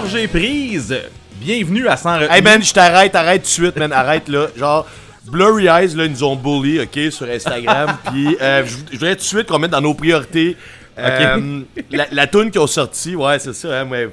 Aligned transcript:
gorgée 0.00 0.28
prise. 0.28 0.94
Bienvenue 1.40 1.88
à 1.88 1.96
100 1.96 2.20
Hey 2.30 2.42
man, 2.42 2.62
je 2.62 2.72
t'arrête, 2.72 3.14
arrête 3.14 3.42
tout 3.42 3.46
de 3.48 3.52
suite, 3.52 3.76
man, 3.76 3.92
arrête 3.92 4.28
là. 4.28 4.48
Genre, 4.56 4.86
Blurry 5.26 5.66
Eyes, 5.68 5.94
là, 5.96 6.04
ils 6.04 6.10
nous 6.12 6.24
ont 6.24 6.36
bully, 6.36 6.80
ok, 6.80 7.10
sur 7.12 7.26
Instagram. 7.28 7.96
Puis, 8.12 8.36
euh, 8.40 8.64
je 8.66 8.92
voudrais 8.96 9.14
tout 9.16 9.22
de 9.22 9.26
suite 9.26 9.46
qu'on 9.46 9.58
mette 9.58 9.70
dans 9.70 9.80
nos 9.80 9.94
priorités 9.94 10.56
euh, 10.98 11.60
la, 11.90 12.06
la 12.12 12.26
tune 12.26 12.50
qu'ils 12.50 12.60
ont 12.60 12.66
sorti. 12.66 13.16
Ouais, 13.16 13.38
c'est 13.38 13.52
ça, 13.54 13.80
hein, 13.80 13.88
ouais. 13.88 14.08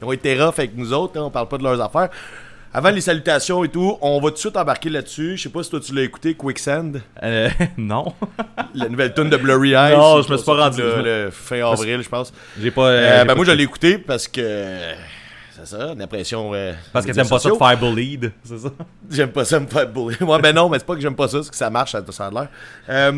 Ils 0.00 0.04
ont 0.04 0.12
été 0.12 0.34
rough 0.38 0.54
avec 0.58 0.76
nous 0.76 0.92
autres, 0.92 1.18
hein, 1.18 1.24
on 1.24 1.30
parle 1.30 1.48
pas 1.48 1.56
de 1.58 1.62
leurs 1.62 1.80
affaires. 1.80 2.08
Avant 2.76 2.90
les 2.90 3.00
salutations 3.02 3.62
et 3.62 3.68
tout, 3.68 3.96
on 4.00 4.20
va 4.20 4.30
tout 4.30 4.34
de 4.34 4.38
suite 4.40 4.56
embarquer 4.56 4.90
là-dessus. 4.90 5.36
Je 5.36 5.44
sais 5.44 5.48
pas 5.48 5.62
si 5.62 5.70
toi 5.70 5.78
tu 5.78 5.94
l'as 5.94 6.02
écouté, 6.02 6.34
Quicksand, 6.34 7.00
Euh, 7.22 7.48
non. 7.78 8.12
la 8.74 8.88
nouvelle 8.88 9.14
tune 9.14 9.30
de 9.30 9.36
Blurry 9.36 9.74
Eyes. 9.74 9.94
Non, 9.96 10.22
je 10.22 10.32
me 10.32 10.36
suis 10.36 10.44
pas 10.46 10.56
rendu 10.64 10.80
Le, 10.82 11.02
le 11.26 11.30
fin 11.30 11.64
avril, 11.70 12.00
je 12.02 12.08
pense. 12.08 12.32
J'ai 12.60 12.72
pas. 12.72 12.82
euh, 12.88 13.20
Euh, 13.20 13.24
ben 13.24 13.34
moi, 13.36 13.44
je 13.44 13.52
l'ai 13.52 13.62
écouté 13.64 13.96
parce 13.98 14.26
que. 14.26 14.40
C'est 15.56 15.66
ça, 15.66 15.94
l'impression. 15.94 16.52
euh, 16.54 16.72
Parce 16.92 17.06
que 17.06 17.12
t'aimes 17.12 17.28
pas 17.28 17.38
ça 17.38 17.50
de 17.50 17.54
faire 17.54 17.78
bullied, 17.78 18.32
c'est 18.44 18.58
ça? 18.58 18.70
J'aime 19.10 19.30
pas 19.30 19.44
ça 19.44 19.60
me 19.60 19.66
faire 19.66 19.88
bully. 19.88 20.16
Ouais, 20.20 20.40
ben 20.40 20.52
non, 20.54 20.68
mais 20.68 20.78
c'est 20.78 20.86
pas 20.86 20.94
que 20.96 21.00
j'aime 21.00 21.14
pas 21.14 21.28
ça, 21.28 21.42
c'est 21.42 21.50
que 21.50 21.56
ça 21.56 21.70
marche, 21.70 21.92
ça, 21.92 22.02
ça 22.10 22.26
a 22.26 22.30
l'air. 22.30 22.48
Euh, 22.88 23.12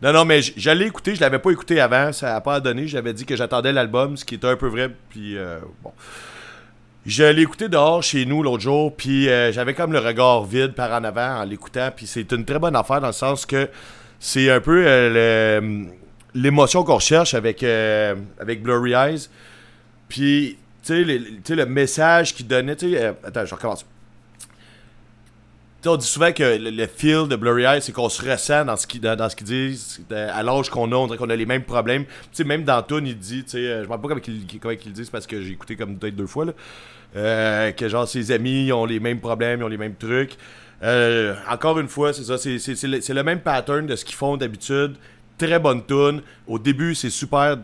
non, 0.00 0.12
non, 0.12 0.24
mais 0.24 0.40
je 0.42 0.70
l'ai 0.70 0.86
écouté, 0.86 1.14
je 1.14 1.20
l'avais 1.20 1.38
pas 1.40 1.50
écouté 1.50 1.80
avant, 1.80 2.12
ça 2.12 2.36
a 2.36 2.40
pas 2.40 2.60
donné. 2.60 2.86
J'avais 2.86 3.12
dit 3.12 3.26
que 3.26 3.34
j'attendais 3.36 3.72
l'album, 3.72 4.16
ce 4.16 4.24
qui 4.24 4.36
était 4.36 4.46
un 4.46 4.56
peu 4.56 4.68
vrai, 4.68 4.90
puis 5.10 5.36
euh, 5.36 5.58
bon. 5.82 5.92
Je 7.06 7.24
l'ai 7.24 7.42
écouté 7.42 7.68
dehors 7.68 8.02
chez 8.02 8.24
nous 8.26 8.42
l'autre 8.42 8.62
jour, 8.62 8.94
puis 8.94 9.28
euh, 9.28 9.50
j'avais 9.52 9.74
comme 9.74 9.92
le 9.92 9.98
regard 9.98 10.44
vide 10.44 10.72
par 10.74 10.92
en 10.92 11.04
avant 11.04 11.40
en 11.40 11.44
l'écoutant, 11.44 11.90
puis 11.94 12.06
c'est 12.06 12.30
une 12.32 12.44
très 12.44 12.58
bonne 12.58 12.76
affaire 12.76 13.00
dans 13.00 13.06
le 13.08 13.12
sens 13.12 13.44
que 13.46 13.68
c'est 14.20 14.50
un 14.50 14.60
peu 14.60 14.84
euh, 14.86 15.60
le- 15.60 15.86
l'émotion 16.34 16.84
qu'on 16.84 16.96
recherche 16.96 17.34
avec, 17.34 17.62
avec 17.62 18.62
Blurry 18.62 18.92
Eyes. 18.92 19.28
Puis, 20.08 20.58
sais, 20.88 21.04
le, 21.04 21.18
le 21.56 21.66
message 21.66 22.34
qu'il 22.34 22.46
donnait, 22.46 22.76
euh, 22.82 23.12
attends, 23.24 23.44
je 23.44 23.54
recommence. 23.54 23.84
Tu 25.80 25.84
sais, 25.84 25.88
on 25.90 25.96
dit 25.96 26.06
souvent 26.06 26.32
que 26.32 26.42
le, 26.42 26.70
le 26.70 26.86
feel 26.88 27.28
de 27.28 27.36
Blurry 27.36 27.62
Eyes, 27.62 27.82
c'est 27.82 27.92
qu'on 27.92 28.08
se 28.08 28.28
ressent 28.28 28.64
dans 28.64 28.76
ce 28.76 28.86
qu'ils 28.86 29.00
dans, 29.00 29.28
disent, 29.42 30.00
à 30.10 30.42
l'âge 30.42 30.70
qu'on 30.70 30.90
a, 30.90 30.96
on 30.96 31.06
dirait 31.06 31.18
qu'on 31.18 31.30
a 31.30 31.36
les 31.36 31.46
mêmes 31.46 31.62
problèmes. 31.62 32.04
Sais, 32.32 32.42
même 32.42 32.64
dans 32.64 32.82
Toon, 32.82 33.04
il 33.04 33.16
dit, 33.16 33.44
sais, 33.46 33.58
euh, 33.58 33.74
je 33.76 33.78
ne 33.78 33.82
sais 33.82 33.88
pas 33.88 34.08
comment 34.08 34.20
il, 34.26 34.58
comment 34.58 34.74
il 34.84 34.92
dit, 34.92 35.04
c'est 35.04 35.10
parce 35.12 35.26
que 35.26 35.40
j'ai 35.40 35.52
écouté 35.52 35.76
comme 35.76 35.96
peut-être 35.96 36.16
deux 36.16 36.26
fois, 36.26 36.46
là, 36.46 36.52
euh, 37.16 37.70
que 37.72 37.88
genre 37.88 38.08
ses 38.08 38.32
amis 38.32 38.72
ont 38.72 38.86
les 38.86 38.98
mêmes 38.98 39.20
problèmes, 39.20 39.60
ils 39.60 39.64
ont 39.64 39.68
les 39.68 39.78
mêmes 39.78 39.94
trucs. 39.94 40.36
Euh, 40.82 41.34
encore 41.48 41.78
une 41.78 41.88
fois, 41.88 42.12
c'est 42.12 42.24
ça, 42.24 42.38
c'est 42.38 42.56
le, 42.84 43.14
le 43.14 43.22
même 43.22 43.40
pattern 43.40 43.86
de 43.86 43.94
ce 43.96 44.04
qu'ils 44.04 44.16
font 44.16 44.36
d'habitude. 44.36 44.94
Très 45.38 45.60
bonne 45.60 45.86
tune. 45.86 46.22
Au 46.48 46.58
début, 46.58 46.96
c'est 46.96 47.10
super 47.10 47.56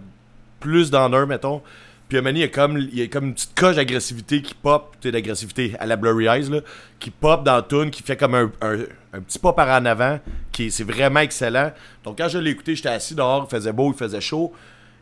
plus 0.60 0.90
dans 0.90 1.12
un, 1.12 1.26
mettons. 1.26 1.62
Puis 2.08 2.18
à 2.18 2.30
il 2.30 2.38
y 2.38 2.42
a 2.42 2.48
comme, 2.48 2.76
une 2.76 3.34
petite 3.34 3.54
coche 3.54 3.76
d'agressivité 3.76 4.42
qui 4.42 4.54
pop, 4.54 4.94
tu 5.00 5.08
sais, 5.08 5.12
d'agressivité 5.12 5.74
à 5.78 5.86
la 5.86 5.96
Blurry 5.96 6.26
Eyes, 6.26 6.50
là, 6.50 6.60
qui 7.00 7.10
pop 7.10 7.42
dans 7.44 7.56
la 7.56 7.62
tune, 7.62 7.90
qui 7.90 8.02
fait 8.02 8.16
comme 8.16 8.34
un, 8.34 8.52
un, 8.60 9.20
petit 9.20 9.38
pas 9.38 9.52
par 9.54 9.68
en 9.68 9.84
avant, 9.86 10.20
qui 10.52 10.66
est- 10.66 10.70
c'est 10.70 10.84
vraiment 10.84 11.20
excellent. 11.20 11.72
Donc 12.04 12.18
quand 12.18 12.28
je 12.28 12.38
l'ai 12.38 12.50
écouté, 12.50 12.74
j'étais 12.76 12.90
assis 12.90 13.14
dehors, 13.14 13.48
il 13.50 13.54
faisait 13.54 13.72
beau, 13.72 13.90
il 13.92 13.98
faisait 13.98 14.20
chaud. 14.20 14.52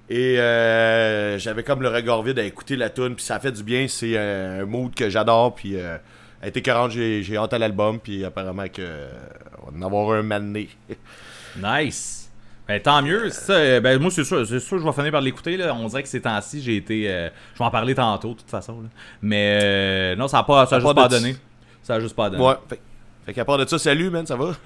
Et 0.09 0.39
euh, 0.39 1.39
j'avais 1.39 1.63
comme 1.63 1.83
le 1.83 1.89
regard 1.89 2.23
vide 2.23 2.39
à 2.39 2.45
écouter 2.45 2.77
la 2.77 2.91
tune, 2.91 3.15
puis 3.15 3.25
ça 3.25 3.41
fait 3.41 3.53
du 3.53 3.63
bien. 3.63 3.89
C'est 3.89 4.17
un, 4.17 4.65
mood 4.65 4.95
que 4.95 5.09
j'adore, 5.11 5.55
puis 5.55 5.77
euh, 5.77 5.97
elle 6.41 6.51
était 6.51 6.63
40, 6.63 6.91
j'ai 6.93 7.23
j'ai 7.23 7.37
hâte 7.37 7.53
à 7.53 7.59
l'album, 7.59 7.99
puis 7.99 8.25
apparemment 8.25 8.69
que 8.69 8.83
euh, 8.83 9.11
on 9.67 9.71
va 9.71 9.79
en 9.79 9.83
avoir 9.83 10.19
un 10.19 10.23
mané. 10.23 10.69
Nice. 11.57 12.22
Ben, 12.69 12.81
tant 12.81 13.03
mieux. 13.03 13.29
c'est 13.31 13.41
Ça, 13.41 13.53
euh, 13.55 13.81
ben, 13.81 13.99
moi, 14.01 14.11
c'est 14.11 14.25
sûr, 14.25 14.47
c'est 14.47 14.61
sûr 14.61 14.77
que 14.77 14.83
je 14.83 14.87
vais 14.89 14.93
finir 14.93 15.11
par 15.13 15.21
l'écouter. 15.21 15.57
Là. 15.57 15.75
On 15.75 15.87
dirait 15.89 16.03
que 16.03 16.09
ces 16.09 16.21
temps-ci, 16.23 16.63
j'ai 16.63 16.77
été. 16.77 17.11
euh, 17.11 17.29
je 17.55 17.59
vais 17.59 17.65
en 17.65 17.71
parler 17.71 17.95
tantôt, 17.95 18.31
de 18.35 18.39
toute 18.39 18.51
façon. 18.51 18.81
là. 18.83 18.89
Mais 19.21 19.59
euh, 19.63 20.17
non, 20.17 20.29
ça 20.29 20.39
n'a 20.39 20.43
pas, 20.45 20.67
ça 20.67 20.77
a 20.77 20.81
juste 20.81 20.95
pas 20.95 21.09
de- 21.09 21.15
donné. 21.15 21.37
Ça 21.83 21.95
a 21.97 22.01
juste 22.01 22.15
pas 22.17 22.31
donné. 22.31 22.43
Ouais, 22.43 22.55
fait, 22.69 22.81
fait 23.27 23.33
qu'à 23.35 23.45
part 23.45 23.59
de 23.59 23.67
ça, 23.67 23.79
salut, 23.79 24.11
man, 24.11 24.27
ça 24.27 24.37
va? 24.37 24.53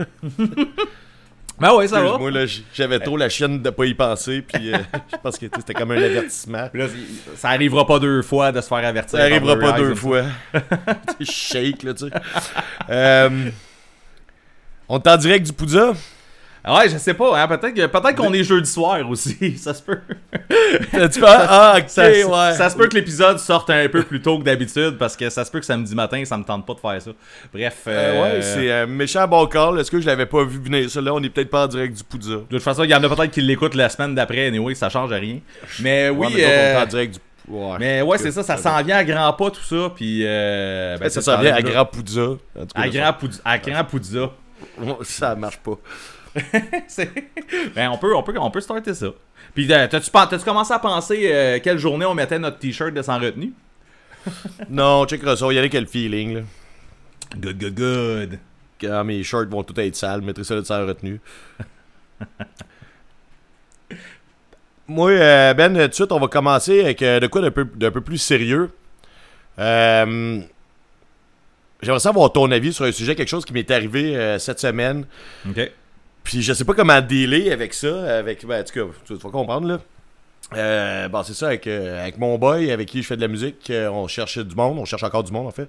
Ben 1.59 1.73
ouais, 1.73 1.89
ça 1.89 2.03
va. 2.03 2.19
Moi, 2.19 2.31
là, 2.31 2.45
j- 2.45 2.67
j'avais 2.75 2.99
trop 3.01 3.17
la 3.17 3.31
chienne 3.31 3.63
de 3.63 3.71
pas 3.71 3.87
y 3.87 3.95
penser, 3.95 4.43
puis 4.43 4.75
euh, 4.75 4.77
je 5.11 5.17
pense 5.23 5.39
que 5.39 5.47
tu 5.47 5.53
sais, 5.55 5.61
c'était 5.61 5.73
comme 5.73 5.91
un 5.91 5.97
avertissement. 6.03 6.69
Puis 6.71 6.83
là, 6.83 6.89
ça 7.35 7.49
arrivera 7.49 7.87
pas 7.87 7.99
deux 7.99 8.21
fois 8.21 8.53
de 8.53 8.61
se 8.61 8.69
faire 8.69 8.85
avertir. 8.87 9.19
Ça 9.19 9.25
arrivera 9.25 9.57
pas 9.59 9.73
deux 9.73 9.95
fois. 9.95 10.25
Tu 11.19 11.25
sais, 11.25 11.33
shake, 11.73 11.83
là, 11.83 11.95
tu 11.95 12.09
sais. 12.11 12.15
Euh, 12.91 13.49
on 14.87 14.99
est 14.99 15.09
en 15.09 15.17
direct 15.17 15.47
du 15.47 15.53
Poudza? 15.55 15.95
Ah 16.69 16.79
Ouais, 16.79 16.89
je 16.89 16.99
sais 16.99 17.15
pas. 17.15 17.41
Hein, 17.41 17.47
peut-être 17.47 17.75
que- 17.75 17.87
peut-être 17.87 18.17
qu'on 18.17 18.33
est 18.33 18.43
jeudi 18.43 18.69
soir 18.69 19.09
aussi. 19.09 19.57
Ça 19.57 19.73
se 19.73 19.83
peut. 19.83 20.01
Tu? 20.91 21.21
Ah, 21.25 21.77
ok, 21.79 21.85
Ça, 21.89 22.03
ouais. 22.09 22.53
ça 22.55 22.69
se 22.71 22.77
peut 22.77 22.89
que 22.89 22.97
l'épisode 22.97 23.39
sorte 23.39 23.71
un 23.71 23.89
peu 23.89 24.03
plus 24.03 24.21
tôt 24.21 24.37
que 24.39 24.43
d'habitude 24.45 24.97
parce 24.99 25.17
que 25.17 25.31
ça 25.31 25.45
se 25.45 25.51
peut 25.53 25.61
que 25.61 25.65
samedi 25.67 25.95
matin, 25.95 26.25
ça 26.25 26.37
me 26.37 26.43
tente 26.43 26.67
pas 26.67 26.75
de 26.75 26.81
faire 26.81 27.01
ça. 27.01 27.11
Bref. 27.55 27.83
Euh, 27.87 27.91
euh, 27.91 28.23
ouais, 28.23 28.43
c'est 28.43 28.73
un 28.73 28.87
méchant 28.87 29.27
bon 29.29 29.47
call. 29.47 29.79
Est-ce 29.79 29.91
que 29.93 30.01
je 30.01 30.07
l'avais 30.07 30.27
pas 30.27 30.43
vu 30.45 30.59
venir? 30.59 30.91
Ça 30.91 31.01
là? 31.01 31.15
On 31.15 31.23
est 31.23 31.31
peut-être 31.31 31.51
pas 31.51 31.65
en 31.65 31.69
direct 31.69 31.97
du 31.97 32.03
Poudza. 32.03 32.31
De 32.35 32.41
toute 32.51 32.63
façon, 32.63 32.83
il 32.83 32.91
y 32.91 32.95
en 32.97 33.03
a 33.05 33.09
peut-être 33.09 33.31
qui 33.31 33.43
l'écoutent 33.43 33.77
la 33.77 33.89
semaine 33.89 34.15
d'après. 34.17 34.49
Anyway, 34.49 34.75
ça 34.75 34.89
change 34.89 35.13
rien. 35.13 35.39
Mais 35.81 36.09
oui. 36.09 36.27
Ouais, 36.27 36.33
mais 36.35 36.43
donc, 36.43 36.51
on 36.51 36.53
est 36.53 36.75
euh, 36.75 36.83
en 36.83 36.87
direct 36.87 37.15
du. 37.15 37.21
Ouais. 37.49 37.77
Mais 37.79 38.03
ouais, 38.03 38.19
c'est 38.19 38.33
ça, 38.33 38.43
ça 38.43 38.57
s'en 38.57 38.83
vient 38.83 38.97
à 38.97 39.05
grands 39.05 39.33
pas 39.35 39.51
tout 39.51 39.63
ça, 39.63 39.93
puis 39.95 40.23
euh, 40.25 40.97
ben, 40.99 41.09
ça 41.09 41.23
s'en 41.23 41.41
vient 41.41 41.55
à. 41.55 41.63
Grand 41.63 41.85
Poudza. 41.85 42.31
À 42.75 42.89
grand 42.89 43.13
Poudza, 43.13 43.41
à 43.45 43.59
grand 43.59 43.85
Poudza. 43.85 44.31
Ça 45.05 45.37
marche 45.37 45.59
pas. 45.59 45.79
Ben 47.75 47.91
on 47.91 47.99
peut, 47.99 48.15
on 48.15 48.23
peut, 48.23 48.35
on 48.39 48.51
peut 48.51 48.61
starter 48.61 48.95
ça. 48.95 49.09
Puis 49.55 49.73
euh, 49.73 49.87
t'as-tu, 49.89 50.11
t'as-tu 50.11 50.45
commencé 50.45 50.73
à 50.73 50.79
penser 50.79 51.31
euh, 51.33 51.59
quelle 51.63 51.79
journée 51.79 52.05
on 52.05 52.15
mettait 52.15 52.39
notre 52.39 52.59
t-shirt 52.59 52.93
de 52.93 53.03
sans 53.03 53.19
retenue? 53.19 53.53
Non, 54.69 55.07
check 55.07 55.23
ça. 55.23 55.35
Il 55.51 55.55
y 55.55 55.59
avait 55.59 55.69
quel 55.69 55.87
feeling, 55.87 56.35
là. 56.35 56.41
Good, 57.39 57.59
good, 57.59 57.75
good. 57.75 58.39
Quand 58.81 59.05
mes 59.05 59.23
shirts 59.23 59.49
vont 59.49 59.63
tout 59.63 59.79
être 59.81 59.97
sales, 59.97 60.23
mettrai 60.23 60.45
ça 60.45 60.55
de 60.57 60.63
sans 60.63 60.87
retenue. 60.87 61.21
Moi, 64.89 65.11
euh, 65.11 65.55
Ben, 65.55 65.73
tout 65.75 65.89
de 65.89 65.95
suite, 65.95 66.13
on 66.13 66.21
va 66.21 66.29
commencer 66.29 66.81
avec 66.81 67.03
euh, 67.03 67.19
de 67.19 67.27
quoi 67.27 67.41
d'un 67.41 67.51
peu, 67.51 67.65
d'un 67.65 67.91
peu 67.91 68.01
plus 68.01 68.19
sérieux. 68.19 68.71
Euh, 69.59 70.41
J'aimerais 71.83 72.01
savoir 72.01 72.33
ton 72.33 72.51
avis 72.51 72.73
sur 72.73 72.85
un 72.85 72.93
sujet, 72.93 73.15
quelque 73.15 73.29
chose 73.29 73.45
qui 73.45 73.53
m'est 73.53 73.71
arrivé 73.71 74.37
cette 74.39 74.59
semaine. 74.61 75.05
Ok. 75.49 75.71
Puis 76.27 76.43
je 76.43 76.53
sais 76.53 76.65
pas 76.65 76.75
comment 76.75 77.01
dealer 77.01 77.53
avec 77.53 77.73
ça. 77.73 78.19
Avec, 78.19 78.45
ben, 78.45 78.61
en 78.61 78.65
tout 78.65 78.75
cas, 78.75 78.93
tu, 79.05 79.15
vas 79.15 79.31
comprendre, 79.31 79.69
là. 79.69 79.79
Euh, 80.55 81.09
bon, 81.09 81.23
c'est 81.23 81.35
ça, 81.35 81.47
avec, 81.47 81.69
euh, 81.69 82.03
avec 82.03 82.19
mon 82.19 82.37
boy, 82.37 82.73
avec 82.73 82.89
qui 82.89 83.01
je 83.01 83.07
fais 83.07 83.17
de 83.17 83.21
la 83.21 83.29
musique, 83.29 83.71
euh, 83.71 83.89
on 83.89 84.09
cherchait 84.09 84.43
du 84.43 84.57
monde, 84.57 84.77
on 84.77 84.85
cherche 84.85 85.05
encore 85.05 85.23
du 85.23 85.31
monde, 85.31 85.47
en 85.47 85.53
fait. 85.53 85.69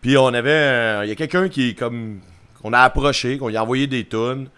Puis 0.00 0.16
on 0.16 0.28
avait, 0.28 1.04
il 1.04 1.08
y 1.08 1.12
a 1.12 1.16
quelqu'un 1.16 1.48
qui, 1.48 1.74
comme, 1.74 2.20
qu'on 2.62 2.72
a 2.72 2.78
approché, 2.78 3.38
qu'on 3.38 3.48
lui 3.48 3.56
a 3.56 3.62
envoyé 3.64 3.88
des 3.88 4.04
tunes. 4.04 4.48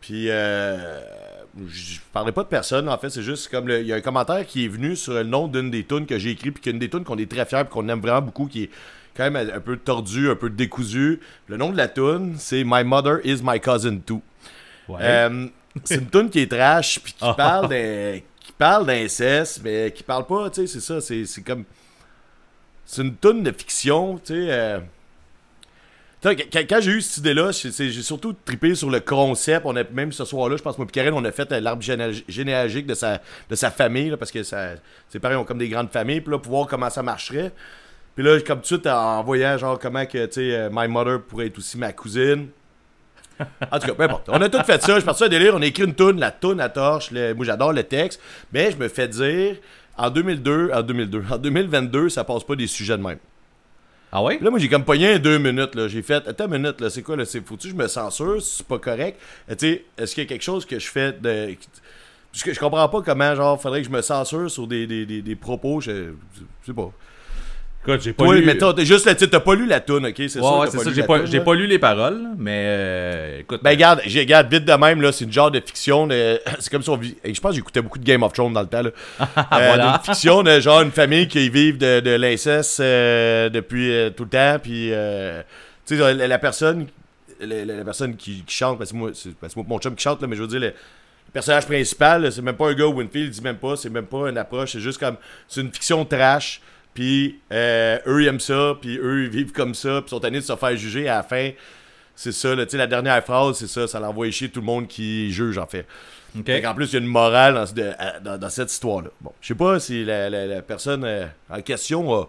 Puis, 0.00 0.26
je 0.28 1.98
parlais 2.12 2.30
pas 2.30 2.44
de 2.44 2.48
personne, 2.48 2.88
en 2.88 2.98
fait, 2.98 3.10
c'est 3.10 3.22
juste 3.22 3.48
comme, 3.50 3.68
il 3.68 3.84
y 3.84 3.92
a 3.92 3.96
un 3.96 4.00
commentaire 4.00 4.46
qui 4.46 4.64
est 4.64 4.68
venu 4.68 4.94
sur 4.94 5.14
le 5.14 5.24
nom 5.24 5.48
d'une 5.48 5.72
des 5.72 5.82
tunes 5.82 6.06
que 6.06 6.20
j'ai 6.20 6.30
écrit, 6.30 6.52
puis 6.52 6.62
qu'une 6.62 6.78
des 6.78 6.88
tunes 6.88 7.02
qu'on 7.02 7.18
est 7.18 7.28
très 7.28 7.46
fiers, 7.46 7.64
puis 7.64 7.72
qu'on 7.72 7.88
aime 7.88 8.00
vraiment 8.00 8.22
beaucoup, 8.22 8.46
qui 8.46 8.64
est 8.64 8.70
quand 9.16 9.28
même 9.28 9.50
un 9.52 9.60
peu 9.60 9.76
tordu, 9.76 10.30
un 10.30 10.36
peu 10.36 10.50
décousu. 10.50 11.18
Le 11.48 11.56
nom 11.56 11.70
de 11.70 11.76
la 11.76 11.88
tune, 11.88 12.36
c'est 12.38 12.62
My 12.64 12.84
Mother 12.84 13.18
is 13.24 13.40
My 13.42 13.58
Cousin 13.58 13.98
Too. 14.06 14.22
Ouais. 14.88 14.98
Euh, 15.00 15.46
c'est 15.84 15.96
une 15.96 16.08
tune 16.10 16.30
qui 16.30 16.40
est 16.40 16.50
trash 16.50 16.98
puis 17.00 17.12
qui 17.12 17.18
Ah. 17.20 17.34
parle 17.34 17.68
d'un 17.68 18.18
qui 18.40 18.52
parle 18.52 18.86
d'inceste 18.86 19.60
mais 19.62 19.92
qui 19.94 20.02
parle 20.02 20.26
pas 20.26 20.48
tu 20.50 20.62
sais 20.62 20.66
c'est 20.66 20.80
ça 20.80 21.00
c'est 21.00 21.24
c'est 21.26 21.42
comme 21.42 21.64
c'est 22.84 23.02
une 23.02 23.14
tune 23.16 23.42
de 23.42 23.52
fiction 23.52 24.18
tu 24.18 24.34
sais 24.34 24.46
euh, 24.50 24.80
quand, 26.20 26.34
quand 26.52 26.80
j'ai 26.80 26.90
eu 26.90 27.00
cette 27.00 27.18
idée-là, 27.18 27.52
j'ai 27.52 27.92
surtout 28.02 28.32
trippé 28.44 28.74
sur 28.74 28.90
le 28.90 28.98
concept. 28.98 29.64
On 29.64 29.76
a, 29.76 29.84
même 29.84 30.10
ce 30.10 30.24
soir-là, 30.24 30.56
je 30.56 30.62
pense 30.64 30.74
que 30.74 30.80
moi 30.80 30.86
et 30.88 30.90
Karen, 30.92 31.14
on 31.14 31.24
a 31.24 31.30
fait 31.30 31.52
euh, 31.52 31.60
l'arbre 31.60 31.80
généal- 31.80 32.24
généalogique 32.26 32.86
de 32.88 32.94
sa, 32.94 33.20
de 33.48 33.54
sa 33.54 33.70
famille, 33.70 34.10
là, 34.10 34.16
parce 34.16 34.32
que 34.32 34.42
ça, 34.42 34.70
ses 35.08 35.20
parents 35.20 35.36
ont 35.36 35.44
comme 35.44 35.58
des 35.58 35.68
grandes 35.68 35.92
familles, 35.92 36.20
puis 36.20 36.32
là, 36.32 36.40
pour 36.40 36.50
voir 36.50 36.66
comment 36.66 36.90
ça 36.90 37.04
marcherait. 37.04 37.52
Puis 38.16 38.24
là, 38.24 38.40
comme 38.40 38.58
tout 38.58 38.62
de 38.62 38.66
suite, 38.66 38.86
en 38.88 39.22
voyant 39.22 39.56
genre 39.58 39.78
comment 39.78 40.04
que, 40.06 40.26
tu 40.26 40.32
sais, 40.50 40.68
My 40.72 40.88
Mother 40.88 41.22
pourrait 41.22 41.46
être 41.46 41.58
aussi 41.58 41.78
ma 41.78 41.92
cousine. 41.92 42.48
En 43.70 43.78
tout 43.78 43.86
cas, 43.86 43.94
peu 43.94 44.02
importe. 44.02 44.28
On 44.28 44.40
a 44.40 44.48
tout 44.48 44.62
fait 44.64 44.82
ça. 44.82 44.98
Je 44.98 45.04
parti 45.04 45.24
à 45.24 45.28
délire. 45.28 45.54
On 45.54 45.62
a 45.62 45.66
écrit 45.66 45.84
une 45.84 45.94
toune, 45.94 46.18
la 46.18 46.30
toune 46.30 46.60
à 46.60 46.68
torche. 46.68 47.10
le- 47.10 47.34
moi, 47.34 47.44
j'adore 47.46 47.72
le 47.72 47.82
texte. 47.84 48.20
Mais 48.52 48.70
je 48.72 48.76
me 48.76 48.88
fais 48.88 49.08
dire, 49.08 49.56
en 49.96 50.10
2002, 50.10 50.70
en 50.72 50.82
2002, 50.82 51.22
en 51.30 51.38
2022, 51.38 52.08
ça 52.08 52.24
passe 52.24 52.44
pas 52.44 52.56
des 52.56 52.66
sujets 52.66 52.96
de 52.96 53.02
même. 53.02 53.18
Ah 54.10 54.22
ouais? 54.22 54.36
Puis 54.36 54.44
là, 54.44 54.50
moi, 54.50 54.58
j'ai 54.58 54.68
comme 54.68 54.84
pogné 54.84 55.14
un 55.14 55.18
deux 55.18 55.38
minutes. 55.38 55.74
là. 55.74 55.86
J'ai 55.88 56.02
fait, 56.02 56.26
attends 56.26 56.46
une 56.46 56.62
minute, 56.62 56.80
là, 56.80 56.88
c'est 56.90 57.02
quoi, 57.02 57.16
là? 57.16 57.24
C'est, 57.26 57.40
que 57.44 57.54
je 57.62 57.74
me 57.74 57.86
censure 57.88 58.40
si 58.40 58.56
c'est 58.58 58.66
pas 58.66 58.78
correct? 58.78 59.20
Euh, 59.50 59.54
tu 59.54 59.66
sais, 59.72 59.84
est-ce 59.98 60.14
qu'il 60.14 60.24
y 60.24 60.26
a 60.26 60.28
quelque 60.28 60.42
chose 60.44 60.64
que 60.64 60.78
je 60.78 60.86
fais 60.88 61.12
de. 61.12 61.54
Parce 62.32 62.42
que 62.44 62.52
je 62.54 62.58
comprends 62.60 62.88
pas 62.88 63.02
comment, 63.02 63.34
genre, 63.34 63.60
faudrait 63.60 63.80
que 63.82 63.86
je 63.86 63.92
me 63.92 64.00
censure 64.02 64.50
sur 64.50 64.66
des, 64.66 64.86
des, 64.86 65.04
des, 65.06 65.20
des 65.22 65.36
propos. 65.36 65.80
Je, 65.80 66.12
je 66.36 66.66
sais 66.66 66.72
pas. 66.72 66.90
Écoute, 67.88 68.02
j'ai 68.02 68.12
pas 68.12 68.24
Toi, 68.24 68.34
lu. 68.36 68.44
mettons, 68.44 68.72
t'as 68.72 68.84
juste 68.84 69.06
le 69.06 69.14
titre, 69.16 69.30
t'as 69.30 69.40
pas 69.40 69.54
lu 69.54 69.66
la 69.66 69.80
tune, 69.80 70.04
ok? 70.06 70.12
C'est 70.16 70.22
Ouais, 70.22 70.28
sûr. 70.28 70.40
ouais, 70.58 70.66
t'as 70.66 70.78
c'est 70.78 70.84
ça. 70.84 70.92
J'ai 70.92 71.02
pas, 71.04 71.18
toune, 71.18 71.26
j'ai 71.26 71.38
là. 71.38 71.44
pas 71.44 71.54
lu 71.54 71.66
les 71.66 71.78
paroles, 71.78 72.20
mais 72.36 72.62
euh, 72.66 73.40
écoute. 73.40 73.60
Ben, 73.62 73.70
regarde, 73.70 74.02
j'ai- 74.04 74.20
regarde, 74.20 74.52
vite 74.52 74.64
de 74.64 74.72
même, 74.74 75.00
là, 75.00 75.10
c'est 75.12 75.24
une 75.24 75.32
genre 75.32 75.50
de 75.50 75.60
fiction. 75.60 76.06
de- 76.06 76.40
C'est 76.60 76.70
comme 76.70 76.82
si 76.82 76.90
on 76.90 76.96
vit. 76.96 77.16
Je 77.24 77.40
pense 77.40 77.50
que 77.52 77.56
j'écoutais 77.56 77.80
beaucoup 77.80 77.98
de 77.98 78.04
Game 78.04 78.22
of 78.22 78.32
Thrones 78.34 78.52
dans 78.52 78.60
le 78.60 78.66
temps, 78.66 78.82
là. 78.82 78.90
Euh, 79.20 79.42
Voilà. 79.50 79.94
Une 79.94 80.04
fiction 80.04 80.42
de 80.42 80.60
genre 80.60 80.82
une 80.82 80.90
famille 80.90 81.28
qui 81.28 81.48
vivent 81.48 81.78
de, 81.78 82.00
de 82.00 82.10
l'inceste 82.10 82.80
euh, 82.80 83.48
depuis 83.48 83.90
euh, 83.92 84.10
tout 84.10 84.24
le 84.24 84.30
temps, 84.30 84.58
puis. 84.62 84.90
euh, 84.92 85.42
tu 85.86 85.96
sais, 85.96 86.14
la, 86.14 86.26
la 86.28 86.38
personne. 86.38 86.86
La, 87.40 87.64
la- 87.64 87.76
la 87.76 87.84
personne 87.84 88.16
qui, 88.16 88.42
qui 88.44 88.54
chante, 88.54 88.78
parce 88.78 88.90
que 88.90 88.96
moi, 88.96 89.10
c'est 89.14 89.32
parce 89.36 89.54
que 89.54 89.60
moi, 89.60 89.66
mon 89.68 89.78
chum 89.78 89.94
qui 89.94 90.02
chante, 90.02 90.20
là, 90.20 90.26
mais 90.26 90.34
je 90.36 90.42
veux 90.42 90.48
dire, 90.48 90.58
le, 90.60 90.66
le 90.66 91.32
personnage 91.32 91.66
principal, 91.66 92.22
là, 92.22 92.30
c'est 92.32 92.42
même 92.42 92.56
pas 92.56 92.68
un 92.68 92.74
gars 92.74 92.86
Winfield, 92.86 93.26
il 93.28 93.30
dit 93.30 93.40
même 93.42 93.56
pas, 93.58 93.76
c'est 93.76 93.88
même 93.90 94.06
pas 94.06 94.28
une 94.28 94.36
approche, 94.38 94.72
c'est 94.72 94.80
juste 94.80 94.98
comme. 94.98 95.16
C'est 95.46 95.60
une 95.60 95.72
fiction 95.72 96.04
trash, 96.04 96.60
puis 96.98 97.38
euh, 97.52 97.96
eux, 98.08 98.24
ils 98.24 98.26
aiment 98.26 98.40
ça, 98.40 98.76
puis 98.80 98.98
eux, 99.00 99.22
ils 99.22 99.30
vivent 99.30 99.52
comme 99.52 99.72
ça, 99.72 100.00
puis 100.00 100.10
sont 100.10 100.18
tannés 100.18 100.40
de 100.40 100.44
se 100.44 100.56
faire 100.56 100.76
juger 100.76 101.08
à 101.08 101.18
la 101.18 101.22
fin. 101.22 101.50
C'est 102.16 102.32
ça, 102.32 102.56
là, 102.56 102.64
tu 102.66 102.72
sais, 102.72 102.76
la 102.76 102.88
dernière 102.88 103.22
phrase, 103.24 103.56
c'est 103.58 103.68
ça, 103.68 103.86
ça 103.86 104.00
l'envoie 104.00 104.28
chier 104.32 104.48
tout 104.48 104.58
le 104.58 104.66
monde 104.66 104.88
qui 104.88 105.30
juge, 105.30 105.58
en 105.58 105.66
fait. 105.68 105.86
Ok. 106.36 106.50
En 106.66 106.74
plus, 106.74 106.86
il 106.86 106.92
y 106.94 106.96
a 106.96 106.98
une 106.98 107.06
morale 107.06 107.54
dans, 107.54 107.66
ce- 107.66 107.74
de- 107.74 107.92
à- 107.96 108.18
dans- 108.18 108.36
dans 108.36 108.50
cette 108.50 108.72
histoire-là. 108.72 109.10
Bon, 109.20 109.30
je 109.40 109.46
sais 109.46 109.54
pas 109.54 109.78
si 109.78 110.04
la, 110.04 110.28
la- 110.28 110.46
la 110.46 110.60
personne 110.60 111.04
euh, 111.04 111.26
en 111.48 111.60
question 111.62 112.12
a, 112.12 112.28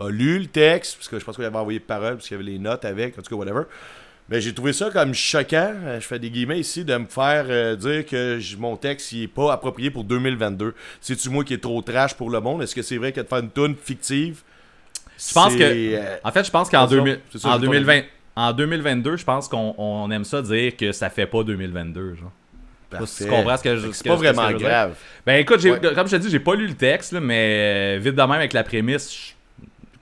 a 0.00 0.08
lu 0.10 0.40
le 0.40 0.46
texte, 0.46 0.96
parce 0.96 1.06
que 1.08 1.20
je 1.20 1.24
pense 1.24 1.36
qu'il 1.36 1.44
avait 1.44 1.56
envoyé 1.56 1.78
de 1.78 1.84
paroles, 1.84 2.14
parce 2.16 2.26
qu'il 2.26 2.36
y 2.36 2.40
avait 2.40 2.50
les 2.50 2.58
notes 2.58 2.84
avec, 2.84 3.16
en 3.16 3.22
tout 3.22 3.30
cas, 3.30 3.36
whatever. 3.36 3.62
Mais 4.32 4.40
j'ai 4.40 4.54
trouvé 4.54 4.72
ça 4.72 4.88
comme 4.90 5.12
choquant, 5.12 5.74
euh, 5.84 6.00
je 6.00 6.06
fais 6.06 6.18
des 6.18 6.30
guillemets 6.30 6.58
ici, 6.58 6.84
de 6.86 6.96
me 6.96 7.04
faire 7.04 7.44
euh, 7.50 7.76
dire 7.76 8.06
que 8.06 8.38
mon 8.56 8.76
texte 8.76 9.12
il 9.12 9.24
est 9.24 9.28
pas 9.28 9.52
approprié 9.52 9.90
pour 9.90 10.04
2022. 10.04 10.74
C'est-tu 11.02 11.28
moi 11.28 11.44
qui 11.44 11.52
est 11.52 11.58
trop 11.62 11.82
trash 11.82 12.14
pour 12.14 12.30
le 12.30 12.40
monde? 12.40 12.62
Est-ce 12.62 12.74
que 12.74 12.80
c'est 12.80 12.96
vrai 12.96 13.12
que 13.12 13.20
de 13.20 13.26
faire 13.26 13.40
une 13.40 13.50
tune 13.50 13.76
fictive, 13.76 14.40
Je 15.18 15.34
pense 15.34 15.54
que- 15.54 15.62
euh, 15.62 16.16
En 16.24 16.32
fait, 16.32 16.44
je 16.44 16.50
pense 16.50 16.70
qu'en 16.70 16.88
C'est 16.88 16.94
ça, 16.94 17.00
2000 17.02 17.20
c'est 17.30 17.38
ça, 17.40 17.48
en 17.48 17.52
j'ai 17.52 17.58
pas 17.58 17.72
2020 17.72 18.00
en 18.34 18.52
2022, 18.54 19.16
je 19.18 19.24
pense 19.24 19.46
qu'on 19.48 19.74
on 19.76 20.10
aime 20.10 20.24
ça 20.24 20.40
dire 20.40 20.74
que 20.78 20.90
ça 20.92 21.10
fait 21.10 21.26
pas 21.26 21.42
2022, 21.44 22.14
genre. 22.16 22.32
si 23.06 23.24
tu 23.24 23.30
comprends 23.30 23.56
ce 23.58 23.62
que 23.62 23.76
je- 23.76 23.90
C'est 23.92 24.08
pas 24.08 24.16
vraiment 24.16 24.50
grave. 24.52 24.94
Ben 25.26 25.34
écoute, 25.40 25.62
Ouais. 25.62 25.78
comme 25.94 26.06
je 26.08 26.16
te 26.16 26.22
dis, 26.22 26.30
j'ai 26.30 26.40
pas 26.40 26.54
lu 26.54 26.66
le 26.66 26.74
texte, 26.74 27.12
là, 27.12 27.20
mais 27.20 27.98
vite 27.98 28.14
de 28.14 28.20
même 28.22 28.30
avec 28.32 28.54
la 28.54 28.64
prémisse, 28.64 29.31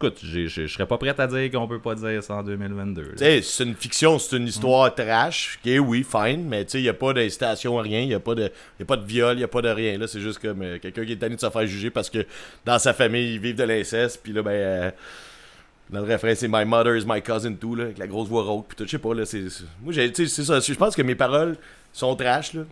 écoute, 0.03 0.19
je 0.23 0.67
serais 0.67 0.87
pas 0.87 0.97
prêt 0.99 1.15
à 1.19 1.27
dire 1.27 1.51
qu'on 1.51 1.69
peut 1.69 1.79
pas 1.79 1.95
dire 1.95 2.23
ça 2.23 2.35
en 2.37 2.43
2022. 2.43 3.03
là. 3.03 3.09
Tu 3.13 3.19
sais, 3.19 3.43
c'est 3.43 3.65
une 3.65 3.75
fiction, 3.75 4.19
c'est 4.19 4.37
une 4.37 4.47
histoire 4.49 4.95
trash. 4.95 5.59
Ok, 5.65 5.73
oui, 5.87 6.05
fine, 6.09 6.45
mais 6.49 6.63
il 6.63 6.83
n'y 6.83 6.89
a 6.89 6.95
pas 6.95 7.13
d'incitation 7.13 7.79
à 7.79 7.83
rien, 7.83 8.01
il 8.01 8.09
n'y 8.09 8.15
a, 8.15 8.21
pas 8.21 8.35
de- 8.35 8.51
a 8.81 8.85
pas 8.85 8.97
de 8.97 9.05
viol, 9.07 9.35
il 9.35 9.39
n'y 9.39 9.45
a 9.45 9.49
pas 9.49 9.63
de 9.63 9.69
rien. 9.69 9.99
Là, 9.99 10.07
c'est 10.07 10.21
juste 10.21 10.39
comme 10.41 10.63
euh, 10.63 10.79
quelqu'un 10.79 11.05
qui 11.05 11.13
est 11.13 11.17
tanné 11.17 11.37
de 11.37 11.41
se 11.41 11.51
faire 11.51 11.67
juger 11.67 11.91
parce 11.91 12.09
que 12.11 12.25
dans 12.65 12.79
sa 12.79 12.93
famille, 12.95 13.35
ils 13.35 13.41
vivent 13.41 13.57
de 13.57 13.65
l'inceste, 13.65 14.21
puis 14.23 14.33
là, 14.33 14.43
ben. 14.43 14.51
euh, 14.53 14.91
le 15.93 16.01
refrain, 16.01 16.35
c'est 16.37 16.47
My 16.49 16.65
mother 16.65 16.97
is 16.97 17.05
my 17.05 17.21
cousin 17.21 17.55
too, 17.55 17.75
là, 17.75 17.85
avec 17.85 17.99
la 17.99 18.07
grosse 18.07 18.29
voix 18.29 18.45
rauque, 18.45 18.67
puis 18.69 18.77
tout, 18.77 18.85
je 18.85 18.91
sais 18.91 18.99
pas, 18.99 19.13
là, 19.13 19.27
c'est. 19.27 19.43
Moi, 19.83 19.93
c'est 19.93 20.29
ça. 20.29 20.61
Je 20.61 20.75
pense 20.75 20.95
que 20.95 21.03
mes 21.03 21.17
paroles 21.17 21.57
sont 21.93 22.15
trash, 22.15 22.55
là. 22.55 22.63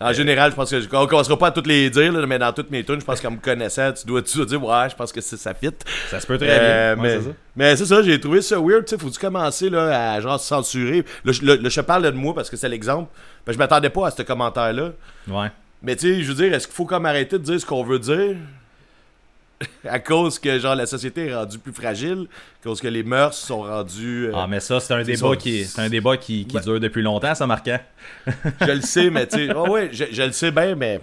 En 0.00 0.12
général, 0.12 0.50
je 0.50 0.56
pense 0.56 0.68
que. 0.70 0.96
On 0.96 1.06
commencera 1.06 1.38
pas 1.38 1.46
à 1.48 1.50
toutes 1.52 1.68
les 1.68 1.88
dire, 1.88 2.12
là, 2.12 2.26
mais 2.26 2.38
dans 2.38 2.52
toutes 2.52 2.70
mes 2.70 2.82
tunes, 2.82 3.00
je 3.00 3.04
pense 3.04 3.20
qu'en 3.20 3.30
me 3.30 3.36
connaissant, 3.36 3.92
tu 3.92 4.04
dois, 4.06 4.20
tu 4.22 4.36
dois 4.36 4.46
dire, 4.46 4.64
ouais, 4.64 4.90
je 4.90 4.96
pense 4.96 5.12
que 5.12 5.20
ça 5.20 5.54
fit. 5.54 5.70
Ça 6.10 6.18
se 6.18 6.26
peut 6.26 6.38
très 6.38 6.48
Euh, 6.50 6.96
bien. 6.96 7.02
Ouais, 7.04 7.08
mais 7.10 7.18
c'est 7.20 7.28
ça. 7.28 7.34
mais 7.54 7.76
c'est 7.76 7.86
ça, 7.86 8.02
j'ai 8.02 8.18
trouvé 8.20 8.42
ça 8.42 8.58
weird. 8.58 8.84
Tu 8.84 8.90
sais, 8.96 8.98
faut-tu 9.00 9.18
commencer 9.20 9.70
là, 9.70 10.14
à 10.14 10.20
genre 10.20 10.40
censurer? 10.40 11.04
Là, 11.24 11.32
je- 11.32 11.44
là, 11.44 11.54
là, 11.56 11.68
je 11.68 11.80
parle 11.80 12.02
de 12.02 12.10
moi 12.10 12.34
parce 12.34 12.50
que 12.50 12.56
c'est 12.56 12.68
l'exemple. 12.68 13.08
Ben, 13.46 13.52
je 13.52 13.58
m'attendais 13.58 13.90
pas 13.90 14.08
à 14.08 14.10
ce 14.10 14.22
commentaire-là. 14.22 14.90
Ouais. 15.28 15.48
Mais 15.82 15.94
tu 15.94 16.14
sais, 16.16 16.22
je 16.22 16.28
veux 16.32 16.34
dire, 16.42 16.52
est-ce 16.52 16.66
qu'il 16.66 16.74
faut 16.76 16.84
comme 16.86 17.06
arrêter 17.06 17.38
de 17.38 17.44
dire 17.44 17.60
ce 17.60 17.66
qu'on 17.66 17.84
veut 17.84 17.98
dire? 18.00 18.36
à 19.88 19.98
cause 19.98 20.38
que 20.38 20.58
genre 20.58 20.74
la 20.74 20.86
société 20.86 21.26
est 21.26 21.34
rendue 21.34 21.58
plus 21.58 21.72
fragile, 21.72 22.26
à 22.60 22.64
cause 22.68 22.80
que 22.80 22.88
les 22.88 23.02
mœurs 23.02 23.34
sont 23.34 23.62
rendues. 23.62 24.26
euh, 24.28 24.32
Ah, 24.34 24.46
mais 24.48 24.60
ça, 24.60 24.80
c'est 24.80 24.94
un 24.94 25.02
débat 25.02 25.36
qui, 25.36 25.64
c'est 25.64 25.80
un 25.82 25.88
débat 25.88 26.16
qui, 26.16 26.46
qui 26.46 26.58
dure 26.60 26.80
depuis 26.80 27.02
longtemps, 27.02 27.34
ça, 27.34 27.46
marquant. 27.46 27.78
Je 28.60 28.70
le 28.72 28.80
sais, 28.80 29.10
mais 29.10 29.26
tu 29.26 29.46
sais. 29.48 29.52
oh 29.56 29.68
ouais, 29.70 29.88
je, 29.92 30.04
je 30.10 30.22
le 30.22 30.32
sais 30.32 30.50
bien, 30.50 30.74
mais. 30.74 31.00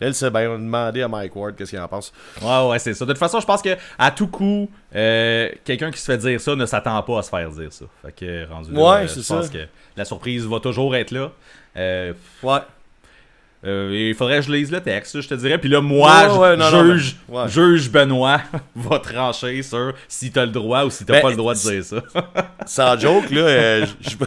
Je 0.00 0.06
le 0.06 0.12
sais 0.12 0.30
bien. 0.30 0.48
On 0.50 0.54
a 0.54 0.58
demandé 0.58 1.02
à 1.02 1.08
Mike 1.08 1.34
Ward 1.34 1.56
qu'est-ce 1.56 1.70
qu'il 1.70 1.80
en 1.80 1.88
pense. 1.88 2.12
Ouais, 2.40 2.68
ouais, 2.68 2.78
c'est 2.78 2.94
ça. 2.94 3.04
De 3.04 3.10
toute 3.10 3.18
façon, 3.18 3.40
je 3.40 3.46
pense 3.46 3.60
que 3.60 3.76
à 3.98 4.12
tout 4.12 4.28
coup, 4.28 4.70
euh, 4.94 5.48
quelqu'un 5.64 5.90
qui 5.90 5.98
se 5.98 6.04
fait 6.04 6.18
dire 6.18 6.40
ça 6.40 6.54
ne 6.54 6.66
s'attend 6.66 7.02
pas 7.02 7.18
à 7.18 7.22
se 7.22 7.30
faire 7.30 7.50
dire 7.50 7.72
ça. 7.72 7.84
Fait 8.04 8.12
que 8.12 8.48
rendu 8.48 8.72
là, 8.72 8.80
Ouais, 8.80 9.04
euh, 9.04 9.06
c'est 9.08 9.22
je 9.22 9.26
pense 9.26 9.50
que 9.50 9.66
la 9.96 10.04
surprise 10.04 10.46
va 10.46 10.60
toujours 10.60 10.94
être 10.94 11.10
là. 11.10 11.32
Euh, 11.76 12.12
Ouais. 12.44 12.60
Euh, 13.64 14.08
il 14.10 14.14
faudrait 14.14 14.36
que 14.36 14.46
je 14.46 14.52
lise 14.52 14.70
le 14.70 14.80
texte, 14.80 15.20
je 15.20 15.28
te 15.28 15.34
dirais. 15.34 15.58
Puis 15.58 15.68
là, 15.68 15.80
moi, 15.80 16.38
Ouais, 16.38 16.56
non, 16.56 16.70
juge, 16.70 17.16
juge 17.48 17.90
Benoît 17.90 18.40
va 18.76 18.98
trancher 19.00 19.62
sur 19.62 19.94
si 20.06 20.30
t'as 20.30 20.46
le 20.46 20.52
droit 20.52 20.84
ou 20.84 20.90
si 20.90 21.04
t'as 21.04 21.14
Ben, 21.14 21.22
pas 21.22 21.30
le 21.30 21.36
droit 21.36 21.54
de 21.54 21.58
dire 21.58 21.84
ça. 21.84 22.02
Sans 22.66 22.98
joke, 22.98 23.30
là, 23.30 23.40
euh, 23.40 23.86
je 24.00 24.10
je 24.10 24.16
vais. 24.16 24.26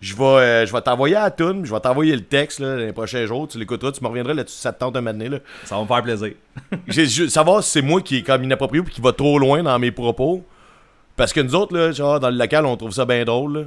Je 0.00 0.14
vais, 0.14 0.22
euh, 0.22 0.64
je 0.64 0.72
vais 0.72 0.80
t'envoyer 0.80 1.16
à 1.16 1.24
la 1.24 1.30
toune, 1.32 1.66
je 1.66 1.74
vais 1.74 1.80
t'envoyer 1.80 2.14
le 2.14 2.22
texte 2.22 2.60
là, 2.60 2.76
les 2.76 2.92
prochains 2.92 3.26
jours, 3.26 3.48
tu 3.48 3.58
l'écouteras, 3.58 3.90
tu 3.90 4.00
me 4.00 4.06
reviendras 4.08 4.32
là-dessus 4.32 4.56
ça 4.56 4.72
te 4.72 4.78
tente 4.78 4.94
moment 4.94 5.10
donné, 5.10 5.28
là. 5.28 5.38
ça 5.64 5.74
va 5.74 5.82
me 5.82 5.88
faire 5.88 6.02
plaisir. 6.04 6.34
J'ai 6.86 7.28
savoir 7.28 7.64
si 7.64 7.70
c'est 7.72 7.82
moi 7.82 8.00
qui 8.00 8.18
est 8.18 8.22
comme 8.22 8.44
inapproprié 8.44 8.80
ou 8.80 8.84
qui 8.84 9.00
va 9.00 9.12
trop 9.12 9.40
loin 9.40 9.60
dans 9.60 9.76
mes 9.80 9.90
propos. 9.90 10.44
Parce 11.16 11.32
que 11.32 11.40
nous 11.40 11.56
autres, 11.56 11.76
là, 11.76 11.90
genre, 11.90 12.20
dans 12.20 12.30
le 12.30 12.36
local, 12.36 12.64
on 12.64 12.76
trouve 12.76 12.92
ça 12.92 13.04
bien 13.04 13.24
drôle, 13.24 13.58
là. 13.58 13.64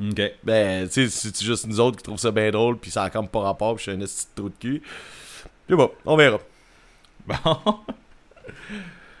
Ok. 0.00 0.32
Ben, 0.42 0.88
tu 0.88 0.94
sais, 0.94 1.08
c'est 1.08 1.36
c'est 1.36 1.44
juste 1.44 1.66
nous 1.66 1.78
autres 1.80 1.98
qui 1.98 2.02
trouvent 2.04 2.18
ça 2.18 2.30
bien 2.30 2.50
drôle, 2.50 2.78
puis 2.78 2.90
ça 2.90 3.02
a 3.04 3.10
comme 3.10 3.28
pas 3.28 3.40
rapport, 3.40 3.74
puis 3.76 3.84
je 3.84 3.90
suis 3.90 4.00
un 4.00 4.02
esti 4.02 4.26
de 4.34 4.40
trou 4.40 4.48
de 4.48 4.54
cul. 4.58 4.82
Puis 5.66 5.76
bon, 5.76 5.90
on 6.06 6.16
verra. 6.16 6.38
Bon. 7.26 7.36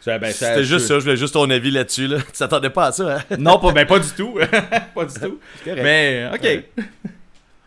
Ben, 0.06 0.32
C'était 0.32 0.64
juste 0.64 0.86
ça, 0.86 0.94
je 0.98 1.04
voulais 1.04 1.16
juste 1.18 1.34
ton 1.34 1.48
avis 1.50 1.70
là-dessus, 1.70 2.06
là. 2.06 2.18
Tu 2.22 2.32
t'attendais 2.32 2.70
pas 2.70 2.86
à 2.86 2.92
ça, 2.92 3.16
hein? 3.18 3.36
Non, 3.38 3.58
pas, 3.58 3.70
ben, 3.72 3.86
pas 3.86 3.98
du 3.98 4.08
tout. 4.10 4.34
pas 4.94 5.04
du 5.04 5.14
tout. 5.20 5.38
Mais, 5.66 6.28
ok. 6.32 6.42
Ouais. 6.42 6.68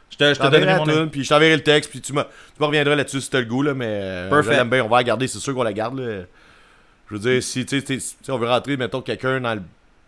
Je 0.10 0.18
te, 0.18 0.34
je 0.34 0.40
te 0.40 0.48
donnerai 0.48 0.78
mon 0.78 0.86
toune, 0.86 1.10
puis 1.12 1.24
je 1.24 1.30
t'enverrai 1.30 1.56
le 1.58 1.64
texte, 1.64 1.92
puis 1.92 2.02
tu, 2.02 2.12
me- 2.12 2.24
tu 2.24 2.60
me 2.60 2.66
reviendras 2.66 2.96
là-dessus 2.96 3.22
si 3.22 3.30
t'as 3.30 3.40
le 3.40 3.46
goût, 3.46 3.62
là, 3.62 3.76
mais 3.76 3.86
euh, 3.88 4.30
Perfect. 4.30 4.64
bien, 4.68 4.84
on 4.84 4.88
va 4.90 4.98
la 4.98 5.04
garder, 5.04 5.28
c'est 5.28 5.38
sûr 5.40 5.54
qu'on 5.54 5.62
la 5.64 5.74
garde, 5.74 6.00
là. 6.00 6.24
Je 7.10 7.16
veux 7.16 7.20
dire, 7.20 7.44
si, 7.44 7.66
tu 7.68 7.80
sais, 7.82 7.98
on 8.30 8.38
veut 8.40 8.48
rentrer, 8.48 8.78
mettons, 8.78 9.02
quelqu'un 9.02 9.40
dans 9.40 9.54
le, 9.54 9.62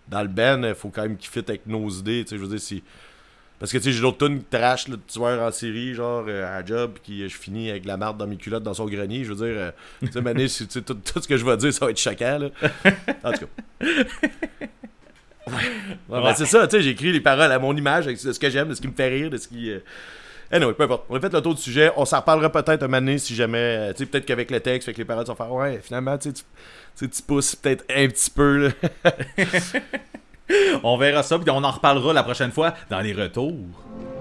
dans 0.08 0.22
le 0.22 0.28
band, 0.28 0.62
il 0.64 0.76
faut 0.76 0.90
quand 0.90 1.02
même 1.04 1.18
qu'il 1.18 1.30
fit 1.30 1.40
avec 1.40 1.66
nos 1.66 1.90
idées, 1.90 2.24
tu 2.24 2.30
sais, 2.32 2.38
je 2.38 2.42
veux 2.42 2.50
dire, 2.50 2.60
si... 2.60 2.84
Parce 3.58 3.72
que, 3.72 3.78
tu 3.78 3.94
j'ai 3.94 4.02
d'autres 4.02 4.28
tunes 4.28 4.40
qui 4.40 4.46
trash, 4.46 4.90
là, 4.90 4.98
de 4.98 5.02
tueurs 5.08 5.42
en 5.42 5.50
série, 5.52 5.94
genre, 5.94 6.26
euh, 6.28 6.60
à 6.60 6.64
job, 6.66 6.96
euh, 7.10 7.28
je 7.30 7.36
finis 7.38 7.70
avec 7.70 7.86
la 7.86 7.96
marde 7.96 8.18
dans 8.18 8.28
mes 8.28 8.36
culottes 8.36 8.64
dans 8.64 8.74
son 8.74 8.86
grenier, 8.86 9.24
je 9.24 9.32
veux 9.34 9.46
dire, 9.48 9.56
euh, 9.58 9.72
tu 10.02 10.12
sais, 10.12 10.22
mané, 10.22 10.48
tout, 10.86 10.94
tout 10.94 11.22
ce 11.22 11.28
que 11.28 11.38
je 11.38 11.46
vais 11.46 11.56
dire, 11.58 11.74
ça 11.74 11.86
va 11.86 11.92
être 11.92 11.98
choquant, 12.00 12.38
là. 12.40 12.50
En 13.24 13.32
tout 13.32 13.46
cas. 13.46 13.86
Ben, 16.10 16.34
c'est 16.36 16.46
ça, 16.46 16.68
tu 16.68 16.76
sais, 16.78 16.82
j'ai 16.84 16.90
écrit 16.92 17.12
les 17.12 17.22
paroles 17.22 17.52
à 17.52 17.60
mon 17.60 17.76
image, 17.76 18.06
avec 18.08 18.18
ce 18.20 18.38
que 18.38 18.50
j'aime, 18.50 18.70
de 18.70 18.74
ce 18.74 18.82
qui 18.82 18.88
me 18.88 18.94
fait 18.94 19.08
rire, 19.10 19.30
de 19.30 19.38
ce 19.38 19.48
qui... 19.48 19.72
euh, 19.72 19.80
Anyway, 20.52 20.74
peu 20.74 20.84
importe. 20.84 21.06
On 21.10 21.16
a 21.16 21.20
fait 21.20 21.34
le 21.34 21.42
tour 21.42 21.56
du 21.56 21.62
sujet. 21.62 21.92
On 21.98 22.06
s'en 22.06 22.20
reparlera 22.20 22.52
peut-être 22.52 22.84
un 22.84 22.88
moment 22.88 23.18
si 23.18 23.34
jamais. 23.34 23.58
euh, 23.90 23.94
Tu 23.94 24.00
sais, 24.00 24.06
peut-être 24.06 24.26
qu'avec 24.26 24.52
le 24.52 24.60
texte, 24.60 24.88
avec 24.88 24.98
les 25.00 25.06
paroles, 25.06 25.24
tu 25.26 25.32
vas 25.32 25.36
faire 25.36 25.52
Ouais, 25.52 25.80
finalement, 25.84 26.16
tu 26.20 26.30
sais, 26.30 26.44
tu- 26.98 27.08
tu 27.10 27.16
sais, 27.16 27.22
tu 27.22 27.28
pousses 27.28 27.56
peut-être 27.56 27.84
un 27.90 28.08
petit 28.08 28.30
peu. 28.32 28.68
Là. 28.68 29.12
On 30.84 30.98
verra 30.98 31.24
ça, 31.24 31.40
puis 31.40 31.50
on 31.50 31.64
en 31.64 31.72
reparlera 31.72 32.14
la 32.14 32.22
prochaine 32.22 32.52
fois 32.52 32.76
dans 32.92 33.00
les 33.02 33.14
retours. 33.14 33.56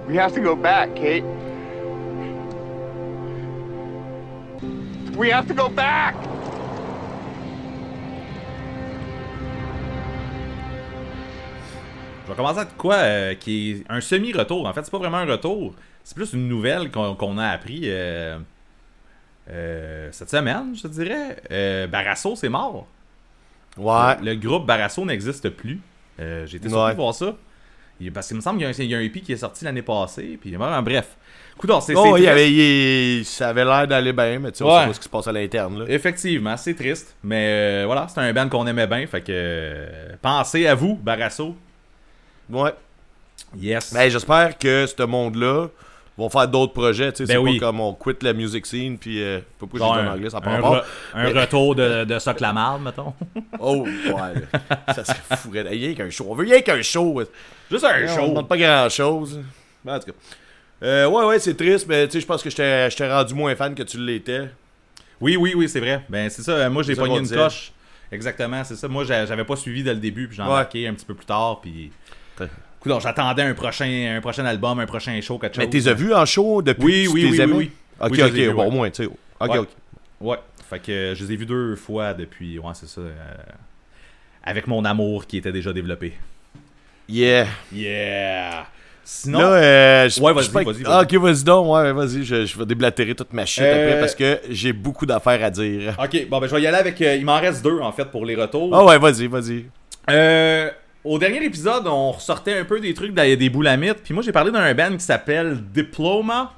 We 0.09 0.17
have 0.19 0.33
to 0.35 0.41
go 0.41 0.57
back, 0.57 0.95
Kate. 0.95 1.23
We 5.19 5.31
have 5.31 5.47
to 5.49 5.55
go 5.55 5.69
back! 5.69 6.15
Je 12.25 12.31
vais 12.31 12.37
commencer 12.37 12.61
avec 12.61 12.77
quoi 12.77 12.95
euh, 12.97 13.35
qui 13.35 13.73
est 13.73 13.85
un 13.93 14.01
semi-retour. 14.01 14.67
En 14.67 14.73
fait, 14.73 14.83
c'est 14.85 14.91
pas 14.91 14.99
vraiment 14.99 15.19
un 15.19 15.27
retour. 15.27 15.75
C'est 16.03 16.15
plus 16.15 16.33
une 16.33 16.49
nouvelle 16.49 16.91
qu'on 16.91 17.15
qu'on 17.15 17.37
a 17.39 17.49
appris 17.49 17.83
euh, 17.85 18.39
euh, 19.51 20.09
cette 20.13 20.31
semaine, 20.31 20.75
je 20.75 20.83
te 20.83 20.89
dirais. 20.89 21.37
Euh, 21.51 21.87
Barasso, 21.87 22.35
c'est 22.37 22.49
mort. 22.49 22.87
Ouais. 23.77 24.17
Le 24.23 24.35
groupe 24.37 24.67
Barasso 24.67 25.05
n'existe 25.05 25.49
plus. 25.51 25.81
Euh, 26.21 26.47
J'ai 26.47 26.57
été 26.59 26.69
surpris 26.69 26.93
de 26.93 26.97
voir 26.97 27.15
ça. 27.15 27.35
Il- 28.01 28.13
Parce 28.13 28.27
qu'il 28.29 28.37
me 28.37 28.41
semble 28.43 28.59
qu'il 28.59 28.67
y, 28.67 28.71
a 28.71 28.71
un- 28.71 28.85
il 28.85 28.91
y 28.91 28.95
a 28.95 28.99
un 28.99 29.03
EP 29.03 29.21
qui 29.21 29.33
est 29.33 29.37
sorti 29.37 29.65
l'année 29.65 29.83
passée. 29.83 30.39
Puis, 30.41 30.53
bon, 30.57 30.83
bref. 30.83 31.17
Écoute, 31.57 31.71
c'est 31.83 31.95
Oh, 31.97 32.17
il 32.17 32.27
avait, 32.29 32.51
il- 32.53 33.25
ça 33.25 33.51
avait 33.51 33.65
l'air 33.65 33.87
d'aller 33.87 34.13
bien, 34.13 34.39
mais 34.41 34.51
tu 34.51 34.59
sais, 34.59 34.65
on 34.65 34.75
Ouais. 34.75 34.81
sait 34.81 34.87
pas 34.89 34.93
ce 34.95 34.99
qui 34.99 35.05
se 35.05 35.09
passe 35.09 35.27
à 35.29 35.33
l'interne. 35.33 35.85
Effectivement, 35.89 36.57
c'est 36.57 36.75
triste. 36.75 37.15
Mais 37.23 37.47
euh, 37.49 37.87
voilà, 37.87 38.07
c'est 38.09 38.19
un 38.21 38.33
band 38.33 38.49
qu'on 38.49 38.67
aimait 38.67 38.87
bien. 38.89 39.07
Fait 39.07 39.21
que 39.23 39.87
pensez 40.21 40.67
à 40.67 40.75
vous, 40.75 40.97
Barasso. 40.97 41.55
Ouais. 42.51 42.73
Yes. 43.57 43.93
Ben, 43.95 44.11
j'espère 44.11 44.59
que 44.59 44.87
ce 44.87 45.03
monde-là 45.05 45.69
vont 46.17 46.29
faire 46.29 46.47
d'autres 46.49 46.73
projets. 46.73 47.13
Tu 47.13 47.19
sais, 47.19 47.25
Ben 47.25 47.35
c'est 47.35 47.37
oui. 47.39 47.59
pas 47.59 47.67
comme 47.67 47.81
on 47.81 47.93
quitte 47.95 48.23
la 48.23 48.33
music 48.33 48.67
scene, 48.67 48.99
puis. 48.99 49.23
Euh, 49.23 49.39
pas 49.59 49.67
pourquoi 49.67 49.79
dis 49.81 49.85
en 49.85 49.93
un, 49.95 50.13
anglais, 50.15 50.31
ça 50.31 50.39
un 50.39 50.41
prend 50.41 50.61
pas. 50.61 50.79
re- 50.81 50.85
un 51.15 51.41
retour 51.41 51.75
de, 51.75 52.05
de 52.05 52.53
marde, 52.53 52.83
mettons. 52.83 53.15
Oh, 53.59 53.85
ouais. 53.87 54.43
ça 54.95 55.05
serait 55.05 55.37
fou. 55.37 55.51
Il 55.55 55.83
y 55.85 55.91
a 55.93 55.95
qu'un 55.95 56.11
show. 56.11 56.27
On 56.31 56.35
veut 56.35 56.45
rien 56.45 56.61
qu'un 56.61 56.83
show. 56.83 57.23
Juste 57.71 57.85
un 57.85 58.19
On 58.21 58.29
demande 58.29 58.49
pas 58.49 58.57
grand 58.57 58.89
chose. 58.89 59.41
En 59.87 59.99
tout 59.99 60.07
cas. 60.07 60.13
Euh, 60.83 61.07
ouais, 61.09 61.25
ouais, 61.25 61.39
c'est 61.39 61.55
triste, 61.57 61.87
mais 61.89 62.07
tu 62.07 62.13
sais, 62.15 62.21
je 62.21 62.27
pense 62.27 62.43
que 62.43 62.51
je 62.51 62.57
t'ai 62.97 63.09
rendu 63.09 63.33
moins 63.35 63.55
fan 63.57 63.75
que 63.75 63.83
tu 63.83 63.99
l'étais. 63.99 64.51
Oui, 65.21 65.37
oui, 65.37 65.55
oui, 65.57 65.69
c'est 65.69 65.81
vrai. 65.81 66.05
Ben, 66.09 66.29
c'est 66.29 66.43
ça. 66.43 66.69
Moi, 66.69 66.83
j'ai 66.83 66.95
pogné 66.95 67.19
une 67.19 67.29
coche. 67.29 67.73
Exactement, 68.13 68.63
c'est 68.65 68.77
ça. 68.77 68.87
Moi, 68.87 69.05
j'a- 69.05 69.25
j'avais 69.27 69.45
pas 69.45 69.57
suivi 69.57 69.83
dès 69.83 69.95
le 69.95 70.01
début, 70.01 70.27
puis 70.29 70.37
j'ai 70.37 70.43
Ouais. 70.43 70.49
embarqué 70.49 70.87
un 70.87 70.95
petit 70.95 71.07
peu 71.07 71.15
plus 71.15 71.27
tard, 71.27 71.61
puis. 71.61 71.91
J'attendais 73.01 73.43
un 73.43 73.55
prochain, 73.55 74.15
un 74.17 74.21
prochain 74.21 74.45
album, 74.45 74.79
un 74.81 74.87
prochain 74.87 75.19
show, 75.21 75.39
quelque 75.39 75.55
chose. 75.57 75.65
Mais 75.65 75.71
t'es 75.71 75.89
as 75.89 75.95
vu 75.95 76.13
en 76.15 76.25
show 76.27 76.63
depuis 76.63 76.85
Oui, 76.85 77.09
oui, 77.09 77.29
oui, 77.31 77.41
oui, 77.45 77.53
oui. 77.53 77.71
Ok, 78.01 78.19
ok, 78.19 78.59
au 78.67 78.71
moins, 78.71 78.91
tu 78.91 79.05
sais. 79.05 79.11
Ok, 79.41 79.51
Ouais. 79.51 79.59
ok. 79.59 79.69
Ouais. 80.21 80.37
Fait 80.69 80.79
que 80.81 81.15
je 81.17 81.25
les 81.25 81.33
ai 81.33 81.37
vus 81.37 81.47
deux 81.47 81.77
fois 81.77 82.15
depuis. 82.15 82.59
Ouais, 82.59 82.73
c'est 82.75 82.89
ça. 82.89 83.01
euh, 83.01 83.11
avec 84.43 84.67
mon 84.67 84.85
amour 84.85 85.27
qui 85.27 85.39
était 85.39 85.53
déjà 85.53 85.73
développé. 85.73 86.15
Yeah. 87.09 87.47
Yeah! 87.73 88.67
Sinon. 89.07 89.39
Là, 89.39 89.47
euh, 89.53 90.09
je- 90.09 90.21
Ouais, 90.21 90.33
vas-y, 90.33 90.49
Ah, 90.87 91.03
vas-y. 91.03 91.17
ok, 91.17 91.23
vas-y 91.23 91.45
donc. 91.45 91.67
Ouais, 91.75 91.93
vas-y, 91.93 92.25
je, 92.25 92.47
je 92.47 92.59
vais 92.59 92.65
déblatérer 92.65 93.15
toute 93.15 93.33
ma 93.35 93.45
shit 93.45 93.63
Euh, 93.63 93.87
après 93.89 94.01
parce 94.01 94.15
que 94.15 94.41
j'ai 94.49 94.73
beaucoup 94.73 95.05
d'affaires 95.05 95.45
à 95.45 95.51
dire. 95.51 95.95
Ok, 96.03 96.27
bon, 96.31 96.41
ben 96.41 96.47
je 96.47 96.55
vais 96.57 96.63
y 96.63 96.67
aller 96.67 96.79
avec. 96.79 97.01
euh, 97.03 97.15
il 97.17 97.25
m'en 97.27 97.39
reste 97.39 97.63
deux 97.63 97.79
en 97.81 97.93
fait 97.93 98.07
pour 98.07 98.25
les 98.25 98.35
retours. 98.35 98.75
Ah 98.75 98.83
ouais, 98.85 98.99
vas-y, 98.99 99.27
vas-y. 99.27 99.67
Euh, 100.11 100.71
au 101.05 101.19
dernier 101.19 101.45
épisode, 101.45 101.87
on 101.87 102.13
ressortait 102.13 102.59
un 102.59 102.65
peu 102.65 102.81
des 102.81 102.95
trucs 102.95 103.15
des, 103.15 103.37
des 103.37 103.51
boulamites. 103.51 104.03
Puis 104.03 104.15
moi, 104.15 104.23
j'ai 104.23 104.33
parlé 104.33 104.51
d'un 104.51 104.73
band 104.75 104.93
qui 104.97 105.05
s'appelle 105.05 105.59
Diploma, 105.73 106.55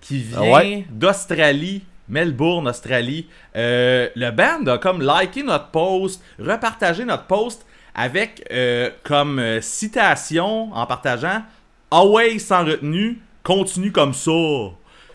qui 0.00 0.18
vient 0.18 0.38
Ah 0.42 0.50
ouais? 0.52 0.86
d'Australie, 0.90 1.82
Melbourne, 2.08 2.68
Australie. 2.68 3.26
Euh, 3.56 4.08
le 4.14 4.30
band 4.30 4.66
a 4.66 4.78
comme 4.78 5.00
liké 5.02 5.42
notre 5.42 5.68
post, 5.68 6.22
repartagé 6.38 7.04
notre 7.04 7.24
post 7.24 7.66
avec 7.94 8.46
euh, 8.52 8.90
comme 9.02 9.38
euh, 9.38 9.60
citation 9.62 10.72
en 10.74 10.86
partageant 10.86 11.42
Away 11.90 12.38
sans 12.38 12.64
retenue, 12.64 13.20
continue 13.42 13.92
comme 13.92 14.12
ça. 14.12 14.30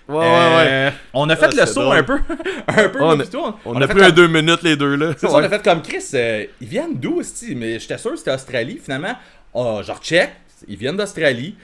Ouais, 0.07 0.17
ouais, 0.17 0.23
ouais. 0.25 0.65
Euh, 0.67 0.91
On 1.13 1.29
a 1.29 1.35
fait 1.35 1.49
Ah, 1.53 1.61
le 1.61 1.65
saut 1.67 1.83
drôle. 1.83 1.97
un 1.97 2.03
peu. 2.03 2.19
un 2.67 2.89
peu 2.89 3.01
On 3.01 3.19
a-. 3.19 3.23
On, 3.35 3.53
On 3.65 3.81
a, 3.81 3.87
pris 3.87 4.03
un 4.03 4.09
deux 4.09 4.27
minutes, 4.27 4.61
les 4.63 4.75
deux, 4.75 4.95
là. 4.95 5.13
ça, 5.17 5.27
on 5.31 5.35
a 5.37 5.47
fait 5.49 5.63
comme 5.63 5.81
Chris. 5.81 6.03
euh, 6.13 6.45
ils 6.59 6.67
viennent 6.67 6.95
d'où, 6.97 7.21
esti? 7.21 7.55
Mais 7.55 7.79
j'étais 7.79 7.97
sûr 7.97 8.11
que 8.11 8.17
c'était 8.17 8.33
Australie. 8.33 8.79
Finalement, 8.83 9.15
ah, 9.55 9.81
je 9.85 9.91
recheck. 9.91 10.31
Ils 10.67 10.75
viennent 10.77 10.97
d'Australie. 10.97 11.55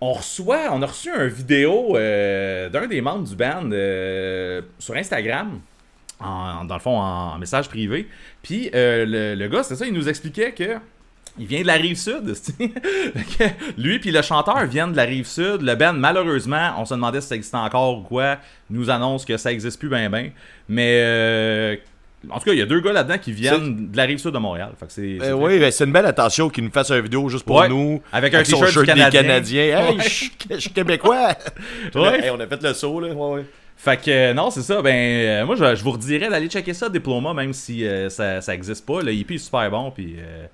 On 0.00 0.14
reçoit, 0.14 0.68
on 0.72 0.82
a 0.82 0.86
reçu 0.86 1.10
un 1.12 1.26
vidéo 1.28 1.96
euh, 1.96 2.68
d'un 2.68 2.86
des 2.88 3.00
membres 3.00 3.28
du 3.28 3.36
band 3.36 3.70
euh, 3.72 4.60
sur 4.78 4.96
Instagram. 4.96 5.60
En, 6.18 6.64
dans 6.64 6.74
le 6.74 6.80
fond, 6.80 6.98
en 6.98 7.36
message 7.38 7.68
privé. 7.68 8.08
Puis 8.42 8.70
euh, 8.74 9.04
le, 9.06 9.34
le 9.34 9.48
gars, 9.48 9.62
c'est 9.62 9.76
ça, 9.76 9.86
il 9.86 9.92
nous 9.92 10.08
expliquait 10.08 10.52
que. 10.52 10.76
Il 11.38 11.46
vient 11.46 11.62
de 11.62 11.66
la 11.66 11.74
rive 11.74 11.96
sud. 11.96 12.34
lui 13.78 13.98
puis 13.98 14.10
le 14.10 14.22
chanteur 14.22 14.66
viennent 14.66 14.92
de 14.92 14.96
la 14.96 15.04
rive 15.04 15.26
sud. 15.26 15.62
Le 15.62 15.74
band, 15.74 15.94
malheureusement, 15.94 16.72
on 16.78 16.84
se 16.84 16.94
demandait 16.94 17.20
si 17.20 17.28
ça 17.28 17.34
existait 17.36 17.56
encore 17.56 17.98
ou 17.98 18.02
quoi. 18.02 18.36
nous 18.70 18.90
annonce 18.90 19.24
que 19.24 19.36
ça 19.36 19.50
existe 19.52 19.78
plus 19.78 19.88
ben 19.88 20.10
ben. 20.10 20.30
Mais 20.68 21.00
euh, 21.02 21.76
en 22.30 22.38
tout 22.38 22.44
cas, 22.44 22.52
il 22.52 22.58
y 22.58 22.62
a 22.62 22.66
deux 22.66 22.80
gars 22.80 22.92
là-dedans 22.92 23.18
qui 23.18 23.32
viennent 23.32 23.90
de 23.90 23.96
la 23.96 24.04
rive 24.04 24.18
sud 24.18 24.30
de 24.32 24.38
Montréal. 24.38 24.72
Fait 24.78 24.86
que 24.86 24.92
c'est, 24.92 25.16
c'est 25.20 25.26
Euh, 25.26 25.34
très- 25.36 25.44
oui, 25.44 25.58
ben, 25.58 25.70
c'est 25.72 25.84
une 25.84 25.92
belle 25.92 26.06
attention 26.06 26.48
qu'ils 26.50 26.64
nous 26.64 26.70
fassent 26.70 26.90
une 26.90 27.00
vidéo 27.00 27.28
juste 27.28 27.44
pour 27.44 27.56
Ouais. 27.56 27.68
nous. 27.68 28.00
Avec 28.12 28.34
un 28.34 28.42
t-shirt 28.42 28.70
shirt 28.70 28.86
Canadien. 28.86 29.22
des 29.22 29.26
Canadiens. 29.28 29.62
Hey, 29.88 29.96
Ouais. 29.96 30.02
je 30.04 30.56
suis- 30.58 30.70
québécois. 30.70 31.30
Ouais. 31.94 32.24
Hey, 32.24 32.30
on 32.30 32.38
a 32.40 32.46
fait 32.46 32.62
le 32.62 32.74
saut, 32.74 33.00
là. 33.00 33.08
Ouais, 33.08 33.34
ouais. 33.36 33.44
Fait 33.76 33.96
que 33.96 34.10
euh, 34.10 34.34
non, 34.34 34.50
c'est 34.50 34.62
ça. 34.62 34.80
Ben, 34.82 34.94
euh, 34.94 35.46
moi, 35.46 35.56
je, 35.56 35.74
je 35.74 35.82
vous 35.82 35.90
redirais 35.92 36.28
d'aller 36.28 36.48
checker 36.48 36.74
ça, 36.74 36.88
Diploma, 36.88 37.34
même 37.34 37.52
si 37.52 37.84
euh, 37.84 38.08
ça, 38.10 38.40
ça 38.40 38.54
existe 38.54 38.86
pas. 38.86 39.00
Le 39.02 39.12
hippie 39.12 39.34
est 39.34 39.38
super 39.38 39.68
bon. 39.70 39.90
Puis, 39.90 40.14
euh, 40.18 40.46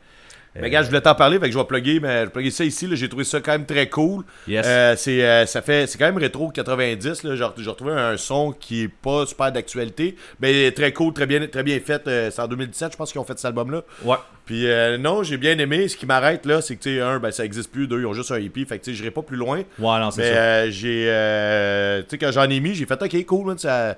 Mais 0.61 0.71
gars, 0.71 0.83
je 0.83 0.89
voulais 0.89 1.01
t'en 1.01 1.15
parler, 1.15 1.39
fait 1.39 1.47
que 1.47 1.53
je 1.53 1.59
vais 1.59 1.65
plugger, 1.65 2.01
mais 2.01 2.21
je 2.21 2.25
vais 2.27 2.31
plugger 2.31 2.51
ça 2.51 2.65
ici. 2.65 2.87
là. 2.87 2.95
J'ai 2.97 3.09
trouvé 3.09 3.25
ça 3.25 3.41
quand 3.41 3.53
même 3.53 3.67
très 3.67 3.89
cool. 3.89 4.25
Yes. 4.47 4.67
Euh, 4.69 4.95
c'est, 4.97 5.25
euh, 5.25 5.47
ça 5.47 5.63
fait, 5.63 5.87
c'est 5.87 5.99
quand 5.99 6.07
même 6.07 6.19
rétro 6.19 6.51
90. 6.51 7.23
Là. 7.25 7.37
J'ai, 7.37 7.45
j'ai 7.63 7.71
retrouvé 7.71 7.93
un 7.93 8.17
son 8.17 8.53
qui 8.53 8.83
est 8.85 8.89
pas 8.89 9.27
super 9.27 9.53
d'actualité, 9.53 10.17
mais 10.41 10.71
très 10.73 10.93
cool, 10.93 11.13
très 11.13 11.27
bien, 11.27 11.47
très 11.47 11.63
bien 11.63 11.79
fait. 11.81 12.07
Euh, 12.07 12.31
c'est 12.31 12.43
en 12.43 12.49
2017, 12.49 12.93
je 12.93 12.97
pense 12.97 13.13
qu'ils 13.13 13.21
ont 13.21 13.25
fait 13.25 13.37
cet 13.39 13.47
album-là. 13.47 13.83
ouais. 14.05 14.17
Puis 14.47 14.67
euh, 14.67 14.97
non, 14.97 15.23
j'ai 15.23 15.37
bien 15.37 15.59
aimé. 15.59 15.89
Ce 15.89 15.97
qui 15.97 16.07
m'arrête 16.07 16.47
là, 16.47 16.63
c'est 16.63 16.75
que 16.77 16.83
tu 16.83 16.95
sais, 16.97 17.01
un, 17.03 17.19
ben 17.19 17.31
ça 17.31 17.45
existe 17.45 17.71
plus. 17.71 17.87
Deux, 17.87 18.01
ils 18.01 18.07
ont 18.07 18.15
juste 18.15 18.31
un 18.33 18.39
hippie. 18.39 18.65
Fait 18.65 18.79
que 18.79 18.85
tu 18.85 18.91
sais, 18.93 18.97
j'irai 18.97 19.11
pas 19.11 19.21
plus 19.21 19.37
loin. 19.37 19.59
Ouais, 19.59 19.65
non, 20.01 20.11
c'est 20.11 20.23
Mais 20.23 20.33
ça. 20.35 20.71
j'ai. 20.71 22.03
tu 22.05 22.11
sais, 22.11 22.19
quand 22.19 22.33
j'en 22.33 22.49
ai 22.49 22.59
mis, 22.59 22.75
j'ai 22.75 22.87
fait 22.87 23.03
OK, 23.03 23.27
cool, 23.27 23.47
man, 23.49 23.59
ça. 23.59 23.97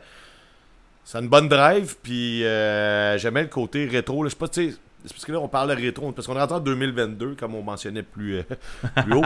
Ça 1.04 1.18
a 1.18 1.20
une 1.22 1.28
bonne 1.28 1.48
drive, 1.48 1.96
puis 2.02 2.44
euh, 2.44 3.16
j'aimais 3.18 3.42
le 3.42 3.48
côté 3.48 3.86
rétro. 3.86 4.24
Je 4.24 4.30
sais 4.30 4.36
pas, 4.36 4.48
tu 4.48 4.70
sais. 4.70 4.76
C'est 5.04 5.12
parce 5.14 5.24
que 5.24 5.32
là, 5.32 5.40
on 5.40 5.48
parle 5.48 5.74
de 5.74 5.80
rétro, 5.82 6.12
parce 6.12 6.26
qu'on 6.26 6.36
est 6.36 6.40
rentré 6.40 6.56
en 6.56 6.60
2022, 6.60 7.34
comme 7.38 7.54
on 7.54 7.62
mentionnait 7.62 8.02
plus, 8.02 8.38
euh, 8.38 8.42
plus 9.02 9.14
haut. 9.14 9.24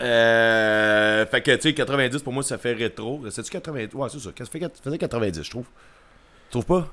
Euh, 0.00 1.26
fait 1.26 1.40
que, 1.42 1.54
tu 1.56 1.62
sais, 1.62 1.74
90 1.74 2.22
pour 2.22 2.32
moi, 2.32 2.42
ça 2.42 2.58
fait 2.58 2.72
rétro. 2.72 3.22
C'est-tu 3.30 3.50
90 3.50 3.94
Ouais, 3.94 4.08
c'est 4.10 4.18
ça. 4.20 4.30
Ça 4.38 4.44
fait- 4.46 4.60
ça 4.60 4.68
faisait 4.84 4.98
90, 4.98 5.42
je 5.42 5.50
trouve. 5.50 5.64
Tu 5.64 6.50
trouves 6.60 6.66
pas? 6.66 6.88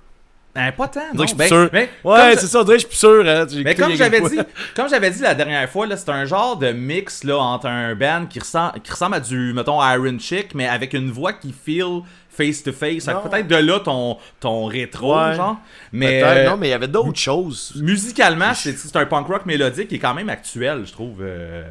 Ben, 0.56 0.72
pas 0.72 0.88
tant. 0.88 1.02
On 1.14 1.16
dirait 1.16 1.18
non. 1.18 1.18
que 1.18 1.22
je 1.24 1.28
suis 1.28 1.38
Ben, 1.38 1.48
sûr. 1.50 1.70
mais 1.74 1.90
Ouais, 2.06 2.36
c'est 2.38 2.48
ça, 2.48 2.62
on 2.62 2.64
dirait 2.64 2.78
que 2.78 2.84
je 2.84 2.88
suis 2.88 2.90
plus 2.90 2.98
sûr. 2.98 3.24
Hein. 3.28 3.46
Mais 3.52 3.72
écouté 3.72 3.76
comme 3.76 3.96
j'avais 3.96 4.22
dit, 4.22 4.40
comme 4.74 4.88
j'avais 4.90 5.12
dit 5.12 5.22
la 5.22 5.36
dernière 5.36 5.70
fois, 5.70 5.86
là, 5.86 5.98
c'est 5.98 6.10
un 6.10 6.24
genre 6.24 6.56
de 6.58 6.72
mix 6.72 7.26
là, 7.26 7.38
entre 7.38 7.68
un 7.68 7.94
band 7.94 8.26
qui 8.26 8.40
ressemble, 8.40 8.80
qui 8.80 8.90
ressemble 8.90 9.16
à 9.16 9.20
du, 9.20 9.52
mettons, 9.54 9.82
Iron 9.84 10.18
Chick, 10.18 10.56
mais 10.56 10.66
avec 10.68 10.94
une 10.94 11.12
voix 11.12 11.34
qui 11.34 11.52
feel 11.52 12.04
face 12.36 12.64
to 12.64 12.72
face. 12.72 13.06
Fait 13.06 13.12
que 13.12 13.18
Non. 13.18 13.30
Peut-être 13.30 13.48
de 13.48 13.56
là 13.56 13.80
ton, 13.80 14.18
ton 14.40 14.66
rétro, 14.66 15.18
Ouais. 15.18 15.36
genre. 15.36 15.58
Mais 15.92 16.22
euh, 16.24 16.50
non, 16.50 16.58
mais 16.58 16.68
il 16.68 16.72
y 16.72 16.74
avait 16.74 16.88
d'autres 16.88 17.18
choses. 17.20 17.74
musicalement, 17.82 18.54
c'est 18.54 18.78
c'est 18.78 18.96
un 18.98 19.06
punk 19.06 19.28
rock 19.28 19.46
mélodique 19.46 19.88
qui 19.90 19.96
est 19.96 20.00
quand 20.00 20.14
même 20.14 20.30
actuel, 20.30 20.84
je 20.86 20.92
trouve, 20.92 21.18
euh, 21.22 21.64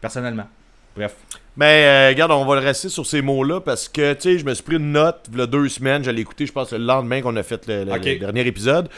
personnellement. 0.00 0.48
Bref. 0.96 1.14
Mais 1.56 1.84
euh, 1.84 2.08
regarde, 2.08 2.32
on 2.32 2.44
va 2.44 2.54
le 2.56 2.60
rester 2.66 2.88
sur 2.88 3.06
ces 3.06 3.20
mots-là 3.22 3.60
parce 3.60 3.88
que, 3.88 4.14
tu 4.14 4.20
sais, 4.22 4.38
je 4.38 4.44
me 4.44 4.54
suis 4.54 4.62
pris 4.62 4.76
une 4.76 4.92
note, 4.92 5.20
il 5.32 5.38
y 5.38 5.42
a 5.42 5.46
deux 5.46 5.68
semaines, 5.68 6.02
j'allais 6.04 6.22
écouter, 6.22 6.46
je 6.46 6.52
pense, 6.52 6.72
le 6.72 6.78
lendemain 6.78 7.20
qu'on 7.20 7.36
a 7.36 7.42
fait 7.42 7.66
le, 7.66 7.84
le 7.84 8.18
dernier 8.18 8.46
épisode. 8.46 8.88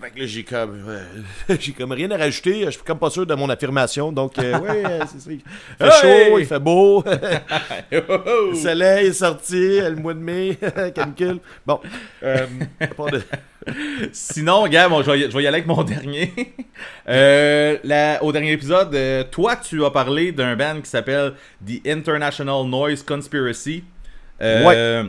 Euh, 0.00 0.04
fait 0.06 0.10
que 0.12 0.18
là, 0.20 0.26
j'ai 0.26 0.44
comme, 0.44 0.84
euh, 0.88 1.04
j'ai 1.60 1.72
comme 1.72 1.92
rien 1.92 2.10
à 2.10 2.16
rajouter, 2.16 2.64
je 2.66 2.70
suis 2.70 2.82
comme 2.82 2.98
pas 2.98 3.10
sûr 3.10 3.26
de 3.26 3.34
mon 3.34 3.48
affirmation, 3.50 4.12
donc, 4.12 4.38
euh, 4.38 4.58
ouais, 4.60 4.82
euh, 4.84 5.00
c'est 5.10 5.20
ça. 5.20 5.30
Il 5.30 5.40
fait 5.78 5.84
Hey! 6.06 6.30
chaud, 6.30 6.38
il 6.38 6.46
fait 6.46 6.58
beau, 6.58 7.04
le 7.92 8.54
soleil 8.54 9.08
est 9.08 9.12
sorti, 9.12 9.80
le 9.80 9.96
mois 9.96 10.14
de 10.14 10.20
mai, 10.20 10.58
calcul. 10.94 11.38
Bon, 11.66 11.80
euh, 12.22 12.46
de- 13.12 13.22
Sinon, 14.12 14.66
gars, 14.68 14.88
bon, 14.88 15.02
je, 15.02 15.10
vais 15.10 15.20
y, 15.20 15.24
aller 15.46 15.48
avec 15.48 15.66
mon 15.66 15.82
dernier. 15.82 16.32
Euh, 17.08 17.76
la- 17.84 18.22
au 18.24 18.32
dernier 18.32 18.52
épisode, 18.52 18.94
euh, 18.94 19.22
toi, 19.30 19.56
tu 19.56 19.84
as 19.84 19.90
parlé 19.90 20.32
d'un 20.32 20.56
band 20.56 20.80
qui 20.82 20.88
s'appelle 20.88 21.34
The 21.66 21.86
International 21.86 22.64
Noise 22.66 23.02
Conspiracy. 23.02 23.84
Euh, 24.40 25.04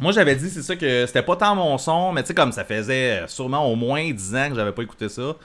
Moi, 0.00 0.12
j'avais 0.12 0.34
dit, 0.34 0.48
c'est 0.48 0.62
ça, 0.62 0.76
que 0.76 1.04
c'était 1.06 1.22
pas 1.22 1.36
tant 1.36 1.54
mon 1.54 1.76
son, 1.76 2.12
mais 2.12 2.22
tu 2.22 2.28
sais, 2.28 2.34
comme 2.34 2.52
ça 2.52 2.64
faisait 2.64 3.22
sûrement 3.28 3.70
au 3.70 3.76
moins 3.76 4.10
10 4.10 4.34
ans 4.34 4.48
que 4.48 4.54
j'avais 4.54 4.72
pas 4.72 4.82
écouté 4.82 5.10
ça. 5.10 5.36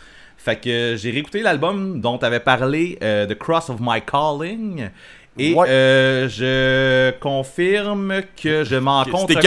Fait 0.45 0.57
que 0.57 0.95
j'ai 0.95 1.09
réécouté 1.09 1.41
l'album 1.41 1.99
dont 1.99 2.19
tu 2.19 2.25
avais 2.25 2.39
parlé, 2.39 2.99
euh, 3.03 3.25
The 3.25 3.33
Cross 3.35 3.69
of 3.71 3.77
My 3.81 3.99
Calling. 4.01 4.89
Et 5.37 5.53
Ouais. 5.53 5.67
euh, 5.67 6.29
je 6.29 7.11
confirme 7.19 8.21
que 8.41 8.63
je 8.63 8.75
m'en 8.77 9.03
compte. 9.05 9.27
C'était. 9.27 9.41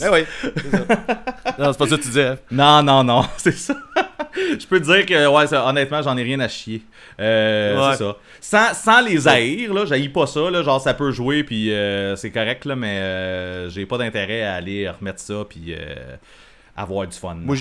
Ben 0.00 0.10
oui, 0.12 0.24
ça. 0.42 1.54
Non, 1.58 1.72
c'est 1.72 1.78
pas 1.78 1.86
ça 1.86 1.96
que 1.96 2.02
tu 2.02 2.08
disais. 2.08 2.26
hein. 2.26 2.38
Non, 2.50 2.82
non, 2.82 3.04
non, 3.04 3.22
c'est 3.36 3.52
ça. 3.56 3.74
je 4.34 4.66
peux 4.66 4.80
te 4.80 4.86
dire 4.86 5.06
que, 5.06 5.26
ouais, 5.28 5.46
ça, 5.46 5.64
honnêtement, 5.68 6.02
j'en 6.02 6.16
ai 6.16 6.22
rien 6.24 6.40
à 6.40 6.48
chier. 6.48 6.82
Euh, 7.20 7.76
Ouais. 7.90 7.96
C'est 7.96 8.02
ça. 8.04 8.16
Sans, 8.74 8.74
sans 8.74 9.00
les 9.02 9.28
haïr, 9.28 9.72
là, 9.72 9.84
j'haïs 9.86 10.08
pas 10.08 10.26
ça, 10.26 10.50
là, 10.50 10.62
genre 10.64 10.80
ça 10.80 10.94
peut 10.94 11.12
jouer, 11.12 11.44
puis 11.44 11.70
euh, 11.72 12.16
c'est 12.16 12.30
correct, 12.30 12.64
là, 12.64 12.74
mais 12.74 12.98
euh, 12.98 13.68
j'ai 13.70 13.86
pas 13.86 13.98
d'intérêt 13.98 14.42
à 14.42 14.54
aller 14.54 14.88
remettre 14.88 15.20
ça, 15.20 15.44
puis 15.48 15.66
euh, 15.78 16.16
avoir 16.76 17.06
du 17.06 17.16
fun. 17.16 17.36
Moi, 17.40 17.54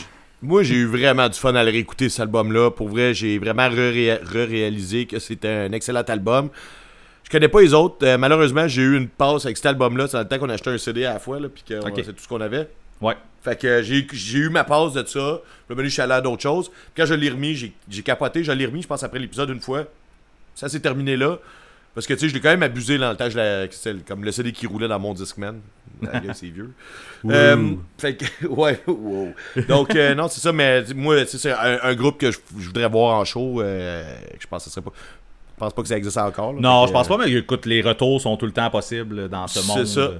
moi, 0.44 0.62
j'ai 0.64 0.76
eu 0.76 0.86
vraiment 0.86 1.28
du 1.30 1.40
fun 1.40 1.56
à 1.56 1.64
le 1.64 1.72
réécouter, 1.72 2.10
cet 2.10 2.20
album-là. 2.20 2.70
Pour 2.72 2.90
vrai, 2.90 3.14
j'ai 3.14 3.40
vraiment 3.40 3.68
re-réalisé 3.70 5.06
que 5.06 5.20
c'était 5.20 5.48
un 5.48 5.72
excellent 5.72 6.04
album. 6.04 6.50
Je 7.24 7.30
connais 7.30 7.48
pas 7.48 7.62
les 7.62 7.74
autres. 7.74 8.06
Euh, 8.06 8.18
malheureusement, 8.18 8.68
j'ai 8.68 8.82
eu 8.82 8.98
une 8.98 9.08
passe 9.08 9.46
avec 9.46 9.58
cet 9.58 9.66
album-là. 9.68 10.08
C'est 10.08 10.18
dans 10.18 10.20
le 10.24 10.28
temps 10.28 10.40
qu'on 10.40 10.50
achetait 10.50 10.70
un 10.72 10.78
CD 10.78 11.06
à 11.06 11.14
la 11.14 11.20
fois, 11.20 11.40
puis 11.54 11.64
que 11.68 11.76
Ok. 11.76 11.94
c'est 12.06 12.14
tout 12.14 12.22
ce 12.22 12.28
qu'on 12.28 12.42
avait. 12.42 12.70
Ouais. 13.02 13.16
Fait 13.42 13.60
que 13.60 13.68
euh, 13.68 13.82
j'ai 13.84 14.38
eu 14.38 14.50
ma 14.50 14.64
passe 14.64 14.94
de 14.94 15.06
ça. 15.06 15.42
Puis 15.68 15.76
là, 15.78 15.84
je 15.84 15.90
suis 15.90 16.02
allé 16.02 16.14
à 16.14 16.22
d'autres 16.22 16.42
choses. 16.42 16.70
Quand 16.96 17.06
je 17.06 17.14
l'ai 17.14 17.30
remis, 17.30 17.56
j'ai 17.56 17.74
j'ai 17.90 18.04
capoté. 18.04 18.44
Je 18.44 18.52
l'ai 18.52 18.66
remis, 18.66 18.82
je 18.82 18.88
pense, 18.88 19.04
après 19.04 19.20
l'épisode 19.20 19.50
une 19.50 19.62
fois. 19.62 19.86
Ça 20.56 20.70
s'est 20.70 20.80
terminé 20.80 21.16
là. 21.18 21.40
Parce 21.96 22.08
que, 22.08 22.14
tu 22.14 22.22
sais, 22.22 22.30
je 22.30 22.34
l'ai 22.34 22.40
quand 22.40 22.50
même 22.50 22.64
abusé 22.64 22.98
dans 22.98 23.12
le 23.12 23.16
temps. 23.16 23.30
Je 23.30 23.38
l'ai- 23.38 23.68
C'était 23.72 24.00
comme 24.08 24.24
le 24.24 24.32
CD 24.32 24.52
qui 24.52 24.66
roulait 24.68 24.88
dans 24.88 25.00
mon 25.00 25.14
Discman. 25.14 25.60
C'est 26.34 26.48
vieux. 26.48 26.72
Euh, 27.30 27.76
fait 27.98 28.16
que, 28.16 28.26
ouais, 28.48 28.82
wow. 28.88 29.30
Donc, 29.68 29.96
euh, 29.96 30.16
non, 30.16 30.28
c'est 30.28 30.42
ça, 30.42 30.52
mais 30.52 30.84
moi, 30.96 31.26
c'est 31.26 31.52
un, 31.52 31.80
un 31.84 31.96
groupe 31.96 32.18
que 32.20 32.32
je, 32.32 32.40
je 32.60 32.66
voudrais 32.68 32.90
voir 32.90 33.20
en 33.20 33.24
show. 33.26 33.62
euh, 33.62 34.04
je 34.40 34.48
pense 34.48 34.64
que 34.64 34.70
ce 34.70 34.74
serait 34.74 34.84
pas. 34.84 34.92
Je 35.56 35.60
pense 35.60 35.74
pas 35.74 35.82
que 35.84 35.88
ça 35.88 35.96
existe 35.98 36.18
encore. 36.18 36.52
là. 36.54 36.60
Non, 36.60 36.88
je 36.88 36.92
pense 36.92 37.08
pas, 37.08 37.16
mais 37.18 37.32
écoute, 37.32 37.66
les 37.68 37.82
retours 37.82 38.20
sont 38.20 38.36
tout 38.38 38.48
le 38.48 38.52
temps 38.52 38.70
possibles 38.72 39.30
dans 39.30 39.48
ce 39.48 39.60
C'est 39.62 39.68
monde. 39.68 39.86
ça. 39.86 40.12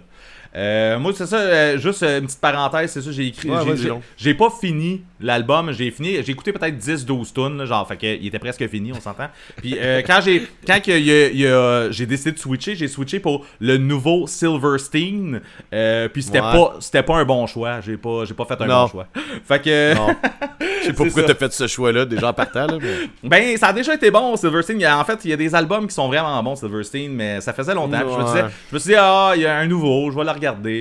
Euh, 0.56 1.00
moi, 1.00 1.12
c'est 1.16 1.26
ça, 1.26 1.38
euh, 1.38 1.78
juste 1.80 2.04
euh, 2.04 2.20
une 2.20 2.26
petite 2.28 2.40
parenthèse, 2.42 2.92
c'est 2.92 3.02
ça, 3.02 3.12
j'ai 3.12 3.28
écrit. 3.28 3.50
Ouais, 3.50 3.58
j'ai- 3.66 3.78
j'ai- 3.78 3.94
j'ai 4.18 4.34
pas 4.36 4.50
fini 4.52 5.02
l'album, 5.20 5.72
j'ai 5.72 5.90
fini. 5.90 6.18
J'ai 6.24 6.32
écouté 6.32 6.54
peut-être 6.54 6.78
10-12 6.78 7.34
tunes, 7.34 7.58
là, 7.58 7.66
genre, 7.66 7.88
fait 7.88 7.98
que, 7.98 8.06
il 8.06 8.28
était 8.28 8.38
presque 8.40 8.68
fini, 8.68 8.92
on 8.94 9.00
s'entend. 9.02 9.30
Puis 9.58 9.76
euh, 9.80 10.02
quand 10.06 10.20
j'ai 10.24 10.48
quand 10.68 10.80
que 10.84 10.92
il 10.92 11.06
y 11.06 11.12
a- 11.12 11.28
il 11.30 11.40
y 11.40 11.48
a- 11.48 11.90
j'ai 11.92 12.06
décidé 12.06 12.34
de 12.34 12.40
switcher, 12.40 12.76
j'ai 12.76 12.88
switché 12.88 13.20
pour 13.20 13.46
le 13.60 13.78
nouveau 13.78 14.28
Silverstein. 14.28 15.42
Euh, 15.74 16.08
puis 16.10 16.22
c'était 16.24 16.40
Ouais. 16.42 16.52
pas 16.52 16.76
c'était 16.80 17.04
pas 17.04 17.16
un 17.18 17.26
bon 17.26 17.48
choix. 17.48 17.82
J'ai 17.82 17.98
pas, 17.98 18.26
j'ai 18.26 18.34
pas 18.34 18.46
fait 18.46 18.62
un 18.62 18.66
Non. 18.68 18.82
bon 18.84 18.88
choix. 18.88 19.08
Fait 19.48 19.62
que. 19.62 19.96
Non. 19.96 20.08
Je 20.84 20.88
sais 20.88 20.94
pas 20.94 21.04
pourquoi 21.06 21.22
ça. 21.24 21.28
t'as 21.30 21.36
fait 21.36 21.54
ce 21.54 21.66
choix-là, 21.68 22.04
déjà 22.06 22.30
en 22.30 22.34
partant, 22.34 22.68
là. 22.68 22.78
Mais... 23.24 23.30
Ben, 23.30 23.58
ça 23.58 23.68
a 23.68 23.74
déjà 23.74 23.94
été 23.94 24.12
bon, 24.12 24.36
Silverstein. 24.36 24.76
Il 24.76 24.82
y 24.82 24.86
a- 24.86 25.00
en 25.00 25.04
fait, 25.06 25.18
il 25.24 25.30
y 25.30 25.34
a 25.34 25.38
des 25.38 25.56
albums 25.56 25.88
qui 25.88 25.94
sont 25.96 26.08
vraiment 26.10 26.42
bons, 26.44 26.58
Silverstein, 26.58 27.10
mais 27.10 27.40
ça 27.40 27.54
faisait 27.54 27.74
longtemps. 27.74 28.00
Puis 28.00 28.10
Je, 28.14 28.18
me 28.18 28.24
Ouais. 28.24 28.26
disais, 28.26 28.46
je 28.70 28.76
me 28.76 28.80
suis 28.80 28.90
dit, 28.90 28.96
ah, 29.00 29.32
il 29.36 29.42
y 29.44 29.46
a 29.46 29.58
un 29.58 29.66
nouveau, 29.68 30.12
je 30.12 30.18
vais 30.18 30.24
le 30.26 30.32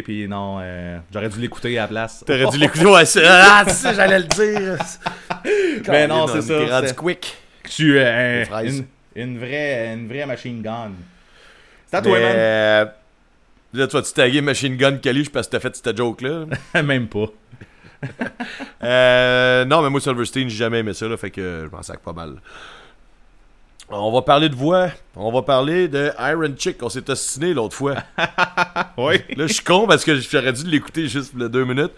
Puis 0.05 0.29
non, 0.29 0.59
euh, 0.61 0.99
j'aurais 1.13 1.29
dû 1.29 1.41
l'écouter 1.41 1.79
à 1.79 1.83
la 1.83 1.89
place. 1.89 2.25
T'aurais 2.27 2.47
dû 2.47 2.59
l'écouter, 2.59 2.87
ouais, 2.87 3.05
Ah, 3.25 3.65
tu 3.67 3.95
j'allais 3.95 4.19
le 4.19 4.25
dire. 4.25 4.79
Mais 5.89 6.07
non, 6.07 6.27
c'est 6.27 6.43
ça. 6.43 6.59
T'es 6.59 6.71
rendu 6.71 6.95
quick. 6.95 7.37
Suis 7.67 7.97
euh, 7.99 8.45
fraises. 8.45 8.85
une, 9.15 9.23
une 9.23 9.39
vraie, 9.39 9.95
une 9.95 10.09
vraie 10.09 10.27
machine 10.27 10.61
gun. 10.63 10.91
C'est 11.87 11.97
à 11.97 12.03
toi, 12.03 12.19
Mais, 12.19 12.33
euh, 12.35 12.85
Là, 13.75 13.87
tu 13.87 13.97
vas-tu 13.97 14.13
taguer 14.13 14.43
Machine 14.43 14.77
Gun 14.77 14.99
Kelly 14.99 15.29
parce 15.33 15.47
que 15.47 15.53
t'as 15.53 15.61
fait 15.61 15.75
cette 15.75 15.97
joke-là? 15.97 16.45
man. 16.75 16.85
Même 16.87 17.09
pas. 17.09 17.27
Euh, 18.83 19.65
non, 19.65 19.81
mais 19.83 19.91
moi, 19.91 20.01
Silverstein, 20.01 20.49
j'ai 20.49 20.57
jamais 20.57 20.81
aimé 20.81 20.93
ça, 20.93 21.07
là, 21.07 21.17
fait 21.17 21.31
que 21.31 21.67
je 21.71 21.75
m'en 21.75 21.83
sac 21.83 22.01
pas 22.01 22.13
mal. 22.13 22.37
On 23.95 24.11
va 24.11 24.23
parler 24.23 24.49
de 24.49 24.55
voix. 24.55 24.89
On 25.17 25.31
va 25.31 25.43
parler 25.43 25.87
de 25.89 26.11
Iron 26.19 26.55
Chick. 26.57 26.83
On 26.83 26.89
s'est 26.89 27.09
ostiné 27.11 27.53
l'autre 27.55 27.77
fois. 27.77 27.97
Oui. 28.99 29.15
Là, 29.37 29.47
je 29.47 29.53
suis 29.55 29.65
con 29.65 29.87
parce 29.87 30.05
que 30.05 30.15
j'aurais 30.17 30.53
dû 30.53 30.65
l'écouter 30.67 31.09
juste 31.09 31.35
deux 31.37 31.65
minutes. 31.65 31.93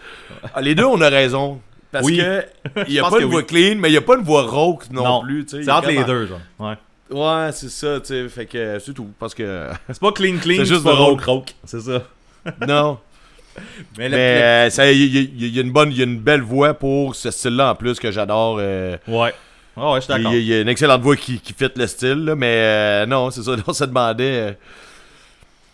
Ah, 0.53 0.61
les 0.61 0.73
deux, 0.75 0.85
on 0.85 0.99
a 1.01 1.09
raison. 1.09 1.59
Parce 1.91 2.05
Oui. 2.05 2.17
que 2.17 2.43
il 2.87 2.93
y 2.93 2.99
a 2.99 3.09
pas 3.09 3.19
une 3.19 3.25
voix 3.29 3.41
oui. 3.41 3.45
clean, 3.45 3.75
mais 3.77 3.89
il 3.89 3.93
y 3.93 3.97
a 3.97 4.01
pas 4.01 4.15
une 4.15 4.23
voix 4.23 4.43
rauque 4.43 4.89
non, 4.91 5.21
plus. 5.21 5.45
C'est 5.47 5.69
entre 5.69 5.89
les 5.89 6.03
deux, 6.03 6.25
genre. 6.27 6.39
Ouais. 6.59 6.75
Ouais, 7.11 7.49
c'est 7.51 7.69
ça, 7.69 7.99
tu 7.99 8.07
sais. 8.07 8.27
Fait 8.29 8.45
que 8.45 8.79
c'est 8.79 8.93
tout. 8.93 9.09
Parce 9.19 9.33
que. 9.35 9.69
C'est 9.87 9.99
pas 9.99 10.11
clean 10.11 10.37
clean, 10.37 10.57
C'est 10.59 10.65
juste 10.65 10.83
pas 10.83 10.93
rock 10.95 11.21
rock. 11.21 11.53
C'est 11.65 11.81
ça. 11.81 12.01
non. 12.67 12.97
Mais, 13.97 14.09
euh, 14.11 14.69
il 14.91 15.15
y, 15.15 15.17
a- 15.17 15.21
il 15.21 15.55
y 15.55 15.59
a 15.59 15.61
une 15.61 15.71
bonne, 15.71 15.91
il 15.91 15.97
y 15.97 16.01
a 16.01 16.05
une 16.05 16.19
belle 16.19 16.41
voix 16.41 16.73
pour 16.73 17.15
ce 17.15 17.29
style-là 17.31 17.71
en 17.71 17.75
plus 17.75 17.99
que 17.99 18.11
j'adore. 18.11 18.57
euh, 18.59 18.97
Ouais. 19.07 19.33
Ah 19.77 19.91
ouais, 19.91 19.99
je 20.01 20.05
suis 20.05 20.13
il, 20.13 20.19
y 20.19 20.23
d'accord. 20.23 20.31
a- 20.33 20.37
il 20.37 20.45
y 20.45 20.53
a 20.53 20.61
une 20.61 20.69
excellente 20.69 21.01
voix 21.01 21.15
qui, 21.15 21.39
qui 21.39 21.53
fit 21.53 21.67
le 21.75 21.87
style, 21.87 22.23
là, 22.25 22.35
mais 22.35 22.55
euh, 22.55 23.05
non, 23.05 23.29
c'est 23.31 23.43
ça. 23.43 23.55
On 23.67 23.73
se 23.73 23.83
demandait. 23.83 24.23
euh, 24.49 24.53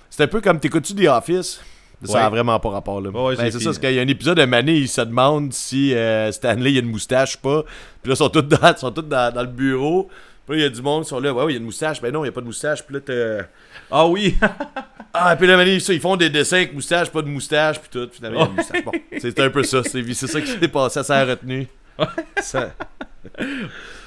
c'est 0.09 0.23
un 0.23 0.27
peu 0.27 0.41
comme 0.41 0.59
t'écoutes-tu 0.59 0.93
The 0.95 1.07
Office? 1.07 1.61
Ça 2.03 2.13
Ouais. 2.13 2.19
a 2.21 2.29
vraiment 2.29 2.59
pas 2.59 2.69
rapport 2.69 2.99
là. 2.99 3.11
Ouais, 3.11 3.35
Ben, 3.35 3.51
c'est 3.51 3.59
ça, 3.59 3.65
parce 3.65 3.77
qu'il 3.77 3.91
y 3.93 3.99
a 3.99 4.01
un 4.01 4.07
épisode 4.07 4.37
de 4.37 4.45
Mané, 4.45 4.73
il 4.73 4.89
se 4.89 5.01
demande 5.01 5.53
si 5.53 5.93
euh, 5.93 6.31
Stanley 6.31 6.71
il 6.71 6.77
a 6.77 6.79
une 6.81 6.89
moustache 6.89 7.35
ou 7.35 7.39
pas. 7.39 7.61
Puis 8.01 8.09
là, 8.09 8.13
ils 8.13 8.17
sont 8.17 8.29
tous 8.29 8.41
dans, 8.41 8.57
ils 8.71 8.77
sont 8.77 8.91
tous 8.91 9.03
dans, 9.03 9.31
dans 9.31 9.41
le 9.41 9.47
bureau. 9.47 10.09
Puis 10.47 10.55
là, 10.57 10.61
il 10.61 10.63
y 10.63 10.65
a 10.65 10.69
du 10.69 10.81
monde 10.81 11.03
qui 11.03 11.09
sont 11.09 11.19
là. 11.19 11.31
Ouais, 11.31 11.43
ouais, 11.43 11.51
il 11.51 11.53
y 11.53 11.57
a 11.57 11.59
une 11.59 11.65
moustache. 11.65 12.01
Ben 12.01 12.11
non, 12.11 12.21
il 12.21 12.23
n'y 12.23 12.29
a 12.29 12.31
pas 12.31 12.41
de 12.41 12.47
moustache. 12.47 12.81
Puis 12.83 12.95
là, 12.95 13.01
t'as. 13.01 13.45
Ah 13.91 14.07
oui. 14.07 14.35
Ah, 15.13 15.35
puis 15.35 15.45
là, 15.45 15.57
Mané, 15.57 15.77
ça, 15.81 15.91
ils 15.93 15.99
font 15.99 16.15
des 16.15 16.29
dessins 16.29 16.55
avec 16.55 16.73
moustache, 16.73 17.09
pas 17.09 17.21
de 17.21 17.27
moustache, 17.27 17.77
puis 17.81 17.89
tout. 17.91 18.09
Finalement, 18.13 18.39
il 18.39 18.41
y 18.43 18.45
a 18.45 18.49
une 18.49 18.55
moustache. 18.55 18.85
Bon, 18.85 18.91
c'est 19.19 19.39
un 19.41 19.49
peu 19.49 19.61
ça. 19.61 19.83
C'est 19.83 20.13
c'est 20.13 20.27
ça 20.27 20.39
qui 20.39 20.47
s'est 20.51 20.67
passé, 20.69 21.03
ça 21.03 21.17
a 21.17 21.25
retenu. 21.25 21.67
Ça. 22.41 22.71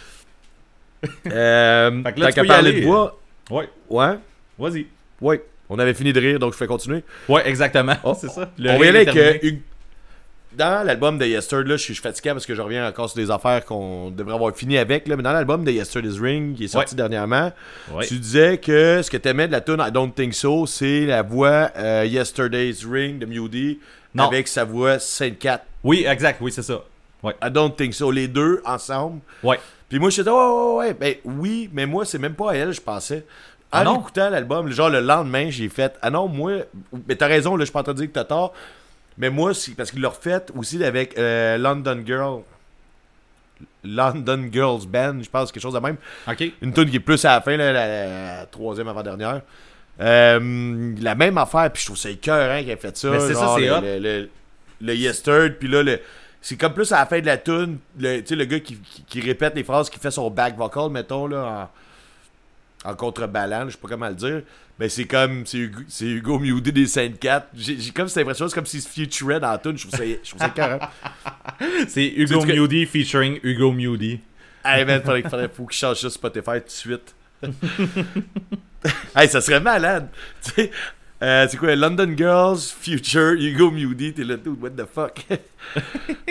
euh, 1.30 2.02
Fait 2.02 2.12
que 2.12 2.20
là, 2.20 2.26
tant 2.28 2.32
qu'à 2.42 2.44
parler 2.44 2.70
aller. 2.70 2.80
de 2.80 2.86
voix, 2.86 3.18
ouais. 3.50 3.68
ouais, 3.90 4.18
Vas-y. 4.58 4.86
ouais. 5.20 5.44
On 5.68 5.78
avait 5.78 5.94
fini 5.94 6.12
de 6.12 6.20
rire, 6.20 6.38
donc 6.38 6.52
je 6.52 6.58
fais 6.58 6.66
continuer. 6.66 7.02
Ouais, 7.28 7.42
exactement. 7.48 7.94
Oh. 8.04 8.14
c'est 8.20 8.28
ça. 8.28 8.50
Le 8.58 8.70
On 8.70 8.78
va 8.78 8.84
y 8.84 8.88
aller 8.88 8.98
avec 9.08 9.16
euh. 9.16 9.38
Hugues- 9.42 9.62
Dans 10.52 10.86
l'album 10.86 11.18
de 11.18 11.24
Yesterday, 11.24 11.70
là, 11.70 11.76
je 11.76 11.82
suis 11.82 11.94
fatigué 11.94 12.30
parce 12.30 12.46
que 12.46 12.54
je 12.54 12.60
reviens 12.62 12.86
encore 12.86 13.08
sur 13.10 13.16
des 13.16 13.30
affaires 13.30 13.64
qu'on 13.64 14.10
devrait 14.10 14.34
avoir 14.34 14.54
fini 14.54 14.76
avec. 14.78 15.08
Là, 15.08 15.16
mais 15.16 15.22
dans 15.22 15.32
l'album 15.32 15.64
de 15.64 15.72
Yesterday's 15.72 16.20
Ring, 16.20 16.54
qui 16.54 16.64
est 16.64 16.68
sorti 16.68 16.94
dernièrement, 16.94 17.50
Ouais. 17.92 18.06
tu 18.06 18.18
disais 18.18 18.58
que 18.58 19.00
ce 19.02 19.10
que 19.10 19.16
t'aimais 19.16 19.46
de 19.48 19.52
la 19.52 19.62
tune 19.62 19.82
I 19.84 19.90
Don't 19.90 20.12
Think 20.14 20.34
So, 20.34 20.66
c'est 20.66 21.06
la 21.06 21.22
voix 21.22 21.70
euh, 21.76 22.04
Yesterday's 22.06 22.84
Ring 22.84 23.18
de 23.18 23.26
Mewdy 23.26 23.80
avec 24.16 24.46
sa 24.46 24.64
voix 24.64 24.98
Saint 25.00 25.30
4. 25.30 25.64
Oui, 25.82 26.04
exact. 26.06 26.38
Oui, 26.40 26.52
c'est 26.52 26.62
ça. 26.62 26.82
Ouais. 27.24 27.34
I 27.42 27.50
Don't 27.50 27.72
Think 27.74 27.94
So, 27.94 28.10
les 28.12 28.28
deux 28.28 28.62
ensemble. 28.64 29.20
Ouais. 29.42 29.58
Puis 29.88 29.98
moi, 29.98 30.10
je 30.10 30.16
disais, 30.22 30.30
ouais, 30.30 30.36
ouais, 30.36 30.74
ouais, 30.76 30.94
ben 30.94 31.14
oui, 31.24 31.68
mais 31.72 31.86
moi, 31.86 32.04
c'est 32.04 32.18
même 32.18 32.34
pas 32.34 32.52
à 32.52 32.54
elle, 32.54 32.72
je 32.72 32.80
pensais. 32.80 33.24
En 33.72 33.78
Ah 33.78 33.84
non? 33.84 33.98
écoutant 34.00 34.30
l'album, 34.30 34.70
genre 34.70 34.90
le 34.90 35.00
lendemain, 35.00 35.48
j'ai 35.50 35.68
fait, 35.68 35.94
ah 36.02 36.10
non, 36.10 36.28
moi, 36.28 36.52
mais 37.08 37.16
t'as 37.16 37.26
raison, 37.26 37.56
là, 37.56 37.62
je 37.62 37.64
suis 37.66 37.72
pas 37.72 37.80
en 37.80 37.84
train 37.84 37.92
de 37.94 37.98
dire 37.98 38.08
que 38.08 38.12
t'as 38.12 38.24
tort, 38.24 38.52
mais 39.18 39.30
moi, 39.30 39.52
c'est 39.54 39.72
parce 39.74 39.90
qu'il 39.90 40.00
l'a 40.00 40.08
refait 40.10 40.44
aussi 40.56 40.82
avec 40.84 41.18
euh, 41.18 41.56
London 41.58 42.00
Girl. 42.06 42.42
London 43.84 44.48
Girls 44.52 44.86
Band, 44.86 45.18
je 45.22 45.28
pense, 45.28 45.52
quelque 45.52 45.62
chose 45.62 45.74
de 45.74 45.78
même. 45.78 45.96
Une 46.62 46.72
tune 46.72 46.88
qui 46.90 46.96
est 46.96 47.00
plus 47.00 47.24
à 47.24 47.34
la 47.34 47.40
fin, 47.40 47.56
là, 47.56 47.72
la, 47.72 48.36
la 48.40 48.46
troisième 48.46 48.88
avant-dernière. 48.88 49.42
Euh, 50.00 50.94
la 51.00 51.14
même 51.14 51.38
affaire, 51.38 51.70
puis 51.72 51.82
je 51.82 51.86
trouve 51.86 51.98
ça 51.98 52.10
écœurant 52.10 52.58
qu'il 52.60 52.70
ait 52.70 52.76
fait 52.76 52.96
ça. 52.96 53.10
Mais 53.10 53.20
c'est 53.20 53.34
ça, 53.34 53.54
c'est 53.56 53.66
le, 53.66 53.80
le, 53.80 53.98
le, 54.00 54.28
le 54.80 54.94
Yesterd, 54.96 55.54
puis 55.58 55.68
là, 55.68 55.82
le, 55.82 56.00
c'est 56.46 56.58
comme 56.58 56.74
plus 56.74 56.92
à 56.92 56.98
la 56.98 57.06
fin 57.06 57.20
de 57.20 57.24
la 57.26 57.38
tune, 57.38 57.78
le, 57.98 58.20
tu 58.20 58.26
sais, 58.26 58.36
le 58.36 58.44
gars 58.44 58.60
qui, 58.60 58.76
qui, 58.76 59.02
qui 59.04 59.20
répète 59.22 59.54
les 59.54 59.64
phrases, 59.64 59.88
qui 59.88 59.98
fait 59.98 60.10
son 60.10 60.28
back 60.30 60.54
vocal, 60.58 60.90
mettons, 60.90 61.26
là, 61.26 61.70
en, 62.84 62.90
en 62.90 62.94
contrebalance, 62.94 63.68
je 63.68 63.70
sais 63.72 63.78
pas 63.80 63.88
comment 63.88 64.08
le 64.10 64.14
dire. 64.14 64.42
Mais 64.78 64.90
c'est 64.90 65.06
comme, 65.06 65.46
c'est 65.46 65.56
Hugo, 65.56 65.80
Hugo 66.02 66.38
Mewdy 66.38 66.70
des 66.70 66.86
Saints 66.86 67.12
4. 67.18 67.46
J'ai 67.54 67.90
comme 67.92 68.08
cette 68.08 68.18
impression, 68.20 68.46
c'est 68.46 68.54
comme 68.54 68.66
s'il 68.66 68.82
se 68.82 68.88
featurait 68.90 69.40
dans 69.40 69.52
la 69.52 69.56
tune, 69.56 69.78
je 69.78 69.86
trouve 69.86 69.98
ça, 69.98 70.04
je 70.04 70.28
trouve 70.28 70.40
ça 70.40 70.48
écœurant. 70.48 70.80
C'est 71.88 72.08
Hugo 72.14 72.40
que- 72.40 72.52
Mewdy 72.52 72.84
featuring 72.84 73.40
Hugo 73.42 73.72
Mewdy. 73.72 74.20
Hey 74.66 74.84
man, 74.84 75.00
faudrait, 75.00 75.22
faudrait, 75.22 75.48
faut 75.48 75.64
qu'il 75.64 75.78
change 75.78 75.98
ça 75.98 76.10
Spotify 76.10 76.60
tout 76.60 76.66
de 76.66 76.70
suite. 76.70 77.14
hey, 79.16 79.28
ça 79.30 79.40
serait 79.40 79.60
malade. 79.60 80.08
Euh, 81.24 81.46
c'est 81.48 81.56
quoi, 81.56 81.74
London 81.74 82.14
Girls, 82.16 82.58
Future, 82.58 83.32
Hugo 83.32 83.70
Mewdy, 83.70 84.12
t'es 84.12 84.24
là, 84.24 84.36
dude, 84.36 84.60
what 84.62 84.70
the 84.70 84.86
fuck? 84.86 85.24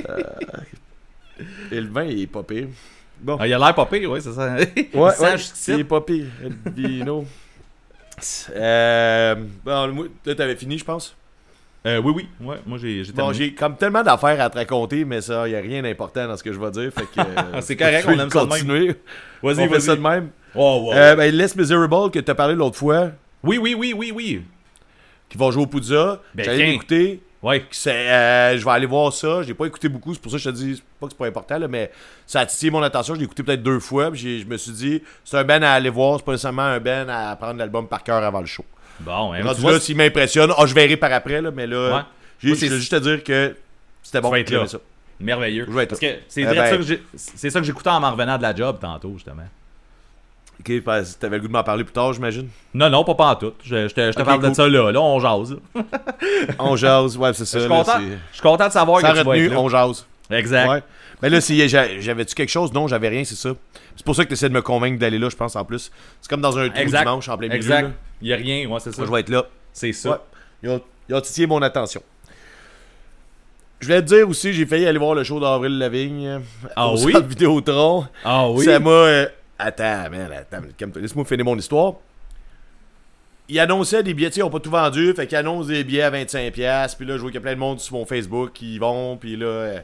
Euh, 0.10 0.22
et 1.72 1.82
le 1.82 1.88
vin, 1.88 2.04
il 2.04 2.22
est 2.22 2.28
pas 2.28 2.44
pire. 2.44 2.68
Bon. 3.20 3.38
Ah, 3.40 3.48
il 3.48 3.54
a 3.54 3.58
l'air 3.58 3.74
pas 3.74 3.86
pire, 3.88 4.12
ouais, 4.12 4.22
c'est 4.22 4.34
ça. 4.34 4.54
Ouais, 4.54 4.72
Il 4.94 5.00
ouais, 5.00 5.12
il 5.68 5.80
est 5.80 5.84
pas 5.84 6.02
pire. 6.02 6.26
Euh, 8.56 9.36
bon, 9.66 10.10
là, 10.26 10.36
t'avais 10.36 10.56
fini, 10.56 10.78
je 10.78 10.86
pense? 10.86 11.16
Euh, 11.86 12.00
oui, 12.02 12.14
oui. 12.16 12.28
Ouais, 12.40 12.58
moi, 12.66 12.78
j'ai 12.82 13.04
Bon, 13.14 13.34
j'ai 13.34 13.54
comme 13.54 13.76
tellement 13.76 14.04
d'affaires 14.04 14.40
à 14.40 14.50
te 14.50 14.58
raconter, 14.58 15.04
mais 15.04 15.22
ça, 15.22 15.48
y 15.50 15.56
a 15.56 15.60
rien 15.60 15.82
d'important 15.82 16.28
dans 16.28 16.38
ce 16.38 16.44
que 16.44 16.54
je 16.54 16.60
vais 16.60 16.72
dire. 16.72 16.92
Fait 16.94 17.06
que, 17.06 17.20
euh, 17.58 17.62
C'est 17.62 17.76
correct, 17.76 18.06
on 18.08 18.18
aime 18.20 18.30
ça 18.30 18.46
de 18.46 18.50
même. 18.50 18.96
Vas-y, 19.42 19.68
On 19.68 19.70
fait 19.70 19.80
ça 19.80 19.96
de 19.96 20.02
même. 20.02 20.30
Oh, 20.56 20.84
wow. 20.86 20.94
Euh, 20.94 21.16
ben, 21.16 21.34
Les 21.36 21.48
Miserable 21.56 22.12
que 22.12 22.20
t'as 22.20 22.36
parlé 22.36 22.56
l'autre 22.56 22.78
fois, 22.78 23.12
Oui, 23.44 23.58
oui, 23.58 23.76
oui, 23.78 23.94
oui, 23.96 24.12
oui. 24.16 24.42
Qui 25.34 25.38
vont 25.40 25.52
jouer 25.52 25.64
au 25.64 25.68
Poudza. 25.68 26.22
Ben, 26.36 26.46
J'allais 26.46 26.68
l'écouter. 26.68 27.20
Ouais. 27.42 27.62
Euh, 27.88 28.58
je 28.58 28.64
vais 28.64 28.72
aller 28.72 28.86
voir 28.86 29.12
ça. 29.12 29.42
J'ai 29.44 29.54
pas 29.54 29.66
écouté 29.66 29.90
beaucoup, 29.90 30.14
c'est 30.14 30.22
pour 30.22 30.32
ça 30.32 30.38
que 30.38 30.44
je 30.44 30.50
te 30.50 30.56
dis, 30.56 30.76
c'est 30.78 30.84
pas 31.00 31.08
que 31.08 31.12
c'est 31.14 31.18
pas 31.18 31.26
important, 31.28 31.58
là, 31.58 31.68
mais 31.68 31.92
ça 32.26 32.40
a 32.42 32.46
titillé 32.46 32.72
mon 32.72 32.82
attention. 32.84 33.16
Je 33.16 33.20
l'ai 33.20 33.26
écouté 33.26 33.44
peut-être 33.44 33.64
deux 33.64 33.80
fois. 33.82 34.12
puis 34.12 34.40
je 34.42 34.46
me 34.48 34.56
suis 34.56 34.72
dit, 34.72 35.02
c'est 35.26 35.38
un 35.38 35.44
Ben 35.44 35.62
à 35.64 35.74
aller 35.74 35.90
voir, 35.90 36.20
c'est 36.20 36.26
pas 36.26 36.32
nécessairement 36.34 36.62
un 36.62 36.80
Ben 36.80 37.10
à 37.10 37.36
prendre 37.36 37.58
l'album 37.60 37.88
par 37.90 38.02
cœur 38.04 38.24
avant 38.24 38.40
le 38.40 38.46
show. 38.46 38.64
Bon, 39.02 39.34
hein, 39.34 39.42
Rendu 39.44 39.56
tu 39.56 39.62
vois, 39.62 39.72
là, 39.74 39.80
s'il 39.82 39.98
m'impressionne, 39.98 40.54
ah, 40.58 40.66
je 40.66 40.74
verrai 40.74 40.96
par 40.96 41.12
après, 41.12 41.42
là, 41.42 41.52
mais 41.52 41.68
là, 41.68 41.96
Ouais. 41.98 42.02
j'ai, 42.40 42.56
je 42.56 42.66
veux 42.68 42.78
juste 42.78 42.92
te 42.92 43.00
dire 43.00 43.24
que 43.24 43.56
c'était 44.04 44.22
bon. 44.22 44.34
être 44.36 44.50
là. 44.52 44.68
ça. 44.68 44.78
merveilleux. 45.20 45.66
Je 45.68 45.72
vais 45.74 45.84
être 45.84 45.90
Parce 45.90 46.02
là. 46.02 46.10
que 46.14 46.20
c'est 46.30 46.42
direct 46.42 46.58
ben- 46.62 46.70
ça 46.70 46.78
que 46.78 46.84
j'ai- 46.84 47.04
c'est 47.16 47.50
ça 47.50 47.60
que 47.60 47.66
j'écoutais 47.66 47.90
en 47.90 48.00
m'en 48.00 48.12
revenant 48.12 48.38
de 48.38 48.42
la 48.44 48.56
job 48.56 48.78
tantôt, 48.80 49.14
justement. 49.16 49.44
Ok, 50.60 50.82
parce 50.86 51.14
que 51.16 51.20
t'avais 51.20 51.36
le 51.38 51.42
goût 51.42 51.48
de 51.48 51.54
m'en 51.54 51.64
parler 51.64 51.84
plus 51.84 51.92
tard, 51.94 52.14
j'imagine? 52.14 52.48
Non, 52.74 52.90
non, 52.90 53.04
pas 53.04 53.16
pantoute. 53.16 53.56
Je, 53.64 53.88
je 53.88 53.94
te, 53.94 54.12
je 54.12 54.16
te 54.18 54.22
parle 54.22 54.42
de 54.48 54.54
ça 54.54 54.68
là. 54.68 54.92
Là, 54.92 55.02
on 55.02 55.20
jase. 55.20 55.58
On 56.60 56.76
jase, 56.76 57.18
ouais, 57.18 57.34
c'est 57.34 57.46
ça. 57.46 57.58
Je 57.60 57.64
suis 57.66 57.70
content, 57.70 57.92
c'est- 57.98 58.04
je 58.30 58.34
suis 58.34 58.42
content 58.42 58.68
de 58.68 58.72
savoir 58.72 59.02
Sans 59.02 59.08
que 59.08 59.18
tu 59.18 59.24
vas 59.24 59.30
retenue, 59.32 59.46
être 59.48 59.52
là. 59.54 59.60
on 59.60 59.70
jase. 59.70 60.06
Exact. 60.30 60.70
Ouais. 60.70 60.84
Mais 61.22 61.30
là, 61.30 61.42
si 61.42 61.68
j'a- 61.68 62.00
j'avais-tu 62.00 62.36
quelque 62.36 62.50
chose? 62.50 62.72
Non, 62.74 62.88
j'avais 62.88 63.10
rien, 63.10 63.24
c'est 63.24 63.36
ça. 63.36 63.52
C'est 63.96 64.06
pour 64.06 64.16
ça 64.16 64.24
que 64.24 64.30
tu 64.30 64.34
essaies 64.34 64.50
de 64.50 64.54
me 64.54 64.62
convaincre 64.62 65.00
d'aller 65.00 65.20
là, 65.20 65.30
je 65.30 65.36
pense, 65.36 65.56
en 65.56 65.66
plus. 65.66 65.92
C'est 66.22 66.30
comme 66.30 66.42
dans 66.42 66.58
un 66.58 66.70
trou 66.70 66.86
dimanche 66.86 67.28
en 67.30 67.38
plein 67.38 67.48
milieu. 67.48 67.58
Exact. 67.58 67.92
Il 68.22 68.28
y 68.30 68.34
a 68.34 68.38
rien, 68.38 68.68
ouais, 68.70 68.80
c'est 68.80 68.92
ça. 68.92 68.98
Moi, 69.00 69.08
je 69.08 69.12
vais 69.12 69.20
être 69.20 69.30
là. 69.30 69.44
C'est 69.74 69.92
ça. 69.94 70.10
Ouais. 70.12 70.18
Ils 70.64 70.70
ont, 70.70 70.82
ils 71.10 71.16
ont 71.16 71.22
titillé 71.22 71.46
mon 71.48 71.62
attention. 71.62 72.02
Je 73.80 73.88
voulais 73.88 74.02
te 74.02 74.08
dire 74.16 74.30
aussi, 74.30 74.54
j'ai 74.54 74.66
failli 74.66 74.86
aller 74.88 74.98
voir 75.00 75.14
le 75.14 75.24
show 75.26 75.40
d'Avril 75.42 75.78
Lavigne 75.78 76.40
Ah 76.76 76.88
au 76.88 77.04
oui? 77.04 77.14
Vidéotron. 77.28 78.06
Ah 78.24 78.50
oui? 78.50 78.64
Ça 78.64 78.80
m'a... 78.80 78.90
euh, 78.90 79.28
Attends, 79.60 80.10
man, 80.10 80.32
attends, 80.32 80.62
laisse-moi 80.96 81.26
finir 81.26 81.46
mon 81.46 81.58
histoire. 81.58 81.96
Il 83.50 83.60
annonçait 83.60 84.04
des 84.04 84.14
billets, 84.14 84.30
tu 84.30 84.36
sais, 84.36 84.40
ils 84.40 84.44
ont 84.44 84.50
pas 84.50 84.60
tout 84.60 84.70
vendu, 84.72 85.14
fait 85.14 85.28
qu'ils 85.28 85.38
annoncent 85.38 85.68
des 85.68 85.84
billets 85.84 86.04
à 86.04 86.12
25$, 86.12 86.96
puis 86.96 87.06
là, 87.06 87.16
je 87.18 87.22
vois 87.22 87.30
qu'il 87.30 87.36
y 87.36 87.38
a 87.38 87.42
plein 87.42 87.54
de 87.56 87.60
monde 87.60 87.80
sur 87.80 87.96
mon 87.96 88.06
Facebook 88.06 88.52
qui 88.54 88.76
y 88.76 88.80
vont, 88.80 89.18
puis 89.18 89.36
là... 89.36 89.46
euh, 89.46 89.80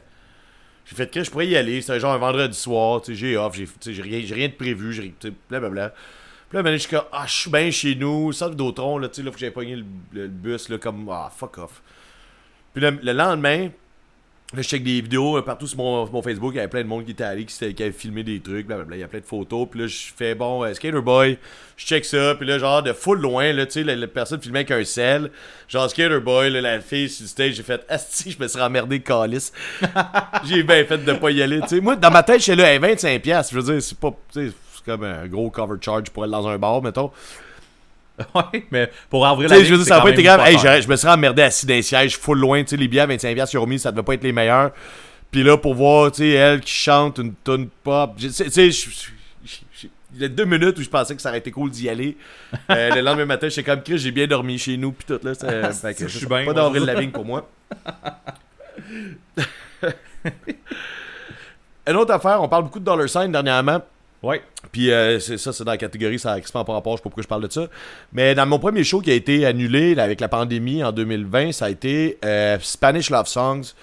j'ai 0.85 0.95
fait 0.95 1.07
que 1.11 1.23
je 1.23 1.29
pourrais 1.29 1.47
y 1.47 1.55
aller, 1.55 1.81
c'était 1.81 1.99
genre 1.99 2.13
un 2.13 2.17
vendredi 2.17 2.57
soir, 2.57 3.01
j'ai 3.07 3.37
off, 3.37 3.55
j'ai 3.55 4.01
rien, 4.01 4.47
de 4.47 4.53
prévu, 4.53 4.91
j'ai 4.93 5.13
blablabla. 5.49 5.89
Puis 6.49 6.57
là, 6.57 6.63
ben, 6.63 6.73
je 6.73 6.77
suis 6.77 6.89
comme, 6.89 7.05
ah, 7.11 7.25
je 7.27 7.33
suis 7.33 7.51
bien 7.51 7.69
chez 7.69 7.93
nous, 7.95 8.31
centre 8.33 8.51
Vidéotron, 8.51 8.97
là, 8.97 9.07
tu 9.09 9.15
sais, 9.17 9.21
là, 9.21 9.29
faut 9.29 9.35
que 9.35 9.39
j'aille 9.39 9.51
pogné 9.51 9.75
le, 9.75 9.85
le- 10.13 10.27
bus, 10.27 10.67
là, 10.69 10.79
comme, 10.79 11.07
ah, 11.11 11.31
fuck 11.35 11.59
off. 11.59 11.83
Puis 12.73 12.81
le 12.81 13.11
lendemain, 13.13 13.69
là, 14.53 14.61
je 14.63 14.67
check 14.67 14.83
des 14.83 15.01
vidéos 15.01 15.37
euh, 15.37 15.41
partout 15.43 15.67
sur 15.67 15.77
mon, 15.77 16.05
sur 16.05 16.13
mon 16.13 16.21
Facebook, 16.21 16.53
il 16.53 16.57
y 16.57 16.59
avait 16.59 16.69
plein 16.69 16.81
de 16.81 16.87
monde 16.87 17.05
qui 17.05 17.11
était 17.11 17.23
allé, 17.23 17.45
qui, 17.45 17.73
qui 17.73 17.83
avait 17.83 17.91
filmé 17.91 18.23
des 18.23 18.39
trucs, 18.39 18.65
blablabla, 18.65 18.95
il 18.97 18.99
y 18.99 19.03
a 19.03 19.07
plein 19.07 19.19
de 19.19 19.25
photos, 19.25 19.67
puis 19.69 19.81
là, 19.81 19.87
je 19.87 19.97
fais, 20.15 20.33
bon, 20.33 20.63
euh, 20.63 20.73
Skater 20.73 21.01
Boy, 21.01 21.37
je 21.77 21.85
check 21.85 22.03
ça, 22.03 22.33
puis 22.35 22.47
là, 22.47 22.57
genre, 22.57 22.81
de 22.81 22.93
full 22.93 23.19
loin, 23.19 23.53
là, 23.53 23.65
tu 23.67 23.73
sais, 23.73 23.83
la, 23.83 23.95
la 23.95 24.07
personne 24.07 24.41
filmait 24.41 24.59
avec 24.59 24.71
un 24.71 24.83
sel, 24.83 25.29
genre, 25.67 25.89
Skater 25.89 26.19
Boy, 26.19 26.49
là, 26.49 26.61
la 26.61 26.79
fille 26.79 27.09
sur 27.09 27.23
le 27.23 27.27
stage, 27.27 27.53
j'ai 27.53 27.63
fait, 27.63 27.85
asti, 27.89 28.31
je 28.31 28.41
me 28.41 28.47
suis 28.47 28.59
emmerdé, 28.59 28.99
calice. 29.01 29.53
j'ai 30.45 30.63
bien 30.63 30.83
fait 30.83 30.97
de 30.97 31.13
pas 31.13 31.29
y 31.29 31.41
aller, 31.43 31.61
tu 31.61 31.67
sais. 31.67 31.79
Moi, 31.81 31.95
dans 31.95 32.11
ma 32.11 32.23
tête, 32.23 32.41
j'étais 32.41 32.55
là, 32.55 32.73
hey, 32.73 32.79
25$, 32.79 33.19
piastres, 33.19 33.53
je 33.53 33.59
veux 33.59 33.73
dire, 33.73 33.83
c'est 33.83 33.99
pas, 33.99 34.11
tu 34.33 34.49
sais, 34.49 34.55
c'est 34.73 34.83
comme 34.83 35.03
un 35.03 35.27
gros 35.27 35.51
cover 35.51 35.77
charge 35.79 36.09
pour 36.09 36.23
aller 36.23 36.31
dans 36.31 36.47
un 36.47 36.57
bar, 36.57 36.81
mettons. 36.81 37.11
Ouais, 38.35 38.65
mais 38.71 38.91
pour 39.09 39.21
ouvrir 39.21 39.49
Tu 39.49 39.55
la 39.55 39.59
sais, 39.61 39.65
je 39.65 39.71
veux 39.71 39.77
dire, 39.77 39.87
ça 39.87 39.95
a 39.95 39.97
quand 39.99 40.05
pas 40.05 40.11
été 40.11 40.23
grave. 40.23 40.41
Hey, 40.45 40.57
je 40.57 40.87
me 40.87 40.95
serais 40.95 41.13
emmerdé 41.13 41.41
assis 41.41 41.65
d'un 41.65 41.81
siège 41.81 42.17
full 42.17 42.39
loin. 42.39 42.61
Tu 42.63 42.69
sais, 42.69 42.77
les 42.77 42.87
billets 42.87 43.01
à 43.01 43.07
25$ 43.07 43.45
sur 43.47 43.61
remis, 43.61 43.79
ça 43.79 43.91
devait 43.91 44.03
pas 44.03 44.13
être 44.13 44.23
les 44.23 44.33
meilleurs. 44.33 44.71
Puis 45.31 45.43
là, 45.43 45.57
pour 45.57 45.75
voir, 45.75 46.11
tu 46.11 46.23
sais, 46.23 46.29
elle 46.29 46.59
qui 46.59 46.73
chante 46.73 47.19
une 47.19 47.33
tune 47.43 47.69
pop. 47.83 48.15
Tu 48.17 48.29
sais, 48.31 48.45
il 50.15 50.21
y 50.21 50.25
a 50.25 50.27
deux 50.27 50.45
minutes 50.45 50.77
où 50.79 50.81
je 50.81 50.89
pensais 50.89 51.15
que 51.15 51.21
ça 51.21 51.29
aurait 51.29 51.37
été 51.37 51.51
cool 51.51 51.69
d'y 51.69 51.87
aller. 51.87 52.17
Euh, 52.71 52.89
le 52.95 53.01
lendemain 53.01 53.25
matin, 53.25 53.47
j'étais 53.47 53.63
comme 53.63 53.83
Chris, 53.83 53.99
j'ai 53.99 54.11
bien 54.11 54.25
dormi 54.27 54.57
chez 54.57 54.75
nous. 54.75 54.91
Puis 54.91 55.05
tout, 55.07 55.19
là. 55.23 55.33
ça- 55.35 55.71
fait 55.71 55.93
que 55.93 56.07
je 56.07 56.17
suis 56.17 56.19
c'est 56.21 56.29
bien, 56.29 56.45
Pas 56.45 56.53
d'avril. 56.53 56.83
Lavigne 56.83 57.11
pour 57.11 57.25
moi. 57.25 57.47
Une 61.87 61.95
autre 61.95 62.13
affaire, 62.13 62.41
on 62.41 62.47
parle 62.47 62.63
beaucoup 62.63 62.79
de 62.79 62.85
Dollar 62.85 63.07
Sign 63.07 63.31
dernièrement. 63.31 63.81
Ouais. 64.21 64.41
Puis 64.73 64.91
euh, 64.91 65.17
c'est 65.19 65.37
ça, 65.37 65.53
c'est 65.53 65.63
dans 65.63 65.71
la 65.71 65.77
catégorie, 65.77 66.19
ça 66.19 66.37
explique 66.37 66.65
par 66.65 66.75
rapport, 66.75 66.93
je 66.93 66.97
sais 66.97 67.03
pas 67.03 67.09
pourquoi 67.09 67.23
je 67.23 67.27
parle 67.27 67.47
de 67.47 67.51
ça. 67.51 67.67
Mais 68.11 68.35
dans 68.35 68.45
mon 68.45 68.59
premier 68.59 68.83
show 68.83 68.99
qui 68.99 69.11
a 69.11 69.13
été 69.13 69.45
annulé 69.45 69.95
là, 69.95 70.03
avec 70.03 70.19
la 70.19 70.27
pandémie 70.27 70.83
en 70.83 70.91
2020, 70.91 71.53
ça 71.53 71.65
a 71.65 71.69
été 71.69 72.17
euh, 72.25 72.57
Spanish 72.61 73.09
Love 73.09 73.27
Songs. 73.27 73.73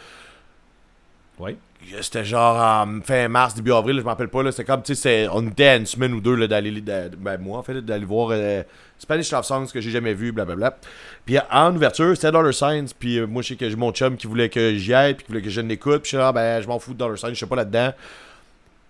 Ouais. 1.39 1.57
C'était 2.01 2.25
genre 2.25 2.57
en 2.57 3.01
fin 3.01 3.29
mars, 3.29 3.55
début 3.55 3.73
avril, 3.73 3.97
je 3.99 4.03
me 4.03 4.09
rappelle 4.09 4.29
pas. 4.29 4.43
là. 4.43 4.51
C'était 4.51 4.65
comme, 4.65 4.83
tu 4.83 4.95
sais, 4.95 5.29
on 5.31 5.47
était 5.49 5.69
à 5.69 5.77
une 5.77 5.87
semaine 5.87 6.13
ou 6.15 6.21
deux 6.21 6.35
là, 6.35 6.47
d'aller, 6.49 6.81
d'a- 6.81 7.09
ben 7.11 7.39
moi 7.39 7.59
en 7.59 7.63
fait, 7.63 7.81
d'aller 7.81 8.05
voir 8.05 8.31
euh, 8.33 8.63
Spanish 8.99 9.31
Love 9.31 9.45
Songs 9.45 9.67
que 9.73 9.81
j'ai 9.81 9.91
jamais 9.93 10.13
vu, 10.13 10.33
blablabla. 10.33 10.77
Puis 11.25 11.37
en 11.51 11.75
ouverture, 11.77 12.15
c'était 12.17 12.33
Dollar 12.33 12.53
Signs. 12.53 12.89
Puis 12.99 13.19
euh, 13.19 13.27
moi, 13.27 13.41
je 13.43 13.49
sais 13.49 13.57
que 13.57 13.69
j'ai 13.71 13.77
mon 13.77 13.93
chum 13.93 14.17
qui 14.17 14.27
voulait 14.27 14.49
que 14.49 14.75
j'y 14.75 14.93
aille, 14.93 15.15
puis 15.15 15.25
qui 15.25 15.33
voulait 15.33 15.43
que 15.43 15.51
je 15.51 15.61
l'écoute. 15.61 16.03
Puis 16.03 16.05
je 16.05 16.09
suis 16.09 16.17
là, 16.17 16.33
ben, 16.33 16.61
je 16.61 16.67
m'en 16.67 16.79
fous 16.81 16.93
de 16.93 16.99
Dollar 16.99 17.17
Signs, 17.17 17.29
je 17.31 17.35
suis 17.35 17.47
pas 17.47 17.57
là-dedans. 17.57 17.93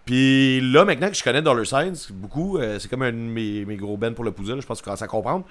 Puis 0.06 0.60
là, 0.60 0.84
maintenant 0.84 1.08
que 1.08 1.16
je 1.16 1.24
connais 1.24 1.42
Dollar 1.42 1.66
Signs, 1.66 2.12
beaucoup, 2.12 2.58
euh, 2.58 2.78
c'est 2.78 2.88
comme 2.88 3.02
un 3.02 3.10
de 3.10 3.16
mes, 3.16 3.64
mes 3.64 3.74
gros 3.74 3.96
bands 3.96 4.12
pour 4.12 4.24
le 4.24 4.30
puzzle, 4.30 4.60
je 4.60 4.66
pense 4.66 4.78
que 4.78 4.82
tu 4.82 4.84
commences 4.84 5.02
à 5.02 5.08
comprendre. 5.08 5.44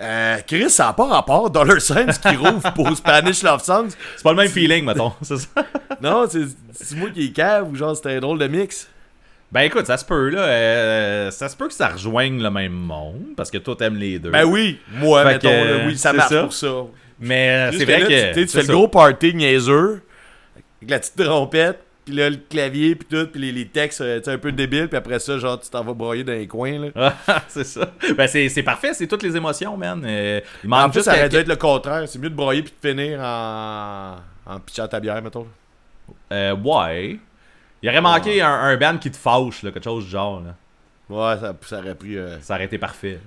Euh, 0.00 0.38
Chris, 0.46 0.70
ça 0.70 0.86
n'a 0.86 0.92
pas 0.94 1.04
rapport 1.06 1.50
Dollar 1.50 1.78
Signs 1.78 2.06
qui 2.22 2.36
rouvre 2.36 2.72
pour 2.74 2.96
Spanish 2.96 3.42
Love 3.42 3.62
Songs? 3.62 3.90
C'est 4.16 4.22
pas 4.22 4.30
le 4.30 4.38
même 4.38 4.48
feeling, 4.48 4.82
mettons. 4.82 5.12
c'est 5.22 5.36
ça? 5.36 5.48
Non, 6.00 6.26
c'est 6.26 6.96
moi 6.96 7.10
qui 7.10 7.26
est 7.26 7.32
cave 7.32 7.70
ou 7.70 7.74
genre 7.76 7.94
c'était 7.94 8.12
un 8.14 8.20
drôle 8.20 8.38
de 8.38 8.46
mix? 8.46 8.88
Ben 9.52 9.60
écoute, 9.60 9.86
ça 9.86 9.98
se 9.98 10.06
peut, 10.06 10.30
là. 10.30 10.40
euh, 10.40 11.30
ça 11.30 11.50
se 11.50 11.56
peut 11.56 11.68
que 11.68 11.74
ça 11.74 11.88
rejoigne 11.88 12.42
le 12.42 12.50
même 12.50 12.72
monde, 12.72 13.26
parce 13.36 13.50
que 13.50 13.58
toi, 13.58 13.76
t'aimes 13.76 13.96
les 13.96 14.18
deux. 14.18 14.30
Ben 14.30 14.44
oui, 14.44 14.80
moi, 14.90 15.22
Fait 15.22 15.34
mettons, 15.34 15.50
que, 15.50 15.78
là, 15.78 15.86
oui, 15.86 15.98
ça 15.98 16.14
marche 16.14 16.30
ça. 16.30 16.42
pour 16.42 16.52
ça. 16.52 16.72
Mais 17.20 17.70
c'est 17.72 17.84
vrai 17.84 18.00
que. 18.00 18.40
tu, 18.40 18.48
fais 18.48 18.62
le 18.62 18.72
gros 18.72 18.88
party 18.88 19.34
niaiseux, 19.34 20.02
avec 20.80 20.90
la 20.90 20.98
petite 20.98 21.16
trompette, 21.16 21.85
puis 22.06 22.14
là, 22.14 22.30
le 22.30 22.36
clavier, 22.36 22.94
puis 22.94 23.06
tout, 23.10 23.26
puis 23.26 23.40
les, 23.40 23.52
les 23.52 23.66
textes, 23.66 24.00
euh, 24.00 24.20
tu 24.20 24.30
un 24.30 24.38
peu 24.38 24.52
débiles, 24.52 24.88
puis 24.88 24.96
après 24.96 25.18
ça, 25.18 25.36
genre, 25.38 25.58
tu 25.60 25.68
t'en 25.68 25.82
vas 25.82 25.92
broyer 25.92 26.22
dans 26.24 26.32
les 26.32 26.46
coins, 26.46 26.78
là. 26.94 27.14
Ah, 27.26 27.42
c'est 27.48 27.64
ça. 27.64 27.90
Ben 28.16 28.26
c'est 28.28 28.48
c'est 28.48 28.62
parfait, 28.62 28.94
c'est 28.94 29.08
toutes 29.08 29.24
les 29.24 29.36
émotions, 29.36 29.76
man. 29.76 30.02
Euh, 30.06 30.40
il 30.62 30.72
En 30.72 30.76
manque 30.82 30.92
plus, 30.92 31.00
juste 31.00 31.10
ça 31.10 31.16
aurait 31.16 31.28
dû 31.28 31.36
être 31.36 31.48
le 31.48 31.56
contraire. 31.56 32.08
C'est 32.08 32.18
mieux 32.20 32.30
de 32.30 32.34
broyer 32.34 32.62
puis 32.62 32.72
de 32.80 32.88
finir 32.88 33.20
en, 33.20 34.16
en 34.46 34.60
pitchant 34.60 34.86
ta 34.88 35.00
bière, 35.00 35.20
mettons. 35.20 35.46
Euh, 36.32 36.54
ouais. 36.56 37.18
Il 37.82 37.88
aurait 37.90 38.00
manqué 38.00 38.40
un, 38.40 38.48
un 38.52 38.76
band 38.76 38.98
qui 38.98 39.10
te 39.10 39.16
fâche, 39.16 39.62
là, 39.64 39.70
quelque 39.72 39.84
chose 39.84 40.04
du 40.04 40.10
genre. 40.10 40.40
Là. 40.40 40.54
Ouais, 41.08 41.38
ça, 41.40 41.54
ça 41.62 41.78
aurait 41.78 41.94
pris 41.94 42.16
euh, 42.16 42.40
Ça 42.40 42.54
aurait 42.54 42.64
été 42.64 42.78
parfait. 42.78 43.20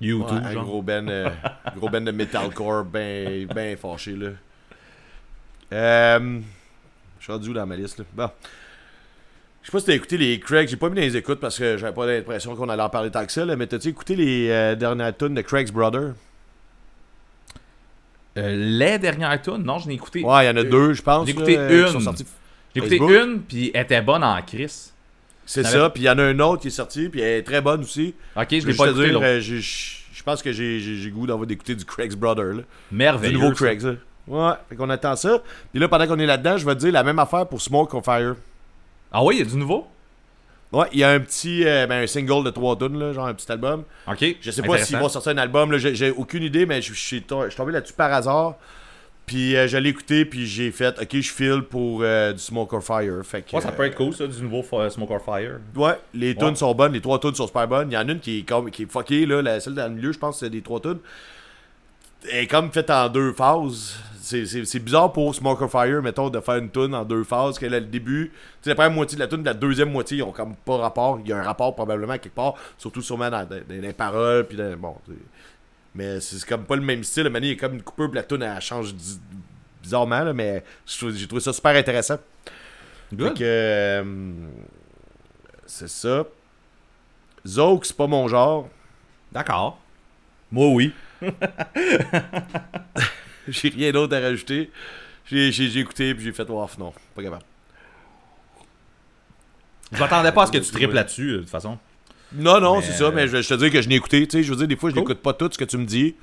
ouais, 0.00 0.06
YouTube, 0.06 0.42
un 0.44 0.52
genre. 0.52 0.64
gros 0.64 0.82
ben, 0.82 1.08
euh, 1.08 1.30
gros 1.76 1.88
ben 1.88 2.04
de 2.04 2.10
metalcore 2.12 2.84
ben, 2.84 3.46
ben 3.46 3.76
fâché, 3.76 4.12
là. 4.12 4.28
Euh, 5.72 6.40
suis 7.38 7.48
rendu 7.48 7.52
dans 7.54 7.66
ma 7.66 7.76
liste, 7.76 7.98
là? 7.98 8.04
Bon. 8.14 8.30
Je 9.62 9.66
sais 9.66 9.72
pas 9.72 9.80
si 9.80 9.86
t'as 9.86 9.94
écouté 9.94 10.16
les 10.16 10.40
Craig, 10.40 10.68
j'ai 10.68 10.76
pas 10.76 10.88
mis 10.88 10.96
dans 10.96 11.02
les 11.02 11.16
écoutes 11.16 11.38
parce 11.38 11.58
que 11.58 11.76
j'avais 11.76 11.92
pas 11.92 12.06
l'impression 12.06 12.56
qu'on 12.56 12.68
allait 12.70 12.82
en 12.82 12.88
parler 12.88 13.10
tant 13.10 13.26
que 13.26 13.32
ça, 13.32 13.44
là, 13.44 13.56
mais 13.56 13.66
t'as-tu 13.66 13.88
écouté 13.88 14.16
les 14.16 14.48
euh, 14.48 14.74
dernières 14.74 15.14
tunes 15.14 15.34
de 15.34 15.42
Craig's 15.42 15.70
Brother? 15.70 16.14
Euh, 18.38 18.56
les 18.56 18.98
dernières 18.98 19.42
tunes, 19.42 19.62
non, 19.62 19.78
je 19.78 19.88
n'ai 19.88 19.94
écouté. 19.94 20.24
Ouais, 20.24 20.44
il 20.44 20.48
y 20.48 20.50
en 20.50 20.56
a 20.56 20.64
deux, 20.64 20.94
je 20.94 21.02
pense. 21.02 21.26
j'ai 21.26 21.32
écouté 21.32 21.56
là, 21.56 21.62
euh, 21.62 21.92
une. 21.92 22.16
J'ai 22.74 22.80
écouté 22.80 22.96
une, 22.96 23.40
puis 23.42 23.70
elle 23.74 23.82
était 23.82 24.00
bonne 24.00 24.24
en 24.24 24.40
Chris. 24.42 24.92
C'est 25.44 25.64
ça, 25.64 25.90
puis 25.90 26.04
il 26.04 26.06
y 26.06 26.10
en 26.10 26.18
a 26.18 26.22
un 26.22 26.38
autre 26.38 26.62
qui 26.62 26.68
est 26.68 26.70
sorti, 26.70 27.08
puis 27.08 27.20
elle 27.20 27.40
est 27.40 27.42
très 27.42 27.60
bonne 27.60 27.82
aussi. 27.82 28.14
Ok, 28.36 28.46
je 28.50 28.66
l'ai 28.66 28.74
pas 28.74 28.88
écouté 28.88 29.12
euh, 29.12 29.40
je 29.40 30.22
pense 30.22 30.42
que 30.42 30.52
j'ai 30.52 31.10
goût 31.10 31.26
d'avoir 31.26 31.46
d'écouter 31.46 31.74
du 31.74 31.84
Craig's 31.84 32.14
Brother, 32.14 32.44
là. 32.44 32.62
Du 32.62 32.96
Merveilleux. 32.96 33.38
nouveau. 33.38 33.52
Craig's. 33.52 33.84
Ouais, 34.30 34.52
fait 34.68 34.76
qu'on 34.76 34.88
attend 34.90 35.16
ça. 35.16 35.42
Puis 35.72 35.80
là, 35.80 35.88
pendant 35.88 36.06
qu'on 36.06 36.18
est 36.20 36.26
là-dedans, 36.26 36.56
je 36.56 36.64
vais 36.64 36.74
te 36.74 36.80
dire 36.80 36.92
la 36.92 37.02
même 37.02 37.18
affaire 37.18 37.46
pour 37.46 37.60
Smoke 37.60 37.94
on 37.96 38.00
Fire. 38.02 38.36
Ah 39.10 39.24
oui, 39.24 39.36
il 39.36 39.38
y 39.40 39.42
a 39.42 39.50
du 39.50 39.56
nouveau? 39.56 39.88
Ouais, 40.72 40.86
il 40.92 41.00
y 41.00 41.04
a 41.04 41.10
un 41.10 41.18
petit 41.18 41.66
euh, 41.66 41.88
ben, 41.88 42.04
un 42.04 42.06
single 42.06 42.44
de 42.44 42.50
3 42.50 42.76
tonnes, 42.76 42.96
là, 42.96 43.12
genre 43.12 43.26
un 43.26 43.34
petit 43.34 43.50
album. 43.50 43.82
Ok. 44.06 44.36
Je 44.40 44.50
sais 44.52 44.62
pas 44.62 44.78
s'ils 44.78 44.96
vont 44.96 45.08
sortir 45.08 45.32
un 45.32 45.38
album, 45.38 45.72
là, 45.72 45.78
j'ai 45.78 46.10
aucune 46.12 46.44
idée, 46.44 46.64
mais 46.64 46.80
je 46.80 46.94
suis 46.94 47.22
tombé 47.22 47.72
là-dessus 47.72 47.92
par 47.94 48.12
hasard. 48.12 48.54
Puis 49.26 49.56
euh, 49.56 49.66
je 49.68 49.76
l'ai 49.76 49.90
écouté, 49.90 50.24
puis 50.24 50.46
j'ai 50.46 50.70
fait, 50.70 50.96
ok, 51.00 51.08
je 51.12 51.32
file 51.32 51.62
pour 51.62 52.00
euh, 52.02 52.32
du 52.32 52.38
Smoke 52.38 52.74
on 52.74 52.80
Fire. 52.80 53.24
Fait 53.24 53.42
que, 53.42 53.54
Ouais, 53.54 53.62
ça 53.62 53.72
peut 53.72 53.84
être 53.84 53.96
cool, 53.96 54.12
ça, 54.14 54.26
du 54.28 54.42
nouveau 54.42 54.62
Smoke 54.62 55.12
or 55.12 55.22
Fire. 55.24 55.58
Ouais, 55.74 55.98
les 56.14 56.34
tunes 56.36 56.48
Ouais. 56.48 56.54
sont 56.54 56.74
bonnes, 56.74 56.92
les 56.92 57.00
trois 57.00 57.18
tunes 57.18 57.34
sont 57.34 57.46
super 57.48 57.66
bonnes. 57.66 57.90
Il 57.90 57.94
y 57.94 57.96
en 57.96 58.08
a 58.08 58.12
une 58.12 58.20
qui 58.20 58.38
est, 58.38 58.42
comme, 58.42 58.70
qui 58.70 58.84
est 58.84 58.90
fuckée, 58.90 59.26
là, 59.26 59.42
la, 59.42 59.58
celle 59.60 59.74
dans 59.74 59.88
le 59.88 59.94
milieu, 59.94 60.12
je 60.12 60.18
pense 60.18 60.38
c'est 60.38 60.50
des 60.50 60.62
trois 60.62 60.80
tunes. 60.80 60.98
Elle 62.30 62.44
est 62.44 62.46
comme 62.46 62.70
faite 62.70 62.90
en 62.90 63.08
deux 63.08 63.32
phases. 63.32 63.96
C'est- 64.38 64.78
bizarre 64.78 65.12
pour 65.12 65.34
Smoke 65.34 65.62
or 65.64 65.70
Fire, 65.70 66.02
mettons, 66.02 66.30
de 66.30 66.38
faire 66.40 66.56
une 66.56 66.70
tune 66.70 66.94
en 66.94 67.04
deux 67.04 67.24
phases. 67.24 67.58
Qu'elle 67.58 67.74
a 67.74 67.80
le 67.80 67.86
début, 67.86 68.30
tu 68.30 68.38
sais, 68.62 68.70
la 68.70 68.74
première 68.76 68.90
moitié 68.92 69.16
de 69.16 69.20
la 69.22 69.26
tune, 69.28 69.42
la 69.44 69.54
deuxième 69.54 69.90
moitié, 69.90 70.18
ils 70.18 70.22
ont 70.22 70.32
comme 70.32 70.54
pas 70.56 70.76
rapport. 70.76 71.18
Il 71.24 71.28
y 71.28 71.32
a 71.32 71.38
un 71.38 71.42
rapport 71.42 71.74
probablement 71.74 72.14
quelque 72.18 72.34
part, 72.34 72.54
surtout 72.78 73.02
sûrement 73.02 73.28
dans, 73.30 73.44
dans- 73.44 73.56
dans 73.68 73.80
les 73.82 73.92
paroles. 73.92 74.46
Puis 74.46 74.56
dans- 74.56 74.76
bon, 74.76 74.94
mais 75.94 76.20
c'est 76.20 76.44
comme 76.46 76.64
pas 76.64 76.76
le 76.76 76.82
même 76.82 77.02
style. 77.02 77.24
Le 77.24 77.30
manie, 77.30 77.48
il 77.48 77.52
a 77.52 77.56
comme 77.56 77.74
une 77.74 77.82
coupure, 77.82 78.08
puis 78.10 78.16
la 78.16 78.22
tune, 78.22 78.42
elle 78.42 78.60
change 78.60 78.94
bizarrement, 79.82 80.20
là, 80.24 80.32
mais 80.32 80.62
je 80.86 80.96
trouve- 80.98 81.14
j'ai 81.14 81.26
trouvé 81.26 81.40
ça 81.42 81.52
super 81.52 81.74
intéressant. 81.74 82.18
Fait 83.10 83.16
que. 83.34 83.42
euh, 83.42 84.04
c'est 85.66 85.88
ça. 85.88 86.24
Zouk, 87.46 87.84
c'est 87.86 87.96
pas 87.96 88.06
mon 88.06 88.28
genre. 88.28 88.68
D'accord. 89.32 89.78
Moi, 90.52 90.68
oui. 90.68 90.92
J'ai 93.62 93.68
rien 93.68 93.92
d'autre 93.92 94.16
à 94.16 94.20
rajouter. 94.20 94.70
J'ai 95.26 95.78
écouté 95.78 96.14
puis 96.14 96.24
j'ai 96.24 96.32
fait 96.32 96.48
off, 96.50 96.76
non, 96.78 96.92
pas 97.14 97.22
capable. 97.22 97.42
Je 99.92 99.98
m'attendais 99.98 100.32
pas 100.32 100.44
à 100.44 100.46
ce 100.46 100.52
que 100.52 100.58
tu 100.58 100.70
triples 100.70 100.94
là-dessus, 100.94 101.30
euh, 101.30 101.36
de 101.36 101.40
toute 101.42 101.50
façon. 101.50 101.78
Non, 102.32 102.60
non, 102.60 102.76
Mais, 102.78 102.82
c'est 102.82 102.92
ça, 102.92 103.04
euh, 103.04 103.12
mais 103.12 103.26
je, 103.26 103.42
je 103.42 103.48
te 103.48 103.54
dis 103.54 103.70
que 103.70 103.82
je 103.82 103.88
n'ai 103.88 103.96
écouté. 103.96 104.26
Tu 104.26 104.38
sais, 104.38 104.42
je 104.44 104.50
veux 104.50 104.56
dire, 104.56 104.68
des 104.68 104.76
fois, 104.76 104.90
je 104.90 104.94
Cool. 104.94 105.02
n'écoute 105.02 105.18
pas 105.20 105.32
tout 105.32 105.48
ce 105.52 105.58
que 105.58 105.64
tu 105.64 105.76
me 105.78 105.84
dis. 105.84 106.14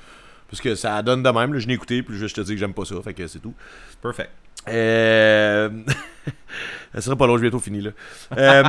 Parce 0.49 0.61
que 0.61 0.75
ça 0.75 1.01
donne 1.03 1.23
de 1.23 1.29
même. 1.29 1.53
là. 1.53 1.59
je 1.59 1.67
n'ai 1.67 1.73
écouté, 1.73 2.03
puis 2.03 2.17
je 2.17 2.33
te 2.33 2.41
dis 2.41 2.53
que 2.53 2.59
j'aime 2.59 2.73
pas 2.73 2.85
ça. 2.85 2.95
Fait 3.03 3.13
que 3.13 3.27
c'est 3.27 3.39
tout. 3.39 3.53
Perfect. 4.01 4.31
Euh... 4.69 5.69
Ça 6.93 7.01
serait 7.01 7.15
pas 7.15 7.27
long, 7.27 7.37
je 7.37 7.41
vais 7.41 7.49
bientôt 7.49 7.63
fini 7.63 7.81
là. 7.81 7.91
Euh, 8.37 8.63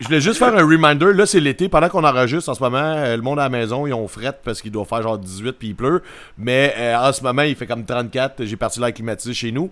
je 0.00 0.06
voulais 0.06 0.20
juste 0.20 0.38
faire 0.38 0.54
un 0.54 0.62
reminder. 0.64 1.12
Là, 1.14 1.26
c'est 1.26 1.40
l'été. 1.40 1.68
Pendant 1.68 1.88
qu'on 1.88 2.04
enregistre 2.04 2.50
en 2.50 2.54
ce 2.54 2.62
moment, 2.62 2.78
euh, 2.78 3.16
le 3.16 3.22
monde 3.22 3.38
à 3.38 3.44
la 3.44 3.48
maison, 3.48 3.86
ils 3.86 3.94
ont 3.94 4.06
fret 4.08 4.38
parce 4.44 4.60
qu'il 4.60 4.72
doit 4.72 4.84
faire 4.84 5.02
genre 5.02 5.18
18 5.18 5.52
puis 5.52 5.68
il 5.68 5.74
pleut. 5.74 6.02
Mais 6.36 6.74
euh, 6.76 6.96
en 6.98 7.12
ce 7.12 7.22
moment, 7.22 7.42
il 7.42 7.54
fait 7.54 7.66
comme 7.66 7.84
34. 7.84 8.44
J'ai 8.44 8.56
parti 8.56 8.80
l'air 8.80 8.92
climatisé 8.92 9.32
chez 9.32 9.52
nous. 9.52 9.70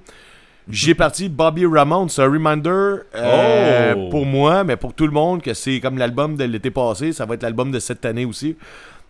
J'ai 0.69 0.95
parti 0.95 1.29
Bobby 1.29 1.67
Ramone. 1.67 2.09
C'est 2.09 2.23
un 2.23 2.31
reminder 2.31 3.03
euh, 3.15 3.95
Oh! 3.97 4.09
pour 4.11 4.25
moi, 4.25 4.65
mais 4.65 4.77
pour 4.77 4.95
tout 4.95 5.07
le 5.07 5.13
monde, 5.13 5.43
que 5.43 5.53
c'est 5.53 5.81
comme 5.81 5.99
l'album 5.99 6.37
de 6.37 6.45
l'été 6.45 6.71
passé. 6.71 7.13
Ça 7.13 7.27
va 7.27 7.35
être 7.35 7.43
l'album 7.43 7.71
de 7.71 7.81
cette 7.81 8.05
année 8.07 8.25
aussi, 8.25 8.57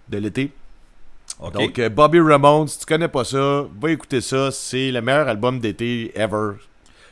de 0.08 0.18
l'été. 0.18 0.50
Donc, 1.40 1.78
euh, 1.78 1.88
Bobby 1.88 2.20
Ramone, 2.20 2.66
si 2.66 2.80
tu 2.80 2.86
connais 2.86 3.08
pas 3.08 3.24
ça, 3.24 3.64
va 3.80 3.90
écouter 3.90 4.20
ça. 4.20 4.50
C'est 4.50 4.90
le 4.90 5.00
meilleur 5.00 5.28
album 5.28 5.60
d'été 5.60 6.12
ever. 6.18 6.54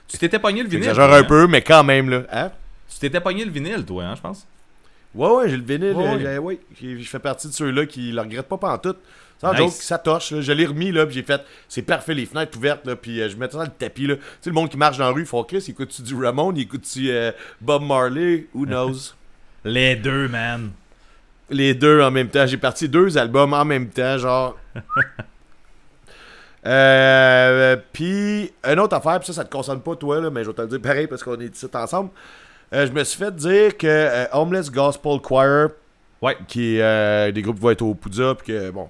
tu 0.08 0.18
t'étais 0.18 0.38
pogné 0.38 0.62
le 0.62 0.68
vinyle. 0.68 0.84
J'exagère 0.84 1.14
un 1.14 1.20
hein? 1.20 1.24
peu, 1.24 1.46
mais 1.46 1.62
quand 1.62 1.84
même, 1.84 2.10
là. 2.10 2.22
Hein? 2.32 2.50
Tu 2.88 2.98
t'étais 2.98 3.20
pogné 3.20 3.44
le 3.44 3.50
vinyle, 3.50 3.84
toi, 3.84 4.04
hein, 4.04 4.14
je 4.16 4.20
pense. 4.20 4.46
Ouais, 5.14 5.30
ouais, 5.30 5.48
j'ai 5.48 5.56
le 5.56 5.62
vinyle. 5.62 5.94
Ouais, 5.94 6.26
euh, 6.26 6.38
ouais. 6.38 6.58
ouais, 6.58 6.60
je 6.80 7.08
fais 7.08 7.18
partie 7.18 7.48
de 7.48 7.52
ceux-là 7.52 7.86
qui 7.86 8.10
le 8.10 8.20
regrettent 8.20 8.48
pas 8.48 8.58
pantoute. 8.58 8.98
Sans 9.38 9.52
Nice. 9.52 9.58
joke, 9.58 9.72
ça 9.72 9.98
torche. 9.98 10.30
là. 10.32 10.40
Je 10.40 10.52
l'ai 10.52 10.66
remis, 10.66 10.90
là, 10.92 11.04
puis 11.06 11.14
j'ai 11.14 11.22
fait, 11.22 11.42
c'est 11.68 11.82
parfait, 11.82 12.14
les 12.14 12.26
fenêtres 12.26 12.56
ouvertes, 12.56 12.86
là, 12.86 12.96
puis 12.96 13.20
euh, 13.20 13.28
je 13.28 13.36
mettais 13.36 13.52
ça 13.52 13.58
dans 13.58 13.64
le 13.64 13.70
tapis, 13.70 14.06
là. 14.06 14.16
Tu 14.16 14.22
sais, 14.40 14.50
le 14.50 14.54
monde 14.54 14.70
qui 14.70 14.76
marche 14.76 14.98
dans 14.98 15.04
la 15.04 15.10
rue, 15.10 15.22
il 15.22 15.26
faut 15.26 15.42
Chris, 15.44 15.64
écoute-tu 15.68 16.02
du 16.02 16.14
Ramon, 16.14 16.52
il 16.54 16.62
écoute-tu 16.62 17.10
euh, 17.10 17.32
Bob 17.60 17.82
Marley, 17.82 18.46
who 18.54 18.64
knows? 18.64 19.12
Les 19.64 19.96
deux, 19.96 20.28
man. 20.28 20.70
Les 21.50 21.74
deux 21.74 22.00
en 22.02 22.10
même 22.10 22.28
temps. 22.28 22.46
J'ai 22.46 22.56
parti 22.56 22.88
deux 22.88 23.16
albums 23.18 23.52
en 23.52 23.64
même 23.64 23.88
temps, 23.88 24.18
genre. 24.18 24.56
euh, 26.66 27.76
puis, 27.92 28.52
une 28.64 28.80
autre 28.80 28.96
affaire, 28.96 29.18
puis 29.20 29.28
ça, 29.28 29.32
ça 29.32 29.44
te 29.44 29.50
concerne 29.50 29.80
pas, 29.80 29.94
toi, 29.94 30.20
là, 30.20 30.30
mais 30.30 30.42
je 30.42 30.50
vais 30.50 30.54
te 30.54 30.62
le 30.62 30.68
dire 30.68 30.80
pareil 30.80 31.06
parce 31.06 31.22
qu'on 31.22 31.38
est 31.40 31.54
ici 31.54 31.66
ensemble. 31.72 32.10
Euh, 32.72 32.86
je 32.86 32.92
me 32.92 33.04
suis 33.04 33.18
fait 33.18 33.34
dire 33.34 33.76
que 33.76 33.86
euh, 33.86 34.26
Homeless 34.32 34.70
Gospel 34.70 35.20
Choir, 35.20 35.68
Ouais. 36.22 36.36
qui 36.48 36.76
est 36.76 36.82
euh, 36.82 37.30
des 37.30 37.42
groupes 37.42 37.56
qui 37.56 37.62
vont 37.62 37.70
être 37.70 37.82
au 37.82 37.94
Poudza, 37.94 38.34
puis 38.34 38.48
que, 38.48 38.70
bon. 38.70 38.88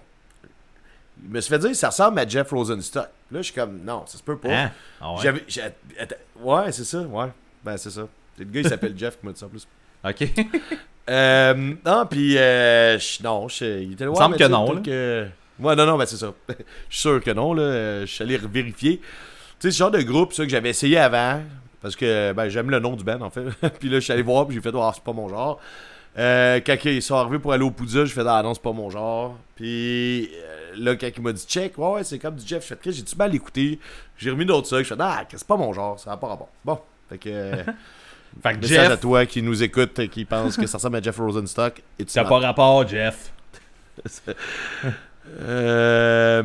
Je 1.22 1.34
me 1.34 1.40
suis 1.40 1.50
fait 1.52 1.58
dire 1.58 1.74
ça 1.74 1.88
ressemble 1.88 2.18
à 2.18 2.26
Jeff 2.28 2.50
Rosenstock. 2.50 3.08
Là, 3.32 3.38
je 3.38 3.42
suis 3.42 3.54
comme, 3.54 3.80
non, 3.82 4.04
ça 4.06 4.16
se 4.18 4.22
peut 4.22 4.36
pas. 4.36 4.48
Hein? 4.48 4.70
Ah 5.00 5.14
ouais? 5.14 5.42
J'avais. 5.48 5.76
Ouais, 6.40 6.72
c'est 6.72 6.84
ça, 6.84 7.00
ouais. 7.00 7.28
Ben, 7.64 7.76
c'est 7.76 7.90
ça. 7.90 8.06
Le 8.38 8.44
gars, 8.44 8.60
il 8.60 8.68
s'appelle 8.68 8.94
Jeff 8.96 9.18
qui 9.18 9.26
m'a 9.26 9.32
dit 9.32 9.40
ça 9.40 9.46
en 9.46 9.48
plus. 9.48 9.66
Ok. 10.04 10.28
Euh, 11.08 11.74
non, 11.84 12.06
puis 12.06 12.34
euh, 12.36 12.98
non, 13.22 13.48
je, 13.48 13.64
il 13.82 13.92
était 13.92 14.06
ouais, 14.06 14.16
semble 14.16 14.36
mais 14.38 14.44
que 14.44 14.50
non, 14.50 14.66
peut-être 14.66 14.82
Que... 14.82 15.26
Ouais, 15.60 15.76
non, 15.76 15.86
non, 15.86 15.96
ben 15.96 16.06
c'est 16.06 16.16
ça. 16.16 16.32
Je 16.48 16.54
suis 16.90 17.00
sûr 17.00 17.22
que 17.22 17.30
non, 17.30 17.54
là. 17.54 17.62
Euh, 17.62 18.00
Je 18.06 18.12
suis 18.12 18.24
allé 18.24 18.38
vérifier. 18.38 18.98
Tu 18.98 19.04
sais, 19.58 19.70
ce 19.70 19.78
genre 19.78 19.90
de 19.90 20.02
groupe, 20.02 20.32
ça, 20.32 20.44
que 20.44 20.50
j'avais 20.50 20.70
essayé 20.70 20.98
avant, 20.98 21.40
parce 21.80 21.96
que 21.96 22.32
ben, 22.32 22.48
j'aime 22.48 22.70
le 22.70 22.78
nom 22.78 22.94
du 22.94 23.04
band, 23.04 23.20
en 23.22 23.30
fait. 23.30 23.44
puis 23.78 23.88
là, 23.88 23.96
je 23.96 24.00
suis 24.00 24.12
allé 24.12 24.22
voir, 24.22 24.46
puis 24.46 24.56
j'ai 24.56 24.60
fait, 24.60 24.74
ah, 24.74 24.90
c'est 24.94 25.04
pas 25.04 25.12
mon 25.12 25.28
genre. 25.28 25.60
Euh, 26.18 26.60
quand 26.64 26.76
ils 26.84 27.02
sont 27.02 27.14
arrivés 27.16 27.38
pour 27.38 27.52
aller 27.52 27.64
au 27.64 27.70
Poudza, 27.70 28.04
j'ai 28.04 28.12
fait, 28.12 28.26
ah 28.26 28.42
non, 28.42 28.54
c'est 28.54 28.62
pas 28.62 28.72
mon 28.72 28.90
genre. 28.90 29.36
Puis 29.54 30.30
euh, 30.34 30.72
là, 30.78 30.96
quand 30.96 31.08
il 31.14 31.22
m'a 31.22 31.32
dit, 31.32 31.44
check, 31.46 31.76
ouais, 31.78 31.88
ouais, 31.88 32.04
c'est 32.04 32.18
comme 32.18 32.36
du 32.36 32.46
Jeff, 32.46 32.66
je 32.68 32.74
fais, 32.74 32.92
j'ai-tu 32.92 33.16
mal 33.16 33.34
écouté? 33.34 33.78
J'ai 34.18 34.30
remis 34.30 34.46
d'autres 34.46 34.66
ça, 34.66 34.78
je 34.78 34.84
fais, 34.84 34.94
ah, 34.98 35.24
c'est 35.30 35.46
pas 35.46 35.56
mon 35.56 35.72
genre, 35.72 35.98
ça 35.98 36.10
va 36.10 36.16
pas 36.16 36.28
rapport. 36.28 36.48
Bon, 36.64 36.78
fait 37.08 37.18
que. 37.18 37.52
Fait 38.42 38.54
que 38.54 38.60
Message 38.60 38.90
à 38.90 38.96
toi 38.96 39.26
qui 39.26 39.42
nous 39.42 39.62
écoute 39.62 39.98
et 39.98 40.08
qui 40.08 40.24
pense 40.24 40.56
que 40.56 40.66
ça 40.66 40.78
ressemble 40.78 40.96
à 40.96 41.02
Jeff 41.02 41.16
Rosenstock. 41.16 41.82
T'as 42.12 42.24
pas 42.24 42.38
rapport, 42.38 42.86
Jeff. 42.86 43.32
Euh, 45.40 46.42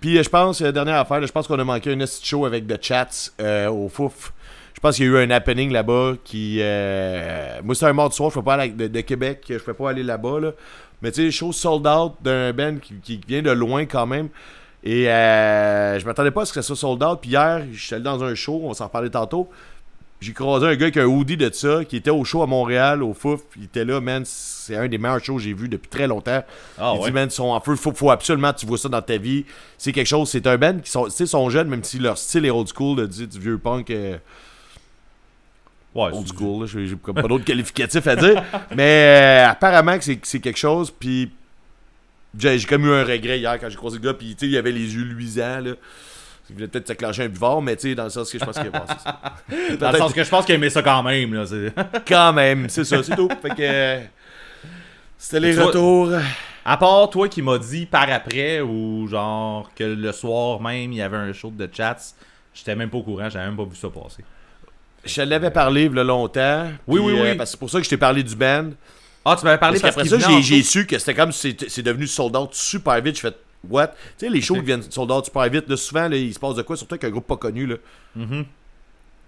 puis 0.00 0.22
je 0.22 0.28
pense, 0.28 0.60
euh, 0.60 0.72
dernière 0.72 0.96
affaire, 0.96 1.24
je 1.24 1.30
pense 1.32 1.46
qu'on 1.46 1.58
a 1.58 1.64
manqué 1.64 1.92
un 1.92 1.98
petit 1.98 2.26
show 2.26 2.44
avec 2.44 2.66
The 2.66 2.82
Chats 2.82 3.30
euh, 3.40 3.68
au 3.70 3.88
Fouf. 3.88 4.32
Je 4.74 4.80
pense 4.80 4.96
qu'il 4.96 5.06
y 5.06 5.08
a 5.08 5.12
eu 5.12 5.24
un 5.24 5.30
happening 5.30 5.70
là-bas 5.70 6.14
qui. 6.24 6.58
euh, 6.60 7.60
moi, 7.62 7.74
c'est 7.74 7.86
un 7.86 7.92
mardi 7.92 8.16
soir, 8.16 8.30
je 8.30 8.34
peux 8.36 8.42
pas 8.42 8.54
aller 8.54 8.70
de, 8.70 8.88
de 8.88 9.00
Québec, 9.02 9.44
je 9.48 9.58
peux 9.58 9.74
pas 9.74 9.90
aller 9.90 10.02
là-bas. 10.02 10.40
Là. 10.40 10.52
Mais 11.02 11.12
tu 11.12 11.22
sais, 11.22 11.30
show 11.30 11.52
sold 11.52 11.86
out 11.86 12.14
d'un 12.22 12.52
band 12.52 12.76
qui, 12.82 12.94
qui 12.94 13.20
vient 13.26 13.42
de 13.42 13.50
loin 13.50 13.86
quand 13.86 14.06
même. 14.06 14.28
Et 14.82 15.04
je 15.04 16.04
m'attendais 16.04 16.30
pas 16.30 16.42
à 16.42 16.44
ce 16.46 16.52
que 16.52 16.62
ça 16.62 16.66
soit 16.66 16.76
sold 16.76 17.02
out. 17.02 17.18
Puis 17.20 17.30
hier, 17.30 17.62
je 17.72 17.78
suis 17.78 17.94
allé 17.94 18.04
dans 18.04 18.24
un 18.24 18.34
show, 18.34 18.60
on 18.64 18.68
va 18.68 18.74
s'en 18.74 18.86
reparler 18.86 19.10
tantôt. 19.10 19.48
J'ai 20.20 20.34
croisé 20.34 20.66
un 20.66 20.76
gars 20.76 20.84
avec 20.84 20.98
un 20.98 21.06
hoodie 21.06 21.38
de 21.38 21.50
ça, 21.50 21.82
qui 21.84 21.96
était 21.96 22.10
au 22.10 22.24
show 22.24 22.42
à 22.42 22.46
Montréal, 22.46 23.02
au 23.02 23.14
Fouf. 23.14 23.40
Il 23.56 23.64
était 23.64 23.86
là, 23.86 24.00
man. 24.02 24.22
C'est 24.26 24.76
un 24.76 24.86
des 24.86 24.98
meilleurs 24.98 25.24
shows 25.24 25.36
que 25.36 25.42
j'ai 25.42 25.54
vu 25.54 25.66
depuis 25.68 25.88
très 25.88 26.06
longtemps. 26.06 26.44
Ah 26.78 26.92
il 26.94 27.00
ouais. 27.00 27.06
dit, 27.06 27.12
man, 27.14 27.28
ils 27.28 27.32
sont 27.32 27.44
en 27.48 27.60
feu. 27.60 27.74
Faut, 27.74 27.92
faut 27.92 28.10
absolument 28.10 28.52
que 28.52 28.58
tu 28.58 28.66
vois 28.66 28.76
ça 28.76 28.90
dans 28.90 29.00
ta 29.00 29.16
vie. 29.16 29.46
C'est 29.78 29.92
quelque 29.92 30.06
chose. 30.06 30.28
C'est 30.28 30.46
un 30.46 30.58
band 30.58 30.78
qui 30.80 30.90
sont, 30.90 31.04
tu 31.06 31.10
sais, 31.12 31.24
sont 31.26 31.48
jeunes, 31.48 31.68
même 31.68 31.82
si 31.84 31.98
leur 31.98 32.18
style 32.18 32.44
est 32.44 32.50
old 32.50 32.68
school, 32.68 32.96
de, 32.98 33.06
du, 33.06 33.26
du 33.26 33.38
vieux 33.38 33.56
punk 33.56 33.90
euh, 33.90 34.18
Ouais, 35.94 36.10
old 36.12 36.28
school. 36.28 36.64
là. 36.64 36.66
J'ai 36.66 36.96
pas 36.96 37.22
d'autres 37.22 37.44
qualificatifs 37.46 38.06
à 38.06 38.14
dire. 38.16 38.42
Mais 38.76 39.46
euh, 39.46 39.50
apparemment 39.50 39.96
que 39.96 40.04
c'est 40.04 40.20
c'est 40.22 40.40
quelque 40.40 40.58
chose. 40.58 40.90
Puis 40.90 41.30
j'ai 42.38 42.60
comme 42.60 42.84
eu 42.84 42.92
un 42.92 43.04
regret 43.04 43.38
hier 43.38 43.58
quand 43.58 43.70
j'ai 43.70 43.76
croisé 43.76 43.96
le 43.98 44.04
gars. 44.04 44.14
Puis 44.14 44.36
tu 44.36 44.46
sais, 44.46 44.52
il 44.52 44.56
avait 44.58 44.70
les 44.70 44.94
yeux 44.94 45.02
luisants. 45.02 45.60
Là. 45.60 45.72
Il 46.50 46.54
voulait 46.54 46.68
peut-être 46.68 46.88
s'acclencher 46.88 47.22
un 47.22 47.28
buvard, 47.28 47.62
mais 47.62 47.76
tu 47.76 47.90
sais, 47.90 47.94
dans 47.94 48.04
le 48.04 48.10
sens 48.10 48.30
que 48.30 48.38
je 48.38 48.44
pense 48.44 48.56
qu'il 48.58 48.70
bon, 48.70 48.80
c'est 48.88 49.00
ça. 49.00 49.20
Dans 49.78 49.92
le 49.92 49.98
sens 49.98 50.12
que 50.12 50.24
je 50.24 50.28
pense 50.28 50.44
qu'il 50.44 50.56
aimait 50.56 50.68
ça 50.70 50.82
quand 50.82 51.02
même. 51.02 51.32
Là, 51.32 51.44
Quand 52.08 52.32
même, 52.32 52.68
c'est 52.68 52.84
ça, 52.84 53.02
c'est 53.02 53.14
tout. 53.14 53.28
Fait 53.40 53.54
que. 53.54 54.06
C'était 55.16 55.40
les 55.40 55.52
vois- 55.52 55.66
retours. 55.66 56.12
À 56.64 56.76
part 56.76 57.08
toi 57.08 57.28
qui 57.28 57.40
m'as 57.40 57.58
dit 57.58 57.86
par 57.86 58.10
après, 58.10 58.60
ou 58.60 59.06
genre 59.08 59.70
que 59.74 59.84
le 59.84 60.12
soir 60.12 60.60
même, 60.60 60.92
il 60.92 60.98
y 60.98 61.02
avait 61.02 61.16
un 61.16 61.32
show 61.32 61.50
de 61.50 61.68
chats, 61.72 61.96
j'étais 62.52 62.74
même 62.74 62.90
pas 62.90 62.98
au 62.98 63.02
courant, 63.02 63.30
j'avais 63.30 63.46
même 63.46 63.56
pas 63.56 63.64
vu 63.64 63.76
ça 63.76 63.88
passer. 63.88 64.24
Je 65.04 65.22
l'avais 65.22 65.50
parlé 65.50 65.84
il 65.84 65.96
y 65.96 65.98
a 65.98 66.04
longtemps. 66.04 66.66
Oui, 66.86 67.00
puis, 67.00 67.12
oui, 67.12 67.18
euh, 67.18 67.30
oui. 67.30 67.36
parce 67.36 67.50
que 67.50 67.52
c'est 67.52 67.58
pour 67.60 67.70
ça 67.70 67.78
que 67.78 67.84
je 67.84 67.90
t'ai 67.90 67.96
parlé 67.96 68.22
du 68.22 68.34
band. 68.34 68.70
Ah, 69.24 69.36
tu 69.38 69.44
m'avais 69.44 69.58
parlé 69.58 69.78
Parce 69.80 69.94
parce 69.94 70.08
qu'après 70.08 70.22
ça, 70.22 70.40
j'ai 70.40 70.62
su 70.62 70.86
que 70.86 70.98
c'était 70.98 71.14
comme 71.14 71.32
c'est 71.32 71.82
devenu 71.82 72.06
sold 72.06 72.36
out 72.36 72.54
super 72.54 73.00
vite. 73.00 73.16
Je 73.16 73.20
fais 73.22 73.34
what? 73.68 73.88
Tu 73.88 73.94
sais, 74.26 74.28
les 74.28 74.40
shows 74.40 74.54
qui 74.56 74.62
viennent 74.62 74.82
sold 74.82 75.10
out 75.10 75.24
super 75.26 75.48
vite, 75.48 75.68
là, 75.68 75.76
souvent, 75.76 76.08
là, 76.08 76.16
il 76.16 76.32
se 76.32 76.38
passe 76.38 76.54
de 76.54 76.62
quoi? 76.62 76.76
Surtout 76.76 76.94
avec 76.94 77.04
un 77.04 77.10
groupe 77.10 77.26
pas 77.26 77.36
connu. 77.36 77.66
Là. 77.66 77.76
Mhm. 78.16 78.44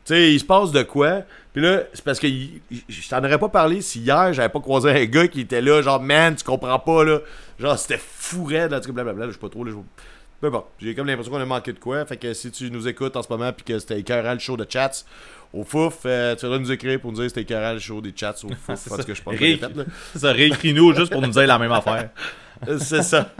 Tu 0.04 0.14
sais, 0.14 0.32
il 0.32 0.40
se 0.40 0.44
passe 0.44 0.72
de 0.72 0.82
quoi? 0.82 1.22
Puis 1.52 1.62
là, 1.62 1.82
c'est 1.92 2.04
parce 2.04 2.18
que 2.18 2.26
il- 2.26 2.60
je 2.88 3.08
t'en 3.08 3.18
aurais 3.24 3.38
pas 3.38 3.48
parlé 3.48 3.80
si 3.82 4.00
hier, 4.00 4.32
j'avais 4.32 4.48
pas 4.48 4.58
croisé 4.60 4.90
un 4.90 5.04
gars 5.04 5.28
qui 5.28 5.42
était 5.42 5.60
là, 5.60 5.80
genre, 5.82 6.00
man, 6.02 6.34
tu 6.34 6.42
comprends 6.44 6.78
pas, 6.78 7.04
là. 7.04 7.20
Genre, 7.58 7.78
c'était 7.78 8.00
fou 8.04 8.44
raide, 8.44 8.72
là, 8.72 8.80
tu 8.80 8.86
sais, 8.86 8.92
blablabla, 8.92 9.26
je 9.28 9.32
sais 9.32 9.38
pas 9.38 9.48
trop, 9.48 9.62
là. 9.62 9.72
Mais 10.42 10.50
bon, 10.50 10.64
j'ai 10.80 10.96
comme 10.96 11.06
l'impression 11.06 11.30
qu'on 11.30 11.40
a 11.40 11.44
manqué 11.46 11.72
de 11.72 11.78
quoi. 11.78 12.04
Fait 12.04 12.16
que 12.16 12.34
si 12.34 12.50
tu 12.50 12.68
nous 12.72 12.88
écoutes 12.88 13.14
en 13.16 13.22
ce 13.22 13.28
moment, 13.30 13.52
puis 13.52 13.64
que 13.64 13.78
c'était 13.78 14.00
écœurant 14.00 14.32
le 14.32 14.40
show 14.40 14.56
de 14.56 14.66
chats 14.68 15.04
au 15.52 15.64
Fouf, 15.64 15.98
euh, 16.06 16.34
tu 16.36 16.46
vas 16.46 16.58
nous 16.58 16.70
écrire 16.72 17.00
pour 17.00 17.12
nous 17.12 17.18
dire 17.20 17.28
c'était 17.28 17.42
écœurant 17.42 17.72
le 17.74 17.78
show 17.78 18.00
des 18.00 18.12
chats 18.16 18.34
au 18.44 18.48
Fouf. 18.54 18.76
C'est 18.76 18.90
parce 18.90 19.04
que 19.04 19.14
je 19.14 19.22
pense 19.22 19.36
que 19.36 19.60
là. 19.60 19.84
Ça 20.16 20.32
réécris-nous 20.32 20.94
juste 20.94 21.12
pour 21.12 21.20
nous 21.22 21.28
dire 21.28 21.46
la 21.46 21.58
même 21.58 21.72
affaire. 21.72 22.10
C'est 22.78 23.02
ça. 23.02 23.30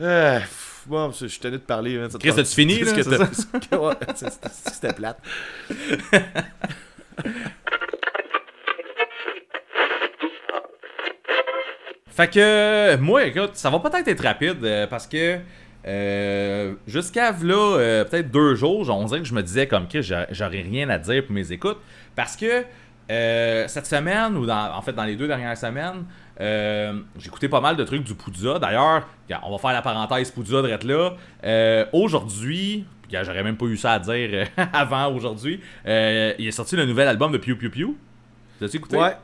Euh, 0.00 0.38
bon, 0.86 1.10
je 1.12 1.26
suis 1.26 1.40
tenu 1.40 1.52
de 1.52 1.62
parler. 1.62 1.98
hein, 1.98 2.08
Chris, 2.20 2.30
as-tu 2.30 2.44
fini, 2.54 2.74
c'est 2.84 3.02
c'est 3.02 3.02
c'est- 3.04 4.30
c'est- 4.30 4.70
C'était 4.72 4.92
plate. 4.92 5.18
Fait 12.08 12.28
que, 12.30 12.96
moi, 12.96 13.24
écoute, 13.24 13.52
ça 13.54 13.70
va 13.70 13.78
peut-être 13.78 14.06
être 14.08 14.22
rapide 14.22 14.62
euh, 14.64 14.86
parce 14.86 15.06
que 15.06 15.38
euh, 15.86 16.74
jusqu'à 16.86 17.32
là, 17.32 17.54
euh, 17.78 18.04
peut-être 18.04 18.30
deux 18.30 18.54
jours, 18.54 18.88
on 18.90 19.04
dirait 19.06 19.20
que 19.20 19.26
je 19.26 19.34
me 19.34 19.42
disais 19.42 19.66
comme 19.66 19.88
que 19.88 20.00
j'a- 20.00 20.26
j'aurais 20.30 20.62
rien 20.62 20.88
à 20.90 20.98
dire 20.98 21.24
pour 21.24 21.32
mes 21.34 21.50
écoutes 21.52 21.78
parce 22.14 22.36
que 22.36 22.64
euh, 23.10 23.64
cette 23.68 23.86
semaine, 23.86 24.36
ou 24.36 24.48
en 24.48 24.80
fait 24.82 24.92
dans 24.92 25.04
les 25.04 25.16
deux 25.16 25.26
dernières 25.26 25.56
semaines, 25.56 26.04
écouté 27.24 27.48
pas 27.48 27.60
mal 27.60 27.76
de 27.76 27.84
trucs 27.84 28.04
du 28.04 28.14
Poudza. 28.14 28.58
D'ailleurs, 28.58 29.06
on 29.44 29.50
va 29.52 29.58
faire 29.58 29.72
la 29.72 29.82
parenthèse 29.82 30.30
Poudza 30.30 30.62
de 30.62 30.68
là. 30.88 31.86
Aujourd'hui, 31.92 32.84
j'aurais 33.10 33.42
même 33.42 33.56
pas 33.56 33.66
eu 33.66 33.76
ça 33.76 33.92
à 33.92 33.98
dire 33.98 34.46
avant 34.72 35.12
aujourd'hui, 35.12 35.60
il 35.84 36.46
est 36.46 36.50
sorti 36.52 36.76
le 36.76 36.86
nouvel 36.86 37.08
album 37.08 37.32
de 37.32 37.38
Pew 37.38 37.56
Pew 37.56 37.70
Pew. 37.70 37.96
T'as-tu 38.60 38.76
écouté? 38.76 38.96
Ouais. 38.96 39.16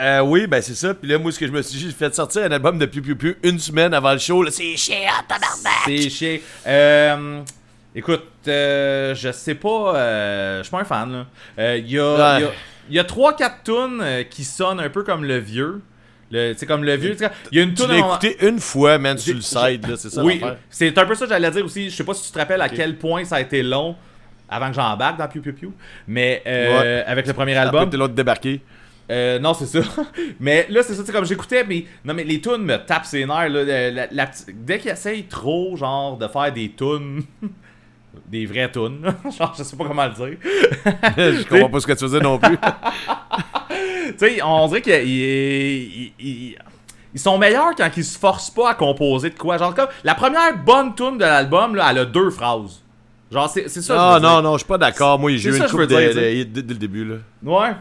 Euh, 0.00 0.20
oui, 0.20 0.46
ben 0.46 0.60
c'est 0.60 0.74
ça. 0.74 0.92
Puis 0.94 1.08
là, 1.08 1.18
moi, 1.18 1.32
ce 1.32 1.38
que 1.38 1.46
je 1.46 1.52
me 1.52 1.62
suis 1.62 1.78
dit, 1.78 1.86
j'ai 1.86 1.92
fait 1.92 2.14
sortir 2.14 2.42
un 2.44 2.50
album 2.52 2.78
de 2.78 2.86
Piu 2.86 3.00
Piu 3.00 3.16
Piu 3.16 3.36
une 3.42 3.58
semaine 3.58 3.94
avant 3.94 4.12
le 4.12 4.18
show. 4.18 4.44
C'est 4.50 4.76
chiant, 4.76 4.96
tabarnak! 5.26 5.72
C'est 5.86 6.10
chiant. 6.10 6.36
Euh, 6.66 7.40
écoute, 7.94 8.24
euh, 8.48 9.14
je 9.14 9.32
sais 9.32 9.54
pas, 9.54 9.94
euh, 9.96 10.58
je 10.58 10.62
suis 10.64 10.70
pas 10.70 10.80
un 10.80 10.84
fan. 10.84 11.26
là. 11.56 11.76
Il 11.78 11.90
y, 11.90 11.98
a, 11.98 12.12
Ouais. 12.36 12.40
y 12.42 12.44
a- 12.44 12.50
il 12.90 12.94
y 12.96 12.98
a 12.98 13.04
3-4 13.04 13.62
tunes 13.64 14.04
qui 14.30 14.44
sonnent 14.44 14.80
un 14.80 14.90
peu 14.90 15.02
comme 15.02 15.24
le 15.24 15.38
vieux. 15.38 15.80
Tu 16.30 16.36
sais, 16.56 16.66
comme 16.66 16.82
le 16.84 16.94
vieux. 16.96 17.16
tu 17.16 17.24
Il 17.52 17.58
y 17.58 17.60
a 17.60 17.64
une 17.64 17.72
Tu 17.74 17.82
tune 17.82 17.92
l'as 17.92 17.98
écouté 17.98 18.36
une 18.46 18.58
fois, 18.58 18.98
man, 18.98 19.16
sur 19.16 19.34
le 19.34 19.40
side, 19.40 19.86
c'est 19.96 20.10
ça 20.10 20.22
Oui, 20.22 20.42
c'est 20.68 20.98
un 20.98 21.06
peu 21.06 21.14
ça 21.14 21.24
que 21.24 21.30
j'allais 21.30 21.50
dire 21.52 21.64
aussi. 21.64 21.88
Je 21.88 21.94
sais 21.96 22.04
pas 22.04 22.14
si 22.14 22.26
tu 22.26 22.32
te 22.32 22.38
rappelles 22.38 22.60
à 22.60 22.68
quel 22.68 22.96
point 22.98 23.24
ça 23.24 23.36
a 23.36 23.40
été 23.40 23.62
long 23.62 23.96
avant 24.48 24.68
que 24.68 24.74
j'embarque 24.74 25.18
dans 25.18 25.28
Pew 25.28 25.40
Pew 25.40 25.52
Pew. 25.52 25.68
Mais 26.06 26.42
euh, 26.46 27.02
avec 27.06 27.26
le 27.26 27.32
premier 27.32 27.56
album. 27.56 27.88
L'autre 27.94 28.14
débarqué. 28.14 28.60
Euh, 29.10 29.38
non, 29.38 29.54
c'est 29.54 29.66
ça. 29.66 29.80
mais 30.40 30.66
là, 30.68 30.82
c'est 30.82 30.94
ça, 30.94 31.00
tu 31.02 31.06
sais, 31.06 31.12
comme 31.12 31.24
j'écoutais, 31.24 31.64
mais 31.64 31.84
non, 32.04 32.14
mais 32.14 32.24
les 32.24 32.40
tunes 32.40 32.58
me 32.62 32.76
tapent 32.76 33.04
ses 33.04 33.24
nerfs. 33.24 33.48
Là, 33.48 33.64
la, 33.64 33.90
la- 33.90 34.06
la 34.10 34.26
petite- 34.26 34.64
dès 34.64 34.78
qu'ils 34.78 34.90
essayent 34.90 35.24
trop, 35.24 35.76
genre, 35.76 36.16
de 36.16 36.26
faire 36.26 36.52
des 36.52 36.72
tunes, 36.72 37.22
des 38.28 38.46
vraies 38.46 38.70
tunes, 38.70 39.02
genre, 39.38 39.54
je 39.56 39.62
sais 39.62 39.76
pas 39.76 39.84
comment 39.84 40.06
le 40.06 40.12
dire. 40.12 40.38
je 41.16 41.48
comprends 41.48 41.70
pas 41.70 41.80
ce 41.80 41.86
que 41.86 41.92
tu 41.92 42.00
faisais 42.00 42.20
non 42.20 42.38
plus. 42.38 42.58
tu 42.58 44.18
sais, 44.18 44.42
on 44.42 44.66
dirait 44.68 44.82
qu'ils 44.82 46.12
ils, 46.18 46.56
sont 47.20 47.38
meilleurs 47.38 47.74
quand 47.76 47.90
ils 47.96 48.04
se 48.04 48.18
forcent 48.18 48.50
pas 48.50 48.70
à 48.70 48.74
composer 48.74 49.30
de 49.30 49.36
quoi. 49.38 49.56
Genre, 49.56 49.74
comme 49.74 49.88
la 50.02 50.14
première 50.16 50.56
bonne 50.58 50.94
tune 50.94 51.16
de 51.16 51.24
l'album, 51.24 51.76
là, 51.76 51.88
elle 51.92 51.98
a 51.98 52.04
deux 52.04 52.30
phrases. 52.30 52.82
Genre, 53.30 53.48
c'est 53.48 53.68
ça. 53.68 53.96
Non, 53.96 54.18
dire. 54.18 54.28
non, 54.28 54.42
non, 54.42 54.52
je 54.54 54.58
suis 54.58 54.68
pas 54.68 54.78
d'accord. 54.78 55.18
Moi, 55.18 55.36
j'ai 55.36 55.50
eu 55.50 55.56
une 55.56 55.64
coupe 55.68 55.82
dès 55.84 56.12
le 56.12 56.44
début, 56.74 57.04
là. 57.04 57.16
Ouais. 57.44 57.74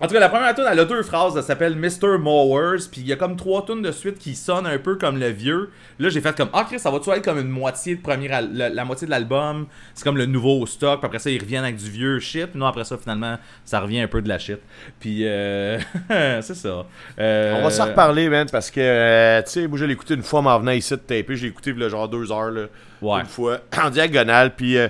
En 0.00 0.06
tout 0.06 0.14
cas, 0.14 0.20
la 0.20 0.28
première 0.28 0.54
tune, 0.54 0.64
elle 0.70 0.78
a 0.78 0.84
deux 0.84 1.02
phrases. 1.02 1.36
Elle 1.36 1.42
s'appelle 1.42 1.74
Mr. 1.74 2.18
Mowers. 2.18 2.78
Puis 2.90 3.00
il 3.00 3.08
y 3.08 3.12
a 3.12 3.16
comme 3.16 3.36
trois 3.36 3.64
tunes 3.66 3.82
de 3.82 3.90
suite 3.90 4.18
qui 4.18 4.36
sonnent 4.36 4.66
un 4.66 4.78
peu 4.78 4.94
comme 4.94 5.18
le 5.18 5.28
vieux. 5.30 5.70
Là, 5.98 6.08
j'ai 6.08 6.20
fait 6.20 6.36
comme 6.36 6.50
Ah, 6.52 6.64
Chris, 6.68 6.78
ça 6.78 6.90
va-tu 6.90 7.10
être 7.10 7.24
comme 7.24 7.38
une 7.38 7.48
moitié 7.48 7.96
de 7.96 8.00
premier 8.00 8.28
la, 8.28 8.40
la 8.40 8.84
moitié 8.84 9.06
de 9.06 9.10
l'album? 9.10 9.66
C'est 9.94 10.04
comme 10.04 10.16
le 10.16 10.26
nouveau 10.26 10.64
stock. 10.66 11.00
Puis 11.00 11.06
après 11.06 11.18
ça, 11.18 11.30
ils 11.30 11.40
reviennent 11.40 11.64
avec 11.64 11.76
du 11.76 11.90
vieux 11.90 12.20
shit. 12.20 12.46
Puis 12.46 12.60
non, 12.60 12.66
après 12.66 12.84
ça, 12.84 12.96
finalement, 12.96 13.38
ça 13.64 13.80
revient 13.80 14.00
un 14.00 14.06
peu 14.06 14.22
de 14.22 14.28
la 14.28 14.38
shit. 14.38 14.60
Puis 15.00 15.26
euh, 15.26 15.78
c'est 16.08 16.54
ça. 16.54 16.86
Euh, 17.18 17.54
On 17.58 17.64
va 17.64 17.70
s'en 17.70 17.86
reparler, 17.86 18.28
man, 18.28 18.46
parce 18.52 18.70
que, 18.70 18.80
euh, 18.80 19.42
tu 19.42 19.50
sais, 19.50 19.66
moi, 19.66 19.78
je 19.78 19.84
l'ai 19.84 19.94
écouté 19.94 20.14
une 20.14 20.22
fois, 20.22 20.42
m'en 20.42 20.58
venant 20.60 20.72
ici 20.72 20.94
de 20.94 20.98
taper. 21.00 21.34
J'ai 21.34 21.48
écouté, 21.48 21.72
là, 21.72 21.88
genre 21.88 22.08
deux 22.08 22.30
heures, 22.30 22.52
là. 22.52 22.66
Ouais. 23.02 23.20
Une 23.20 23.26
fois, 23.26 23.58
en 23.82 23.90
diagonale. 23.90 24.54
Puis, 24.54 24.78
euh, 24.78 24.86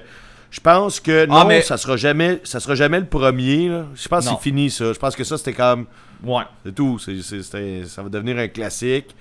Je 0.50 0.60
pense 0.60 0.98
que 1.00 1.26
non, 1.26 1.34
Ah, 1.36 1.44
mais- 1.44 1.60
ça 1.62 1.76
sera 1.76 1.96
jamais 1.96 2.40
ça 2.44 2.58
sera 2.60 2.74
jamais 2.74 3.00
le 3.00 3.06
premier. 3.06 3.68
là. 3.68 3.84
Je 3.94 4.08
pense 4.08 4.24
que 4.24 4.30
Non. 4.30 4.36
c'est 4.36 4.42
fini 4.42 4.70
ça. 4.70 4.92
Je 4.92 4.98
pense 4.98 5.14
que 5.14 5.24
ça 5.24 5.36
c'était 5.36 5.52
comme 5.52 5.86
Ouais. 6.22 6.44
c'est 6.64 6.74
tout. 6.74 6.98
Ça 6.98 8.02
va 8.02 8.08
devenir 8.08 8.38
un 8.38 8.48
classique. 8.48 9.14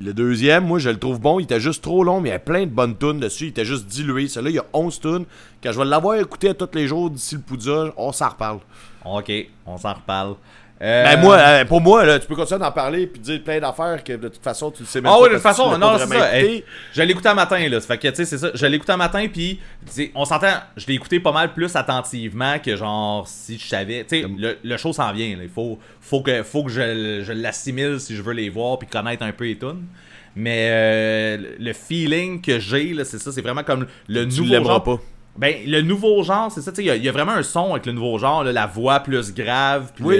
Le 0.00 0.12
deuxième, 0.14 0.64
moi 0.66 0.78
je 0.78 0.88
le 0.90 0.98
trouve 0.98 1.20
bon. 1.20 1.40
Il 1.40 1.44
était 1.44 1.60
juste 1.60 1.82
trop 1.82 2.04
long, 2.04 2.20
mais 2.20 2.30
il 2.30 2.32
y 2.32 2.36
a 2.36 2.38
plein 2.38 2.60
de 2.64 2.70
bonnes 2.70 2.96
tunes 2.96 3.20
dessus. 3.20 3.46
Il 3.46 3.48
était 3.48 3.64
juste 3.64 3.86
dilué. 3.86 4.28
Celui-là, 4.28 4.50
il 4.50 4.56
y 4.56 4.58
a 4.58 4.64
11 4.72 4.98
tunes. 5.00 5.24
Quand 5.62 5.72
je 5.72 5.78
vais 5.78 5.84
l'avoir 5.84 6.16
écouté 6.16 6.50
à 6.50 6.54
tous 6.54 6.68
les 6.74 6.86
jours 6.86 7.10
d'ici 7.10 7.34
le 7.34 7.40
Poudja, 7.42 7.92
on 7.96 8.12
s'en 8.12 8.28
reparle. 8.28 8.60
Ok, 9.04 9.30
on 9.66 9.76
s'en 9.78 9.94
reparle. 9.94 10.36
Euh, 10.82 11.04
Ben 11.04 11.20
moi, 11.20 11.36
euh, 11.36 11.64
pour 11.66 11.80
moi, 11.82 12.06
là, 12.06 12.18
tu 12.18 12.26
peux 12.26 12.34
continuer 12.34 12.58
d'en 12.60 12.72
parler 12.72 13.06
puis 13.06 13.20
dire 13.20 13.42
plein 13.44 13.60
d'affaires 13.60 14.02
que 14.02 14.14
de 14.14 14.28
toute 14.28 14.42
façon 14.42 14.70
tu 14.70 14.82
le 14.82 14.86
sais 14.88 15.02
même 15.02 15.12
Ah 15.12 15.16
pas 15.16 15.22
oui, 15.24 15.28
de 15.28 15.34
toute 15.34 15.42
façon, 15.42 15.76
non, 15.76 15.98
c'est 15.98 16.06
ça. 16.06 16.34
Hey, 16.38 16.64
je 16.94 17.02
l'ai 17.02 17.10
écouté 17.10 17.28
un 17.28 17.34
matin, 17.34 17.68
là. 17.68 17.80
Ça 17.80 17.86
fait 17.86 17.98
que, 17.98 18.08
tu 18.08 18.14
sais, 18.14 18.24
c'est 18.24 18.38
ça. 18.38 18.50
Je 18.54 18.64
l'ai 18.64 18.76
écouté 18.76 18.92
un 18.92 18.96
matin, 18.96 19.26
puis, 19.30 19.60
on 20.14 20.24
s'entend, 20.24 20.54
je 20.78 20.86
l'ai 20.86 20.94
écouté 20.94 21.20
pas 21.20 21.32
mal 21.32 21.52
plus 21.52 21.76
attentivement 21.76 22.58
que, 22.58 22.76
genre, 22.76 23.28
si 23.28 23.58
je 23.58 23.66
savais. 23.66 24.04
Tu 24.08 24.22
sais, 24.22 24.26
le, 24.38 24.56
le 24.64 24.76
show 24.78 24.94
s'en 24.94 25.12
vient, 25.12 25.36
là. 25.36 25.42
Il 25.42 25.50
faut, 25.50 25.78
faut 26.00 26.22
que, 26.22 26.42
faut 26.42 26.64
que 26.64 26.70
je, 26.70 27.22
je 27.26 27.32
l'assimile 27.32 28.00
si 28.00 28.16
je 28.16 28.22
veux 28.22 28.32
les 28.32 28.48
voir, 28.48 28.78
puis 28.78 28.88
connaître 28.88 29.22
un 29.22 29.32
peu 29.32 29.44
les 29.44 29.58
tunes. 29.58 29.84
Mais 30.34 30.68
euh, 30.70 31.36
le- 31.58 31.72
feeling 31.74 32.40
que 32.40 32.58
j'ai, 32.58 32.94
là, 32.94 33.04
c'est 33.04 33.18
ça, 33.18 33.32
c'est 33.32 33.42
vraiment 33.42 33.64
comme 33.64 33.86
le 34.08 34.26
Tu 34.26 34.38
nouveau 34.40 34.52
l'aimeras 34.52 34.74
genre. 34.74 34.82
pas. 34.84 34.98
Ben, 35.36 35.54
le 35.64 35.80
nouveau 35.80 36.22
genre, 36.22 36.50
c'est 36.50 36.60
ça, 36.60 36.70
tu 36.72 36.76
sais, 36.76 36.82
il 36.82 36.86
y 36.86 36.90
a- 36.90 36.96
il 36.96 37.04
y, 37.04 37.08
a 37.08 37.12
vraiment 37.12 37.32
un 37.32 37.42
son 37.42 37.70
avec 37.72 37.86
le 37.86 37.92
nouveau 37.92 38.18
genre, 38.18 38.42
là, 38.44 38.52
la 38.52 38.66
voix 38.66 39.00
plus 39.00 39.32
grave, 39.32 39.92
puis 39.94 40.04
Oui. 40.04 40.18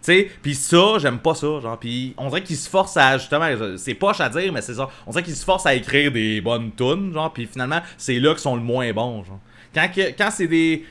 sais, 0.00 0.30
puis 0.42 0.54
ça, 0.54 0.94
j'aime 0.98 1.18
pas 1.18 1.34
ça, 1.34 1.60
genre, 1.60 1.78
puis 1.78 2.14
on 2.16 2.28
dirait 2.28 2.42
qu'il 2.42 2.56
se 2.56 2.68
force 2.68 2.96
à, 2.96 3.18
justement, 3.18 3.46
c'est 3.76 3.94
poche 3.94 4.20
à 4.20 4.28
dire, 4.28 4.52
mais 4.52 4.62
c'est 4.62 4.74
ça, 4.74 4.88
on 5.06 5.10
dirait 5.10 5.22
qu'il 5.22 5.36
se 5.36 5.44
force 5.44 5.66
à 5.66 5.74
écrire 5.74 6.10
des 6.10 6.40
bonnes 6.40 6.72
tunes, 6.74 7.12
genre, 7.12 7.32
puis 7.32 7.46
finalement, 7.46 7.80
c'est 7.98 8.18
là 8.18 8.30
qu'ils 8.30 8.40
sont 8.40 8.56
le 8.56 8.62
moins 8.62 8.90
bons, 8.92 9.22
genre. 9.24 9.38
Quand, 9.74 9.88
quand 9.94 10.30
c'est 10.32 10.48
des... 10.48 10.84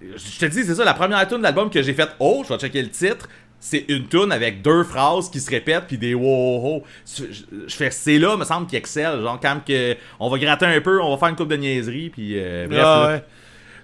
Je 0.00 0.38
te 0.38 0.46
dis, 0.46 0.64
c'est 0.64 0.74
ça, 0.74 0.84
la 0.84 0.94
première 0.94 1.26
tune 1.28 1.38
de 1.38 1.42
l'album 1.42 1.68
que 1.68 1.82
j'ai 1.82 1.94
faite, 1.94 2.10
oh, 2.20 2.42
je 2.48 2.52
vais 2.54 2.58
checker 2.60 2.82
le 2.82 2.90
titre, 2.90 3.28
c'est 3.64 3.84
une 3.88 4.08
tune 4.08 4.32
avec 4.32 4.60
deux 4.60 4.82
phrases 4.82 5.30
qui 5.30 5.38
se 5.38 5.48
répètent 5.48 5.84
puis 5.86 5.96
des 5.96 6.14
wow. 6.14 6.82
Je, 7.16 7.22
fais 7.74 7.92
c'est 7.92 8.18
là 8.18 8.36
me 8.36 8.44
semble 8.44 8.66
qu'il 8.66 8.76
excelle 8.76 9.20
genre 9.20 9.38
quand 9.40 9.60
que 9.64 9.96
on 10.18 10.28
va 10.28 10.38
gratter 10.38 10.66
un 10.66 10.80
peu 10.80 11.00
on 11.00 11.12
va 11.12 11.16
faire 11.16 11.28
une 11.28 11.36
coupe 11.36 11.48
de 11.48 11.54
niaiserie 11.56 12.10
puis 12.10 12.32
euh, 12.34 12.66
bref 12.68 12.82
Ah, 12.84 13.06
ouais. 13.06 13.24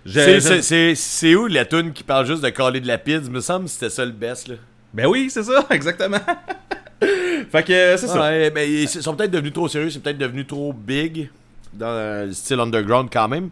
Je- 0.04 0.94
C'est- 0.96 1.34
où 1.36 1.46
la 1.46 1.64
tune 1.64 1.92
qui 1.92 2.02
parle 2.02 2.26
juste 2.26 2.42
de 2.42 2.48
caler 2.48 2.80
de 2.80 2.88
la 2.88 2.98
pizza? 2.98 3.30
Me 3.30 3.40
semble 3.40 3.66
que 3.66 3.70
c'était 3.70 3.90
ça 3.90 4.04
le 4.04 4.10
best. 4.10 4.48
Là. 4.48 4.54
Ben 4.92 5.06
oui, 5.06 5.28
c'est 5.30 5.44
ça, 5.44 5.64
exactement. 5.70 6.18
fait 7.00 7.62
que 7.62 7.72
euh, 7.72 7.96
c'est 7.96 8.08
ça. 8.08 8.20
Ouais, 8.20 8.50
ben, 8.50 8.68
ils 8.68 8.88
sont 8.88 9.14
peut-être 9.14 9.30
devenus 9.30 9.52
trop 9.52 9.68
sérieux, 9.68 9.90
c'est 9.90 10.02
peut-être 10.02 10.18
devenu 10.18 10.44
trop 10.44 10.72
big 10.72 11.30
dans 11.72 12.24
le 12.26 12.32
style 12.32 12.58
underground 12.58 13.10
quand 13.12 13.28
même. 13.28 13.50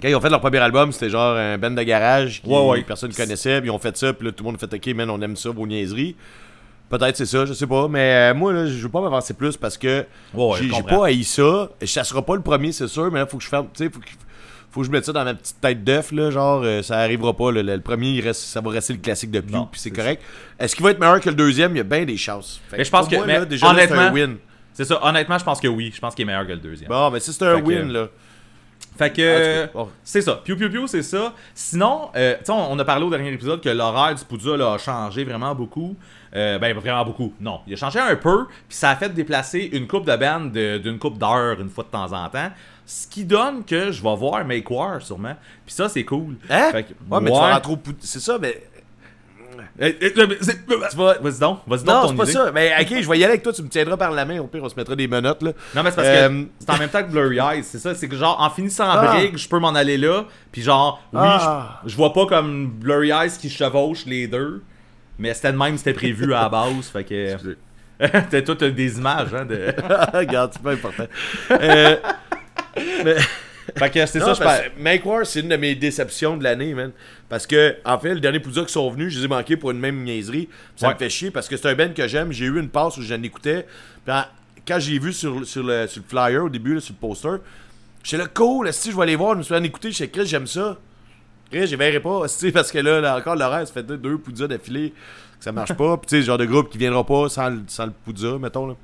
Quand 0.00 0.08
ils 0.08 0.14
ont 0.14 0.20
fait 0.20 0.28
leur 0.30 0.40
premier 0.40 0.58
album, 0.58 0.92
c'était 0.92 1.08
genre 1.10 1.36
un 1.36 1.56
band 1.58 1.70
de 1.70 1.82
garage 1.82 2.42
que 2.42 2.48
Ouais, 2.48 2.68
ouais. 2.68 2.82
personne 2.82 3.12
connaissait, 3.14 3.60
puis 3.60 3.68
ils 3.68 3.72
ont 3.72 3.78
fait 3.78 3.96
ça, 3.96 4.12
puis 4.12 4.26
là 4.26 4.32
tout 4.32 4.44
le 4.44 4.50
monde 4.50 4.56
a 4.62 4.66
fait 4.66 4.74
OK, 4.74 4.94
man, 4.94 5.08
on 5.10 5.20
aime 5.22 5.36
ça, 5.36 5.50
vos 5.50 5.66
niaiseries. 5.66 6.16
Peut-être 6.88 7.16
c'est 7.16 7.26
ça, 7.26 7.44
je 7.46 7.52
sais 7.52 7.66
pas, 7.66 7.88
mais 7.88 8.30
euh, 8.30 8.34
moi 8.34 8.52
là, 8.52 8.66
je 8.66 8.74
veux 8.82 8.88
pas 8.88 9.00
m'avancer 9.00 9.34
plus 9.34 9.56
parce 9.56 9.76
que 9.76 10.04
Ouais, 10.34 10.58
j'ai 10.60 10.82
pas 10.82 11.06
haï 11.06 11.24
ça. 11.24 11.68
Ça 11.84 12.04
sera 12.04 12.22
pas 12.24 12.36
le 12.36 12.42
premier, 12.42 12.70
c'est 12.72 12.86
sûr, 12.88 13.10
mais 13.10 13.18
là 13.20 13.26
faut 13.26 13.38
que 13.38 13.42
je 13.42 13.48
ferme, 13.48 13.66
tu 13.74 13.84
sais, 13.84 13.90
faut 13.90 13.98
que 14.00 14.06
faut 14.70 14.80
que 14.82 14.86
je 14.86 14.92
mette 14.92 15.06
ça 15.06 15.12
dans 15.12 15.24
ma 15.24 15.32
petite 15.34 15.58
tête 15.60 15.82
d'œuf 15.82 16.12
là, 16.12 16.30
genre 16.30 16.60
euh, 16.62 16.82
ça 16.82 16.98
arrivera 16.98 17.34
pas 17.34 17.50
là, 17.50 17.62
le, 17.62 17.80
premier 17.80 18.10
il 18.10 18.20
reste 18.20 18.42
ça 18.42 18.60
va 18.60 18.70
rester 18.70 18.92
le 18.92 18.98
classique 19.00 19.30
de 19.30 19.40
Pew, 19.40 19.56
puis 19.72 19.80
c'est 19.80 19.90
correct. 19.90 20.22
Est-ce 20.60 20.76
qu'il 20.76 20.84
va 20.84 20.90
être 20.92 21.00
meilleur 21.00 21.20
que 21.20 21.30
le 21.30 21.34
deuxième? 21.34 21.72
Il 21.74 21.78
y 21.78 21.80
a 21.80 21.84
bien 21.84 22.04
des 22.04 22.16
chances. 22.18 22.60
Fait 22.68 22.76
Mais 22.76 22.84
je 22.84 22.90
pense 22.90 23.08
que- 23.08 23.16
moi, 23.16 23.24
mais 23.26 23.38
là, 23.38 23.44
déjà, 23.46 23.72
là, 23.72 23.86
c'est 23.86 23.92
un 23.92 23.96
honnêtement- 23.96 24.12
win. 24.14 24.36
C'est 24.74 24.84
ça, 24.84 25.00
honnêtement, 25.02 25.38
je 25.38 25.44
pense 25.44 25.58
que 25.58 25.68
oui, 25.68 25.90
je 25.94 25.98
pense 26.00 26.14
qu'il 26.14 26.22
est 26.24 26.26
meilleur 26.26 26.46
que 26.46 26.52
le 26.52 26.58
deuxième. 26.58 26.88
Bon, 26.90 27.10
mais 27.10 27.18
si 27.18 27.32
c'est 27.32 27.44
un 27.46 27.56
Fait 27.56 27.62
que- 27.62 27.66
win 27.66 27.90
là. 27.90 28.08
Fait 28.96 29.12
que 29.12 29.22
c'est 30.02 30.22
ça. 30.22 30.40
Piu 30.44 30.56
piu 30.56 30.70
piu, 30.70 30.86
c'est 30.86 31.02
ça. 31.02 31.32
Sinon, 31.54 32.08
euh, 32.16 32.34
tu 32.38 32.44
sais, 32.46 32.52
on, 32.52 32.72
on 32.72 32.78
a 32.78 32.84
parlé 32.84 33.04
au 33.04 33.10
dernier 33.10 33.32
épisode 33.32 33.60
que 33.60 33.68
l'horaire 33.68 34.14
du 34.14 34.24
Poudja 34.24 34.56
là, 34.56 34.72
a 34.74 34.78
changé 34.78 35.24
vraiment 35.24 35.54
beaucoup. 35.54 35.94
Euh, 36.34 36.58
ben 36.58 36.76
vraiment 36.76 37.04
beaucoup. 37.04 37.32
Non, 37.40 37.60
il 37.66 37.72
a 37.74 37.76
changé 37.76 37.98
un 37.98 38.14
peu, 38.16 38.46
puis 38.68 38.76
ça 38.76 38.90
a 38.90 38.96
fait 38.96 39.08
déplacer 39.10 39.70
une 39.72 39.86
coupe 39.86 40.04
de 40.06 40.16
band 40.16 40.40
de- 40.40 40.78
d'une 40.78 40.98
coupe 40.98 41.18
d'heure 41.18 41.60
une 41.60 41.70
fois 41.70 41.84
de 41.84 41.88
temps 41.90 42.12
en 42.12 42.28
temps. 42.28 42.50
Ce 42.84 43.06
qui 43.08 43.24
donne 43.24 43.64
que 43.64 43.90
je 43.90 44.02
vais 44.02 44.14
voir 44.16 44.44
Make 44.44 44.70
War 44.70 45.00
sûrement. 45.02 45.34
Puis 45.64 45.74
ça 45.74 45.88
c'est 45.88 46.04
cool. 46.04 46.36
Hein? 46.50 46.68
Fait 46.72 46.82
que- 46.84 46.88
Ouais, 47.10 47.20
mais 47.20 47.30
tu 47.30 47.36
vas 47.48 47.54
rentrer 47.54 47.72
au 47.72 47.78
C'est 48.00 48.20
ça, 48.20 48.38
mais. 48.40 48.62
Euh, 49.80 49.92
euh, 50.02 50.26
mais 50.28 50.36
c'est- 50.40 50.66
Vas-y 50.66 50.96
donc, 51.38 51.58
vas-y 51.66 51.84
donc 51.84 51.86
Non, 51.86 52.08
c'est 52.08 52.16
pas 52.16 52.22
idée. 52.24 52.32
ça. 52.32 52.50
Mais 52.52 52.72
ok, 52.80 53.02
je 53.02 53.08
vais 53.08 53.18
y 53.18 53.24
aller 53.24 53.32
avec 53.32 53.42
toi, 53.42 53.52
tu 53.52 53.62
me 53.62 53.68
tiendras 53.68 53.96
par 53.96 54.10
la 54.10 54.24
main. 54.24 54.38
Au 54.40 54.46
pire, 54.46 54.62
on 54.62 54.68
se 54.68 54.74
mettra 54.76 54.94
des 54.96 55.08
menottes 55.08 55.42
là. 55.42 55.52
Non, 55.74 55.82
mais 55.82 55.90
c'est 55.90 55.96
parce 55.96 56.08
Euh, 56.08 56.28
que 56.28 56.46
c'est 56.58 56.70
en 56.70 56.78
même 56.78 56.88
temps 56.88 57.02
que 57.02 57.10
Blurry 57.10 57.38
Eyes, 57.38 57.64
c'est 57.64 57.78
ça. 57.78 57.94
C'est 57.94 58.08
que 58.08 58.16
genre, 58.16 58.40
en 58.40 58.50
finissant 58.50 58.86
en 58.86 58.98
Ah. 58.98 59.14
brigue, 59.14 59.36
je 59.36 59.48
peux 59.48 59.58
m'en 59.58 59.74
aller 59.74 59.98
là. 59.98 60.24
Puis 60.52 60.62
genre, 60.62 61.00
oui, 61.12 61.20
Ah. 61.22 61.80
je, 61.84 61.90
je 61.90 61.96
vois 61.96 62.12
pas 62.12 62.26
comme 62.26 62.68
Blurry 62.68 63.10
Eyes 63.10 63.30
qui 63.40 63.50
chevauche 63.50 64.06
les 64.06 64.26
deux. 64.26 64.62
Mais 65.18 65.32
c'était 65.34 65.52
de 65.52 65.56
même, 65.58 65.78
c'était 65.78 65.94
prévu 65.94 66.34
à 66.34 66.42
la 66.42 66.48
base. 66.48 66.88
Fait 66.92 67.04
que. 67.04 67.32
Excusez. 67.32 67.56
T'as 68.30 68.42
toi, 68.42 68.54
t'as 68.58 68.68
des 68.68 68.98
images, 68.98 69.32
hein. 69.34 69.46
De... 69.46 69.74
Regarde, 70.14 70.50
c'est 70.52 70.62
pas 70.62 70.72
important. 70.72 71.06
Euh, 71.50 71.96
mais- 73.04 73.14
fait 73.78 73.90
que 73.90 74.06
c'est 74.06 74.18
Non, 74.18 74.34
ça, 74.34 74.62
je 74.62 74.68
que 74.68 74.82
Make 74.82 75.04
War, 75.06 75.24
c'est 75.26 75.40
une 75.40 75.48
de 75.48 75.56
mes 75.56 75.74
déceptions 75.74 76.36
de 76.36 76.44
l'année, 76.44 76.74
man. 76.74 76.92
Parce 77.28 77.46
que, 77.46 77.76
en 77.84 77.98
fait, 77.98 78.14
le 78.14 78.20
dernier 78.20 78.38
Poudja 78.40 78.64
qui 78.64 78.72
sont 78.72 78.88
venus, 78.90 79.12
je 79.12 79.18
les 79.18 79.24
ai 79.24 79.28
manqués 79.28 79.56
pour 79.56 79.72
une 79.72 79.80
même 79.80 80.02
niaiserie. 80.04 80.48
Ça 80.76 80.88
Ouais. 80.88 80.94
me 80.94 80.98
fait 80.98 81.10
chier 81.10 81.30
parce 81.30 81.48
que 81.48 81.56
c'est 81.56 81.68
un 81.68 81.74
band 81.74 81.88
que 81.94 82.06
j'aime. 82.06 82.30
J'ai 82.32 82.44
eu 82.46 82.58
une 82.60 82.68
passe 82.68 82.96
où 82.98 83.02
j'en 83.02 83.20
écoutais. 83.22 83.66
Puis 84.04 84.14
quand 84.66 84.78
j'ai 84.78 84.98
vu 84.98 85.12
sur, 85.12 85.44
sur, 85.46 85.64
le, 85.64 85.86
sur 85.88 86.02
le 86.02 86.08
flyer 86.08 86.44
au 86.44 86.48
début, 86.48 86.74
là, 86.74 86.80
sur 86.80 86.94
le 86.94 87.00
poster, 87.08 87.36
j'étais 88.04 88.22
là, 88.22 88.28
cool, 88.32 88.72
si 88.72 88.92
je 88.92 88.96
vais 88.96 89.02
aller 89.02 89.16
voir, 89.16 89.32
je 89.32 89.38
me 89.38 89.42
suis 89.42 89.54
en 89.54 89.62
écouté, 89.64 89.90
je 89.90 90.04
Chris, 90.04 90.26
j'aime 90.26 90.46
ça. 90.46 90.78
Chris, 91.50 91.66
je 91.66 91.76
verrai 91.76 92.00
pas, 92.00 92.20
parce 92.52 92.70
que 92.72 92.78
là, 92.78 93.00
là, 93.00 93.16
encore 93.16 93.36
l'horaire, 93.36 93.66
ça 93.66 93.72
fait 93.72 93.82
deux, 93.84 93.96
deux 93.98 94.48
d'affilée, 94.48 94.90
que 95.38 95.44
ça 95.44 95.52
marche 95.52 95.74
pas. 95.74 95.96
Puis 95.96 96.06
tu 96.08 96.16
sais, 96.16 96.22
genre 96.22 96.38
de 96.38 96.44
groupe 96.44 96.70
qui 96.70 96.78
viendra 96.78 97.04
pas 97.04 97.28
sans, 97.28 97.50
le- 97.50 97.62
sans 97.68 97.86
le 97.86 97.92
Poudja, 98.04 98.38
mettons. 98.38 98.66
Là. 98.68 98.74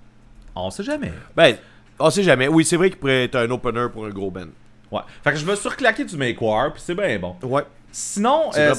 On 0.55 0.71
sait 0.71 0.85
jamais. 0.85 1.13
Ben, 1.37 1.57
on 1.99 2.11
sait 2.11 2.23
jamais. 2.23 2.47
Oui, 2.49 2.65
c'est 2.65 2.77
vrai 2.77 2.91
qu'il 2.91 2.99
pourrait 2.99 3.25
être 3.25 3.37
un 3.37 3.51
opener 3.51 3.87
pour 3.93 4.05
un 4.07 4.11
gros 4.11 4.31
band. 4.31 4.47
Ouais. 4.93 5.01
Fait 5.25 5.31
que 5.33 5.37
je 5.39 5.47
me 5.47 5.55
suis 5.57 5.69
reclaqué 5.69 6.05
du 6.05 6.17
Make 6.17 6.41
War, 6.43 6.73
puis 6.73 6.83
c'est 6.85 6.95
bien 6.95 7.19
bon. 7.19 7.35
Ouais. 7.43 7.63
Sinon, 7.93 8.51
euh, 8.57 8.75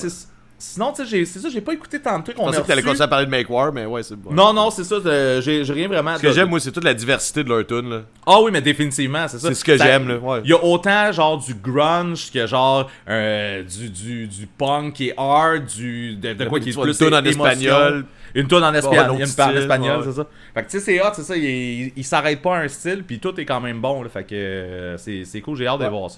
sinon, 0.58 0.92
tu 0.94 1.06
sais, 1.06 1.26
c'est 1.26 1.40
ça, 1.40 1.50
j'ai 1.50 1.62
pas 1.62 1.74
écouté 1.74 2.00
tant 2.00 2.18
de 2.20 2.24
trucs. 2.24 2.36
Je 2.38 2.42
On 2.42 2.46
pensais 2.46 2.58
a 2.58 2.62
que 2.62 2.68
t'allais 2.68 2.82
continuer 2.82 3.04
à 3.04 3.08
parler 3.08 3.26
de 3.26 3.32
Make 3.32 3.50
War, 3.50 3.72
mais 3.72 3.86
ouais, 3.86 4.02
c'est 4.02 4.16
bon. 4.16 4.32
Non, 4.34 4.54
non, 4.54 4.72
c'est 4.72 4.84
ça, 4.84 5.00
de- 5.00 5.40
j'ai 5.42 5.62
rien 5.72 5.88
vraiment. 5.88 6.16
Ce 6.18 6.22
que 6.22 6.32
j'aime, 6.32 6.50
moi, 6.50 6.60
c'est 6.60 6.72
toute 6.72 6.84
la 6.84 6.94
diversité 6.94 7.44
de 7.44 7.50
leur 7.50 7.66
tune, 7.68 7.90
là. 7.90 8.02
Ah 8.26 8.42
oui, 8.42 8.50
mais 8.52 8.62
définitivement, 8.62 9.28
c'est 9.28 9.40
ça. 9.40 9.50
C'est 9.50 9.54
ce 9.54 9.64
que 9.64 9.78
j'aime, 9.78 10.08
là, 10.08 10.18
ouais. 10.18 10.42
Il 10.44 10.50
y 10.50 10.54
a 10.54 10.64
autant 10.64 11.12
genre 11.12 11.38
du 11.38 11.54
grunge 11.54 12.32
que 12.32 12.48
genre 12.48 12.90
euh, 13.08 13.62
du, 13.64 13.90
du, 13.90 14.28
du 14.28 14.48
punk 14.48 15.00
et 15.02 15.14
hard, 15.18 15.66
du 15.66 16.16
de, 16.16 16.34
de 16.34 16.46
quoi 16.46 16.60
qui 16.60 16.70
est 16.70 16.76
Une 16.76 16.94
tune 16.94 17.14
en 17.14 17.24
espagnol. 17.24 18.06
Une 18.36 18.48
tonne 18.48 18.64
en 18.64 18.74
espagnol, 18.74 19.06
une 19.16 19.22
en 19.22 19.56
espagnol, 19.56 20.02
c'est 20.06 20.14
ça. 20.14 20.26
Fait 20.56 20.64
que 20.64 20.72
tu 20.72 20.80
sais 20.80 20.84
c'est 20.84 21.00
hot, 21.02 21.12
c'est 21.14 21.22
ça, 21.22 21.38
il, 21.38 21.92
il, 21.96 22.04
s'arrête 22.04 22.42
pas 22.42 22.58
à 22.58 22.62
un 22.62 22.68
style 22.68 23.04
puis 23.04 23.20
tout 23.20 23.40
est 23.40 23.46
quand 23.46 23.62
même 23.62 23.80
bon 23.80 24.02
là, 24.02 24.10
fait 24.10 24.24
que 24.24 24.34
euh, 24.34 24.98
c'est 24.98 25.42
cool, 25.42 25.56
j'ai 25.56 25.68
hâte 25.68 25.82
de 25.82 25.86
voir 25.86 26.10
ça. 26.10 26.18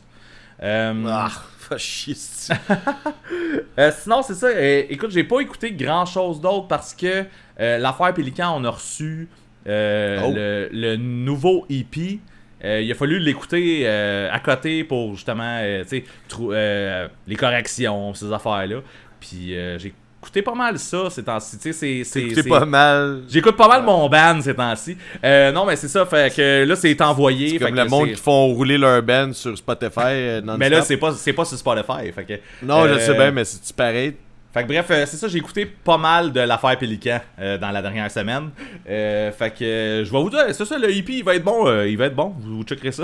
Euh, 0.63 0.93
Ah, 1.09 1.29
chier, 1.77 2.15
euh, 3.79 3.91
sinon, 3.97 4.21
c'est 4.21 4.33
ça. 4.35 4.47
euh, 4.47 4.83
écoute, 4.89 5.11
j'ai 5.11 5.23
pas 5.23 5.39
écouté 5.41 5.71
grand 5.71 6.05
chose 6.05 6.39
d'autre 6.39 6.67
parce 6.67 6.93
que 6.93 7.25
euh, 7.59 7.77
l'affaire 7.77 8.13
Pélican, 8.13 8.55
on 8.59 8.63
a 8.63 8.69
reçu 8.69 9.27
Oh. 9.67 9.69
le, 9.71 10.69
le 10.71 10.95
nouveau 10.95 11.65
EP. 11.71 12.19
Il 12.63 12.91
a 12.91 12.95
fallu 12.95 13.17
l'écouter 13.19 13.87
à 13.87 14.39
côté 14.39 14.83
pour 14.83 15.15
justement 15.15 15.59
les 15.61 17.35
corrections, 17.35 18.13
ces 18.13 18.31
affaires-là. 18.31 18.81
Puis 19.19 19.55
euh, 19.55 19.79
j'ai 19.79 19.93
écouté 20.25 20.41
pas 20.41 20.55
mal 20.55 20.79
ça 20.79 21.09
ces 21.09 21.23
temps-ci. 21.23 21.57
Tu 21.57 21.71
sais, 21.71 21.73
c'est- 21.73 22.03
c'est- 22.03 22.29
C'est 22.35 22.41
c'est- 22.41 22.49
pas 22.49 22.65
mal. 22.65 23.21
J'écoute 23.29 23.55
pas 23.55 23.67
mal 23.67 23.83
mon 23.83 24.09
band 24.09 24.41
ces 24.41 24.55
temps-ci. 24.55 24.97
Euh, 25.23 25.51
non, 25.51 25.65
mais 25.65 25.75
c'est 25.75 25.87
ça. 25.87 26.05
Fait 26.05 26.33
que 26.35 26.65
là, 26.65 26.75
c'est 26.75 26.99
envoyé. 27.01 27.59
Fait 27.59 27.65
comme 27.65 27.75
que 27.75 27.81
le 27.81 27.85
monde 27.89 28.07
qui 28.09 28.15
font 28.15 28.47
rouler 28.47 28.77
leur 28.77 29.01
band 29.03 29.31
sur 29.33 29.55
Spotify. 29.57 29.99
euh, 30.05 30.41
non-stop. 30.41 30.59
Mais 30.59 30.69
là, 30.69 30.81
c'est 30.81 30.97
pas, 30.97 31.13
c'est 31.13 31.33
pas 31.33 31.45
sur 31.45 31.57
Spotify. 31.57 32.11
Fait 32.13 32.25
que, 32.25 32.33
Non, 32.65 32.83
je 32.85 32.89
euh, 32.89 32.93
le 32.95 32.99
sais 32.99 33.13
bien, 33.13 33.31
mais 33.31 33.45
c'est 33.45 33.75
pareil? 33.75 34.15
Fait 34.53 34.63
que 34.63 34.67
bref, 34.69 34.85
euh, 34.89 35.03
c'est 35.05 35.17
ça, 35.17 35.27
j'ai 35.27 35.37
écouté 35.39 35.65
pas 35.65 35.97
mal 35.97 36.31
de 36.31 36.39
l'affaire 36.39 36.77
Pélican 36.77 37.19
euh, 37.41 37.57
dans 37.57 37.71
la 37.71 37.81
dernière 37.81 38.09
semaine. 38.09 38.51
Euh, 38.89 39.29
fait 39.33 39.51
que 39.51 39.63
euh, 39.65 40.05
je 40.05 40.11
vais 40.11 40.17
vous 40.17 40.29
dire, 40.29 40.45
c'est 40.53 40.63
ça, 40.63 40.77
le 40.77 40.89
hippie, 40.93 41.17
il 41.17 41.23
va 41.25 41.35
être 41.35 41.43
bon, 41.43 41.67
euh, 41.67 41.85
il 41.87 41.97
va 41.97 42.05
être 42.05 42.15
bon, 42.15 42.33
vous, 42.39 42.57
vous 42.57 42.63
checkerez 42.63 42.93
ça. 42.93 43.03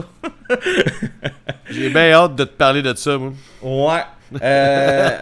J'ai 1.70 1.90
bien 1.90 2.12
hâte 2.14 2.36
de 2.36 2.46
te 2.46 2.54
parler 2.54 2.82
de 2.82 2.94
ça, 2.96 3.18
moi. 3.18 3.34
Ouais. 4.32 4.40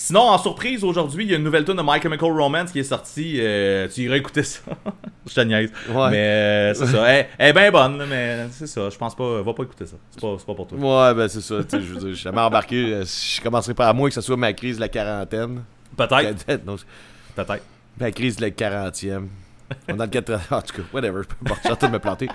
Sinon, 0.00 0.20
en 0.20 0.38
surprise, 0.38 0.84
aujourd'hui, 0.84 1.24
il 1.24 1.30
y 1.32 1.34
a 1.34 1.38
une 1.38 1.42
nouvelle 1.42 1.64
tune 1.64 1.74
de 1.74 1.82
My 1.84 2.00
Chemical 2.00 2.30
Romance 2.30 2.70
qui 2.70 2.78
est 2.78 2.84
sortie. 2.84 3.38
euh, 3.40 3.88
tu 3.92 4.02
iras 4.02 4.14
écouter 4.14 4.44
ça. 4.44 4.60
je 5.26 5.34
te 5.34 5.40
niaise. 5.40 5.72
Ouais. 5.88 6.10
Mais 6.10 6.16
euh, 6.18 6.74
c'est 6.74 6.86
ça. 6.86 7.04
Elle, 7.08 7.26
elle 7.36 7.48
est 7.48 7.52
bien 7.52 7.72
bonne, 7.72 7.98
là, 7.98 8.04
mais 8.08 8.46
c'est 8.52 8.68
ça. 8.68 8.88
Je 8.90 8.96
pense 8.96 9.16
pas. 9.16 9.42
Va 9.42 9.52
pas 9.52 9.64
écouter 9.64 9.86
ça. 9.86 9.96
C'est 10.12 10.20
pas, 10.20 10.36
pas 10.36 10.54
pour 10.54 10.68
toi. 10.68 10.78
Ouais, 10.78 11.14
ben 11.14 11.26
c'est 11.26 11.40
ça. 11.40 11.56
Je 11.72 11.76
veux 11.78 11.96
dire, 11.96 12.08
je 12.10 12.14
suis 12.14 12.22
jamais 12.22 12.40
embarqué. 12.40 12.76
euh, 12.94 13.04
Je 13.04 13.40
commencerai 13.40 13.74
pas 13.74 13.88
à 13.88 13.92
moins 13.92 14.08
que 14.08 14.14
ce 14.14 14.20
soit 14.20 14.36
ma 14.36 14.52
crise 14.52 14.76
de 14.76 14.82
la 14.82 14.88
quarantaine. 14.88 15.64
Peut-être. 15.96 16.44
Peut-être. 17.34 17.64
La 17.98 18.10
crise 18.12 18.36
de 18.36 18.42
la 18.42 18.50
40e. 18.50 19.26
On 19.88 19.94
est 19.94 19.96
dans 19.96 20.04
le 20.04 20.10
80. 20.10 20.40
En 20.52 20.62
tout 20.62 20.76
cas, 20.76 20.82
whatever. 20.92 21.22
Je 21.44 21.54
suis 21.54 21.72
en 21.72 21.76
train 21.76 21.88
de 21.88 21.92
me 21.94 21.98
planter. 21.98 22.28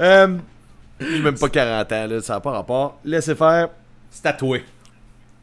Euh, 0.00 0.36
J'ai 0.98 1.20
même 1.20 1.38
pas 1.38 1.48
40 1.48 1.92
ans, 1.92 2.06
là, 2.08 2.20
ça 2.20 2.32
n'a 2.34 2.40
pas 2.40 2.50
rapport. 2.50 2.98
Laissez 3.04 3.36
faire. 3.36 3.68
C'est 4.10 4.22
tatoué. 4.22 4.64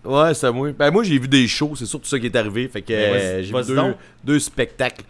Ouais, 0.03 0.33
c'est 0.33 0.51
moi. 0.51 0.71
Ben, 0.71 0.89
moi, 0.91 1.03
j'ai 1.03 1.17
vu 1.19 1.27
des 1.27 1.47
shows, 1.47 1.73
c'est 1.75 1.85
surtout 1.85 2.07
ça 2.07 2.19
qui 2.19 2.25
est 2.25 2.35
arrivé. 2.35 2.67
Fait 2.67 2.81
que 2.81 2.87
Ben, 2.87 3.13
euh, 3.13 3.43
j'ai 3.43 3.53
vu 3.53 3.75
deux, 3.75 3.95
deux 4.23 4.39
spectacles. 4.39 5.03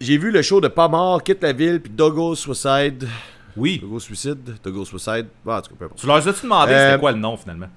J'ai 0.00 0.18
vu 0.18 0.30
le 0.30 0.42
show 0.42 0.60
de 0.60 0.68
Pas 0.68 0.88
mort, 0.88 1.22
Quitte 1.22 1.42
la 1.42 1.52
ville, 1.52 1.80
puis 1.80 1.92
Doggo 1.92 2.34
Suicide. 2.34 3.06
Oui. 3.56 3.78
Doggo 3.78 4.00
Suicide, 4.00 4.56
Doggo 4.62 4.84
Suicide. 4.84 5.26
Bon, 5.44 5.54
en 5.54 5.62
tout 5.62 5.70
cas, 5.70 5.76
peu 5.78 5.84
importe. 5.84 6.00
Tu 6.00 6.06
leur 6.06 6.16
as-tu 6.16 6.42
demandé 6.42 6.72
Euh, 6.72 6.88
c'était 6.90 7.00
quoi 7.00 7.12
le 7.12 7.18
nom 7.18 7.36
finalement? 7.36 7.68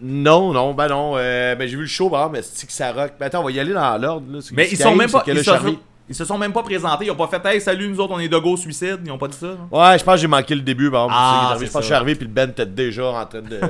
Non, 0.00 0.52
non, 0.52 0.74
ben 0.74 0.88
non. 0.88 1.14
euh, 1.16 1.54
ben, 1.56 1.68
j'ai 1.68 1.74
vu 1.76 1.82
le 1.82 1.88
show, 1.88 2.08
bah, 2.08 2.30
mais 2.32 2.40
c'est 2.42 2.66
que 2.66 2.72
ça 2.72 2.92
rock? 2.92 3.12
Ben, 3.18 3.26
attends, 3.26 3.40
on 3.40 3.44
va 3.44 3.50
y 3.50 3.60
aller 3.60 3.72
dans 3.72 3.98
l'ordre. 4.00 4.26
Mais 4.52 4.68
ils 4.70 4.76
sont 4.78 4.94
même 4.94 5.10
pas. 5.10 5.22
Ils 5.26 5.44
sont, 5.44 5.78
ils 6.08 6.14
se 6.14 6.24
sont 6.24 6.38
même 6.38 6.52
pas 6.52 6.62
présentés. 6.62 7.04
Ils 7.06 7.10
ont 7.10 7.16
pas 7.16 7.28
fait 7.28 7.44
Hey, 7.46 7.60
salut, 7.60 7.88
nous 7.88 8.00
autres, 8.00 8.14
on 8.14 8.18
est 8.18 8.28
de 8.28 8.38
go 8.38 8.56
suicide. 8.56 9.00
Ils 9.04 9.10
ont 9.10 9.18
pas 9.18 9.28
dit 9.28 9.36
ça. 9.36 9.46
non? 9.48 9.68
Ouais, 9.70 9.98
je 9.98 10.04
pense 10.04 10.14
que 10.14 10.20
j'ai 10.22 10.26
manqué 10.26 10.54
le 10.54 10.62
début. 10.62 10.90
Par 10.90 11.04
exemple, 11.04 11.14
Ah, 11.20 11.54
c'est 11.58 11.66
je 11.66 11.70
pense 11.70 11.74
que 11.74 11.78
je 11.78 11.82
ça. 11.82 11.82
suis 11.82 11.94
arrivé, 11.94 12.14
puis 12.14 12.26
le 12.26 12.32
band 12.32 12.48
était 12.50 12.66
déjà 12.66 13.06
en 13.06 13.26
train 13.26 13.42
de. 13.42 13.60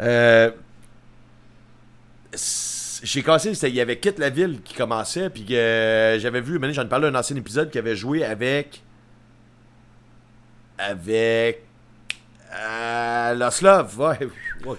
Euh, 0.00 0.50
c'est- 2.32 3.04
J'ai 3.06 3.22
cassé, 3.22 3.54
c'était- 3.54 3.68
il 3.70 3.74
y 3.76 3.80
avait 3.80 3.98
Quitte 3.98 4.18
la 4.18 4.28
ville 4.30 4.60
qui 4.62 4.74
commençait, 4.74 5.28
puis 5.30 5.46
euh, 5.56 6.18
j'avais 6.18 6.40
vu, 6.40 6.58
maintenant 6.58 6.74
j'en 6.74 6.82
ai 6.84 6.88
parlé 6.88 7.10
d'un 7.10 7.18
ancien 7.18 7.36
épisode 7.36 7.70
qui 7.70 7.78
avait 7.78 7.96
joué 7.96 8.24
avec. 8.24 8.82
Avec. 10.78 11.64
Euh, 12.54 13.34
Lost 13.34 13.62
Love, 13.62 14.00
ouais. 14.00 14.18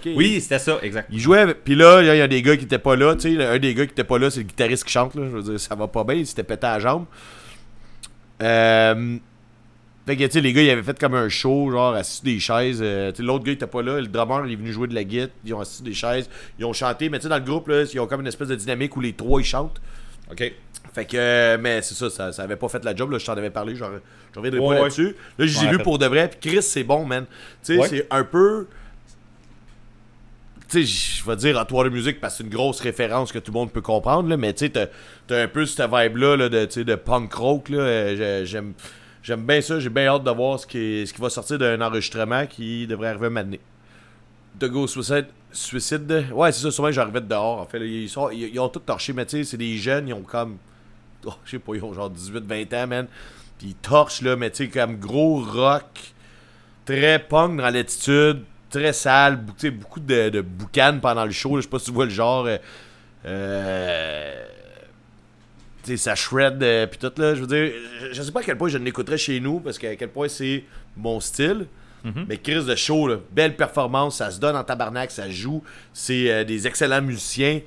Oui, 0.06 0.40
c'était 0.40 0.58
ça, 0.58 0.78
exact. 0.82 1.08
Il 1.12 1.18
jouait, 1.20 1.54
puis 1.54 1.74
là, 1.74 2.00
il 2.02 2.18
y 2.18 2.20
a 2.20 2.28
des 2.28 2.42
gars 2.42 2.56
qui 2.56 2.64
étaient 2.64 2.78
pas 2.78 2.96
là, 2.96 3.14
tu 3.16 3.36
sais, 3.36 3.44
un 3.44 3.58
des 3.58 3.74
gars 3.74 3.86
qui 3.86 3.92
était 3.92 4.04
pas 4.04 4.18
là, 4.18 4.30
c'est 4.30 4.40
le 4.40 4.46
guitariste 4.46 4.84
qui 4.84 4.92
chante, 4.92 5.14
là, 5.14 5.22
je 5.24 5.36
veux 5.36 5.42
dire, 5.42 5.60
ça 5.60 5.74
va 5.74 5.88
pas 5.88 6.04
bien, 6.04 6.14
il 6.16 6.26
s'était 6.26 6.42
pété 6.44 6.66
à 6.66 6.74
la 6.74 6.78
jambe. 6.80 7.04
Euh, 8.42 9.16
fait 10.06 10.16
que, 10.16 10.24
tu 10.24 10.30
sais, 10.32 10.40
les 10.40 10.52
gars, 10.52 10.62
ils 10.62 10.70
avaient 10.70 10.82
fait 10.82 10.98
comme 10.98 11.14
un 11.14 11.28
show, 11.28 11.70
genre, 11.70 11.94
assis 11.94 12.16
sur 12.16 12.24
des 12.24 12.40
chaises, 12.40 12.80
euh, 12.82 13.10
tu 13.12 13.18
sais, 13.18 13.22
l'autre 13.22 13.44
gars, 13.44 13.52
il 13.52 13.54
était 13.54 13.66
pas 13.66 13.82
là, 13.82 14.00
le 14.00 14.08
drummer, 14.08 14.46
il 14.46 14.52
est 14.52 14.56
venu 14.56 14.72
jouer 14.72 14.88
de 14.88 14.94
la 14.94 15.04
guitare, 15.04 15.28
ils 15.44 15.54
ont 15.54 15.60
assis 15.60 15.76
sur 15.76 15.84
des 15.84 15.94
chaises, 15.94 16.28
ils 16.58 16.64
ont 16.64 16.72
chanté, 16.72 17.08
mais 17.08 17.18
tu 17.18 17.24
sais, 17.24 17.28
dans 17.28 17.36
le 17.38 17.44
groupe, 17.44 17.68
là, 17.68 17.84
ils 17.92 18.00
ont 18.00 18.06
comme 18.06 18.20
une 18.20 18.26
espèce 18.26 18.48
de 18.48 18.56
dynamique 18.56 18.96
où 18.96 19.00
les 19.00 19.12
trois, 19.12 19.40
ils 19.40 19.44
chantent. 19.44 19.80
Ok. 20.30 20.52
Fait 20.92 21.04
que, 21.06 21.16
euh, 21.16 21.58
mais 21.60 21.80
c'est 21.82 21.94
ça, 21.94 22.10
ça, 22.10 22.32
ça 22.32 22.42
avait 22.42 22.56
pas 22.56 22.68
fait 22.68 22.84
la 22.84 22.94
job, 22.96 23.10
là, 23.12 23.18
je 23.18 23.24
t'en 23.24 23.32
avais 23.34 23.50
parlé, 23.50 23.76
genre, 23.76 23.90
je 24.34 24.38
reviendrai 24.38 24.60
Ouais, 24.60 24.66
pas 24.66 24.74
ouais. 24.74 24.82
là-dessus. 24.82 25.14
Là, 25.38 25.46
je 25.46 25.58
les 25.58 25.64
ai 25.64 25.68
Ouais, 25.68 25.76
fait- 25.76 25.82
pour 25.84 25.98
de 25.98 26.06
vrai, 26.06 26.28
puis 26.28 26.50
Chris, 26.50 26.62
c'est 26.62 26.84
bon, 26.84 27.04
man. 27.04 27.24
Tu 27.64 27.74
sais, 27.74 27.78
Ouais. 27.78 27.88
c'est 27.88 28.06
un 28.10 28.24
peu. 28.24 28.66
Tu 30.72 30.86
sais, 30.86 31.20
je 31.20 31.26
vais 31.28 31.36
dire 31.36 31.58
Hot 31.58 31.70
Water 31.74 31.92
Music 31.92 32.18
parce 32.18 32.32
que 32.32 32.38
c'est 32.38 32.44
une 32.44 32.50
grosse 32.54 32.80
référence 32.80 33.30
que 33.30 33.38
tout 33.38 33.52
le 33.52 33.58
monde 33.58 33.70
peut 33.70 33.82
comprendre, 33.82 34.26
là, 34.30 34.38
mais 34.38 34.54
tu 34.54 34.64
sais, 34.66 34.88
t'as 35.26 35.42
un 35.42 35.46
peu 35.46 35.66
cette 35.66 35.82
vibe-là 35.90 36.36
là, 36.38 36.48
de, 36.48 36.82
de 36.82 36.94
punk 36.94 37.34
rock, 37.34 37.70
euh, 37.70 38.42
j'ai- 38.46 38.72
J'aime. 39.22 39.44
Bien 39.44 39.60
ça, 39.60 39.78
j'ai 39.78 39.90
bien 39.90 40.06
hâte 40.06 40.24
de 40.24 40.30
voir 40.30 40.58
ce 40.58 40.66
qui, 40.66 41.04
va 41.18 41.28
sortir 41.28 41.58
d'un 41.58 41.78
enregistrement 41.82 42.46
qui 42.46 42.86
devrait 42.86 43.08
arriver 43.08 43.28
maintenant. 43.28 43.58
De 44.58 44.66
Go 44.66 44.86
Suicide, 44.86 45.26
Suicide. 45.52 46.26
Ouais, 46.32 46.50
c'est 46.52 46.62
ça, 46.62 46.70
souvent 46.70 46.90
j'arrivais 46.90 47.20
de 47.20 47.26
dehors. 47.26 47.60
En 47.60 47.66
fait, 47.66 47.86
ils, 47.86 48.08
sont, 48.08 48.30
ils 48.30 48.58
ont 48.58 48.70
tout 48.70 48.80
torché, 48.80 49.12
mais 49.12 49.26
tu 49.26 49.36
sais, 49.36 49.44
c'est 49.44 49.58
des 49.58 49.76
jeunes, 49.76 50.08
ils 50.08 50.14
ont 50.14 50.22
comme. 50.22 50.56
Oh, 51.26 51.34
je 51.44 51.50
sais 51.50 51.58
pas, 51.58 51.74
ils 51.74 51.84
ont 51.84 51.92
genre 51.92 52.10
18-20 52.10 52.82
ans, 52.82 52.86
man. 52.86 53.06
Puis 53.58 53.68
ils 53.68 53.74
torchent, 53.74 54.22
là, 54.22 54.36
mais 54.36 54.50
tu 54.50 54.64
sais, 54.64 54.68
comme 54.70 54.96
gros 54.98 55.42
rock, 55.44 56.14
très 56.86 57.18
punk 57.18 57.58
dans 57.60 57.68
l'attitude, 57.70 58.42
très 58.72 58.92
sale, 58.92 59.36
beaucoup 59.36 60.00
de, 60.00 60.30
de 60.30 60.40
boucanes 60.40 61.00
pendant 61.00 61.24
le 61.24 61.30
show. 61.30 61.56
Je 61.56 61.62
sais 61.62 61.68
pas 61.68 61.78
si 61.78 61.84
tu 61.86 61.92
vois 61.92 62.06
le 62.06 62.10
genre. 62.10 62.46
euh, 62.46 62.58
euh, 63.26 64.44
tu 65.84 65.90
sais, 65.90 65.96
ça 65.96 66.14
shred, 66.14 66.62
euh, 66.62 66.86
puis 66.86 66.98
tout, 66.98 67.12
là. 67.16 67.34
Je 67.34 67.40
veux 67.40 67.46
dire, 67.46 67.72
je, 68.00 68.12
je 68.12 68.22
sais 68.22 68.32
pas 68.32 68.40
à 68.40 68.42
quel 68.42 68.56
point 68.56 68.68
je 68.68 68.78
l'écouterais 68.78 69.18
chez 69.18 69.38
nous, 69.40 69.60
parce 69.60 69.78
qu'à 69.78 69.94
quel 69.96 70.08
point 70.08 70.28
c'est 70.28 70.64
mon 70.96 71.20
style. 71.20 71.66
Mais 72.28 72.36
Chris 72.36 72.64
de 72.64 72.74
show, 72.74 73.06
là, 73.06 73.18
belle 73.30 73.54
performance, 73.54 74.16
ça 74.16 74.32
se 74.32 74.40
donne 74.40 74.56
en 74.56 74.64
tabarnak, 74.64 75.12
ça 75.12 75.30
joue. 75.30 75.62
C'est 75.92 76.32
euh, 76.32 76.42
des 76.42 76.66
excellents 76.66 77.00
musiciens. 77.00 77.60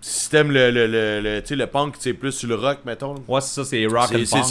Si 0.00 0.30
t'aimes 0.30 0.52
le, 0.52 0.70
le, 0.70 0.86
le, 0.86 1.20
le, 1.20 1.40
tu 1.42 1.48
sais, 1.48 1.56
le 1.56 1.66
punk, 1.66 1.96
c'est 1.98 2.12
plus 2.14 2.30
sur 2.30 2.48
le 2.48 2.54
rock, 2.54 2.78
mettons. 2.84 3.16
Ouais, 3.26 3.40
c'est 3.40 3.54
ça, 3.54 3.64
c'est 3.64 3.84
rock 3.86 4.10
and 4.14 4.24
punk. 4.30 4.44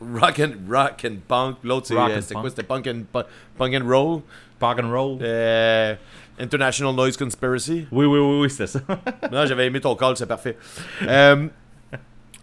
Rock 0.00 0.38
and, 0.40 0.52
rock 0.68 1.04
and 1.04 1.16
punk. 1.28 1.56
L'autre, 1.62 1.88
c'était 2.20 2.34
quoi 2.34 2.48
C'était 2.48 2.62
punk 2.62 2.86
and, 2.86 3.02
pu- 3.12 3.26
punk 3.58 3.74
and 3.74 3.86
roll. 3.86 4.22
Punk 4.58 4.78
and 4.82 4.90
roll. 4.90 5.18
Euh, 5.22 5.94
International 6.38 6.94
Noise 6.94 7.16
Conspiracy. 7.16 7.86
Oui, 7.92 8.06
oui, 8.06 8.18
oui, 8.18 8.40
oui, 8.42 8.50
c'était 8.50 8.66
ça. 8.66 8.80
Non, 9.30 9.44
j'avais 9.46 9.66
aimé 9.66 9.80
ton 9.80 9.94
call, 9.94 10.16
c'est 10.16 10.26
parfait. 10.26 10.56
Euh, 11.02 11.46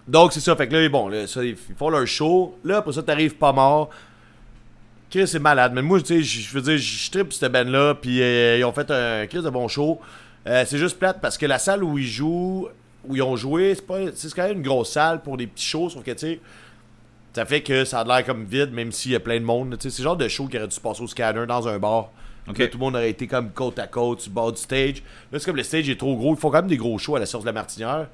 donc, 0.07 0.33
c'est 0.33 0.39
ça. 0.39 0.55
Fait 0.55 0.67
que 0.67 0.75
là, 0.75 0.87
bon, 0.89 1.09
là, 1.09 1.25
ça, 1.27 1.43
ils 1.43 1.55
font 1.55 1.89
leur 1.89 2.05
show. 2.05 2.57
Là, 2.63 2.77
après 2.77 2.93
ça, 2.93 3.01
t'arrives 3.03 3.35
pas 3.35 3.51
mort. 3.51 3.89
Chris, 5.09 5.27
c'est 5.27 5.39
malade. 5.39 5.71
Mais 5.73 5.81
moi, 5.81 5.99
tu 5.99 6.05
sais, 6.05 6.21
je 6.21 6.41
je 6.41 6.53
veux 6.53 6.61
dire, 6.61 6.77
je 6.77 7.11
tripe 7.11 7.33
cette 7.33 7.51
band-là. 7.51 7.95
Puis 7.95 8.21
euh, 8.21 8.57
ils 8.59 8.63
ont 8.65 8.71
fait 8.73 8.89
un 8.91 9.25
Chris 9.25 9.41
de 9.41 9.49
bon 9.49 9.67
show. 9.67 9.99
Euh, 10.45 10.63
c'est 10.65 10.77
juste 10.77 10.97
plate 10.99 11.19
parce 11.21 11.37
que 11.37 11.45
la 11.45 11.59
salle 11.59 11.83
où 11.83 11.97
ils 11.97 12.05
jouent, 12.07 12.67
où 13.05 13.15
ils 13.15 13.21
ont 13.21 13.35
joué, 13.35 13.73
c'est 13.75 13.85
pas 13.85 13.99
c'est 14.13 14.33
quand 14.33 14.43
même 14.47 14.57
une 14.57 14.63
grosse 14.63 14.91
salle 14.91 15.21
pour 15.21 15.37
des 15.37 15.47
petits 15.47 15.65
shows. 15.65 15.89
Sauf 15.89 16.03
que, 16.03 16.11
tu 16.11 16.17
sais, 16.19 16.39
ça 17.37 17.45
fait 17.45 17.61
que 17.61 17.85
ça 17.85 17.99
a 17.99 18.03
l'air 18.03 18.25
comme 18.25 18.45
vide, 18.45 18.71
même 18.73 18.91
s'il 18.91 19.11
y 19.11 19.15
a 19.15 19.19
plein 19.19 19.39
de 19.39 19.45
monde. 19.45 19.77
C'est 19.79 19.95
le 19.99 20.03
genre 20.03 20.17
de 20.17 20.27
show 20.27 20.47
qui 20.47 20.57
aurait 20.57 20.67
dû 20.67 20.75
se 20.75 20.81
passer 20.81 21.03
au 21.03 21.07
scanner 21.07 21.45
dans 21.45 21.67
un 21.67 21.77
bar. 21.77 22.09
Là, 22.47 22.53
tout 22.53 22.63
le 22.63 22.79
monde 22.79 22.95
aurait 22.95 23.11
été 23.11 23.27
comme 23.27 23.51
côte 23.51 23.77
à 23.77 23.85
côte, 23.85 24.21
sur 24.21 24.31
le 24.31 24.33
bord 24.33 24.51
du 24.51 24.59
stage. 24.59 25.03
Là, 25.31 25.37
c'est 25.37 25.45
comme 25.45 25.55
le 25.55 25.61
stage 25.61 25.87
est 25.87 25.99
trop 25.99 26.15
gros. 26.15 26.33
Ils 26.33 26.39
font 26.39 26.49
quand 26.49 26.61
même 26.61 26.67
des 26.67 26.77
gros 26.77 26.97
shows 26.97 27.15
à 27.15 27.19
la 27.19 27.27
source 27.27 27.43
de 27.43 27.49
la 27.49 27.53
Martinière. 27.53 28.07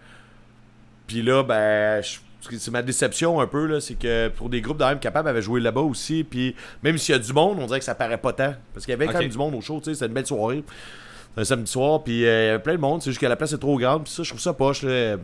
Puis 1.08 1.22
là, 1.22 1.42
ben, 1.42 2.02
c'est 2.02 2.72
ma 2.72 2.82
déception 2.82 3.40
un 3.40 3.48
peu, 3.48 3.66
là, 3.66 3.80
c'est 3.80 3.96
que 3.96 4.28
pour 4.28 4.50
des 4.50 4.60
groupes 4.60 4.80
de 4.80 4.84
même 4.84 5.00
capables 5.00 5.30
avaient 5.30 5.42
joué 5.42 5.62
là-bas 5.62 5.82
aussi. 5.82 6.26
Puis 6.26 6.54
même 6.82 6.98
s'il 6.98 7.14
y 7.14 7.16
a 7.16 7.20
du 7.20 7.32
monde, 7.32 7.60
on 7.62 7.66
dirait 7.66 7.80
que 7.80 7.86
ça 7.86 7.96
paraît 7.96 8.18
pas 8.18 8.34
tant. 8.34 8.56
Parce 8.74 8.86
qu'il 8.86 8.92
y 8.92 8.96
avait 8.96 9.08
quand 9.08 9.20
même 9.20 9.30
du 9.30 9.38
monde 9.38 9.56
au 9.56 9.62
show, 9.62 9.80
tu 9.80 9.86
sais, 9.86 9.94
c'était 9.94 10.08
une 10.08 10.14
belle 10.14 10.28
soirée. 10.28 10.66
Un 11.38 11.46
samedi 11.46 11.72
soir, 11.72 12.04
puis 12.04 12.26
euh, 12.26 12.44
il 12.44 12.48
y 12.48 12.50
avait 12.50 12.62
plein 12.62 12.76
de 12.76 12.82
monde. 12.82 13.02
C'est 13.02 13.12
juste 13.12 13.22
que 13.22 13.26
la 13.26 13.38
place 13.38 13.54
est 13.54 13.58
trop 13.58 13.78
grande. 13.78 14.04
Puis 14.04 14.12
ça, 14.12 14.24
je 14.24 14.30
trouve 14.30 14.42
ça 14.42 14.52
poche, 14.52 14.84
là. 14.84 15.16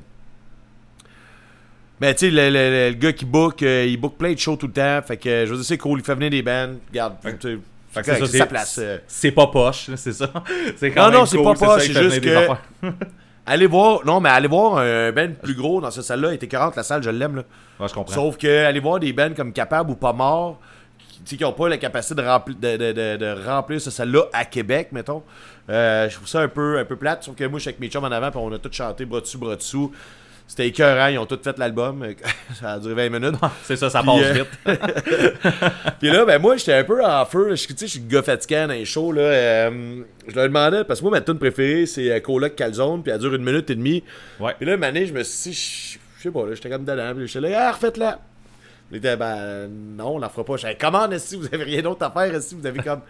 Mais 2.02 2.14
tu 2.14 2.28
sais, 2.28 2.32
le, 2.32 2.50
le- 2.50 2.90
le- 2.90 2.96
gars 2.96 3.12
qui 3.14 3.26
book, 3.26 3.62
euh, 3.64 3.86
il 3.88 3.98
book 3.98 4.16
plein 4.18 4.34
de 4.34 4.38
shows 4.40 4.56
tout 4.56 4.68
le 4.68 4.74
temps. 4.74 5.00
Fait 5.06 5.18
que 5.18 5.46
je 5.46 5.50
veux 5.52 5.58
dire, 5.58 5.66
c'est 5.66 5.78
cool, 5.78 6.00
il 6.00 6.06
fait 6.06 6.16
venir 6.16 6.30
des 6.30 6.42
bands. 6.42 6.70
Regarde, 6.90 7.16
tu 7.40 7.60
c'est 7.92 8.26
sa 8.28 8.46
place. 8.46 8.78
euh. 8.82 8.98
C'est 9.08 9.32
pas 9.32 9.48
poche, 9.48 9.90
c'est 9.96 10.14
ça. 10.14 10.32
C'est 10.78 10.92
quand 10.92 11.06
Non, 11.06 11.10
même 11.12 11.20
non, 11.22 11.26
c'est 11.26 11.38
cool, 11.38 11.58
pas 11.58 11.66
poche, 11.66 11.88
il 11.88 11.94
c'est 11.96 12.04
juste 12.04 12.22
que-. 12.22 12.48
Allez 13.48 13.66
voir, 13.66 14.06
non, 14.06 14.20
mais 14.22 14.30
allez 14.30 14.48
voir 14.48 14.78
un 14.78 15.12
band 15.12 15.30
plus 15.42 15.56
gros 15.56 15.82
dans 15.82 15.90
cette 15.90 16.04
salle-là. 16.04 16.28
Elle 16.30 16.36
était 16.36 16.48
40, 16.48 16.76
la 16.76 16.84
salle, 16.84 17.02
je 17.02 17.10
l'aime, 17.10 17.38
là. 17.38 17.44
Ouais, 17.80 17.88
je 17.88 17.94
comprends. 17.96 18.14
Sauf 18.14 18.38
que, 18.38 18.64
allez 18.66 18.80
voir 18.80 19.00
des 19.00 19.12
bands 19.12 19.34
comme 19.36 19.52
Capable 19.52 19.90
ou 19.90 19.96
Pas 19.96 20.14
Mort, 20.14 20.60
qui, 21.00 21.18
tu 21.22 21.30
sais, 21.32 21.38
qui 21.38 21.44
ont 21.46 21.54
pas 21.54 21.68
la 21.68 21.80
capacité 21.80 22.14
de, 22.14 22.22
rempli- 22.22 22.60
de, 22.60 22.78
de- 22.78 22.92
de- 22.92 23.18
de 23.18 23.46
remplir 23.48 23.82
cette 23.82 23.94
salle-là 23.94 24.26
à 24.34 24.46
Québec, 24.46 24.90
mettons. 24.92 25.24
Euh, 25.68 26.08
je 26.10 26.16
trouve 26.16 26.28
ça 26.28 26.42
un 26.42 26.48
peu, 26.48 26.78
un 26.78 26.86
peu 26.86 26.96
plate. 26.96 27.24
Sauf 27.24 27.36
que 27.36 27.44
moi, 27.46 27.58
je 27.58 27.64
suis 27.64 27.70
avec 27.70 27.80
mes 27.80 27.88
chums 27.88 28.04
en 28.04 28.12
avant, 28.12 28.30
puis 28.30 28.40
on 28.40 28.52
a 28.54 28.60
tous 28.60 28.72
chanté 28.72 29.04
bras 29.06 29.22
dessus, 29.22 29.40
bras 29.40 29.56
dessous. 29.56 29.92
C'était 30.50 30.68
écœurant, 30.68 31.08
ils 31.10 31.20
ont 31.20 31.28
tous 31.28 31.40
fait 31.44 31.60
l'album. 31.60 32.04
ça 32.60 32.72
a 32.72 32.80
duré 32.80 33.08
20 33.08 33.20
minutes. 33.20 33.40
C'est 33.62 33.76
ça, 33.76 33.88
ça 33.92 34.02
passe 34.02 34.20
euh, 34.24 34.34
vite. 34.34 34.48
Puis 36.00 36.10
là, 36.10 36.26
ben 36.26 36.42
moi, 36.42 36.58
j'étais 36.58 36.74
un 36.74 36.84
peu 36.84 37.06
en 37.06 37.24
feu. 37.24 37.56
Je 37.56 37.68
tu 37.68 37.78
sais, 37.78 37.86
je 37.86 37.92
suis 37.92 38.00
le 38.00 38.08
gars 38.08 38.24
fatiguant 38.24 38.66
dans 38.66 38.74
les 38.74 38.84
shows. 38.84 39.12
Là. 39.12 39.22
Euh, 39.22 40.02
je 40.28 40.36
leur 40.36 40.46
demandais, 40.46 40.84
parce 40.86 41.02
que 41.02 41.06
moi, 41.06 41.12
ma 41.12 41.22
tune 41.22 41.38
préférée, 41.38 41.86
c'est 41.86 42.12
euh, 42.12 42.20
Coloc 42.20 42.56
Calzone, 42.56 43.04
puis 43.04 43.12
elle 43.12 43.20
dure 43.20 43.36
une 43.36 43.44
minute 43.44 43.70
et 43.70 43.76
demie. 43.76 44.04
Ouais. 44.40 44.56
Puis 44.58 44.66
là, 44.66 44.74
une 44.74 44.84
année, 44.84 45.06
je 45.06 45.14
me 45.14 45.22
suis 45.22 45.52
dit, 45.52 45.56
je 45.56 46.00
je 46.18 46.24
sais 46.24 46.32
pas, 46.32 46.46
là, 46.48 46.56
j'étais 46.56 46.70
comme 46.70 46.84
dedans. 46.84 47.14
Puis 47.16 47.28
j'étais 47.28 47.48
là, 47.48 47.68
ah, 47.70 47.72
refaites-la. 47.72 48.20
Il 48.92 48.98
était, 48.98 49.16
ben 49.16 49.68
non, 49.70 50.16
on 50.16 50.18
la 50.18 50.30
fera 50.30 50.44
pas. 50.44 50.58
Je 50.58 50.68
comment, 50.80 51.08
si 51.20 51.36
vous 51.36 51.46
avez 51.46 51.64
rien 51.64 51.82
d'autre 51.84 52.04
à 52.04 52.10
faire, 52.10 52.42
si 52.42 52.56
vous 52.56 52.66
avez 52.66 52.82
comme 52.82 53.02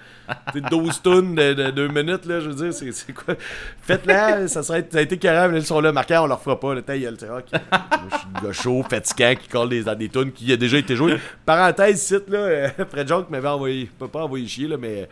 tu 0.52 0.60
sais, 0.60 0.70
12 0.70 1.02
tonnes 1.04 1.36
de, 1.36 1.54
de 1.54 1.72
2 1.72 1.88
minutes, 1.88 2.26
là, 2.26 2.42
je 2.42 2.50
veux 2.50 2.70
dire, 2.70 2.74
c'est 2.74 3.14
quoi? 3.14 3.36
Faites-la, 3.82 4.50
ça, 4.50 4.62
serait, 4.62 4.86
ça 4.92 4.98
a 4.98 5.02
été 5.02 5.18
carré, 5.18 5.56
ils 5.56 5.66
sont 5.66 5.80
là, 5.80 5.94
marqués, 5.94 6.18
on 6.18 6.28
leur 6.28 6.42
fera 6.42 6.60
pas. 6.60 6.74
Le 6.74 6.82
temps, 6.82 6.94
il 6.94 7.04
y 7.04 7.08
a 7.08 7.12
le 7.12 7.18
je 7.18 7.24
suis 7.24 8.28
le 8.36 8.48
gars 8.48 8.54
chaud, 8.54 8.84
fatigant, 8.90 9.34
qui 9.40 9.48
colle 9.48 9.70
des, 9.70 9.84
des 9.96 10.10
tunes 10.10 10.34
qui 10.34 10.52
a 10.52 10.58
déjà 10.58 10.78
été 10.78 10.98
joué. 10.98 11.18
Parenthèse, 11.46 12.02
site, 12.02 12.28
là, 12.30 12.40
euh, 12.40 12.70
Fred 12.90 13.08
Joke 13.08 13.30
m'avait 13.30 13.48
envoyé, 13.48 13.90
peut 13.98 14.10
pas 14.10 14.24
envoyer 14.24 14.48
chier, 14.48 14.68
là, 14.68 14.76
mais 14.78 15.08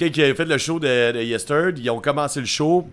quand 0.00 0.06
il 0.06 0.22
avait 0.22 0.34
fait 0.34 0.44
le 0.46 0.56
show 0.56 0.78
de, 0.78 1.12
de 1.12 1.22
Yesterd, 1.22 1.78
ils 1.78 1.90
ont 1.90 2.00
commencé 2.00 2.40
le 2.40 2.46
show. 2.46 2.88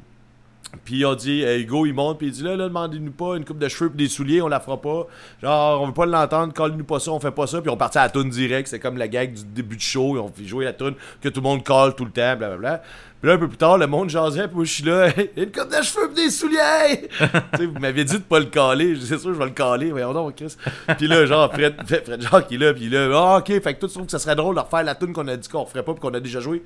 Puis 0.86 0.98
ils 0.98 1.06
ont 1.06 1.16
dit, 1.16 1.44
euh, 1.44 1.60
Hugo, 1.60 1.86
il 1.86 1.94
monte, 1.94 2.18
puis 2.18 2.28
il 2.28 2.34
dit 2.34 2.44
là, 2.44 2.56
là, 2.56 2.68
demandez-nous 2.68 3.12
pas 3.12 3.38
une 3.38 3.46
coupe 3.46 3.60
de 3.60 3.68
cheveux 3.68 3.90
pis 3.90 3.98
des 3.98 4.10
souliers, 4.10 4.42
on 4.42 4.48
la 4.48 4.60
fera 4.60 4.82
pas. 4.82 5.08
Genre, 5.42 5.82
on 5.82 5.88
veut 5.88 5.94
pas 5.94 6.06
l'entendre, 6.06 6.54
colle-nous 6.54 6.84
pas 6.84 7.00
ça, 7.00 7.12
on 7.12 7.20
fait 7.20 7.32
pas 7.32 7.48
ça. 7.48 7.62
Puis 7.62 7.70
on 7.70 7.78
partit 7.78 8.00
à 8.00 8.04
la 8.04 8.10
tune 8.10 8.30
direct, 8.30 8.68
c'est 8.68 8.80
comme 8.80 8.98
la 8.98 9.08
gag 9.08 9.34
du 9.34 9.44
début 9.44 9.78
du 9.78 9.86
show, 9.86 10.16
ils 10.16 10.20
ont 10.20 10.32
fait 10.34 10.46
jouer 10.46 10.66
la 10.66 10.74
tune 10.74 10.96
que 11.22 11.30
tout 11.30 11.42
le 11.42 11.44
monde 11.44 11.64
colle 11.64 11.96
tout 11.96 12.06
le 12.06 12.12
temps, 12.12 12.36
blablabla. 12.36 12.82
Puis 13.22 13.30
là, 13.30 13.36
un 13.36 13.38
peu 13.38 13.48
plus 13.48 13.58
tard, 13.58 13.78
le 13.78 13.88
monde 13.88 14.10
jasait, 14.10 14.48
puis 14.48 14.56
moi, 14.58 14.66
je 14.66 14.74
suis 14.74 14.84
là, 14.84 15.08
une 15.38 15.52
coupe 15.52 15.70
de 15.70 15.82
cheveux 15.82 16.10
pis 16.10 16.26
des 16.26 16.30
souliers! 16.30 17.08
tu 17.54 17.58
sais, 17.58 17.66
vous 17.68 17.80
m'aviez 17.80 18.04
dit 18.04 18.18
de 18.18 18.24
pas 18.24 18.40
le 18.40 18.46
caler, 18.48 18.98
c'est 19.00 19.18
sûr, 19.18 19.34
je 19.34 19.40
vais 19.40 19.46
le 19.46 19.52
caler, 19.52 19.92
voyons 19.92 20.12
donc, 20.12 20.36
Chris. 20.36 20.58
Puis 20.98 21.08
là, 21.08 21.26
genre, 21.26 21.50
Fred, 21.54 21.76
Fred 21.86 22.22
Jacques, 22.22 22.48
il 22.50 22.62
est 22.62 22.66
là, 22.66 22.74
puis 22.74 22.90
là, 22.90 23.10
ah, 23.14 23.38
ok, 23.38 23.48
fait 23.48 23.76
que 23.76 23.80
toi, 23.80 23.88
tu 23.88 23.94
trouves 23.94 24.06
que 24.06 24.12
ça 24.12 24.20
serait 24.20 24.36
drôle 24.36 24.56
de 24.56 24.60
refaire 24.60 24.84
la 24.84 24.96
tune 24.96 25.14
qu'on 25.14 25.28
a 25.30 25.38
dit 25.38 25.48
qu'on 25.48 25.64
referait 25.64 25.84
pas, 25.84 25.94
puis 25.94 26.02
qu'on 26.02 26.14
a 26.14 26.20
déjà 26.20 26.42
joué? 26.42 26.64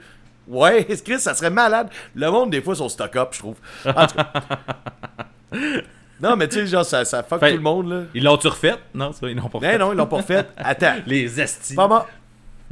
Ouais, 0.48 0.86
Chris, 1.06 1.20
ça 1.20 1.34
serait 1.34 1.50
malade. 1.50 1.89
Le 2.16 2.30
monde, 2.32 2.50
des 2.52 2.62
fois, 2.62 2.76
sont 2.76 2.89
stock-up, 2.89 3.30
je 3.34 3.39
trouve. 3.39 3.56
En 3.86 4.08
tout 4.08 4.16
cas. 4.16 4.32
Non, 6.20 6.36
mais 6.36 6.48
tu 6.48 6.56
sais, 6.56 6.66
genre, 6.66 6.84
ça, 6.84 7.06
ça 7.06 7.22
fuck 7.22 7.39
Fait- 7.39 7.52
tout 7.52 7.58
le 7.58 7.62
monde, 7.62 7.89
là. 7.91 8.02
Ils 8.16 8.24
l'ont-tu 8.24 8.48
refait? 8.48 8.74
Non, 8.95 9.12
pas, 9.14 9.30
ils 9.30 9.36
l'ont 9.38 9.50
pas 9.50 9.60
Mais 9.62 9.68
refait. 9.68 9.78
non, 9.78 9.93
ils 9.93 9.98
l'ont 9.98 10.08
pas 10.08 10.24
fait. 10.24 10.48
Attends. 10.58 10.95
Les 11.06 11.39
estis. 11.39 11.76
Pas 11.76 11.88
mort. 11.88 12.08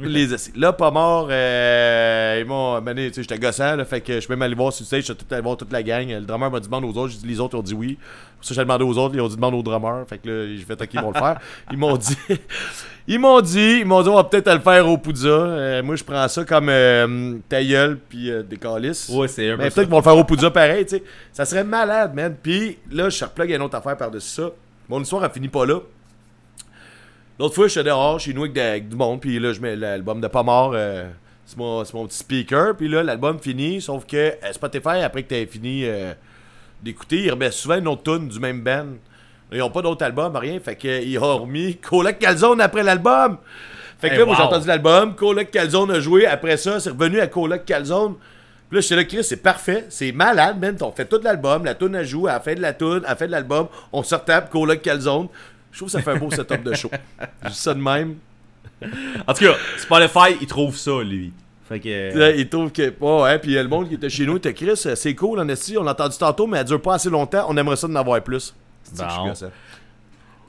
Les 0.00 0.34
assis. 0.34 0.52
Là, 0.56 0.72
pas 0.72 0.90
mort. 0.90 1.28
Euh, 1.30 2.38
ils 2.40 2.44
m'ont 2.46 2.80
mené, 2.80 3.06
tu 3.08 3.14
sais, 3.14 3.22
j'étais 3.22 3.38
gossant, 3.38 3.76
là, 3.76 3.84
fait 3.84 4.00
que 4.00 4.14
je 4.14 4.18
suis 4.20 4.30
même 4.30 4.42
allé 4.42 4.54
voir 4.56 4.72
sur 4.72 4.82
le 4.82 4.86
stage, 4.86 5.04
j'étais 5.06 5.24
tout 5.24 5.32
allé 5.32 5.42
voir 5.42 5.56
toute 5.56 5.70
la 5.72 5.82
gang. 5.82 6.08
Le 6.08 6.20
drummer 6.22 6.50
m'a 6.50 6.58
dit 6.58 6.66
demande 6.66 6.84
aux 6.86 6.98
autres, 7.00 7.12
j'ai 7.12 7.18
dit 7.18 7.26
les 7.28 7.38
autres 7.40 7.56
ont 7.56 7.62
dit 7.62 7.72
oui. 7.72 7.98
Ça, 8.46 8.54
j'ai 8.54 8.60
demandé 8.62 8.84
aux 8.84 8.96
autres, 8.98 9.14
ils 9.14 9.20
ont 9.20 9.28
dit 9.28 9.34
demande 9.36 9.54
au 9.54 9.62
drummer. 9.62 10.04
Fait 10.08 10.18
que 10.18 10.28
là, 10.28 10.46
j'ai 10.56 10.64
fait 10.64 10.80
ok, 10.80 10.88
ils 10.92 11.00
vont 11.00 11.10
le 11.12 11.18
faire. 11.18 11.38
Ils 11.72 11.78
m'ont 11.78 11.96
dit, 11.96 12.16
ils 13.08 13.18
m'ont 13.18 13.40
dit, 13.40 13.78
ils 13.80 13.84
m'ont 13.86 14.02
dit 14.02 14.08
on 14.08 14.14
va 14.16 14.24
peut-être 14.24 14.52
le 14.52 14.60
faire 14.60 14.88
au 14.88 14.98
Poudza. 14.98 15.28
Euh, 15.28 15.82
moi, 15.82 15.96
je 15.96 16.04
prends 16.04 16.26
ça 16.28 16.44
comme 16.44 16.68
euh, 16.68 17.34
ta 17.48 17.62
gueule 17.64 17.98
puis 18.08 18.30
euh, 18.30 18.42
des 18.42 18.56
calices. 18.56 19.08
Ouais, 19.08 19.28
c'est 19.28 19.50
un 19.50 19.56
peu 19.56 19.62
Mais 19.64 19.70
peut-être 19.70 19.82
qu'ils 19.82 19.90
vont 19.90 19.98
le 19.98 20.02
faire 20.02 20.16
au 20.16 20.24
Poudza 20.24 20.50
pareil, 20.50 20.84
tu 20.86 20.96
sais. 20.96 21.02
Ça 21.32 21.44
serait 21.44 21.64
malade, 21.64 22.14
man. 22.14 22.34
Puis 22.42 22.78
là, 22.90 23.08
je 23.10 23.24
replug 23.24 23.50
une 23.50 23.62
autre 23.62 23.76
affaire 23.76 23.96
par-dessus 23.96 24.28
ça. 24.42 24.50
Mon 24.88 25.00
histoire, 25.02 25.24
elle 25.24 25.30
finit 25.32 25.48
pas 25.48 25.66
là. 25.66 25.80
L'autre 27.38 27.54
fois, 27.54 27.66
je 27.66 27.72
suis 27.72 27.82
dehors 27.84 28.18
chez 28.18 28.32
nous 28.32 28.42
avec, 28.42 28.54
de- 28.54 28.60
avec 28.60 28.88
du 28.88 28.96
monde, 28.96 29.20
puis 29.20 29.38
là, 29.38 29.52
je 29.52 29.60
mets 29.60 29.76
l'album 29.76 30.20
de 30.20 30.28
Pas 30.28 30.42
mort. 30.42 30.72
euh, 30.74 31.08
c'est 31.44 31.58
mon, 31.58 31.84
c'est 31.84 31.94
mon 31.94 32.06
petit 32.06 32.16
speaker, 32.18 32.74
puis 32.76 32.88
là, 32.88 33.02
l'album 33.02 33.38
finit, 33.38 33.80
sauf 33.80 34.04
que 34.06 34.16
euh, 34.16 34.32
Spotify, 34.52 35.02
après 35.04 35.22
que 35.22 35.28
t'aies 35.28 35.46
fini 35.46 35.82
euh, 35.84 36.12
d'écouter, 36.82 37.24
il 37.24 37.30
remet 37.30 37.50
souvent 37.50 37.78
une 37.78 37.88
autre 37.88 38.02
tune 38.02 38.28
du 38.28 38.38
même 38.38 38.62
band. 38.62 38.86
Ils 39.52 39.62
ont 39.62 39.70
pas 39.70 39.82
d'autre 39.82 40.04
album, 40.04 40.34
rien, 40.36 40.58
fait 40.60 40.76
qu'ils 40.76 41.18
ont 41.18 41.38
remis 41.38 41.76
Colac 41.76 42.18
Calzone 42.18 42.60
après 42.60 42.82
l'album. 42.82 43.38
Fait 43.98 44.08
que 44.08 44.14
Hey, 44.14 44.18
là, 44.20 44.26
moi, 44.26 44.34
j'ai 44.36 44.42
entendu 44.42 44.66
l'album, 44.66 45.14
Colac 45.14 45.50
Calzone 45.50 45.90
a 45.90 46.00
joué, 46.00 46.26
après 46.26 46.56
ça, 46.56 46.80
c'est 46.80 46.90
revenu 46.90 47.20
à 47.20 47.26
Colac 47.28 47.64
Calzone. 47.64 48.14
Puis 48.68 48.76
là, 48.76 48.80
j'étais 48.80 48.96
là, 48.96 49.04
Chris, 49.04 49.24
c'est 49.24 49.42
parfait, 49.42 49.86
c'est 49.88 50.12
malade, 50.12 50.58
man. 50.60 50.76
On 50.80 50.92
fait 50.92 51.06
tout 51.06 51.20
l'album, 51.22 51.64
la 51.64 51.74
tune 51.74 51.94
a 51.94 52.02
joué, 52.02 52.30
à 52.30 52.34
la 52.34 52.40
fin 52.40 52.54
de 52.54 52.60
la 52.60 52.72
tune, 52.72 53.02
à 53.04 53.10
la 53.10 53.16
fin 53.16 53.26
de 53.26 53.30
l'album, 53.30 53.68
on 53.92 54.02
se 54.02 54.14
retape 54.14 54.50
Colac 54.50 54.82
Calzone. 54.82 55.28
Je 55.72 55.78
trouve 55.78 55.88
que 55.88 55.92
ça 55.92 56.02
fait 56.02 56.10
un 56.10 56.16
beau 56.16 56.30
setup 56.30 56.62
de 56.62 56.74
show. 56.74 56.90
Dis 57.46 57.54
ça 57.54 57.74
de 57.74 57.80
même. 57.80 58.16
En 59.26 59.32
tout 59.32 59.44
cas, 59.44 59.54
Spotify, 59.78 60.36
il 60.40 60.46
trouve 60.46 60.76
ça, 60.76 61.02
lui. 61.02 61.32
Fait 61.68 61.80
que. 61.80 62.16
Là, 62.16 62.30
il 62.30 62.48
trouve 62.48 62.70
que. 62.70 62.92
Ouais, 63.00 63.22
ouais, 63.22 63.38
puis 63.38 63.56
euh, 63.56 63.62
le 63.62 63.68
monde 63.68 63.88
qui 63.88 63.94
était 63.94 64.08
chez 64.08 64.24
nous 64.24 64.36
était 64.36 64.54
Chris, 64.54 64.80
euh, 64.86 64.94
c'est 64.94 65.14
cool, 65.14 65.40
en 65.40 65.48
esti, 65.48 65.76
on 65.76 65.82
l'a 65.82 65.92
entendu 65.92 66.16
tantôt, 66.16 66.46
mais 66.46 66.58
elle 66.58 66.64
dure 66.66 66.80
pas 66.80 66.94
assez 66.94 67.10
longtemps, 67.10 67.46
on 67.48 67.56
aimerait 67.56 67.76
ça 67.76 67.88
d'en 67.88 67.96
avoir 67.96 68.22
plus. 68.22 68.54
Bon. 68.96 69.32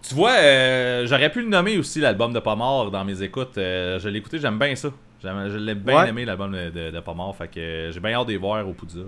Tu 0.07 0.15
vois, 0.15 0.31
euh, 0.37 1.05
j'aurais 1.07 1.31
pu 1.31 1.41
le 1.41 1.49
nommer 1.49 1.77
aussi, 1.77 1.99
l'album 1.99 2.31
de 2.31 2.39
Pas 2.39 2.55
Mort, 2.55 2.91
dans 2.91 3.03
mes 3.03 3.21
écoutes. 3.23 3.57
Euh, 3.57 3.99
je 3.99 4.07
l'ai 4.09 4.19
écouté, 4.19 4.39
j'aime 4.39 4.57
bien 4.59 4.73
ça. 4.75 4.89
Je 5.23 5.57
l'ai 5.57 5.75
bien 5.75 6.03
Ouais. 6.03 6.09
aimé, 6.09 6.23
l'album 6.23 6.51
de, 6.51 6.69
de, 6.69 6.91
de 6.91 6.99
Pas 6.99 7.13
Mort. 7.13 7.35
Fait 7.35 7.47
que 7.47 7.59
euh, 7.59 7.91
j'ai 7.91 7.99
bien 7.99 8.13
hâte 8.13 8.27
de 8.27 8.31
les 8.33 8.37
voir 8.37 8.65
au 8.67 8.73
Poudza. 8.73 8.99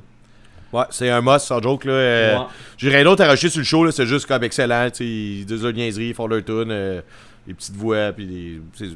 Ouais, 0.73 0.83
c'est 0.89 1.09
un 1.09 1.21
must, 1.21 1.45
sans 1.45 1.61
joke. 1.61 1.85
Là, 1.85 1.91
euh, 1.93 2.37
Ouais. 2.39 2.45
J'ai 2.77 2.89
rien 2.89 3.03
d'autre 3.03 3.23
à 3.23 3.27
rajouter 3.27 3.49
sur 3.49 3.59
le 3.59 3.65
show, 3.65 3.85
là, 3.85 3.91
c'est 3.91 4.05
juste 4.07 4.25
comme 4.25 4.43
excellent. 4.43 4.89
Ils 4.99 5.45
disent 5.45 5.63
leur 5.63 5.73
niaiseries, 5.73 6.07
ils 6.09 6.13
font 6.13 6.27
leur 6.27 6.43
tune, 6.43 6.69
euh, 6.71 7.01
les 7.47 7.53
petites 7.53 7.75
voix, 7.75 8.11
puis 8.11 8.25
des- 8.25 8.61
c'est 8.73 8.89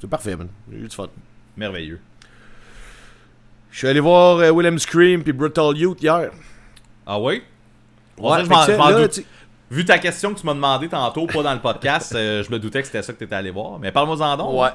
c'est 0.00 0.10
parfait, 0.10 0.36
man. 0.36 0.48
J'ai 0.72 0.78
eu 0.78 0.88
du 0.88 0.94
fun. 0.96 1.06
Merveilleux. 1.56 2.00
Je 3.74 3.78
suis 3.80 3.88
allé 3.88 3.98
voir 3.98 4.36
euh, 4.38 4.52
Willem 4.52 4.78
Scream 4.78 5.24
puis 5.24 5.32
Brutal 5.32 5.76
Youth 5.76 6.00
hier. 6.00 6.30
Ah 7.04 7.18
oui? 7.18 7.42
Ouais, 8.16 8.44
je 8.44 8.76
m'en- 8.76 8.92
doute. 8.92 9.20
Vu 9.68 9.84
ta 9.84 9.98
question 9.98 10.32
que 10.32 10.38
tu 10.38 10.46
m'as 10.46 10.54
demandé 10.54 10.88
tantôt, 10.88 11.26
pas 11.26 11.42
dans 11.42 11.52
le 11.54 11.58
podcast, 11.58 12.14
euh, 12.14 12.44
je 12.44 12.52
me 12.52 12.60
doutais 12.60 12.82
que 12.82 12.86
c'était 12.86 13.02
ça 13.02 13.12
que 13.12 13.18
tu 13.18 13.24
étais 13.24 13.34
allé 13.34 13.50
voir. 13.50 13.80
Mais 13.80 13.90
parle-moi-en 13.90 14.36
donc. 14.36 14.60
Ouais. 14.62 14.68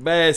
Ben, 0.00 0.34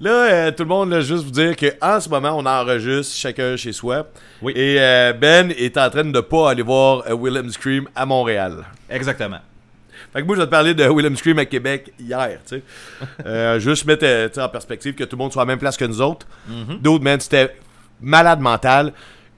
là, 0.00 0.10
euh, 0.10 0.50
tout 0.50 0.64
le 0.64 0.68
monde, 0.68 0.90
là, 0.90 1.00
juste 1.00 1.22
vous 1.22 1.30
dire 1.30 1.54
qu'en 1.54 2.00
ce 2.00 2.08
moment, 2.08 2.32
on 2.36 2.44
enregistre 2.44 3.14
chacun 3.14 3.54
chez 3.54 3.72
soi. 3.72 4.08
Oui. 4.42 4.52
Et 4.56 4.80
euh, 4.80 5.12
Ben 5.12 5.52
est 5.56 5.76
en 5.78 5.88
train 5.90 6.02
de 6.02 6.20
pas 6.20 6.50
aller 6.50 6.62
voir 6.62 7.04
Willem 7.16 7.48
Scream 7.50 7.86
à 7.94 8.06
Montréal. 8.06 8.64
Exactement. 8.90 9.38
Fait 10.12 10.22
que 10.22 10.26
moi, 10.26 10.36
je 10.36 10.40
vais 10.40 10.46
te 10.46 10.50
parler 10.50 10.74
de 10.74 10.84
Willem 10.84 11.16
Scream 11.16 11.38
à 11.38 11.44
Québec 11.44 11.92
hier, 11.98 12.38
tu 12.46 12.56
sais. 12.56 12.62
Euh, 13.26 13.58
juste 13.58 13.84
mettre 13.84 14.04
euh, 14.06 14.28
en 14.38 14.48
perspective 14.48 14.94
que 14.94 15.04
tout 15.04 15.16
le 15.16 15.22
monde 15.22 15.32
soit 15.32 15.42
à 15.42 15.44
la 15.44 15.52
même 15.52 15.58
place 15.58 15.76
que 15.76 15.84
nous 15.84 16.00
autres. 16.00 16.26
D'autres, 16.80 17.04
man, 17.04 17.20
c'était 17.20 17.54
malade 18.00 18.40
mental. 18.40 18.92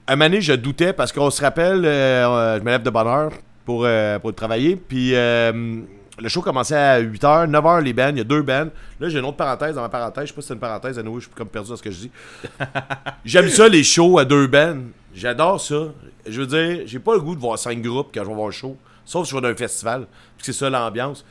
Un 0.07 0.15
moment 0.15 0.29
donné, 0.29 0.41
je 0.41 0.53
doutais 0.53 0.93
parce 0.93 1.11
qu'on 1.11 1.29
se 1.29 1.41
rappelle, 1.41 1.83
euh, 1.85 2.57
je 2.59 2.63
me 2.63 2.69
lève 2.69 2.83
de 2.83 2.89
bonne 2.89 3.07
heure 3.07 3.31
pour, 3.65 3.87
pour 4.21 4.35
travailler. 4.35 4.75
Puis 4.75 5.13
le 6.21 6.29
show 6.29 6.41
commençait 6.41 6.75
à 6.75 7.01
8h, 7.01 7.49
9h 7.49 7.81
les 7.81 7.93
bands, 7.93 8.09
il 8.09 8.17
y 8.17 8.21
a 8.21 8.23
deux 8.23 8.43
bands. 8.43 8.67
Là, 8.99 9.09
j'ai 9.09 9.19
une 9.19 9.25
autre 9.25 9.37
parenthèse 9.37 9.75
dans 9.75 9.81
ma 9.81 9.89
parenthèse. 9.89 10.25
Je 10.25 10.29
sais 10.29 10.35
pas 10.35 10.41
si 10.41 10.47
c'est 10.49 10.53
une 10.53 10.59
parenthèse, 10.59 10.99
à 10.99 11.03
nouveau, 11.03 11.19
je 11.19 11.25
suis 11.25 11.33
comme 11.33 11.47
perdu 11.47 11.69
dans 11.69 11.75
ce 11.75 11.81
que 11.81 11.91
je 11.91 11.97
dis. 11.97 12.11
J'aime 13.25 13.49
ça, 13.49 13.67
les 13.67 13.83
shows 13.83 14.19
à 14.19 14.25
deux 14.25 14.47
bands. 14.47 14.77
J'adore 15.13 15.59
ça. 15.59 15.87
Je 16.27 16.41
veux 16.41 16.47
dire, 16.47 16.83
j'ai 16.85 16.99
pas 16.99 17.15
le 17.15 17.21
goût 17.21 17.35
de 17.35 17.39
voir 17.39 17.57
cinq 17.57 17.81
groupes 17.81 18.09
quand 18.13 18.23
je 18.23 18.29
vais 18.29 18.35
voir 18.35 18.47
un 18.47 18.51
show. 18.51 18.77
Sauf 19.11 19.25
si 19.25 19.31
je 19.31 19.35
vais 19.35 19.41
dans 19.41 19.49
un 19.49 19.55
festival. 19.55 20.07
Puis 20.37 20.45
c'est 20.45 20.53
ça 20.53 20.69
l'ambiance. 20.69 21.25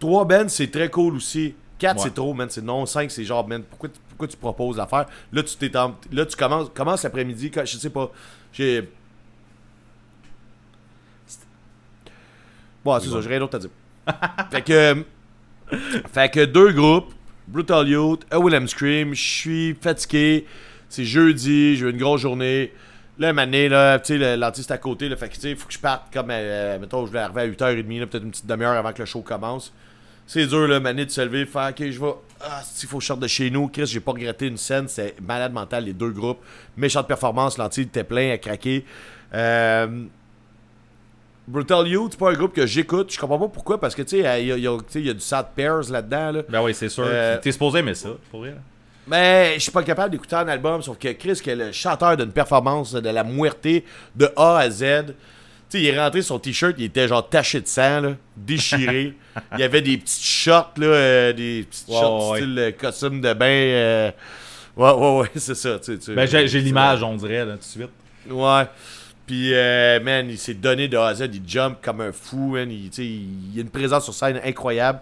Trois 0.00 0.24
bands, 0.24 0.48
c'est 0.48 0.68
très 0.70 0.88
cool 0.90 1.14
aussi. 1.14 1.54
Quatre, 1.78 1.98
Ouais. 1.98 2.02
c'est 2.04 2.14
trop, 2.14 2.34
man. 2.34 2.48
C'est 2.50 2.60
non. 2.64 2.84
Cinq, 2.86 3.08
c'est 3.10 3.24
genre, 3.24 3.46
man, 3.46 3.62
pourquoi, 3.62 3.88
tu- 3.88 4.00
pourquoi 4.08 4.26
tu 4.26 4.36
proposes 4.36 4.76
l'affaire? 4.76 5.06
Là, 5.32 5.42
tu 5.44 5.54
t'es 5.56 5.70
Là, 5.70 6.26
tu 6.26 6.36
commences, 6.36 6.70
commences 6.74 7.04
l'après-midi. 7.04 7.52
Je 7.64 7.76
sais 7.76 7.90
pas. 7.90 8.10
J'ai. 8.52 8.88
Bon, 12.84 12.98
c'est 12.98 13.08
ça, 13.10 13.20
j'ai 13.20 13.28
rien 13.28 13.38
d'autre 13.40 13.56
à 13.56 13.58
dire. 13.60 13.70
fait 14.50 14.62
que. 14.62 14.72
euh, 14.72 15.02
Fait 16.12 16.32
que 16.32 16.44
deux 16.46 16.72
groupes, 16.72 17.12
Brutal 17.46 17.86
Youth, 17.88 18.22
A 18.30 18.40
Willem 18.40 18.66
Scream, 18.66 19.14
je 19.14 19.22
suis 19.22 19.74
fatigué, 19.80 20.46
c'est 20.88 21.04
jeudi, 21.04 21.76
j'ai 21.76 21.86
eu 21.86 21.90
une 21.90 21.96
grosse 21.98 22.22
journée. 22.22 22.72
Là, 23.20 23.32
donné, 23.34 23.68
là, 23.68 23.98
tu 23.98 24.14
sais, 24.14 24.18
le- 24.18 24.34
l'artiste 24.36 24.70
à 24.70 24.78
côté, 24.78 25.08
là, 25.08 25.14
fait 25.16 25.28
que, 25.28 25.34
tu 25.34 25.40
sais, 25.42 25.54
faut 25.54 25.68
que 25.68 25.74
je 25.74 25.78
parte 25.78 26.12
comme, 26.12 26.28
euh, 26.30 26.78
mettons, 26.78 27.06
je 27.06 27.12
vais 27.12 27.18
arriver 27.18 27.42
à 27.42 27.46
8h30, 27.46 28.00
là, 28.00 28.06
peut-être 28.06 28.24
une 28.24 28.30
petite 28.30 28.46
demi-heure 28.46 28.72
avant 28.72 28.92
que 28.92 29.00
le 29.00 29.04
show 29.04 29.20
commence. 29.20 29.72
C'est 30.26 30.46
dur, 30.46 30.66
là, 30.66 30.80
mané 30.80 31.04
de 31.04 31.10
se 31.10 31.20
lever, 31.20 31.44
faire, 31.44 31.68
ok, 31.70 31.90
je 31.90 32.00
vais, 32.00 32.14
ah, 32.40 32.62
il 32.82 32.88
faut 32.88 32.96
que 32.98 33.02
je 33.02 33.06
sorte 33.08 33.20
de 33.20 33.26
chez 33.26 33.50
nous. 33.50 33.68
Chris, 33.68 33.86
j'ai 33.86 34.00
pas 34.00 34.12
regretté 34.12 34.46
une 34.46 34.56
scène, 34.56 34.88
c'est 34.88 35.14
malade 35.20 35.52
mental, 35.52 35.84
les 35.84 35.92
deux 35.92 36.10
groupes. 36.10 36.38
Méchante 36.76 37.06
performance, 37.08 37.58
l'anti 37.58 37.82
était 37.82 38.04
plein 38.04 38.30
à 38.32 38.38
craquer. 38.38 38.84
Euh, 39.34 40.04
Brutal 41.48 41.88
Youth, 41.88 42.12
c'est 42.12 42.18
pas 42.20 42.30
un 42.30 42.34
groupe 42.34 42.54
que 42.54 42.64
j'écoute. 42.64 43.12
Je 43.12 43.18
comprends 43.18 43.38
pas 43.40 43.48
pourquoi, 43.48 43.80
parce 43.80 43.94
que, 43.94 44.02
tu 44.02 44.20
sais, 44.22 44.40
il 44.40 44.46
y, 44.46 44.52
a- 44.52 44.56
il 44.56 44.62
y 44.62 44.68
a- 44.68 44.78
tu 44.78 44.84
sais, 44.88 45.00
il 45.00 45.06
y 45.06 45.10
a 45.10 45.14
du 45.14 45.20
Sad 45.20 45.48
Pairs 45.56 45.90
là-dedans, 45.90 46.30
là. 46.32 46.42
Ben 46.48 46.62
oui, 46.62 46.72
c'est 46.74 46.88
sûr. 46.88 47.04
Euh, 47.06 47.38
T'es 47.42 47.50
supposé 47.52 47.80
aimer 47.80 47.94
ça, 47.94 48.10
pour 48.30 48.40
vrai. 48.40 48.54
Mais 49.10 49.54
je 49.54 49.60
suis 49.60 49.72
pas 49.72 49.82
capable 49.82 50.12
d'écouter 50.12 50.36
un 50.36 50.46
album, 50.46 50.82
sauf 50.82 50.96
que 50.96 51.08
Chris, 51.12 51.40
qui 51.42 51.50
est 51.50 51.56
le 51.56 51.72
chanteur 51.72 52.16
d'une 52.16 52.30
performance 52.30 52.92
de 52.92 53.10
la 53.10 53.24
muerte 53.24 53.66
de 54.14 54.32
A 54.36 54.58
à 54.58 54.70
Z. 54.70 54.84
Tu 55.68 55.78
sais, 55.78 55.82
il 55.82 55.86
est 55.86 56.00
rentré, 56.00 56.22
son 56.22 56.38
t-shirt, 56.38 56.74
il 56.78 56.84
était 56.84 57.06
genre 57.08 57.28
taché 57.28 57.60
de 57.60 57.66
sang, 57.66 58.00
là, 58.00 58.12
déchiré. 58.36 59.14
il 59.54 59.58
y 59.58 59.62
avait 59.62 59.82
des 59.82 59.98
petites 59.98 60.22
shorts, 60.22 60.74
là, 60.76 60.86
euh, 60.86 61.32
des 61.32 61.66
petites 61.68 61.88
shorts 61.88 62.30
ouais. 62.30 62.38
style 62.40 62.58
euh, 62.58 62.72
costume 62.72 63.20
de 63.20 63.32
bain. 63.32 63.46
euh, 63.46 64.10
Ouais, 64.76 64.92
ouais, 64.92 65.18
ouais, 65.20 65.30
c'est 65.36 65.54
ça. 65.54 65.78
tu 65.78 65.98
Ben 66.14 66.26
j'ai 66.26 66.60
l'image, 66.60 67.02
on 67.02 67.14
dirait, 67.16 67.44
là, 67.44 67.52
tout 67.54 67.58
de 67.58 67.64
suite. 67.64 67.90
Ouais. 68.30 68.62
Puis, 69.26 69.54
euh, 69.54 70.00
man, 70.00 70.26
il 70.28 70.38
s'est 70.38 70.54
donné 70.54 70.88
de 70.88 70.96
A 70.96 71.08
à 71.08 71.14
Z. 71.14 71.28
Il 71.32 71.42
jump 71.46 71.78
comme 71.82 72.00
un 72.00 72.12
fou, 72.12 72.52
man. 72.52 72.70
Il, 72.70 72.90
il 72.98 73.58
a 73.58 73.60
une 73.62 73.70
présence 73.70 74.04
sur 74.04 74.14
scène 74.14 74.40
incroyable. 74.44 75.00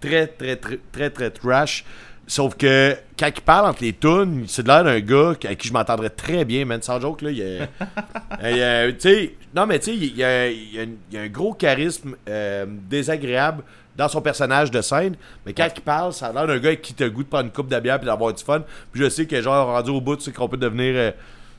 Très, 0.00 0.26
très, 0.26 0.56
très, 0.56 0.78
très, 0.92 1.10
très 1.10 1.30
trash. 1.30 1.84
Sauf 2.30 2.54
que 2.56 2.96
quand 3.18 3.26
il 3.26 3.40
parle 3.42 3.66
entre 3.68 3.82
les 3.82 3.92
tunes, 3.92 4.44
c'est 4.46 4.62
de 4.62 4.68
l'air 4.68 4.84
d'un 4.84 5.00
gars 5.00 5.32
à 5.48 5.54
qui 5.56 5.66
je 5.66 5.72
m'entendrais 5.72 6.10
très 6.10 6.44
bien, 6.44 6.64
man. 6.64 6.80
Sans 6.80 7.00
joke, 7.00 7.22
là. 7.22 7.30
Il 7.32 7.38
y 7.38 8.62
a, 8.62 8.86
non, 9.54 9.66
mais 9.66 9.80
tu 9.80 9.86
sais, 9.86 9.96
il 9.96 10.16
y 10.16 10.22
a, 10.22 10.48
il 10.48 10.72
y 10.74 10.78
a- 10.78 10.84
il 10.84 10.94
y 11.10 11.18
a 11.18 11.22
un 11.22 11.26
gros 11.28 11.54
charisme 11.54 12.14
euh, 12.28 12.66
désagréable 12.88 13.64
dans 13.96 14.06
son 14.06 14.22
personnage 14.22 14.70
de 14.70 14.80
scène. 14.80 15.16
Mais 15.44 15.52
quand 15.52 15.66
il 15.76 15.80
parle, 15.82 16.12
ça 16.12 16.28
a 16.28 16.32
l'air 16.32 16.46
d'un 16.46 16.58
gars 16.60 16.76
qui 16.76 16.94
te 16.94 17.02
goûte 17.02 17.26
de 17.26 17.30
prendre 17.30 17.46
une 17.46 17.50
coupe 17.52 17.66
de 17.68 17.80
bière 17.80 17.98
puis 17.98 18.06
d'avoir 18.06 18.32
du 18.32 18.44
fun. 18.44 18.62
Puis 18.92 19.02
je 19.02 19.08
sais 19.08 19.26
que, 19.26 19.42
genre, 19.42 19.66
rendu 19.66 19.90
au 19.90 20.00
bout, 20.00 20.14
tu 20.16 20.22
sais 20.22 20.32
qu'on 20.32 20.48
peut 20.48 20.56
devenir 20.56 20.94
euh, 20.96 21.10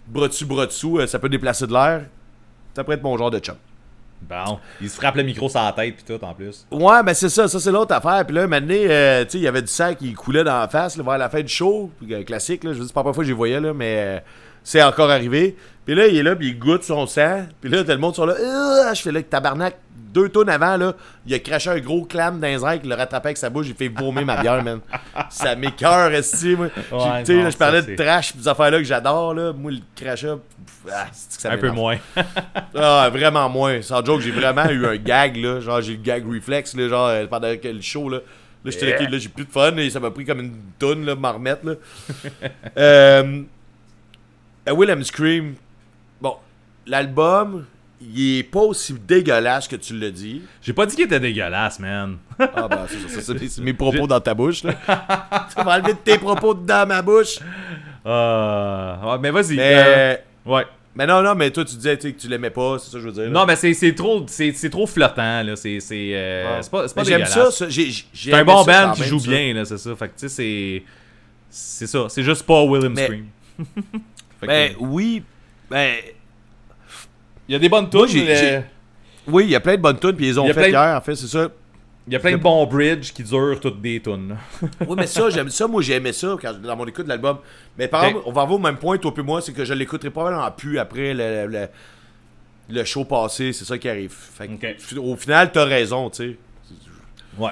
bras 0.08 0.30
dessus, 0.30 0.46
bras 0.46 0.68
dessous, 0.68 1.00
euh, 1.00 1.06
ça 1.06 1.20
peut 1.20 1.28
déplacer 1.28 1.68
de 1.68 1.74
l'air. 1.74 2.04
Ça 2.74 2.86
pourrait 2.86 2.96
être 2.96 3.04
mon 3.04 3.18
genre 3.18 3.30
de 3.30 3.40
chum. 3.40 3.56
Bon. 4.22 4.60
Il 4.80 4.90
se 4.90 4.96
frappe 4.96 5.16
le 5.16 5.24
micro 5.24 5.50
sur 5.50 5.62
la 5.62 5.72
tête, 5.72 5.96
pis 5.98 6.04
tout, 6.04 6.24
en 6.24 6.34
plus. 6.34 6.66
Ouais, 6.72 7.04
ben 7.04 7.14
c'est 7.14 7.30
ça, 7.30 7.48
ça 7.48 7.60
c'est 7.60 7.72
l'autre 7.72 7.94
affaire. 7.94 8.26
Puis 8.26 8.36
là, 8.36 8.48
maintenant, 8.48 8.76
euh, 8.76 9.24
tu 9.26 9.32
sais, 9.32 9.38
il 9.40 9.44
y 9.44 9.48
avait 9.48 9.62
du 9.62 9.68
sang 9.68 9.94
qui 9.96 10.14
coulait 10.14 10.44
dans 10.44 10.60
la 10.60 10.68
face, 10.68 10.96
là, 10.98 11.04
vers 11.04 11.18
la 11.18 11.30
fin 11.30 11.42
du 11.42 11.48
show. 11.48 11.92
Puis, 12.00 12.14
euh, 12.14 12.24
classique, 12.24 12.64
là, 12.64 12.74
je 12.74 12.80
veux 12.80 12.88
pas 12.88 13.00
la 13.00 13.04
première 13.04 13.16
fois 13.16 13.24
que 13.24 13.30
les 13.30 13.34
voyais, 13.34 13.60
là, 13.60 13.74
mais 13.74 13.96
euh, 13.98 14.20
c'est 14.64 14.82
encore 14.84 15.10
arrivé. 15.10 15.56
Puis 15.86 15.96
là, 15.96 16.08
il 16.08 16.18
est 16.18 16.24
là, 16.24 16.36
puis 16.36 16.50
il 16.50 16.60
goûte 16.60 16.84
son 16.84 17.08
sang. 17.08 17.46
Puis 17.60 17.70
là, 17.70 17.84
tout 17.84 17.92
le 17.92 17.98
monde 17.98 18.16
sont 18.16 18.26
là, 18.26 18.94
je 18.94 19.02
fais 19.02 19.12
là, 19.12 19.22
tabarnak, 19.24 19.78
deux 20.14 20.30
tonnes 20.30 20.50
avant, 20.50 20.78
là, 20.78 20.94
il 21.26 21.34
a 21.34 21.40
craché 21.40 21.70
un 21.70 21.80
gros 21.80 22.04
clam 22.04 22.40
dans 22.40 22.48
les 22.48 22.64
airs, 22.64 22.80
il 22.84 22.90
l'a 22.90 22.96
rattrapé 22.96 23.30
avec 23.30 23.38
sa 23.38 23.50
bouche, 23.50 23.68
il 23.70 23.76
fait 23.76 23.88
vomir 23.88 24.26
ma 24.26 24.42
bière, 24.42 24.64
man. 24.64 24.82
Ça 25.30 25.56
m'écœure, 25.56 26.12
esti, 26.12 26.56
moi. 26.56 26.68
Ouais, 26.92 27.24
tu 27.24 27.34
sais, 27.34 27.52
je 27.52 27.58
parlais 27.58 27.82
de 27.82 27.96
trash, 27.96 28.34
pis 28.34 28.40
des 28.40 28.48
affaires-là 28.48 28.78
que 28.78 28.84
j'adore, 28.84 29.34
là. 29.34 29.54
Moi, 29.54 29.72
le 29.72 29.80
crachat, 29.96 30.38
ah, 30.92 31.06
que 31.06 31.42
ça 31.42 31.52
Un 31.52 31.58
peu 31.58 31.72
moins. 31.72 31.98
Ah, 32.74 33.10
vraiment 33.12 33.50
moins. 33.50 33.82
Sans 33.82 34.04
joke, 34.04 34.22
j'ai 34.22 34.32
vraiment 34.32 34.68
eu 34.70 34.86
un 34.86 34.96
gag, 34.96 35.36
là. 35.38 35.60
Genre, 35.60 35.82
j'ai 35.82 35.94
le 35.94 36.02
gag 36.02 36.26
reflex, 36.26 36.76
là, 36.76 36.88
genre, 36.88 37.08
euh, 37.08 37.28
pendant 37.28 37.56
que 37.56 37.68
le 37.68 37.82
show, 37.82 38.10
là. 38.10 38.20
Là, 38.64 38.72
j'étais 38.72 38.92
là, 38.92 38.96
ok, 39.02 39.12
là, 39.12 39.18
j'ai 39.18 39.30
plus 39.30 39.46
de 39.46 39.52
fun, 39.52 39.76
et 39.78 39.90
ça 39.90 40.00
m'a 40.00 40.12
pris 40.12 40.26
comme 40.26 40.40
une 40.40 40.56
tonne, 40.78 41.06
là, 41.06 41.16
m'en 41.16 41.34
remettre, 41.34 41.66
là. 41.66 41.74
euh, 42.78 43.42
A 44.68 44.74
Willem 44.74 45.04
Scream, 45.04 45.56
bon, 46.22 46.36
l'album, 46.86 47.66
il 48.02 48.40
est 48.40 48.44
pas 48.44 48.60
aussi 48.62 48.94
dégueulasse 48.94 49.68
que 49.68 49.76
tu 49.76 49.94
le 49.98 50.12
dis. 50.12 50.42
J'ai 50.62 50.74
pas 50.74 50.86
dit 50.86 50.96
qu'il 50.96 51.06
était 51.06 51.20
dégueulasse, 51.20 51.80
man. 51.80 52.18
Ah, 52.40 52.68
ben, 52.68 52.86
c'est 52.88 53.22
ça, 53.22 53.34
c'est- 53.38 53.62
mes 53.62 53.74
propos 53.74 54.08
dans 54.08 54.20
ta 54.20 54.34
bouche, 54.34 54.64
là. 54.64 54.74
tu 55.50 55.64
vas 55.64 55.78
enlever 55.78 55.96
tes 56.04 56.18
propos 56.18 56.54
dans 56.54 56.88
ma 56.88 57.02
bouche. 57.02 57.38
Euh, 58.06 58.96
ouais, 59.04 59.18
mais 59.20 59.30
vas-y. 59.32 59.56
Mais, 59.56 59.74
euh, 59.76 60.16
ouais. 60.46 60.66
mais 60.96 61.06
non, 61.06 61.22
non, 61.22 61.36
mais 61.36 61.52
toi, 61.52 61.64
tu 61.66 61.76
disais 61.76 61.98
que 61.98 62.08
tu 62.10 62.28
l'aimais 62.28 62.50
pas, 62.50 62.78
c'est 62.80 62.88
ça 62.90 62.94
que 62.94 63.00
je 63.02 63.06
veux 63.08 63.14
dire. 63.14 63.24
là. 63.26 63.30
Non, 63.30 63.46
mais 63.46 63.56
c'est 63.56 63.94
trop, 63.96 64.24
c'est 64.28 64.70
trop 64.72 64.88
flottant, 64.88 65.44
là. 65.44 65.56
C'est 65.56 65.78
euh, 65.94 66.58
Ouais. 66.60 66.62
pas, 66.72 66.88
pas 66.88 67.04
j'aime 67.04 67.26
ça, 67.26 67.50
C'est 67.52 68.34
un 68.34 68.44
bon 68.44 68.64
ça 68.64 68.88
band 68.88 68.94
qui 68.94 69.04
joue 69.04 69.20
ça. 69.20 69.30
bien, 69.30 69.54
là, 69.54 69.66
c'est 69.66 69.78
ça. 69.78 69.96
Fait 69.96 70.08
que, 70.08 70.14
tu 70.20 70.28
sais, 70.28 70.30
c'est. 70.30 70.84
C'est 71.54 71.88
ça. 71.88 72.06
C'est 72.10 72.24
juste 72.24 72.44
pas 72.44 72.64
William 72.64 72.94
Mais- 72.96 73.06
Scream. 73.06 73.26
Fait 74.42 74.48
que- 74.48 74.52
Ben 74.52 74.76
oui, 74.80 75.24
ben 75.70 75.94
il 77.48 77.54
y 77.54 77.56
a 77.56 77.60
des 77.60 77.70
bonnes 77.70 77.90
tunes. 77.90 78.04
oui, 79.28 79.44
il 79.46 79.50
y 79.52 79.56
a 79.56 79.60
plein 79.60 79.76
de 79.78 79.82
bonnes 79.82 80.00
tunes, 80.00 80.14
puis 80.16 80.28
ils 80.28 80.40
ont 80.40 80.44
Il 80.44 80.48
y 80.48 80.52
a 80.52 80.54
fait 80.54 80.70
plein 80.70 80.70
de- 80.70 80.74
hier, 80.88 80.98
en 80.98 81.02
fait, 81.02 81.16
c'est 81.16 81.28
ça. 81.28 81.48
Il 82.08 82.14
y 82.14 82.16
a 82.16 82.20
plein 82.20 82.32
de 82.32 82.38
bons 82.38 82.66
bridges 82.66 83.14
qui 83.14 83.24
durent 83.24 83.60
toutes 83.60 83.80
des 83.80 84.02
tunes. 84.02 84.36
Oui, 84.88 84.96
mais 84.98 85.06
ça, 85.08 85.30
j'aime 85.30 85.50
ça. 85.50 85.68
Moi, 85.68 85.82
j'ai 85.84 85.94
aimé 85.94 86.12
ça 86.12 86.36
quand, 86.42 86.60
dans 86.60 86.76
mon 86.76 86.86
écoute 86.88 87.04
de 87.06 87.10
l'album. 87.10 87.38
Mais 87.78 87.88
par 87.88 88.02
Ok. 88.02 88.08
exemple, 88.10 88.26
on 88.28 88.32
va 88.32 88.42
avoir 88.42 88.58
au 88.60 88.62
même 88.62 88.78
point, 88.78 88.98
toi 88.98 89.14
et 89.16 89.22
moi, 89.22 89.40
c'est 89.42 89.54
que 89.54 89.64
je 89.64 89.74
l'écouterai 89.74 90.10
probablement 90.10 90.50
plus 90.52 90.80
après 90.80 91.14
le, 91.14 91.46
le, 91.48 91.68
le 92.70 92.84
show 92.86 93.06
passé. 93.06 93.54
C'est 93.54 93.66
ça 93.66 93.78
qui 93.78 93.88
arrive. 93.88 94.12
Fait 94.14 94.48
que, 94.48 94.98
Au 94.98 95.16
final, 95.16 95.52
t'as 95.52 95.66
raison, 95.66 96.10
tu 96.10 96.18
sais. 96.32 96.38
Ouais. 97.38 97.52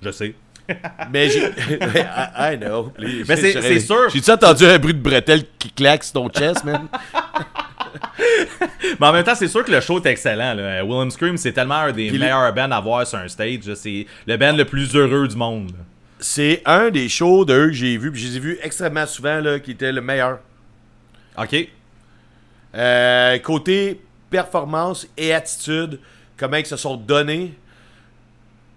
Je 0.00 0.10
sais. 0.12 0.34
Mais 1.12 1.28
j'ai. 1.30 1.46
I, 1.46 2.52
I 2.54 2.58
know. 2.58 2.92
Les- 2.98 3.24
Mais 3.26 3.36
c'est- 3.36 3.80
sûr. 3.80 4.08
J'ai-tu 4.10 4.30
entendu 4.30 4.64
un 4.66 4.78
bruit 4.78 4.94
de 4.94 5.00
bretelle 5.00 5.42
qui 5.58 5.70
claque 5.70 6.04
sur 6.04 6.14
ton 6.14 6.28
chest, 6.28 6.64
man? 6.64 6.88
Mais 9.00 9.06
en 9.06 9.12
même 9.12 9.24
temps, 9.24 9.34
c'est 9.34 9.48
sûr 9.48 9.64
que 9.64 9.70
le 9.70 9.80
show 9.80 9.98
est 10.02 10.06
excellent. 10.06 10.54
Là. 10.54 10.84
William 10.84 11.10
Scream, 11.10 11.36
c'est 11.36 11.52
tellement 11.52 11.76
un 11.76 11.92
des 11.92 12.10
meilleurs 12.10 12.52
bands 12.52 12.70
à 12.70 12.80
voir 12.80 13.06
sur 13.06 13.18
un 13.18 13.28
stage. 13.28 13.72
C'est 13.74 14.06
le 14.26 14.36
band 14.36 14.52
le 14.56 14.64
plus 14.64 14.94
heureux 14.94 15.26
du 15.28 15.36
monde. 15.36 15.72
c'est 16.18 16.62
un 16.66 16.90
des 16.90 17.08
shows 17.08 17.44
d'eux 17.44 17.68
que 17.68 17.72
j'ai 17.72 17.96
vu, 17.96 18.10
puis 18.10 18.20
je 18.20 18.28
les 18.28 18.36
ai 18.36 18.40
vus 18.40 18.58
extrêmement 18.62 19.06
souvent, 19.06 19.40
là, 19.40 19.58
qui 19.60 19.70
était 19.72 19.92
le 19.92 20.00
meilleur. 20.00 20.40
Ok. 21.40 21.68
Euh, 22.74 23.38
côté 23.38 24.00
performance 24.30 25.06
et 25.16 25.32
attitude, 25.32 25.98
comment 26.36 26.56
ils 26.56 26.66
se 26.66 26.76
sont 26.76 26.96
donnés, 26.96 27.54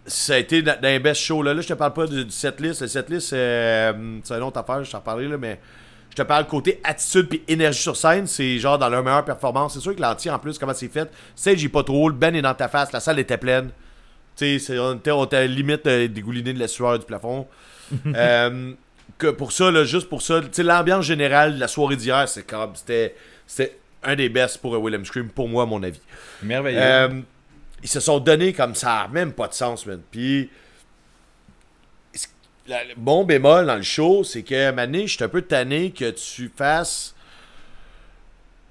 ça 0.06 0.34
a 0.34 0.38
été 0.38 0.62
dans, 0.62 0.80
les 0.82 1.00
best 1.00 1.22
shows. 1.22 1.44
Là, 1.44 1.54
là 1.54 1.62
je 1.62 1.68
te 1.68 1.74
parle 1.74 1.94
pas 1.94 2.08
du, 2.08 2.26
du 2.26 2.32
setlist. 2.32 2.82
Le 2.82 2.88
setlist, 2.88 3.34
euh, 3.34 4.20
c'est 4.24 4.34
une 4.34 4.44
autre 4.44 4.60
affaire, 4.60 4.84
je 4.84 4.92
t'en 4.92 5.02
parlerai, 5.02 5.28
là, 5.28 5.38
mais 5.38 5.60
je 6.12 6.16
te 6.16 6.22
parle 6.24 6.46
côté 6.46 6.80
attitude 6.84 7.30
puis 7.30 7.42
énergie 7.48 7.82
sur 7.82 7.96
scène, 7.96 8.28
c'est 8.28 8.60
genre 8.60 8.78
dans 8.78 8.90
leur 8.90 9.02
meilleure 9.02 9.24
performance. 9.24 9.74
C'est 9.74 9.80
sûr 9.80 9.96
que 9.96 10.02
l'anti, 10.02 10.30
en 10.30 10.40
plus, 10.40 10.58
comment 10.58 10.74
c'est 10.74 10.90
fait, 10.90 11.10
stage 11.36 11.58
j'ai 11.58 11.70
pas 11.70 11.84
trop, 11.84 12.10
le 12.10 12.16
Ben 12.16 12.36
est 12.36 12.42
dans 12.42 12.54
ta 12.54 12.68
face, 12.68 12.92
la 12.92 13.00
salle 13.00 13.20
était 13.20 13.38
pleine. 13.38 13.70
Tu 14.36 14.60
sais, 14.60 14.78
on 14.78 14.96
était, 14.96 15.12
on 15.12 15.26
était 15.26 15.38
à 15.38 15.42
la 15.42 15.48
limite 15.48 15.88
euh, 15.88 16.08
dégouliné 16.08 16.54
de 16.54 16.60
la 16.60 16.68
sueur 16.68 17.00
du 17.00 17.06
plafond. 17.06 17.48
Euh, 18.16 18.72
que 19.18 19.28
pour 19.28 19.52
ça, 19.52 19.70
là, 19.70 19.84
juste 19.84 20.08
pour 20.08 20.22
ça, 20.22 20.40
tu 20.40 20.48
sais, 20.54 20.64
l'ambiance 20.64 21.04
générale 21.04 21.56
de 21.56 21.60
la 21.60 21.68
soirée 21.68 21.98
d'hier, 21.98 22.28
c'est 22.30 22.44
comme, 22.44 22.72
c'était, 22.74 23.16
un 24.02 24.16
des 24.16 24.30
best 24.30 24.60
pour 24.60 24.74
euh, 24.74 24.78
William 24.78 25.04
Scream, 25.04 25.28
pour 25.28 25.50
moi, 25.50 25.64
à 25.64 25.66
mon 25.66 25.84
avis. 25.84 26.00
Merveilleux. 26.42 27.24
Ils 27.84 27.90
se 27.90 28.00
sont 28.00 28.20
donnés 28.20 28.54
comme 28.54 28.76
ça, 28.76 29.08
même 29.12 29.34
pas 29.34 29.48
de 29.48 29.54
sens, 29.54 29.86
man. 29.86 30.02
Puis, 30.12 30.50
bon 32.98 33.24
bémol 33.24 33.66
dans 33.66 33.76
le 33.76 33.82
show, 33.82 34.24
c'est 34.24 34.44
que, 34.44 34.72
Mané, 34.72 35.08
je 35.08 35.16
suis 35.16 35.24
un 35.24 35.30
peu 35.30 35.42
tanné 35.42 35.92
que 35.92 36.12
tu 36.12 36.52
fasses. 36.56 37.16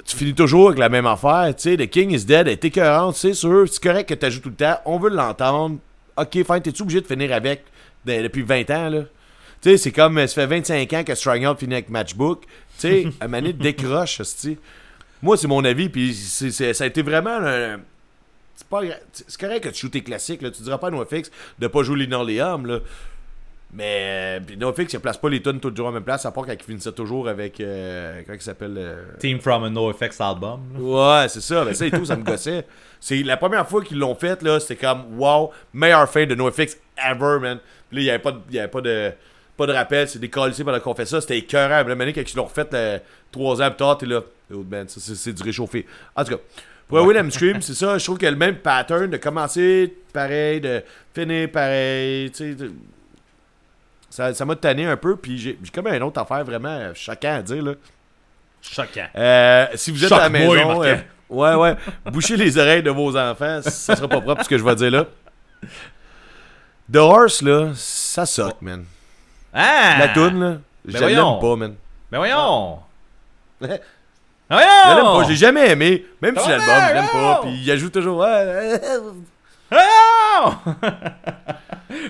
Tu 0.04 0.16
finis 0.16 0.34
toujours 0.34 0.68
avec 0.68 0.78
la 0.78 0.88
même 0.88 1.06
affaire, 1.06 1.52
tu 1.56 1.62
sais. 1.62 1.76
The 1.76 1.88
King 1.88 2.10
is 2.12 2.24
Dead 2.24 2.48
est 2.48 2.64
écœurante, 2.64 3.16
c'est 3.16 3.34
sûr. 3.34 3.66
C'est 3.70 3.82
correct 3.82 4.08
que 4.08 4.14
tu 4.14 4.30
joues 4.30 4.40
tout 4.40 4.48
le 4.48 4.54
temps. 4.54 4.78
On 4.86 4.98
veut 4.98 5.10
l'entendre. 5.10 5.78
Ok, 6.16 6.32
fine, 6.32 6.60
t'es-tu 6.62 6.82
obligé 6.82 7.00
de 7.00 7.06
finir 7.06 7.32
avec 7.32 7.64
de- 8.04 8.22
depuis 8.22 8.42
20 8.42 8.68
ans, 8.70 8.88
là? 8.88 9.02
Tu 9.62 9.70
sais, 9.70 9.76
c'est 9.76 9.92
comme, 9.92 10.16
ça 10.26 10.34
fait 10.34 10.46
25 10.46 10.92
ans 10.94 11.04
que 11.04 11.14
Strong 11.14 11.44
Out 11.46 11.58
finit 11.58 11.74
avec 11.74 11.90
Matchbook. 11.90 12.44
Tu 12.44 12.48
sais, 12.78 13.06
Mané 13.28 13.52
décroche, 13.52 14.20
tu 14.40 14.58
Moi, 15.22 15.36
c'est 15.36 15.48
mon 15.48 15.64
avis, 15.64 15.90
puis 15.90 16.14
ça 16.14 16.84
a 16.84 16.86
été 16.86 17.02
vraiment 17.02 17.36
un, 17.36 17.78
c'est 18.60 18.68
pas 18.68 18.80
c'est 19.12 19.40
correct 19.40 19.64
que 19.64 19.68
tu 19.70 19.80
joues 19.80 19.88
tes 19.88 20.02
classiques 20.02 20.42
là. 20.42 20.50
tu 20.50 20.62
diras 20.62 20.76
pas 20.76 20.88
à 20.88 20.90
NoFX 20.90 21.30
de 21.58 21.66
pas 21.66 21.82
jouer 21.82 22.00
Linoleum 22.00 22.66
là 22.66 22.80
mais 23.72 24.38
euh, 24.38 24.40
puis 24.46 24.56
NoFX 24.56 24.92
il 24.92 25.00
place 25.00 25.16
pas 25.16 25.30
les 25.30 25.40
tonnes 25.40 25.60
toujours 25.60 25.86
à 25.86 25.90
la 25.90 25.94
même 25.94 26.04
place 26.04 26.26
à 26.26 26.30
part 26.32 26.44
quand 26.44 26.52
il 26.52 26.62
finissait 26.62 26.92
toujours 26.92 27.26
avec 27.28 27.58
euh, 27.60 28.20
comment 28.26 28.36
il 28.36 28.42
s'appelle 28.42 28.74
euh, 28.76 29.02
Team 29.18 29.40
from 29.40 29.64
a 29.64 29.70
NoFX 29.70 30.20
album. 30.20 30.60
là. 30.74 30.80
ouais 31.22 31.28
c'est 31.28 31.40
ça 31.40 31.64
mais 31.64 31.72
ça 31.72 31.86
et 31.86 31.90
tout 31.90 32.04
ça 32.04 32.16
me 32.16 32.22
gossait 32.22 32.66
c'est 33.00 33.22
la 33.22 33.38
première 33.38 33.66
fois 33.66 33.82
qu'ils 33.82 33.98
l'ont 33.98 34.14
fait 34.14 34.42
là 34.42 34.60
c'était 34.60 34.76
comme 34.76 35.18
wow 35.18 35.52
meilleure 35.72 36.08
fin 36.08 36.26
de 36.26 36.34
NoFX 36.34 36.76
ever 36.98 37.38
man 37.40 37.58
Puis 37.88 37.96
là 37.96 38.02
il 38.02 38.04
y 38.04 38.10
avait 38.10 38.18
pas 38.18 38.32
de, 38.32 38.40
il 38.50 38.56
y 38.56 38.58
avait 38.58 38.68
pas 38.68 38.80
de 38.82 39.12
pas 39.56 39.66
de 39.66 39.72
rappel 39.72 40.06
c'est 40.08 40.18
décollé 40.18 40.52
pendant 40.62 40.80
qu'on 40.80 40.94
fait 40.94 41.06
ça 41.06 41.20
c'était 41.22 41.38
écœurant 41.38 41.82
la 41.88 41.94
manière 41.94 42.14
quand 42.14 42.30
ils 42.30 42.36
l'ont 42.36 42.44
refait 42.44 42.68
euh, 42.74 42.98
trois 43.32 43.62
ans 43.62 43.68
plus 43.70 43.76
tard 43.76 43.96
t'es 43.96 44.06
là 44.06 44.20
oh, 44.52 44.64
man, 44.68 44.86
ça, 44.88 45.00
c'est 45.14 45.32
du 45.32 45.42
réchauffé 45.42 45.86
en 46.14 46.24
tout 46.24 46.34
cas 46.34 46.40
pour 46.90 47.06
William 47.06 47.30
Scream, 47.30 47.62
c'est 47.62 47.74
ça. 47.74 47.96
Je 47.98 48.04
trouve 48.04 48.18
qu'il 48.18 48.26
y 48.26 48.28
a 48.28 48.32
le 48.32 48.36
même 48.36 48.56
pattern 48.56 49.08
de 49.08 49.16
commencer 49.16 49.94
pareil, 50.12 50.60
de 50.60 50.82
finir 51.14 51.50
pareil. 51.50 52.30
Tu 52.30 52.36
sais, 52.36 52.54
de- 52.54 52.72
ça 54.10 54.34
ça 54.34 54.44
m'a 54.44 54.56
tanné 54.56 54.84
un 54.86 54.96
peu. 54.96 55.16
Puis 55.16 55.38
j'ai 55.38 55.58
comme 55.72 55.86
une 55.88 56.02
autre 56.02 56.20
affaire 56.20 56.44
vraiment 56.44 56.92
choquant 56.94 57.36
à 57.36 57.42
dire. 57.42 57.62
Là. 57.62 57.72
Choquant. 58.60 59.06
Euh, 59.16 59.66
si 59.74 59.90
vous 59.90 60.04
êtes 60.04 60.12
à 60.12 60.18
la 60.18 60.28
maison, 60.28 60.82
euh, 60.82 60.96
ouais, 61.30 61.54
ouais, 61.54 61.76
bouchez 62.06 62.36
les 62.36 62.58
oreilles 62.58 62.82
de 62.82 62.90
vos 62.90 63.16
enfants. 63.16 63.60
Ça 63.62 63.96
sera 63.96 64.08
pas 64.08 64.20
propre 64.20 64.42
ce 64.44 64.48
que 64.48 64.58
je 64.58 64.64
vais 64.64 64.74
dire 64.74 64.90
là. 64.90 65.06
The 66.92 66.96
Horse, 66.96 67.42
là, 67.42 67.70
ça 67.74 68.26
soque, 68.26 68.60
man. 68.62 68.84
Ah! 69.54 69.96
La 69.98 70.08
toune, 70.08 70.40
là, 70.40 70.56
je 70.86 70.92
l'aime 70.98 71.40
pas, 71.40 71.56
man. 71.56 71.74
Ben 72.10 72.18
voyons! 72.18 72.80
Je 74.50 74.56
Ben 74.56 74.94
l'aime 74.96 75.04
pas, 75.04 75.22
je 75.24 75.28
l'ai 75.28 75.36
jamais 75.36 75.70
aimé. 75.70 76.06
Même 76.20 76.36
si 76.36 76.48
l'album, 76.48 76.74
je 76.88 76.94
l'aime 76.94 77.08
pas. 77.12 77.40
Puis 77.42 77.52
il 77.62 77.70
ajoute 77.70 77.92
toujours. 77.92 78.18
ouais, 78.18 78.80
Voyons! 79.70 80.56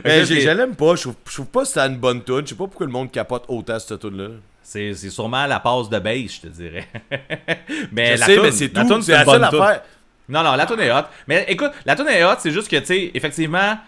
Mais 0.05 0.21
Ok, 0.23 0.29
je 0.29 0.41
je 0.41 0.49
l'aime 0.51 0.75
pas. 0.75 0.95
Je 0.95 1.03
trouve, 1.03 1.15
je 1.29 1.33
trouve 1.35 1.47
pas 1.47 1.61
que 1.63 1.69
c'était 1.69 1.81
une 1.87 1.97
bonne 1.97 2.23
tune. 2.23 2.43
Je 2.45 2.51
sais 2.51 2.55
pas 2.55 2.67
pourquoi 2.67 2.87
le 2.87 2.93
monde 2.93 3.11
capote 3.11 3.45
autant 3.49 3.79
cette 3.79 3.99
tune 4.01 4.17
là 4.17 4.29
C'est 4.63 4.95
c'est 4.95 5.11
sûrement 5.11 5.47
la 5.47 5.61
passe 5.61 5.89
de 5.89 5.99
base, 5.99 6.33
je 6.37 6.41
te 6.43 6.47
dirais. 6.49 6.87
mais 7.93 8.15
Je 8.17 8.21
la 8.21 8.27
sais, 8.27 8.35
toune- 8.35 8.45
mais 8.45 8.51
c'est 8.53 8.75
la 8.75 8.83
tout. 8.83 8.89
toune, 8.89 9.03
C'est 9.03 9.13
la 9.13 9.25
bonne 9.25 9.35
seule 9.35 9.45
affaire. 9.63 9.83
Non, 10.29 10.43
non, 10.43 10.53
la 10.55 10.67
tune 10.67 10.81
est 10.81 10.93
hot. 10.93 11.05
Mais 11.27 11.45
écoute, 11.49 11.73
la 11.85 11.97
tune 11.97 12.09
est 12.09 12.25
hot, 12.25 12.37
c'est 12.39 12.53
juste 12.53 12.69
que, 12.71 12.77
tu 12.77 12.87
sais, 12.87 13.11
effectivement, 13.15 13.79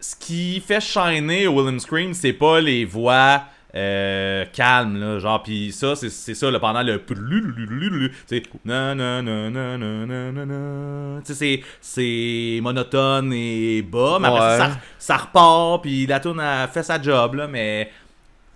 ce 0.00 0.14
qui 0.16 0.60
fait 0.60 0.80
shiner 0.80 1.46
William 1.48 1.80
Scream, 1.80 2.12
c'est 2.14 2.32
pas 2.34 2.60
les 2.60 2.84
voix 2.84 3.42
euh, 3.74 4.46
calme 4.50 4.98
là 4.98 5.18
genre 5.18 5.42
puis 5.42 5.72
ça 5.72 5.94
c'est, 5.94 6.08
c'est 6.08 6.34
ça 6.34 6.50
le 6.50 6.58
pendant 6.58 6.82
le 6.82 7.02
c'est 8.26 8.42
na 8.64 8.94
c'est 11.22 11.62
c'est 11.80 12.60
monotone 12.62 13.30
et 13.34 13.82
bas 13.82 14.18
mais 14.20 14.28
après 14.28 14.58
ça, 14.58 14.70
ça 14.98 15.16
repart 15.18 15.82
puis 15.82 16.06
la 16.06 16.18
tune 16.18 16.40
a 16.40 16.66
fait 16.68 16.82
sa 16.82 17.00
job 17.00 17.34
là 17.34 17.46
mais 17.46 17.90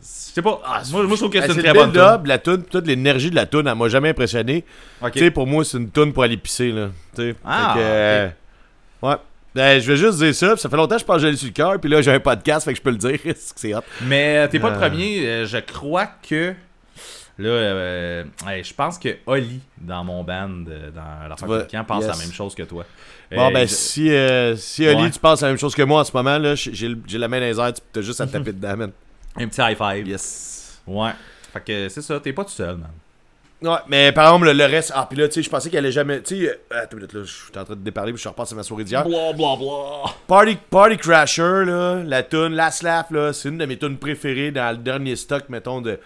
je 0.01 0.07
sais 0.35 0.43
pas. 0.43 0.61
Ah, 0.65 0.83
moi, 0.91 1.05
moi, 1.05 1.11
je 1.13 1.21
trouve 1.21 1.31
que 1.31 1.41
c'est 1.41 1.47
une 1.47 1.55
c'est 1.55 1.63
très 1.63 1.75
bonne 1.75 1.93
tune 1.93 2.27
la 2.27 2.39
tune 2.39 2.65
toute 2.65 2.87
l'énergie 2.87 3.31
de 3.31 3.37
la 3.37 3.47
tune 3.47 3.67
elle 3.67 3.75
m'a 3.77 3.89
jamais 3.89 4.09
impressionné. 4.09 4.65
Okay. 5.01 5.13
tu 5.13 5.19
sais 5.27 5.31
pour 5.31 5.47
moi 5.47 5.63
c'est 5.63 5.77
une 5.77 5.91
tune 5.91 6.13
pour 6.13 6.23
aller 6.23 6.39
pisser 6.39 6.73
là 6.73 6.89
tu 7.15 7.23
sais. 7.23 7.37
Ah, 7.45 7.73
okay. 7.73 7.81
euh, 7.83 8.29
ouais. 9.03 9.17
Ben, 9.55 9.81
je 9.81 9.87
vais 9.91 9.97
juste 9.99 10.19
dire 10.19 10.35
ça. 10.35 10.53
puis 10.53 10.61
Ça 10.61 10.69
fait 10.69 10.77
longtemps 10.77 10.95
que 10.97 11.01
je 11.01 11.07
pense 11.07 11.23
que 11.23 11.31
j'ai 11.31 11.37
sur 11.37 11.47
le 11.49 11.53
cœur. 11.53 11.79
Puis 11.81 11.91
là, 11.91 12.01
j'ai 12.01 12.11
un 12.13 12.21
podcast, 12.21 12.65
fait 12.65 12.73
que 12.73 12.79
je 12.79 12.83
peux 12.83 12.91
le 12.91 12.97
dire. 12.97 13.19
C'est 13.37 13.75
hot. 13.75 13.81
Mais 14.03 14.39
euh, 14.39 14.49
t'es 14.49 14.59
pas 14.59 14.71
le 14.71 14.77
Euh. 14.77 14.81
premier. 14.89 15.27
euh, 15.27 15.47
je 15.47 15.59
crois 15.59 16.07
que. 16.29 16.55
Là, 17.39 17.49
euh, 17.49 18.25
je 18.63 18.75
pense 18.75 18.99
que 18.99 19.17
Oli, 19.27 19.61
dans 19.79 20.05
mon 20.05 20.23
band, 20.23 20.49
dans 20.51 21.29
l'affaire 21.29 21.49
vas- 21.49 21.63
de 21.63 21.71
camp, 21.71 21.85
pense 21.85 22.05
yes. 22.05 22.13
la 22.19 22.25
même 22.25 22.33
chose 22.33 22.55
que 22.55 22.63
toi. 22.63 22.85
Bon, 23.31 23.49
Euh, 23.49 23.51
ben, 23.51 23.67
je- 23.67 23.73
si, 23.75 24.11
euh, 24.11 24.55
si 24.57 24.87
Oli, 24.87 25.05
Ouais. 25.05 25.11
tu 25.11 25.19
penses 25.19 25.41
la 25.41 25.49
même 25.49 25.59
chose 25.59 25.75
que 25.75 25.83
moi 25.83 26.03
en 26.03 26.05
ce 26.05 26.13
moment, 26.15 26.37
là, 26.39 26.55
j'ai 26.55 26.95
la 27.19 27.29
main 27.29 27.41
dans 27.41 27.47
les 27.47 27.59
airs, 27.59 27.73
tu 27.93 27.99
as 27.99 28.03
juste 28.03 28.21
à 28.21 28.27
te 28.27 28.33
taper 28.33 28.53
dedans, 28.53 28.77
man. 28.77 28.93
Un 29.37 29.49
petit 29.49 29.61
high 29.63 29.77
five. 29.77 30.07
Yes. 30.07 30.79
Ouais. 30.87 31.13
Fait 31.55 31.61
que 31.65 31.89
c'est 31.89 32.03
ça, 32.03 32.21
t'es 32.21 32.35
pas 32.35 32.45
tout 32.45 32.51
seul, 32.51 32.77
man. 32.77 32.91
Ouais, 33.63 33.79
mais 33.89 34.13
par 34.13 34.27
exemple, 34.27 34.51
le, 34.51 34.65
reste. 34.65 34.93
Ah, 34.95 35.07
puis 35.09 35.19
là, 35.19 35.29
tu 35.29 35.35
sais, 35.35 35.43
je 35.43 35.51
pensais 35.51 35.71
qu'elle 35.71 35.85
allait 35.85 35.93
jamais. 35.93 36.21
Tu 36.23 36.41
sais, 36.41 36.49
euh, 36.51 36.83
attends 36.83 36.93
une 36.93 36.99
minute, 36.99 37.13
là, 37.13 37.21
je 37.25 37.33
suis 37.33 37.59
en 37.59 37.65
train 37.65 37.75
de 37.75 37.81
déparler, 37.81 38.13
puis 38.13 38.23
je 38.23 38.29
repasse 38.29 38.53
à 38.53 38.57
ma 38.57 38.63
soirée 38.63 38.85
d'hier. 38.85 39.07
Blah, 39.07 39.33
blah, 39.33 39.57
blah. 39.57 40.15
Party, 40.27 40.59
Party 40.69 40.97
Crasher, 40.97 41.65
là, 41.65 42.03
la 42.05 42.23
tune 42.23 42.55
Last 42.55 42.83
Laugh, 42.83 43.11
là, 43.11 43.33
c'est 43.33 43.49
une 43.49 43.59
de 43.59 43.67
mes 43.67 43.77
tunes 43.77 43.99
préférées 43.99 44.51
dans 44.51 44.71
le 44.73 44.79
dernier 44.79 45.15
stock, 45.15 45.49
mettons, 45.49 45.81
de, 45.81 45.99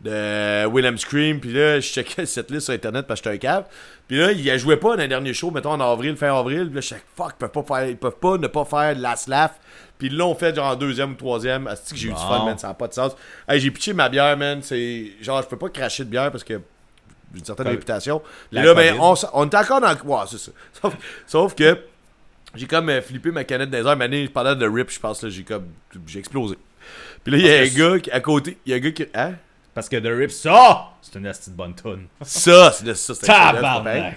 de 0.00 0.66
William 0.66 0.98
Scream. 0.98 1.38
Puis 1.38 1.52
là, 1.52 1.78
je 1.78 1.86
checkais 1.86 2.26
cette 2.26 2.50
liste 2.50 2.66
sur 2.66 2.74
Internet 2.74 3.06
parce 3.06 3.20
que 3.20 3.30
j'étais 3.30 3.46
un 3.48 3.52
cave. 3.52 3.64
Puis 4.08 4.18
là, 4.18 4.32
il 4.32 4.44
la 4.44 4.58
jouait 4.58 4.76
pas 4.76 4.96
dans 4.96 5.02
le 5.02 5.08
dernier 5.08 5.32
show, 5.32 5.50
mettons, 5.50 5.72
en 5.72 5.80
avril, 5.80 6.16
fin 6.16 6.36
avril. 6.36 6.66
Puis 6.66 6.74
là, 6.74 6.80
je 6.80 6.86
suis 6.86 6.96
fuck, 7.14 7.34
ils 7.34 7.38
peuvent 7.38 7.50
pas 7.50 7.62
faire, 7.62 7.88
ils 7.88 7.96
peuvent 7.96 8.18
pas 8.20 8.36
ne 8.36 8.46
pas 8.46 8.64
faire 8.64 8.98
Last 8.98 9.28
Laugh. 9.28 9.52
Puis 9.98 10.08
là, 10.08 10.26
on 10.26 10.34
fait 10.34 10.54
genre 10.54 10.72
en 10.72 10.76
deuxième 10.76 11.12
ou 11.12 11.14
troisième. 11.14 11.66
Asti 11.66 11.94
que 11.94 12.00
j'ai 12.00 12.08
eu 12.08 12.12
du 12.12 12.18
fun, 12.18 12.44
man, 12.44 12.58
ça 12.58 12.68
n'a 12.68 12.74
pas 12.74 12.88
de 12.88 12.94
sens. 12.94 13.16
Hey, 13.48 13.60
j'ai 13.60 13.70
pitché 13.70 13.92
ma 13.92 14.08
bière, 14.08 14.36
man. 14.36 14.60
C'est 14.62 15.12
genre, 15.20 15.42
je 15.42 15.48
peux 15.48 15.56
pas 15.56 15.70
cracher 15.70 16.04
de 16.04 16.10
bière 16.10 16.30
parce 16.30 16.44
que 16.44 16.60
une 17.34 17.44
certaine 17.44 17.68
réputation. 17.68 18.22
là, 18.52 18.74
ben, 18.74 18.96
on, 19.00 19.14
on 19.32 19.46
était 19.46 19.56
encore 19.56 19.80
dans. 19.80 19.94
Ouais, 20.04 20.24
c'est 20.28 20.38
ça. 20.38 20.52
Sauf, 20.80 20.96
sauf 21.26 21.54
que 21.54 21.78
j'ai 22.54 22.66
comme 22.66 22.88
euh, 22.88 23.02
flippé 23.02 23.30
ma 23.30 23.44
canette 23.44 23.70
des 23.70 23.84
heures. 23.84 23.96
Mané, 23.96 24.28
pendant 24.28 24.54
de 24.54 24.66
rip, 24.66 24.90
je 24.90 25.00
pense, 25.00 25.22
là, 25.22 25.28
j'ai 25.28 25.42
comme. 25.42 25.66
J'ai 26.06 26.18
explosé. 26.18 26.56
Puis 27.24 27.32
là, 27.32 27.38
il 27.38 27.46
y 27.46 27.50
a 27.50 27.60
un 27.60 27.90
gars 27.90 28.00
qui, 28.00 28.10
à 28.10 28.20
côté. 28.20 28.56
Il 28.64 28.70
y 28.70 28.72
a 28.72 28.76
un 28.76 28.80
gars 28.80 28.90
qui. 28.92 29.06
Hein? 29.14 29.34
Parce 29.76 29.90
que 29.90 29.96
The 29.96 30.06
Rip, 30.06 30.30
ça, 30.30 30.92
c'est 31.02 31.18
une 31.18 31.26
asti 31.26 31.50
de 31.50 31.54
bonne 31.54 31.74
tune. 31.74 32.06
Ça, 32.22 32.72
c'est 32.72 32.94
ça, 32.94 33.14
c'est 33.14 33.26
Tabarnak! 33.26 34.16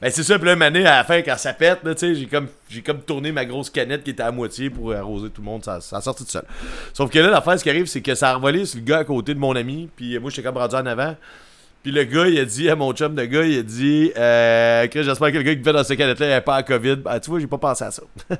Ben 0.00 0.10
c'est 0.10 0.22
ça, 0.22 0.38
puis 0.38 0.48
là, 0.48 0.56
Mané, 0.56 0.86
à 0.86 0.96
la 0.96 1.04
fin, 1.04 1.20
quand 1.20 1.36
ça 1.36 1.52
pète, 1.52 1.84
là, 1.84 1.94
tu 1.94 2.00
sais, 2.00 2.14
j'ai 2.14 2.26
comme, 2.26 2.48
j'ai 2.68 2.80
comme 2.80 3.02
tourné 3.02 3.32
ma 3.32 3.44
grosse 3.44 3.68
canette 3.68 4.02
qui 4.02 4.10
était 4.10 4.22
à 4.22 4.30
moitié 4.30 4.70
pour 4.70 4.94
arroser 4.94 5.28
tout 5.28 5.42
le 5.42 5.46
monde, 5.46 5.62
ça, 5.62 5.82
ça 5.82 5.98
a 5.98 6.00
sorti 6.00 6.24
tout 6.24 6.30
seul. 6.30 6.44
Sauf 6.94 7.10
que 7.10 7.18
là, 7.18 7.28
l'affaire, 7.28 7.58
ce 7.58 7.64
qui 7.64 7.68
arrive, 7.68 7.84
c'est 7.84 8.00
que 8.00 8.14
ça 8.14 8.30
a 8.30 8.34
revolé 8.36 8.64
sur 8.64 8.78
le 8.78 8.84
gars 8.84 8.98
à 8.98 9.04
côté 9.04 9.34
de 9.34 9.38
mon 9.38 9.54
ami, 9.54 9.90
puis 9.94 10.18
moi, 10.18 10.30
j'étais 10.30 10.42
comme 10.42 10.56
rendu 10.56 10.74
en 10.74 10.86
avant. 10.86 11.16
Puis 11.86 11.94
le 11.94 12.02
gars, 12.02 12.26
il 12.26 12.36
a 12.40 12.44
dit 12.44 12.68
à 12.68 12.74
mon 12.74 12.92
chum 12.92 13.14
de 13.14 13.24
gars, 13.26 13.44
il 13.44 13.60
a 13.60 13.62
dit, 13.62 14.10
euh, 14.16 14.88
que 14.88 15.04
j'espère 15.04 15.30
que 15.30 15.36
le 15.36 15.44
gars 15.44 15.54
qui 15.54 15.62
fait 15.62 15.72
dans 15.72 15.84
cette 15.84 15.96
canette-là, 15.96 16.26
il 16.26 16.32
avait 16.32 16.40
pas 16.40 16.56
la 16.56 16.62
COVID. 16.64 16.96
Ben, 16.96 17.20
tu 17.20 17.30
vois, 17.30 17.38
j'ai 17.38 17.46
pas 17.46 17.58
pensé 17.58 17.84
à 17.84 17.92
ça. 17.92 18.02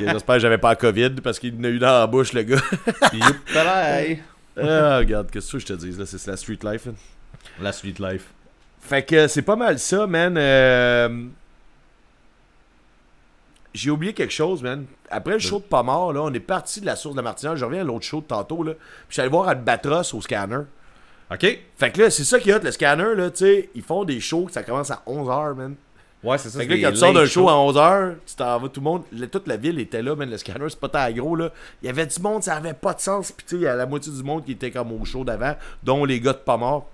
j'espère 0.00 0.36
que 0.36 0.38
j'avais 0.38 0.56
pas 0.56 0.70
la 0.70 0.76
COVID, 0.76 1.10
parce 1.22 1.38
qu'il 1.38 1.54
en 1.60 1.64
a 1.64 1.68
eu 1.68 1.78
dans 1.78 1.98
la 1.98 2.06
bouche, 2.06 2.32
le 2.32 2.44
gars. 2.44 2.62
Puis, 3.10 3.20
pareil. 3.52 4.22
ah, 4.58 4.96
regarde, 4.96 5.30
qu'est-ce 5.30 5.52
que 5.52 5.58
je 5.58 5.66
te 5.66 5.72
dis, 5.74 5.90
là, 5.98 6.06
c'est 6.06 6.26
la 6.26 6.38
street 6.38 6.60
life, 6.62 6.86
là. 6.86 6.92
La 7.60 7.72
Sweet 7.72 7.98
Life. 7.98 8.24
Fait 8.80 9.02
que 9.02 9.28
c'est 9.28 9.42
pas 9.42 9.56
mal 9.56 9.78
ça, 9.78 10.06
man. 10.06 10.38
Euh, 10.38 11.26
J'ai 13.74 13.90
oublié 13.90 14.14
quelque 14.14 14.32
chose, 14.32 14.62
man. 14.62 14.86
Après 15.10 15.34
le 15.34 15.40
show 15.40 15.58
de 15.58 15.64
pas 15.64 15.82
mort, 15.82 16.14
là, 16.14 16.22
on 16.22 16.32
est 16.32 16.40
parti 16.40 16.80
de 16.80 16.86
la 16.86 16.96
source 16.96 17.16
de 17.16 17.18
la 17.18 17.22
Martinière. 17.24 17.54
Je 17.54 17.66
reviens 17.66 17.82
à 17.82 17.84
l'autre 17.84 18.06
show 18.06 18.22
de 18.22 18.26
tantôt, 18.26 18.62
là. 18.62 18.72
Puis 18.72 18.80
je 19.10 19.12
suis 19.12 19.20
allé 19.20 19.30
voir 19.30 19.46
Albatros 19.46 20.14
au 20.14 20.22
scanner. 20.22 20.60
OK? 21.30 21.58
Fait 21.76 21.90
que 21.90 22.02
là, 22.02 22.10
c'est 22.10 22.24
ça 22.24 22.38
qui 22.38 22.50
est 22.50 22.54
hot, 22.54 22.60
le 22.62 22.70
scanner, 22.70 23.14
là, 23.16 23.30
tu 23.30 23.44
sais. 23.44 23.70
Ils 23.74 23.82
font 23.82 24.04
des 24.04 24.20
shows 24.20 24.46
que 24.46 24.52
ça 24.52 24.62
commence 24.62 24.90
à 24.90 25.02
11h, 25.06 25.54
man. 25.54 25.74
Ouais, 26.22 26.38
c'est 26.38 26.48
ça. 26.48 26.58
Fait 26.58 26.64
c'est 26.64 26.68
que 26.68 26.74
là, 26.74 26.88
quand 26.88 26.92
tu 26.92 26.98
sors 26.98 27.12
d'un 27.12 27.26
show 27.26 27.48
à 27.48 27.52
11h, 27.52 28.14
tu 28.26 28.34
t'en 28.36 28.58
vas, 28.58 28.68
tout 28.68 28.80
le 28.80 28.84
monde, 28.84 29.02
toute 29.30 29.46
la 29.46 29.56
ville 29.56 29.78
était 29.78 30.02
là, 30.02 30.14
man, 30.16 30.30
le 30.30 30.38
scanner, 30.38 30.66
c'est 30.68 30.80
pas 30.80 30.88
tant 30.88 31.10
gros, 31.10 31.36
là. 31.36 31.50
Il 31.82 31.86
y 31.86 31.88
avait 31.88 32.06
du 32.06 32.20
monde, 32.20 32.42
ça 32.42 32.54
avait 32.54 32.74
pas 32.74 32.94
de 32.94 33.00
sens, 33.00 33.32
pis 33.32 33.44
tu 33.44 33.50
sais, 33.50 33.56
il 33.56 33.62
y 33.62 33.66
a 33.66 33.74
la 33.74 33.86
moitié 33.86 34.12
du 34.12 34.22
monde 34.22 34.44
qui 34.44 34.52
était 34.52 34.70
comme 34.70 34.92
au 34.92 35.04
show 35.04 35.24
d'avant, 35.24 35.54
dont 35.82 36.04
les 36.04 36.20
gars 36.20 36.32
de 36.32 36.38
pas 36.38 36.56
morts. 36.56 36.88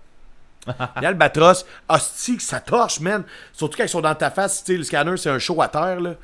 Et 1.03 1.07
Albatros, 1.07 1.65
hostie, 1.89 2.39
ça 2.41 2.61
torche, 2.61 3.01
man. 3.01 3.25
Surtout 3.53 3.77
quand 3.79 3.85
ils 3.85 3.89
sont 3.89 4.01
dans 4.01 4.15
ta 4.15 4.31
face, 4.31 4.65
tu 4.65 4.73
sais, 4.73 4.79
le 4.79 4.85
scanner, 4.85 5.17
c'est 5.17 5.31
un 5.31 5.39
show 5.39 5.61
à 5.63 5.69
terre, 5.69 6.01
là. 6.01 6.15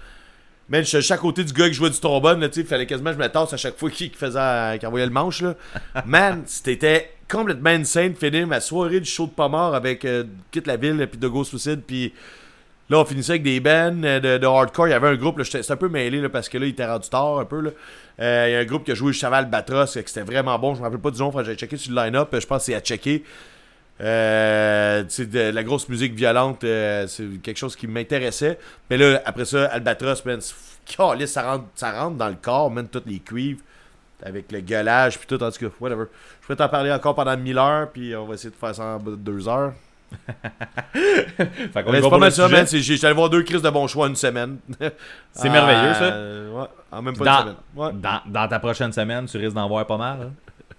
Man, 0.68 0.82
je 0.82 0.88
suis 0.88 0.96
à 0.98 1.00
chaque 1.00 1.20
côté 1.20 1.44
du 1.44 1.52
gars 1.54 1.66
qui 1.68 1.74
jouait 1.74 1.88
du 1.88 1.98
trombone, 1.98 2.40
là, 2.40 2.48
tu 2.48 2.56
sais, 2.56 2.61
il 2.61 2.66
fallait 2.66 2.86
quasiment 2.86 3.11
que 3.11 3.16
je 3.16 3.22
me 3.22 3.28
tasse 3.28 3.52
à 3.52 3.56
chaque 3.56 3.78
fois 3.78 3.90
qu'il 3.90 4.11
qu'il 4.11 4.18
faisait, 4.18 4.78
qu'il 4.78 4.86
envoyait 4.86 5.06
le 5.06 5.12
manche, 5.12 5.40
là. 5.40 5.54
Man, 6.04 6.42
c'était 6.46 7.11
complètement 7.31 7.70
insane 7.70 8.14
finir 8.14 8.47
ma 8.47 8.61
soirée 8.61 9.01
du 9.01 9.09
show 9.09 9.26
de 9.26 9.33
pas 9.33 9.49
mort 9.49 9.74
avec 9.74 10.05
euh, 10.05 10.24
Quitte 10.51 10.66
la 10.66 10.76
ville, 10.76 11.07
puis 11.11 11.18
de 11.18 11.29
Ghost 11.29 11.51
Suicide, 11.51 11.83
puis 11.87 12.12
Là, 12.91 13.01
on 13.01 13.05
finissait 13.05 13.33
avec 13.33 13.43
des 13.43 13.61
bands 13.61 14.03
euh, 14.03 14.39
de, 14.39 14.47
hardcore. 14.47 14.89
Il 14.89 14.93
y 14.93 14.95
avait 14.95 15.09
un 15.09 15.16
groupe, 15.16 15.43
c'était 15.43 15.70
un 15.70 15.76
peu 15.76 15.89
mêlé 15.89 16.26
parce 16.31 16.49
que 16.49 16.57
là, 16.57 16.64
il 16.64 16.70
était 16.70 16.87
rendu 16.87 17.09
tard 17.09 17.39
un 17.39 17.45
peu. 17.45 17.61
là. 17.61 17.70
Euh, 18.20 18.47
il 18.49 18.53
y 18.53 18.57
a 18.57 18.61
un 18.61 18.64
groupe 18.64 18.85
qui 18.85 18.93
a 18.93 18.95
joué 18.95 19.12
Cheval 19.12 19.45
Albatros, 19.45 19.93
que 19.93 20.09
c'était 20.09 20.22
vraiment 20.22 20.59
bon. 20.59 20.74
Je 20.74 20.81
me 20.81 20.85
rappelle 20.85 21.01
pas 21.01 21.11
du 21.11 21.18
nom, 21.20 21.33
j'ai 21.45 21.55
checké 21.55 21.76
sur 21.76 21.93
le 21.93 22.03
line-up. 22.03 22.29
Je 22.33 22.47
pense 22.47 22.64
c'est 22.64 22.74
à 22.74 22.81
checker. 22.81 23.24
Euh, 24.01 25.03
de 25.03 25.51
la 25.51 25.64
grosse 25.64 25.89
musique 25.89 26.14
violente, 26.14 26.61
c'est 26.62 27.43
quelque 27.43 27.59
chose 27.59 27.76
qui 27.76 27.87
m'intéressait. 27.87 28.59
Mais 28.89 28.97
là, 28.97 29.20
après 29.26 29.45
ça, 29.45 29.66
Albatros, 29.66 30.24
man, 30.24 30.41
ça 30.41 31.43
rentre, 31.43 31.64
ça 31.74 31.93
rentre 31.93 32.16
dans 32.16 32.29
le 32.29 32.37
corps, 32.41 32.70
man, 32.70 32.89
toutes 32.89 33.07
les 33.07 33.18
cuivres. 33.18 33.61
Avec 34.22 34.50
le 34.50 34.60
gueulage, 34.60 35.18
puis 35.18 35.26
tout, 35.28 35.42
en 35.42 35.50
tout 35.50 35.58
cas, 35.68 35.74
whatever. 35.80 36.04
Je 36.40 36.46
pourrais 36.46 36.56
t'en 36.56 36.68
parler 36.68 36.90
encore 36.92 37.14
pendant 37.14 37.36
1000 37.36 37.56
heures, 37.58 37.90
puis 37.92 38.16
on 38.16 38.26
va 38.26 38.34
essayer 38.34 38.50
de 38.50 38.56
faire 38.56 38.74
ça 38.74 38.84
en 38.84 38.98
bas 38.98 39.12
de 39.12 39.16
2 39.16 39.48
heures. 39.48 39.72
Fait 40.94 41.82
qu'on 41.84 41.92
c'est 41.92 42.08
pas 42.10 42.18
mal 42.18 42.32
ça, 42.32 42.48
man. 42.48 42.66
Allé 42.66 43.12
voir 43.14 43.30
deux 43.30 43.42
crises 43.42 43.62
de 43.62 43.70
bon 43.70 43.86
choix 43.86 44.08
une 44.08 44.16
semaine. 44.16 44.58
C'est 45.32 45.50
merveilleux, 45.50 45.94
ça. 45.94 46.04
Euh, 46.04 46.50
ouais, 46.52 46.66
en 46.90 47.02
même 47.02 47.16
pas 47.16 47.24
Dans- 47.24 47.32
une 47.32 47.40
semaine. 47.42 47.56
Ouais, 47.76 47.92
Dans, 47.92 48.20
dans 48.26 48.48
ta 48.48 48.58
prochaine 48.58 48.92
semaine, 48.92 49.26
tu 49.26 49.36
risques 49.36 49.54
d'en 49.54 49.68
voir 49.68 49.86
pas 49.86 49.96
mal. 49.98 50.18
hein? 50.22 50.32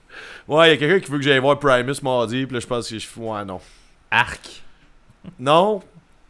ouais 0.48 0.70
il 0.70 0.72
y 0.72 0.74
a 0.74 0.78
quelqu'un 0.78 1.06
qui 1.06 1.12
veut 1.12 1.18
que 1.20 1.24
j'aille 1.24 1.40
voir 1.40 1.60
Primus 1.60 2.02
mardi, 2.02 2.46
puis 2.46 2.56
là, 2.56 2.60
je 2.60 2.68
pense 2.68 2.90
que 2.90 2.98
je 2.98 3.06
fais, 3.08 3.20
ouais, 3.22 3.46
non. 3.46 3.62
Arc. 4.10 4.64
Non? 5.38 5.82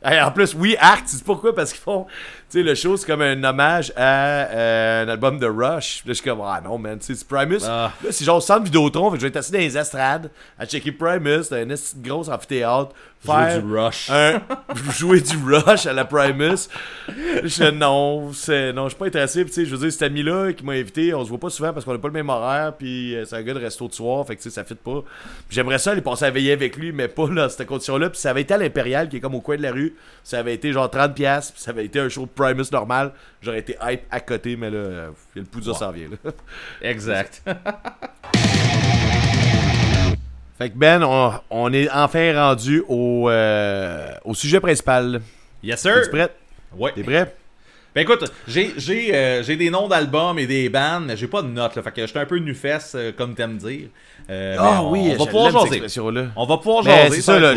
Hey, 0.03 0.21
en 0.21 0.31
plus, 0.31 0.53
oui, 0.53 0.75
Arc, 0.79 1.05
tu 1.05 1.15
sais 1.15 1.23
pourquoi? 1.23 1.53
Parce 1.55 1.71
qu'ils 1.71 1.81
font, 1.81 2.05
sais, 2.49 2.63
le 2.63 2.75
show, 2.75 2.97
c'est 2.97 3.05
comme 3.05 3.21
un 3.21 3.43
hommage 3.43 3.93
à 3.95 4.47
euh, 4.49 5.05
un 5.05 5.09
album 5.09 5.39
de 5.39 5.45
Rush. 5.45 5.99
Puis 6.01 6.09
là, 6.09 6.13
je 6.13 6.13
suis 6.13 6.23
comme, 6.23 6.41
ah 6.43 6.61
non, 6.63 6.77
man, 6.77 6.97
c'est 7.01 7.27
Primus. 7.27 7.63
Ah. 7.65 7.91
Là, 8.03 8.11
c'est 8.11 8.25
genre 8.25 8.41
centre 8.41 8.63
Vidéotron, 8.63 9.11
fait 9.11 9.17
que 9.17 9.21
je 9.21 9.25
vais 9.25 9.29
être 9.29 9.37
assis 9.37 9.51
dans 9.51 9.59
les 9.59 9.77
estrades 9.77 10.29
à 10.57 10.65
checker 10.65 10.91
Primus, 10.91 11.49
dans 11.49 11.57
un 11.57 11.69
esti 11.69 11.97
de 11.97 12.07
gros 12.07 12.29
amphithéâtre. 12.29 12.93
Jouer 13.21 13.33
Faire 13.35 13.61
du 13.61 13.75
Rush. 13.75 14.09
un, 14.09 14.41
jouer 14.97 15.19
du 15.19 15.35
Rush 15.45 15.85
à 15.85 15.91
la 15.91 16.05
Primus. 16.05 16.69
Je 17.09 17.69
non, 17.69 18.31
c'est, 18.31 18.71
non, 18.71 18.85
je 18.85 18.89
suis 18.89 18.97
pas 18.97 19.07
intéressé. 19.07 19.43
Puis, 19.43 19.53
tu 19.53 19.61
sais, 19.61 19.65
je 19.65 19.75
veux 19.75 19.81
dire, 19.81 19.91
cet 19.91 20.03
ami-là 20.03 20.53
qui 20.53 20.63
m'a 20.63 20.71
invité, 20.71 21.13
on 21.13 21.25
se 21.25 21.29
voit 21.29 21.37
pas 21.37 21.49
souvent 21.49 21.73
parce 21.73 21.83
qu'on 21.83 21.93
a 21.93 21.97
pas 21.97 22.07
le 22.07 22.13
même 22.13 22.29
horaire. 22.29 22.73
Puis, 22.77 23.15
euh, 23.15 23.25
c'est 23.25 23.35
un 23.35 23.43
gars 23.43 23.53
de 23.53 23.59
resto 23.59 23.89
de 23.89 23.93
soir, 23.93 24.25
fait 24.25 24.37
que, 24.37 24.41
tu 24.41 24.49
sais, 24.49 24.55
ça 24.55 24.63
fit 24.63 24.75
pas. 24.75 25.03
J'aimerais 25.49 25.79
ça 25.79 25.91
aller 25.91 26.01
passer 26.01 26.25
à 26.25 26.31
veiller 26.31 26.53
avec 26.53 26.77
lui, 26.77 26.93
mais 26.93 27.09
pas 27.09 27.27
dans 27.27 27.49
cette 27.49 27.67
condition-là. 27.67 28.09
Puis, 28.09 28.21
ça 28.21 28.29
avait 28.29 28.41
été 28.41 28.53
à 28.53 28.57
l'Impérial, 28.57 29.09
qui 29.09 29.17
est 29.17 29.19
comme 29.19 29.35
au 29.35 29.41
coin 29.41 29.57
de 29.57 29.63
la 29.63 29.73
rue. 29.73 29.95
Ça 30.23 30.39
avait 30.39 30.53
été 30.53 30.71
genre 30.71 30.87
30$, 30.87 31.13
puis 31.13 31.61
ça 31.61 31.71
avait 31.71 31.83
été 31.83 31.99
un 31.99 32.07
show 32.07 32.21
de 32.21 32.31
Primus 32.39 32.71
normal. 32.71 33.11
J'aurais 33.41 33.59
été 33.59 33.75
hype 33.81 34.01
à 34.09 34.19
côté, 34.19 34.55
mais 34.55 34.69
là, 34.69 34.77
euh, 34.77 35.09
le 35.35 35.43
Poudre 35.43 35.75
s'en 35.75 35.91
vient, 35.91 36.07
là. 36.23 36.31
Exact. 36.81 37.43
Fait 40.57 40.69
que 40.69 40.75
Ben, 40.77 41.01
on, 41.03 41.31
on 41.49 41.71
est 41.73 41.89
enfin 41.89 42.33
rendu 42.35 42.83
au, 42.87 43.29
euh, 43.29 44.11
au 44.25 44.33
sujet 44.33 44.59
principal. 44.59 45.21
Yes, 45.63 45.81
T'es 45.81 45.89
sir. 46.03 46.09
prêt? 46.11 46.29
Ouais. 46.75 46.91
T'es 46.95 47.03
prêt? 47.03 47.33
Ben 47.95 48.01
écoute, 48.01 48.31
j'ai 48.47 48.73
j'ai 48.77 49.15
euh, 49.15 49.41
j'ai 49.41 49.55
des 49.55 49.69
noms 49.71 49.87
d'albums 49.87 50.37
et 50.37 50.45
des 50.45 50.69
bands, 50.69 50.99
mais 50.99 51.17
j'ai 51.17 51.27
pas 51.27 51.41
de 51.41 51.47
notes, 51.47 51.75
là. 51.75 51.81
Fait 51.81 51.91
que 51.91 52.05
j'étais 52.05 52.19
un 52.19 52.25
peu 52.25 52.37
nu-fesse, 52.37 52.93
euh, 52.95 53.11
comme 53.11 53.33
t'aimes 53.33 53.57
dire. 53.57 53.87
Euh, 54.29 54.57
Ah 54.59 54.83
on, 54.83 54.91
oui, 54.91 55.11
on 55.17 55.23
va 55.23 55.25
pouvoir 55.25 55.65
jaser. 55.65 55.99
On 56.35 56.45
va 56.45 56.57
pouvoir 56.57 56.83
Mais 56.83 57.03
jaser. 57.05 57.15
c'est 57.15 57.21
ça, 57.23 57.39
là. 57.39 57.55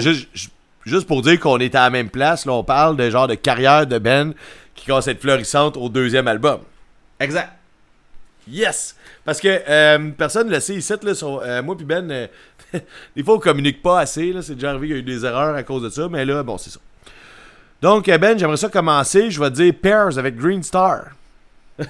Juste, 0.84 0.86
ju- 0.86 0.90
juste 0.96 1.06
pour 1.06 1.22
dire 1.22 1.38
qu'on 1.40 1.58
est 1.58 1.74
à 1.74 1.82
la 1.84 1.90
même 1.90 2.08
place, 2.10 2.46
là, 2.46 2.52
on 2.52 2.64
parle 2.64 2.96
de 2.96 3.08
genre 3.10 3.28
de 3.28 3.34
carrière 3.34 3.86
de 3.86 3.98
Ben 3.98 4.32
qui 4.74 4.86
commence 4.86 5.08
à 5.08 5.12
être 5.12 5.20
florissante 5.20 5.76
au 5.76 5.88
deuxième 5.88 6.28
album. 6.28 6.60
Exact. 7.20 7.50
Yes! 8.48 8.96
Parce 9.24 9.40
que 9.40 9.60
euh, 9.68 10.10
personne 10.18 10.48
ne 10.48 10.52
le 10.54 10.60
sait 10.60 10.74
ici, 10.74 10.92
là, 11.02 11.14
sur, 11.14 11.40
euh, 11.44 11.62
moi 11.62 11.76
puis 11.76 11.84
Ben, 11.86 12.10
euh, 12.10 12.26
des 13.16 13.22
fois 13.22 13.34
on 13.34 13.38
communique 13.38 13.80
pas 13.82 14.00
assez, 14.00 14.32
là, 14.32 14.42
c'est 14.42 14.54
déjà 14.54 14.70
arrivé 14.70 14.88
qu'il 14.88 14.96
y 14.96 14.98
a 14.98 15.02
eu 15.02 15.04
des 15.04 15.24
erreurs 15.24 15.54
à 15.54 15.62
cause 15.62 15.82
de 15.82 15.90
ça, 15.90 16.08
mais 16.10 16.24
là, 16.24 16.42
bon, 16.42 16.58
c'est 16.58 16.70
ça. 16.70 16.80
Donc 17.80 18.06
Ben, 18.06 18.36
j'aimerais 18.38 18.56
ça 18.56 18.68
commencer, 18.68 19.30
je 19.30 19.38
vais 19.40 19.50
te 19.50 19.54
dire 19.56 19.72
Pairs 19.80 20.18
avec 20.18 20.36
Green 20.36 20.62
Star. 20.62 21.04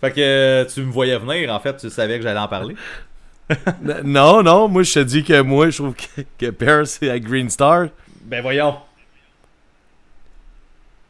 Fait 0.00 0.12
que 0.12 0.66
tu 0.72 0.82
me 0.82 0.90
voyais 0.92 1.16
venir, 1.18 1.52
en 1.52 1.60
fait, 1.60 1.76
tu 1.76 1.88
savais 1.90 2.16
que 2.18 2.22
j'allais 2.24 2.38
en 2.40 2.48
parler. 2.48 2.74
N- 3.84 4.00
non, 4.04 4.42
non, 4.42 4.68
moi 4.68 4.82
je 4.82 4.92
te 4.94 4.98
dis 5.00 5.22
que 5.22 5.40
moi 5.40 5.70
je 5.70 5.76
trouve 5.76 5.94
que, 5.94 6.22
que 6.38 6.50
Pairs 6.50 6.86
c'est 6.86 7.08
avec 7.10 7.24
Green 7.24 7.48
Star. 7.48 7.88
Ben 8.22 8.42
voyons. 8.42 8.76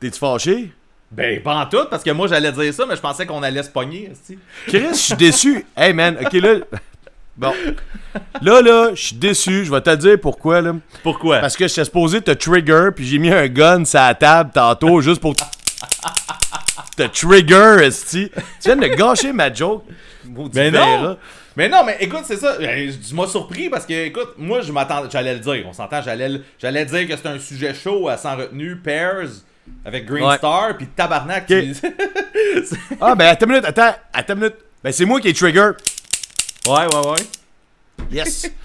T'es-tu 0.01 0.18
fâché? 0.18 0.72
Ben 1.11 1.41
pas 1.43 1.57
en 1.57 1.66
tout, 1.66 1.84
parce 1.89 2.03
que 2.03 2.11
moi 2.11 2.26
j'allais 2.28 2.53
dire 2.53 2.74
ça, 2.74 2.84
mais 2.87 2.97
je 2.97 3.01
pensais 3.01 3.24
qu'on 3.26 3.43
allait 3.43 3.62
se 3.62 3.70
pogner. 3.70 4.12
Chris, 4.66 4.89
je 4.91 4.95
suis 4.95 5.14
déçu. 5.16 5.64
Hey 5.76 5.93
man, 5.95 6.16
ok 6.20 6.32
là. 6.34 6.55
Bon. 7.37 7.53
Là, 8.41 8.62
là, 8.62 8.91
je 8.95 9.07
suis 9.09 9.16
déçu. 9.16 9.64
Je 9.66 9.70
vais 9.70 9.80
te 9.82 9.95
dire 9.95 10.18
pourquoi, 10.20 10.62
là. 10.62 10.74
Pourquoi? 11.03 11.39
Parce 11.39 11.55
que 11.57 11.68
j'étais 11.68 11.84
supposé 11.84 12.22
te 12.22 12.30
trigger, 12.30 12.89
puis 12.95 13.05
j'ai 13.07 13.18
mis 13.18 13.30
un 13.30 13.47
gun 13.47 13.84
sur 13.84 14.01
la 14.01 14.14
table 14.14 14.51
tantôt 14.55 15.01
juste 15.03 15.20
pour 15.20 15.34
te 16.97 17.03
trigger, 17.03 17.84
esti. 17.84 18.30
Tu 18.62 18.68
viens 18.72 18.76
de 18.76 18.87
gâcher 18.87 19.32
ma 19.34 19.53
joke. 19.53 19.84
maudit 20.24 20.59
Mais 20.59 20.70
verra. 20.70 21.18
Mais 21.57 21.68
non, 21.68 21.84
mais 21.84 21.96
écoute, 22.00 22.22
c'est 22.24 22.36
ça. 22.36 22.57
Ben, 22.59 22.92
Tu 23.07 23.14
m'as 23.14 23.26
surpris 23.26 23.68
parce 23.70 23.86
que, 23.86 23.92
écoute, 24.07 24.34
moi, 24.36 24.61
je 24.61 24.70
m'attendais. 24.72 25.09
J'allais 25.11 25.34
le 25.34 25.40
dire. 25.40 25.64
On 25.66 25.72
s'entend, 25.72 26.02
j'allais 26.02 26.28
le- 26.28 26.44
j'allais 26.59 26.84
dire 26.84 27.09
que 27.09 27.16
c'était 27.16 27.28
un 27.30 27.38
sujet 27.38 27.72
chaud 27.74 28.09
à 28.09 28.16
sans 28.18 28.36
retenue. 28.36 28.76
Pairs 28.76 29.28
avec 29.84 30.04
Green 30.07 30.24
Ouais. 30.24 30.36
Star, 30.36 30.76
puis 30.76 30.86
Tabarnak. 30.88 31.50
Ah, 33.00 33.14
ben 33.14 33.26
attends 33.28 33.46
une 33.46 33.52
minute, 33.52 33.64
attends, 33.64 33.94
attends 34.12 34.34
une 34.34 34.40
minute. 34.40 34.57
Ben 34.84 34.92
c'est 34.92 35.04
moi 35.04 35.20
qui 35.20 35.28
ai 35.28 35.32
trigger. 35.32 35.70
ouais, 36.66 36.86
ouais, 36.86 37.07
ouais. 37.09 37.26
Yes. 38.11 38.50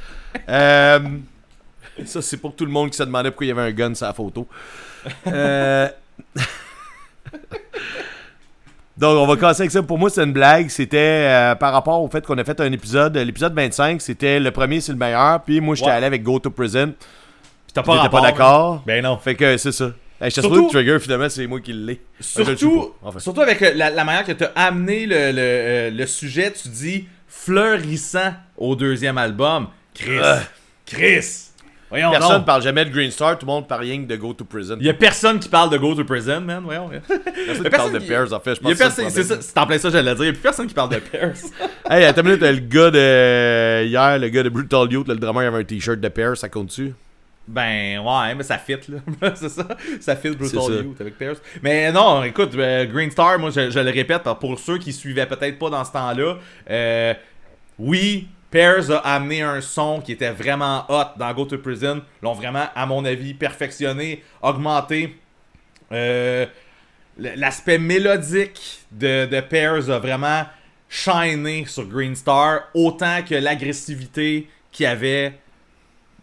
Euh, 0.47 0.99
ça, 2.05 2.21
c'est 2.21 2.37
pour 2.37 2.55
tout 2.55 2.63
le 2.65 2.71
monde 2.71 2.89
qui 2.89 2.95
se 2.95 3.03
demandait 3.03 3.31
pourquoi 3.31 3.45
il 3.47 3.49
y 3.49 3.51
avait 3.51 3.63
un 3.63 3.71
gun 3.71 3.93
sur 3.93 4.05
la 4.05 4.13
photo. 4.13 4.47
Euh, 5.27 5.89
Donc, 9.01 9.17
on 9.17 9.25
va 9.25 9.35
commencer 9.35 9.61
avec 9.63 9.71
ça. 9.71 9.81
Pour 9.81 9.97
moi, 9.97 10.09
c'est 10.11 10.23
une 10.23 10.31
blague. 10.31 10.69
C'était 10.69 10.97
euh, 11.27 11.55
par 11.55 11.73
rapport 11.73 12.01
au 12.03 12.07
fait 12.07 12.23
qu'on 12.25 12.37
a 12.37 12.43
fait 12.43 12.59
un 12.61 12.71
épisode. 12.71 13.17
L'épisode 13.17 13.53
25, 13.55 13.99
c'était 13.99 14.39
le 14.39 14.51
premier, 14.51 14.79
c'est 14.79 14.91
le 14.91 14.97
meilleur. 14.99 15.41
Puis 15.41 15.59
moi, 15.59 15.73
j'étais 15.75 15.89
Ouais. 15.89 15.95
allé 15.95 16.05
avec 16.05 16.21
Go 16.21 16.37
to 16.37 16.51
Prison. 16.51 16.93
Puis 16.99 17.73
t'as 17.73 17.81
Pas 17.81 18.07
pas 18.09 18.21
d'accord. 18.21 18.83
Ben 18.85 19.03
non. 19.03 19.17
Fait 19.17 19.33
que 19.35 19.57
c'est 19.57 19.71
ça. 19.71 19.85
Hey, 20.21 20.29
J'étais 20.29 20.41
Surtout- 20.41 20.67
de 20.67 20.69
trigger, 20.69 20.99
finalement, 20.99 21.29
c'est 21.29 21.47
moi 21.47 21.59
qui 21.59 21.73
l'ai. 21.73 21.99
Je 22.19 22.39
le 22.43 22.55
Surtout, 22.55 22.93
surtout 23.17 23.41
avec 23.41 23.59
euh, 23.63 23.71
la, 23.73 23.89
la 23.89 24.03
manière 24.03 24.23
que 24.23 24.33
tu 24.33 24.43
as 24.43 24.51
amené 24.55 25.07
le, 25.07 25.31
le, 25.31 25.37
euh, 25.39 25.89
le 25.89 26.05
sujet, 26.05 26.51
tu 26.51 26.69
dis 26.69 27.07
fleurissant 27.27 28.33
au 28.55 28.75
deuxième 28.75 29.17
album. 29.17 29.67
Chris. 29.95 30.19
Euh. 30.21 30.37
Chris. 30.85 31.47
Voyons 31.91 32.09
Personne 32.09 32.37
donc. 32.37 32.45
parle 32.45 32.61
jamais 32.63 32.85
de 32.85 32.89
Green 32.89 33.11
Star, 33.11 33.37
tout 33.37 33.45
le 33.45 33.51
monde 33.51 33.67
parle 33.67 33.81
rien 33.81 34.01
que 34.01 34.07
de 34.07 34.15
Go 34.15 34.33
to 34.33 34.45
Prison. 34.45 34.77
Il 34.79 34.85
y 34.85 34.89
a 34.89 34.93
personne 34.93 35.39
qui 35.39 35.49
parle 35.49 35.69
de 35.69 35.77
Go 35.77 35.93
to 35.93 36.05
Prison, 36.05 36.41
man. 36.41 36.63
Voyons. 36.63 36.89
Personne 36.89 37.63
qui 37.63 37.69
parle 37.69 37.91
de 37.91 37.99
Pears, 37.99 38.31
en 38.33 38.39
fait. 38.39 38.55
Je 38.55 38.61
Il 38.61 38.69
y 38.69 38.71
a 38.71 38.75
pense 38.75 38.95
que 38.95 39.41
c'est 39.41 39.57
en 39.57 39.67
plein 39.67 39.77
ça, 39.77 39.89
j'allais 39.89 40.15
dire. 40.15 40.23
Il 40.23 40.27
y 40.27 40.29
a 40.29 40.33
plus 40.33 40.41
personne 40.41 40.67
qui 40.67 40.73
parle 40.73 40.89
de 40.89 40.99
Pears. 40.99 41.35
Hey, 41.89 42.05
attends 42.05 42.21
une 42.21 42.27
minute, 42.27 42.41
le 42.41 42.59
gars 42.59 42.89
de. 42.89 43.85
Hier, 43.85 44.17
le 44.17 44.29
gars 44.29 44.43
de 44.43 44.49
Brutal 44.49 44.89
Youth, 44.89 45.09
le 45.09 45.17
drummer, 45.17 45.43
il 45.43 45.47
avait 45.47 45.57
un 45.57 45.63
t-shirt 45.65 45.99
de 45.99 46.07
Pears, 46.07 46.37
ça 46.37 46.47
compte-tu? 46.47 46.93
Ben 47.45 47.99
ouais, 47.99 48.35
mais 48.35 48.43
ça 48.43 48.57
fit 48.57 48.77
là. 48.87 49.31
c'est 49.35 49.49
ça. 49.49 49.67
Ça 49.99 50.15
fit 50.15 50.29
Brutal 50.29 50.61
ça. 50.61 50.71
Youth 50.71 51.01
avec 51.01 51.17
Pierce. 51.17 51.41
Mais 51.61 51.91
non, 51.91 52.23
écoute, 52.23 52.51
euh, 52.55 52.85
Green 52.85 53.11
Star, 53.11 53.39
moi 53.39 53.49
je, 53.49 53.69
je 53.69 53.79
le 53.79 53.89
répète, 53.89 54.23
pour 54.39 54.57
ceux 54.57 54.77
qui 54.77 54.93
suivaient 54.93 55.25
peut-être 55.25 55.59
pas 55.59 55.69
dans 55.69 55.83
ce 55.83 55.91
temps-là, 55.91 56.37
euh, 56.69 57.13
oui, 57.77 58.27
Pears 58.51 58.91
a 58.91 58.97
amené 58.97 59.41
un 59.41 59.61
son 59.61 60.01
qui 60.01 60.11
était 60.11 60.31
vraiment 60.31 60.85
hot 60.89 61.17
dans 61.17 61.33
Go 61.33 61.45
to 61.45 61.57
Prison. 61.57 62.01
L'ont 62.21 62.33
vraiment, 62.33 62.65
à 62.75 62.85
mon 62.85 63.03
avis, 63.05 63.33
perfectionné, 63.33 64.23
augmenté. 64.41 65.17
Euh, 65.91 66.45
L'aspect 67.17 67.77
mélodique 67.77 68.81
de, 68.91 69.25
de 69.25 69.41
Pears 69.41 69.89
a 69.89 69.99
vraiment 69.99 70.45
shiné 70.89 71.65
sur 71.67 71.85
Green 71.85 72.15
Star, 72.15 72.61
autant 72.73 73.21
que 73.27 73.35
l'agressivité 73.35 74.47
qu'il 74.71 74.85
y 74.85 74.87
avait 74.87 75.33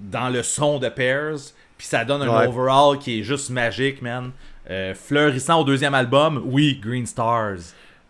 dans 0.01 0.29
le 0.29 0.43
son 0.43 0.79
de 0.79 0.89
Pears. 0.89 1.39
Puis 1.77 1.87
ça 1.87 2.05
donne 2.05 2.23
un 2.23 2.29
Ouais. 2.41 2.47
overall 2.47 2.99
qui 2.99 3.21
est 3.21 3.23
juste 3.23 3.51
magique, 3.51 4.03
man. 4.03 4.33
Euh, 4.71 4.95
fleurissant 4.95 5.61
au 5.61 5.65
deuxième 5.65 5.95
album, 5.95 6.43
oui, 6.45 6.81
Green 6.83 7.07
Stars. 7.07 7.59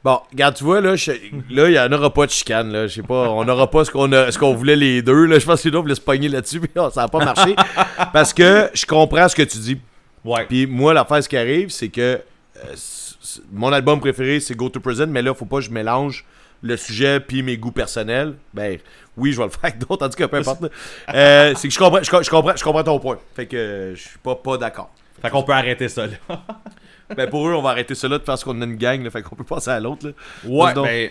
Bon, 0.09 0.20
regarde, 0.32 0.54
tu 0.56 0.64
vois, 0.64 0.80
là, 0.80 0.96
je- 0.96 1.12
là, 1.50 1.66
il 1.68 1.72
n'y 1.72 1.78
en 1.78 1.92
aura 1.92 2.11
pas 2.14 2.24
de 2.24 2.30
chicane, 2.30 2.72
là. 2.72 2.86
Je 2.86 2.94
sais 2.94 3.02
pas, 3.02 3.28
on 3.28 3.44
n'aura 3.44 3.68
pas 3.70 3.84
ce 3.84 3.90
qu'on 3.90 4.11
a- 4.12 4.32
ce 4.32 4.38
qu'on 4.38 4.54
voulait 4.54 4.74
les 4.74 5.02
deux, 5.02 5.26
là. 5.26 5.38
Je 5.38 5.44
pense 5.44 5.61
que 5.61 5.68
les 5.68 5.72
deux 5.72 5.78
voulaient 5.80 5.94
se 5.94 6.00
pogner 6.00 6.28
là-dessus, 6.30 6.61
mais 6.74 6.82
ça 6.90 7.02
n'a 7.02 7.09
pas 7.09 7.22
marché. 7.22 7.54
parce 8.14 8.32
que 8.32 8.70
je 8.72 8.86
comprends 8.86 9.28
ce 9.28 9.36
que 9.36 9.42
tu 9.42 9.59
dis. 9.59 9.78
Ouais. 10.24 10.46
Puis 10.48 10.66
moi, 10.66 10.94
l'affaire, 10.94 11.22
ce 11.22 11.28
qui 11.28 11.36
arrive, 11.36 11.68
c'est 11.68 11.90
que 11.90 12.00
euh, 12.56 12.74
mon 13.52 13.70
album 13.70 14.00
préféré, 14.00 14.40
c'est 14.40 14.54
Go 14.54 14.70
to 14.70 14.80
Prison, 14.80 15.09
mais 15.11 15.20
là, 15.20 15.34
faut 15.34 15.44
pas 15.44 15.56
que 15.56 15.64
je 15.64 15.70
mélange 15.70 16.24
le 16.62 16.78
sujet 16.78 17.20
puis 17.20 17.42
mes 17.42 17.59
goûts 17.59 17.70
personnels. 17.70 18.32
Ben, 18.54 18.78
oui, 19.14 19.32
je 19.32 19.36
vais 19.36 19.44
le 19.44 19.50
faire 19.50 19.61
avec 19.64 19.78
d'autres, 19.78 19.96
tandis 19.98 20.16
que 20.16 20.24
peu 20.24 20.38
importe. 20.38 20.64
Euh, 21.14 21.52
c'est 21.54 21.68
que 21.68 21.74
je 21.74 21.78
comprends, 21.78 22.02
je, 22.02 22.11
co- 22.11 22.22
je 22.22 22.30
comprends, 22.30 22.56
je 22.56 22.64
comprends 22.64 22.82
ton 22.82 22.98
point. 22.98 23.18
Fait 23.36 23.44
que 23.44 23.92
je 23.94 24.00
suis 24.00 24.18
pas, 24.20 24.34
pas 24.36 24.56
d'accord. 24.56 24.90
Fait 25.20 25.28
qu'on 25.28 25.42
peut 25.42 25.52
arrêter 25.52 25.88
ça 25.90 26.06
là. 26.06 26.14
Ben, 27.16 27.28
pour 27.28 27.48
eux, 27.48 27.54
on 27.54 27.62
va 27.62 27.70
arrêter 27.70 27.94
cela 27.94 28.18
de 28.18 28.22
parce 28.22 28.44
qu'on 28.44 28.61
a 28.61 28.64
une 28.64 28.76
gang, 28.76 29.02
là, 29.02 29.11
fait 29.11 29.22
qu'on 29.22 29.36
peut 29.36 29.44
passer 29.44 29.70
à 29.70 29.80
l'autre, 29.80 30.09
là. 30.09 30.12
Ouais, 30.44 30.74
donc. 30.74 30.86
ben. 30.86 31.11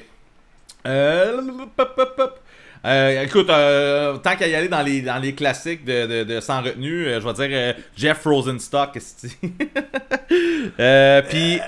Euh. 0.85 1.41
Euh, 2.85 3.23
écoute, 3.23 3.49
euh, 3.49 4.17
tant 4.17 4.35
qu'à 4.35 4.47
y 4.47 4.53
aller 4.55 4.67
dans 4.69 4.83
les, 4.83 5.01
dans 5.01 5.17
les 5.17 5.33
classiques 5.33 5.83
de, 5.83 6.05
de, 6.05 6.23
de 6.23 6.39
sans 6.39 6.61
retenue, 6.61 7.07
euh, 7.07 7.19
je 7.19 7.27
vais 7.27 7.47
dire 7.47 7.75
Jeff 7.97 8.23
Rosenstock. 8.23 8.91
Puis, 11.29 11.59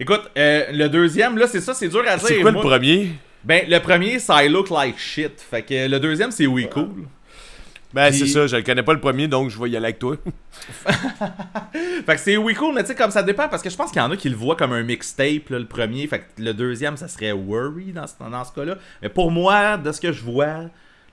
écoute, 0.00 0.30
le 0.36 0.86
deuxième, 0.86 1.36
là, 1.38 1.46
c'est 1.46 1.60
ça, 1.60 1.74
c'est 1.74 1.88
dur 1.88 2.04
à 2.06 2.16
dire. 2.16 2.26
C'est 2.28 2.40
quoi 2.40 2.52
Moi- 2.52 2.62
le 2.62 2.68
premier? 2.68 3.10
Ben, 3.44 3.64
le 3.68 3.78
premier, 3.80 4.18
c'est 4.18 4.46
I 4.46 4.48
Look 4.48 4.70
Like 4.70 4.98
Shit. 4.98 5.40
Fait 5.40 5.62
que 5.62 5.88
le 5.88 6.00
deuxième, 6.00 6.30
c'est 6.30 6.46
We 6.46 6.68
Cool. 6.68 7.06
Ben, 7.94 8.10
Puis- 8.10 8.18
c'est 8.18 8.26
ça, 8.26 8.46
je 8.46 8.56
le 8.56 8.62
connais 8.62 8.82
pas 8.82 8.92
le 8.92 9.00
premier, 9.00 9.28
donc 9.28 9.48
je 9.50 9.58
vais 9.58 9.70
y 9.70 9.76
aller 9.76 9.86
avec 9.86 9.98
toi. 9.98 10.14
Fait 12.06 12.14
que 12.14 12.20
c'est 12.20 12.36
We 12.36 12.56
Cool, 12.56 12.74
mais 12.74 12.82
tu 12.82 12.88
sais, 12.88 12.94
comme 12.94 13.10
ça 13.10 13.22
dépend, 13.22 13.48
parce 13.48 13.62
que 13.62 13.70
je 13.70 13.76
pense 13.76 13.90
qu'il 13.90 14.00
y 14.00 14.04
en 14.04 14.10
a 14.10 14.16
qui 14.16 14.28
le 14.28 14.36
voient 14.36 14.56
comme 14.56 14.72
un 14.72 14.82
mixtape, 14.82 15.48
le 15.50 15.64
premier. 15.64 16.06
Fait 16.06 16.20
que 16.20 16.24
le 16.42 16.52
deuxième, 16.54 16.96
ça 16.96 17.08
serait 17.08 17.32
Worry 17.32 17.92
dans 17.92 18.06
ce, 18.06 18.12
dans 18.30 18.44
ce 18.44 18.52
cas-là. 18.52 18.76
Mais 19.02 19.08
pour 19.08 19.30
moi, 19.30 19.76
de 19.76 19.90
ce 19.92 20.00
que 20.00 20.12
je 20.12 20.22
vois, 20.22 20.64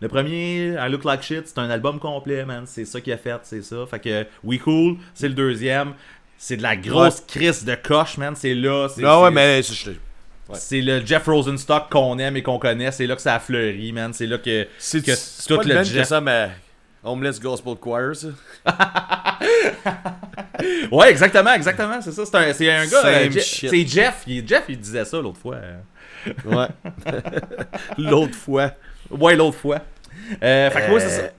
le 0.01 0.07
premier, 0.09 0.73
I 0.78 0.89
Look 0.89 1.05
Like 1.05 1.21
Shit, 1.21 1.47
c'est 1.47 1.59
un 1.59 1.69
album 1.69 1.99
complet, 1.99 2.43
man. 2.45 2.63
C'est 2.65 2.86
ça 2.86 2.99
qu'il 3.01 3.13
a 3.13 3.17
fait, 3.17 3.39
c'est 3.43 3.63
ça. 3.63 3.86
Fait 3.89 3.99
que 3.99 4.26
We 4.43 4.59
Cool, 4.59 4.97
c'est 5.13 5.28
le 5.30 5.34
deuxième. 5.34 5.93
C'est 6.38 6.57
de 6.57 6.63
la 6.63 6.76
grosse 6.76 7.21
crise 7.21 7.63
de 7.63 7.76
coche, 7.76 8.17
man. 8.17 8.34
C'est 8.36 8.53
là. 8.53 8.89
C'est, 8.93 9.03
Ah 9.05 9.21
ouais, 9.21 9.32
mais 9.32 9.61
c'est- 9.63 10.82
le 10.82 11.03
Jeff 11.05 11.26
Rosenstock 11.26 11.89
qu'on 11.89 12.19
aime 12.19 12.36
et 12.36 12.43
qu'on 12.43 12.59
connaît. 12.59 12.91
C'est 12.91 13.07
là 13.07 13.15
que 13.15 13.21
ça 13.21 13.36
a 13.36 13.39
fleuri, 13.39 13.93
man. 13.93 14.11
C'est 14.13 14.28
là 14.28 14.38
que, 14.38 14.67
c'est 14.78 15.01
que 15.03 15.11
tout 15.47 15.61
le 15.67 15.76
que 15.76 15.84
Jeff. 15.84 16.07
ça, 16.07 16.19
mais 16.19 16.49
Homeless 17.05 17.39
Gospel 17.39 17.75
Choir, 17.75 18.15
ça. 18.15 18.27
Ouais, 20.91 21.09
exactement, 21.11 21.53
exactement. 21.53 22.01
C'est 22.01 22.11
ça. 22.11 22.25
C'est 22.25 22.35
un, 22.37 22.53
c'est 22.53 22.71
un 22.71 22.85
gars. 22.87 23.05
Euh, 23.05 23.29
c'est 23.39 23.85
Jeff. 23.87 24.23
Il, 24.25 24.47
Jeff, 24.47 24.63
il 24.69 24.79
disait 24.79 25.05
ça 25.05 25.19
l'autre 25.21 25.39
fois. 25.39 25.55
euh. 25.55 25.77
Ouais. 26.45 26.67
L'autre 27.97 28.35
fois. 28.35 28.71
Ouais, 29.11 29.35
l'autre 29.35 29.57
fois. 29.57 29.79
Euh, 30.41 30.69
fait 30.71 30.81
que 30.85 30.89
moi, 30.89 30.99
c'est 30.99 31.09
ça. 31.09 31.29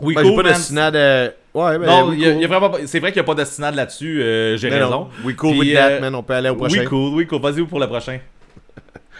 Oui, 0.00 0.14
Ben, 0.14 0.22
cool, 0.22 0.36
pas 0.42 0.52
de 0.52 0.72
man. 0.74 0.94
euh, 0.94 1.30
Ouais, 1.54 1.78
ben, 1.78 1.86
Non, 1.86 2.12
y 2.12 2.24
a- 2.24 2.28
cool. 2.28 2.36
il 2.36 2.40
y 2.42 2.44
a 2.44 2.48
vraiment 2.48 2.70
pas- 2.70 2.86
c'est 2.86 3.00
vrai 3.00 3.10
qu'il 3.10 3.20
n'y 3.20 3.24
a 3.28 3.34
pas 3.34 3.40
de 3.40 3.44
synade 3.44 3.74
là-dessus. 3.74 4.22
euh, 4.22 4.56
J'ai 4.56 4.70
Mais 4.70 4.80
raison. 4.80 5.08
We 5.24 5.34
cool 5.34 5.50
Puis, 5.58 5.60
with 5.60 5.74
that, 5.74 5.88
euh, 5.90 6.00
man. 6.00 6.14
On 6.14 6.22
peut 6.22 6.34
aller 6.34 6.50
au 6.50 6.54
prochain. 6.54 6.80
Oui, 6.80 6.84
cool, 6.86 7.14
oui, 7.14 7.26
cool. 7.26 7.40
Vas-y 7.40 7.62
pour 7.66 7.80
le 7.80 7.88
prochain. 7.88 8.20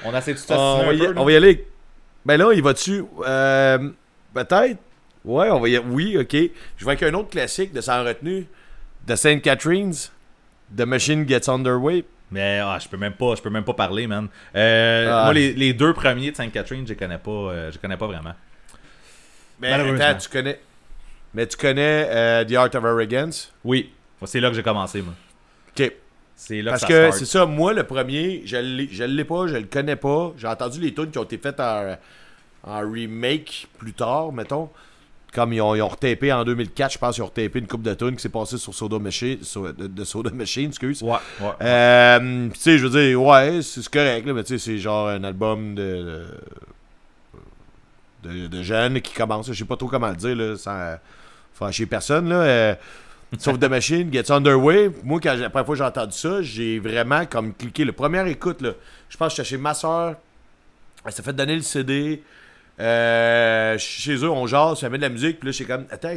On 0.04 0.16
essaie 0.16 0.34
de 0.34 0.38
Ah, 0.50 0.54
on, 0.80 0.86
va 0.86 0.92
y, 0.92 0.98
peu, 0.98 1.14
on 1.16 1.24
va 1.24 1.32
y 1.32 1.36
aller. 1.36 1.66
Ben 2.24 2.36
là, 2.36 2.52
il 2.52 2.62
va 2.62 2.72
dessus. 2.74 3.02
Euh, 3.26 3.90
Peut-être. 4.32 4.76
Ouais, 5.24 5.50
on 5.50 5.60
va 5.60 5.68
y 5.68 5.78
Oui, 5.78 6.16
ok. 6.16 6.32
Je 6.76 6.84
vais 6.84 6.92
avec 6.92 7.02
un 7.02 7.14
autre 7.14 7.30
classique 7.30 7.72
de 7.72 7.80
sans 7.80 8.04
retenue. 8.04 8.46
De 9.06 9.16
St. 9.16 9.40
Catherine's. 9.42 10.12
The 10.76 10.82
Machine 10.82 11.26
Gets 11.26 11.48
Underway. 11.48 12.04
Mais 12.30 12.58
ah, 12.62 12.78
je 12.78 12.88
peux 12.88 12.98
même 12.98 13.14
pas, 13.14 13.34
je 13.36 13.42
peux 13.42 13.48
même 13.48 13.64
pas 13.64 13.72
parler, 13.72 14.06
man. 14.06 14.28
Euh, 14.54 15.08
Ah. 15.10 15.24
Moi, 15.24 15.34
les, 15.34 15.54
les 15.54 15.72
deux 15.72 15.94
premiers 15.94 16.30
de 16.30 16.36
Sainte 16.36 16.52
Catherine, 16.52 16.86
je 16.86 16.92
connais 16.92 17.16
pas, 17.18 17.30
euh, 17.30 17.72
je 17.72 17.78
connais 17.78 17.96
pas 17.96 18.06
vraiment. 18.06 18.34
Mais 19.60 19.72
attends, 19.72 20.18
tu 20.18 20.28
connais. 20.28 20.60
Mais 21.34 21.46
tu 21.46 21.56
connais 21.56 22.06
euh, 22.10 22.44
The 22.44 22.52
Art 22.54 22.74
of 22.74 22.84
Arrogance? 22.84 23.52
Oui, 23.64 23.92
c'est 24.24 24.40
là 24.40 24.50
que 24.50 24.56
j'ai 24.56 24.62
commencé, 24.62 25.02
moi. 25.02 25.14
Ok. 25.76 25.92
C'est 26.36 26.62
là 26.62 26.72
Parce 26.72 26.84
que 26.84 27.10
c'est 27.10 27.24
ça, 27.24 27.46
moi, 27.46 27.72
le 27.72 27.82
premier, 27.84 28.42
je 28.44 28.56
l'ai 29.04 29.24
pas, 29.24 29.46
je 29.48 29.56
le 29.56 29.64
connais 29.64 29.96
pas. 29.96 30.32
J'ai 30.36 30.46
entendu 30.46 30.80
les 30.80 30.94
tunes 30.94 31.10
qui 31.10 31.18
ont 31.18 31.24
été 31.24 31.36
faites 31.38 31.58
en, 31.60 31.96
en 32.62 32.80
remake 32.90 33.66
plus 33.78 33.92
tard, 33.92 34.32
mettons. 34.32 34.70
Comme 35.38 35.52
ils 35.52 35.60
ont, 35.60 35.74
ils 35.76 35.82
ont 35.82 35.88
retapé 35.88 36.32
en 36.32 36.42
2004, 36.44 36.92
je 36.94 36.98
pense 36.98 37.14
qu'ils 37.14 37.22
ont 37.22 37.26
retapé 37.26 37.60
une 37.60 37.68
coupe 37.68 37.82
de 37.82 37.94
tunes 37.94 38.16
qui 38.16 38.22
s'est 38.22 38.28
passée 38.28 38.58
sur 38.58 38.74
Soda 38.74 38.98
Machine, 38.98 39.38
sur- 39.42 39.72
de, 39.72 39.86
de 39.86 40.04
Soda 40.04 40.30
Machine, 40.30 40.66
excuse. 40.70 41.00
Ouais, 41.02 41.12
ouais. 41.40 41.50
Euh, 41.62 42.48
tu 42.52 42.58
sais, 42.58 42.76
je 42.78 42.86
veux 42.86 43.00
dire, 43.00 43.22
ouais, 43.22 43.62
c'est 43.62 43.86
correct, 43.88 44.26
là, 44.26 44.32
mais 44.32 44.42
tu 44.42 44.58
sais, 44.58 44.64
c'est 44.72 44.78
genre 44.78 45.06
un 45.08 45.22
album 45.22 45.76
de, 45.76 46.26
de, 48.24 48.46
de 48.48 48.62
jeunes 48.62 49.00
qui 49.00 49.14
commence. 49.14 49.46
Je 49.46 49.52
sais 49.52 49.64
pas 49.64 49.76
trop 49.76 49.86
comment 49.88 50.08
le 50.10 50.16
dire, 50.16 50.34
là, 50.34 50.56
sans 50.56 50.96
fâcher 51.54 51.86
personne, 51.86 52.28
là. 52.28 52.36
euh, 52.42 52.74
sauf 53.38 53.58
The 53.58 53.64
Machine, 53.64 54.12
Gets 54.12 54.32
Underway. 54.32 54.90
Moi, 55.04 55.20
quand 55.22 55.34
la 55.34 55.50
première 55.50 55.66
fois 55.66 55.74
que 55.74 55.78
j'ai 55.78 55.84
entendu 55.84 56.16
ça, 56.16 56.42
j'ai 56.42 56.78
vraiment 56.78 57.26
comme 57.26 57.54
cliqué. 57.54 57.84
Le 57.84 57.92
premier 57.92 58.28
écoute, 58.30 58.60
là, 58.62 58.70
je 59.08 59.16
pense 59.16 59.32
que 59.32 59.36
j'étais 59.36 59.48
chez 59.50 59.58
ma 59.58 59.74
soeur. 59.74 60.16
Elle 61.04 61.12
s'est 61.12 61.22
fait 61.22 61.32
donner 61.32 61.54
le 61.56 61.62
CD. 61.62 62.22
Euh, 62.80 63.76
chez 63.78 64.14
eux, 64.16 64.30
on 64.30 64.46
jase, 64.46 64.78
ça 64.80 64.88
met 64.88 64.98
de 64.98 65.02
la 65.02 65.08
musique. 65.08 65.40
Puis 65.40 65.46
là, 65.48 65.52
j'étais 65.52 65.72
comme, 65.72 65.86
attends, 65.90 66.10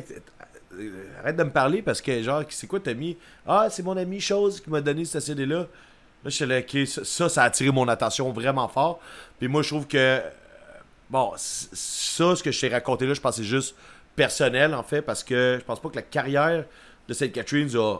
arrête 1.23 1.35
de 1.35 1.43
me 1.43 1.49
parler 1.49 1.81
parce 1.81 2.01
que, 2.01 2.21
genre, 2.21 2.43
c'est 2.49 2.67
quoi 2.67 2.79
t'as 2.79 2.93
mis 2.93 3.17
Ah, 3.47 3.67
c'est 3.69 3.83
mon 3.83 3.97
ami 3.97 4.19
Chose 4.19 4.61
qui 4.61 4.69
m'a 4.69 4.81
donné 4.81 5.05
ce 5.05 5.19
CD-là. 5.19 5.59
Là, 6.23 6.29
j'étais 6.29 6.45
là, 6.45 6.59
ok, 6.59 6.87
ça, 7.05 7.29
ça, 7.29 7.41
a 7.43 7.45
attiré 7.45 7.71
mon 7.71 7.87
attention 7.87 8.31
vraiment 8.31 8.67
fort. 8.67 8.99
Puis 9.39 9.47
moi, 9.47 9.63
je 9.63 9.69
trouve 9.69 9.87
que, 9.87 10.21
bon, 11.09 11.31
ça, 11.35 12.35
ce 12.35 12.43
que 12.43 12.51
je 12.51 12.59
t'ai 12.61 12.69
raconté 12.69 13.07
là, 13.07 13.13
je 13.15 13.21
pense 13.21 13.35
que 13.37 13.41
c'est 13.41 13.47
juste 13.47 13.75
personnel, 14.15 14.75
en 14.75 14.83
fait, 14.83 15.01
parce 15.01 15.23
que 15.23 15.57
je 15.59 15.65
pense 15.65 15.79
pas 15.81 15.89
que 15.89 15.95
la 15.95 16.01
carrière 16.03 16.63
de 17.07 17.13
St. 17.13 17.31
Catherine's 17.31 17.75
a- 17.75 17.99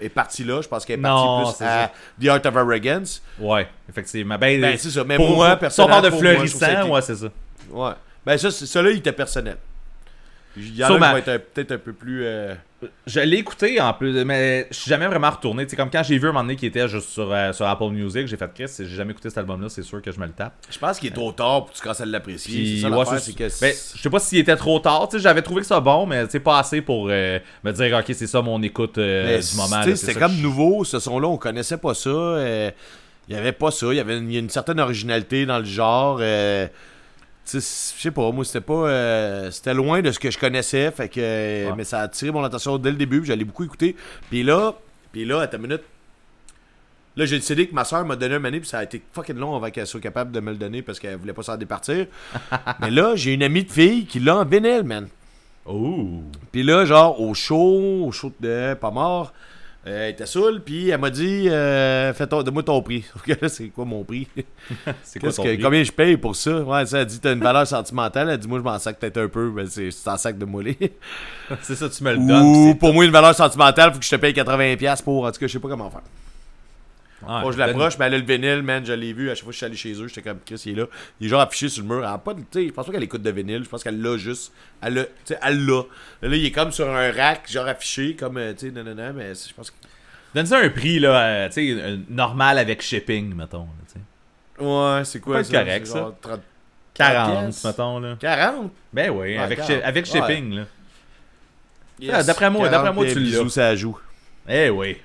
est 0.00 0.08
partie 0.08 0.42
là. 0.42 0.60
Je 0.60 0.66
pense 0.68 0.84
qu'elle 0.84 0.98
est 0.98 1.02
partie 1.02 1.24
Non, 1.24 1.42
plus 1.44 1.64
à 1.64 1.86
ça. 1.86 1.92
The 2.20 2.26
Art 2.28 2.40
of 2.46 2.56
Arrogance. 2.56 3.22
Ouais, 3.38 3.68
effectivement. 3.88 4.36
Ben, 4.38 4.60
Ben, 4.60 4.76
c'est 4.76 4.90
ça. 4.90 5.04
Mais 5.04 5.16
pour- 5.16 5.30
moi, 5.36 5.56
si 5.70 5.80
on 5.80 5.86
parle 5.86 6.04
de 6.04 6.08
moi, 6.10 6.18
je 6.18 6.26
trouve 6.34 6.42
que 6.42 6.48
ça 6.48 6.66
a 6.66 6.68
fleurissant, 6.68 6.82
été- 6.82 6.90
ouais, 6.90 7.02
c'est 7.02 7.14
ça. 7.16 7.28
Ouais. 7.72 7.92
Ben, 8.24 8.38
ça, 8.38 8.50
c'est- 8.50 8.66
ça 8.66 8.80
là, 8.82 8.90
il 8.90 8.98
était 8.98 9.12
personnel. 9.12 9.56
Il 10.54 10.76
y 10.76 10.84
en 10.84 10.88
a 11.00 11.14
peut-être 11.22 11.72
un 11.72 11.78
peu 11.78 11.94
plus. 11.94 12.24
euh, 12.26 12.54
Je 13.06 13.20
l'ai 13.20 13.38
écouté 13.38 13.80
en 13.80 13.94
plus, 13.94 14.12
mais 14.24 14.66
je 14.70 14.76
suis 14.76 14.88
jamais 14.90 15.06
vraiment 15.06 15.30
retourné. 15.30 15.66
Sais, 15.66 15.76
comme 15.76 15.88
quand 15.90 16.02
j'ai 16.02 16.18
vu 16.18 16.24
un 16.28 16.32
moment 16.32 16.42
donné 16.42 16.56
qui 16.56 16.66
était 16.66 16.86
juste 16.88 17.08
sur, 17.08 17.32
euh, 17.32 17.52
sur 17.54 17.64
Apple 17.66 17.88
Music, 17.90 18.26
j'ai 18.26 18.36
fait 18.36 18.50
Chris, 18.54 18.68
si 18.68 18.86
j'ai 18.86 18.96
jamais 18.96 19.12
écouté 19.12 19.30
cet 19.30 19.38
album-là, 19.38 19.68
c'est 19.70 19.82
sûr 19.84 20.02
que 20.02 20.12
je 20.12 20.20
me 20.20 20.26
le 20.26 20.32
tape. 20.32 20.52
Je 20.68 20.78
pense 20.78 20.98
qu'il 20.98 21.08
est 21.08 21.14
trop 21.14 21.32
tard 21.32 21.60
pour 21.64 21.70
que 21.70 21.76
tu 21.76 21.80
commences 21.82 22.00
à 22.02 22.04
l'apprécier. 22.06 22.76
C'est 22.76 22.82
ça 22.82 22.90
ouais, 22.90 23.04
c'est- 23.18 23.18
c'est 23.20 23.32
que. 23.32 23.60
ben, 23.60 23.72
je 23.96 24.02
sais 24.02 24.10
pas 24.10 24.18
s'il 24.18 24.38
était 24.40 24.56
trop 24.56 24.78
tard. 24.80 25.08
Tu 25.08 25.16
sais, 25.16 25.22
j'avais 25.22 25.40
trouvé 25.42 25.62
que 25.62 25.66
ça 25.66 25.80
bon, 25.80 26.04
mais 26.06 26.26
c'est 26.28 26.40
pas 26.40 26.58
assez 26.58 26.82
pour 26.82 27.06
euh, 27.08 27.38
me 27.64 27.72
dire, 27.72 27.96
ok, 27.96 28.04
c'est 28.14 28.26
ça 28.26 28.42
mon 28.42 28.60
écoute 28.62 28.98
euh, 28.98 29.24
Mais 29.24 29.38
du 29.38 29.56
moment. 29.56 29.68
tu 29.68 29.70
sais, 29.70 29.76
là, 29.76 29.84
c'est 29.84 29.96
C'était 29.96 30.12
ça 30.14 30.20
comme 30.20 30.32
je- 30.36 30.42
nouveau, 30.42 30.84
ce 30.84 30.98
son-là, 30.98 31.28
on 31.28 31.38
connaissait 31.38 31.78
pas 31.78 31.94
ça. 31.94 32.10
euh, 32.10 32.70
Il 33.28 33.34
y 33.36 33.38
avait 33.38 33.52
pas 33.52 33.70
ça. 33.70 33.86
Il 33.86 33.96
y 33.96 34.00
avait 34.00 34.18
une, 34.18 34.28
il 34.28 34.34
y 34.34 34.36
a 34.36 34.40
une 34.40 34.50
certaine 34.50 34.80
originalité 34.80 35.46
dans 35.46 35.60
le 35.60 35.64
genre. 35.64 36.18
Je 37.46 37.58
sais 37.60 38.10
pas, 38.10 38.30
moi, 38.32 38.44
c'était 38.44 38.60
pas. 38.60 38.88
euh, 38.88 39.50
c'était 39.50 39.74
loin 39.74 40.00
de 40.00 40.10
ce 40.10 40.18
que 40.18 40.30
je 40.30 40.38
connaissais. 40.38 40.90
Fait 40.90 41.08
que. 41.08 41.20
Ouais. 41.20 41.74
Mais 41.76 41.84
ça 41.84 42.00
a 42.00 42.02
attiré 42.04 42.30
mon 42.30 42.44
attention 42.44 42.78
dès 42.78 42.90
le 42.90 42.96
début. 42.96 43.24
J'allais 43.24 43.44
beaucoup 43.44 43.64
écouter. 43.64 43.96
Puis 44.30 44.42
là, 44.42 44.74
puis 45.12 45.24
là, 45.24 45.40
à 45.40 45.46
ta 45.46 45.58
minute. 45.58 45.82
Là, 47.14 47.26
j'ai 47.26 47.40
CD 47.42 47.66
que 47.66 47.74
ma 47.74 47.84
soeur 47.84 48.06
m'a 48.06 48.16
donné 48.16 48.36
un 48.36 48.44
année, 48.44 48.58
puis 48.60 48.68
ça 48.68 48.78
a 48.78 48.84
été 48.84 49.02
fucking 49.12 49.36
long 49.36 49.54
avant 49.54 49.70
qu'elle 49.70 49.86
soit 49.86 50.00
capable 50.00 50.32
de 50.32 50.40
me 50.40 50.50
le 50.50 50.56
donner 50.56 50.80
parce 50.80 50.98
qu'elle 50.98 51.16
voulait 51.16 51.34
pas 51.34 51.42
s'en 51.42 51.58
départir. 51.58 52.06
Mais 52.80 52.90
là, 52.90 53.14
j'ai 53.16 53.34
une 53.34 53.42
amie 53.42 53.64
de 53.64 53.70
fille 53.70 54.06
qui 54.06 54.18
l'a 54.18 54.36
en 54.36 54.44
vinyle, 54.46 54.82
man. 54.84 55.08
Oh. 55.66 56.22
Puis 56.50 56.62
là, 56.62 56.86
genre, 56.86 57.20
au 57.20 57.34
show, 57.34 58.04
au 58.06 58.12
show 58.12 58.32
de 58.40 58.72
Pas 58.80 58.90
mort, 58.90 59.34
elle 59.84 60.10
était 60.10 60.26
saoule, 60.26 60.62
puis 60.64 60.90
elle 60.90 61.00
m'a 61.00 61.10
dit 61.10 61.48
euh, 61.48 62.12
Fais 62.14 62.26
ton, 62.26 62.42
Donne-moi 62.42 62.62
ton 62.62 62.80
prix. 62.82 63.04
C'est 63.48 63.68
quoi 63.68 63.84
mon 63.84 64.04
prix? 64.04 64.28
C'est 65.02 65.18
quoi 65.18 65.32
ton 65.32 65.42
que- 65.42 65.48
prix? 65.54 65.58
Combien 65.58 65.82
je 65.82 65.90
paye 65.92 66.16
pour 66.16 66.36
ça? 66.36 66.60
Ouais, 66.60 66.86
ça, 66.86 67.00
elle 67.00 67.06
dit 67.06 67.18
T'as 67.20 67.32
une 67.32 67.40
valeur 67.40 67.66
sentimentale. 67.66 68.30
Elle 68.30 68.38
dit 68.38 68.46
Moi, 68.48 68.58
je 68.60 68.64
m'en 68.64 68.78
sac 68.78 68.98
peut-être 68.98 69.18
un 69.18 69.28
peu, 69.28 69.50
mais 69.54 69.64
c'est 69.66 69.90
en 70.08 70.16
sac 70.16 70.38
de 70.38 70.44
moulé. 70.44 70.76
C'est 71.62 71.74
ça, 71.74 71.88
tu 71.88 72.02
me 72.04 72.12
le 72.12 72.18
donnes. 72.18 72.42
Ou 72.70 72.74
pour 72.76 72.94
moi, 72.94 73.04
une 73.04 73.10
valeur 73.10 73.34
sentimentale, 73.34 73.92
faut 73.92 73.98
que 73.98 74.04
je 74.04 74.10
te 74.10 74.16
paye 74.16 74.32
80$ 74.32 75.02
pour. 75.02 75.24
En 75.24 75.32
tout 75.32 75.40
cas, 75.40 75.46
je 75.46 75.52
sais 75.52 75.58
pas 75.58 75.68
comment 75.68 75.90
faire. 75.90 76.00
Je 77.52 77.58
l'approche, 77.58 77.98
mais 77.98 78.06
elle 78.06 78.14
a 78.14 78.18
le 78.18 78.24
vinyle, 78.24 78.62
man, 78.62 78.84
je 78.84 78.92
l'ai 78.92 79.12
vu. 79.12 79.30
À 79.30 79.34
chaque 79.34 79.44
fois 79.44 79.50
que 79.50 79.52
je 79.52 79.56
suis 79.58 79.66
allé 79.66 79.76
chez 79.76 79.92
eux, 79.94 80.08
j'étais 80.08 80.22
comme 80.22 80.38
Chris, 80.44 80.62
il 80.66 80.72
est 80.72 80.80
là. 80.82 80.86
Il 81.20 81.26
est 81.26 81.30
genre 81.30 81.40
affiché 81.40 81.68
sur 81.68 81.82
le 81.82 81.88
mur. 81.88 81.98
Elle 81.98 82.04
a 82.12 82.18
pas, 82.18 82.34
de- 82.34 82.40
je 82.54 82.70
pense 82.70 82.86
pas 82.86 82.92
qu'elle 82.92 83.02
écoute 83.02 83.22
de 83.22 83.30
vinyle. 83.30 83.64
Je 83.64 83.68
pense 83.68 83.82
qu'elle 83.84 84.00
l'a 84.00 84.16
juste. 84.16 84.52
Elle 84.80 84.94
l'a, 84.94 85.04
elle 85.42 85.64
l'a. 85.66 85.82
Là, 86.22 86.36
il 86.36 86.44
est 86.46 86.50
comme 86.52 86.72
sur 86.72 86.88
un 86.88 87.12
rack, 87.12 87.50
genre 87.50 87.66
affiché, 87.68 88.14
comme, 88.16 88.36
euh, 88.38 88.52
tu 88.52 88.66
sais, 88.66 88.72
non, 88.72 88.84
non, 88.84 88.94
non, 88.94 89.12
mais 89.14 89.32
je 89.34 89.52
pense 89.54 89.70
que. 89.70 89.76
Donne-ça 90.34 90.58
un 90.58 90.70
prix, 90.70 90.98
là, 90.98 91.22
euh, 91.24 91.48
tu 91.48 91.54
sais, 91.54 91.80
euh, 91.82 91.96
normal 92.08 92.56
avec 92.58 92.80
shipping, 92.82 93.34
mettons. 93.34 93.66
Ouais, 94.58 95.04
c'est 95.04 95.20
quoi 95.20 95.42
ça? 95.44 95.58
correct, 95.58 95.86
ça. 95.86 95.98
genre 95.98 96.14
30 96.20 96.40
40, 96.94 97.30
piastres? 97.42 97.66
mettons, 97.66 97.98
là. 98.00 98.16
40? 98.20 98.72
Ben 98.92 99.10
oui, 99.10 99.18
Ouais, 99.18 99.38
avec, 99.38 99.58
40. 99.58 99.72
shi- 99.76 99.82
avec 99.82 100.06
Ouais. 100.06 100.10
shipping, 100.10 100.54
là. 100.56 100.64
Yes. 102.00 102.26
d'après 102.26 102.50
moi- 102.50 102.68
40 102.68 102.72
d'après 102.84 102.92
moi, 102.94 103.06
tu 103.12 103.20
l'as. 103.20 103.48
ça 103.48 103.76
joue. 103.76 103.98
Eh 104.48 104.70
oui. 104.70 104.96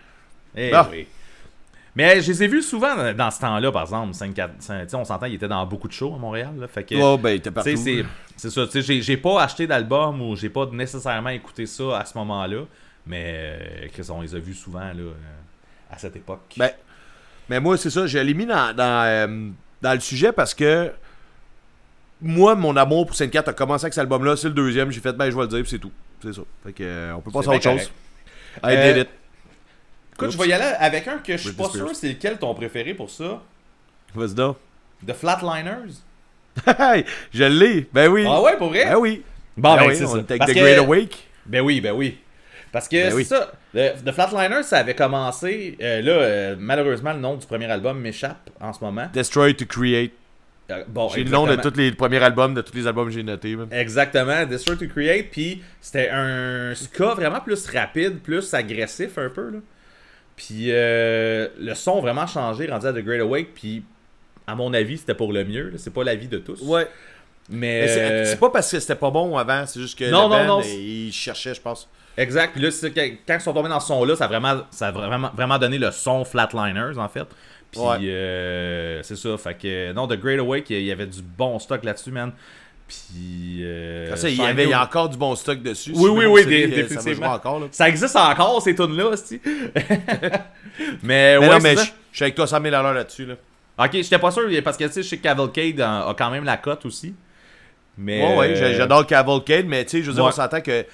Eh 0.56 0.72
Bon. 0.72 0.86
oui. 0.92 1.08
Mais 1.98 2.22
je 2.22 2.32
les 2.32 2.44
ai 2.44 2.48
vus 2.48 2.62
souvent 2.62 2.96
dans- 3.12 3.32
ce 3.32 3.40
temps-là, 3.40 3.72
par 3.72 3.82
exemple. 3.82 4.14
5, 4.14 4.32
4, 4.32 4.52
5, 4.60 4.84
tu 4.84 4.90
sais, 4.90 4.96
on 4.96 5.04
s'entend, 5.04 5.26
il 5.26 5.34
était 5.34 5.48
dans 5.48 5.66
beaucoup 5.66 5.88
de 5.88 5.94
shows 5.94 6.14
à 6.14 6.20
Montréal. 6.20 6.52
Là, 6.60 6.68
fait 6.68 6.84
que, 6.84 6.94
Oh, 7.02 7.18
ben, 7.18 7.32
il 7.32 7.36
était 7.38 7.50
partout. 7.50 7.72
c'est, 7.76 8.50
ça. 8.52 8.62
J'ai, 8.76 9.18
pas 9.18 9.42
acheté 9.42 9.66
d'album 9.66 10.22
ou 10.22 10.36
j'ai 10.36 10.50
pas 10.50 10.68
nécessairement 10.68 11.30
écouté 11.32 11.66
ça 11.66 11.98
à 11.98 12.06
ce 12.06 12.16
moment-là. 12.20 12.66
Mais 13.08 13.24
euh, 13.26 13.88
Chris, 13.92 14.06
on 14.12 14.22
les 14.22 14.36
a 14.36 14.38
vus 14.38 14.54
souvent 14.54 14.80
là, 14.80 14.94
euh, 15.00 15.12
à 15.92 15.98
cette 15.98 16.16
époque. 16.16 16.54
Ben, 16.58 16.70
mais 17.50 17.60
moi, 17.60 17.76
c'est 17.78 17.90
ça, 17.90 18.06
je 18.06 18.20
l'ai 18.20 18.34
mis 18.36 18.46
dans, 18.46 18.76
dans, 18.76 19.04
euh, 19.08 19.50
dans 19.82 19.94
le 19.94 20.00
sujet 20.00 20.32
parce 20.32 20.54
que 20.54 20.92
moi, 22.22 22.54
mon 22.54 22.76
amour 22.76 23.08
pour 23.08 23.16
Sainte 23.16 23.32
4 23.32 23.50
a 23.50 23.54
commencé 23.54 23.86
avec 23.86 23.94
cet 23.96 24.02
album-là, 24.02 24.36
c'est 24.36 24.50
le 24.50 24.54
deuxième, 24.54 24.92
j'ai 24.92 25.02
fait, 25.02 25.14
ben, 25.14 25.30
je 25.32 25.36
vais 25.36 25.42
le 25.44 25.48
dire, 25.48 25.64
c'est 25.66 25.80
tout. 25.80 25.92
C'est 26.22 26.34
ça. 26.34 26.42
Fait 26.64 26.74
que, 26.74 26.84
euh, 26.84 27.14
on 27.16 27.22
peut 27.22 27.32
passer 27.32 27.50
à 27.50 27.54
autre 27.54 27.64
chose. 27.64 27.92
I 28.64 28.76
Euh, 28.76 28.94
did 28.94 29.02
it. 29.04 29.10
Écoute, 30.18 30.32
je 30.32 30.38
vais 30.38 30.48
y 30.48 30.54
aller 30.54 30.74
avec 30.80 31.08
un 31.08 31.18
que 31.20 31.34
je 31.38 31.42
suis 31.44 31.52
pas 31.54 31.70
sûr 31.70 31.96
c'est 31.96 32.10
lequel 32.10 32.38
ton 32.38 32.54
préféré 32.56 32.94
pour 32.94 33.10
ça. 33.10 33.42
Vas-y 34.16 34.34
donc. 34.34 34.58
The 35.06 35.14
Flatliners. 35.14 35.94
Hey, 36.80 37.06
je 37.32 37.44
l'ai. 37.44 37.88
Ben 37.94 38.08
oui. 38.10 38.26
Ah 38.28 38.42
ouais, 38.42 38.58
pour 38.58 38.70
vrai? 38.70 38.86
Ben 38.86 38.96
oui. 38.98 39.24
Bon, 39.56 39.76
ben 39.76 39.82
ben, 39.82 39.88
oui, 39.90 39.96
c'est 39.96 40.06
on 40.06 40.14
ça. 40.14 40.20
était 40.20 40.40
The 40.40 40.46
que- 40.48 40.54
Great 40.54 40.78
Awake. 40.80 41.28
Ben 41.46 41.62
oui, 41.62 41.82
ben 41.82 41.92
oui. 41.94 42.18
Parce 42.72 42.88
que 42.88 42.96
Ben 42.96 43.10
c'est 43.12 43.16
oui. 43.16 43.26
ça. 43.26 43.52
The 43.74 44.12
Flatliners, 44.12 44.64
ça 44.64 44.78
avait 44.80 44.96
commencé. 44.96 45.78
euh, 45.82 46.02
là, 46.02 46.12
euh, 46.12 46.56
malheureusement, 46.58 47.14
le 47.14 47.20
nom 47.20 47.36
du 47.36 47.46
premier 47.46 47.70
album 47.70 48.00
m'échappe 48.00 48.50
en 48.60 48.74
ce 48.74 48.84
moment. 48.84 49.08
Destroy 49.14 49.56
to 49.56 49.66
Create. 49.66 50.14
Euh, 50.72 50.84
bon, 50.88 51.08
J'ai 51.10 51.24
le 51.24 51.30
nom 51.30 51.46
de 51.46 51.56
tous 51.56 51.78
les 51.78 51.92
premiers 51.94 52.22
albums, 52.22 52.54
de 52.56 52.62
tous 52.62 52.74
les 52.76 52.88
albums 52.88 53.08
que 53.08 53.14
j'ai 53.14 53.24
notés. 53.24 53.56
Exactement, 53.72 54.46
Destroy 54.46 54.78
to 54.78 54.88
Create. 54.88 55.30
Puis 55.32 55.62
c'était 55.80 56.10
un 56.10 56.74
ska 56.76 57.14
vraiment 57.14 57.40
plus 57.40 57.68
rapide, 57.68 58.20
plus 58.20 58.52
agressif 58.54 59.18
un 59.20 59.30
peu. 59.30 59.50
Là. 59.52 59.60
Puis 60.38 60.68
euh, 60.72 61.50
le 61.60 61.74
son 61.74 61.98
a 61.98 62.02
vraiment 62.02 62.26
changé, 62.28 62.68
rendu 62.68 62.86
à 62.88 62.94
The 62.94 63.00
Great 63.00 63.20
Awake. 63.20 63.50
Puis 63.54 63.84
à 64.46 64.56
mon 64.56 64.74
avis, 64.74 64.98
c'était 65.00 65.14
pour 65.16 65.34
le 65.34 65.44
mieux. 65.44 65.74
C'est 65.78 65.92
pas 65.94 66.04
l'avis 66.06 66.28
de 66.30 66.38
tous. 66.38 66.62
Ouais. 66.62 66.88
Mais. 67.50 67.82
Mais 67.82 67.88
c'est 67.90 68.00
euh, 68.02 68.26
c'est 68.26 68.40
pas 68.40 68.50
parce 68.50 68.72
que 68.72 68.80
c'était 68.80 68.96
pas 68.96 69.10
bon 69.12 69.38
avant, 69.38 69.66
c'est 69.66 69.80
juste 69.82 69.98
que 70.00 70.10
Non, 70.10 70.30
non, 70.30 70.46
non, 70.46 70.60
euh, 70.60 70.64
c'est- 70.64 70.76
il 70.78 71.12
cherchait, 71.12 71.54
je 71.54 71.62
pense. 71.62 71.90
Exact. 72.18 72.54
Puis 72.54 72.62
là, 72.62 72.70
quand 72.72 73.02
quand 73.28 73.34
ils 73.36 73.42
sont 73.42 73.54
tombés 73.54 73.70
dans 73.70 73.80
ce 73.80 73.88
son-là, 73.90 74.16
ça 74.16 74.26
a 74.26 74.28
vraiment, 74.28 74.62
ça 74.72 74.88
a 74.88 74.92
vraiment, 74.92 75.30
vraiment 75.36 75.58
donné 75.60 75.78
le 75.78 75.92
son 75.92 76.24
Flatliners, 76.26 76.98
en 76.98 77.08
fait. 77.10 77.26
Puis 77.72 77.82
Ouais. 77.82 77.98
euh, 78.04 79.02
c'est 79.04 79.16
ça. 79.18 79.38
Fait 79.38 79.54
que, 79.56 79.92
non, 79.94 80.08
The 80.08 80.20
Great 80.20 80.40
Awake, 80.40 80.70
il 80.72 80.84
y 80.84 80.92
avait 80.92 81.06
du 81.06 81.22
bon 81.22 81.58
stock 81.60 81.84
là-dessus, 81.84 82.12
man. 82.12 82.32
Puis. 82.88 83.64
euh, 83.64 84.16
Ça, 84.16 84.30
il 84.30 84.38
y 84.38 84.42
avait 84.46 84.64
il 84.64 84.70
y 84.70 84.74
a 84.74 84.82
encore 84.84 85.10
du 85.10 85.18
bon 85.18 85.36
stock 85.36 85.62
dessus. 85.62 85.92
Oui, 85.94 86.10
oui, 86.10 86.26
oui, 86.26 86.46
dé- 86.46 86.66
euh, 86.66 86.70
ça 86.70 86.96
définitivement. 86.96 87.34
encore, 87.34 87.60
là. 87.60 87.68
Ça 87.72 87.90
existe 87.90 88.16
encore, 88.16 88.62
ces 88.62 88.74
tunes-là, 88.76 89.08
aussi. 89.08 89.42
mais 89.76 90.32
Mais 91.04 91.38
ouais, 91.38 91.50
non, 91.50 91.60
mais 91.62 91.76
ça. 91.76 91.84
je 92.12 92.16
suis 92.18 92.24
avec 92.24 92.36
toi 92.36 92.48
100 92.48 92.62
000 92.62 92.76
à 92.76 92.82
l'heure 92.82 92.94
là-dessus. 92.94 93.26
Là. 93.26 93.36
Ok, 93.80 93.90
j'étais 93.94 94.20
pas 94.20 94.32
sûr, 94.32 94.44
parce 94.64 94.78
que 94.78 94.86
tu 94.86 94.92
sais, 94.94 95.04
je 95.04 95.08
sais 95.10 95.18
que 95.18 95.24
Cavalcade 95.24 95.80
a, 95.82 96.08
a 96.10 96.14
quand 96.14 96.30
même 96.32 96.44
la 96.44 96.58
cote 96.58 96.86
aussi. 96.86 97.14
Mais. 97.98 98.22
Ouais, 98.24 98.38
ouais, 98.38 98.50
euh, 98.52 98.56
j'a- 98.56 98.74
j'adore 98.74 99.06
Cavalcade, 99.06 99.66
mais 99.66 99.84
tu 99.84 99.92
sais, 99.92 100.02
je 100.04 100.08
veux 100.08 100.14
dire, 100.14 100.24
Ouais. 100.24 100.30
on 100.30 100.36
s'entend 100.36 100.62
que 100.62 100.86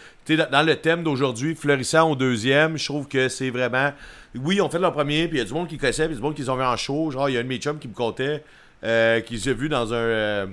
dans- 0.51 0.65
le 0.65 0.75
thème 0.77 1.03
d'aujourd'hui, 1.03 1.53
Florissant 1.55 2.09
au 2.09 2.15
deuxième, 2.15 2.77
je 2.77 2.85
trouve 2.85 3.07
que 3.07 3.27
c'est 3.29 3.49
vraiment. 3.49 3.91
Oui, 4.35 4.59
on 4.61 4.69
fait 4.69 4.79
leur 4.79 4.93
premier, 4.93 5.27
puis 5.27 5.37
il 5.37 5.39
y 5.39 5.43
a 5.43 5.45
du 5.45 5.53
monde 5.53 5.67
qui 5.67 5.77
connaissait, 5.77 6.07
puis 6.07 6.15
du 6.15 6.21
monde 6.21 6.33
qui 6.33 6.49
ont 6.49 6.55
vu 6.55 6.63
en 6.63 6.75
show. 6.77 7.11
Genre, 7.11 7.29
il 7.29 7.33
y 7.33 7.37
a 7.37 7.41
un 7.41 7.43
de 7.43 7.47
mes 7.49 7.57
chums 7.57 7.77
qui 7.77 7.87
me 7.87 7.93
comptait, 7.93 8.43
euh, 8.83 9.19
qui 9.21 9.37
s'est 9.39 9.53
vu 9.53 9.69
dans 9.69 9.93
un. 9.93 10.49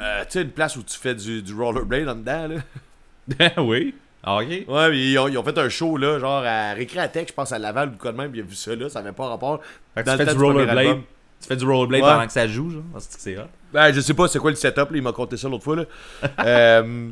Euh, 0.00 0.24
tu 0.24 0.30
sais, 0.30 0.42
une 0.42 0.50
place 0.50 0.76
où 0.76 0.82
tu 0.82 0.98
fais 0.98 1.14
du, 1.14 1.42
du 1.42 1.54
rollerblade 1.54 2.08
en 2.08 2.14
dedans, 2.16 2.48
là. 2.48 3.50
oui. 3.62 3.94
Ah, 4.22 4.36
ok. 4.38 4.48
Ouais, 4.68 4.88
puis 4.88 5.12
ils 5.12 5.18
ont, 5.18 5.28
ils 5.28 5.36
ont 5.36 5.44
fait 5.44 5.58
un 5.58 5.68
show, 5.68 5.96
là, 5.96 6.18
genre 6.18 6.42
à 6.44 6.72
Récréatech, 6.72 7.28
je 7.28 7.34
pense 7.34 7.52
à 7.52 7.58
Laval 7.58 7.90
ou 7.90 7.98
quoi 7.98 8.12
de 8.12 8.16
même, 8.16 8.30
puis 8.30 8.40
il 8.40 8.42
a 8.42 8.46
vu 8.46 8.54
ça, 8.54 8.74
là, 8.74 8.88
ça 8.88 9.00
avait 9.00 9.12
pas 9.12 9.28
rapport. 9.28 9.60
Fait 9.94 10.02
que 10.02 10.06
Dans 10.06 10.12
tu 10.14 10.18
le 10.20 10.24
fais 10.26 10.34
du 10.34 10.42
rollerblade. 10.42 10.98
Tu 11.40 11.48
fais 11.48 11.56
du 11.56 11.64
rollerblade 11.64 12.02
Ouais. 12.02 12.10
pendant 12.10 12.26
que 12.26 12.32
ça 12.32 12.48
joue, 12.48 12.70
genre? 12.70 12.82
Parce 12.92 13.06
que 13.06 13.14
c'est 13.18 13.36
hot. 13.36 13.42
Ben, 13.72 13.92
je 13.92 14.00
sais 14.00 14.14
pas 14.14 14.28
c'est 14.28 14.38
quoi 14.38 14.50
le 14.50 14.56
setup, 14.56 14.90
là, 14.90 14.96
il 14.96 15.02
m'a 15.02 15.12
conté 15.12 15.36
ça 15.36 15.48
l'autre 15.48 15.64
fois. 15.64 15.76
Là. 15.76 15.84
Euh, 16.44 17.10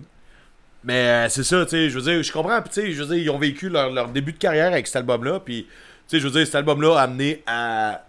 mais 0.84 1.26
euh, 1.26 1.28
c'est 1.28 1.44
ça, 1.44 1.64
tu 1.64 1.70
sais, 1.70 1.90
je 1.90 1.98
veux 1.98 2.02
dire, 2.10 2.22
je 2.22 2.32
comprends, 2.32 2.60
puis 2.60 2.70
tu 2.70 2.80
sais, 2.80 2.92
je 2.92 3.02
veux 3.02 3.14
dire, 3.14 3.24
ils 3.24 3.30
ont 3.30 3.38
vécu 3.38 3.68
leur, 3.68 3.90
leur 3.92 4.08
début 4.08 4.32
de 4.32 4.38
carrière 4.38 4.72
avec 4.72 4.86
cet 4.86 4.96
album-là, 4.96 5.38
puis 5.38 5.64
tu 5.64 5.70
sais, 6.08 6.18
je 6.18 6.26
veux 6.26 6.32
dire, 6.32 6.44
cet 6.44 6.56
album-là 6.56 6.98
a 6.98 7.02
amené 7.02 7.42
à 7.46 8.02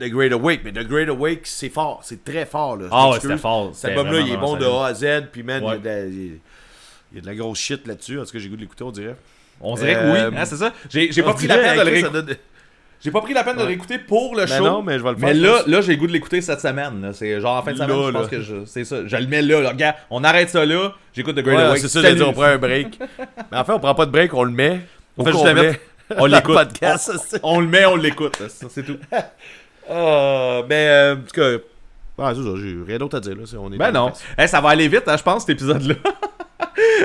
The 0.00 0.10
Great 0.10 0.32
Awake, 0.32 0.60
mais 0.64 0.72
The 0.72 0.86
Great 0.88 1.08
Awake, 1.08 1.40
c'est 1.44 1.68
fort, 1.68 2.00
c'est 2.02 2.24
très 2.24 2.46
fort, 2.46 2.76
là. 2.76 2.84
Je 2.86 2.88
Ah 2.92 3.10
ouais, 3.10 3.20
c'était 3.20 3.36
fort. 3.36 3.70
Cet 3.74 3.90
album-là, 3.90 4.20
il 4.20 4.32
est 4.32 4.36
bon 4.36 4.56
de 4.56 4.64
A 4.64 4.86
à 4.86 4.94
Z, 4.94 5.26
puis 5.32 5.42
man, 5.42 5.62
Ouais. 5.62 5.76
il, 5.82 5.86
y 5.86 5.88
a 5.88 5.94
de 5.94 6.00
la, 6.00 6.06
il 6.06 6.34
y 7.14 7.18
a 7.18 7.20
de 7.20 7.26
la 7.26 7.34
grosse 7.34 7.58
shit 7.58 7.86
là-dessus, 7.86 8.18
en 8.18 8.24
tout 8.24 8.32
cas, 8.32 8.38
j'ai 8.38 8.48
goût 8.48 8.56
de 8.56 8.62
l'écouter, 8.62 8.82
on 8.84 8.90
dirait. 8.90 9.16
On 9.60 9.74
dirait 9.74 9.94
que 9.94 10.12
oui, 10.30 10.36
hein, 10.38 10.44
c'est 10.46 10.56
ça? 10.56 10.72
J'ai 10.88 11.22
pas 11.22 11.34
pris 11.34 11.46
la 11.46 11.58
peine 11.58 11.76
de 11.78 11.82
le 11.84 11.90
réécouter. 11.90 12.34
J'ai 13.02 13.10
pas 13.10 13.22
pris 13.22 13.32
la 13.32 13.42
peine 13.44 13.56
de 13.56 13.62
réécouter 13.62 13.98
pour 13.98 14.34
le 14.36 14.44
Ben 14.44 14.58
show. 14.58 14.64
non, 14.64 14.82
mais 14.82 14.98
je 14.98 15.02
vais 15.02 15.10
le 15.12 15.16
faire. 15.16 15.28
mais 15.28 15.34
je 15.34 15.40
là, 15.40 15.62
là 15.66 15.80
j'ai 15.80 15.92
le 15.92 15.98
goût 15.98 16.06
de 16.06 16.12
l'écouter 16.12 16.42
cette 16.42 16.60
semaine. 16.60 17.10
C'est 17.14 17.40
genre 17.40 17.56
en 17.56 17.62
fin 17.62 17.72
de 17.72 17.76
semaine, 17.78 17.88
Là, 17.90 18.06
je 18.08 18.10
pense 18.12 18.22
là. 18.24 18.28
que 18.28 18.40
je. 18.42 18.64
C'est 18.66 18.84
ça. 18.84 19.06
Je 19.06 19.16
le 19.16 19.26
mets 19.26 19.40
là, 19.40 19.60
là. 19.62 19.70
Regarde, 19.70 19.96
on 20.10 20.22
arrête 20.22 20.50
ça 20.50 20.66
là. 20.66 20.92
J'écoute 21.14 21.34
The 21.34 21.40
Great 21.40 21.56
Ouais, 21.56 21.64
Awake. 21.64 21.78
c'est 21.78 21.88
ça, 21.88 22.02
j'ai 22.02 22.14
dit, 22.14 22.22
on 22.22 22.34
prend 22.34 22.42
un 22.42 22.58
break. 22.58 22.98
mais 23.50 23.56
en 23.56 23.64
fait, 23.64 23.72
on 23.72 23.80
prend 23.80 23.94
pas 23.94 24.04
de 24.04 24.10
break, 24.10 24.34
on 24.34 24.44
le 24.44 24.50
met. 24.50 24.80
On 25.16 25.24
fait 25.24 25.32
juste 25.32 25.44
le 25.44 25.50
complet 25.50 25.68
mettre. 25.68 25.80
On 26.18 26.26
l'écoute. 26.26 26.68
On 27.42 27.60
le 27.60 27.66
met, 27.68 27.86
on 27.86 27.96
l'écoute. 27.96 28.42
C'est 28.68 28.84
tout. 28.84 28.98
Ah, 29.90 30.62
mais 30.68 30.88
euh, 30.88 31.14
en 31.14 31.16
tout 31.16 31.34
cas, 31.34 32.34
c'est 32.34 32.42
ça, 32.42 32.50
j'ai 32.56 32.76
rien 32.86 32.98
d'autre 32.98 33.16
à 33.16 33.20
dire 33.20 33.34
là. 33.34 33.42
On 33.58 33.72
est 33.72 33.76
Ben 33.76 33.90
non. 33.90 34.12
ça 34.46 34.60
va 34.60 34.68
aller 34.70 34.88
vite, 34.88 35.02
hein, 35.06 35.16
je 35.16 35.22
pense, 35.22 35.42
cet 35.42 35.50
épisode-là. 35.50 35.94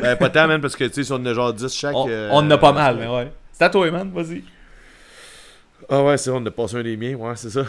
Ben, 0.02 0.16
pas 0.18 0.30
tant, 0.30 0.48
man, 0.48 0.60
parce 0.62 0.76
que 0.76 0.84
tu 0.86 0.94
sais, 0.94 1.04
si 1.04 1.12
on 1.12 1.16
en 1.16 1.26
a 1.26 1.34
genre 1.34 1.54
10 1.54 1.74
chaque. 1.74 1.96
On, 1.96 2.08
euh, 2.10 2.30
on 2.32 2.40
en 2.40 2.52
a 2.52 2.58
pas 2.58 2.74
mal, 2.74 2.98
mais 2.98 3.08
ouais. 3.08 3.32
C'est 3.52 3.64
à 3.64 3.70
toi, 3.70 3.90
man. 3.90 4.12
Vas-y. 4.14 4.44
Ah 5.90 6.04
ouais, 6.04 6.18
c'est 6.18 6.30
on 6.30 6.46
a 6.46 6.52
passé 6.52 6.76
un 6.78 6.84
des 6.84 6.98
miens, 6.98 7.16
ouais, 7.16 7.36
c'est 7.36 7.50
ça. 7.50 7.64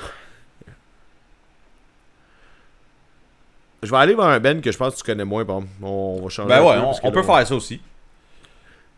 Je 3.83 3.91
vais 3.91 3.97
aller 3.97 4.14
voir 4.14 4.29
un 4.29 4.41
Ben 4.41 4.61
que 4.61 4.73
je 4.73 4.77
pense 4.77 4.95
que 4.95 4.99
tu 4.99 5.05
connais 5.05 5.25
moins, 5.25 5.45
bon. 5.45 5.64
On 5.81 6.23
va 6.23 6.29
changer. 6.29 6.49
Ben 6.49 6.62
ouais, 6.62 6.75
peu, 6.75 7.07
on, 7.07 7.12
peut 7.12 7.23
faire 7.23 7.47
ça 7.47 7.55
aussi. 7.55 7.81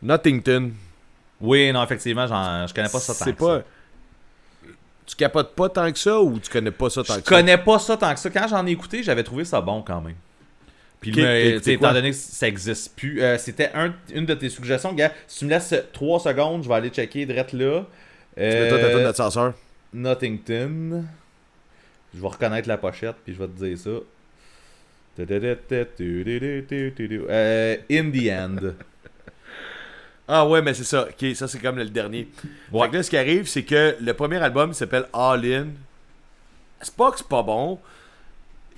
Nottington. 0.03 0.73
Oui, 1.41 1.71
non, 1.73 1.83
effectivement, 1.83 2.27
je 2.27 2.73
connais 2.75 2.89
pas 2.89 2.99
ça 2.99 3.13
tant 3.15 3.25
C'est 3.25 3.35
pas. 3.35 3.59
ça. 3.59 3.65
Tu 5.09 5.17
capotes 5.17 5.55
pas 5.55 5.69
tant 5.71 5.91
que 5.91 5.99
ça 5.99 6.21
ou 6.21 6.39
tu 6.39 6.51
connais 6.51 6.71
pas 6.71 6.91
ça 6.91 7.03
tant 7.03 7.15
Je 7.15 7.21
que 7.21 7.25
ça? 7.29 7.35
connais 7.37 7.57
pas 7.57 7.79
ça 7.79 7.97
tant 7.97 8.13
que 8.13 8.21
ça. 8.21 8.29
Quand 8.29 8.47
j'en 8.47 8.67
ai 8.67 8.73
écouté, 8.73 9.03
j'avais 9.03 9.23
trouvé 9.25 9.45
ça 9.47 9.61
bon 9.63 9.81
quand 9.83 10.03
même. 10.03 10.17
Puis, 11.01 11.11
écouté 11.11 11.73
étant 11.73 11.93
donné 11.93 12.11
que 12.11 12.17
ça 12.17 12.47
existe 12.47 12.95
plus, 12.97 13.23
euh, 13.23 13.39
c'était 13.39 13.71
un- 13.73 13.95
une 14.13 14.27
de 14.27 14.35
tes 14.35 14.49
suggestions. 14.51 14.93
Gars, 14.93 15.13
si 15.27 15.39
tu 15.39 15.45
me 15.47 15.51
laisses 15.51 15.75
3 15.93 16.21
secondes, 16.21 16.63
je 16.65 16.69
vais 16.69 16.75
aller 16.75 16.91
checker 16.91 17.25
direct 17.25 17.53
là. 17.55 17.87
Tu 18.37 18.43
mets 18.43 18.69
toi 18.69 18.79
Euh, 18.79 19.03
d'ascenseur. 19.05 19.55
Nottington. 19.95 21.05
Je 22.15 22.21
vais 22.21 22.27
reconnaître 22.29 22.69
la 22.69 22.77
pochette, 22.79 23.17
puis 23.25 23.33
je 23.35 23.39
vais 23.39 23.47
te 23.49 23.65
dire 23.65 23.79
ça. 23.79 23.91
Euh, 27.31 27.77
in 27.91 28.11
the 28.11 28.31
end. 28.31 28.73
Ah 30.31 30.47
ouais, 30.47 30.61
mais 30.61 30.75
c'est 30.75 30.85
ça. 30.85 31.09
Ok, 31.09 31.35
ça 31.35 31.49
c'est 31.49 31.59
comme 31.59 31.79
le 31.79 31.87
dernier. 31.89 32.29
Ouais. 32.71 32.83
Fait 32.85 32.91
que 32.91 32.97
là, 32.97 33.03
ce 33.03 33.11
qui 33.11 33.17
arrive, 33.17 33.49
c'est 33.49 33.65
que 33.65 33.97
le 33.99 34.13
premier 34.13 34.37
album 34.37 34.75
s'appelle 34.75 35.07
All 35.13 35.45
In. 35.45 35.69
C'est 36.83 36.95
pas 36.95 37.11
que 37.11 37.19
c'est 37.19 37.27
pas 37.29 37.43
bon. 37.43 37.79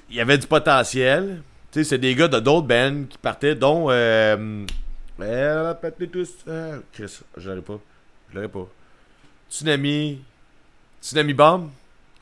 Il 0.08 0.16
y 0.16 0.20
avait 0.20 0.38
du 0.38 0.46
potentiel. 0.46 1.42
Tu 1.72 1.80
sais, 1.80 1.90
c'est 1.90 1.98
des 1.98 2.14
gars 2.14 2.28
de 2.28 2.38
d'autres 2.38 2.66
bands 2.66 3.04
qui 3.08 3.18
partaient, 3.18 3.54
dont. 3.54 3.90
Euh, 3.90 4.64
euh, 5.20 5.74
tous. 6.12 6.30
euh, 6.48 6.78
Chris, 6.92 7.20
je 7.36 7.48
l'aurais 7.50 7.62
pas. 7.62 7.78
Je 8.30 8.34
l'aurais 8.36 8.48
pas. 8.48 8.66
Tsunami. 9.50 10.20
Tsunami 11.02 11.34
Bomb. 11.34 11.70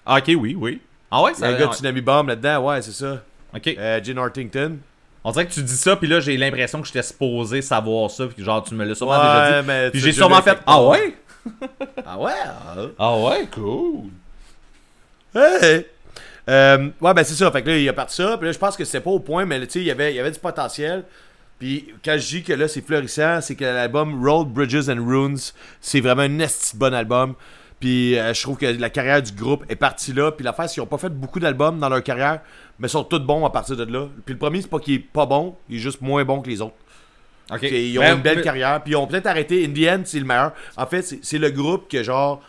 Ah, 0.04 0.18
ok, 0.18 0.32
oui, 0.38 0.54
oui. 0.58 0.80
Ah 1.10 1.22
ouais, 1.22 1.32
Il 1.36 1.40
y 1.40 1.44
a 1.44 1.48
ça 1.48 1.54
un 1.54 1.58
gars 1.58 1.66
de 1.66 1.72
Tsunami 1.74 2.00
Bomb 2.00 2.28
là-dedans, 2.28 2.66
ouais, 2.66 2.82
c'est 2.82 2.92
ça. 2.92 3.22
Ok. 3.54 3.66
Euh, 3.68 4.02
Gene 4.02 4.18
Hartington. 4.18 4.78
On 5.28 5.32
dirait 5.32 5.46
que 5.46 5.52
tu 5.52 5.62
dis 5.62 5.76
ça, 5.76 5.94
puis 5.96 6.08
là, 6.08 6.20
j'ai 6.20 6.36
l'impression 6.38 6.80
que 6.80 6.86
j'étais 6.86 7.02
supposé 7.02 7.60
savoir 7.60 8.10
ça, 8.10 8.26
puis 8.26 8.42
genre, 8.42 8.64
tu 8.64 8.74
me 8.74 8.84
l'as 8.84 8.94
sûrement 8.94 9.12
Ouais, 9.12 9.46
déjà 9.48 9.60
dit. 9.60 9.66
mais 9.68 9.90
Puis 9.90 10.00
j'ai 10.00 10.12
sûrement 10.12 10.40
fait, 10.40 10.56
ah 10.66 10.82
ouais? 10.82 11.14
Ah 12.06 12.18
ouais? 12.18 12.32
ah. 12.46 12.74
Ah 12.98 13.16
ouais, 13.18 13.46
cool. 13.54 14.04
Hey! 15.34 15.86
Euh, 16.48 16.88
ouais, 17.00 17.12
ben 17.14 17.24
c'est 17.24 17.34
ça. 17.34 17.50
Fait 17.50 17.62
que 17.62 17.68
là, 17.68 17.76
il 17.76 17.88
a 17.88 17.92
parti 17.92 18.16
ça. 18.16 18.36
Puis 18.38 18.46
là, 18.46 18.52
je 18.52 18.58
pense 18.58 18.76
que 18.76 18.84
c'était 18.84 19.00
pas 19.00 19.10
au 19.10 19.20
point, 19.20 19.44
mais 19.44 19.60
tu 19.66 19.72
sais, 19.72 19.78
il 19.80 19.84
y 19.86 19.90
avait, 19.90 20.12
il 20.12 20.16
y 20.16 20.20
avait 20.20 20.30
du 20.30 20.38
potentiel. 20.38 21.04
Puis 21.58 21.92
quand 22.04 22.16
je 22.18 22.26
dis 22.26 22.42
que 22.42 22.52
là, 22.54 22.68
c'est 22.68 22.80
florissant, 22.80 23.40
c'est 23.42 23.54
que 23.54 23.64
l'album 23.64 24.24
Road, 24.26 24.48
Bridges 24.48 24.88
and 24.88 25.04
Runes, 25.06 25.38
c'est 25.80 26.00
vraiment 26.00 26.22
un 26.22 26.38
esti 26.38 26.74
de 26.74 26.78
bon 26.80 26.94
album. 26.94 27.34
Puis 27.80 28.18
euh, 28.18 28.34
je 28.34 28.42
trouve 28.42 28.56
que 28.56 28.66
la 28.66 28.90
carrière 28.90 29.22
du 29.22 29.32
groupe 29.32 29.64
est 29.68 29.76
partie 29.76 30.12
là. 30.12 30.32
Puis 30.32 30.44
l'affaire, 30.44 30.68
c'est 30.68 30.74
qu'ils 30.74 30.82
ont 30.82 30.86
pas 30.86 30.98
fait 30.98 31.10
beaucoup 31.10 31.38
d'albums 31.38 31.78
dans 31.78 31.88
leur 31.88 32.02
carrière, 32.02 32.40
mais 32.78 32.88
ils 32.88 32.90
sont 32.90 33.04
tous 33.04 33.20
bons 33.20 33.44
à 33.46 33.50
partir 33.50 33.76
de 33.76 33.84
là. 33.84 34.08
Puis 34.24 34.34
le 34.34 34.38
premier, 34.38 34.60
c'est 34.62 34.68
pas 34.70 34.80
qu'il 34.80 34.94
est 34.94 34.98
pas 34.98 35.26
bon, 35.26 35.56
il 35.68 35.76
est 35.76 35.80
juste 35.80 36.00
moins 36.00 36.24
bon 36.24 36.40
que 36.40 36.48
les 36.50 36.60
autres. 36.60 36.74
Ok. 37.52 37.60
Puis 37.60 37.90
Ils 37.92 37.98
ont 37.98 38.02
une 38.02 38.20
belle 38.20 38.38
mais- 38.38 38.42
carrière. 38.42 38.82
Puis 38.82 38.92
ils 38.92 38.96
ont 38.96 39.06
peut-être 39.06 39.26
arrêté. 39.26 39.64
In 39.64 39.72
the 39.72 39.88
end, 40.00 40.02
c'est 40.04 40.18
le 40.18 40.24
meilleur. 40.26 40.52
En 40.76 40.86
fait, 40.86 41.02
c'est 41.02 41.20
c'est 41.24 41.38
le 41.38 41.50
groupe 41.50 41.88
que 41.88 42.02
genre. 42.02 42.42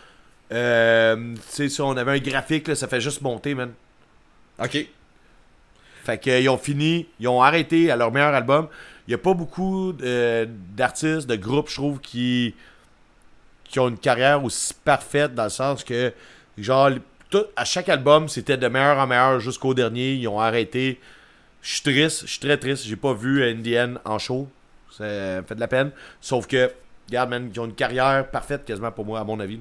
Euh, 0.52 1.34
tu 1.36 1.40
sais, 1.48 1.68
si 1.68 1.80
on 1.80 1.96
avait 1.96 2.10
un 2.12 2.18
graphique, 2.18 2.66
là, 2.66 2.74
ça 2.74 2.88
fait 2.88 3.00
juste 3.00 3.22
monter, 3.22 3.54
man. 3.54 3.70
Ok. 4.62 4.84
Fait 6.04 6.18
qu'ils 6.18 6.48
ont 6.48 6.58
fini, 6.58 7.06
ils 7.20 7.28
ont 7.28 7.40
arrêté 7.40 7.90
à 7.90 7.96
leur 7.96 8.10
meilleur 8.10 8.34
album. 8.34 8.66
Il 9.06 9.10
n'y 9.10 9.14
a 9.14 9.18
pas 9.18 9.32
beaucoup 9.34 9.92
euh, 10.02 10.46
d'artistes, 10.76 11.28
de 11.28 11.36
groupes, 11.36 11.68
je 11.68 11.74
trouve, 11.76 12.00
qui, 12.00 12.54
qui 13.70 13.78
ont 13.78 13.88
une 13.88 13.98
carrière 13.98 14.44
aussi 14.44 14.74
parfaite 14.84 15.34
dans 15.34 15.44
le 15.44 15.50
sens 15.50 15.84
que, 15.84 16.12
genre, 16.58 16.90
tout, 17.30 17.44
à 17.54 17.64
chaque 17.64 17.88
album, 17.88 18.28
c'était 18.28 18.56
de 18.56 18.66
meilleur 18.66 18.98
en 18.98 19.06
meilleur 19.06 19.38
jusqu'au 19.38 19.74
dernier. 19.74 20.14
Ils 20.14 20.26
ont 20.26 20.40
arrêté. 20.40 20.98
Je 21.62 21.74
suis 21.74 21.82
triste, 21.82 22.22
je 22.22 22.30
suis 22.32 22.40
très 22.40 22.56
triste. 22.56 22.84
J'ai 22.84 22.96
pas 22.96 23.14
vu 23.14 23.44
Indian 23.44 23.94
en 24.04 24.18
show. 24.18 24.48
Ça 24.90 25.04
me 25.04 25.42
fait 25.46 25.54
de 25.54 25.60
la 25.60 25.68
peine. 25.68 25.92
Sauf 26.20 26.48
que, 26.48 26.72
regarde, 27.08 27.30
man, 27.30 27.48
ils 27.54 27.60
ont 27.60 27.66
une 27.66 27.74
carrière 27.74 28.28
parfaite 28.28 28.64
quasiment 28.64 28.90
pour 28.90 29.06
moi, 29.06 29.20
à 29.20 29.24
mon 29.24 29.38
avis. 29.38 29.60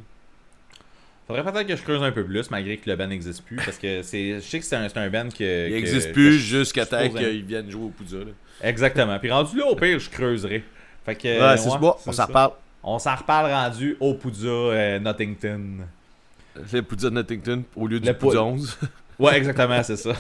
Faudrait 1.27 1.43
peut-être 1.43 1.67
que 1.67 1.75
je 1.75 1.83
creuse 1.83 2.01
un 2.01 2.11
peu 2.11 2.25
plus, 2.25 2.49
malgré 2.49 2.77
que 2.77 2.89
le 2.89 2.95
band 2.95 3.05
n'existe 3.05 3.43
plus, 3.43 3.57
parce 3.57 3.77
que 3.77 4.01
c'est, 4.01 4.37
je 4.37 4.39
sais 4.39 4.57
que 4.57 4.65
c'est 4.65 4.75
un, 4.75 4.87
un 4.95 5.09
band 5.11 5.29
que. 5.29 5.67
Il 5.67 5.73
n'existe 5.75 6.11
plus 6.11 6.39
jusqu'à 6.39 6.87
temps 6.87 7.07
qu'ils 7.07 7.43
viennent 7.43 7.69
jouer 7.69 7.83
au 7.83 7.89
Poudja. 7.89 8.17
là. 8.17 8.31
Exactement. 8.63 9.19
Puis 9.19 9.31
rendu 9.31 9.59
là, 9.59 9.67
au 9.67 9.75
pire, 9.75 9.99
je 9.99 10.09
creuserai. 10.09 10.63
Fait 11.05 11.13
que. 11.13 11.27
Ouais, 11.27 11.57
c'est 11.57 11.69
ouais, 11.69 11.77
bon, 11.77 11.93
on 12.07 12.11
s'en 12.11 12.25
reparle. 12.25 12.53
On 12.83 12.97
s'en 12.99 13.15
reparle 13.15 13.51
rendu 13.51 13.97
au 13.99 14.13
Poudja, 14.13 14.47
euh, 14.47 14.99
Nottington. 14.99 15.61
Le 16.73 16.81
Poudja 16.81 17.09
de 17.09 17.15
Nottington 17.15 17.63
au 17.75 17.87
lieu 17.87 17.99
du 17.99 18.07
Le 18.07 18.13
Poudja 18.13 18.39
pou- 18.39 18.45
11. 18.45 18.77
Ouais, 19.19 19.35
exactement, 19.37 19.83
c'est 19.83 19.97
ça. 19.97 20.11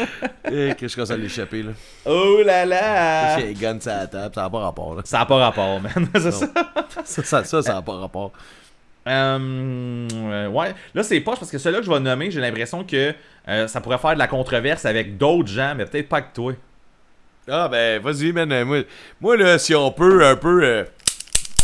Eh, 0.50 0.74
que 0.74 0.88
je 0.88 0.94
commence 0.94 1.10
à 1.10 1.16
l'échapper, 1.18 1.62
là? 1.62 1.72
Oh 2.06 2.38
là 2.42 2.64
là! 2.64 3.38
J'ai 3.38 3.52
guns 3.52 3.78
sur 3.78 3.90
la 3.92 4.06
table, 4.06 4.34
ça 4.34 4.40
n'a 4.40 4.48
pas 4.48 4.60
rapport, 4.60 4.94
là. 4.94 5.02
Ça 5.04 5.18
n'a 5.18 5.26
pas 5.26 5.36
rapport, 5.36 5.78
man. 5.82 6.08
c'est 6.14 6.30
ça. 6.30 6.46
Ça, 7.04 7.22
ça, 7.24 7.44
ça, 7.44 7.62
ça 7.62 7.74
n'a 7.74 7.82
pas 7.82 7.92
rapport. 7.98 8.32
Euh, 9.06 10.08
euh, 10.12 10.48
ouais, 10.48 10.74
là 10.94 11.02
c'est 11.02 11.20
poche 11.20 11.38
parce 11.38 11.50
que 11.50 11.58
celui-là 11.58 11.80
que 11.80 11.86
je 11.86 11.90
vais 11.90 12.00
nommer, 12.00 12.30
j'ai 12.30 12.40
l'impression 12.40 12.84
que 12.84 13.14
euh, 13.48 13.66
ça 13.68 13.80
pourrait 13.80 13.98
faire 13.98 14.14
de 14.14 14.18
la 14.18 14.26
controverse 14.28 14.84
avec 14.86 15.16
d'autres 15.18 15.48
gens, 15.48 15.74
mais 15.76 15.84
peut-être 15.86 16.08
pas 16.08 16.22
que 16.22 16.34
toi. 16.34 16.52
Ah, 17.50 17.68
ben, 17.68 18.00
vas-y, 18.02 18.32
man. 18.32 18.50
euh, 18.52 18.64
Moi, 18.64 18.82
moi, 19.20 19.36
là, 19.36 19.58
si 19.58 19.74
on 19.74 19.90
peut, 19.90 20.24
un 20.26 20.36
peu. 20.36 20.84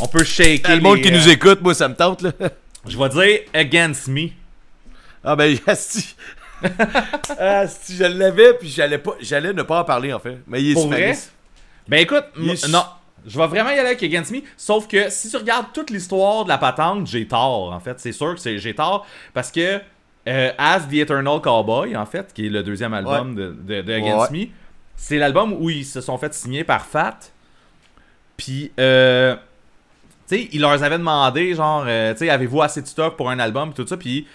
Euh, 0.00 0.04
On 0.04 0.08
peut 0.08 0.24
shaker. 0.24 0.76
le 0.76 0.82
monde 0.82 0.96
les, 0.96 1.02
qui 1.02 1.08
euh, 1.12 1.16
nous 1.16 1.28
écoute, 1.28 1.60
moi, 1.62 1.74
ça 1.74 1.88
me 1.88 1.94
tente, 1.94 2.22
là. 2.22 2.32
Je 2.86 2.98
vais 2.98 3.08
dire 3.08 3.40
Against 3.54 4.08
Me. 4.08 4.28
Ah, 5.24 5.34
ben, 5.36 5.56
asti, 5.66 6.14
je 7.96 8.04
l'avais, 8.04 8.54
puis 8.54 8.68
j'allais 8.68 8.98
pas, 8.98 9.12
j'allais 9.20 9.52
ne 9.52 9.62
pas 9.62 9.80
en 9.80 9.84
parler, 9.84 10.12
en 10.12 10.18
fait. 10.18 10.38
Mais 10.46 10.62
il 10.62 10.70
est 10.70 10.74
Pour 10.74 10.88
vrai? 10.88 11.16
Ben 11.88 11.98
écoute, 12.00 12.24
non, 12.36 12.84
je 13.26 13.38
vais 13.38 13.46
vraiment 13.46 13.70
y 13.70 13.74
aller 13.74 13.88
avec 13.88 14.02
Against 14.02 14.30
Me, 14.32 14.40
sauf 14.56 14.86
que 14.86 15.10
si 15.10 15.30
tu 15.30 15.36
regardes 15.36 15.66
toute 15.72 15.90
l'histoire 15.90 16.44
de 16.44 16.48
la 16.50 16.58
patente, 16.58 17.06
j'ai 17.06 17.26
tort, 17.26 17.72
en 17.72 17.80
fait. 17.80 17.98
C'est 18.00 18.12
sûr 18.12 18.34
que 18.34 18.40
c'est- 18.40 18.58
j'ai 18.58 18.74
tort, 18.74 19.06
parce 19.34 19.50
que 19.50 19.80
euh, 20.26 20.52
As 20.56 20.80
the 20.90 20.94
Eternal 20.94 21.40
Cowboy, 21.42 21.94
en 21.96 22.06
fait, 22.06 22.32
qui 22.32 22.46
est 22.46 22.50
le 22.50 22.62
deuxième 22.62 22.94
album 22.94 23.34
de, 23.34 23.50
de- 23.50 23.82
de 23.82 23.92
Against 23.92 24.30
Me, 24.30 24.46
c'est 24.96 25.18
l'album 25.18 25.52
où 25.54 25.68
ils 25.70 25.84
se 25.84 26.00
sont 26.00 26.16
fait 26.18 26.32
signer 26.32 26.64
par 26.64 26.86
Fat. 26.86 27.18
Puis, 28.38 28.72
euh, 28.80 29.36
sais, 30.26 30.48
ils 30.52 30.60
leur 30.60 30.82
avaient 30.82 30.98
demandé, 30.98 31.54
genre, 31.54 31.84
euh, 31.86 32.12
tu 32.12 32.18
sais, 32.18 32.30
avez-vous 32.30 32.62
assez 32.62 32.82
de 32.82 32.86
stock 32.86 33.16
pour 33.16 33.30
un 33.30 33.38
album, 33.38 33.72
tout 33.72 33.86
ça, 33.86 33.96
puis 33.96 34.26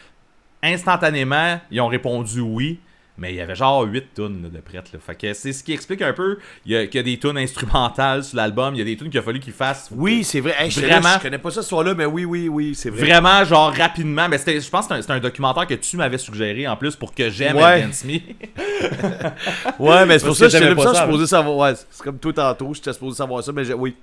instantanément, 0.61 1.59
ils 1.71 1.81
ont 1.81 1.87
répondu 1.87 2.41
oui. 2.41 2.79
Mais 3.19 3.33
il 3.33 3.35
y 3.35 3.41
avait 3.41 3.55
genre 3.55 3.83
8 3.83 4.13
tonnes 4.15 4.49
de 4.49 4.59
prêtes. 4.61 4.93
Là. 4.93 4.99
Fait 5.05 5.15
que 5.15 5.33
c'est 5.33 5.51
ce 5.51 5.61
qui 5.61 5.73
explique 5.73 6.01
un 6.01 6.13
peu 6.13 6.37
y 6.65 6.87
qu'il 6.87 6.95
y 6.95 6.99
a 6.99 7.03
des 7.03 7.19
tunes 7.19 7.37
instrumentales 7.37 8.23
sur 8.23 8.37
l'album. 8.37 8.73
Il 8.75 8.77
y 8.77 8.81
a 8.81 8.85
des 8.85 8.95
tunes 8.95 9.09
qu'il 9.09 9.19
a 9.19 9.21
fallu 9.21 9.41
qu'ils 9.41 9.51
fassent. 9.51 9.89
Oui, 9.91 10.23
c'est 10.23 10.39
vrai. 10.39 10.55
Hey, 10.57 10.69
Vraiment? 10.69 11.01
là, 11.01 11.15
Je 11.17 11.23
connais 11.23 11.37
pas 11.37 11.51
ça, 11.51 11.61
ce 11.61 11.67
soir-là, 11.67 11.93
mais 11.95 12.05
oui, 12.05 12.23
oui, 12.23 12.47
oui, 12.47 12.73
c'est 12.73 12.89
vrai. 12.89 13.01
Vraiment, 13.01 13.43
genre 13.43 13.73
rapidement. 13.73 14.29
Mais 14.29 14.37
c'était, 14.37 14.61
je 14.61 14.69
pense 14.69 14.87
que 14.87 15.01
c'est 15.01 15.11
un, 15.11 15.19
documentaire 15.19 15.67
que 15.67 15.73
tu 15.73 15.97
m'avais 15.97 16.17
suggéré 16.17 16.65
en 16.65 16.77
plus 16.77 16.95
pour 16.95 17.13
que 17.13 17.29
j'aime 17.29 17.57
Ouais. 17.57 17.85
Me. 18.05 18.19
Ouais, 19.79 20.05
mais 20.05 20.17
c'est 20.17 20.25
pour 20.25 20.35
ça 20.37 20.45
que 20.45 20.51
j'étais 20.51 20.73
là, 20.73 20.93
supposé 20.93 21.27
savoir. 21.27 21.57
Ouais, 21.57 21.73
c'est 21.89 22.03
comme 22.03 22.19
tout 22.19 22.31
tantôt, 22.31 22.73
j'étais 22.73 22.93
supposé 22.93 23.17
savoir 23.17 23.43
ça, 23.43 23.51
mais 23.51 23.73
oui. 23.73 23.95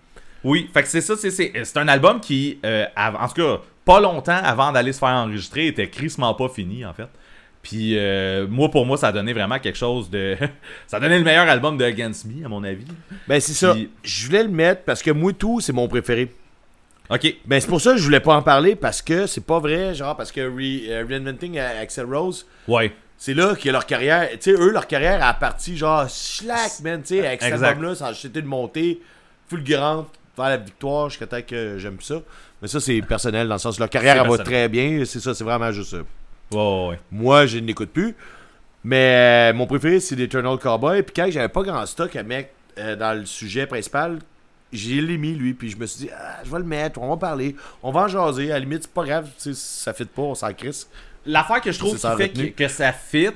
Oui, 0.48 0.70
fait 0.72 0.82
que 0.82 0.88
c'est 0.88 1.00
ça, 1.00 1.14
c'est, 1.16 1.30
c'est, 1.30 1.52
c'est 1.64 1.76
un 1.78 1.88
album 1.88 2.20
qui, 2.20 2.58
euh, 2.64 2.86
en 2.96 3.26
tout 3.28 3.34
cas, 3.42 3.60
pas 3.84 4.00
longtemps 4.00 4.40
avant 4.42 4.70
d'aller 4.72 4.92
se 4.92 4.98
faire 5.00 5.08
enregistrer, 5.10 5.66
était 5.66 5.88
crissement 5.88 6.32
pas 6.34 6.48
fini, 6.48 6.84
en 6.84 6.92
fait. 6.94 7.08
Puis, 7.62 7.98
euh, 7.98 8.46
moi, 8.48 8.70
pour 8.70 8.86
moi, 8.86 8.96
ça 8.96 9.08
a 9.08 9.12
donné 9.12 9.32
vraiment 9.32 9.58
quelque 9.58 9.76
chose 9.78 10.08
de. 10.08 10.36
ça 10.86 10.98
a 10.98 11.00
donné 11.00 11.18
le 11.18 11.24
meilleur 11.24 11.48
album 11.48 11.76
de 11.76 11.84
Against 11.84 12.24
Me, 12.26 12.44
à 12.44 12.48
mon 12.48 12.62
avis. 12.62 12.84
Ben, 13.26 13.40
c'est 13.40 13.54
ça. 13.54 13.72
Puis- 13.74 13.90
Je 14.04 14.26
voulais 14.26 14.44
le 14.44 14.48
mettre 14.50 14.82
parce 14.84 15.02
que 15.02 15.10
moi, 15.10 15.32
tout, 15.32 15.60
c'est 15.60 15.72
mon 15.72 15.88
préféré. 15.88 16.32
Ok. 17.10 17.34
Ben, 17.44 17.60
c'est 17.60 17.66
pour 17.68 17.80
ça 17.80 17.92
que 17.92 17.98
je 17.98 18.04
voulais 18.04 18.20
pas 18.20 18.36
en 18.36 18.42
parler 18.42 18.76
parce 18.76 19.02
que 19.02 19.26
c'est 19.26 19.44
pas 19.44 19.58
vrai, 19.58 19.94
genre, 19.94 20.16
parce 20.16 20.30
que 20.30 20.40
Re- 20.42 20.88
euh, 20.90 21.04
Reinventing 21.08 21.58
euh, 21.58 21.82
Axel 21.82 22.06
Rose, 22.06 22.46
Ouais. 22.68 22.92
c'est 23.18 23.34
là 23.34 23.56
que 23.56 23.68
leur 23.68 23.86
carrière, 23.86 24.28
tu 24.32 24.36
sais, 24.42 24.52
eux, 24.52 24.70
leur 24.70 24.86
carrière 24.86 25.24
a 25.24 25.34
parti 25.34 25.76
genre 25.76 26.08
slack, 26.08 26.80
man, 26.84 27.00
tu 27.02 27.16
sais, 27.16 27.26
avec 27.26 27.42
cet 27.42 27.60
album-là, 27.62 27.94
ça 27.96 28.08
a 28.08 28.12
une 28.38 28.44
montée 28.44 29.00
fulgurante 29.48 30.08
vers 30.36 30.48
la 30.48 30.56
victoire 30.56 31.08
jusqu'à 31.08 31.26
temps 31.26 31.42
que 31.46 31.78
j'aime 31.78 32.00
ça. 32.00 32.16
Mais 32.60 32.68
ça, 32.68 32.80
c'est 32.80 33.00
personnel, 33.02 33.48
dans 33.48 33.54
le 33.54 33.60
sens, 33.60 33.78
leur 33.78 33.90
carrière, 33.90 34.22
elle 34.22 34.30
va 34.30 34.38
très 34.38 34.68
bien, 34.68 35.04
c'est 35.04 35.20
ça, 35.20 35.34
c'est 35.34 35.44
vraiment 35.44 35.72
juste 35.72 35.90
ça. 35.90 36.56
Ouais. 36.56 36.98
Moi, 37.10 37.46
je 37.46 37.58
ne 37.58 37.66
l'écoute 37.66 37.90
plus. 37.90 38.14
Mais 38.84 39.50
euh, 39.50 39.54
mon 39.56 39.66
préféré, 39.66 39.98
c'est 39.98 40.14
l'Eternal 40.14 40.58
Cowboy. 40.58 41.02
Puis 41.02 41.12
quand 41.14 41.28
j'avais 41.28 41.48
pas 41.48 41.62
grand 41.62 41.84
stock 41.86 42.14
à 42.14 42.22
mettre 42.22 42.50
euh, 42.78 42.94
dans 42.94 43.18
le 43.18 43.26
sujet 43.26 43.66
principal, 43.66 44.20
j'ai 44.72 45.00
l'ai 45.00 45.18
mis, 45.18 45.34
lui. 45.34 45.54
Puis 45.54 45.70
je 45.70 45.76
me 45.76 45.86
suis 45.86 46.06
dit, 46.06 46.10
ah, 46.16 46.40
je 46.44 46.50
vais 46.50 46.58
le 46.58 46.64
mettre, 46.64 47.00
on 47.00 47.08
va 47.08 47.16
parler, 47.16 47.56
on 47.82 47.90
va 47.90 48.02
en 48.02 48.08
jaser. 48.08 48.52
À 48.52 48.54
la 48.54 48.60
limite, 48.60 48.84
c'est 48.84 48.92
pas 48.92 49.04
grave, 49.04 49.28
ça 49.36 49.92
fit 49.92 50.04
pas, 50.04 50.22
on 50.22 50.34
s'en 50.34 50.52
crisse. 50.52 50.88
L'affaire 51.24 51.60
que 51.60 51.72
je 51.72 51.78
trouve 51.80 51.98
qui 51.98 52.16
fait 52.16 52.52
que 52.52 52.68
ça 52.68 52.92
fit, 52.92 53.30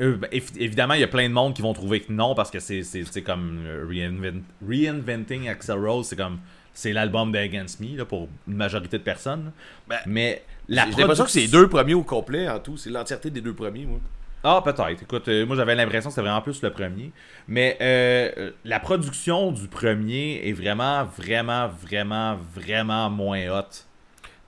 euh, 0.00 0.16
ben, 0.16 0.28
évi- 0.32 0.58
évidemment, 0.58 0.94
il 0.94 1.00
y 1.00 1.04
a 1.04 1.08
plein 1.08 1.28
de 1.28 1.34
monde 1.34 1.54
qui 1.54 1.62
vont 1.62 1.72
trouver 1.72 2.00
que 2.00 2.12
non 2.12 2.34
parce 2.34 2.50
que 2.50 2.58
c'est 2.60 3.22
comme 3.22 3.60
euh, 3.66 3.84
reinvent- 3.88 4.42
Reinventing 4.66 5.48
Axel 5.48 5.78
Rose, 5.78 6.06
c'est 6.08 6.16
comme 6.16 6.38
c'est 6.72 6.92
l'album 6.92 7.32
de 7.32 7.38
Against 7.38 7.80
Me 7.80 7.96
là, 7.96 8.04
pour 8.04 8.28
une 8.48 8.54
majorité 8.54 8.98
de 8.98 9.02
personnes. 9.02 9.52
Ben, 9.88 9.98
Mais 10.06 10.42
la 10.68 10.84
J'ai 10.90 10.96
l'impression 10.98 11.24
que 11.24 11.30
c'est 11.30 11.40
les 11.40 11.48
deux 11.48 11.68
premiers 11.68 11.94
au 11.94 12.04
complet 12.04 12.48
en 12.48 12.58
tout. 12.60 12.76
C'est 12.76 12.90
l'entièreté 12.90 13.30
des 13.30 13.40
deux 13.40 13.54
premiers, 13.54 13.86
moi. 13.86 13.98
Ah, 14.42 14.62
peut-être. 14.64 15.02
Écoute, 15.02 15.28
euh, 15.28 15.44
moi 15.44 15.54
j'avais 15.56 15.74
l'impression 15.74 16.08
que 16.08 16.14
c'était 16.14 16.22
vraiment 16.26 16.40
plus 16.40 16.62
le 16.62 16.70
premier. 16.70 17.10
Mais 17.48 17.76
euh, 17.82 18.52
la 18.64 18.80
production 18.80 19.52
du 19.52 19.68
premier 19.68 20.40
est 20.48 20.52
vraiment, 20.52 21.04
vraiment, 21.04 21.68
vraiment, 21.68 22.38
vraiment 22.54 23.10
moins 23.10 23.48
hot. 23.50 23.84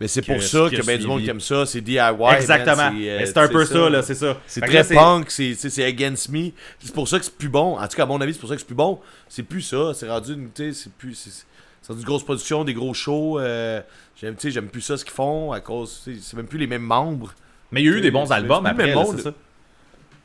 Mais 0.02 0.08
c'est 0.08 0.22
pour 0.22 0.42
ça 0.42 0.68
que 0.70 0.80
a 0.80 0.82
ben 0.84 0.98
du 1.00 1.06
monde 1.06 1.22
qui 1.22 1.30
aime 1.30 1.40
ça, 1.40 1.64
c'est 1.64 1.80
DIY. 1.80 1.98
Exactement. 2.36 2.90
euh, 2.94 3.22
c'est 3.24 3.38
un 3.38 3.48
peu 3.48 3.64
ça, 3.64 3.88
là, 3.88 4.02
c'est 4.02 4.14
ça. 4.16 4.36
C'est 4.46 4.60
très 4.60 4.84
punk, 4.84 5.30
c'est 5.30 5.84
against 5.84 6.28
me. 6.28 6.50
C'est 6.80 6.92
pour 6.92 7.06
ça 7.08 7.18
que 7.18 7.24
c'est 7.24 7.36
plus 7.38 7.48
bon. 7.48 7.78
En 7.78 7.86
tout 7.88 7.96
cas, 7.96 8.02
à 8.02 8.06
mon 8.06 8.20
avis, 8.20 8.34
c'est 8.34 8.40
pour 8.40 8.48
ça 8.48 8.56
que 8.56 8.60
c'est 8.60 8.66
plus 8.66 8.74
bon. 8.74 8.98
C'est 9.28 9.44
plus 9.44 9.62
ça. 9.62 9.92
C'est 9.94 10.08
rendu 10.10 10.32
une. 10.34 10.50
C'est 10.72 10.92
plus. 10.92 11.14
C'est 11.14 11.92
une 11.92 12.02
grosse 12.02 12.24
production, 12.24 12.64
des 12.64 12.74
gros 12.74 12.94
shows. 12.94 13.38
euh, 13.40 13.80
j'aime, 14.20 14.36
j'aime 14.42 14.68
plus 14.68 14.80
ça 14.82 14.96
ce 14.96 15.04
qu'ils 15.04 15.14
font 15.14 15.52
à 15.52 15.60
cause. 15.60 16.02
C'est 16.20 16.36
même 16.36 16.46
plus 16.46 16.58
les 16.58 16.66
mêmes 16.66 16.82
membres. 16.82 17.32
Mais 17.70 17.80
il 17.82 17.86
y 17.86 17.88
a 17.88 17.96
eu 17.96 18.00
des 18.00 18.10
bons 18.10 18.30
albums 18.32 18.66
après, 18.66 18.88
là, 18.88 18.96
même 18.96 19.06
c'est 19.16 19.22
ça. 19.22 19.32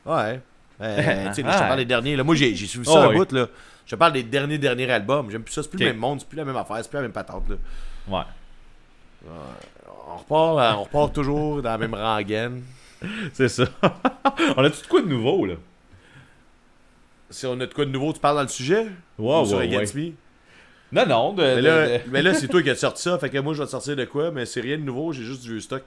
Ouais. 0.06 0.40
Euh, 0.80 0.96
là, 0.96 1.32
je 1.32 1.40
te 1.42 1.44
Ouais. 1.44 1.52
parle 1.58 1.78
des 1.78 1.84
derniers. 1.86 2.14
Là. 2.14 2.22
Moi, 2.22 2.36
j'ai 2.36 2.54
suivi 2.54 2.84
ça 2.84 2.92
Oh, 2.94 2.98
un 2.98 3.08
oui. 3.08 3.16
bout. 3.16 3.32
Là. 3.32 3.48
Je 3.84 3.90
te 3.90 3.96
parle 3.96 4.12
des 4.12 4.22
derniers, 4.22 4.58
derniers 4.58 4.88
albums. 4.88 5.28
J'aime 5.28 5.42
plus 5.42 5.52
ça. 5.52 5.64
C'est 5.64 5.70
plus 5.70 5.80
le 5.80 5.86
même 5.86 5.96
monde. 5.96 6.20
C'est 6.20 6.28
plus 6.28 6.36
la 6.36 6.44
même 6.44 6.54
affaire. 6.56 6.76
C'est 6.82 6.88
plus 6.88 6.98
la 6.98 7.02
même 7.02 7.10
patente. 7.10 7.48
Là. 7.48 7.56
Ouais. 8.06 8.24
On, 9.26 10.16
repart, 10.16 10.58
euh, 10.58 10.78
on 10.78 10.82
repart 10.84 11.12
toujours 11.12 11.62
dans 11.62 11.70
la 11.70 11.78
même 11.78 11.94
rengaine. 11.94 12.62
C'est 13.32 13.48
ça. 13.48 13.64
On 14.56 14.64
a 14.64 14.70
tout 14.70 14.82
de 14.82 14.86
quoi 14.88 15.02
de 15.02 15.08
nouveau, 15.08 15.46
là? 15.46 15.54
Si 17.30 17.44
on 17.46 17.60
a 17.60 17.66
de 17.66 17.74
quoi 17.74 17.84
de 17.84 17.90
nouveau, 17.90 18.12
tu 18.12 18.20
parles 18.20 18.36
dans 18.36 18.42
le 18.42 18.48
sujet? 18.48 18.86
Wow, 19.18 19.42
Ou 19.42 19.46
sur 19.46 19.58
ouais, 19.58 19.68
Me? 19.68 20.12
Non, 20.90 21.06
non, 21.06 21.32
de. 21.34 21.42
Mais 21.42 21.60
là, 21.60 21.86
de- 21.86 22.00
mais 22.10 22.22
là 22.22 22.32
c'est 22.32 22.48
toi 22.48 22.62
qui 22.62 22.70
as 22.70 22.74
sorti 22.76 23.02
ça, 23.02 23.18
fait 23.18 23.28
que 23.28 23.36
moi 23.38 23.52
je 23.52 23.58
vais 23.58 23.66
te 23.66 23.70
sortir 23.70 23.94
de 23.96 24.04
quoi, 24.06 24.30
mais 24.30 24.46
c'est 24.46 24.62
rien 24.62 24.78
de 24.78 24.82
nouveau, 24.82 25.12
j'ai 25.12 25.24
juste 25.24 25.42
du 25.42 25.50
vieux 25.50 25.60
stock. 25.60 25.82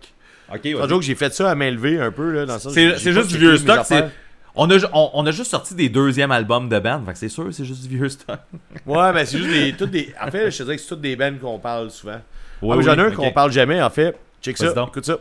Ok, 0.54 0.60
vas-y. 0.68 0.90
joke, 0.90 1.02
j'ai 1.02 1.16
fait 1.16 1.34
ça 1.34 1.50
à 1.50 1.56
main 1.56 1.72
levée 1.72 2.00
un 2.00 2.12
peu, 2.12 2.32
là, 2.32 2.46
dans 2.46 2.54
le 2.54 2.60
sens 2.60 2.74
C'est 2.74 2.92
que 2.92 3.12
juste 3.12 3.30
du 3.32 3.38
vieux 3.40 3.58
stock. 3.58 3.80
c'est-. 3.86 4.06
On 4.54 4.70
a, 4.70 4.78
on, 4.94 5.10
on 5.14 5.26
a 5.26 5.32
juste 5.32 5.50
sorti 5.50 5.74
des 5.74 5.90
deuxièmes 5.90 6.32
albums 6.32 6.70
de 6.70 6.78
band, 6.78 7.02
fait 7.06 7.14
que 7.14 7.18
c'est 7.18 7.30
sûr, 7.30 7.48
c'est 7.52 7.66
juste 7.66 7.88
du 7.88 7.98
vieux 7.98 8.10
stock. 8.10 8.40
Ouais, 8.86 9.12
mais 9.14 9.26
c'est 9.26 9.38
juste 9.40 9.50
des, 9.50 9.74
toutes 9.74 9.92
des. 9.92 10.14
En 10.22 10.30
fait, 10.30 10.52
je 10.52 10.58
te 10.60 10.64
dirais 10.64 10.76
que 10.76 10.82
c'est 10.84 10.90
toutes 10.90 11.02
des 11.02 11.16
bands 11.16 11.34
qu'on 11.42 11.58
parle 11.58 11.90
souvent. 11.90 12.22
Ouais, 12.62 12.78
ah, 12.80 12.82
j'en 12.82 12.94
ai 12.96 13.02
oui, 13.08 13.14
un 13.14 13.16
qu'on 13.16 13.32
parle 13.32 13.52
jamais, 13.52 13.82
en 13.82 13.90
fait. 13.90 14.18
Check 14.42 14.58
ça, 14.58 14.72
donc. 14.74 14.90
écoute 14.90 15.06
ça. 15.06 15.18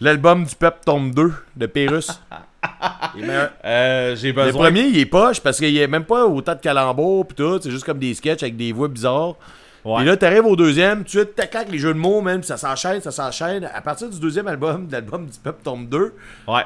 L'album 0.00 0.44
du 0.44 0.54
Peuple 0.54 0.78
tombe 0.84 1.14
2 1.14 1.32
de 1.56 1.66
Pérus. 1.66 2.08
Euh, 3.64 4.16
J'ai 4.16 4.28
Le 4.28 4.32
besoin. 4.32 4.62
premier, 4.64 4.82
il 4.86 4.98
est 4.98 5.06
poche 5.06 5.38
parce 5.40 5.58
qu'il 5.58 5.70
y 5.70 5.82
a 5.82 5.86
même 5.86 6.04
pas 6.04 6.26
autant 6.26 6.54
de 6.54 6.60
calembours 6.60 7.28
pis 7.28 7.34
tout. 7.34 7.60
C'est 7.62 7.70
juste 7.70 7.84
comme 7.84 7.98
des 7.98 8.14
sketchs 8.14 8.42
avec 8.42 8.56
des 8.56 8.72
voix 8.72 8.88
bizarres. 8.88 9.34
Ouais. 9.84 10.02
Et 10.02 10.04
là, 10.06 10.16
t'arrives 10.16 10.46
au 10.46 10.56
deuxième, 10.56 11.04
tu 11.04 11.24
clac 11.26 11.68
les 11.70 11.78
jeux 11.78 11.92
de 11.92 11.98
mots, 11.98 12.22
même, 12.22 12.42
ça 12.42 12.56
s'enchaîne, 12.56 13.00
ça 13.02 13.10
s'enchaîne. 13.10 13.68
À 13.72 13.80
partir 13.82 14.08
du 14.08 14.18
deuxième 14.18 14.48
album, 14.48 14.86
de 14.86 14.92
l'album 14.92 15.26
du 15.26 15.38
Peuple 15.38 15.62
tombe 15.62 15.88
2, 15.88 16.14
Ouais. 16.48 16.62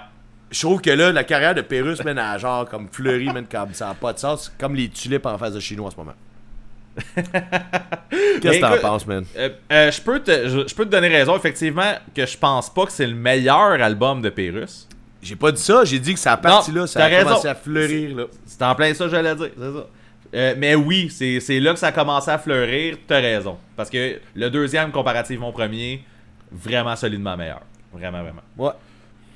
je 0.52 0.60
trouve 0.60 0.80
que 0.80 0.90
là, 0.90 1.10
la 1.12 1.24
carrière 1.24 1.54
de 1.54 1.62
Pérus, 1.62 2.02
man, 2.04 2.16
a 2.18 2.38
genre 2.38 2.66
comme 2.68 2.88
fleuri, 2.90 3.26
man, 3.26 3.44
comme 3.50 3.74
ça 3.74 3.90
a 3.90 3.94
pas 3.94 4.12
de 4.12 4.18
sens. 4.20 4.52
Comme 4.58 4.74
les 4.76 4.88
tulipes 4.88 5.26
en 5.26 5.36
face 5.36 5.52
de 5.52 5.60
chez 5.60 5.74
nous 5.76 5.84
en 5.84 5.90
ce 5.90 5.96
moment. 5.96 6.14
Qu'est-ce 8.40 8.58
que 8.58 8.60
t'en 8.60 8.80
penses, 8.80 9.06
man? 9.06 9.24
Euh, 9.36 9.50
euh, 9.72 9.90
je, 9.90 10.00
peux 10.00 10.20
te, 10.20 10.48
je, 10.48 10.68
je 10.68 10.74
peux 10.74 10.84
te 10.84 10.90
donner 10.90 11.08
raison, 11.08 11.36
effectivement, 11.36 11.94
que 12.14 12.26
je 12.26 12.36
pense 12.36 12.72
pas 12.72 12.86
que 12.86 12.92
c'est 12.92 13.06
le 13.06 13.14
meilleur 13.14 13.80
album 13.80 14.22
de 14.22 14.30
Pérus. 14.30 14.88
J'ai 15.22 15.36
pas 15.36 15.50
dit 15.50 15.60
ça, 15.60 15.84
j'ai 15.84 15.98
dit 15.98 16.14
que 16.14 16.20
ça 16.20 16.32
a 16.32 16.36
parti 16.36 16.70
là, 16.70 16.86
ça 16.86 17.04
a 17.04 17.08
raison. 17.08 17.28
commencé 17.28 17.48
à 17.48 17.54
fleurir 17.54 18.16
là. 18.16 18.24
C'est 18.46 18.62
en 18.62 18.74
plein 18.74 18.94
ça 18.94 19.04
que 19.04 19.10
j'allais 19.10 19.34
dire, 19.34 19.50
c'est 19.56 19.72
ça. 19.72 19.86
Euh, 20.34 20.54
mais 20.58 20.74
oui, 20.74 21.10
c'est 21.10 21.60
là 21.60 21.72
que 21.72 21.78
ça 21.78 21.88
a 21.88 21.92
commencé 21.92 22.30
à 22.30 22.38
fleurir, 22.38 22.98
t'as 23.06 23.20
raison. 23.20 23.56
Parce 23.76 23.90
que 23.90 24.20
le 24.34 24.50
deuxième, 24.50 24.92
comparativement 24.92 25.48
au 25.48 25.52
premier, 25.52 26.04
vraiment 26.52 26.94
solidement 26.94 27.36
meilleur. 27.36 27.62
Vraiment, 27.92 28.22
vraiment. 28.22 28.42
Ouais. 28.56 28.72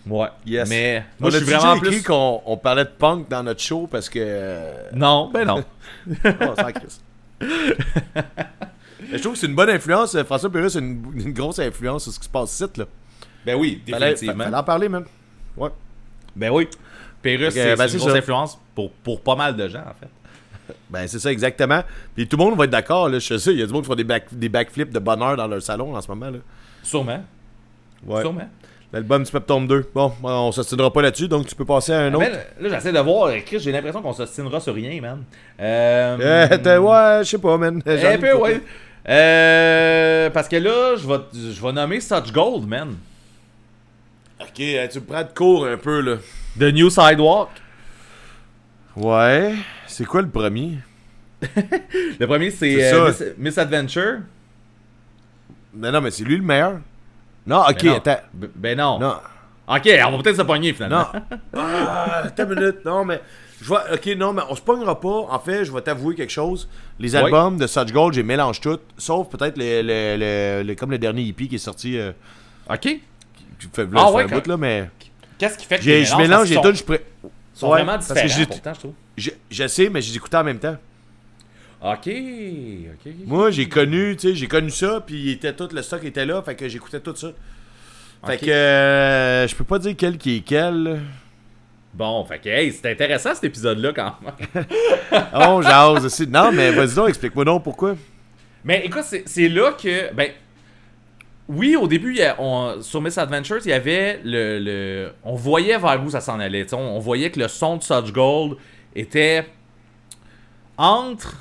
Ouais. 0.07 0.29
Yes. 0.47 0.69
Mais 0.69 1.05
Moi, 1.19 1.31
je 1.31 1.39
suis 1.39 1.47
vraiment 1.47 1.79
plus. 1.79 2.03
qu'on 2.03 2.43
on 2.45 2.57
parlait 2.57 2.85
de 2.85 2.91
punk 2.91 3.29
dans 3.29 3.43
notre 3.43 3.61
show 3.61 3.89
parce 3.91 4.09
que. 4.09 4.71
Non, 4.95 5.31
ben 5.33 5.47
non. 5.47 5.65
oh, 6.25 6.55
sans. 6.57 6.69
Je 9.13 9.19
trouve 9.19 9.33
que 9.35 9.39
c'est 9.39 9.47
une 9.47 9.55
bonne 9.55 9.71
influence. 9.71 10.15
euh, 10.15 10.25
François 10.25 10.51
Pérus 10.51 10.77
a 10.77 10.79
une, 10.79 11.03
une 11.15 11.33
grosse 11.33 11.59
influence 11.59 12.05
sur 12.05 12.13
ce 12.13 12.19
qui 12.19 12.25
se 12.25 12.31
passe 12.31 12.53
ici. 12.55 12.65
Là. 12.77 12.85
ben 13.45 13.57
oui, 13.59 13.83
définitivement. 13.85 14.45
fallait 14.45 14.57
en 14.57 14.63
parler, 14.65 14.89
même. 14.89 15.05
Ouais. 15.57 15.71
Ben 16.35 16.51
oui. 16.51 16.69
Pérus, 17.21 17.49
que, 17.49 17.53
c'est 17.55 17.77
ben, 17.77 17.83
c'est 17.83 17.89
c'est 17.89 17.95
une 17.95 18.01
grosse 18.01 18.13
ça. 18.13 18.19
influence 18.19 18.59
pour, 18.75 18.91
pour 18.91 19.21
pas 19.21 19.37
mal 19.37 19.57
de 19.57 19.69
gens, 19.69 19.81
en 19.83 19.95
fait. 20.01 20.75
Ben, 20.89 21.07
c'est 21.07 21.19
ça, 21.19 21.31
exactement. 21.31 21.83
Puis 22.15 22.27
tout 22.27 22.37
le 22.37 22.45
monde 22.45 22.57
va 22.57 22.65
être 22.65 22.71
d'accord. 22.71 23.09
là, 23.09 23.19
Je 23.19 23.37
sais, 23.37 23.53
il 23.53 23.59
y 23.59 23.63
a 23.63 23.67
du 23.67 23.73
monde 23.73 23.83
qui 23.83 23.89
font 23.89 23.95
des, 23.95 24.05
back, 24.05 24.27
des 24.33 24.49
backflips 24.49 24.91
de 24.91 24.99
bonheur 24.99 25.37
dans 25.37 25.47
leur 25.47 25.61
salon 25.63 25.95
en 25.95 26.01
ce 26.01 26.09
moment. 26.09 26.31
là. 26.31 26.39
Sûrement. 26.83 27.23
Ouais. 28.07 28.23
Sûrement. 28.23 28.49
L'album 28.93 29.23
du 29.23 29.31
Pep 29.33 29.47
Tombe 29.47 29.67
2. 29.69 29.91
Bon, 29.95 30.13
on 30.23 30.53
s'ostinera 30.53 30.93
pas 30.93 31.01
là-dessus, 31.01 31.27
donc 31.27 31.47
tu 31.47 31.55
peux 31.55 31.65
passer 31.65 31.93
à 31.93 32.01
un 32.01 32.13
autre. 32.15 32.27
Mais 32.61 32.69
là, 32.69 32.77
j'essaie 32.77 32.93
de 32.93 32.99
voir, 32.99 33.33
Chris, 33.47 33.59
j'ai 33.61 33.73
l'impression 33.73 34.03
qu'on 34.03 34.13
s'ostinera 34.13 34.61
sur 34.61 34.75
rien, 34.75 35.01
man. 35.01 35.25
Euh, 35.61 36.49
Euh, 36.67 36.79
ouais, 36.79 37.25
je 37.25 37.31
sais 37.31 37.39
pas, 37.39 37.57
man. 37.57 37.83
Un 37.87 38.19
peu, 38.19 38.35
ouais. 38.35 38.61
Euh, 39.09 40.29
parce 40.31 40.47
que 40.47 40.57
là, 40.57 40.97
je 40.97 41.07
vais, 41.07 41.21
je 41.55 41.63
vais 41.63 41.73
nommer 41.73 42.01
Such 42.01 42.33
Gold, 42.33 42.69
man. 42.69 42.97
Ok, 44.41 44.61
euh, 44.61 44.87
tu 44.89 45.01
me 45.01 45.05
prends 45.05 45.23
de 45.23 45.33
cours 45.35 45.67
un 45.67 45.77
peu, 45.79 46.01
là. 46.01 46.17
The 46.59 46.73
New 46.75 46.91
Sidewalk. 46.91 47.49
Ouais. 48.95 49.55
C'est 49.87 50.05
quoi 50.05 50.21
le 50.21 50.29
premier? 50.29 50.79
Le 52.21 52.27
premier, 52.27 52.51
c'est 52.51 52.93
euh. 52.93 53.09
Miss, 53.09 53.25
Misadventure. 53.39 54.19
Mais 55.75 55.91
non, 55.91 56.01
mais 56.01 56.11
c'est 56.11 56.23
lui 56.25 56.37
le 56.37 56.43
meilleur. 56.43 56.79
Non, 57.47 57.63
ok, 57.69 57.83
Ben 57.83 57.89
non. 57.91 57.97
attends. 57.97 58.21
Ben 58.55 58.79
non. 58.79 58.99
Non. 58.99 59.15
Ok, 59.69 59.89
on 60.07 60.17
va 60.17 60.23
peut-être 60.23 60.37
se 60.37 60.43
pogner 60.43 60.73
finalement. 60.73 61.07
Non. 61.15 61.41
Ah, 61.57 62.23
attends 62.25 62.45
une 62.45 62.55
minute. 62.59 62.85
Non, 62.85 63.05
mais. 63.05 63.21
Je 63.61 63.67
vois, 63.69 63.85
ok, 63.93 64.07
non, 64.17 64.33
mais 64.33 64.43
on 64.51 64.57
se 64.57 64.61
pognera 64.61 64.99
pas. 65.01 65.27
En 65.31 65.39
fait, 65.39 65.65
je 65.65 65.73
vais 65.73 65.81
t'avouer 65.83 66.15
quelque 66.17 66.33
chose. 66.33 66.69
Les 66.99 67.15
Oui. 67.15 67.23
albums 67.23 67.57
de 67.57 67.67
Such 67.69 67.93
Gold, 67.93 68.13
j'ai 68.15 68.25
mélange 68.25 68.61
tout. 68.61 68.79
Sauf 68.99 69.29
peut-être 69.29 69.57
le, 69.57 69.83
le, 69.83 70.17
le- 70.19 70.63
le- 70.67 70.75
comme 70.75 70.91
le 70.91 70.99
dernier 70.99 71.27
EP 71.29 71.47
qui 71.47 71.55
est 71.55 71.59
sorti. 71.59 71.97
Euh, 71.99 72.11
Ok. 72.69 72.81
qui 72.81 73.01
fait, 73.73 73.85
là, 73.85 73.91
Ah 74.07 74.11
ouais, 74.11 74.25
un 74.25 74.27
quand- 74.29 74.35
bout, 74.37 74.47
là, 74.49 74.57
mais. 74.57 74.91
Qu'est-ce 75.39 75.57
qui 75.59 75.67
fait 75.67 75.77
que 75.77 75.83
J'ai- 75.83 76.01
tu 76.05 76.11
Je 76.11 76.17
mélange 76.17 76.51
les 76.51 76.61
tunes, 76.61 76.75
je 76.75 76.83
pré- 76.85 77.05
Ils 77.25 77.29
sont 77.55 77.67
Ouais, 77.69 77.73
vraiment 77.83 77.93
parce 77.93 78.09
que 78.09 78.15
différents, 78.15 78.35
j'ai- 78.37 78.47
pourtant, 78.47 78.75
je 78.75 78.79
trouve. 78.81 78.93
Je, 79.17 79.31
je 79.51 79.67
sais, 79.69 79.89
mais 79.89 80.03
je 80.03 80.11
les 80.11 80.17
écoutais 80.17 80.37
en 80.39 80.45
même 80.45 80.59
temps. 80.59 80.77
Ok. 81.85 82.09
Ok. 82.09 83.13
Moi, 83.27 83.51
j'ai 83.51 83.69
connu, 83.69 84.17
tu 84.17 84.29
sais, 84.29 84.35
j'ai 84.35 84.47
connu 84.47 84.71
ça, 84.71 85.03
puis 85.05 85.17
il 85.17 85.31
était 85.33 85.53
tout, 85.53 85.69
le 85.73 85.83
stock 85.83 86.05
était 86.05 86.25
là, 86.27 86.41
fait 86.43 86.55
que 86.55 86.69
j'écoutais 86.69 87.01
tout 87.01 87.15
ça. 87.17 87.29
Fait 88.25 88.39
que 88.39 88.51
euh, 88.51 89.49
je 89.49 89.55
peux 89.57 89.65
pas 89.65 89.81
dire 89.81 89.95
quel 89.99 90.17
qui 90.17 90.37
est 90.37 90.41
quel. 90.43 91.01
Bon, 91.93 92.25
fait 92.25 92.39
que, 92.39 92.49
hey, 92.49 92.73
c'est 92.73 92.91
intéressant 92.93 93.35
cet 93.35 93.45
épisode-là 93.45 93.93
quand 93.93 94.15
même. 94.23 94.65
Oh, 95.35 95.61
jase 95.61 96.05
aussi. 96.07 96.27
Non, 96.27 96.53
mais 96.53 96.71
vas-y 96.71 96.95
donc, 96.95 97.09
explique-moi 97.09 97.45
donc 97.45 97.65
pourquoi. 97.65 97.97
Mais 98.65 98.83
écoute, 98.87 99.03
c'est 99.05 99.25
c'est 99.27 99.49
là 99.49 99.73
que. 99.73 100.13
Ben. 100.15 100.31
Oui, 101.49 101.75
au 101.75 101.89
début, 101.89 102.19
a- 102.21 102.37
on- 102.41 102.81
sur 102.81 103.03
Miss 103.03 103.19
Adventures, 103.19 103.59
il 103.65 103.71
y 103.71 103.73
avait 103.73 104.21
le. 104.25 104.61
le- 104.61 105.13
on 105.25 105.35
voyait 105.35 105.77
vers 105.77 106.01
où 106.03 106.09
ça 106.09 106.21
s'en 106.21 106.39
allait. 106.39 106.73
On, 106.73 106.79
on 106.79 106.99
voyait 107.01 107.31
que 107.31 107.41
le 107.41 107.49
son 107.49 107.77
de 107.79 107.83
Such 107.83 108.13
Gold 108.13 108.57
était. 108.95 109.45
Entre. 110.79 111.37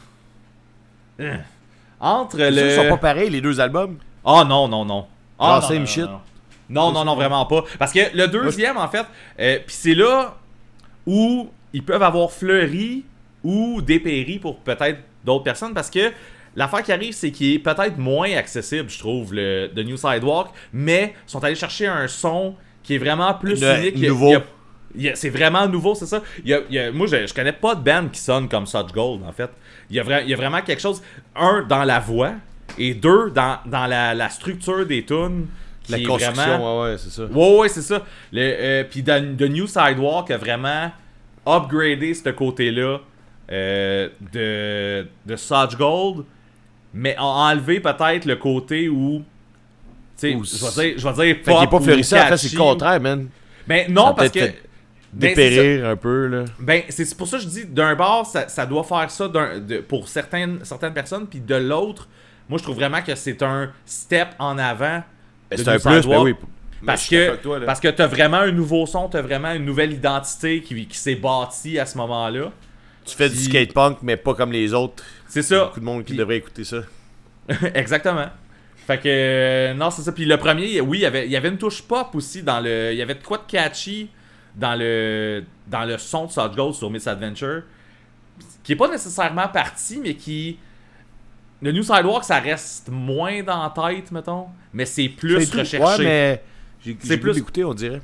Euh, 1.21 1.35
Entre 1.99 2.37
Les 2.37 2.49
le. 2.51 2.75
sont 2.75 2.89
pas 2.89 2.97
pareils, 2.97 3.29
les 3.29 3.41
deux 3.41 3.59
albums? 3.59 3.97
Ah 4.25 4.43
non, 4.47 4.67
non, 4.67 4.85
non. 4.85 5.05
Ah, 5.39 5.59
non, 5.61 5.67
same 5.67 5.79
non, 5.79 5.85
shit. 5.85 6.05
Non, 6.69 6.91
non, 6.91 7.03
non, 7.05 7.15
vraiment 7.15 7.45
pas. 7.45 7.63
Parce 7.77 7.91
que 7.91 7.99
le 8.15 8.27
deuxième, 8.27 8.77
en 8.77 8.87
fait, 8.87 9.05
euh, 9.39 9.57
puis 9.65 9.75
c'est 9.75 9.93
là 9.95 10.35
où 11.05 11.49
ils 11.73 11.83
peuvent 11.83 12.03
avoir 12.03 12.31
fleuri 12.31 13.03
ou 13.43 13.81
dépéri 13.81 14.39
pour 14.39 14.59
peut-être 14.59 14.99
d'autres 15.25 15.43
personnes 15.43 15.73
parce 15.73 15.89
que 15.89 16.11
l'affaire 16.55 16.83
qui 16.83 16.91
arrive, 16.91 17.13
c'est 17.13 17.31
qu'il 17.31 17.53
est 17.55 17.59
peut-être 17.59 17.97
moins 17.97 18.31
accessible, 18.35 18.89
je 18.89 18.99
trouve, 18.99 19.33
le 19.33 19.69
The 19.75 19.79
New 19.79 19.97
Sidewalk, 19.97 20.47
mais 20.73 21.13
ils 21.27 21.31
sont 21.31 21.43
allés 21.43 21.55
chercher 21.55 21.87
un 21.87 22.07
son 22.07 22.55
qui 22.83 22.95
est 22.95 22.99
vraiment 22.99 23.33
plus 23.33 23.59
Le- 23.61 23.79
unique. 23.79 23.97
Nouveau. 24.07 24.27
il 24.27 24.31
y 24.31 24.35
a- 24.35 24.37
il 24.37 24.41
y 24.41 24.43
a- 24.43 24.45
c'est 25.15 25.29
vraiment 25.29 25.67
nouveau, 25.67 25.95
c'est 25.95 26.05
ça. 26.05 26.21
Il 26.43 26.49
y 26.49 26.53
a- 26.53 26.61
il 26.69 26.75
y 26.75 26.79
a- 26.79 26.91
moi, 26.91 27.07
je, 27.07 27.25
je 27.27 27.33
connais 27.33 27.51
pas 27.53 27.75
de 27.75 27.81
band 27.83 28.07
qui 28.11 28.19
sonne 28.19 28.47
comme 28.49 28.65
Such 28.65 28.91
Gold, 28.93 29.23
en 29.27 29.31
fait. 29.31 29.49
Il 29.89 29.95
y 29.95 29.99
a, 29.99 30.03
vra- 30.03 30.21
il 30.23 30.29
y 30.29 30.33
a 30.33 30.37
vraiment 30.37 30.61
quelque 30.61 30.81
chose, 30.81 31.01
un, 31.35 31.63
dans 31.67 31.83
la 31.83 31.99
voix, 31.99 32.33
et 32.77 32.93
deux, 32.93 33.29
dans, 33.31 33.57
dans 33.65 33.85
la, 33.87 34.13
la 34.13 34.29
structure 34.29 34.85
des 34.85 35.03
tunes. 35.05 35.47
La 35.89 35.97
construction, 36.07 36.43
vraiment- 36.43 36.81
ouais, 36.83 36.91
ouais, 36.91 36.97
c'est 36.97 37.09
ça. 37.09 37.23
Ouais, 37.25 37.57
ouais, 37.59 37.69
c'est 37.69 37.81
ça. 37.81 38.05
Le, 38.31 38.41
euh, 38.41 38.83
Puis 38.89 39.03
The, 39.03 39.41
New 39.49 39.67
Sidewalk 39.67 40.31
a 40.31 40.37
vraiment 40.37 40.91
upgradé 41.45 42.13
ce 42.13 42.29
côté-là 42.29 42.99
euh, 43.51 44.09
de, 44.31 45.07
de 45.25 45.35
Such 45.35 45.75
Gold, 45.77 46.23
mais 46.93 47.15
a 47.17 47.23
enlevé 47.23 47.79
peut-être 47.79 48.25
le 48.25 48.35
côté 48.37 48.87
où. 48.87 49.23
Tu 50.17 50.31
sais, 50.31 50.31
je 50.31 50.65
vais 50.81 50.89
dire, 50.91 50.99
je 50.99 51.07
vais 51.07 51.13
dire 51.13 51.35
Fait 51.43 51.51
qu'il 51.53 51.63
est 51.63 51.67
pas 51.67 51.79
fleurissant, 51.81 52.17
en 52.17 52.19
fait, 52.29 52.37
c'est 52.37 52.53
le 52.53 52.57
contraire, 52.71 53.01
man. 53.01 53.27
Ben 53.67 53.87
Ça 53.87 53.91
non, 53.91 54.13
parce 54.13 54.29
que. 54.29 54.39
Ben, 55.13 55.29
ça. 55.29 55.35
Dépérir 55.35 55.85
un 55.87 55.95
peu, 55.95 56.27
là. 56.27 56.45
Ben, 56.59 56.83
c'est 56.89 57.17
pour 57.17 57.27
ça 57.27 57.37
que 57.37 57.43
je 57.43 57.49
dis, 57.49 57.65
d'un 57.65 57.95
bord, 57.95 58.25
ça, 58.25 58.47
ça 58.47 58.65
doit 58.65 58.83
faire 58.83 59.09
ça 59.11 59.27
de- 59.27 59.79
pour 59.79 60.07
certaines, 60.07 60.59
certaines 60.63 60.93
personnes, 60.93 61.27
puis 61.27 61.39
de 61.39 61.55
l'autre, 61.55 62.07
moi, 62.49 62.57
je 62.57 62.63
trouve 62.63 62.75
vraiment 62.75 63.01
que 63.01 63.15
c'est 63.15 63.41
un 63.43 63.71
step 63.85 64.29
en 64.39 64.57
avant. 64.57 65.03
Ben, 65.49 65.57
c'est 65.57 65.67
un 65.67 65.79
plus, 65.79 66.07
ben 66.07 66.21
oui. 66.21 66.35
Parce 66.85 67.09
d'accord 67.11 67.35
que, 67.37 67.41
toi, 67.43 67.59
parce 67.65 67.79
que 67.79 67.87
t'as 67.89 68.07
vraiment 68.07 68.37
un 68.37 68.51
nouveau 68.51 68.85
son, 68.87 69.07
t'as 69.07 69.21
vraiment 69.21 69.51
une 69.53 69.65
nouvelle 69.65 69.93
identité 69.93 70.61
qui, 70.61 70.87
qui 70.87 70.97
s'est 70.97 71.15
bâtie 71.15 71.77
à 71.77 71.85
ce 71.85 71.95
moment-là. 71.99 72.51
Tu 73.05 73.15
fais 73.15 73.29
du 73.29 73.35
Puis- 73.35 73.43
skate 73.45 73.73
punk, 73.73 73.97
mais 74.01 74.17
pas 74.17 74.33
comme 74.33 74.51
les 74.51 74.73
autres. 74.73 75.03
C'est 75.27 75.41
Il 75.41 75.43
y 75.51 75.55
a 75.55 75.59
ça. 75.59 75.65
beaucoup 75.65 75.79
de 75.79 75.85
monde 75.85 75.99
qui 76.03 76.13
Puis- 76.13 76.17
devrait 76.17 76.37
écouter 76.37 76.63
ça. 76.63 76.77
Exactement. 77.75 78.27
Fait 78.87 78.97
que, 78.97 79.03
euh, 79.05 79.73
non, 79.75 79.91
c'est 79.91 80.01
ça. 80.01 80.11
Puis 80.11 80.25
le 80.25 80.37
premier, 80.37 80.81
oui, 80.81 80.99
il 80.99 81.01
y 81.01 81.05
avait, 81.05 81.25
il 81.25 81.31
y 81.31 81.35
avait 81.35 81.49
une 81.49 81.57
touche 81.57 81.81
pop 81.83 82.07
aussi 82.15 82.41
dans 82.41 82.59
le. 82.59 82.89
Il 82.91 82.97
y 82.97 83.01
avait 83.01 83.15
de 83.15 83.23
quoi 83.23 83.37
de 83.37 83.43
catchy 83.51 84.09
dans 84.55 84.75
le, 84.77 85.43
dans 85.67 85.85
le 85.85 85.97
son 85.97 86.25
de 86.25 86.31
Such 86.31 86.55
Gold 86.55 86.73
sur 86.75 86.89
Miss 86.89 87.07
Adventure. 87.07 87.63
Qui 88.63 88.73
est 88.73 88.75
pas 88.75 88.89
nécessairement 88.89 89.47
parti, 89.47 89.99
mais 90.01 90.13
qui. 90.15 90.57
Le 91.63 91.71
New 91.71 91.83
Sidewalk, 91.83 92.23
ça 92.23 92.39
reste 92.39 92.89
moins 92.89 93.43
dans 93.43 93.61
la 93.61 93.69
tête, 93.93 94.11
mettons. 94.11 94.47
Mais 94.73 94.85
c'est 94.85 95.09
plus 95.09 95.35
recherché. 95.35 95.77
Ouais, 95.77 95.97
mais 95.99 96.43
j'ai 96.83 97.17
plus- 97.17 97.33
d'écouter, 97.35 97.63
on 97.63 97.73
dirait. 97.73 98.01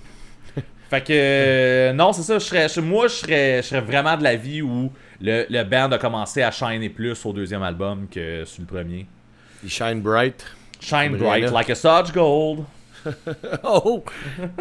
Fait 0.90 1.02
que 1.02 1.12
euh, 1.12 1.94
non, 1.94 2.14
c'est 2.14 2.22
ça. 2.22 2.38
Je 2.40 2.44
serais, 2.46 2.82
moi, 2.82 3.08
je 3.08 3.14
serais, 3.14 3.62
je 3.64 3.68
serais 3.68 3.82
vraiment 3.82 4.16
de 4.16 4.24
l'avis 4.24 4.62
où 4.62 4.92
le, 5.20 5.46
le 5.50 5.64
band 5.64 5.92
a 5.92 5.98
commencé 5.98 6.44
à 6.44 6.52
shiner 6.52 6.90
plus 6.90 7.26
au 7.26 7.34
deuxième 7.34 7.64
album 7.64 8.08
que 8.10 8.46
sur 8.46 8.62
le 8.62 8.68
premier. 8.68 9.08
Il 9.64 9.70
shine 9.72 10.02
bright. 10.02 10.46
Shine 10.80 11.18
bright 11.18 11.52
like 11.52 11.70
a 11.72 11.76
Such 11.76 12.14
Gold. 12.14 12.64
oh! 13.64 14.04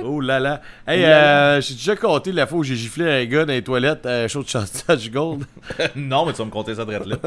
Oh 0.03 0.21
là 0.21 0.41
là! 0.41 0.61
Hey, 0.87 1.05
euh, 1.05 1.61
j'ai 1.61 1.75
déjà 1.75 1.97
compté 1.97 2.33
la 2.33 2.47
fois 2.47 2.59
où 2.59 2.63
j'ai 2.63 2.77
giflé 2.77 3.23
un 3.23 3.25
gars 3.25 3.45
dans 3.45 3.53
les 3.53 3.63
toilettes 3.63 4.07
à 4.07 4.29
chaud 4.29 4.43
de 4.43 4.49
chantage 4.49 5.11
gold. 5.11 5.45
non, 5.97 6.27
mais 6.27 6.33
tu 6.33 6.39
vas 6.39 6.45
me 6.45 6.51
compter 6.51 6.75
ça 6.75 6.85
de 6.85 6.93
là. 6.93 7.17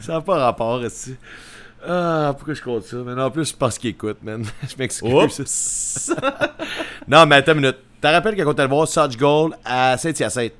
Ça 0.00 0.12
n'a 0.14 0.20
pas 0.20 0.38
rapport, 0.38 0.84
ici. 0.84 1.16
Ah, 1.86 2.32
pourquoi 2.36 2.54
je 2.54 2.62
compte 2.62 2.84
ça? 2.84 2.96
Mais 3.04 3.14
non, 3.14 3.24
en 3.24 3.30
plus, 3.30 3.46
c'est 3.46 3.58
parce 3.58 3.78
qu'il 3.78 3.90
écoute, 3.90 4.18
man. 4.22 4.44
je 4.68 4.74
m'excuse. 4.78 6.14
Non, 7.08 7.26
mais 7.26 7.36
attends 7.36 7.52
une 7.52 7.60
minute. 7.60 7.76
Tu 7.94 8.00
te 8.00 8.06
rappelles 8.06 8.36
quand 8.36 8.50
on 8.50 8.54
allé 8.54 8.68
voir 8.68 8.88
Such 8.88 9.16
Gold 9.16 9.54
à 9.64 9.96
Saint-Hyacinthe? 9.96 10.52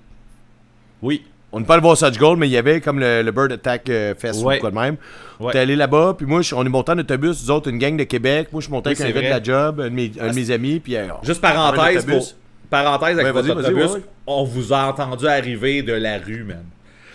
oui. 1.02 1.24
On 1.56 1.60
n'est 1.60 1.64
pas 1.66 1.74
allé 1.74 1.80
voir 1.82 1.96
Such 1.96 2.18
Gold, 2.18 2.38
mais 2.38 2.48
il 2.48 2.52
y 2.52 2.58
avait 2.58 2.82
comme 2.82 2.98
le, 3.00 3.22
le 3.22 3.32
Bird 3.32 3.50
Attack 3.50 3.88
euh, 3.88 4.14
Fest 4.14 4.44
Ouais. 4.44 4.58
ou 4.58 4.60
quoi 4.60 4.70
de 4.70 4.74
même. 4.74 4.96
On 5.40 5.46
Ouais. 5.46 5.54
est 5.54 5.58
allé 5.58 5.74
là-bas, 5.74 6.14
puis 6.18 6.26
moi, 6.26 6.42
on 6.54 6.66
est 6.66 6.68
monté 6.68 6.92
en 6.92 6.98
autobus, 6.98 7.42
nous 7.42 7.50
autres, 7.50 7.70
une 7.70 7.78
gang 7.78 7.96
de 7.96 8.04
Québec. 8.04 8.48
Moi, 8.52 8.60
je 8.60 8.66
suis 8.66 8.72
monté 8.72 8.90
Oui, 8.90 8.96
avec 9.00 9.16
un 9.16 9.20
gars 9.20 9.26
de 9.26 9.30
la 9.32 9.42
job, 9.42 9.80
un 9.80 9.84
de 9.84 9.88
mes, 9.94 10.12
un 10.20 10.28
de 10.28 10.34
mes 10.34 10.50
amis, 10.50 10.80
puis 10.80 10.96
euh, 10.96 11.06
Juste 11.22 11.38
on 11.42 11.48
parenthèse, 11.48 12.04
pour, 12.04 12.22
parenthèse 12.68 13.18
avec 13.18 13.34
Ouais, 13.34 13.42
votre 13.42 13.50
autobus, 13.58 14.02
on 14.26 14.44
vous 14.44 14.72
a 14.74 14.86
entendu 14.88 15.26
arriver 15.26 15.82
de 15.82 15.94
la 15.94 16.18
rue, 16.18 16.44
man. 16.44 16.62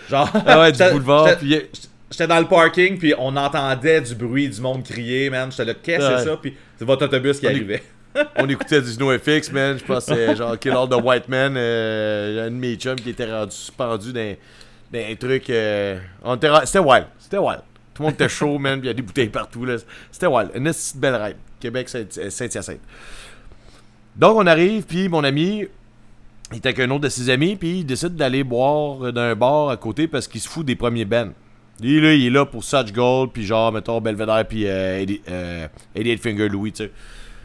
Genre, 0.09 0.27
Ah 0.47 0.59
ouais, 0.61 0.71
du 0.71 0.79
boulevard, 0.91 1.27
j'étais- 1.39 1.55
euh, 1.57 1.67
J'étais 2.09 2.27
dans 2.27 2.39
le 2.39 2.45
parking, 2.45 2.97
puis 2.97 3.13
on 3.17 3.37
entendait 3.37 4.01
du 4.01 4.15
bruit 4.15 4.49
du 4.49 4.59
monde 4.59 4.83
crier, 4.83 5.29
man. 5.29 5.49
J'étais 5.49 5.63
là, 5.65 5.73
qu'est-ce 5.81 6.09
que 6.09 6.17
c'est 6.17 6.25
ça? 6.25 6.37
Puis 6.41 6.53
c'est 6.77 6.83
votre 6.83 7.05
autobus 7.05 7.39
qui 7.39 7.45
On 7.45 7.49
est- 7.49 7.53
arrivait. 7.53 7.83
On 8.37 8.47
écoutait 8.49 8.81
du 8.81 8.97
NoFX, 8.97 9.51
man. 9.51 9.77
Je 9.77 9.83
pense 9.83 10.05
que 10.05 10.35
genre 10.35 10.57
Kill 10.59 10.71
All 10.71 10.89
the 10.89 11.01
White 11.03 11.27
Man. 11.29 11.55
Euh, 11.57 12.47
un 12.47 12.51
de 12.51 12.55
mes 12.55 12.75
chums 12.75 12.95
qui 12.95 13.09
était 13.11 13.31
rendu 13.31 13.51
suspendu 13.55 14.11
dans, 14.13 14.35
dans 14.91 14.99
un 14.99 15.15
truc. 15.15 15.49
euh, 15.49 15.99
C'était 16.65 16.79
wild. 16.79 17.07
C'était 17.19 17.37
wild. 17.37 17.61
Tout 17.93 18.03
le 18.03 18.07
monde 18.07 18.13
était 18.15 18.29
chaud, 18.29 18.57
man. 18.57 18.79
Il 18.83 18.87
y 18.87 18.89
a 18.89 18.93
des 18.93 19.01
bouteilles 19.01 19.29
partout. 19.29 19.65
là. 19.65 19.75
C'était 20.11 20.27
wild. 20.27 20.51
Une 20.55 20.71
belle 20.95 21.15
ride. 21.15 21.37
Québec, 21.59 21.87
euh, 21.95 22.29
Saint-Hyacinthe. 22.29 22.79
Donc, 24.15 24.37
on 24.37 24.47
arrive, 24.47 24.83
puis 24.83 25.07
mon 25.09 25.23
ami. 25.23 25.65
Il 26.53 26.57
était 26.57 26.67
avec 26.69 26.79
un 26.81 26.89
autre 26.91 27.01
de 27.03 27.09
ses 27.09 27.29
amis, 27.29 27.55
puis 27.55 27.79
il 27.79 27.85
décide 27.85 28.15
d'aller 28.17 28.43
boire 28.43 29.13
d'un 29.13 29.35
bar 29.35 29.69
à 29.69 29.77
côté 29.77 30.09
parce 30.09 30.27
qu'il 30.27 30.41
se 30.41 30.49
fout 30.49 30.65
des 30.65 30.75
premiers 30.75 31.05
bands. 31.05 31.29
Lui, 31.81 32.01
là, 32.01 32.13
il 32.13 32.25
est 32.25 32.29
là 32.29 32.45
pour 32.45 32.61
Such 32.65 32.91
Gold, 32.91 33.31
puis 33.31 33.45
genre, 33.45 33.71
mettons, 33.71 34.01
Belvedere, 34.01 34.45
puis 34.45 34.65
euh, 34.67 35.05
80 35.05 35.17
euh, 35.29 35.67
88 35.95 36.17
Finger 36.17 36.49
Louis, 36.49 36.73
tu 36.73 36.83
sais. 36.83 36.91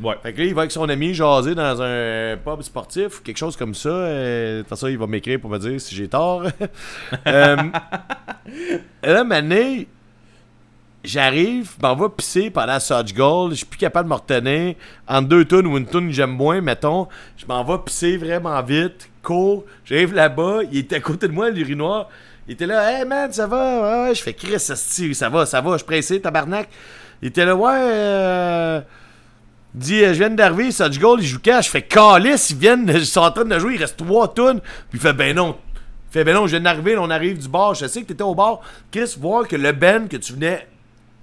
Ouais. 0.03 0.15
Fait 0.23 0.33
que 0.33 0.41
là, 0.41 0.45
il 0.45 0.55
va 0.55 0.63
avec 0.63 0.73
son 0.73 0.89
ami 0.89 1.15
jaser 1.15 1.55
dans 1.55 1.81
un 1.81 2.37
pub 2.37 2.63
sportif 2.63 3.21
ou 3.21 3.23
quelque 3.23 3.39
chose 3.39 3.57
comme 3.57 3.75
ça. 3.75 3.89
Euh, 3.89 4.57
De 4.59 4.63
toute 4.63 4.69
façon, 4.69 4.89
il 4.89 4.99
va 4.99 5.07
m'écrire 5.07 5.41
pour 5.41 5.51
me 5.51 5.59
dire 5.59 5.81
si 5.81 5.95
j'ai 5.95 6.09
tort. 6.09 6.43
euh, 7.27 7.57
là, 9.03 9.25
maintenant, 9.25 9.85
j'arrive, 11.03 11.73
je 11.81 11.87
m'en 11.87 11.97
vais 11.97 12.09
pisser 12.15 12.51
pendant 12.51 12.79
Such 12.79 13.15
Gold. 13.15 13.53
Je 13.53 13.57
suis 13.59 13.67
plus 13.67 13.79
capable 13.79 14.09
de 14.09 14.15
me 14.15 14.19
retenir. 14.19 14.75
Entre 15.09 15.29
deux 15.29 15.45
tunes 15.47 15.67
ou 15.67 15.79
une 15.79 15.87
que 15.87 16.11
j'aime 16.11 16.31
moins, 16.31 16.61
mettons, 16.61 17.09
je 17.39 17.47
m'en 17.47 17.65
vais 17.65 17.79
pisser 17.83 18.19
vraiment 18.19 18.61
vite, 18.63 19.09
cours. 19.23 19.65
J'arrive 19.87 20.13
là-bas, 20.13 20.59
il 20.71 20.79
était 20.79 20.97
à 20.97 21.01
côté 21.01 21.27
de 21.27 21.33
moi, 21.33 21.49
l'urinoir. 21.49 22.11
Il 22.49 22.53
était 22.53 22.67
là, 22.67 23.01
hey 23.01 23.05
man, 23.07 23.33
ça 23.33 23.47
va? 23.47 24.09
Ouais. 24.09 24.15
Je 24.15 24.23
fais 24.23 24.35
Chris, 24.35 24.61
ça, 24.61 24.77
ça 24.77 25.29
va, 25.31 25.47
ça 25.47 25.61
va, 25.61 25.73
je 25.73 25.79
suis 25.79 25.87
pressé, 25.87 26.21
tabarnak. 26.21 26.69
Il 27.23 27.29
était 27.29 27.47
là, 27.47 27.57
ouais, 27.57 27.73
euh. 27.73 28.81
Il 29.77 29.83
dit, 29.83 30.03
euh, 30.05 30.15
je 30.15 30.19
viens 30.19 30.31
d'arriver, 30.31 30.73
Such 30.73 30.99
Gold, 30.99 31.23
il 31.23 31.27
joue 31.27 31.39
cash. 31.39 31.67
Je 31.67 31.71
fais 31.71 31.83
calice, 31.83 32.51
ils 32.51 32.57
viennent, 32.57 32.89
ils 32.95 33.05
sont 33.07 33.21
en 33.21 33.31
train 33.31 33.45
de 33.45 33.59
jouer, 33.59 33.75
il 33.75 33.81
reste 33.81 33.97
trois 33.99 34.33
tonnes. 34.33 34.61
Puis 34.61 34.95
il 34.95 35.01
fait, 35.01 35.13
ben 35.13 35.37
non. 35.37 35.57
Il 36.11 36.13
fait, 36.13 36.25
ben 36.25 36.35
non, 36.35 36.47
je 36.47 36.53
viens 36.53 36.61
d'arriver, 36.61 36.97
on 36.97 37.11
arrive 37.11 37.39
du 37.39 37.49
bar. 37.49 37.75
Je 37.75 37.87
sais 37.87 38.03
que 38.03 38.07
t'étais 38.07 38.23
au 38.23 38.35
bar. 38.35 38.61
Chris, 38.91 39.15
voir 39.19 39.47
que 39.47 39.57
le 39.57 39.73
Ben 39.73 40.09
que 40.09 40.17
tu 40.17 40.33
venais 40.33 40.67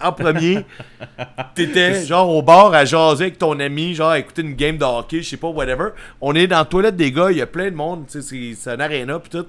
en 0.01 0.11
premier, 0.11 0.65
t'étais 1.55 2.05
genre 2.05 2.29
au 2.29 2.41
bar 2.41 2.73
à 2.73 2.83
jaser 2.85 3.25
avec 3.25 3.37
ton 3.37 3.57
ami, 3.59 3.95
genre 3.95 4.09
à 4.09 4.19
écouter 4.19 4.41
une 4.41 4.53
game 4.55 4.77
de 4.77 4.83
hockey, 4.83 5.21
je 5.21 5.29
sais 5.29 5.37
pas, 5.37 5.47
whatever. 5.47 5.89
On 6.19 6.35
est 6.35 6.45
dans 6.47 6.57
la 6.57 6.65
toilette 6.65 6.95
des 6.97 7.11
gars, 7.11 7.31
il 7.31 7.37
y 7.37 7.41
a 7.41 7.47
plein 7.47 7.71
de 7.71 7.75
monde, 7.75 8.05
tu 8.11 8.21
sais, 8.21 8.55
c'est- 8.55 8.69
un 8.69 8.79
arena, 8.79 9.17
pis 9.19 9.29
tout. 9.29 9.45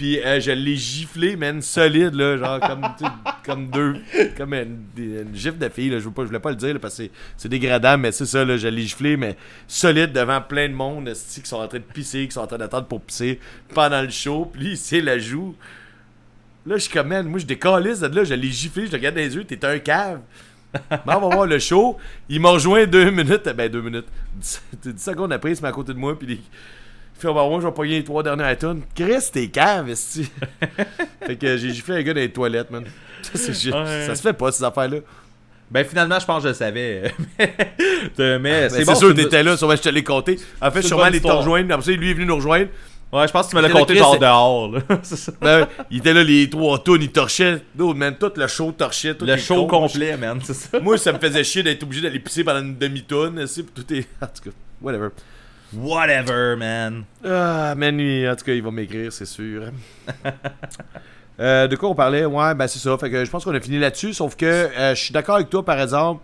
Puis 0.00 0.18
euh, 0.18 0.40
je 0.40 0.50
l'ai 0.50 0.76
giflé, 0.76 1.36
man, 1.36 1.60
solide, 1.60 2.14
là, 2.14 2.38
genre 2.38 2.58
comme, 2.58 2.86
comme 3.44 3.66
deux, 3.68 3.96
comme 4.34 4.54
une, 4.54 4.78
une 4.96 5.34
gifle 5.36 5.58
de 5.58 5.68
fille, 5.68 5.90
là, 5.90 5.98
je, 5.98 6.04
veux 6.04 6.10
pas, 6.10 6.22
je 6.22 6.28
voulais 6.28 6.40
pas 6.40 6.48
le 6.48 6.56
dire, 6.56 6.80
parce 6.80 6.96
que 6.96 7.02
c'est- 7.36 7.48
dégradant, 7.48 7.98
mais 7.98 8.10
c'est 8.10 8.24
ça, 8.24 8.42
là, 8.42 8.56
je 8.56 8.66
l'ai 8.68 8.80
giflé, 8.84 9.18
mais 9.18 9.36
solide 9.68 10.12
devant 10.12 10.40
plein 10.40 10.70
de 10.70 10.72
monde, 10.72 11.12
qui 11.12 11.42
sont 11.46 11.56
en 11.58 11.68
train 11.68 11.80
de 11.80 11.84
pisser, 11.84 12.26
qui 12.26 12.32
sont 12.32 12.40
en 12.40 12.46
train 12.46 12.56
d'attendre 12.56 12.86
pour 12.86 13.02
pisser 13.02 13.40
pendant 13.74 14.00
le 14.00 14.08
show, 14.08 14.46
puis 14.50 14.62
lui, 14.70 14.80
il 14.92 15.04
la 15.04 15.18
joue. 15.18 15.54
Là, 16.64 16.76
je 16.78 16.84
suis 16.84 16.92
comme, 16.94 17.08
man, 17.08 17.28
moi, 17.28 17.38
je 17.38 17.44
décalisse 17.44 18.00
de 18.00 18.06
là, 18.06 18.24
je 18.24 18.32
l'ai 18.32 18.48
giflé, 18.48 18.86
je 18.86 18.92
le 18.92 18.96
regarde 18.96 19.16
dans 19.16 19.20
les 19.20 19.36
yeux, 19.36 19.44
t'es 19.44 19.62
un 19.66 19.78
cave. 19.80 20.20
Mais 20.90 21.14
on 21.14 21.28
va 21.28 21.34
voir 21.34 21.46
le 21.46 21.58
show. 21.58 21.98
Il 22.26 22.40
m'a 22.40 22.48
rejoint 22.52 22.86
deux 22.86 23.10
minutes, 23.10 23.50
ben 23.54 23.70
deux 23.70 23.82
minutes, 23.82 24.06
dix, 24.36 24.62
dix 24.82 25.02
secondes 25.02 25.30
après, 25.34 25.50
il 25.50 25.56
se 25.56 25.60
met 25.60 25.68
à 25.68 25.72
côté 25.72 25.92
de 25.92 25.98
moi, 25.98 26.18
puis 26.18 26.40
fait, 27.20 27.28
je 27.60 27.66
vais 27.66 27.72
pogner 27.72 27.98
les 27.98 28.04
trois 28.04 28.22
dernières 28.22 28.56
tonnes. 28.58 28.82
Chris, 28.94 29.30
t'es 29.32 29.48
cave, 29.48 29.88
esti. 29.90 30.30
fait 31.26 31.36
que 31.36 31.56
j'ai 31.56 31.70
giflé 31.70 31.96
un 31.96 32.02
gars 32.02 32.14
dans 32.14 32.20
les 32.20 32.30
toilettes, 32.32 32.70
man. 32.70 32.84
Ça, 33.22 33.52
c'est- 33.52 33.72
Ouais. 33.72 34.06
ça 34.06 34.14
se 34.14 34.22
fait 34.22 34.32
pas, 34.32 34.50
ces 34.52 34.64
affaires-là. 34.64 34.98
Ben 35.70 35.84
finalement, 35.84 36.18
je 36.18 36.26
pense 36.26 36.38
que 36.38 36.44
je 36.44 36.48
le 36.48 36.54
savais. 36.54 37.14
mais 38.18 38.38
Mais 38.40 38.68
c'est 38.68 38.78
c'est 38.78 38.84
bon, 38.84 38.94
sûr, 38.96 39.14
t'étais 39.14 39.42
là, 39.42 39.56
sûrement 39.56 39.76
je 39.76 39.82
te 39.82 39.88
l'ai 39.88 40.02
compté. 40.02 40.36
En 40.60 40.70
fait, 40.70 40.82
sûrement, 40.82 41.06
il 41.06 41.14
histoire. 41.16 41.38
rejoindre. 41.38 41.72
Après 41.72 41.84
ça, 41.86 41.92
lui 41.92 42.10
est 42.10 42.14
venu 42.14 42.26
nous 42.26 42.36
rejoindre. 42.36 42.68
Ouais, 43.12 43.26
je 43.26 43.32
pense 43.32 43.46
que 43.46 43.50
tu 43.50 43.56
me 43.56 43.60
l'as 43.62 43.70
compté 43.70 43.96
genre 43.96 44.18
dehors. 44.18 44.70
là. 44.72 44.80
C'est 45.02 45.16
ça. 45.16 45.32
Ben, 45.40 45.66
il 45.90 45.98
était 45.98 46.12
là, 46.12 46.22
les 46.22 46.48
trois 46.48 46.78
tonnes, 46.78 47.02
il 47.02 47.10
torchait. 47.10 47.60
Dude, 47.74 47.96
man, 47.96 48.16
tout 48.18 48.30
le 48.36 48.46
show 48.46 48.70
torchait. 48.72 49.14
tout 49.14 49.24
Le 49.24 49.36
show 49.36 49.66
cons. 49.66 49.80
complet, 49.80 50.16
man, 50.16 50.38
c'est 50.42 50.54
ça. 50.54 50.78
Moi, 50.80 50.96
ça 50.96 51.12
me 51.12 51.18
faisait 51.18 51.42
chier 51.42 51.62
d'être 51.64 51.82
obligé 51.82 52.02
d'aller 52.02 52.20
pisser 52.20 52.44
pendant 52.44 52.60
une 52.60 52.76
demi-tonne. 52.78 53.44
Tout 53.74 53.94
est. 53.94 54.06
En 54.22 54.26
tout 54.26 54.44
cas, 54.44 54.50
whatever. 54.80 55.08
Whatever, 55.74 56.56
man. 56.56 57.04
Ah, 57.24 57.74
man, 57.76 57.96
lui, 57.96 58.28
en 58.28 58.34
tout 58.36 58.44
cas, 58.44 58.52
il 58.52 58.62
va 58.62 58.70
m'écrire, 58.70 59.12
c'est 59.12 59.26
sûr. 59.26 59.64
Euh, 61.42 61.66
de 61.68 61.74
quoi 61.74 61.88
on 61.88 61.94
parlait? 61.94 62.26
Ouais, 62.26 62.54
ben 62.54 62.66
c'est 62.66 62.78
ça. 62.78 62.98
Fait 62.98 63.08
que 63.10 63.24
je 63.24 63.30
pense 63.30 63.44
qu'on 63.46 63.54
a 63.54 63.60
fini 63.62 63.78
là-dessus. 63.78 64.12
Sauf 64.12 64.36
que 64.36 64.44
euh, 64.44 64.94
je 64.94 65.00
suis 65.04 65.12
d'accord 65.14 65.36
avec 65.36 65.48
toi, 65.48 65.64
par 65.64 65.80
exemple. 65.80 66.22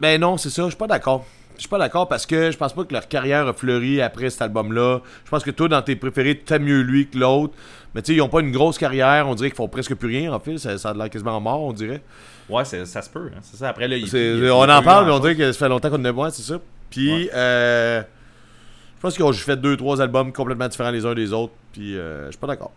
Ben 0.00 0.20
non, 0.20 0.36
c'est 0.36 0.50
ça. 0.50 0.62
Je 0.62 0.68
suis 0.68 0.76
pas 0.76 0.86
d'accord. 0.86 1.26
Je 1.56 1.60
suis 1.62 1.68
pas 1.68 1.78
d'accord 1.78 2.06
parce 2.08 2.26
que 2.26 2.52
je 2.52 2.56
pense 2.56 2.72
pas 2.72 2.84
que 2.84 2.92
leur 2.92 3.08
carrière 3.08 3.48
a 3.48 3.52
fleuri 3.52 4.00
après 4.00 4.30
cet 4.30 4.42
album-là. 4.42 5.00
Je 5.24 5.30
pense 5.30 5.42
que 5.42 5.50
toi, 5.50 5.66
dans 5.66 5.82
tes 5.82 5.96
préférés, 5.96 6.38
t'aimes 6.38 6.62
mieux 6.62 6.80
lui 6.82 7.08
que 7.08 7.18
l'autre. 7.18 7.54
Mais 7.96 8.02
tu 8.02 8.12
sais, 8.12 8.16
ils 8.16 8.22
ont 8.22 8.28
pas 8.28 8.38
une 8.40 8.52
grosse 8.52 8.78
carrière. 8.78 9.26
On 9.28 9.34
dirait 9.34 9.50
qu'ils 9.50 9.56
font 9.56 9.66
presque 9.68 9.96
plus 9.96 10.08
rien, 10.16 10.32
en 10.32 10.38
fait. 10.38 10.58
Ça, 10.58 10.78
ça 10.78 10.90
a 10.90 10.94
l'air 10.94 11.10
quasiment 11.10 11.40
mort, 11.40 11.60
on 11.62 11.72
dirait. 11.72 12.02
Ouais, 12.48 12.64
ça 12.64 12.84
se 13.02 13.10
peut. 13.10 13.30
hein. 13.34 13.40
C'est 13.42 13.56
ça. 13.56 13.68
Après, 13.70 13.88
là, 13.88 13.96
il, 13.96 14.06
C'est- 14.08 14.36
il- 14.36 14.44
il- 14.44 14.50
on 14.52 14.62
en 14.68 14.82
parle, 14.84 15.06
mais 15.06 15.12
on 15.12 15.18
dirait 15.18 15.34
que 15.34 15.50
ça 15.50 15.58
fait 15.58 15.68
longtemps 15.68 15.90
qu'on 15.90 16.04
a 16.04 16.12
moins, 16.12 16.30
c'est 16.30 16.42
ça. 16.42 16.58
Puis, 16.94 17.28
euh, 17.34 18.02
je 18.02 19.00
pense 19.00 19.14
qu'ils 19.14 19.24
ont 19.24 19.32
juste 19.32 19.44
fait 19.46 19.56
deux, 19.56 19.76
trois 19.76 20.00
albums 20.00 20.32
complètement 20.32 20.68
différents 20.68 20.92
les 20.92 21.04
uns 21.04 21.14
des 21.14 21.32
autres. 21.32 21.52
Puis, 21.72 21.98
euh, 21.98 22.26
je 22.26 22.30
suis 22.30 22.38
pas 22.38 22.46
d'accord. 22.46 22.72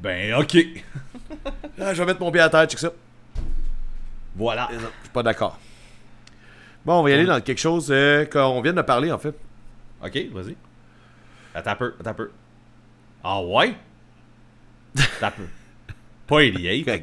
Ben, 0.00 0.34
ok. 0.34 0.56
Ah, 1.80 1.94
je 1.94 2.02
vais 2.02 2.06
mettre 2.06 2.20
mon 2.20 2.32
pied 2.32 2.40
à 2.40 2.48
terre, 2.48 2.66
check 2.66 2.78
ça. 2.78 2.90
Voilà. 4.34 4.68
Je 4.72 4.78
suis 4.78 4.88
pas 5.12 5.22
d'accord. 5.22 5.58
Bon, 6.84 6.94
on 7.00 7.02
va 7.02 7.10
y 7.10 7.12
aller 7.12 7.26
dans 7.26 7.40
quelque 7.40 7.60
chose 7.60 7.88
euh, 7.90 8.24
qu'on 8.24 8.60
vient 8.62 8.72
de 8.72 8.82
parler, 8.82 9.12
en 9.12 9.18
fait. 9.18 9.34
Ok, 10.02 10.18
vas-y. 10.32 10.56
Attends 11.54 11.70
un 11.70 11.76
peu, 11.76 11.94
attends 12.00 12.10
un 12.10 12.14
peu. 12.14 12.30
Ah 13.22 13.42
ouais? 13.42 13.74
Attends 14.96 15.26
un 15.26 15.30
peu. 15.30 15.42
Pas 16.26 16.42
88. 16.46 16.88
Ok. 16.90 17.02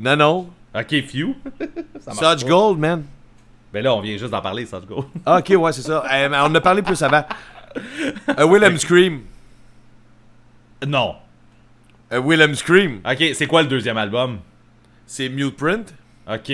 Non, 0.00 0.16
non. 0.16 0.50
Ok, 0.74 1.02
few. 1.06 1.36
Such. 2.12 2.44
Gold, 2.44 2.78
man. 2.78 3.04
Ben 3.72 3.82
là, 3.84 3.94
on 3.94 4.00
vient 4.00 4.16
juste 4.16 4.30
d'en 4.30 4.40
parler, 4.40 4.64
Such 4.66 4.86
Gold. 4.86 5.06
Ah, 5.26 5.38
ok, 5.38 5.52
ouais, 5.58 5.72
c'est 5.72 5.82
ça. 5.82 6.02
Euh, 6.12 6.28
mais 6.30 6.36
on 6.38 6.44
en 6.44 6.54
a 6.54 6.60
parlé 6.60 6.82
plus 6.82 7.00
avant. 7.02 7.24
A 8.36 8.46
Willem 8.46 8.78
Scream. 8.78 9.20
non. 10.86 11.14
A 12.10 12.18
Willem 12.20 12.54
Scream. 12.54 13.00
Ok, 13.04 13.22
c'est 13.34 13.46
quoi 13.46 13.62
le 13.62 13.68
deuxième 13.68 13.98
album? 13.98 14.38
C'est 15.06 15.28
Mute 15.28 15.56
Print. 15.56 15.94
Ok. 16.30 16.52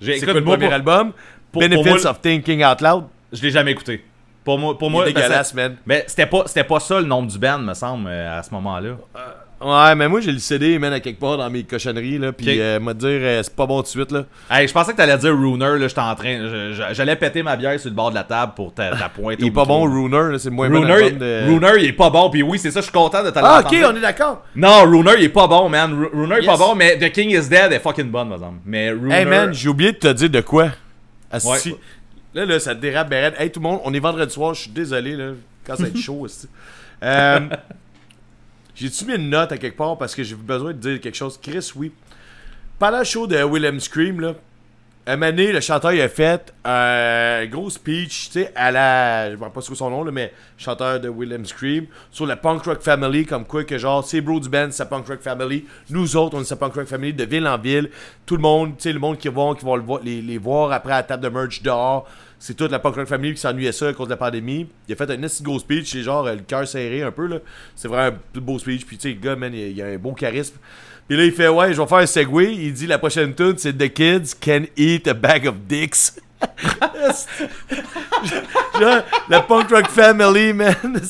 C'est 0.00 0.20
quoi 0.24 0.32
le 0.34 0.44
premier 0.44 0.66
pour- 0.66 0.74
album? 0.74 1.12
pour- 1.52 1.60
Benefits 1.62 1.82
pour 1.82 1.92
moi- 1.92 2.06
of 2.06 2.20
Thinking 2.20 2.64
Out 2.64 2.80
Loud. 2.80 3.04
Je 3.32 3.42
l'ai 3.42 3.50
jamais 3.50 3.72
écouté. 3.72 4.04
Pour 4.44 4.58
moi, 4.58 4.76
pour 4.76 4.90
moi 4.90 5.04
que- 5.04 5.08
dégueulasse, 5.10 5.54
man. 5.54 5.76
Mais 5.86 6.04
c'était 6.06 6.26
pas, 6.26 6.42
c'était 6.46 6.64
pas 6.64 6.80
ça 6.80 7.00
le 7.00 7.06
nom 7.06 7.22
du 7.22 7.38
band, 7.38 7.58
me 7.58 7.74
semble, 7.74 8.08
euh, 8.08 8.38
à 8.38 8.42
ce 8.42 8.50
moment-là. 8.52 8.96
Ouais, 9.64 9.94
mais 9.94 10.08
moi 10.08 10.20
j'ai 10.20 10.30
le 10.30 10.38
CD, 10.40 10.78
man, 10.78 10.92
à 10.92 11.00
quelque 11.00 11.18
part 11.18 11.38
dans 11.38 11.48
mes 11.48 11.62
cochonneries, 11.62 12.18
là. 12.18 12.32
Puis, 12.32 12.50
Ok. 12.50 12.56
euh, 12.58 12.78
m'a 12.80 12.92
dire, 12.92 13.08
euh, 13.10 13.40
c'est 13.42 13.56
pas 13.56 13.64
bon 13.64 13.78
tout 13.78 13.84
de 13.84 13.88
suite, 13.88 14.12
là. 14.12 14.24
Hey, 14.50 14.68
je 14.68 14.72
pensais 14.74 14.92
que 14.92 14.96
t'allais 14.98 15.16
dire 15.16 15.30
Runer, 15.30 15.78
là, 15.78 15.88
j'étais 15.88 16.00
en 16.00 16.14
train. 16.14 16.72
J'allais 16.92 17.16
péter 17.16 17.42
ma 17.42 17.56
bière 17.56 17.80
sur 17.80 17.88
le 17.88 17.96
bord 17.96 18.10
de 18.10 18.14
la 18.16 18.24
table 18.24 18.52
pour 18.54 18.74
ta, 18.74 18.90
ta 18.94 19.08
pointe. 19.08 19.36
Il 19.38 19.46
est 19.46 19.50
pas 19.50 19.64
bon, 19.64 19.84
Runer, 19.84 20.32
là, 20.32 20.38
c'est 20.38 20.50
moins 20.50 20.68
bon 20.68 20.80
de... 20.82 21.46
Runer, 21.48 21.72
il 21.82 21.84
est 21.86 21.92
pas 21.94 22.10
bon, 22.10 22.28
puis 22.28 22.42
oui, 22.42 22.58
c'est 22.58 22.70
ça, 22.70 22.80
je 22.80 22.84
suis 22.84 22.92
content 22.92 23.24
de 23.24 23.30
t'aller 23.30 23.46
Ah, 23.50 23.62
ok, 23.64 23.74
on 23.90 23.96
est 23.96 24.00
d'accord. 24.00 24.42
Non, 24.54 24.82
Runer, 24.84 25.12
il 25.18 25.24
est 25.24 25.28
pas 25.30 25.46
bon, 25.46 25.68
man. 25.70 25.92
Ru- 25.94 26.10
Runer, 26.12 26.36
il 26.40 26.44
est 26.44 26.46
pas 26.46 26.58
bon, 26.58 26.74
mais 26.74 26.98
The 26.98 27.10
King 27.10 27.30
is 27.30 27.48
Dead 27.48 27.72
est 27.72 27.80
fucking 27.80 28.10
bonne, 28.10 28.28
par 28.28 28.36
exemple. 28.36 28.58
Mais 28.66 28.90
Runer. 28.90 29.14
Hey, 29.14 29.24
man, 29.24 29.54
j'ai 29.54 29.68
oublié 29.70 29.92
de 29.92 29.98
te 29.98 30.12
dire 30.12 30.28
de 30.28 30.40
quoi. 30.42 30.68
Asti. 31.30 31.70
Ouais. 31.70 31.78
Là, 32.34 32.44
là, 32.44 32.60
ça 32.60 32.74
dérape, 32.74 33.08
raide. 33.10 33.34
Hey, 33.38 33.50
tout 33.50 33.60
le 33.60 33.64
monde, 33.64 33.80
on 33.84 33.94
est 33.94 33.98
vendredi 34.00 34.32
soir, 34.34 34.52
je 34.52 34.60
suis 34.62 34.70
désolé, 34.70 35.16
là, 35.16 35.30
quand 35.66 35.76
ça 35.76 35.84
va 35.84 35.88
être 35.88 35.96
chaud, 35.98 36.24
asti. 36.26 36.48
Euh, 37.02 37.40
J'ai-tu 38.74 39.04
mis 39.06 39.14
une 39.14 39.30
note 39.30 39.52
à 39.52 39.58
quelque 39.58 39.76
part 39.76 39.96
parce 39.98 40.14
que 40.14 40.22
j'ai 40.22 40.34
besoin 40.34 40.72
de 40.72 40.78
dire 40.78 41.00
quelque 41.00 41.16
chose? 41.16 41.38
Chris, 41.40 41.72
oui. 41.76 41.92
Pendant 42.78 42.98
le 42.98 43.04
show 43.04 43.26
de 43.26 43.36
Willem 43.44 43.78
Scream, 43.78 44.20
là, 44.20 44.34
un 45.06 45.16
le 45.16 45.60
chanteur, 45.60 45.92
il 45.92 46.00
a 46.00 46.08
fait 46.08 46.54
un 46.64 47.44
gros 47.46 47.68
speech, 47.68 48.30
tu 48.30 48.40
sais, 48.40 48.52
à 48.54 48.70
la. 48.70 49.30
Je 49.30 49.36
ne 49.36 49.48
pas 49.50 49.60
sur 49.60 49.76
son 49.76 49.90
nom, 49.90 50.02
là, 50.02 50.10
mais 50.10 50.32
chanteur 50.56 50.98
de 50.98 51.10
William 51.10 51.44
Scream, 51.44 51.86
sur 52.10 52.24
la 52.24 52.36
Punk 52.36 52.64
Rock 52.64 52.80
Family, 52.80 53.26
comme 53.26 53.44
quoi 53.44 53.64
que 53.64 53.76
genre, 53.76 54.02
c'est 54.02 54.22
Bro 54.22 54.40
du 54.40 54.48
band, 54.48 54.68
c'est 54.70 54.78
sa 54.78 54.86
Punk 54.86 55.06
Rock 55.06 55.20
Family. 55.20 55.66
Nous 55.90 56.16
autres, 56.16 56.38
on 56.38 56.40
est 56.40 56.44
sa 56.44 56.56
Punk 56.56 56.74
Rock 56.74 56.86
Family 56.86 57.12
de 57.12 57.24
ville 57.24 57.46
en 57.46 57.58
ville. 57.58 57.90
Tout 58.24 58.36
le 58.36 58.42
monde, 58.42 58.76
tu 58.78 58.84
sais, 58.84 58.92
le 58.94 58.98
monde 58.98 59.18
qui 59.18 59.28
va, 59.28 59.54
qui 59.54 59.64
va 59.66 59.76
le 59.76 59.84
les, 60.02 60.22
les 60.22 60.38
voir 60.38 60.72
après 60.72 60.92
la 60.92 61.02
table 61.02 61.22
de 61.22 61.28
merch 61.28 61.62
dehors. 61.62 62.08
C'est 62.46 62.52
toute 62.52 62.70
la 62.70 62.78
Punk 62.78 62.96
Rock 62.96 63.06
Family 63.06 63.32
qui 63.32 63.40
s'ennuyait 63.40 63.72
ça 63.72 63.88
à 63.88 63.94
cause 63.94 64.06
de 64.06 64.10
la 64.12 64.18
pandémie. 64.18 64.68
Il 64.86 64.92
a 64.92 64.96
fait 64.96 65.10
un 65.10 65.22
assez 65.22 65.42
gros 65.42 65.58
speech, 65.58 65.90
c'est 65.90 66.02
genre 66.02 66.26
euh, 66.26 66.34
le 66.34 66.42
cœur 66.42 66.68
serré 66.68 67.02
un 67.02 67.10
peu, 67.10 67.26
là. 67.26 67.38
C'est 67.74 67.88
vraiment 67.88 68.18
un 68.36 68.38
beau 68.38 68.58
speech. 68.58 68.84
Puis 68.84 68.98
tu 68.98 69.08
sais, 69.08 69.14
le 69.14 69.20
gars, 69.20 69.34
man, 69.34 69.50
il, 69.54 69.70
il 69.70 69.80
a 69.80 69.86
un 69.86 69.96
bon 69.96 70.12
charisme. 70.12 70.56
Puis 71.08 71.16
là, 71.16 71.24
il 71.24 71.32
fait, 71.32 71.48
ouais, 71.48 71.72
je 71.72 71.80
vais 71.80 71.88
faire 71.88 71.98
un 71.98 72.04
segway. 72.06 72.54
Il 72.54 72.74
dit, 72.74 72.86
la 72.86 72.98
prochaine 72.98 73.34
tune, 73.34 73.54
c'est 73.56 73.72
The 73.72 73.90
Kids 73.90 74.34
Can 74.44 74.64
Eat 74.76 75.08
a 75.08 75.14
Bag 75.14 75.46
of 75.46 75.54
Dicks. 75.66 76.20
Genre, 78.78 79.02
la 79.30 79.40
Punk 79.40 79.70
Rock 79.70 79.88
Family, 79.88 80.52
man. 80.52 80.74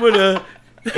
Moi, 0.00 0.10
là. 0.10 0.42
tu 0.84 0.92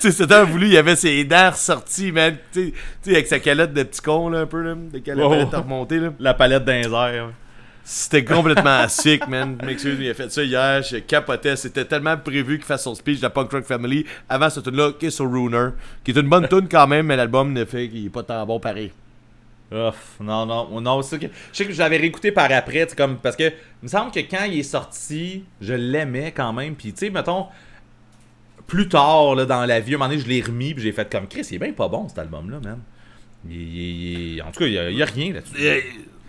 sais, 0.00 0.10
c'était 0.10 0.42
voulu, 0.44 0.66
il 0.70 0.76
avait 0.76 0.96
ses 0.96 1.22
dents 1.22 1.50
ressorties, 1.52 2.10
man. 2.10 2.36
Tu 2.52 2.74
sais- 3.02 3.12
avec 3.12 3.28
sa 3.28 3.38
calotte 3.38 3.72
de 3.72 3.84
petit 3.84 4.02
con, 4.02 4.30
là, 4.30 4.40
un 4.40 4.46
peu, 4.46 4.62
là. 4.62 4.74
De 4.74 4.98
calotte 4.98 5.24
Wow. 5.26 5.30
palette 5.30 5.54
à 5.54 5.58
remonter, 5.60 5.98
là. 6.00 6.12
La 6.18 6.34
palette 6.34 6.64
d'un 6.64 6.82
air. 6.82 7.30
C'était 7.88 8.24
complètement 8.24 8.88
sick, 8.88 9.28
man. 9.28 9.56
Je 9.60 9.64
m'excuse, 9.66 9.96
il 10.00 10.10
a 10.10 10.14
fait 10.14 10.28
ça 10.32 10.42
hier. 10.42 10.82
Je 10.82 10.96
capotais. 10.96 11.54
C'était 11.54 11.84
tellement 11.84 12.16
prévu 12.16 12.56
qu'il 12.58 12.66
fasse 12.66 12.82
son 12.82 12.96
speech 12.96 13.18
de 13.18 13.22
la 13.22 13.30
Punk 13.30 13.52
Rock 13.52 13.64
Family 13.64 14.04
avant 14.28 14.50
cette 14.50 14.64
tune-là, 14.64 14.90
Kiss 14.98 15.20
or 15.20 15.30
Runer. 15.30 15.68
Qui 16.02 16.10
est 16.10 16.16
une 16.18 16.28
bonne 16.28 16.48
tune 16.48 16.66
quand 16.68 16.88
même, 16.88 17.06
mais 17.06 17.16
l'album 17.16 17.52
ne 17.52 17.64
fait 17.64 17.88
qu'il 17.88 18.06
est 18.06 18.10
pas 18.10 18.24
tant 18.24 18.44
bon 18.44 18.58
pareil. 18.58 18.90
Ouf, 19.70 20.16
non, 20.20 20.46
non, 20.46 20.80
non, 20.80 21.02
c'est 21.02 21.10
ça 21.10 21.18
que. 21.18 21.26
Je 21.52 21.56
sais 21.56 21.64
que 21.64 21.72
j'avais 21.72 21.96
réécouté 21.98 22.32
par 22.32 22.50
après, 22.50 22.84
tu 22.86 22.90
sais, 22.90 22.96
comme. 22.96 23.18
Parce 23.18 23.36
que, 23.36 23.44
il 23.44 23.52
me 23.84 23.88
semble 23.88 24.10
que 24.10 24.18
quand 24.20 24.44
il 24.46 24.58
est 24.58 24.62
sorti, 24.64 25.44
je 25.60 25.74
l'aimais 25.74 26.32
quand 26.36 26.52
même. 26.52 26.74
Puis, 26.74 26.92
tu 26.92 27.06
sais, 27.06 27.10
mettons, 27.10 27.46
plus 28.66 28.88
tard, 28.88 29.36
là, 29.36 29.44
dans 29.44 29.64
la 29.64 29.78
vie, 29.78 29.94
un 29.94 29.98
moment 29.98 30.08
donné, 30.10 30.20
je 30.20 30.26
l'ai 30.28 30.40
remis, 30.42 30.74
puis 30.74 30.82
j'ai 30.82 30.92
fait 30.92 31.08
comme 31.10 31.28
Chris, 31.28 31.46
il 31.50 31.54
est 31.54 31.58
bien 31.58 31.72
pas 31.72 31.86
bon 31.86 32.08
cet 32.08 32.18
album-là, 32.18 32.58
man. 32.64 32.80
Il, 33.48 33.54
il- 33.56 34.34
il- 34.34 34.42
en 34.42 34.50
tout 34.50 34.58
cas, 34.60 34.66
il 34.66 34.72
y 34.72 34.78
a, 34.78 34.90
il 34.90 34.96
y 34.96 35.02
a 35.02 35.06
rien 35.06 35.32
là-dessus. 35.34 35.54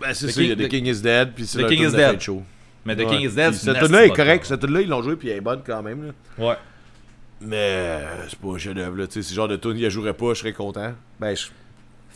Ben, 0.00 0.14
c'est 0.14 0.26
The 0.26 0.30
ça, 0.30 0.42
il 0.42 0.48
y 0.48 0.52
a 0.52 0.54
King- 0.56 0.66
The 0.66 0.70
King 0.70 0.86
is 0.86 1.00
Dead, 1.02 1.32
puis 1.34 1.46
c'est 1.46 1.62
The 1.62 1.66
King 1.68 1.82
is 1.82 1.92
de 1.92 1.96
Dead. 1.96 2.20
Show. 2.20 2.42
Mais 2.84 2.96
The. 2.96 3.06
King 3.06 3.20
is 3.20 3.34
Dead, 3.34 3.52
c'est 3.54 3.72
Cette 3.72 3.78
tune-là 3.84 4.04
est 4.06 4.10
correcte. 4.10 4.44
Cette 4.46 4.60
tune-là, 4.60 4.80
ils 4.80 4.88
l'ont 4.88 5.02
joué, 5.02 5.16
puis 5.16 5.28
elle 5.28 5.38
est 5.38 5.40
bonne 5.40 5.62
quand 5.66 5.82
même. 5.82 6.06
Là. 6.38 6.44
Ouais. 6.46 6.56
Mais 7.40 7.56
euh, 7.56 8.28
c'est 8.28 8.38
pas 8.38 8.48
un 8.48 8.58
chef-d'œuvre, 8.58 8.96
là. 8.96 9.06
Tu 9.06 9.22
sais, 9.22 9.34
genre 9.34 9.46
de 9.48 9.56
tune, 9.56 9.74
il 9.76 9.82
la 9.82 9.88
jouerait 9.88 10.14
pas, 10.14 10.34
je 10.34 10.40
serais 10.40 10.52
content. 10.52 10.92
Ben, 11.20 11.34
je. 11.36 11.46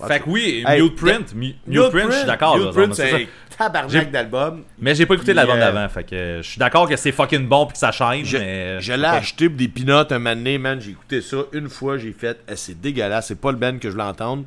Fait 0.09 0.21
que 0.21 0.31
oui, 0.31 0.65
Mute 0.67 0.97
Print, 0.97 1.35
Mu- 1.35 1.55
Mute 1.67 1.91
Print, 1.91 2.11
je 2.11 2.17
suis 2.17 2.27
d'accord. 2.27 2.59
Mute 2.59 2.71
Print, 2.73 2.95
c'est 2.95 3.29
tabarnak 3.57 4.11
d'album. 4.11 4.65
Mais 4.81 4.95
j'ai 4.95 5.05
pas 5.07 5.15
écouté 5.15 5.33
l'album 5.35 5.57
euh, 5.57 5.61
d'avant, 5.61 5.89
fait 5.91 6.03
que 6.03 6.41
je 6.43 6.49
suis 6.49 6.59
d'accord 6.59 6.89
que 6.89 6.97
c'est 6.97 7.13
fucking 7.13 7.47
bon 7.47 7.67
puis 7.67 7.75
que 7.75 7.79
ça 7.79 7.93
chaîne, 7.93 8.25
Je, 8.25 8.39
mais. 8.39 8.81
je 8.81 8.93
l'ai 8.95 9.05
acheté 9.05 9.49
pour 9.49 9.59
des 9.59 9.69
peanuts 9.69 9.93
un 9.93 10.19
moment 10.19 10.35
donné, 10.35 10.57
man. 10.59 10.81
J'ai 10.81 10.93
écouté 10.93 11.21
ça 11.21 11.37
une 11.53 11.69
fois, 11.69 11.99
j'ai 11.99 12.13
fait, 12.13 12.41
Eh, 12.51 12.57
c'est 12.57 12.81
dégueulasse, 12.81 13.27
c'est 13.29 13.41
pas 13.41 13.53
le 13.53 13.59
band 13.59 13.77
que 13.79 13.89
je 13.89 13.93
voulais 13.93 14.03
entendre. 14.05 14.45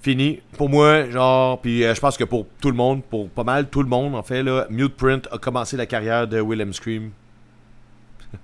Fini. 0.00 0.40
Pour 0.56 0.68
moi, 0.68 1.10
genre, 1.10 1.60
puis 1.60 1.82
euh, 1.84 1.94
je 1.94 2.00
pense 2.00 2.16
que 2.16 2.24
pour 2.24 2.46
tout 2.60 2.70
le 2.70 2.76
monde, 2.76 3.02
pour 3.04 3.28
pas 3.30 3.42
mal 3.44 3.68
tout 3.68 3.82
le 3.82 3.88
monde, 3.88 4.14
en 4.14 4.22
fait, 4.22 4.42
là, 4.42 4.66
Mute 4.70 4.96
Print 4.96 5.28
a 5.32 5.38
commencé 5.38 5.76
la 5.76 5.86
carrière 5.86 6.26
de 6.28 6.40
Willem 6.40 6.72
Scream. 6.72 7.10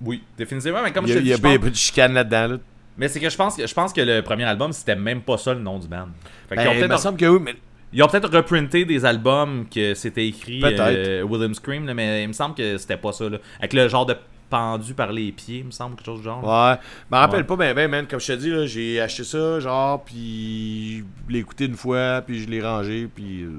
Oui, 0.00 0.22
définitivement, 0.36 0.80
mais 0.82 0.92
comme 0.92 1.06
Il 1.06 1.12
je 1.12 1.14
te 1.14 1.18
dis, 1.22 1.26
il 1.26 1.30
y 1.30 1.34
a 1.34 1.38
pense- 1.38 1.58
pas 1.58 1.70
de 1.70 1.74
chicane 1.74 2.12
là-dedans, 2.14 2.46
là. 2.46 2.56
Mais 2.96 3.08
c'est 3.08 3.20
que 3.20 3.28
je 3.30 3.36
pense 3.36 3.56
que 3.56 3.66
je 3.66 3.74
pense 3.74 3.92
que 3.92 4.00
le 4.00 4.22
premier 4.22 4.42
album 4.44 4.72
c'était 4.72 4.96
même 4.96 5.20
pas 5.22 5.38
ça 5.38 5.54
le 5.54 5.60
nom 5.60 5.78
du 5.78 5.86
band. 5.86 6.08
Fait 6.48 6.56
Ben, 6.56 6.66
ont 6.68 6.72
il 6.72 6.80
me 6.80 6.86
peut-être 6.88 6.98
semble 7.00 7.16
que 7.16 7.26
oui, 7.26 7.38
mais 7.40 7.54
ils 7.92 8.02
ont 8.02 8.08
peut-être 8.08 8.28
reprinté 8.34 8.84
des 8.84 9.04
albums 9.04 9.66
que 9.72 9.94
c'était 9.94 10.26
écrit 10.26 10.60
euh, 10.64 11.22
William 11.22 11.54
Scream 11.54 11.86
là, 11.86 11.94
mais 11.94 12.24
il 12.24 12.28
me 12.28 12.32
semble 12.32 12.56
que 12.56 12.76
c'était 12.76 12.96
pas 12.96 13.12
ça 13.12 13.28
là. 13.28 13.38
Avec 13.60 13.72
le 13.72 13.86
genre 13.88 14.04
de 14.04 14.16
pendu 14.50 14.94
par 14.94 15.12
les 15.12 15.30
pieds, 15.32 15.58
il 15.58 15.64
me 15.66 15.70
semble 15.70 15.96
quelque 15.96 16.06
chose 16.06 16.18
du 16.20 16.24
genre. 16.24 16.42
Ouais. 16.42 16.76
Je 17.10 17.14
me 17.14 17.20
rappelle 17.20 17.40
Ouais. 17.40 17.44
pas 17.46 17.56
ben 17.56 17.74
ben, 17.74 17.90
man. 17.90 18.06
Comme 18.06 18.20
je 18.20 18.26
te 18.26 18.32
dis, 18.32 18.50
là, 18.50 18.66
j'ai 18.66 19.00
acheté 19.00 19.24
ça, 19.24 19.60
genre, 19.60 20.02
puis 20.04 20.98
je 21.28 21.32
l'ai 21.32 21.38
écouté 21.40 21.66
une 21.66 21.76
fois, 21.76 22.22
puis 22.26 22.40
je 22.42 22.48
l'ai 22.48 22.62
rangé, 22.62 23.08
puis... 23.14 23.42
euh, 23.42 23.50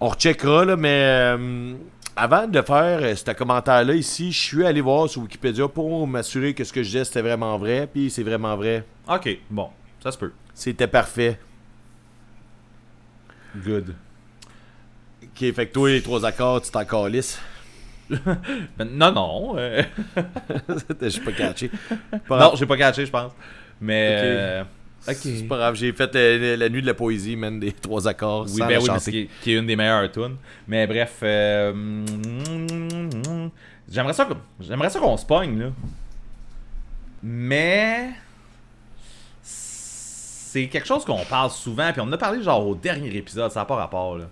On 0.00 0.08
recheckera, 0.08 0.64
là, 0.64 0.76
mais... 0.76 1.02
euh, 1.04 1.74
avant 2.16 2.46
de 2.46 2.60
faire 2.60 2.98
euh, 3.02 3.14
ce 3.14 3.30
commentaire-là 3.30 3.94
ici, 3.94 4.32
je 4.32 4.38
suis 4.40 4.66
allé 4.66 4.80
voir 4.80 5.08
sur 5.08 5.22
Wikipédia 5.22 5.68
pour 5.68 6.06
m'assurer 6.06 6.52
que 6.54 6.64
ce 6.64 6.72
que 6.72 6.82
je 6.82 6.88
disais, 6.88 7.04
c'était 7.04 7.22
vraiment 7.22 7.56
vrai, 7.56 7.88
puis 7.90 8.10
c'est 8.10 8.22
vraiment 8.24 8.56
vrai. 8.56 8.84
OK, 9.08 9.38
bon, 9.48 9.68
ça 10.02 10.10
se 10.12 10.18
peut. 10.18 10.32
C'était 10.52 10.86
parfait. 10.88 11.38
Good. 13.56 13.94
Ok, 15.22 15.52
fait 15.54 15.66
que 15.66 15.72
toi, 15.72 15.88
les 15.90 16.02
trois 16.02 16.24
accords, 16.24 16.60
tu 16.62 16.70
t'en 16.70 16.84
calisses. 16.84 17.40
Non 18.84 19.12
non. 19.12 19.54
euh, 19.56 19.82
suis 21.08 21.20
pas 21.20 21.32
catché. 21.32 21.70
Pas 22.28 22.38
non, 22.40 22.52
j'ai 22.56 22.66
pas 22.66 22.76
catché, 22.76 23.06
je 23.06 23.10
pense. 23.10 23.32
Mais 23.80 24.16
euh, 24.18 24.64
C'est 25.02 25.46
pas 25.48 25.56
grave, 25.56 25.74
j'ai 25.74 25.92
fait 25.92 26.14
euh, 26.16 26.56
la 26.56 26.68
nuit 26.68 26.82
de 26.82 26.86
la 26.86 26.94
poésie, 26.94 27.36
man, 27.36 27.58
des 27.60 27.72
trois 27.72 28.06
accords. 28.08 28.44
Oui, 28.44 28.58
sans 28.58 28.66
ben 28.66 28.78
oui, 28.78 28.86
chanter. 28.86 29.00
c'est- 29.00 29.10
qui, 29.12 29.28
qui 29.42 29.52
est 29.52 29.58
une 29.58 29.66
des 29.66 29.76
meilleures 29.76 30.10
tunes. 30.12 30.36
Mais 30.68 30.86
bref, 30.86 31.18
euh, 31.22 31.72
j'aimerais 33.90 34.12
ça, 34.12 34.24
qu'on- 34.26 34.36
j'aimerais 34.60 34.90
ça 34.90 34.98
qu'on 35.00 35.16
se 35.16 35.24
pogne 35.26 35.58
là. 35.58 35.66
Mais 37.22 38.10
c'est 39.42 40.66
quelque 40.68 40.86
chose 40.86 41.04
qu'on 41.04 41.24
parle 41.24 41.50
souvent, 41.50 41.92
puis 41.92 42.00
on 42.00 42.04
en 42.04 42.12
a 42.12 42.18
parlé 42.18 42.42
genre 42.42 42.66
au 42.66 42.74
dernier 42.74 43.14
épisode, 43.16 43.50
ça 43.52 43.60
n'a 43.60 43.66
pas 43.66 43.76
rapport 43.76 44.18
là. 44.18 44.24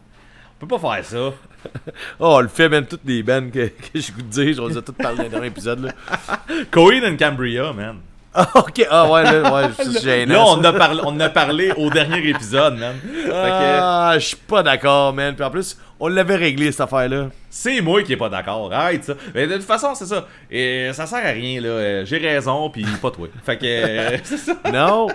On 0.61 0.67
peut 0.67 0.79
pas 0.79 0.97
faire 0.97 1.05
ça. 1.05 1.33
Oh, 2.21 2.35
on 2.37 2.41
le 2.41 2.49
fait 2.49 2.69
même 2.69 2.87
toutes 2.87 3.05
les 3.05 3.23
bands 3.23 3.51
que, 3.53 3.67
goût 3.69 4.23
de 4.23 4.31
dire. 4.31 4.55
Je 4.55 4.63
les 4.69 4.79
ai 4.79 4.83
toutes 4.83 4.97
parlé 4.99 5.17
dans 5.19 5.23
le 5.25 5.29
dernier 5.31 5.47
épisode. 5.49 5.85
Là. 5.85 5.93
Cohen 6.71 7.03
and 7.05 7.17
Cambria, 7.17 7.73
man. 7.73 7.97
Ah, 8.35 8.49
ok. 8.55 8.87
Ah, 8.91 9.11
ouais, 9.11 9.23
là, 9.25 9.53
ouais, 9.55 9.71
c'est 9.77 10.01
gênant. 10.03 10.35
Là, 10.35 10.45
on 10.47 10.65
a, 10.65 10.73
parlé, 10.73 11.01
on 11.05 11.09
en 11.09 11.21
a 11.21 11.29
parlé 11.29 11.73
au 11.77 11.91
dernier 11.91 12.29
épisode, 12.29 12.79
man. 12.79 12.95
Ah, 13.33 14.13
je 14.15 14.27
suis 14.27 14.37
pas 14.37 14.63
d'accord, 14.63 15.13
man. 15.13 15.35
Puis 15.35 15.45
en 15.45 15.51
plus, 15.51 15.77
on 15.99 16.09
l'avait 16.09 16.37
réglé 16.37 16.71
cette 16.71 16.83
affaire-là. 16.83 17.29
c'est 17.51 17.81
moi 17.81 18.03
qui 18.03 18.13
est 18.13 18.17
pas 18.17 18.29
d'accord. 18.29 18.73
Arrête 18.73 19.05
ça. 19.05 19.15
Mais 19.35 19.47
de 19.47 19.55
toute 19.55 19.65
façon, 19.65 19.95
c'est 19.95 20.07
ça. 20.07 20.27
Et 20.51 20.91
ça 20.93 21.07
sert 21.07 21.25
à 21.25 21.31
rien, 21.31 21.61
là. 21.61 21.69
Euh, 21.69 22.05
J'ai 22.05 22.19
raison, 22.19 22.71
puis 22.71 22.85
pas 23.03 23.11
toi. 23.11 23.29
Fait 23.45 23.57
que. 23.57 23.65
euh, 23.67 24.17
c'est 24.23 24.37
ça. 24.39 24.55
Non. 24.73 25.09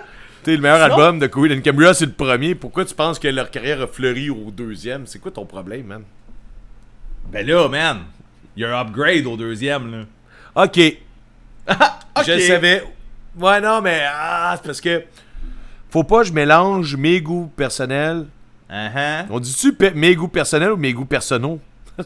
Tu 0.44 0.52
sais, 0.52 0.56
le 0.58 0.62
meilleur 0.62 0.80
Sinon- 0.84 0.96
album 0.96 1.20
de 1.20 1.28
Coheed 1.28 1.52
and 1.58 1.62
Cambria, 1.64 1.94
c'est 1.94 2.06
le 2.08 2.12
premier. 2.12 2.56
Pourquoi 2.56 2.84
tu 2.84 2.94
penses 2.96 3.20
que 3.20 3.30
leur 3.30 3.50
carrière 3.50 3.82
a 3.82 3.88
fleuri 3.88 4.30
au 4.30 4.52
deuxième? 4.52 5.06
C'est 5.08 5.20
quoi 5.20 5.32
ton 5.32 5.46
problème, 5.46 5.86
man? 5.86 6.04
Ben 7.32 7.46
là, 7.46 7.68
man, 7.68 8.00
il 8.56 8.62
y 8.62 8.66
a 8.66 8.78
un 8.78 8.82
upgrade 8.82 9.26
au 9.26 9.38
deuxième, 9.38 9.92
là. 9.92 10.64
Ok. 10.64 10.78
Je 12.26 12.32
le 12.32 12.40
savais. 12.40 12.84
Ouais, 13.38 13.60
non, 13.60 13.82
mais 13.82 14.04
ah, 14.08 14.54
c'est 14.58 14.66
parce 14.66 14.82
que. 14.82 15.04
Faut 15.90 16.04
pas 16.04 16.22
que 16.22 16.28
je 16.28 16.34
mélange 16.34 16.96
mes 16.96 17.22
goûts 17.22 17.52
personnels. 17.56 18.26
Uh-huh. 18.70 19.26
On 19.30 19.40
dit-tu 19.40 19.76
mes 19.94 20.16
goûts 20.16 20.28
personnels 20.28 20.72
ou 20.72 20.78
mes 20.78 20.92
goûts 20.92 21.08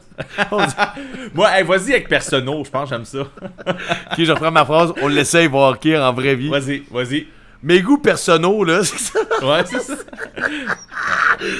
dit- 0.67 1.29
Moi, 1.33 1.57
hey, 1.57 1.63
vas-y 1.63 1.93
avec 1.93 2.09
Personno, 2.09 2.63
je 2.65 2.69
pense 2.69 2.89
j'aime 2.89 3.05
ça. 3.05 3.19
Ok, 3.19 4.17
je 4.17 4.31
reprends 4.31 4.51
ma 4.51 4.65
phrase. 4.65 4.93
On 5.01 5.07
l'essaye 5.07 5.47
voir 5.47 5.71
ok 5.75 5.85
en 5.85 6.13
vraie 6.13 6.35
vie. 6.35 6.49
Vas-y, 6.49 6.83
vas-y. 6.91 7.27
Mes 7.63 7.81
goûts 7.81 7.97
personnels, 7.97 8.65
là, 8.65 8.79
c'est 8.83 8.97
ça. 8.99 9.19
Ouais, 9.41 9.63
c'est 9.65 9.79
ça. 9.81 9.93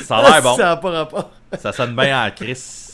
Ça 0.06 0.18
a 0.18 0.22
l'air 0.32 0.42
bon. 0.42 0.56
Ça 0.56 0.64
n'a 0.64 0.78
pas 0.78 0.92
rapport. 0.92 1.32
Ça 1.60 1.72
sonne 1.72 1.96
bien 1.96 2.26
en 2.26 2.32
Chris. 2.32 2.92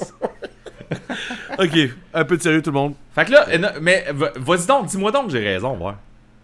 Ok, 1.57 1.77
un 2.13 2.23
peu 2.25 2.37
de 2.37 2.41
sérieux, 2.41 2.61
tout 2.61 2.69
le 2.71 2.75
monde. 2.79 2.93
Fait 3.15 3.25
que 3.25 3.31
là, 3.31 3.45
euh, 3.49 3.69
mais 3.81 4.05
va- 4.13 4.31
vas-y 4.35 4.65
donc, 4.67 4.85
dis-moi 4.87 5.11
donc 5.11 5.27
que 5.27 5.31
j'ai 5.33 5.43
raison, 5.43 5.77
ouais. 5.77 5.93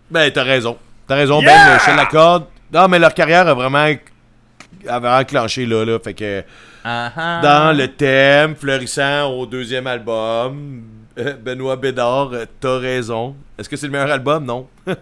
Ben, 0.10 0.32
t'as 0.32 0.44
raison. 0.44 0.78
T'as 1.08 1.16
raison, 1.16 1.42
Yeah! 1.42 1.66
Ben, 1.76 1.80
je 1.80 1.92
te 1.92 1.96
l'accorde. 1.96 2.46
Non, 2.74 2.88
mais 2.88 3.00
leur 3.00 3.14
carrière 3.14 3.48
a 3.48 3.54
vraiment, 3.54 3.88
a 4.88 5.00
vraiment 5.00 5.18
enclenché 5.18 5.66
là, 5.66 5.86
là. 5.86 6.00
Fait 6.00 6.14
que, 6.14 6.44
Uh-huh. 6.86 7.42
dans 7.42 7.76
le 7.78 7.90
thème, 7.90 8.56
fleurissant 8.56 9.26
au 9.34 9.46
deuxième 9.46 9.86
album, 9.86 10.82
euh, 11.20 11.34
Benoît 11.34 11.76
Bédard, 11.76 12.30
euh, 12.32 12.46
t'as 12.62 12.78
raison. 12.80 13.36
Est-ce 13.58 13.68
que 13.68 13.76
c'est 13.76 13.86
le 13.88 13.92
meilleur 13.92 14.10
album? 14.10 14.46
Non. 14.46 14.68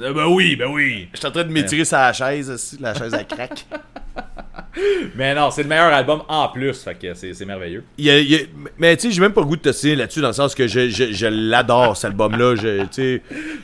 Euh, 0.00 0.12
ben 0.12 0.26
oui, 0.26 0.56
ben 0.56 0.66
oui. 0.72 1.08
Je 1.12 1.18
suis 1.18 1.26
en 1.26 1.30
train 1.30 1.44
de 1.44 1.50
m'étirer 1.52 1.84
sur 1.84 1.96
la 1.98 2.12
chaise, 2.12 2.50
aussi, 2.50 2.76
la 2.80 2.94
chaise 2.94 3.14
à 3.14 3.22
craque. 3.24 3.64
Mais 5.14 5.34
non, 5.34 5.50
c'est 5.52 5.62
le 5.62 5.68
meilleur 5.68 5.92
album 5.92 6.22
en 6.28 6.48
plus, 6.48 6.82
fait 6.82 6.94
que 6.96 7.14
c'est 7.14 7.32
c'est 7.32 7.44
merveilleux. 7.44 7.84
Il 7.96 8.06
y 8.06 8.10
a- 8.10 8.18
il 8.18 8.30
y 8.30 8.34
a- 8.36 8.40
mais 8.76 8.96
tu 8.96 9.02
sais, 9.08 9.12
j'ai 9.14 9.20
même 9.20 9.32
pas 9.32 9.40
le 9.40 9.46
goût 9.46 9.56
de 9.56 9.60
te 9.70 9.86
là-dessus, 9.94 10.20
dans 10.20 10.28
le 10.28 10.32
sens 10.32 10.52
que 10.54 10.66
je, 10.66 10.88
je, 10.88 11.12
je 11.12 11.26
l'adore, 11.26 11.96
cet 11.96 12.06
album-là. 12.06 12.54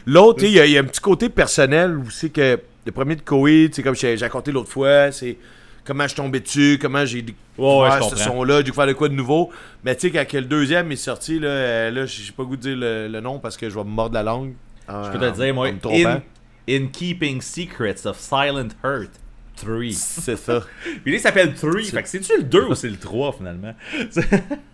L'autre, 0.07 0.45
il 0.45 0.51
y, 0.53 0.61
a- 0.61 0.67
il 0.67 0.73
y 0.73 0.79
a 0.79 0.81
un 0.81 0.85
petit 0.85 1.01
côté 1.01 1.29
personnel 1.29 1.97
où 1.97 2.11
c'est 2.11 2.31
que 2.31 2.61
le 2.87 2.93
premier 2.93 3.17
de 3.17 3.23
Koei, 3.23 3.69
c'est 3.73 3.83
comme 3.83 3.97
j'ai 3.97 4.17
j'ai 4.17 4.25
raconté 4.25 4.53
l'autre 4.53 4.71
fois, 4.71 5.11
c'est 5.11 5.37
comment 5.85 6.05
je 6.05 6.09
suis 6.11 6.17
tombé 6.17 6.39
dessus, 6.41 6.79
comment 6.81 7.05
j'ai 7.05 7.23
découvert 7.23 7.41
Ouais, 7.59 7.91
ouais, 7.91 8.09
ce 8.09 8.17
son-là, 8.17 8.59
j'ai 8.59 8.65
découvert 8.65 8.87
de 8.87 8.93
quoi 8.93 9.09
de 9.09 9.15
nouveau. 9.15 9.51
Mais 9.85 9.97
tu 9.97 10.11
sais, 10.11 10.11
quand 10.13 10.33
le 10.33 10.43
deuxième 10.47 10.91
est 10.93 10.97
sorti, 10.97 11.41
là, 11.41 11.91
là 11.91 12.07
j'ai 12.07 12.31
pas 12.33 12.43
le 12.45 12.49
goût 12.49 12.57
de 12.57 12.63
dire 12.63 12.77
le, 12.77 13.09
le 13.09 13.21
nom 13.21 13.39
parce 13.41 13.57
que 13.57 13.69
je 13.69 13.75
vais 13.75 13.85
me 13.85 13.91
mordre 13.91 14.15
la 14.15 14.23
langue. 14.23 14.53
Je 14.89 15.11
peux 15.13 15.19
te 15.19 15.35
dire, 15.37 15.55
moi, 15.55 15.69
in, 15.69 16.21
in 16.69 16.87
Keeping 16.89 17.41
Secrets 17.41 18.07
of 18.07 18.19
Silent 18.19 18.69
Hurt. 18.85 19.11
3. 19.57 19.93
C'est 19.93 20.37
ça. 20.37 20.63
Puis 21.03 21.13
là, 21.13 21.19
il 21.19 21.21
s'appelle 21.21 21.55
3. 21.55 21.83
Fait 21.83 22.03
que 22.03 22.09
c'est-tu 22.09 22.39
le 22.39 22.45
2 22.45 22.65
ou 22.67 22.75
c'est 22.75 22.89
le 22.89 22.97
3 22.97 23.33
finalement? 23.33 23.75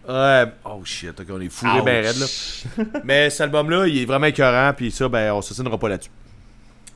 Ouais. 0.08 0.44
Oh 0.64 0.80
shit, 0.84 1.18
ok, 1.18 1.26
on 1.30 1.40
est 1.40 1.48
fourré 1.48 1.82
ben 1.82 2.06
raide 2.06 2.16
là. 2.18 2.84
Mais 3.02 3.28
cet 3.28 3.40
album-là, 3.40 3.88
il 3.88 3.98
est 3.98 4.04
vraiment 4.04 4.26
écœurant, 4.26 4.72
puis 4.72 4.92
ça, 4.92 5.08
ben, 5.08 5.32
on 5.32 5.42
s'assinera 5.42 5.76
pas 5.76 5.88
là-dessus. 5.88 6.10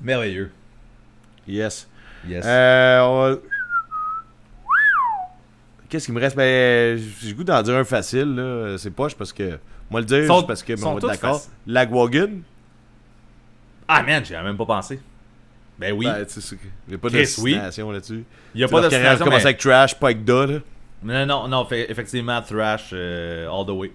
Merveilleux. 0.00 0.52
Yes. 1.48 1.88
Yes. 2.28 2.44
Euh, 2.46 3.00
on 3.00 3.38
Qu'est-ce 5.88 6.04
qu'il 6.04 6.14
me 6.14 6.20
reste? 6.20 6.36
Ben, 6.36 6.96
j'ai 7.20 7.34
goût 7.34 7.42
d'en 7.42 7.60
dire 7.62 7.74
un 7.74 7.84
facile, 7.84 8.36
là. 8.36 8.76
C'est 8.78 8.92
poche 8.92 9.16
parce 9.16 9.32
que. 9.32 9.58
Moi 9.90 10.00
le 10.00 10.06
dire, 10.06 10.24
Sont- 10.28 10.42
c'est 10.42 10.46
parce 10.46 10.62
que, 10.62 10.74
mais 10.74 10.78
sont 10.78 10.90
on 10.90 10.92
va 10.92 10.98
être 10.98 11.02
tous 11.02 11.08
d'accord. 11.08 11.42
Lagwagon. 11.66 12.30
Ah 13.92 14.02
man, 14.02 14.24
j'y 14.24 14.34
avais 14.34 14.46
même 14.48 14.56
pas 14.56 14.66
pensé. 14.66 15.00
Ben 15.78 15.92
oui. 15.92 16.06
Ben, 16.06 16.26
il 16.26 16.58
n'y 16.88 16.94
a 16.94 16.98
pas 16.98 17.08
de 17.08 17.14
Chris, 17.14 17.20
destination 17.22 17.90
là-dessus. 17.90 18.24
il 18.54 18.58
n'y 18.58 18.64
a 18.64 18.68
Pas 18.68 18.82
de 18.82 18.88
commence 19.18 19.38
mais... 19.42 19.46
avec 19.46 19.58
Trash, 19.58 19.94
pas 19.98 20.08
avec 20.08 20.24
Da, 20.24 20.46
là. 20.46 20.58
Non, 21.02 21.26
non, 21.26 21.48
non, 21.48 21.64
fait- 21.64 21.90
effectivement, 21.90 22.40
Thrash 22.42 22.90
euh, 22.92 23.48
all 23.48 23.64
the 23.64 23.70
way. 23.70 23.90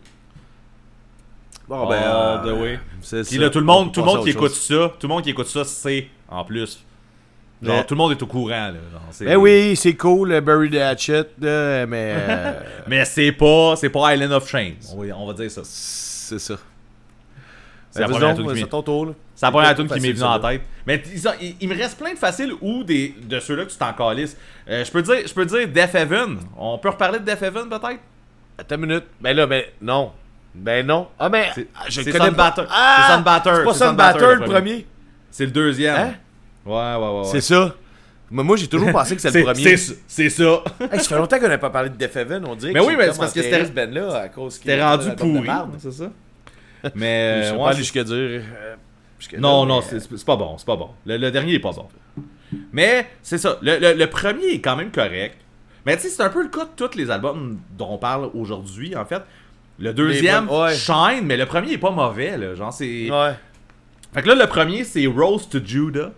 Bon, 1.68 1.90
all 1.90 2.42
the 2.44 2.60
way. 2.60 2.80
c'est 3.02 3.24
Puis 3.28 3.38
là, 3.38 3.50
tout 3.50 3.60
le 3.60 3.66
On 3.70 3.74
monde, 3.74 3.94
tout 3.94 4.00
le 4.02 4.06
monde 4.08 4.24
qui 4.24 4.32
écoute 4.32 4.52
ça, 4.54 4.94
tout 5.00 5.08
le 5.08 5.14
monde 5.14 5.24
qui 5.24 5.30
écoute 5.30 5.48
ça, 5.48 5.64
c'est 5.64 6.08
en 6.28 6.44
plus. 6.44 6.84
Genre, 7.62 7.78
Mais- 7.78 7.86
tout 7.86 7.94
le 7.94 7.98
monde 8.00 8.12
est 8.12 8.22
au 8.22 8.28
courant, 8.28 8.50
là. 8.50 8.74
Genre, 8.92 9.02
Ben 9.22 9.36
oui, 9.38 9.76
c'est 9.76 9.96
cool, 9.96 10.30
le 10.30 10.42
Bury 10.42 10.70
the 10.70 10.76
Hatchet, 10.76 11.30
mais. 11.40 11.86
euh, 12.18 12.62
Mais 12.88 13.06
c'est 13.06 13.32
pas, 13.32 13.76
c'est 13.78 13.90
pas 13.90 14.14
Island 14.14 14.32
of 14.34 14.48
Shame. 14.50 14.74
On 14.94 15.02
va, 15.04 15.16
on 15.18 15.28
va 15.28 15.34
dire 15.34 15.50
ça. 15.50 15.62
c'est 15.64 16.40
ça. 16.40 16.56
C'est 17.96 18.02
la 18.02 18.08
Ben, 18.08 18.14
première 18.14 18.36
tune 18.36 18.44
qui 18.48 18.56
c'est 18.56 18.62
m'est- 18.64 18.70
ton 18.70 18.82
tour, 18.82 19.06
là. 19.06 19.12
C'est 19.36 19.46
la 19.46 19.52
première 19.52 19.70
pas 19.70 19.76
tune 19.76 19.88
qui 19.88 19.94
m'est 19.94 20.00
facile, 20.00 20.16
venue 20.16 20.24
en 20.28 20.40
tête. 20.40 20.62
Mais 20.86 21.04
ils 21.14 21.28
ont- 21.28 21.32
il, 21.42 21.56
il 21.62 21.70
me 21.70 21.76
reste 21.78 21.98
plein 21.98 22.14
de 22.14 22.18
faciles 22.18 22.54
ou 22.62 22.84
des, 22.84 23.16
de 23.24 23.40
ceux-là 23.40 23.66
que 23.66 23.72
tu 23.72 23.78
t'en 23.78 23.94
calisses. 23.94 24.36
Euh, 24.70 24.84
je 24.84 24.92
peux 24.92 25.02
dire, 25.02 25.16
je 25.26 25.34
peux 25.34 25.46
dire 25.46 25.68
Death 25.68 25.96
Heaven. 25.96 26.38
On 26.58 26.78
peut 26.78 26.90
reparler 26.90 27.20
de 27.20 27.24
Death 27.26 27.42
Heaven 27.42 27.70
peut-être? 27.70 28.00
Attends 28.58 28.76
une 28.76 28.82
minute. 28.86 29.06
Ben 29.22 29.36
là, 29.36 29.48
ben 29.48 29.64
non. 29.82 30.12
Ben 30.54 30.86
non. 30.86 31.08
Ah, 31.20 31.30
ben, 31.30 31.46
C'est- 31.56 31.68
ah, 31.76 31.84
je 31.88 32.02
c'est 32.02 32.12
connais 32.12 32.32
pas. 32.32 32.52
Sunbatter. 32.54 32.62
Ah, 32.70 32.96
C'est 33.08 33.14
Sunbatter. 33.16 33.50
C'est 33.56 33.64
pas 33.64 33.74
C'est 33.74 33.86
Sunbatter 33.86 34.20
le 34.26 34.36
le 34.36 34.42
premier. 34.46 34.86
C'est 35.32 35.46
le 35.46 35.52
deuxième. 35.52 35.96
Hein? 35.96 36.14
Ouais, 36.66 36.74
ouais, 36.74 36.96
ouais. 36.98 37.18
ouais. 37.20 37.26
C'est 37.32 37.42
ça. 37.42 37.76
Mais 38.32 38.44
moi, 38.44 38.58
j'ai 38.58 38.68
toujours 38.68 38.92
pensé 38.92 39.16
que 39.16 39.22
c'était 39.22 39.40
le 39.40 39.46
premier. 39.54 39.78
c'est- 39.78 40.00
C'est 40.08 40.30
ça. 40.30 40.64
Hey, 40.92 41.00
ça 41.00 41.10
fait 41.10 41.16
longtemps 41.18 41.40
qu'on 41.40 41.48
n'a 41.48 41.58
pas 41.58 41.70
parlé 41.70 41.90
de 41.90 41.96
Death 41.96 42.16
Heaven, 42.16 42.46
on 42.46 42.56
dirait 42.56 42.74
Mais 42.74 42.80
oui, 42.82 42.96
mais 42.98 43.12
c'est 43.12 43.20
parce 43.20 43.32
que 43.34 43.42
c'était- 43.42 43.66
ce 43.66 43.72
band-là 43.72 44.16
à 44.18 44.30
cause 44.30 44.58
qu'il 44.58 44.72
T'es 44.72 44.82
rendu 44.84 45.12
pourri. 45.16 45.50
C'est 45.80 45.92
ça? 45.92 46.06
Mais. 46.96 47.44
Je 47.44 47.48
euh, 47.48 47.52
vais 47.52 47.52
ouais, 47.52 47.58
pas 47.58 47.66
aller 47.68 47.76
c'est- 47.78 47.82
jusqu'à 47.84 48.04
dire. 48.04 48.14
euh, 48.16 48.76
jusqu'à 49.20 49.38
Non, 49.40 49.64
là, 49.64 49.70
non, 49.76 49.80
mais- 49.92 50.00
c'est 50.00 50.18
c'est 50.18 50.26
pas 50.26 50.36
bon, 50.36 50.58
c'est 50.58 50.66
pas 50.68 50.76
bon. 50.76 50.90
Le, 51.06 51.18
le 51.18 51.32
dernier 51.32 51.54
est 51.56 51.60
pas 51.60 51.72
bon. 51.72 51.88
Mais 52.72 53.08
c'est 53.22 53.38
ça. 53.38 53.58
Le, 53.62 53.78
le- 53.80 53.94
le 53.94 54.08
premier 54.08 54.46
est 54.54 54.62
quand 54.62 54.76
même 54.76 54.92
correct. 54.92 55.36
Mais 55.86 55.96
tu 55.98 56.04
sais, 56.04 56.10
c'est 56.10 56.24
un 56.24 56.30
peu 56.30 56.42
le 56.44 56.50
cas 56.50 56.66
de 56.66 56.70
tous 56.88 56.98
les 56.98 57.10
albums 57.12 57.60
dont 57.78 57.90
on 57.92 57.98
parle 57.98 58.30
aujourd'hui, 58.34 58.96
en 58.96 59.06
fait. 59.06 59.22
Le 59.78 59.94
deuxième 59.94 60.50
ouais. 60.50 60.74
shine, 60.74 61.24
mais 61.24 61.38
le 61.38 61.46
premier 61.46 61.74
est 61.74 61.78
pas 61.78 61.92
mauvais, 61.92 62.38
là. 62.38 62.56
Genre, 62.56 62.72
c'est. 62.72 63.10
Ouais. 63.12 63.34
Fait 64.14 64.22
que 64.22 64.28
là, 64.30 64.36
le 64.36 64.48
premier, 64.48 64.84
c'est 64.86 65.06
Rose 65.06 65.50
to 65.50 65.60
Judah. 65.64 66.12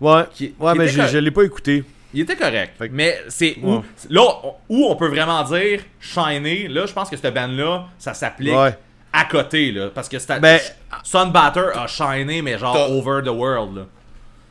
Ouais. 0.00 0.24
Qui- 0.34 0.54
ouais, 0.60 0.72
qui 0.72 0.78
mais 0.78 0.88
je, 0.88 1.18
l'ai 1.18 1.30
pas 1.30 1.42
écouté. 1.44 1.84
Il 2.12 2.20
était 2.20 2.36
correct. 2.36 2.74
Que- 2.78 2.88
Mais 2.92 3.18
c'est 3.28 3.56
où. 3.62 3.76
Ouais. 3.76 3.80
Là, 4.10 4.22
où 4.68 4.84
on 4.86 4.94
peut 4.96 5.08
vraiment 5.08 5.42
dire 5.44 5.80
shiner, 6.00 6.68
là, 6.68 6.84
je 6.86 6.92
pense 6.92 7.08
que 7.08 7.16
cette 7.16 7.32
band-là, 7.34 7.86
ça 7.98 8.12
s'applique 8.14 8.54
Ouais. 8.54 8.76
À 9.12 9.24
côté, 9.24 9.72
là. 9.72 9.88
Parce 9.94 10.08
que 10.08 10.18
c'était. 10.18 10.40
Ben- 10.40 10.60
Sunbatter 11.02 11.70
a 11.74 11.86
shiné, 11.86 12.42
mais 12.42 12.58
genre 12.58 12.90
over 12.90 13.22
the 13.24 13.28
world, 13.30 13.76
là. 13.76 13.82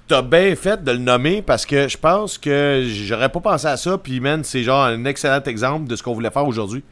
T'as 0.08 0.22
bien 0.22 0.56
fait 0.56 0.84
de 0.84 0.92
le 0.92 1.00
nommer 1.00 1.42
parce 1.42 1.66
que 1.66 1.88
je 1.88 1.98
pense 1.98 2.38
que 2.38 2.84
j'aurais 2.88 3.30
pas 3.30 3.40
pensé 3.40 3.66
à 3.66 3.76
ça. 3.76 3.98
Puis, 3.98 4.20
man, 4.20 4.44
c'est 4.44 4.62
genre 4.62 4.84
un 4.86 5.04
excellent 5.06 5.42
exemple 5.44 5.88
de 5.88 5.96
ce 5.96 6.04
qu'on 6.04 6.14
voulait 6.14 6.30
faire 6.30 6.46
aujourd'hui. 6.46 6.84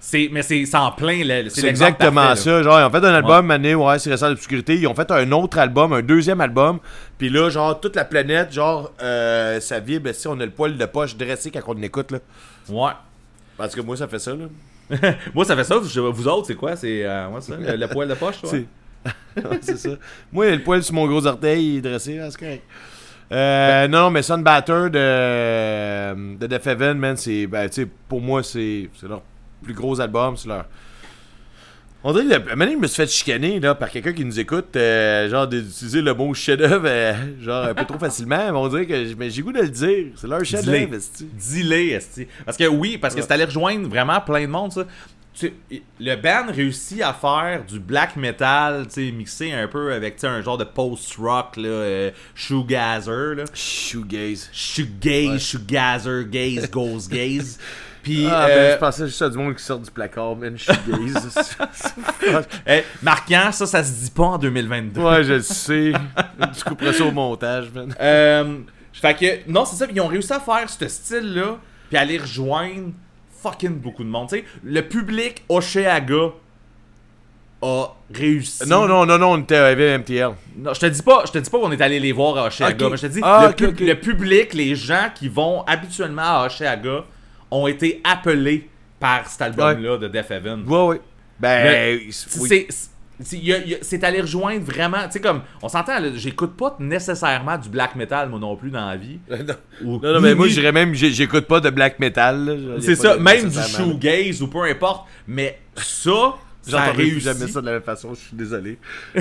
C'est, 0.00 0.28
mais 0.32 0.42
c'est 0.42 0.72
en 0.74 0.90
plein. 0.92 1.24
là, 1.24 1.42
C'est 1.48 1.66
exactement 1.66 2.22
parfait, 2.22 2.50
là. 2.50 2.58
ça. 2.58 2.62
Genre, 2.62 2.80
ils 2.80 2.84
ont 2.84 2.90
fait 2.90 3.04
un 3.04 3.14
album, 3.14 3.50
année, 3.50 3.74
ouais, 3.74 3.98
c'est 3.98 4.10
récent 4.10 4.28
l'obscurité. 4.28 4.76
Ils 4.76 4.86
ont 4.86 4.94
fait 4.94 5.10
un 5.10 5.30
autre 5.32 5.58
album, 5.58 5.92
un 5.92 6.02
deuxième 6.02 6.40
album. 6.40 6.80
Puis 7.18 7.28
là, 7.28 7.50
genre, 7.50 7.80
toute 7.80 7.94
la 7.96 8.04
planète, 8.04 8.52
genre, 8.52 8.92
euh, 9.02 9.58
ça 9.60 9.78
vibre. 9.80 10.12
Si 10.12 10.26
on 10.28 10.38
a 10.40 10.44
le 10.44 10.50
poil 10.50 10.76
de 10.76 10.86
poche 10.86 11.16
dressé 11.16 11.50
quand 11.52 11.60
on 11.68 11.80
écoute, 11.82 12.10
là. 12.10 12.18
Ouais. 12.68 12.92
Parce 13.56 13.74
que 13.74 13.80
moi, 13.80 13.96
ça 13.96 14.06
fait 14.08 14.18
ça, 14.18 14.32
là. 14.32 14.46
Moi, 15.34 15.44
ça 15.44 15.56
fait 15.56 15.64
ça. 15.64 15.78
Vous 15.78 16.28
autres, 16.28 16.46
c'est 16.46 16.54
quoi? 16.54 16.76
C'est 16.76 17.04
euh, 17.04 17.28
ouais, 17.28 17.40
ça, 17.40 17.56
le, 17.56 17.76
le 17.76 17.88
poil 17.88 18.08
de 18.08 18.14
poche, 18.14 18.40
toi? 18.40 18.50
C'est- 19.60 19.76
ça. 19.76 19.90
Moi, 20.32 20.50
le 20.50 20.62
poil 20.62 20.82
sur 20.82 20.94
mon 20.94 21.06
gros 21.06 21.24
orteil 21.26 21.74
il 21.74 21.76
est 21.78 21.80
dressé, 21.80 22.20
c'est 22.30 22.38
correct. 22.38 22.62
Euh, 23.32 23.88
non, 23.88 24.02
non, 24.02 24.10
mais 24.10 24.22
Sunbatter 24.22 24.88
de, 24.90 26.36
de 26.36 26.46
Death 26.46 26.66
Heaven, 26.66 26.96
man, 26.98 27.16
c'est. 27.16 27.46
Ben, 27.46 27.68
pour 28.08 28.20
moi, 28.20 28.42
c'est 28.42 28.88
c'est 28.94 29.08
leur 29.08 29.22
plus 29.62 29.74
gros 29.74 30.00
album. 30.00 30.36
C'est 30.36 30.48
leur. 30.48 30.66
On 32.04 32.12
dirait 32.12 32.24
que 32.24 32.30
la- 32.56 32.66
je 32.70 32.76
me 32.76 32.86
suis 32.86 32.96
fait 32.96 33.10
chicaner 33.10 33.58
là, 33.58 33.74
par 33.74 33.90
quelqu'un 33.90 34.12
qui 34.12 34.24
nous 34.24 34.38
écoute, 34.38 34.76
euh, 34.76 35.28
genre 35.28 35.48
d'utiliser 35.48 36.02
le 36.02 36.14
mot 36.14 36.32
chef-d'œuvre, 36.34 36.86
euh, 36.86 37.14
genre 37.42 37.64
un 37.66 37.74
peu 37.74 37.84
trop 37.84 37.98
facilement. 37.98 38.36
Mais 38.52 38.58
on 38.58 38.68
dirait 38.68 38.86
que 38.86 39.04
j'ai 39.28 39.42
goût 39.42 39.52
de 39.52 39.60
le 39.62 39.68
dire. 39.68 40.06
C'est 40.14 40.28
leur 40.28 40.44
chef-d'œuvre, 40.44 40.94
esti. 40.94 41.28
Parce 42.44 42.56
que 42.56 42.64
oui, 42.68 42.96
parce 42.98 43.14
que 43.14 43.22
c'est 43.22 43.32
allé 43.32 43.44
rejoindre 43.44 43.88
vraiment 43.88 44.20
plein 44.20 44.42
de 44.42 44.46
monde, 44.46 44.72
ça. 44.72 44.84
Tu- 45.38 45.52
le 46.00 46.14
band 46.16 46.50
réussit 46.50 47.02
à 47.02 47.12
faire 47.12 47.62
du 47.66 47.78
black 47.78 48.16
metal, 48.16 48.86
tu 48.86 49.06
sais, 49.06 49.12
mixé 49.12 49.52
un 49.52 49.68
peu 49.68 49.92
avec 49.92 50.14
tu 50.16 50.20
sais, 50.22 50.28
un 50.28 50.40
genre 50.40 50.56
de 50.56 50.64
post-rock, 50.64 51.56
là, 51.58 51.68
euh, 51.68 52.10
shoegazer, 52.34 53.34
là. 53.36 53.44
Shoegaze. 53.52 54.48
Shoegaze, 54.52 55.38
shoegazer, 55.42 56.24
gaze, 56.30 56.70
goes, 56.70 57.08
gaze. 57.10 57.58
Puis, 58.06 58.24
Ah, 58.30 58.44
euh, 58.44 58.68
ben, 58.68 58.72
je 58.74 58.78
pensais 58.78 59.06
juste 59.06 59.20
à 59.22 59.28
du 59.28 59.36
monde 59.36 59.56
qui 59.56 59.64
sort 59.64 59.80
du 59.80 59.90
placard, 59.90 60.36
man. 60.36 60.56
Shoegaze. 60.56 61.56
eh, 62.68 62.84
marquant, 63.02 63.50
ça, 63.50 63.66
ça 63.66 63.82
se 63.82 64.04
dit 64.04 64.10
pas 64.12 64.22
en 64.22 64.38
2022. 64.38 65.00
Ouais, 65.00 65.24
je 65.24 65.32
le 65.32 65.42
sais. 65.42 65.92
Tu 66.56 66.64
couperais 66.64 66.92
ça 66.92 67.04
au 67.04 67.10
montage, 67.10 67.68
man. 67.74 67.92
Euh, 68.00 68.58
fait 68.92 69.14
que, 69.14 69.50
non, 69.50 69.64
c'est 69.64 69.74
ça, 69.74 69.90
ils 69.92 70.00
ont 70.00 70.06
réussi 70.06 70.32
à 70.32 70.38
faire 70.38 70.70
ce 70.70 70.86
style-là, 70.86 71.56
puis 71.88 71.98
aller 71.98 72.18
rejoindre 72.18 72.92
fucking 73.42 73.74
beaucoup 73.80 74.04
de 74.04 74.08
monde. 74.08 74.28
Le 74.62 74.80
public 74.82 75.42
Oshéaga 75.48 76.30
a 77.62 77.86
réussi. 78.14 78.68
Non, 78.68 78.86
non, 78.86 79.04
non, 79.04 79.18
non, 79.18 79.32
on 79.32 79.38
était 79.38 79.56
avec 79.56 80.00
MTL. 80.02 80.30
Non, 80.58 80.74
je 80.74 80.78
te 80.78 80.86
dis 80.86 81.02
pas, 81.02 81.24
je 81.26 81.32
te 81.32 81.38
dis 81.38 81.50
pas 81.50 81.58
qu'on 81.58 81.72
est 81.72 81.80
allé 81.80 81.98
les 81.98 82.12
voir 82.12 82.36
à 82.38 82.46
Oshéaga, 82.46 82.88
mais 82.88 82.96
je 82.98 83.02
te 83.08 83.12
dis, 83.12 83.20
Ah, 83.24 83.50
le, 83.58 83.66
le 83.84 83.94
public, 83.94 84.54
les 84.54 84.76
gens 84.76 85.08
qui 85.12 85.28
vont 85.28 85.64
habituellement 85.66 86.22
à 86.42 86.46
Oshéaga 86.46 87.04
ont 87.50 87.66
été 87.66 88.00
appelés 88.04 88.68
par 89.00 89.26
cet 89.28 89.42
album-là 89.42 89.98
de 89.98 90.08
Death 90.08 90.30
Heaven. 90.30 90.64
Ouais, 90.66 90.86
ouais. 90.86 91.00
Ben, 91.38 91.64
Mais 91.64 91.94
oui. 92.06 92.08
C'est- 92.12 92.66
c'est 93.20 93.38
y 93.38 93.52
a- 93.52 93.58
y 93.64 93.74
a- 93.74 93.78
c'est 93.82 94.02
allé 94.04 94.20
rejoindre 94.20 94.64
vraiment, 94.64 95.04
tu 95.06 95.12
sais 95.12 95.20
comme, 95.20 95.42
on 95.62 95.68
s'entend, 95.68 95.92
j'écoute 96.14 96.56
pas 96.56 96.76
nécessairement 96.80 97.56
du 97.58 97.68
black 97.68 97.94
metal 97.94 98.28
moi 98.28 98.38
non 98.38 98.56
plus 98.56 98.70
dans 98.70 98.86
la 98.86 98.96
vie. 98.96 99.18
non, 99.30 99.54
Ou- 99.84 100.00
non, 100.02 100.20
mais 100.20 100.34
moi, 100.34 100.48
dirais 100.48 100.72
même, 100.72 100.94
j'écoute 100.94 101.46
pas 101.46 101.60
de 101.60 101.70
black 101.70 101.98
metal. 101.98 102.76
C'est 102.80 102.94
ça, 102.94 103.16
de- 103.16 103.22
même 103.22 103.48
du 103.48 103.58
shoegaze 103.62 104.42
ou 104.42 104.48
peu 104.48 104.62
importe, 104.64 105.06
mais 105.26 105.58
ça, 105.76 106.34
ça 106.62 106.80
réussi. 106.92 107.20
jamais 107.20 107.46
ça 107.48 107.60
de 107.60 107.66
la 107.66 107.72
même 107.72 107.82
façon, 107.82 108.12
je 108.14 108.20
suis 108.20 108.36
désolé. 108.36 108.78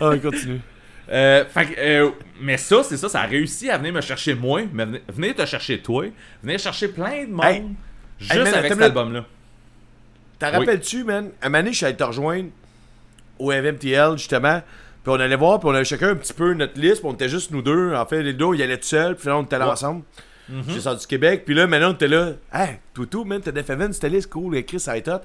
ah, 0.00 0.12
continue. 0.22 0.60
Euh, 1.12 1.44
fait 1.44 1.74
euh, 1.78 2.10
mais 2.40 2.56
ça, 2.56 2.82
c'est 2.82 2.96
ça, 2.96 3.08
ça 3.08 3.20
a 3.20 3.26
réussi 3.26 3.68
à 3.70 3.76
venir 3.76 3.92
me 3.92 4.00
chercher 4.00 4.34
moi, 4.34 4.62
mais 4.72 4.84
venir, 4.86 5.00
venir 5.08 5.34
te 5.34 5.44
chercher 5.44 5.80
toi, 5.80 6.06
venir 6.42 6.58
chercher 6.58 6.88
plein 6.88 7.24
de 7.24 7.30
monde, 7.30 7.44
Hey. 7.44 7.64
juste 8.18 8.32
Hey, 8.32 8.38
man, 8.44 8.54
avec 8.54 8.72
cet 8.72 8.82
album-là. 8.82 9.24
T'en 10.38 10.46
Oui. 10.48 10.56
rappelles-tu, 10.56 11.04
man? 11.04 11.30
Moment 11.42 11.58
donné, 11.58 11.72
je 11.72 11.76
suis 11.76 11.86
allé 11.86 11.96
te 11.96 12.02
rejoindre 12.04 12.48
au 13.38 13.52
MTL, 13.52 14.16
justement. 14.16 14.62
Puis 15.04 15.12
on 15.12 15.20
allait 15.20 15.36
voir, 15.36 15.58
puis 15.60 15.68
on 15.68 15.74
avait 15.74 15.84
chacun 15.84 16.10
un 16.10 16.14
petit 16.14 16.32
peu 16.32 16.54
notre 16.54 16.80
liste, 16.80 17.00
puis 17.00 17.10
on 17.10 17.12
était 17.14 17.28
juste 17.28 17.50
nous 17.50 17.60
deux. 17.62 17.92
En 17.94 18.06
fait, 18.06 18.22
les 18.22 18.32
deux, 18.32 18.54
ils 18.54 18.62
allaient 18.62 18.78
tout 18.78 18.86
seuls, 18.86 19.14
puis 19.16 19.28
là, 19.28 19.36
on 19.36 19.42
était 19.42 19.58
là 19.58 19.66
Ouais. 19.66 19.72
ensemble. 19.72 20.02
J'ai 20.68 20.80
sorti 20.80 21.02
du 21.02 21.06
Québec, 21.06 21.42
puis 21.44 21.54
là, 21.54 21.66
maintenant, 21.66 21.90
on 21.90 21.94
était 21.94 22.08
là. 22.08 22.32
Hey, 22.52 22.78
Toutou, 22.94 23.24
man, 23.24 23.40
t'as 23.40 23.52
Def 23.52 23.66
c'était 23.92 24.08
liste, 24.08 24.30
cool, 24.30 24.56
écrit, 24.56 24.80
ça 24.80 24.92
va 24.92 24.98
être 24.98 25.08
hot. 25.08 25.20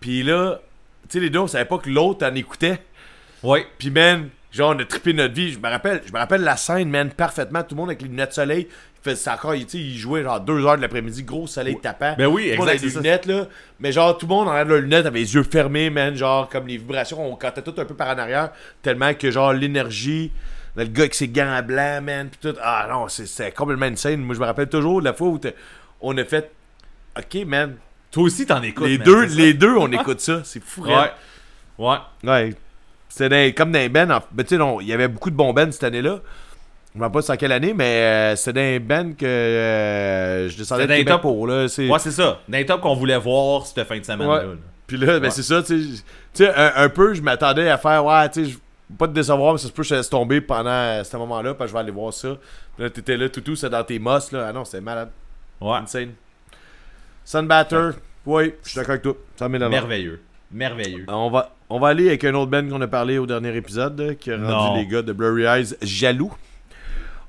Puis 0.00 0.22
là, 0.22 0.60
tu 1.08 1.18
sais, 1.18 1.20
les 1.20 1.30
deux, 1.30 1.38
on 1.40 1.46
savait 1.46 1.64
pas 1.64 1.78
que 1.78 1.88
l'autre 1.90 2.26
en 2.26 2.34
écoutait. 2.34 2.80
Ouais. 3.42 3.66
Puis 3.78 3.90
man, 3.90 4.28
genre 4.58 4.74
on 4.76 4.78
a 4.78 4.84
trippé 4.84 5.12
notre 5.14 5.32
vie. 5.34 5.52
Je 5.52 5.58
me 5.58 5.68
rappelle, 5.68 6.02
je 6.06 6.12
me 6.12 6.18
rappelle 6.18 6.42
la 6.42 6.56
scène, 6.56 6.90
man, 6.90 7.10
parfaitement. 7.10 7.62
Tout 7.62 7.74
le 7.74 7.76
monde 7.80 7.88
avec 7.90 8.02
les 8.02 8.08
lunettes 8.08 8.30
de 8.30 8.34
soleil. 8.34 8.68
Il 8.70 9.04
faisait 9.10 9.16
ça 9.16 9.34
encore, 9.34 9.54
il, 9.54 9.66
il 9.74 9.96
jouait 9.96 10.22
genre 10.24 10.40
2 10.40 10.66
heures 10.66 10.76
de 10.76 10.82
l'après-midi, 10.82 11.22
gros 11.22 11.46
soleil 11.46 11.78
tapant. 11.80 12.14
Ben 12.18 12.26
oui, 12.26 12.46
Tout 12.46 12.50
le 12.50 12.56
monde 12.58 12.68
exact, 12.68 12.70
avec 12.70 12.80
des 12.82 12.90
ça. 12.90 12.98
lunettes 13.00 13.26
là. 13.26 13.46
Mais 13.80 13.92
genre 13.92 14.18
tout 14.18 14.26
le 14.26 14.34
monde 14.34 14.48
en 14.48 14.64
de 14.64 14.68
leurs 14.68 14.80
lunettes 14.80 15.06
avait 15.06 15.20
les 15.20 15.34
yeux 15.34 15.44
fermés, 15.44 15.88
man. 15.88 16.14
Genre 16.16 16.48
comme 16.48 16.66
les 16.66 16.76
vibrations, 16.78 17.24
on 17.32 17.36
cantait 17.36 17.62
tout 17.62 17.74
un 17.78 17.84
peu 17.84 17.94
par 17.94 18.08
en 18.08 18.18
arrière. 18.18 18.50
Tellement 18.82 19.14
que 19.14 19.30
genre 19.30 19.52
l'énergie. 19.52 20.32
Le 20.76 20.84
gars 20.84 21.02
avec 21.02 21.14
ses 21.14 21.28
gants 21.28 21.60
blancs, 21.64 22.02
man, 22.02 22.28
pis 22.28 22.38
tout. 22.38 22.54
Ah 22.62 22.86
non, 22.90 23.08
c'est- 23.08 23.54
complètement 23.56 23.86
insane. 23.86 24.20
Moi, 24.20 24.34
je 24.34 24.40
me 24.40 24.44
rappelle 24.46 24.68
toujours 24.68 25.00
de 25.00 25.04
la 25.06 25.12
fois 25.14 25.28
où 25.28 25.40
on 26.00 26.16
a 26.18 26.24
fait. 26.24 26.50
Ok, 27.16 27.44
man. 27.46 27.76
Toi 28.10 28.22
aussi, 28.24 28.46
t'en 28.46 28.62
écoutes. 28.62 28.86
les 28.86 28.98
man, 28.98 29.04
deux, 29.06 29.24
les 29.26 29.54
deux, 29.54 29.74
on 29.76 29.90
écoute 29.92 30.20
ça. 30.20 30.42
C'est 30.44 30.62
fou, 30.62 30.82
Ouais. 30.84 31.10
Ouais. 31.78 31.96
Ouais. 32.24 32.54
C'était 33.08 33.52
comme 33.54 33.72
dans 33.72 33.78
les 33.78 33.88
bands. 33.88 34.10
en- 34.10 34.22
ben, 34.32 34.44
tu 34.44 34.56
sais, 34.56 34.62
il 34.80 34.86
y 34.86 34.92
avait 34.92 35.08
beaucoup 35.08 35.30
de 35.30 35.36
bons 35.36 35.52
bands 35.52 35.70
cette 35.72 35.84
année-là. 35.84 36.20
Je 36.94 37.00
ne 37.00 37.04
sais 37.06 37.10
pas 37.12 37.22
c'est 37.22 37.36
quelle 37.36 37.52
année, 37.52 37.74
mais 37.74 37.84
euh, 38.32 38.36
c'était 38.36 38.78
dans 38.78 38.84
un 38.84 39.02
band 39.02 39.12
que 39.12 39.24
euh, 39.26 40.48
je 40.48 40.56
descendais 40.56 40.86
de 41.04 41.08
top. 41.08 41.20
pour. 41.22 41.46
Là, 41.46 41.68
c'est- 41.68 41.88
Ouais, 41.88 41.98
c'est 41.98 42.10
ça. 42.10 42.40
Les 42.48 42.66
tops 42.66 42.82
qu'on 42.82 42.94
voulait 42.94 43.18
voir 43.18 43.66
cette 43.66 43.86
fin 43.86 43.98
de 43.98 44.04
semaine-là. 44.04 44.46
Ouais. 44.48 44.54
Puis 44.86 44.96
là, 44.96 45.18
ben, 45.20 45.24
Ouais. 45.26 45.30
c'est 45.30 45.42
ça, 45.42 45.62
tu 45.62 45.84
sais. 46.32 46.54
Un, 46.56 46.72
un 46.84 46.88
peu, 46.88 47.12
je 47.14 47.20
m'attendais 47.22 47.68
à 47.68 47.76
faire, 47.78 48.04
ouais, 48.04 48.28
tu 48.30 48.46
sais, 48.46 48.56
pas 48.98 49.06
te 49.06 49.12
décevoir, 49.12 49.52
mais 49.52 49.58
ça 49.58 49.68
se 49.68 49.72
peut 49.72 49.82
que 49.82 49.88
je 49.88 49.94
laisse 49.96 50.08
tomber 50.08 50.40
pendant 50.40 51.04
ce 51.04 51.16
moment-là, 51.18 51.54
parce 51.54 51.66
que 51.66 51.68
je 51.68 51.72
vais 51.74 51.80
aller 51.80 51.92
voir 51.92 52.12
ça. 52.12 52.36
Puis 52.76 52.84
là, 52.84 52.90
t'étais 52.90 53.16
là, 53.18 53.28
toutou, 53.28 53.54
c'est 53.54 53.68
dans 53.70 53.84
tes 53.84 53.98
mosses, 53.98 54.32
là. 54.32 54.46
Ah 54.48 54.52
non, 54.52 54.64
c'était 54.64 54.80
malade. 54.80 55.10
Ouais. 55.60 55.76
Insane. 55.76 56.12
Sunbatter, 57.24 57.90
oui, 58.24 58.54
je 58.64 58.70
suis 58.70 58.76
d'accord 58.76 58.90
avec 58.92 59.02
toi. 59.02 59.14
Ça 59.36 59.48
Merveilleux. 59.48 60.22
Merveilleux. 60.50 61.04
On 61.08 61.30
va, 61.30 61.54
on 61.70 61.78
va 61.78 61.88
aller 61.88 62.08
avec 62.08 62.24
un 62.24 62.34
autre 62.34 62.50
band 62.50 62.68
qu'on 62.68 62.80
a 62.80 62.86
parlé 62.88 63.18
au 63.18 63.26
dernier 63.26 63.54
épisode, 63.56 64.16
qui 64.18 64.30
a 64.30 64.36
Non. 64.36 64.56
rendu 64.56 64.80
les 64.80 64.86
gars 64.86 65.02
de 65.02 65.12
Blurry 65.12 65.44
Eyes 65.44 65.74
jaloux. 65.82 66.32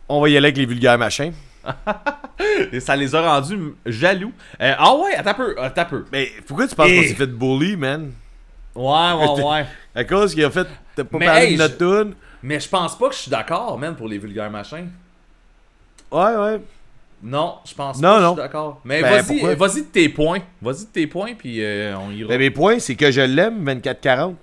On 0.08 0.22
va 0.22 0.30
y 0.30 0.38
aller 0.38 0.48
avec 0.48 0.58
les 0.58 0.66
vulgaires 0.66 0.98
machins. 0.98 1.34
Et 2.72 2.80
ça 2.80 2.96
les 2.96 3.14
a 3.16 3.22
rendus 3.22 3.74
jaloux. 3.86 4.32
Euh, 4.62 4.74
ah 4.78 4.96
ouais, 4.96 5.16
attends 5.16 5.32
un 5.32 5.34
peu. 5.34 5.56
Attends 5.62 5.82
un 5.82 5.86
peu. 5.86 6.06
Mais 6.12 6.30
pourquoi 6.48 6.68
tu 6.68 6.76
penses 6.76 6.88
Et- 6.90 6.96
qu'on 7.02 7.08
s'est 7.10 7.16
fait 7.16 7.28
bully, 7.28 7.76
man? 7.76 8.12
Ouais, 8.76 8.84
ouais, 9.14 9.44
ouais. 9.52 9.66
À 9.94 10.04
cause 10.06 10.34
qu'il 10.34 10.44
a 10.46 10.50
fait. 10.50 10.68
T'as 10.96 11.04
pas 11.04 11.18
Mais 11.18 11.26
parlé 11.26 11.46
hey, 11.48 11.54
de 11.56 11.62
notre 11.62 11.78
tune? 11.78 12.14
Mais 12.42 12.60
je 12.60 12.70
pense 12.70 12.98
pas 12.98 13.10
que 13.10 13.16
je 13.16 13.20
suis 13.20 13.32
d'accord, 13.32 13.78
man, 13.78 13.96
pour 13.96 14.08
les 14.08 14.18
vulgaires 14.18 14.50
machins. 14.50 14.88
Ouais, 16.12 16.36
ouais. 16.38 16.62
Non, 17.22 17.56
je 17.66 17.74
pense 17.74 17.98
Non, 18.02 18.10
pas 18.16 18.22
non. 18.22 18.34
suis 18.34 18.42
d'accord. 18.42 18.82
Mais 18.86 19.02
Ben, 19.02 19.22
vas-y, 19.22 19.56
vas-y 19.56 19.82
de 19.82 19.88
tes 19.88 20.10
points. 20.10 20.40
Vas-y 20.62 20.86
de 20.86 20.90
tes 20.92 21.08
points, 21.08 21.34
puis 21.38 21.64
euh, 21.64 21.96
on 21.98 22.12
ira. 22.12 22.30
Mais 22.30 22.38
mes 22.38 22.50
points, 22.52 22.80
c'est 22.80 22.96
que 22.96 23.12
je 23.12 23.22
l'aime, 23.22 23.64
24-40. 23.66 24.36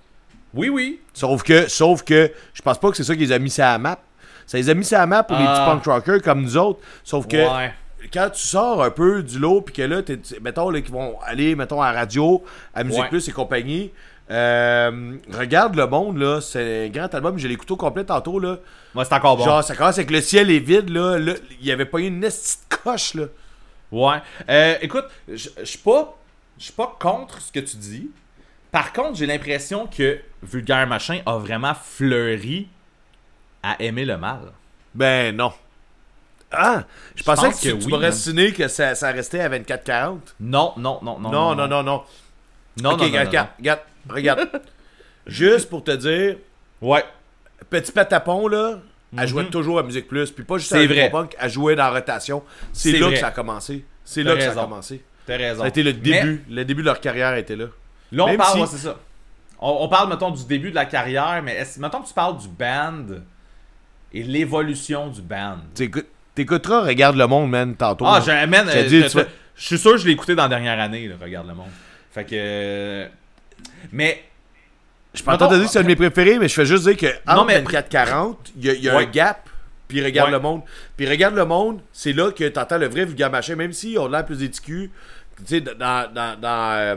Oui, 0.55 0.69
oui. 0.69 1.01
Sauf 1.15 1.43
que, 1.43 1.69
sauf 1.69 2.03
que, 2.03 2.31
je 2.55 2.63
pense 2.63 2.79
pas 2.79 2.91
que 2.91 2.97
c'est 2.97 3.05
ça 3.05 3.15
qui 3.15 3.21
les 3.21 3.33
a 3.33 3.39
mis 3.39 3.51
sur 3.51 3.65
la 3.65 3.79
map. 3.79 3.99
Ça 4.47 4.59
les 4.59 4.69
a 4.71 4.75
mis 4.75 4.85
sur 4.85 4.99
la 4.99 5.07
map 5.07 5.23
pour 5.23 5.37
les 5.39 5.45
Ah. 5.47 5.55
petits 5.55 5.71
punk 5.85 5.85
rockers 5.95 6.23
comme 6.23 6.43
nous 6.43 6.57
autres. 6.57 6.81
Sauf 7.03 7.27
que, 7.27 7.37
Ouais. 7.37 7.73
quand 8.13 8.31
tu 8.33 8.41
sors 8.47 8.83
un 8.83 8.91
peu 8.91 9.23
du 9.23 9.39
lot, 9.39 9.61
puis 9.63 9.75
que 9.75 9.83
là, 9.83 10.03
mettons, 10.43 10.71
là, 10.71 10.81
qu'ils 10.81 10.93
vont 10.93 11.17
aller, 11.25 11.55
mettons, 11.57 11.81
à 11.83 11.93
la 11.93 11.99
radio, 12.01 12.45
à 12.75 12.85
Musique 12.85 13.03
Ouais. 13.03 13.09
Plus 13.09 13.29
et 13.29 13.33
compagnie. 13.33 13.91
Euh, 14.31 15.17
regarde 15.33 15.77
le 15.77 15.87
monde, 15.87 16.19
là. 16.19 16.41
C'est 16.41 16.87
un 16.87 16.89
grand 16.89 17.15
album. 17.15 17.39
J'ai 17.39 17.49
l'écouté 17.49 17.73
au 17.73 17.77
complet 17.77 18.05
tantôt, 18.05 18.39
là. 18.39 18.59
Moi, 18.95 19.05
c'est 19.05 19.15
encore 19.15 19.37
bon. 19.37 19.45
Genre, 19.45 19.63
ça 19.63 19.77
commence 19.77 19.99
avec 19.99 20.11
le 20.11 20.21
ciel 20.21 20.51
est 20.51 20.59
vide, 20.59 20.91
là. 20.91 21.19
Là, 21.19 21.35
il 21.61 21.67
y 21.67 21.73
avait 21.73 21.85
pas 21.85 22.01
une 22.01 22.21
petite 22.21 22.67
coche, 22.83 23.15
là. 23.15 23.25
Ouais. 23.93 24.17
Euh, 24.49 24.77
écoute, 24.81 25.05
je 25.29 25.49
suis 25.65 25.79
pas, 25.79 26.17
je 26.59 26.65
suis 26.65 26.73
pas 26.73 26.97
contre 26.99 27.41
ce 27.41 27.53
que 27.53 27.61
tu 27.61 27.77
dis. 27.77 28.11
Par 28.73 28.93
contre, 28.93 29.17
j'ai 29.17 29.27
l'impression 29.27 29.87
que 29.87 30.19
Vulgaire 30.43 30.87
Machin 30.87 31.21
a 31.25 31.39
vraiment 31.39 31.75
fleuri 31.75 32.69
à 33.63 33.81
aimer 33.81 34.05
le 34.05 34.19
mal. 34.19 34.53
Ben, 34.95 35.35
non. 35.35 35.53
Ah! 36.51 36.85
Je 37.15 37.23
pensais 37.23 37.51
que, 37.51 37.77
tu, 37.77 37.89
m'aurais 37.89 38.13
signé 38.13 38.53
que 38.53 38.69
ça, 38.69 38.95
ça 38.95 39.13
restait 39.13 39.41
à 39.41 39.49
24-40. 39.49 40.19
Non, 40.41 40.73
non, 40.77 40.99
non, 41.03 41.19
non. 41.19 41.31
Non, 41.31 41.55
non, 41.55 41.69
non, 41.69 41.83
non. 41.83 42.03
Non, 42.83 42.93
ok, 42.93 43.01
non, 43.01 43.07
non, 43.07 43.13
non, 43.13 43.27
regarde, 43.27 43.49
regarde, 43.59 43.81
regarde. 44.09 44.49
Juste 45.27 45.69
pour 45.69 45.83
te 45.85 45.91
dire. 45.91 46.37
Ouais. 46.81 47.05
Petit 47.71 47.91
Patapon, 47.93 48.47
là, 48.49 48.79
elle 49.13 49.21
Mhm. 49.23 49.27
jouait 49.27 49.45
toujours 49.47 49.79
à 49.79 49.83
Musique 49.83 50.07
Plus. 50.09 50.31
Puis 50.31 50.45
pas 50.45 50.59
juste 50.59 50.73
à 50.73 50.85
vrai. 50.87 51.11
Punk, 51.11 51.35
elle 51.39 51.51
jouait 51.51 51.75
dans 51.75 51.85
la 51.85 51.91
rotation. 51.91 52.43
C'est 52.73 52.93
là 52.93 53.07
vrai. 53.07 53.15
que 53.15 53.21
ça 53.21 53.29
a 53.29 53.31
commencé. 53.33 53.85
C'est 54.05 54.23
là 54.23 54.37
que 54.37 54.43
ça 54.43 54.53
a 54.53 54.55
commencé. 54.55 55.03
T'as 55.27 55.37
raison. 55.37 55.61
Ça 55.61 55.65
a 55.65 55.69
été 55.69 55.83
le 55.83 55.93
Mais 55.93 55.99
début. 55.99 56.45
Le 56.49 56.65
début 56.65 56.83
de 56.83 56.87
leur 56.87 57.01
carrière 57.01 57.35
était 57.35 57.57
là. 57.57 57.67
là, 58.13 58.25
on 58.25 58.27
Même 58.29 58.37
parle, 58.37 58.53
si- 58.55 58.61
ouais, 58.61 58.67
c'est 58.69 58.77
ça. 58.87 58.99
On, 59.59 59.79
on 59.81 59.89
parle, 59.89 60.09
mettons, 60.11 60.31
du 60.31 60.45
début 60.45 60.71
de 60.71 60.75
la 60.77 60.85
carrière, 60.85 61.41
mais 61.43 61.65
mettons 61.79 62.03
que 62.03 62.07
tu 62.09 62.15
parles 62.15 62.37
du 62.39 62.47
band 62.47 63.07
et 64.13 64.23
l'évolution 64.23 65.09
du 65.09 65.23
band. 65.23 65.57
T'écouteras 66.35 66.83
Regarde 66.83 67.17
le 67.17 67.27
monde, 67.27 67.51
man, 67.51 67.75
tantôt. 67.75 68.05
Ah, 68.07 68.21
man, 68.47 68.67
Je 68.71 68.97
euh, 69.19 69.25
je 69.57 69.65
suis 69.67 69.79
sûr 69.79 69.93
que 69.93 69.97
je 69.99 70.07
l'ai 70.07 70.13
écouté 70.13 70.35
dans 70.35 70.43
la 70.45 70.49
dernière 70.51 70.79
année, 70.79 71.09
là, 71.09 71.15
regarde 71.21 71.49
le 71.49 71.55
monde. 71.55 71.71
Fait 72.13 72.25
que. 72.25 73.09
Mais. 73.93 74.25
Je 75.15 75.23
peux 75.23 75.37
pas 75.39 75.49
dire 75.49 75.63
que 75.65 75.71
c'est 75.71 75.79
un 75.79 75.83
de 75.83 75.87
mes 75.87 75.97
préférés, 75.97 76.39
mais 76.39 76.47
je 76.49 76.55
fais 76.55 76.67
juste 76.67 76.85
dire 76.87 76.97
que 76.97 77.07
Non, 77.27 77.41
entre 77.41 77.47
mais- 77.47 77.61
24-40, 77.63 78.37
il 78.57 78.65
y 78.67 78.71
a, 78.71 78.73
il 78.75 78.83
y 78.83 78.89
a 78.91 78.97
Ouais. 78.97 79.05
un 79.05 79.11
gap. 79.11 79.49
Puis 79.89 80.05
regarde 80.05 80.29
Ouais. 80.31 80.37
le 80.37 80.41
monde. 80.43 80.63
Puis 80.97 81.09
regarde 81.09 81.35
le 81.37 81.45
monde, 81.45 81.81
c'est 81.93 82.13
là 82.13 82.33
que 82.33 82.47
t'entends 82.49 82.77
le 82.77 82.87
vrai 82.89 83.05
vulgaire 83.05 83.31
machin, 83.31 83.55
même 83.55 83.73
s'ils 83.73 83.99
ont 84.01 84.09
l'air 84.09 84.25
plus 84.27 84.43
éticus. 84.43 84.91
Tu 85.39 85.45
sais, 85.47 85.61
dans, 85.61 86.13
dans, 86.13 86.39
dans, 86.41 86.73
euh, 86.77 86.97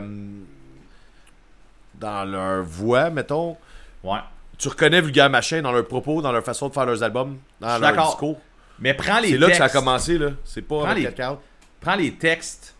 dans 1.94 2.24
leur 2.24 2.62
voix, 2.64 3.10
mettons, 3.10 3.56
Ouais. 4.02 4.18
tu 4.58 4.68
reconnais 4.68 5.00
vulgaire 5.00 5.30
machin 5.30 5.62
dans 5.62 5.72
leurs 5.72 5.86
propos, 5.86 6.20
dans 6.22 6.32
leur 6.32 6.42
façon 6.44 6.68
de 6.68 6.74
faire 6.74 6.86
leurs 6.86 7.02
albums, 7.02 7.38
dans 7.60 7.78
leur 7.78 8.06
discours. 8.06 8.40
Mais 8.78 8.94
prends 8.94 9.20
les 9.20 9.30
C'est 9.32 9.38
là 9.38 9.46
que 9.48 9.56
ça 9.56 9.64
a 9.64 9.68
textes. 9.68 9.78
commencé, 9.78 10.18
là. 10.18 10.30
C'est 10.44 10.62
pas 10.62 10.80
Prends 10.80 10.92
les- 10.94 11.02
24-40. 11.04 11.38
Prends 11.80 11.94
les 11.96 12.12
textes. 12.14 12.74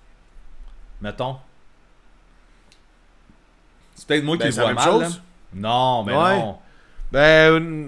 Mettons. 1.00 1.36
Peut-être 4.10 4.24
moi 4.24 4.36
Ben, 4.36 4.40
qui 4.42 4.46
le 4.48 4.52
c'est 4.52 4.60
la 4.60 4.72
vois 4.72 4.84
même 4.84 4.92
mal. 4.98 5.04
chose. 5.06 5.22
Non, 5.54 6.04
mais 6.04 6.12
Ouais. 6.16 6.38
non. 6.38 6.56
Ben, 7.12 7.52
euh, 7.52 7.86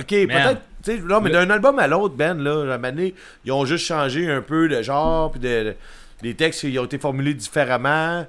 ok, 0.00 0.06
peut-être. 0.08 0.60
Non, 1.04 1.20
mais 1.20 1.30
Le- 1.30 1.34
d'un 1.36 1.50
album 1.50 1.78
à 1.78 1.86
l'autre, 1.86 2.14
Ben, 2.16 2.36
là, 2.42 2.74
à 2.74 2.78
donné, 2.92 3.14
ils 3.44 3.52
ont 3.52 3.64
juste 3.64 3.86
changé 3.86 4.30
un 4.30 4.40
peu 4.42 4.68
de 4.68 4.82
genre, 4.82 5.30
puis 5.32 5.40
de, 5.40 5.74
les 6.22 6.34
textes 6.34 6.62
ils 6.64 6.78
ont 6.78 6.84
été 6.84 6.98
formulés 6.98 7.34
différemment. 7.34 8.26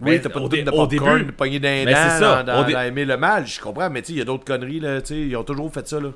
Oui, 0.00 0.20
t'as 0.20 0.28
pas 0.28 0.40
de 0.40 0.44
de 0.64 0.70
au 0.70 0.86
popcorn, 0.86 1.16
début- 1.18 1.26
de 1.26 1.30
pogner 1.32 1.58
d'un 1.60 1.84
ça, 2.18 2.42
dans, 2.44 2.62
dans, 2.62 2.70
dans 2.70 2.80
aimer 2.82 3.04
le 3.04 3.16
mal, 3.16 3.46
je 3.46 3.58
comprends, 3.60 3.90
mais 3.90 4.00
tu 4.02 4.08
sais, 4.08 4.12
il 4.12 4.18
y 4.18 4.22
a 4.22 4.24
d'autres 4.24 4.44
conneries, 4.44 4.80
là, 4.80 5.00
tu 5.02 5.08
sais, 5.08 5.20
ils 5.20 5.36
ont 5.36 5.42
toujours 5.44 5.72
fait 5.72 5.86
ça, 5.88 5.98
là. 5.98 6.10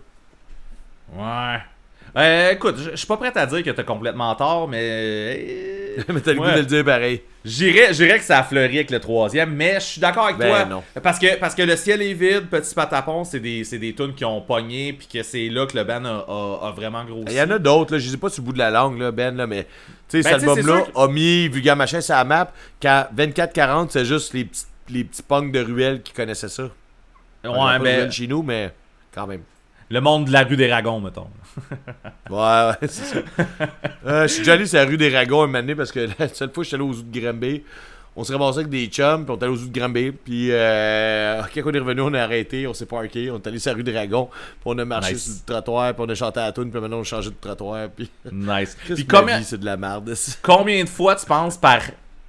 Ouais. 1.14 1.58
Euh, 2.14 2.50
écoute, 2.52 2.76
je 2.90 2.96
suis 2.96 3.06
pas 3.06 3.16
prêt 3.16 3.32
à 3.34 3.46
dire 3.46 3.62
que 3.62 3.70
t'as 3.70 3.84
complètement 3.84 4.34
tort, 4.34 4.68
mais. 4.68 4.80
euh, 4.82 6.02
mais 6.08 6.20
t'as 6.20 6.32
le 6.34 6.40
ouais. 6.40 6.46
goût 6.48 6.54
de 6.56 6.60
le 6.60 6.66
dire 6.66 6.84
pareil. 6.84 7.22
J'irais, 7.44 7.92
j'irais 7.94 8.18
que 8.18 8.24
ça 8.24 8.38
a 8.38 8.42
fleuri 8.44 8.76
avec 8.76 8.90
le 8.90 9.00
troisième, 9.00 9.54
mais 9.54 9.74
je 9.76 9.84
suis 9.86 10.00
d'accord 10.00 10.26
avec 10.26 10.36
Ben 10.36 10.48
toi. 10.48 10.64
non. 10.66 10.82
Parce 11.02 11.18
que, 11.18 11.36
parce 11.38 11.54
que 11.54 11.62
le 11.62 11.74
ciel 11.74 12.00
est 12.02 12.12
vide, 12.12 12.48
Petit 12.50 12.74
Patapon, 12.74 13.24
c'est 13.24 13.40
des, 13.40 13.64
c'est 13.64 13.78
des 13.78 13.94
tunes 13.94 14.14
qui 14.14 14.24
ont 14.24 14.40
pogné, 14.42 14.92
puis 14.92 15.06
que 15.12 15.22
c'est 15.22 15.48
là 15.48 15.66
que 15.66 15.76
le 15.76 15.84
band 15.84 16.04
a, 16.04 16.24
a- 16.28 16.68
a 16.68 16.72
vraiment 16.72 17.02
grossi. 17.04 17.24
Il 17.30 17.34
y 17.34 17.42
en 17.42 17.50
a 17.50 17.58
d'autres, 17.58 17.94
là, 17.94 17.98
je 17.98 18.08
sais 18.10 18.16
pas 18.18 18.28
sur 18.28 18.42
le 18.42 18.46
bout 18.46 18.52
de 18.52 18.58
la 18.58 18.70
langue, 18.70 18.98
là, 19.00 19.10
Ben, 19.10 19.34
là, 19.36 19.46
mais 19.46 19.64
tu 20.08 20.22
sais, 20.22 20.30
Ben, 20.30 20.38
cet 20.38 20.48
album-là 20.48 20.82
que- 20.82 20.98
a 20.98 21.08
mis 21.08 21.48
Vulgaire 21.48 21.76
Machin 21.76 22.00
sur 22.00 22.14
la 22.14 22.24
map, 22.24 22.52
qu'à 22.78 23.10
24-40, 23.16 23.88
c'est 23.90 24.04
juste 24.04 24.34
les 24.34 24.44
petits, 24.44 24.64
les 24.90 25.04
petits 25.04 25.22
punks 25.22 25.50
de 25.50 25.60
ruelle 25.60 26.02
qui 26.02 26.12
connaissaient 26.12 26.48
ça. 26.48 26.64
Ouais, 27.44 27.76
ruelle 27.78 28.12
chez 28.12 28.26
nous, 28.28 28.42
mais 28.42 28.70
quand 29.14 29.26
même. 29.26 29.40
Le 29.92 30.00
monde 30.00 30.24
de 30.24 30.32
la 30.32 30.42
rue 30.44 30.56
des 30.56 30.72
Ragons, 30.72 31.00
mettons. 31.00 31.28
Ouais, 32.30 32.38
ouais, 32.38 32.88
c'est 32.88 33.04
ça. 33.04 33.18
Euh, 34.06 34.22
je 34.22 34.28
suis 34.28 34.38
déjà 34.38 34.54
allé 34.54 34.64
sur 34.64 34.78
la 34.78 34.86
rue 34.86 34.96
des 34.96 35.14
Ragons 35.14 35.42
un 35.42 35.46
moment 35.46 35.58
donné 35.60 35.74
parce 35.74 35.92
que 35.92 36.08
la 36.18 36.28
seule 36.28 36.50
fois 36.50 36.62
que 36.62 36.64
je 36.64 36.68
suis 36.68 36.74
allé 36.76 36.84
aux 36.84 36.94
zoo 36.94 37.02
de 37.02 37.20
Granby, 37.20 37.62
on 38.16 38.24
s'est 38.24 38.32
ramassé 38.32 38.60
avec 38.60 38.70
des 38.70 38.86
chums, 38.86 39.24
puis 39.26 39.34
on 39.34 39.38
est 39.38 39.42
allé 39.44 39.52
aux 39.52 39.56
zoo 39.56 39.68
de 39.68 39.78
Granby, 39.78 40.12
puis 40.12 40.48
euh, 40.50 41.42
quand 41.54 41.60
on 41.66 41.72
est 41.72 41.78
revenu, 41.78 42.00
on 42.00 42.14
a 42.14 42.22
arrêté, 42.22 42.66
on 42.66 42.72
s'est 42.72 42.86
parké, 42.86 43.30
on 43.30 43.36
est 43.36 43.46
allé 43.46 43.58
sur 43.58 43.70
la 43.70 43.76
rue 43.76 43.82
des 43.82 43.92
Dragons, 43.92 44.30
puis 44.32 44.62
on 44.64 44.78
a 44.78 44.84
marché 44.86 45.12
Nice. 45.12 45.24
sur 45.24 45.34
le 45.46 45.52
trottoir, 45.52 45.94
puis 45.94 46.04
on 46.06 46.08
a 46.08 46.14
chanté 46.14 46.40
à 46.40 46.44
la 46.46 46.52
tune, 46.52 46.70
puis 46.70 46.80
maintenant 46.80 46.98
on 46.98 47.02
a 47.02 47.04
changé 47.04 47.28
de 47.28 47.36
trottoir, 47.38 47.88
puis. 47.94 48.10
Nice. 48.32 48.76
Puis 48.86 49.06
combien, 49.06 49.38
vie, 49.38 49.44
c'est 49.44 49.60
de 49.60 49.66
la 49.66 49.76
merde. 49.76 50.10
combien 50.42 50.82
de 50.84 50.88
fois 50.88 51.16
tu 51.16 51.26
penses 51.26 51.58
par, 51.58 51.80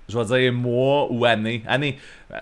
je 0.09 0.19
vais 0.19 0.41
dire 0.41 0.51
mois 0.51 1.07
ou 1.09 1.23
année, 1.23 1.63
année, 1.65 1.97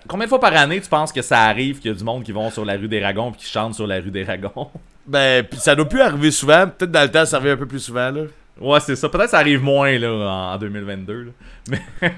combien 0.08 0.26
de 0.26 0.30
fois 0.30 0.40
par 0.40 0.56
année 0.56 0.80
tu 0.80 0.88
penses 0.88 1.12
que 1.12 1.22
ça 1.22 1.42
arrive 1.42 1.78
qu'il 1.78 1.92
y 1.92 1.94
a 1.94 1.96
du 1.96 2.02
monde 2.04 2.24
qui 2.24 2.32
vont 2.32 2.50
sur 2.50 2.64
la 2.64 2.74
rue 2.74 2.88
des 2.88 3.00
Ragons 3.00 3.30
puis 3.30 3.42
qui 3.42 3.50
chantent 3.50 3.74
sur 3.76 3.86
la 3.86 4.00
rue 4.00 4.10
des 4.10 4.24
Ragons? 4.24 4.68
Ben, 5.06 5.44
puis 5.44 5.58
ça 5.58 5.74
doit 5.74 5.88
plus 5.88 6.00
arriver 6.00 6.30
souvent, 6.30 6.66
peut-être 6.68 6.92
dans 6.92 7.02
le 7.02 7.10
temps, 7.10 7.24
ça 7.26 7.36
arrive 7.38 7.52
un 7.52 7.56
peu 7.56 7.66
plus 7.66 7.80
souvent, 7.80 8.10
là. 8.10 8.22
Ouais, 8.60 8.78
c'est 8.80 8.94
ça. 8.96 9.08
Peut-être 9.08 9.24
que 9.24 9.30
ça 9.30 9.38
arrive 9.38 9.62
moins 9.62 9.98
là, 9.98 10.10
en, 10.12 10.54
en 10.54 10.58
2022. 10.58 11.22
là. 11.24 11.30
Mais 11.68 11.82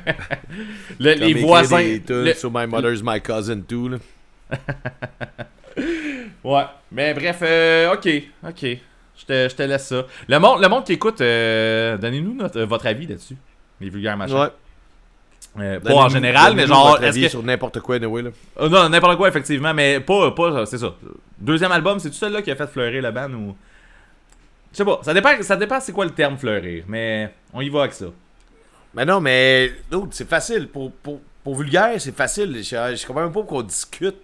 Le- 1.01 1.15
les 1.15 1.35
voisins. 1.35 1.78
des 1.78 2.02
tunes 2.02 2.24
le- 2.24 2.35
sur 2.35 2.51
My 2.52 2.66
Mother's 2.66 3.02
My 3.02 3.20
Cousin 3.20 3.61
too, 3.61 3.89
là. 3.89 3.97
Ouais. 6.44 6.65
Mais 6.93 7.15
bref, 7.15 7.39
euh, 7.43 7.94
ok. 7.94 8.09
Ok. 8.47 8.61
Je 9.16 9.24
te, 9.27 9.48
je 9.48 9.55
te 9.55 9.62
laisse 9.62 9.86
ça. 9.86 10.05
Le 10.28 10.39
monde, 10.39 10.61
le 10.61 10.69
monde 10.69 10.85
qui 10.85 10.93
écoute, 10.93 11.20
euh, 11.20 11.97
donnez-nous 11.97 12.36
euh, 12.56 12.66
votre 12.66 12.86
avis 12.86 13.06
là-dessus. 13.06 13.36
Les 13.81 13.89
vulgaires 13.89 14.16
machins. 14.16 14.36
Ouais. 14.36 14.48
Euh, 15.59 15.78
pas 15.78 15.94
en 15.94 16.09
général, 16.09 16.55
mais 16.55 16.66
genre. 16.66 17.02
Est-ce 17.02 17.18
que... 17.18 17.28
sur 17.28 17.43
n'importe 17.43 17.81
quoi, 17.81 17.97
anyway, 17.97 18.22
là. 18.22 18.31
Euh, 18.60 18.68
non, 18.68 18.89
n'importe 18.89 19.16
quoi, 19.16 19.28
effectivement, 19.28 19.72
mais 19.72 20.01
pas, 20.01 20.32
pas 20.32 20.66
c'est 20.66 20.78
ça. 20.78 20.94
Deuxième 21.39 21.70
album, 21.70 21.98
c'est 22.01 22.10
tout 22.10 22.16
celui-là 22.16 22.43
qui 22.43 22.51
a 22.51 22.56
fait 22.56 22.66
fleurir 22.66 23.02
le 23.02 23.10
band 23.10 23.31
ou? 23.32 23.56
Je 24.72 24.78
sais 24.78 24.85
pas, 24.85 24.98
ça 25.02 25.14
dépend, 25.14 25.31
ça 25.43 25.56
dépend 25.56 25.78
c'est 25.78 25.93
quoi 25.93 26.05
le 26.05 26.10
terme 26.10 26.36
fleurir, 26.36 26.82
mais 26.89 27.32
on 27.52 27.60
y 27.60 27.68
va 27.68 27.82
avec 27.82 27.93
ça. 27.93 28.06
Mais 28.93 29.05
non, 29.05 29.20
mais 29.20 29.72
c'est 30.10 30.28
facile. 30.28 30.68
Pour, 30.68 30.90
pour, 30.90 31.20
pour 31.44 31.55
vulgaire, 31.55 31.94
c'est 31.98 32.14
facile. 32.14 32.56
Je, 32.56 32.97
je 32.97 33.06
comprends 33.06 33.22
même 33.22 33.32
pas 33.32 33.40
pourquon 33.40 33.59
on 33.59 33.62
discute. 33.62 34.16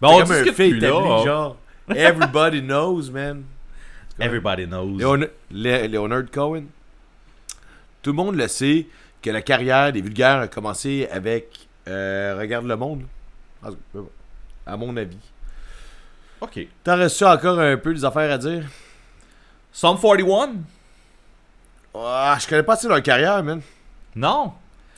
Ben, 0.00 0.08
on 0.08 0.20
comme 0.20 0.32
un 0.32 0.34
discute 0.34 0.54
fait 0.54 0.70
plus 0.70 0.80
là. 0.80 0.88
établi, 0.88 1.08
hein. 1.08 1.24
genre. 1.24 1.56
Everybody 1.94 2.62
knows, 2.62 3.10
man. 3.12 3.44
Everybody 4.18 4.66
knows. 4.66 4.98
Leonard 5.50 6.30
Cohen. 6.32 6.64
Tout 8.02 8.10
le 8.10 8.16
monde 8.16 8.36
le 8.36 8.48
sait 8.48 8.86
que 9.24 9.30
la 9.30 9.40
carrière 9.42 9.90
des 9.90 10.02
vulgaires 10.02 10.40
a 10.40 10.48
commencé 10.48 11.08
avec 11.10 11.66
euh, 11.88 12.36
Regarde 12.38 12.66
le 12.66 12.76
monde. 12.76 13.04
À 14.66 14.76
mon 14.76 14.94
avis. 14.96 15.16
Ok. 16.40 16.60
T'en 16.84 16.96
restes-tu 16.96 17.24
encore 17.24 17.58
un 17.58 17.76
peu 17.78 17.94
des 17.94 18.04
affaires 18.04 18.30
à 18.30 18.36
dire? 18.38 18.64
Sum 19.72 19.98
41? 19.98 20.52
Ah, 21.94 22.36
je 22.40 22.46
connais 22.46 22.62
pas 22.62 22.74
assez 22.74 22.86
leur 22.88 23.02
carrière, 23.02 23.42
man. 23.42 23.60
Non. 24.14 24.52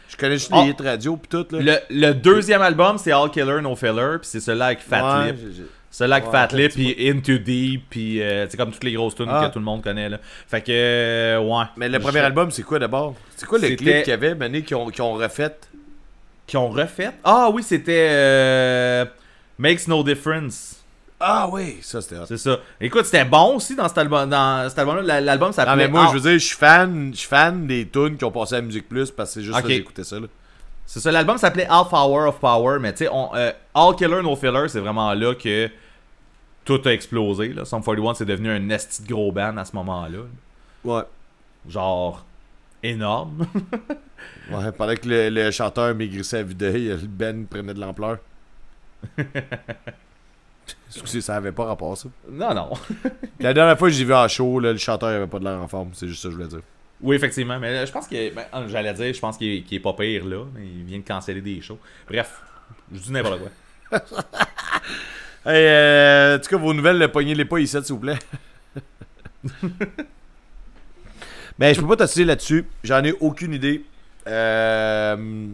Je 0.08 0.16
connais 0.16 0.34
juste 0.38 0.50
Ah. 0.52 0.62
les 0.64 0.70
hits 0.70 0.76
radio 0.82 1.16
pis 1.16 1.28
tout, 1.28 1.46
là. 1.50 1.58
Le, 1.60 1.78
le 2.08 2.12
deuxième 2.14 2.62
album, 2.62 2.98
c'est 2.98 3.12
All 3.12 3.30
Killer 3.30 3.60
No 3.60 3.74
Filler, 3.76 4.18
puis 4.20 4.28
c'est 4.28 4.40
celui-là 4.40 4.66
avec 4.66 4.80
Fat 4.80 5.20
Ouais, 5.24 5.32
Lip. 5.32 5.66
Celui-là 5.90 6.16
avec 6.16 6.26
Ouais, 6.28 6.32
Fat 6.38 6.48
Lip, 6.52 6.72
puis 6.72 6.96
Into 7.08 7.38
Deep, 7.38 7.84
puis 7.88 8.20
euh, 8.22 8.46
c'est 8.48 8.56
comme 8.56 8.70
toutes 8.72 8.84
les 8.84 8.92
grosses 8.92 9.14
tunes 9.14 9.28
Ah. 9.30 9.46
que 9.46 9.52
tout 9.52 9.58
le 9.58 9.64
monde 9.64 9.82
connaît. 9.82 10.08
Là. 10.10 10.18
Fait 10.46 10.60
que, 10.60 10.66
euh, 10.70 11.38
ouais. 11.40 11.64
Mais 11.76 11.88
le 11.88 11.98
premier 12.00 12.20
album, 12.20 12.50
c'est 12.50 12.62
quoi 12.64 12.78
d'abord? 12.78 13.14
C'est 13.36 13.46
quoi 13.46 13.58
le 13.58 13.68
clip 13.68 13.78
qu'il 14.02 14.08
y 14.08 14.12
avait, 14.12 14.34
Mané, 14.34 14.62
qui 14.62 14.74
ont, 14.74 14.88
qui 14.90 15.00
ont 15.00 15.14
refait? 15.14 15.56
Qui 16.46 16.56
ont 16.56 16.68
refait? 16.68 17.10
Ah 17.24 17.48
oui, 17.52 17.62
c'était 17.62 18.08
euh, 18.10 19.04
Makes 19.58 19.88
No 19.88 20.02
Difference. 20.02 20.76
Ah 21.18 21.48
oui, 21.50 21.78
ça 21.80 22.02
c'était. 22.02 22.16
C'est 22.28 22.36
ça. 22.36 22.58
Écoute, 22.78 23.06
c'était 23.06 23.24
bon 23.24 23.56
aussi 23.56 23.74
dans 23.74 23.88
cet 23.88 23.96
album. 23.96 24.28
Dans 24.28 24.68
cet 24.68 24.78
album-là, 24.78 25.02
La- 25.02 25.20
l'album 25.22 25.48
Non, 25.48 25.52
s'appelait. 25.52 25.74
mais 25.76 25.88
moi, 25.88 26.04
Ah, 26.04 26.08
je 26.12 26.18
veux 26.18 26.28
dire, 26.30 26.38
je 26.38 26.44
suis 26.44 26.56
fan, 26.56 27.10
je 27.14 27.18
suis 27.20 27.28
fan 27.28 27.66
des 27.66 27.88
tunes 27.88 28.18
qui 28.18 28.24
ont 28.24 28.30
passé 28.30 28.56
à 28.56 28.60
Musique 28.60 28.86
Plus 28.86 29.10
parce 29.10 29.30
que 29.30 29.40
c'est 29.40 29.46
juste 29.46 29.56
Ok. 29.56 29.62
ça 29.62 29.68
j'écoutais 29.68 30.04
ça, 30.04 30.20
là. 30.20 30.26
C'est 30.84 31.00
ça. 31.00 31.10
L'album 31.10 31.38
s'appelait 31.38 31.66
Half 31.70 31.92
Hour 31.92 32.28
of 32.28 32.38
Power, 32.38 32.78
mais 32.80 32.92
tu 32.92 32.98
sais, 33.04 33.08
on, 33.10 33.34
euh, 33.34 33.50
All 33.78 33.94
Killer 33.94 34.22
No 34.22 34.34
Filler, 34.36 34.68
c'est 34.68 34.80
vraiment 34.80 35.12
là 35.12 35.34
que 35.34 35.68
tout 36.64 36.80
a 36.84 36.92
explosé. 36.92 37.48
Là. 37.52 37.64
Sum 37.66 37.82
41, 37.82 38.14
c'est 38.14 38.24
devenu 38.24 38.50
un 38.50 38.70
esti 38.70 39.02
de 39.02 39.08
gros 39.08 39.30
band 39.30 39.56
à 39.58 39.64
ce 39.64 39.76
moment-là. 39.76 40.20
Ouais. 40.84 41.02
Genre 41.68 42.24
énorme. 42.82 43.46
Ouais, 44.50 44.72
pendant 44.72 44.94
que 44.94 45.06
le, 45.06 45.28
le 45.28 45.50
chanteur 45.50 45.94
maigrissait 45.94 46.38
à 46.38 46.42
d'œil, 46.44 46.88
le 46.88 46.96
Ben 47.06 47.46
prenait 47.46 47.74
de 47.74 47.80
l'ampleur. 47.80 48.18
Excusez, 50.88 51.20
ça 51.20 51.36
avait 51.36 51.52
pas 51.52 51.64
rapport, 51.66 51.96
ça? 51.98 52.08
non, 52.30 52.54
non. 52.54 52.70
La 53.40 53.52
dernière 53.52 53.78
fois 53.78 53.88
que 53.88 53.94
j'ai 53.94 54.04
vu 54.04 54.14
en 54.14 54.26
show, 54.26 54.58
là, 54.58 54.72
le 54.72 54.78
chanteur 54.78 55.10
avait 55.10 55.26
pas 55.26 55.38
de 55.38 55.44
l'air 55.44 55.60
en 55.60 55.68
forme, 55.68 55.90
c'est 55.92 56.08
juste 56.08 56.22
ça 56.22 56.28
que 56.28 56.32
je 56.32 56.36
voulais 56.38 56.48
dire. 56.48 56.62
Oui, 57.02 57.14
effectivement. 57.16 57.58
Mais 57.58 57.68
euh, 57.68 57.86
je 57.86 57.92
pense 57.92 58.08
que. 58.08 58.34
ben, 58.34 58.46
J'allais 58.68 58.94
dire, 58.94 59.12
je 59.12 59.20
pense 59.20 59.36
qu'il 59.36 59.64
qu'il 59.64 59.76
est 59.76 59.80
pas 59.80 59.92
pire 59.92 60.24
là. 60.24 60.44
Mais 60.54 60.64
il 60.64 60.84
vient 60.84 60.98
de 60.98 61.04
canceller 61.04 61.42
des 61.42 61.60
shows. 61.60 61.78
Bref, 62.08 62.40
je 62.92 62.98
dis 63.00 63.12
n'importe 63.12 63.40
quoi. 63.40 63.50
Hey, 65.48 65.64
euh, 65.64 66.36
en 66.36 66.40
tout 66.40 66.48
cas, 66.48 66.56
vos 66.56 66.74
nouvelles, 66.74 66.98
le 66.98 67.06
pognez 67.06 67.32
les 67.32 67.44
pas 67.44 67.60
ici, 67.60 67.76
s'il 67.80 67.94
vous 67.94 68.00
plaît. 68.00 68.18
Mais 71.56 71.72
je 71.74 71.80
peux 71.80 71.86
pas 71.86 71.94
t'assister 71.94 72.24
là-dessus. 72.24 72.66
J'en 72.82 73.04
ai 73.04 73.12
aucune 73.20 73.54
idée. 73.54 73.84
Euh, 74.26 75.46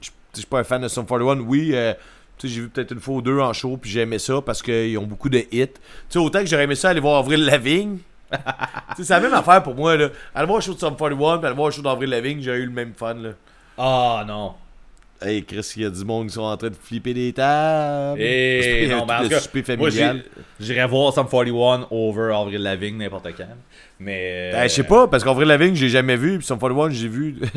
je 0.00 0.10
suis 0.32 0.46
pas 0.46 0.60
un 0.60 0.64
fan 0.64 0.80
de 0.80 0.88
Sum 0.88 1.04
41. 1.04 1.40
Oui, 1.40 1.72
euh, 1.74 1.92
tu 2.38 2.48
sais, 2.48 2.54
j'ai 2.54 2.60
vu 2.62 2.70
peut-être 2.70 2.92
une 2.92 3.00
fois 3.00 3.16
ou 3.16 3.20
deux 3.20 3.38
en 3.38 3.52
show, 3.52 3.76
puis 3.76 3.90
j'ai 3.90 4.00
aimé 4.00 4.18
ça 4.18 4.40
parce 4.40 4.62
qu'ils 4.62 4.96
ont 4.96 5.06
beaucoup 5.06 5.28
de 5.28 5.44
hits. 5.52 5.66
Tu 5.66 5.72
sais, 6.08 6.18
autant 6.18 6.40
que 6.40 6.46
j'aurais 6.46 6.64
aimé 6.64 6.74
ça 6.74 6.88
aller 6.88 7.00
voir 7.00 7.18
Avril 7.18 7.44
Lavigne. 7.44 7.98
c'est 8.96 9.10
la 9.10 9.20
même 9.20 9.34
affaire 9.34 9.62
pour 9.62 9.74
moi, 9.74 9.94
là. 9.94 10.08
Aller 10.34 10.46
voir 10.46 10.56
un 10.56 10.62
show 10.62 10.72
de 10.72 10.78
Sum 10.78 10.96
41, 10.96 11.36
puis 11.36 11.46
aller 11.46 11.54
voir 11.54 11.68
un 11.68 11.70
show 11.70 11.82
d'Avril 11.82 12.08
Lavigne, 12.08 12.40
j'aurais 12.40 12.60
eu 12.60 12.66
le 12.66 12.72
même 12.72 12.94
fun, 12.94 13.12
là. 13.12 13.30
Ah 13.76 14.24
non. 14.26 14.54
Hey, 15.24 15.42
Chris, 15.44 15.72
il 15.76 15.82
y 15.82 15.86
a 15.86 15.90
du 15.90 16.04
monde 16.04 16.26
qui 16.28 16.34
sont 16.34 16.42
en 16.42 16.56
train 16.56 16.68
de 16.68 16.74
flipper 16.74 17.14
des 17.14 17.32
tables. 17.32 18.20
Et 18.20 18.60
C'est 18.88 18.94
non, 18.94 19.06
mais 19.06 19.14
en 19.14 19.18
le 19.20 19.24
tout 19.24 19.30
cas, 19.30 19.40
souper 19.40 19.64
moi, 19.76 19.90
familial. 19.90 20.24
j'ai- 20.60 20.66
j'irais 20.66 20.86
voir 20.86 21.12
Sum 21.14 21.26
41 21.28 21.86
over 21.90 22.34
Avril 22.34 22.60
Lavigne 22.62 22.98
n'importe 22.98 23.28
quand. 23.36 23.46
Mais. 23.98 24.50
Ben, 24.52 24.62
je 24.68 24.74
sais 24.74 24.82
pas, 24.84 25.08
parce 25.08 25.24
qu'en 25.24 25.32
vrai, 25.34 25.44
la 25.46 25.56
vigne, 25.56 25.74
j'ai 25.74 25.88
jamais 25.88 26.16
vu, 26.16 26.38
puis 26.38 26.46
Sum 26.46 26.58
41, 26.58 26.90
j'ai 26.90 27.08
vu. 27.08 27.36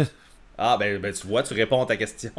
Ah, 0.59 0.75
ben, 0.79 0.97
ben, 0.99 1.13
tu 1.13 1.27
vois, 1.27 1.43
tu 1.43 1.53
réponds 1.53 1.83
à 1.83 1.85
ta 1.85 1.95
question. 1.97 2.31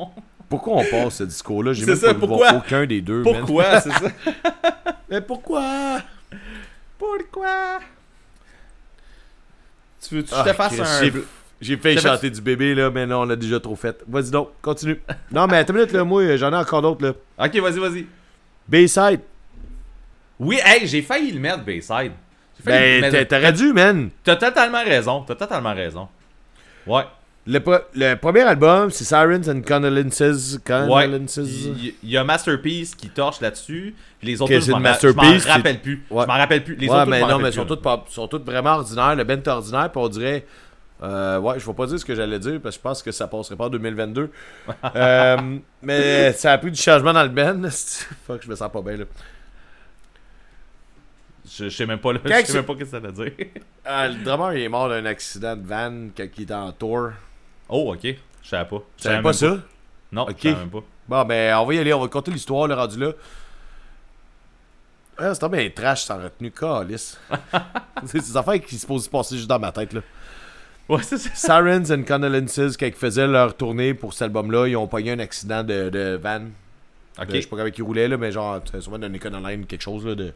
pourquoi 0.49 0.79
on 0.79 0.85
passe 0.85 1.19
ce 1.19 1.23
discours-là? 1.23 1.73
J'ai 1.73 1.83
C'est 1.85 1.91
même 1.93 1.97
ça, 2.01 2.07
pas 2.09 2.13
vu 2.15 2.19
pourquoi? 2.19 2.51
voir 2.51 2.57
aucun 2.67 2.85
des 2.85 3.01
deux. 3.01 3.23
Pourquoi, 3.23 3.81
c'est 3.81 3.91
ça? 3.93 4.11
Mais 5.09 5.21
pourquoi? 5.21 6.01
Pourquoi? 6.99 7.79
Tu 10.03 10.17
veux 10.17 10.23
que 10.23 10.31
je 10.31 10.35
Ah, 10.35 10.43
te 10.45 10.53
fasse 10.53 10.73
Chris, 10.81 11.13
un. 11.15 11.21
J'ai- 11.61 11.77
te 11.79 11.99
chanter 11.99 12.31
du 12.31 12.41
bébé, 12.41 12.75
là, 12.75 12.91
mais 12.91 13.07
non, 13.07 13.21
on 13.21 13.25
l'a 13.25 13.37
déjà 13.37 13.59
trop 13.61 13.77
fait. 13.77 14.03
Vas-y 14.09 14.31
donc, 14.31 14.51
continue. 14.63 15.01
non, 15.33 15.47
mais 15.47 15.59
attends 15.59 15.73
une 15.73 15.81
minute, 15.81 15.93
là, 15.93 16.05
moi, 16.05 16.37
j'en 16.37 16.53
ai 16.53 16.57
encore 16.57 16.83
d'autres, 16.83 17.05
là. 17.05 17.13
Ok, 17.47 17.57
vas-y, 17.57 17.79
vas-y. 17.79 18.07
Bayside. 18.69 19.21
Oui, 20.39 20.61
hey, 20.65 20.87
j'ai 20.87 21.03
failli 21.03 21.33
le 21.33 21.41
mettre, 21.41 21.65
Bayside. 21.65 22.13
Failli 22.65 23.01
Ben, 23.01 23.13
le 23.13 23.25
t'aurais 23.27 23.53
dû, 23.53 23.73
man. 23.73 24.11
T'as 24.25 24.37
totalement 24.37 24.83
raison. 24.85 25.25
T'as 25.27 25.35
totalement 25.35 25.75
raison. 25.75 26.09
Ouais. 26.87 27.03
Le, 27.47 27.61
pre- 27.61 27.83
le 27.95 28.15
premier 28.17 28.43
album, 28.43 28.91
c'est 28.91 29.05
Sirens 29.05 29.49
and 29.49 29.63
Condolences. 29.67 30.21
Ouais. 30.21 30.61
Condolences. 30.65 31.37
Il 31.39 31.95
il 32.03 32.11
y, 32.11 32.17
a 32.19 32.23
Masterpiece 32.25 32.95
qui 32.95 33.09
torche 33.09 33.41
là-dessus. 33.41 33.95
puis 34.19 34.29
Les 34.29 34.43
autres, 34.43 34.53
Ok, 34.53 34.61
je 34.61 34.65
c'est 34.67 34.73
m'en 34.73 34.83
rappelle 34.83 35.81
plus. 35.81 36.03
Ouais. 36.11 36.23
Je 36.25 36.27
m'en 36.29 36.35
rappelle 36.35 36.63
plus. 36.65 36.77
Les 36.77 36.89
ouais, 36.89 36.95
autres, 36.95 37.07
mais 37.07 37.21
non, 37.23 37.39
mais 37.39 37.51
sont 37.51 37.65
toutes, 37.65 37.83
sont 38.11 38.29
toutes 38.29 38.45
vraiment 38.45 38.75
ordinaires. 38.75 39.17
Le 39.17 39.25
est 39.29 39.49
ordinaire, 39.49 39.91
puis 39.91 40.01
on 40.03 40.09
dirait. 40.09 40.45
Euh, 41.03 41.39
ouais, 41.39 41.59
je 41.61 41.67
vais 41.67 41.75
pas 41.75 41.87
dire 41.87 41.99
ce 41.99 42.05
que 42.05 42.15
j'allais 42.15 42.39
dire, 42.39 42.61
parce 42.61 42.77
que 42.77 42.81
je 42.81 42.83
pense 42.83 43.03
que 43.03 43.13
ça 43.13 43.27
passerait 43.29 43.57
pas 43.57 43.67
en 43.67 43.71
2022. 43.71 44.31
Euh, 44.97 45.59
mais 45.83 46.33
ça 46.33 46.53
a 46.53 46.59
pris 46.59 46.71
du 46.71 46.81
changement 46.81 47.13
dans 47.13 47.23
le 47.23 47.29
band. 47.29 47.69
Fuck, 48.27 48.43
je 48.43 48.49
me 48.49 48.55
sens 48.57 48.71
pas 48.73 48.83
bien, 48.83 48.97
là. 48.97 49.05
Je, 51.51 51.65
je 51.65 51.69
sais 51.77 51.87
même 51.87 51.99
pas, 51.99 52.13
là, 52.13 52.19
je 52.25 52.47
sais 52.47 52.53
même 52.55 52.65
pas 52.67 52.75
ce 52.75 52.79
que 52.79 52.85
ça 52.85 52.99
veut 53.01 53.13
dire. 53.13 53.33
Ah, 53.91 54.07
le 54.07 54.23
drummer, 54.23 54.53
il 54.55 54.63
est 54.65 54.69
mort 54.69 54.89
d'un 54.91 55.07
accident 55.07 55.57
de 55.57 55.67
van 55.67 56.09
quand 56.15 56.27
il 56.37 56.43
était 56.43 56.53
en 56.53 56.73
tour. 56.73 57.09
Oh, 57.71 57.95
ok. 57.95 58.03
Je 58.43 58.49
savais 58.49 58.69
pas. 58.69 58.83
Je 58.99 59.03
savais 59.03 59.23
pas 59.23 59.33
ça? 59.33 59.57
Non, 60.13 60.23
Ok. 60.29 60.37
je 60.39 60.43
savais 60.49 60.57
même 60.61 60.71
pas. 60.71 60.83
Bon, 61.09 61.25
ben, 61.25 61.57
on 61.57 61.65
va 61.65 61.75
y 61.75 61.79
aller, 61.79 61.95
on 61.95 62.01
va 62.01 62.09
compter 62.09 62.31
l'histoire, 62.31 62.67
le 62.69 62.75
rendu 62.75 62.99
là. 62.99 63.13
Ah, 65.17 65.35
c'est 65.35 65.49
bien 65.49 65.71
trash 65.71 66.03
sans 66.05 66.23
retenue, 66.23 66.51
calice. 66.51 67.19
c'est 68.05 68.21
ces 68.21 68.37
affaires 68.37 68.61
qui 68.61 68.77
se 68.79 68.87
posent 68.87 69.05
se 69.07 69.11
passer 69.11 69.37
juste 69.37 69.49
dans 69.49 69.59
ma 69.59 69.73
tête, 69.73 69.95
là. 69.95 70.01
Ouais, 70.89 71.03
c'est 71.03 71.19
ça. 71.19 71.31
Sirens 71.35 71.91
and 71.91 72.05
Condolences, 72.05 72.77
quand 72.77 72.87
ils 72.87 72.93
faisaient 72.93 73.27
leur 73.27 73.57
tournée 73.57 73.93
pour 73.95 74.13
cet 74.13 74.23
album-là, 74.23 74.67
ils 74.69 74.77
ont 74.77 74.87
pogné 74.87 75.13
un 75.13 75.19
accident 75.19 75.63
de, 75.63 75.91
de 75.91 76.19
van. 76.23 76.47
Ok. 77.21 77.27
De- 77.29 77.35
je 77.37 77.41
sais 77.43 77.47
pas 77.47 77.57
comment 77.57 77.71
ils 77.77 77.83
roulaient, 77.83 78.09
là, 78.09 78.17
mais 78.17 78.33
genre, 78.33 78.61
sûrement 78.81 78.99
d'un 78.99 79.13
Econoline, 79.13 79.67
quelque 79.67 79.83
chose, 79.83 80.07
là, 80.07 80.15
de... 80.15 80.33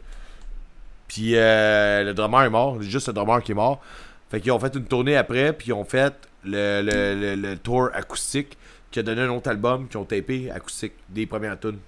Puis 1.07 1.35
euh, 1.35 2.03
le 2.03 2.13
drummer 2.13 2.43
est 2.43 2.49
mort, 2.49 2.81
juste 2.81 3.07
le 3.07 3.13
drummer 3.13 3.41
qui 3.41 3.51
est 3.51 3.55
mort. 3.55 3.81
Fait 4.29 4.41
qu'ils 4.41 4.51
ont 4.51 4.59
fait 4.59 4.73
une 4.75 4.85
tournée 4.85 5.15
après, 5.15 5.53
puis 5.53 5.69
ils 5.69 5.73
ont 5.73 5.85
fait 5.85 6.13
le, 6.43 6.81
le, 6.81 7.35
le, 7.35 7.49
le 7.49 7.57
tour 7.57 7.89
acoustique, 7.93 8.57
qui 8.89 8.99
a 8.99 9.03
donné 9.03 9.21
un 9.21 9.29
autre 9.29 9.49
album, 9.49 9.87
qui 9.87 9.97
ont 9.97 10.05
tapé 10.05 10.51
acoustique, 10.51 10.93
des 11.09 11.25
premières 11.25 11.59
tunes. 11.59 11.79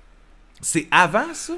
C'est 0.61 0.87
avant 0.91 1.33
ça? 1.33 1.53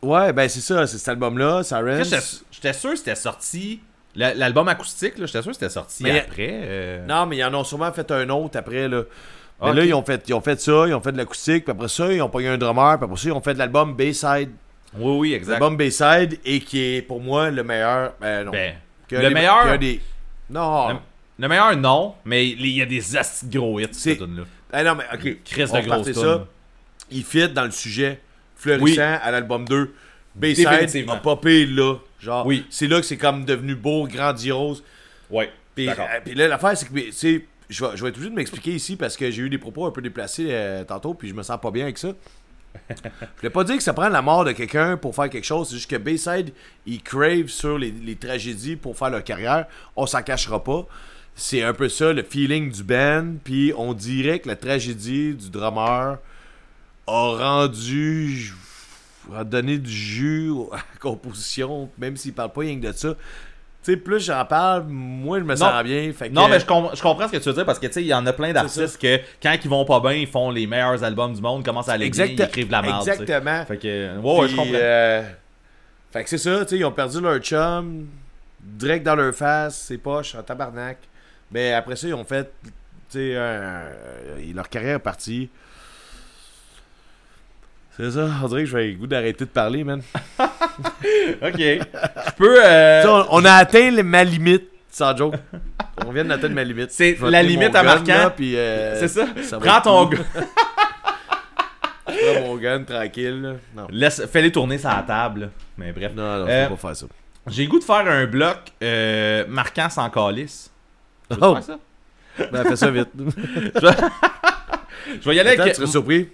Ouais, 0.00 0.32
ben 0.32 0.48
c'est 0.48 0.60
ça, 0.60 0.86
c'est 0.86 0.98
cet 0.98 1.08
album-là, 1.08 1.62
Sirens. 1.62 2.04
J'étais 2.50 2.72
sûr 2.72 2.90
que 2.90 2.96
c'était 2.96 3.14
sorti. 3.14 3.80
La- 4.14 4.34
L'album 4.34 4.68
acoustique, 4.68 5.18
là, 5.18 5.26
j'étais 5.26 5.42
sûr 5.42 5.50
que 5.52 5.56
c'était 5.56 5.68
sorti 5.70 6.02
Mais- 6.02 6.20
après. 6.20 6.50
euh. 6.64 7.06
Non, 7.06 7.26
mais 7.26 7.38
ils 7.38 7.44
en 7.44 7.54
ont 7.54 7.64
sûrement 7.64 7.92
fait 7.92 8.10
un 8.10 8.28
autre 8.30 8.58
après, 8.58 8.88
là. 8.88 9.02
Mais 9.62 9.70
Ok. 9.70 9.76
là, 9.76 9.84
ils 9.84 9.94
ont, 9.94 10.02
fait, 10.02 10.24
ils 10.28 10.34
ont 10.34 10.40
fait 10.40 10.60
ça, 10.60 10.84
ils 10.88 10.94
ont 10.94 11.00
fait 11.00 11.12
de 11.12 11.16
l'acoustique, 11.18 11.64
puis 11.64 11.70
après 11.72 11.88
ça, 11.88 12.12
ils 12.12 12.20
ont 12.20 12.28
pogné 12.28 12.48
un 12.48 12.58
drummer, 12.58 12.96
puis 12.98 13.04
après 13.04 13.16
ça, 13.16 13.28
ils 13.28 13.32
ont 13.32 13.40
fait 13.40 13.54
de 13.54 13.58
l'album 13.58 13.94
Bayside. 13.94 14.50
Oui, 14.98 15.16
oui, 15.18 15.34
exact. 15.34 15.52
L'album 15.52 15.76
Bayside, 15.76 16.38
et 16.44 16.60
qui 16.60 16.96
est 16.96 17.02
pour 17.02 17.20
moi 17.20 17.50
le 17.50 17.62
meilleur. 17.62 18.12
Ben 18.20 18.44
non. 18.44 18.50
Ben, 18.50 18.74
le 19.10 19.30
meilleur- 19.30 19.78
des... 19.78 20.00
Non. 20.50 20.88
Le- 20.88 20.94
le 21.38 21.48
meilleur, 21.48 21.76
non, 21.76 22.14
mais 22.24 22.48
il 22.48 22.66
y 22.66 22.82
a 22.82 22.86
des 22.86 22.98
de 23.00 23.58
gros 23.58 23.78
hits, 23.80 23.88
cette 23.92 24.18
tune-là. 24.18 24.42
Ah 24.72 24.82
non, 24.84 24.94
mais 24.96 25.04
ok. 25.12 25.38
Chris 25.44 25.64
de 25.64 25.86
grosse 25.86 26.12
ça. 26.12 26.46
Il 27.10 27.24
fit 27.24 27.48
dans 27.48 27.64
le 27.64 27.70
sujet 27.70 28.20
florissant 28.56 29.18
à 29.22 29.30
l'album 29.30 29.64
2. 29.66 29.94
Bayside 30.34 30.66
a 31.08 31.16
popé 31.16 31.66
là. 31.66 31.96
Genre, 32.20 32.46
Oui. 32.46 32.64
c'est 32.70 32.86
là 32.86 33.00
que 33.00 33.06
c'est 33.06 33.16
comme 33.16 33.44
devenu 33.44 33.74
beau, 33.74 34.06
grandiose. 34.06 34.82
Ouais, 35.30 35.50
Puis, 35.74 35.88
euh, 35.88 35.94
là, 36.34 36.48
l'affaire, 36.48 36.76
c'est 36.76 36.88
que, 36.88 36.94
tu 36.98 37.12
sais, 37.12 37.44
je 37.68 37.84
vais, 37.84 37.90
je 37.96 38.02
vais 38.02 38.08
être 38.10 38.16
obligé 38.16 38.30
de 38.30 38.34
m'expliquer 38.36 38.72
ici 38.72 38.96
parce 38.96 39.16
que 39.16 39.30
j'ai 39.30 39.42
eu 39.42 39.48
des 39.50 39.58
propos 39.58 39.86
un 39.86 39.90
peu 39.90 40.02
déplacés 40.02 40.48
euh, 40.50 40.84
tantôt, 40.84 41.14
puis 41.14 41.28
je 41.28 41.34
me 41.34 41.42
sens 41.42 41.58
pas 41.60 41.70
bien 41.70 41.84
avec 41.84 41.98
ça. 41.98 42.12
je 42.90 42.94
voulais 43.38 43.50
pas 43.50 43.64
dire 43.64 43.76
que 43.76 43.82
ça 43.82 43.92
prend 43.92 44.08
la 44.08 44.22
mort 44.22 44.44
de 44.44 44.52
quelqu'un 44.52 44.96
pour 44.96 45.14
faire 45.14 45.28
quelque 45.28 45.44
chose, 45.44 45.68
c'est 45.68 45.76
juste 45.76 45.90
que 45.90 45.96
Bayside, 45.96 46.52
ils 46.86 47.02
crave 47.02 47.48
sur 47.48 47.78
les, 47.78 47.90
les 47.90 48.16
tragédies 48.16 48.76
pour 48.76 48.96
faire 48.96 49.10
leur 49.10 49.24
carrière. 49.24 49.66
On 49.96 50.06
s'en 50.06 50.22
cachera 50.22 50.62
pas. 50.62 50.86
C'est 51.34 51.62
un 51.62 51.72
peu 51.72 51.88
ça, 51.88 52.12
le 52.12 52.22
feeling 52.22 52.70
du 52.70 52.82
band, 52.82 53.34
puis 53.42 53.72
on 53.76 53.94
dirait 53.94 54.38
que 54.40 54.48
la 54.48 54.56
tragédie 54.56 55.32
du 55.34 55.50
drummer 55.50 56.18
a 57.06 57.12
rendu 57.36 58.52
a 59.36 59.44
donné 59.44 59.78
du 59.78 59.90
jus 59.90 60.50
à 60.72 60.76
la 60.76 60.82
composition, 61.00 61.88
même 61.98 62.16
s'il 62.16 62.32
parle 62.32 62.52
pas 62.52 62.60
rien 62.62 62.80
que 62.80 62.86
de 62.88 62.92
ça. 62.92 63.14
Tu 63.84 63.90
sais, 63.92 63.96
plus 63.96 64.20
j'en 64.24 64.44
parle, 64.44 64.84
moins 64.88 65.40
je 65.40 65.44
me 65.44 65.56
sens 65.56 65.82
bien. 65.82 66.12
Fait 66.12 66.28
que- 66.28 66.34
Non, 66.34 66.46
mais 66.48 66.60
je, 66.60 66.66
com- 66.66 66.90
je 66.94 67.02
comprends 67.02 67.26
ce 67.26 67.32
que 67.32 67.38
tu 67.38 67.48
veux 67.48 67.54
dire 67.54 67.64
parce 67.64 67.80
que 67.80 67.86
tu 67.88 67.94
sais, 67.94 68.02
il 68.02 68.06
y 68.06 68.14
en 68.14 68.24
a 68.26 68.32
plein 68.32 68.52
d'artistes 68.52 68.96
que 69.00 69.18
quand 69.42 69.56
ils 69.60 69.68
vont 69.68 69.84
pas 69.84 69.98
bien, 69.98 70.12
ils 70.12 70.26
font 70.28 70.50
les 70.52 70.68
meilleurs 70.68 71.02
albums 71.02 71.34
du 71.34 71.40
monde, 71.42 71.64
commencent 71.64 71.88
à 71.88 71.94
aller 71.94 72.08
bien, 72.10 72.26
ils 72.26 72.36
écrivent 72.48 72.66
de 72.68 72.72
la 72.72 72.82
merde. 72.82 73.08
Exactement. 73.08 73.64
Fait 73.66 73.76
que, 73.78 74.18
ouais, 74.18 74.40
ouais, 74.40 74.48
je 74.48 74.54
comprends. 74.56 74.70
euh, 74.74 75.22
fait 76.12 76.22
que 76.24 76.30
c'est 76.30 76.38
ça, 76.38 76.64
tu 76.64 76.68
sais, 76.70 76.78
ils 76.78 76.84
ont 76.84 76.92
perdu 76.92 77.20
leur 77.20 77.38
chum, 77.40 78.06
direct 78.60 79.04
dans 79.04 79.16
leur 79.16 79.34
face, 79.34 79.76
ses 79.80 79.98
poches, 79.98 80.36
en 80.36 80.42
tabarnak. 80.44 80.98
Mais 81.50 81.72
après 81.72 81.96
ça, 81.96 82.06
ils 82.06 82.14
ont 82.14 82.24
fait, 82.24 82.52
tu 82.62 82.70
sais, 83.10 83.36
un- 83.36 83.82
leur 84.54 84.68
carrière 84.68 84.96
est 84.96 85.00
partie. 85.00 85.50
C'est 87.96 88.10
ça, 88.10 88.26
on 88.42 88.48
dirait 88.48 88.62
que 88.62 88.66
je 88.70 88.76
vais 88.76 88.88
le 88.88 88.94
goût 88.96 89.06
d'arrêter 89.06 89.44
de 89.44 89.50
parler, 89.50 89.84
man. 89.84 90.00
Ok. 91.42 91.58
Je 91.58 92.30
peux. 92.36 92.56
euh, 92.64 93.02
on, 93.06 93.26
on 93.42 93.44
a 93.44 93.52
atteint 93.52 93.90
ma 94.02 94.24
limite, 94.24 94.64
sans 94.90 95.14
joke. 95.16 95.34
On 96.06 96.10
vient 96.10 96.24
d'atteindre 96.24 96.54
ma 96.54 96.64
limite. 96.64 96.90
C'est 96.90 97.18
la 97.20 97.42
limite 97.42 97.74
à 97.74 97.82
gun, 97.82 97.94
marquant. 97.94 98.06
là, 98.14 98.30
puis, 98.30 98.56
euh, 98.56 98.98
c'est 98.98 99.08
ça. 99.08 99.26
Prends 99.60 99.80
ton 99.82 100.06
gun. 100.06 100.18
Prends 102.04 102.40
mon 102.46 102.56
gun 102.56 102.82
tranquille. 102.84 103.42
là. 103.42 103.52
Non. 103.76 103.86
Laisse, 103.90 104.24
fais-les 104.26 104.50
tourner 104.52 104.78
sur 104.78 104.88
la 104.88 105.02
table. 105.02 105.40
là. 105.40 105.46
Mais 105.78 105.92
bref. 105.92 106.12
Non, 106.16 106.22
non, 106.38 106.46
Euh, 106.48 106.68
faut 106.68 106.76
pas 106.76 106.88
faire 106.88 106.96
ça. 106.96 107.06
J'ai 107.48 107.64
le 107.64 107.68
goût 107.70 107.78
de 107.78 107.84
faire 107.84 108.06
un 108.06 108.26
bloc 108.26 108.56
euh, 108.82 109.44
marquant 109.48 109.88
sans 109.90 110.08
calice. 110.10 110.70
Oh. 111.40 111.54
faire 111.54 111.62
ça? 111.64 111.78
Ben, 112.50 112.64
fais 112.64 112.76
ça 112.76 112.90
vite. 112.90 113.08
Je 115.20 115.28
vais 115.28 115.36
y 115.36 115.40
aller 115.40 115.50
Attends, 115.50 115.62
avec 115.62 115.74
tu 115.74 115.80
serais 115.80 115.90
surpris. 115.90 116.28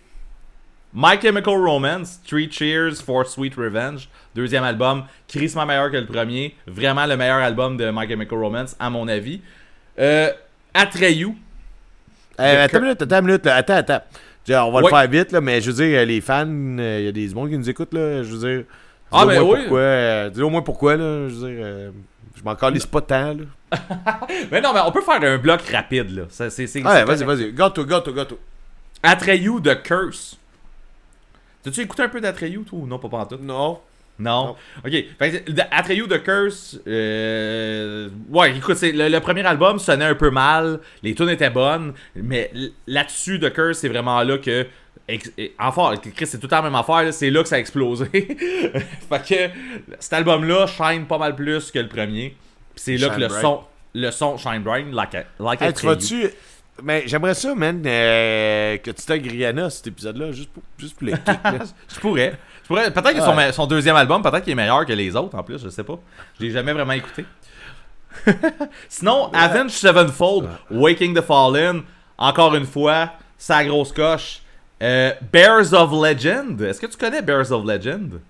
My 1.01 1.17
Chemical 1.17 1.55
Romance, 1.55 2.19
Three 2.27 2.49
Cheers 2.51 3.01
for 3.01 3.25
Sweet 3.25 3.55
Revenge, 3.55 4.09
deuxième 4.35 4.65
album, 4.65 5.05
crissement 5.29 5.65
meilleur 5.65 5.93
que 5.93 5.97
le 5.97 6.07
premier, 6.07 6.57
vraiment 6.67 7.07
le 7.07 7.17
meilleur 7.17 7.37
album 7.39 7.77
de 7.77 7.89
My 7.95 8.09
Chemical 8.09 8.37
Romance 8.37 8.75
à 8.81 8.91
mon 8.91 9.07
avis. 9.07 9.41
Euh, 9.97 10.33
Atreyu, 10.75 11.37
Eh, 12.37 12.43
attends 12.43 12.79
une 12.79 12.85
minute, 12.87 13.01
attends 13.03 13.21
une 13.21 13.27
minute. 13.27 13.47
Attends, 13.47 13.75
attends. 13.75 14.01
On 14.49 14.73
va 14.73 14.79
Ouais. 14.79 14.83
le 14.83 14.89
faire 14.89 15.09
vite, 15.09 15.31
là, 15.31 15.41
mais 15.41 15.61
je 15.61 15.71
veux 15.71 15.85
dire, 15.87 16.05
les 16.05 16.21
fans, 16.21 16.45
il 16.49 17.05
y 17.05 17.07
a 17.07 17.13
des 17.13 17.29
monde 17.33 17.51
qui 17.51 17.59
nous 17.59 17.71
écoutent, 17.71 17.95
là. 17.95 18.25
Je 18.25 18.35
veux 18.35 18.49
dire. 18.57 18.65
Ah, 19.13 19.25
ben 19.25 19.41
oui. 19.41 19.59
Pourquoi, 19.61 19.79
euh, 19.79 20.31
dis-le 20.31 20.47
au 20.47 20.51
moins 20.51 20.63
pourquoi, 20.63 20.97
là. 20.97 21.29
Je 21.29 21.35
veux 21.35 21.49
dire, 21.49 21.61
euh, 21.65 21.91
je 22.37 22.43
m'en 22.43 22.57
calisse 22.57 22.87
pas 22.87 23.03
tant, 23.03 23.35
là. 23.35 23.45
mais 24.51 24.61
non 24.61 24.73
mais 24.75 24.81
on 24.85 24.91
peut 24.91 25.03
faire 25.03 25.23
un 25.23 25.39
bloc 25.39 25.61
rapide 25.71 26.11
là. 26.11 26.23
C'est, 26.31 26.49
ouais, 26.75 27.05
vas-y, 27.05 27.23
vas-y. 27.23 27.53
Gâteau, 27.53 27.85
gâteau, 27.85 28.13
gâteau. 28.13 28.39
Atreyu 29.01 29.61
de 29.61 29.75
Curse. 29.75 30.37
T'as-tu 31.63 31.81
écouté 31.81 32.03
un 32.03 32.09
peu 32.09 32.21
d'Atreyu 32.21 32.63
toi 32.65 32.79
ou 32.81 32.87
non 32.87 32.99
pas 32.99 33.09
pantoute? 33.09 33.43
Non. 33.43 33.79
Non? 34.21 34.47
Non. 34.47 34.57
Ok. 34.85 34.93
Fait 35.19 35.45
Atreyu 35.71 36.07
de 36.09 36.17
Curse. 36.17 36.79
Euh... 36.89 38.09
Ouais, 38.31 38.57
écoute, 38.57 38.77
c'est, 38.77 38.91
le, 38.93 39.09
le 39.09 39.21
premier 39.21 39.47
album 39.47 39.79
sonnait 39.79 40.07
un 40.07 40.15
peu 40.17 40.31
mal. 40.31 40.81
Les 41.05 41.15
tunes 41.15 41.29
étaient 41.29 41.51
bonnes. 41.51 41.93
Mais 42.17 42.51
là-dessus, 42.89 43.39
de 43.39 43.49
Curse, 43.49 43.79
c'est 43.79 43.89
vraiment 43.89 44.21
là 44.23 44.39
que. 44.39 44.67
Enfin, 45.59 45.95
Chris, 46.15 46.27
c'est 46.27 46.39
tout 46.39 46.47
le 46.47 46.51
temps 46.51 46.57
la 46.57 46.63
même 46.71 46.75
affaire. 46.75 47.13
C'est 47.15 47.31
là 47.31 47.43
que 47.43 47.49
ça 47.49 47.57
a 47.57 47.59
explosé. 47.61 48.07
fait 48.11 49.27
que 49.29 49.95
cet 50.01 50.13
album-là 50.13 50.67
shine 50.67 51.07
pas 51.07 51.19
mal 51.19 51.35
plus 51.37 51.71
que 51.71 51.79
le 51.79 51.89
premier. 51.89 52.37
Puis 52.75 52.85
c'est 52.85 52.97
là 52.97 53.07
Shine 53.07 53.15
que 53.17 53.21
le 53.21 53.29
bright. 53.29 53.41
son. 53.43 53.61
Le 53.95 54.11
son 54.11 54.37
shine 54.37 54.63
bright 54.63 54.93
like, 54.93 55.15
a, 55.15 55.25
like 55.39 55.63
Hey, 55.63 55.73
tu 55.73 55.89
Atreyu. 55.89 55.95
vas-tu. 55.95 56.31
Mais 56.83 57.03
j'aimerais 57.07 57.35
ça, 57.35 57.55
man, 57.55 57.83
euh, 57.85 58.77
que 58.79 58.91
tu 58.93 59.05
tagues 59.05 59.27
Rihanna 59.27 59.69
cet 59.71 59.89
épisode-là, 59.89 60.31
juste 60.33 60.51
pour, 60.51 60.63
juste 60.79 60.97
pour 60.97 61.07
les 61.07 61.13
kicks, 61.25 61.27
là. 61.45 61.59
Je 61.93 62.01
pourrais. 62.01 62.35
Je 62.63 62.69
pourrais. 62.69 62.91
Peut-être 62.93 63.15
que 63.15 63.21
son, 63.21 63.37
son 63.53 63.67
deuxième 63.67 63.97
album, 63.97 64.23
peut-être 64.23 64.43
qu'il 64.45 64.53
est 64.53 64.57
meilleur 64.57 64.87
que 64.87 64.93
les 64.93 65.17
autres 65.17 65.37
en 65.37 65.43
plus, 65.43 65.63
je 65.63 65.69
sais 65.69 65.83
pas. 65.85 65.99
Je 66.39 66.45
l'ai 66.45 66.51
jamais 66.53 66.73
vraiment 66.73 66.93
écouté. 66.93 67.25
Sinon, 68.89 69.31
Avenged 69.33 69.71
Sevenfold, 69.71 70.49
Waking 70.71 71.15
the 71.15 71.21
Fallen, 71.23 71.83
encore 72.17 72.55
une 72.55 72.67
fois, 72.67 73.13
sa 73.37 73.65
grosse 73.65 73.93
coche. 73.93 74.43
Euh, 74.83 75.13
Bears 75.33 75.73
of 75.75 75.91
Legend. 75.93 76.61
Est-ce 76.63 76.81
que 76.81 76.87
tu 76.87 76.97
connais 76.97 77.21
Bears 77.23 77.51
of 77.51 77.65
Legend? 77.67 78.21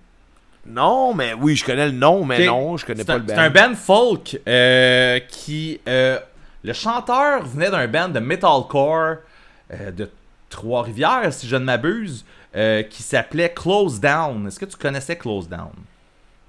Non, 0.65 1.13
mais 1.13 1.33
oui, 1.33 1.55
je 1.55 1.63
connais 1.63 1.85
le 1.85 1.91
nom, 1.93 2.25
mais 2.25 2.39
Ok. 2.41 2.45
non, 2.47 2.77
je 2.77 2.85
connais 2.85 2.99
C'est 2.99 3.05
pas 3.07 3.13
un, 3.13 3.17
le 3.17 3.23
band. 3.23 3.33
c'est 3.35 3.39
un 3.39 3.49
band 3.49 3.75
folk 3.75 4.39
euh, 4.47 5.19
qui. 5.29 5.79
euh, 5.87 6.19
le 6.63 6.73
chanteur 6.73 7.45
venait 7.45 7.71
d'un 7.71 7.87
band 7.87 8.09
de 8.09 8.19
metalcore 8.19 9.17
euh, 9.73 9.91
de 9.91 10.09
Trois-Rivières, 10.49 11.31
si 11.31 11.47
je 11.47 11.55
ne 11.55 11.63
m'abuse, 11.63 12.25
euh, 12.55 12.83
qui 12.83 13.03
s'appelait 13.03 13.53
Close 13.53 13.99
Down. 13.99 14.47
Est-ce 14.47 14.59
que 14.59 14.65
tu 14.65 14.77
connaissais 14.77 15.15
Close 15.15 15.47
Down? 15.47 15.71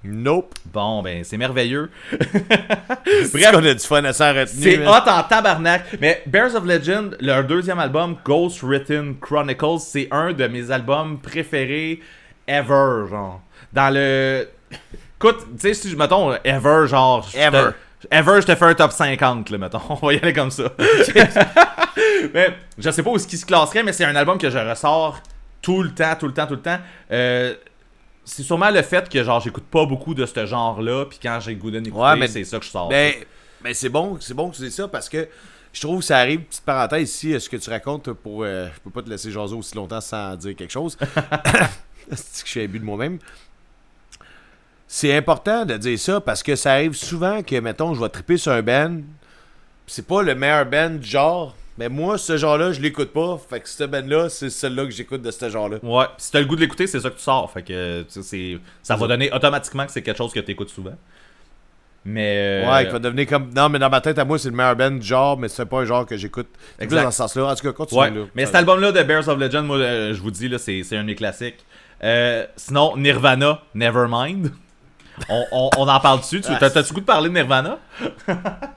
Nope. 0.02 0.54
Bon, 0.72 1.02
ben, 1.02 1.22
c'est 1.24 1.36
merveilleux. 1.36 1.90
Bref, 2.10 3.52
on 3.52 3.64
a 3.64 3.74
du 3.74 3.80
fun 3.80 4.02
à 4.04 4.14
s'en 4.14 4.28
retenir. 4.30 4.46
C'est 4.46 4.78
man. 4.78 4.88
hot 4.88 5.10
en 5.10 5.22
tabarnak. 5.24 5.84
Mais 6.00 6.22
Bears 6.26 6.54
of 6.54 6.64
Legend, 6.64 7.16
leur 7.20 7.44
deuxième 7.44 7.78
album, 7.78 8.16
Ghost 8.24 8.62
Written 8.62 9.16
Chronicles, 9.20 9.80
c'est 9.80 10.08
un 10.10 10.32
de 10.32 10.46
mes 10.46 10.70
albums 10.70 11.18
préférés 11.18 12.00
ever, 12.48 13.08
genre. 13.10 13.42
Dans 13.72 13.92
le. 13.92 14.48
Écoute, 15.20 15.46
tu 15.52 15.58
sais, 15.58 15.74
si 15.74 15.90
je 15.90 15.96
mettons 15.96 16.34
ever, 16.44 16.86
genre. 16.86 17.28
Ever. 17.34 17.72
Ever, 18.10 18.40
je 18.40 18.46
te 18.46 18.54
fais 18.54 18.64
un 18.64 18.74
top 18.74 18.92
50, 18.92 19.50
là, 19.50 19.58
mettons. 19.58 19.80
On 19.90 19.94
va 19.94 20.14
y 20.14 20.18
aller 20.18 20.32
comme 20.32 20.50
ça. 20.50 20.72
mais 22.34 22.56
je 22.78 22.90
sais 22.90 23.02
pas 23.02 23.10
où 23.10 23.18
ce 23.18 23.26
qui 23.26 23.36
se 23.36 23.44
classerait, 23.44 23.82
mais 23.82 23.92
c'est 23.92 24.04
un 24.04 24.16
album 24.16 24.38
que 24.38 24.48
je 24.48 24.58
ressors 24.58 25.20
tout 25.60 25.82
le 25.82 25.92
temps, 25.92 26.14
tout 26.18 26.26
le 26.26 26.32
temps, 26.32 26.46
tout 26.46 26.54
le 26.54 26.62
temps. 26.62 26.78
Euh, 27.10 27.54
c'est 28.24 28.42
sûrement 28.42 28.70
le 28.70 28.82
fait 28.82 29.08
que 29.08 29.22
genre 29.22 29.40
j'écoute 29.40 29.64
pas 29.64 29.84
beaucoup 29.84 30.14
de 30.14 30.24
ce 30.24 30.46
genre-là, 30.46 31.06
puis 31.06 31.18
quand 31.22 31.38
j'ai 31.40 31.54
le 31.54 31.58
goût 31.58 31.70
Ouais, 31.70 32.16
mais- 32.16 32.28
c'est 32.28 32.44
ça 32.44 32.58
que 32.58 32.64
je 32.64 32.70
sors. 32.70 32.88
Ben, 32.88 33.12
ben 33.62 33.74
c'est 33.74 33.88
bon, 33.88 34.16
c'est 34.20 34.34
bon 34.34 34.50
que 34.50 34.56
tu 34.56 34.62
dis 34.62 34.70
ça 34.70 34.88
parce 34.88 35.08
que 35.08 35.28
je 35.72 35.80
trouve 35.80 36.00
que 36.00 36.04
ça 36.04 36.18
arrive, 36.18 36.40
petite 36.40 36.64
parenthèse 36.64 37.08
ici, 37.10 37.40
ce 37.40 37.48
que 37.48 37.56
tu 37.56 37.70
racontes 37.70 38.12
pour. 38.12 38.42
euh, 38.44 38.68
je 38.74 38.80
peux 38.80 38.90
pas 38.90 39.02
te 39.02 39.10
laisser 39.10 39.30
jaser 39.30 39.54
aussi 39.54 39.74
longtemps 39.74 40.00
sans 40.00 40.34
dire 40.36 40.56
quelque 40.56 40.72
chose. 40.72 40.96
c'est 42.12 42.42
que 42.42 42.46
je 42.46 42.50
suis 42.50 42.62
imbu 42.62 42.78
de 42.78 42.84
moi-même. 42.84 43.18
C'est 44.92 45.16
important 45.16 45.64
de 45.64 45.76
dire 45.76 45.96
ça 46.00 46.20
parce 46.20 46.42
que 46.42 46.56
ça 46.56 46.72
arrive 46.72 46.94
souvent 46.94 47.44
que, 47.44 47.54
mettons, 47.60 47.94
je 47.94 48.00
vais 48.00 48.08
triper 48.08 48.36
sur 48.36 48.50
un 48.50 48.60
band. 48.60 48.96
C'est 49.86 50.04
pas 50.04 50.20
le 50.20 50.34
meilleur 50.34 50.66
band 50.66 50.90
du 50.90 51.06
genre. 51.06 51.54
Mais 51.78 51.88
moi, 51.88 52.18
ce 52.18 52.36
genre-là, 52.36 52.72
je 52.72 52.80
l'écoute 52.80 53.12
pas. 53.12 53.38
Fait 53.48 53.60
que 53.60 53.68
ce 53.68 53.84
band-là, 53.84 54.28
c'est 54.28 54.50
celle-là 54.50 54.86
que 54.86 54.90
j'écoute 54.90 55.22
de 55.22 55.30
ce 55.30 55.48
genre-là. 55.48 55.76
Ouais, 55.84 56.06
pis 56.16 56.24
si 56.24 56.32
t'as 56.32 56.40
le 56.40 56.46
goût 56.46 56.56
de 56.56 56.62
l'écouter, 56.62 56.88
c'est 56.88 56.98
ça 56.98 57.08
que 57.08 57.14
tu 57.14 57.22
sors. 57.22 57.48
Fait 57.52 57.62
que 57.62 58.04
c'est 58.08 58.58
ça 58.82 58.96
va 58.96 59.06
donner 59.06 59.32
automatiquement 59.32 59.86
que 59.86 59.92
c'est 59.92 60.02
quelque 60.02 60.18
chose 60.18 60.32
que 60.32 60.40
tu 60.40 60.50
écoutes 60.50 60.70
souvent. 60.70 60.96
Mais 62.04 62.64
euh, 62.64 62.72
Ouais, 62.72 62.86
qui 62.86 62.90
va 62.90 62.98
devenir 62.98 63.28
comme. 63.28 63.54
Non, 63.54 63.68
mais 63.68 63.78
dans 63.78 63.90
ma 63.90 64.00
tête, 64.00 64.18
à 64.18 64.24
moi, 64.24 64.40
c'est 64.40 64.50
le 64.50 64.56
meilleur 64.56 64.74
band 64.74 64.90
du 64.90 65.06
genre, 65.06 65.38
mais 65.38 65.46
c'est 65.46 65.66
pas 65.66 65.82
un 65.82 65.84
genre 65.84 66.04
que 66.04 66.16
j'écoute. 66.16 66.48
Exact. 66.80 67.04
dans 67.04 67.12
ce 67.12 67.16
sens-là. 67.18 67.46
En 67.46 67.54
tout 67.54 67.62
cas, 67.62 67.72
continue 67.72 68.00
ouais. 68.00 68.10
là. 68.10 68.24
Mais 68.34 68.44
cet 68.44 68.56
album-là 68.56 68.90
de 68.90 69.02
Bears 69.04 69.28
of 69.28 69.38
Legend, 69.38 69.64
moi, 69.66 69.76
euh, 69.76 70.12
je 70.12 70.20
vous 70.20 70.32
dis, 70.32 70.48
là, 70.48 70.58
c'est 70.58 70.82
c'est 70.82 70.96
un 70.96 71.04
des 71.04 71.14
classiques. 71.14 71.64
Euh, 72.02 72.44
sinon, 72.56 72.96
Nirvana, 72.96 73.62
Nevermind. 73.76 74.50
On, 75.28 75.44
on, 75.52 75.70
on 75.78 75.88
en 75.88 76.00
parle 76.00 76.20
dessus. 76.20 76.40
Tu- 76.40 76.50
t'as- 76.58 76.70
T'as-tu 76.70 76.92
goût 76.94 77.00
de 77.00 77.04
parler 77.04 77.28
de 77.28 77.34
Nirvana? 77.34 77.78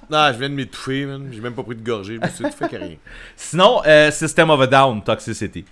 Non, 0.09 0.27
je 0.33 0.37
viens 0.39 0.49
de 0.49 0.55
m'étouffer, 0.55 1.05
man. 1.05 1.29
J'ai 1.31 1.39
même 1.41 1.53
pas 1.53 1.63
pris 1.63 1.75
de 1.75 1.83
gorgée. 1.83 2.15
Je 2.15 2.19
me 2.27 2.31
suis 2.31 2.45
étouffé 2.45 2.77
rien. 2.77 2.95
Sinon, 3.35 3.81
euh, 3.85 4.11
System 4.11 4.49
of 4.49 4.61
a 4.61 4.67
Down, 4.67 5.01
Toxicity. 5.03 5.65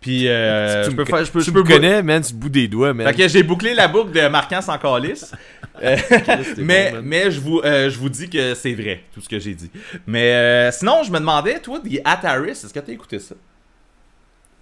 Puis, 0.00 0.28
euh, 0.28 0.84
tu 0.84 0.90
je 0.92 0.96
me, 0.96 1.04
peux 1.04 1.04
faire. 1.04 1.24
Je 1.24 1.32
peux, 1.32 1.40
tu 1.40 1.46
je 1.46 1.50
me 1.50 1.62
peux 1.62 1.72
connais, 1.72 2.02
man, 2.02 2.22
le 2.22 2.34
bout 2.36 2.48
des 2.48 2.68
doigts, 2.68 2.92
man. 2.94 3.06
Fait 3.08 3.14
que 3.14 3.28
j'ai 3.28 3.42
bouclé 3.42 3.74
la 3.74 3.88
boucle 3.88 4.12
de 4.12 4.28
Marquant 4.28 4.60
sans 4.60 4.78
calice. 4.78 5.32
Euh, 5.82 5.94
mais 6.56 6.88
bon, 6.88 6.96
man. 6.96 7.04
mais 7.04 7.30
je, 7.30 7.38
vous, 7.38 7.60
euh, 7.62 7.90
je 7.90 7.98
vous 7.98 8.08
dis 8.08 8.30
que 8.30 8.54
c'est 8.54 8.72
vrai, 8.72 9.02
tout 9.12 9.20
ce 9.20 9.28
que 9.28 9.38
j'ai 9.38 9.52
dit. 9.54 9.70
Mais 10.06 10.32
euh, 10.32 10.70
sinon, 10.72 11.02
je 11.02 11.12
me 11.12 11.18
demandais, 11.18 11.58
toi, 11.60 11.80
The 11.80 12.00
Ataris, 12.02 12.52
est-ce 12.52 12.72
que 12.72 12.78
t'as 12.80 12.92
écouté 12.92 13.18
ça? 13.18 13.34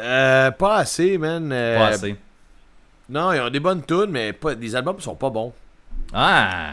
Euh, 0.02 0.50
pas 0.50 0.78
assez, 0.78 1.16
man. 1.18 1.48
Pas 1.50 1.86
assez. 1.86 2.16
Non, 3.08 3.32
ils 3.32 3.40
ont 3.40 3.50
des 3.50 3.60
bonnes 3.60 3.84
tunes, 3.84 4.06
mais 4.10 4.32
pas, 4.32 4.54
les 4.54 4.74
albums 4.76 5.00
sont 5.00 5.14
pas 5.14 5.30
bons. 5.30 5.52
Ah! 6.12 6.72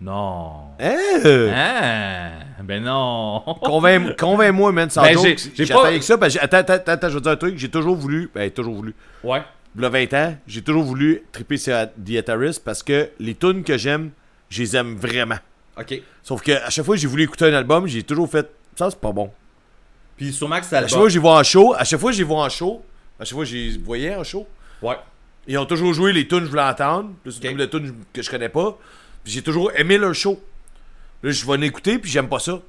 Non. 0.00 0.52
Hein? 0.80 1.50
Ah! 1.54 2.62
Ben 2.62 2.82
non. 2.82 3.42
Convainc- 3.62 4.16
Convainc-moi, 4.18 4.72
man, 4.72 4.90
sans 4.90 5.02
Ben, 5.02 5.16
j'ai- 5.54 5.66
pas- 5.66 5.86
avec 5.88 6.02
ça, 6.02 6.18
parce 6.18 6.34
que 6.34 6.40
attends, 6.42 6.58
attends, 6.58 6.92
attends, 6.92 7.08
je 7.08 7.14
vais 7.14 7.18
te 7.20 7.22
dire 7.24 7.32
un 7.32 7.36
truc. 7.36 7.58
J'ai 7.58 7.68
toujours 7.70 7.96
voulu, 7.96 8.30
ben, 8.34 8.50
toujours 8.50 8.74
voulu. 8.74 8.94
Ouais. 9.22 9.42
A 9.82 9.88
20 9.88 10.14
ans, 10.14 10.36
j'ai 10.46 10.62
toujours 10.62 10.84
voulu 10.84 11.22
triper 11.32 11.56
sur 11.56 11.74
The 12.04 12.16
Ataris 12.18 12.60
parce 12.64 12.82
que 12.82 13.10
les 13.18 13.34
tunes 13.34 13.64
que 13.64 13.76
j'aime, 13.76 14.10
je 14.48 14.62
les 14.62 14.76
aime 14.76 14.94
vraiment. 14.96 15.38
Ok. 15.78 16.00
Sauf 16.22 16.42
que 16.42 16.52
à 16.52 16.70
chaque 16.70 16.84
fois 16.84 16.94
que 16.94 17.00
j'ai 17.00 17.08
voulu 17.08 17.24
écouter 17.24 17.46
un 17.46 17.54
album, 17.54 17.86
j'ai 17.88 18.04
toujours 18.04 18.30
fait 18.30 18.48
ça, 18.76 18.88
c'est 18.90 19.00
pas 19.00 19.10
bon. 19.12 19.30
Puis 20.16 20.32
sûrement 20.32 20.60
que 20.60 20.66
c'est 20.66 20.76
À 20.76 20.82
chaque 20.82 20.90
fois 20.90 21.02
que 21.04 21.08
j'y 21.08 21.18
vois 21.18 21.38
en 21.38 21.42
show, 21.42 21.74
à 21.76 21.82
chaque 21.82 21.98
fois 21.98 22.10
que 22.12 22.16
j'y 22.16 22.22
vois 22.22 22.44
en 22.44 22.48
show, 22.48 22.84
à 23.18 23.24
chaque 23.24 23.34
fois 23.34 23.42
que 23.44 23.50
j'y 23.50 23.76
voyais 23.78 24.14
en 24.14 24.22
show, 24.22 24.46
Ouais. 24.80 24.94
Ils 25.46 25.58
ont 25.58 25.66
toujours 25.66 25.92
joué 25.94 26.12
les 26.12 26.26
tunes 26.26 26.40
que 26.40 26.44
je 26.46 26.50
voulais 26.50 26.62
entendre, 26.62 27.10
c'est 27.24 27.36
Ok. 27.36 27.42
comme 27.48 27.58
les 27.58 27.68
tunes 27.70 27.94
que 28.12 28.22
je 28.22 28.30
connais 28.30 28.48
pas. 28.48 28.78
Puis 29.22 29.32
j'ai 29.32 29.42
toujours 29.42 29.70
aimé 29.76 29.98
leur 29.98 30.14
show. 30.14 30.42
Là, 31.22 31.30
je 31.30 31.44
vais 31.46 31.52
en 31.52 31.60
écouter, 31.62 31.98
puis 31.98 32.10
j'aime 32.10 32.28
pas 32.28 32.38
ça. 32.38 32.60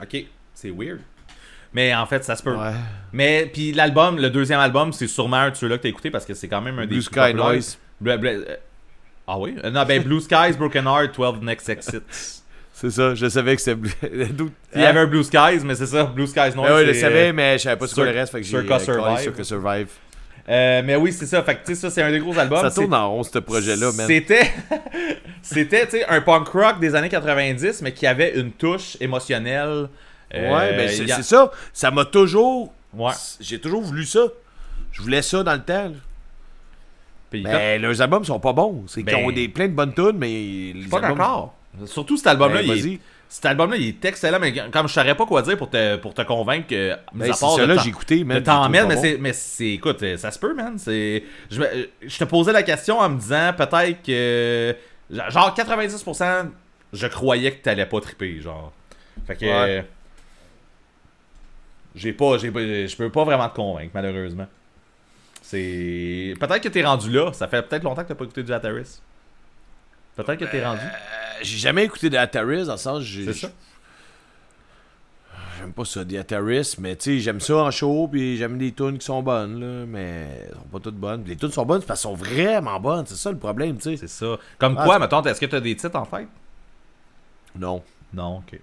Ok. 0.00 0.16
C'est 0.54 0.70
weird. 0.70 1.00
Mais 1.72 1.92
en 1.94 2.06
fait, 2.06 2.22
ça 2.24 2.36
se 2.36 2.42
peut. 2.42 2.54
Ouais. 2.54 2.70
Mais 3.12 3.50
puis 3.52 3.72
l'album, 3.72 4.18
le 4.18 4.30
deuxième 4.30 4.60
album, 4.60 4.92
c'est 4.92 5.08
sûrement 5.08 5.38
un 5.38 5.50
de 5.50 5.56
ceux-là 5.56 5.76
que 5.78 5.82
t'as 5.82 5.88
écouté 5.88 6.10
parce 6.10 6.24
que 6.24 6.34
c'est 6.34 6.46
quand 6.48 6.60
même 6.60 6.78
un 6.78 6.82
des 6.82 6.86
Blue 6.86 6.96
plus 6.98 7.02
Sky 7.02 7.14
populaires. 7.14 7.44
Noise. 7.46 7.78
Bla- 8.00 8.16
bla- 8.16 8.30
euh, 8.30 8.56
Ah 9.26 9.38
oui? 9.38 9.56
Euh, 9.64 9.70
Non, 9.70 9.84
ben 9.84 10.02
Blue 10.02 10.20
Skies, 10.20 10.52
Broken 10.56 10.84
Heart, 10.86 11.16
12 11.16 11.40
Next 11.42 11.68
Exits. 11.68 11.98
C'est 12.76 12.90
ça, 12.90 13.14
je 13.14 13.28
savais 13.28 13.54
que 13.56 13.62
c'était. 13.62 13.80
Il 14.74 14.80
y 14.80 14.84
avait 14.84 15.00
un 15.00 15.06
Blue 15.06 15.22
Skies, 15.22 15.60
mais 15.64 15.76
c'est 15.76 15.86
ça, 15.86 16.04
Blue 16.04 16.26
Skies 16.26 16.54
Noise. 16.56 16.66
Ah 16.68 16.74
ouais, 16.74 16.82
je 16.82 16.86
le 16.88 16.94
savais, 16.94 17.32
mais 17.32 17.56
je 17.56 17.62
savais 17.62 17.76
pas 17.76 17.86
sur 17.86 18.02
le 18.02 18.10
reste, 18.10 18.32
fait 18.32 18.40
que 18.40 18.44
j'ai 18.46 18.58
Circa 18.58 18.74
euh, 18.74 18.78
Survive. 18.80 19.18
Circa 19.20 19.44
Survive. 19.44 19.86
Euh, 20.48 20.82
mais 20.84 20.96
oui, 20.96 21.12
c'est 21.12 21.26
ça. 21.26 21.42
Fait 21.42 21.54
que 21.54 21.60
tu 21.66 21.74
sais, 21.74 21.80
ça, 21.80 21.90
c'est 21.90 22.02
un 22.02 22.10
des 22.10 22.18
gros 22.18 22.38
albums. 22.38 22.60
Ça 22.60 22.70
tourne 22.70 22.92
en 22.94 23.10
rond, 23.10 23.22
ce 23.22 23.38
projet-là, 23.38 23.92
man. 23.92 24.06
C'était, 25.42 26.04
un 26.08 26.20
punk 26.20 26.48
rock 26.48 26.80
des 26.80 26.94
années 26.94 27.08
90, 27.08 27.82
mais 27.82 27.92
qui 27.92 28.06
avait 28.06 28.38
une 28.38 28.52
touche 28.52 28.96
émotionnelle. 29.00 29.88
Euh, 30.34 30.52
Ouais, 30.56 30.76
ben 30.76 30.88
c'est 30.88 31.10
a- 31.10 31.22
ça. 31.22 31.50
Ça 31.72 31.90
m'a 31.90 32.04
toujours. 32.04 32.72
Ouais. 32.92 33.12
J'ai 33.40 33.60
toujours 33.60 33.82
voulu 33.82 34.04
ça. 34.04 34.20
Je 34.92 35.00
voulais 35.02 35.22
ça 35.22 35.42
dans 35.42 35.54
le 35.54 35.62
temps. 35.62 35.92
Mais 37.32 37.78
leurs 37.78 38.00
albums 38.00 38.24
sont 38.24 38.38
pas 38.38 38.52
bons. 38.52 38.84
C'est 38.86 39.02
qu'ils 39.02 39.12
Ben- 39.14 39.24
ont 39.24 39.30
des, 39.32 39.48
plein 39.48 39.66
de 39.68 39.72
bonnes 39.72 39.92
tunes, 39.94 40.16
mais. 40.16 40.28
Les 40.74 40.86
pas 40.90 40.98
albums-. 41.04 41.48
Surtout 41.86 42.16
cet 42.16 42.28
album-là, 42.28 42.60
Ben, 42.60 42.66
il 42.66 42.70
est- 42.70 42.80
vas-y. 42.82 43.00
Cet 43.34 43.46
album-là, 43.46 43.76
il 43.76 43.88
est 43.88 44.04
excellent, 44.04 44.38
mais 44.38 44.54
comme 44.70 44.86
je 44.86 44.92
savais 44.92 45.16
pas 45.16 45.26
quoi 45.26 45.42
dire 45.42 45.56
pour 45.56 45.68
te, 45.68 45.96
pour 45.96 46.14
te 46.14 46.22
convaincre 46.22 46.68
que, 46.68 46.92
mis 47.12 47.28
Ben, 47.28 47.32
à 47.32 47.66
là, 47.66 47.76
j'ai 47.78 47.88
écouté, 47.88 48.24
t'en 48.44 48.68
mais 48.68 48.84
bon. 48.84 48.96
c'est, 48.96 49.18
mais 49.18 49.32
c'est, 49.32 49.70
écoute, 49.70 50.04
ça 50.16 50.30
se 50.30 50.38
peut, 50.38 50.54
man. 50.54 50.78
C'est, 50.78 51.24
je, 51.50 52.16
te 52.16 52.24
posais 52.24 52.52
la 52.52 52.62
question 52.62 53.00
en 53.00 53.08
me 53.08 53.18
disant, 53.18 53.52
peut-être 53.58 54.04
que, 54.04 54.76
genre 55.10 55.52
90%, 55.52 56.48
je 56.92 57.06
croyais 57.08 57.50
que 57.56 57.60
t'allais 57.60 57.86
pas 57.86 58.00
triper, 58.00 58.40
genre. 58.40 58.72
Fait 59.26 59.34
que, 59.34 59.46
Ouais. 59.46 59.84
j'ai 61.96 62.12
pas, 62.12 62.38
j'ai 62.38 62.52
pas, 62.52 62.60
je 62.60 62.96
peux 62.96 63.10
pas 63.10 63.24
vraiment 63.24 63.48
te 63.48 63.56
convaincre, 63.56 63.90
malheureusement. 63.94 64.46
C'est, 65.42 66.34
peut-être 66.38 66.60
que 66.62 66.68
t'es 66.68 66.84
rendu 66.84 67.10
là. 67.10 67.32
Ça 67.32 67.48
fait 67.48 67.62
peut-être 67.62 67.82
longtemps 67.82 68.04
que 68.04 68.08
t'as 68.08 68.14
pas 68.14 68.24
écouté 68.26 68.44
du 68.44 68.52
Ataris. 68.52 69.00
Peut-être 70.14 70.38
que 70.38 70.44
t'es 70.44 70.64
rendu. 70.64 70.80
Euh, 70.84 71.23
J'ai 71.42 71.58
jamais 71.58 71.84
écouté 71.84 72.10
de 72.10 72.16
Ataris, 72.16 72.66
dans 72.66 72.72
le 72.72 72.78
sens. 72.78 73.02
j'ai- 73.02 73.26
C'est 73.32 73.46
ça. 73.46 73.48
J'aime 75.58 75.72
pas 75.72 75.84
ça, 75.84 76.04
des 76.04 76.18
Ataris, 76.18 76.76
mais 76.78 76.96
tu 76.96 77.04
sais, 77.04 77.18
j'aime 77.20 77.40
ça 77.40 77.56
en 77.56 77.70
show, 77.70 78.08
puis 78.10 78.36
j'aime 78.36 78.58
les 78.58 78.72
tunes 78.72 78.98
qui 78.98 79.06
sont 79.06 79.22
bonnes, 79.22 79.60
là, 79.60 79.86
mais 79.86 80.28
elles 80.48 80.54
sont 80.54 80.68
pas 80.72 80.80
toutes 80.80 80.96
bonnes. 80.96 81.24
Les 81.26 81.36
tunes 81.36 81.50
sont 81.52 81.64
bonnes 81.64 81.80
parce 81.82 82.02
qu'elles 82.02 82.10
sont 82.10 82.14
vraiment 82.16 82.78
bonnes, 82.80 83.06
c'est 83.06 83.14
ça 83.14 83.30
le 83.30 83.38
problème, 83.38 83.76
tu 83.78 83.82
sais. 83.90 83.96
C'est 83.96 84.08
ça. 84.08 84.36
Comme 84.58 84.76
Ah, 84.78 84.84
quoi, 84.84 84.98
mettons, 84.98 85.22
est-ce 85.22 85.40
que 85.40 85.46
t'as 85.46 85.60
des 85.60 85.74
titres 85.76 85.96
en 85.96 86.04
tête? 86.06 86.28
Non. 87.56 87.82
Non, 88.12 88.38
ok. 88.38 88.60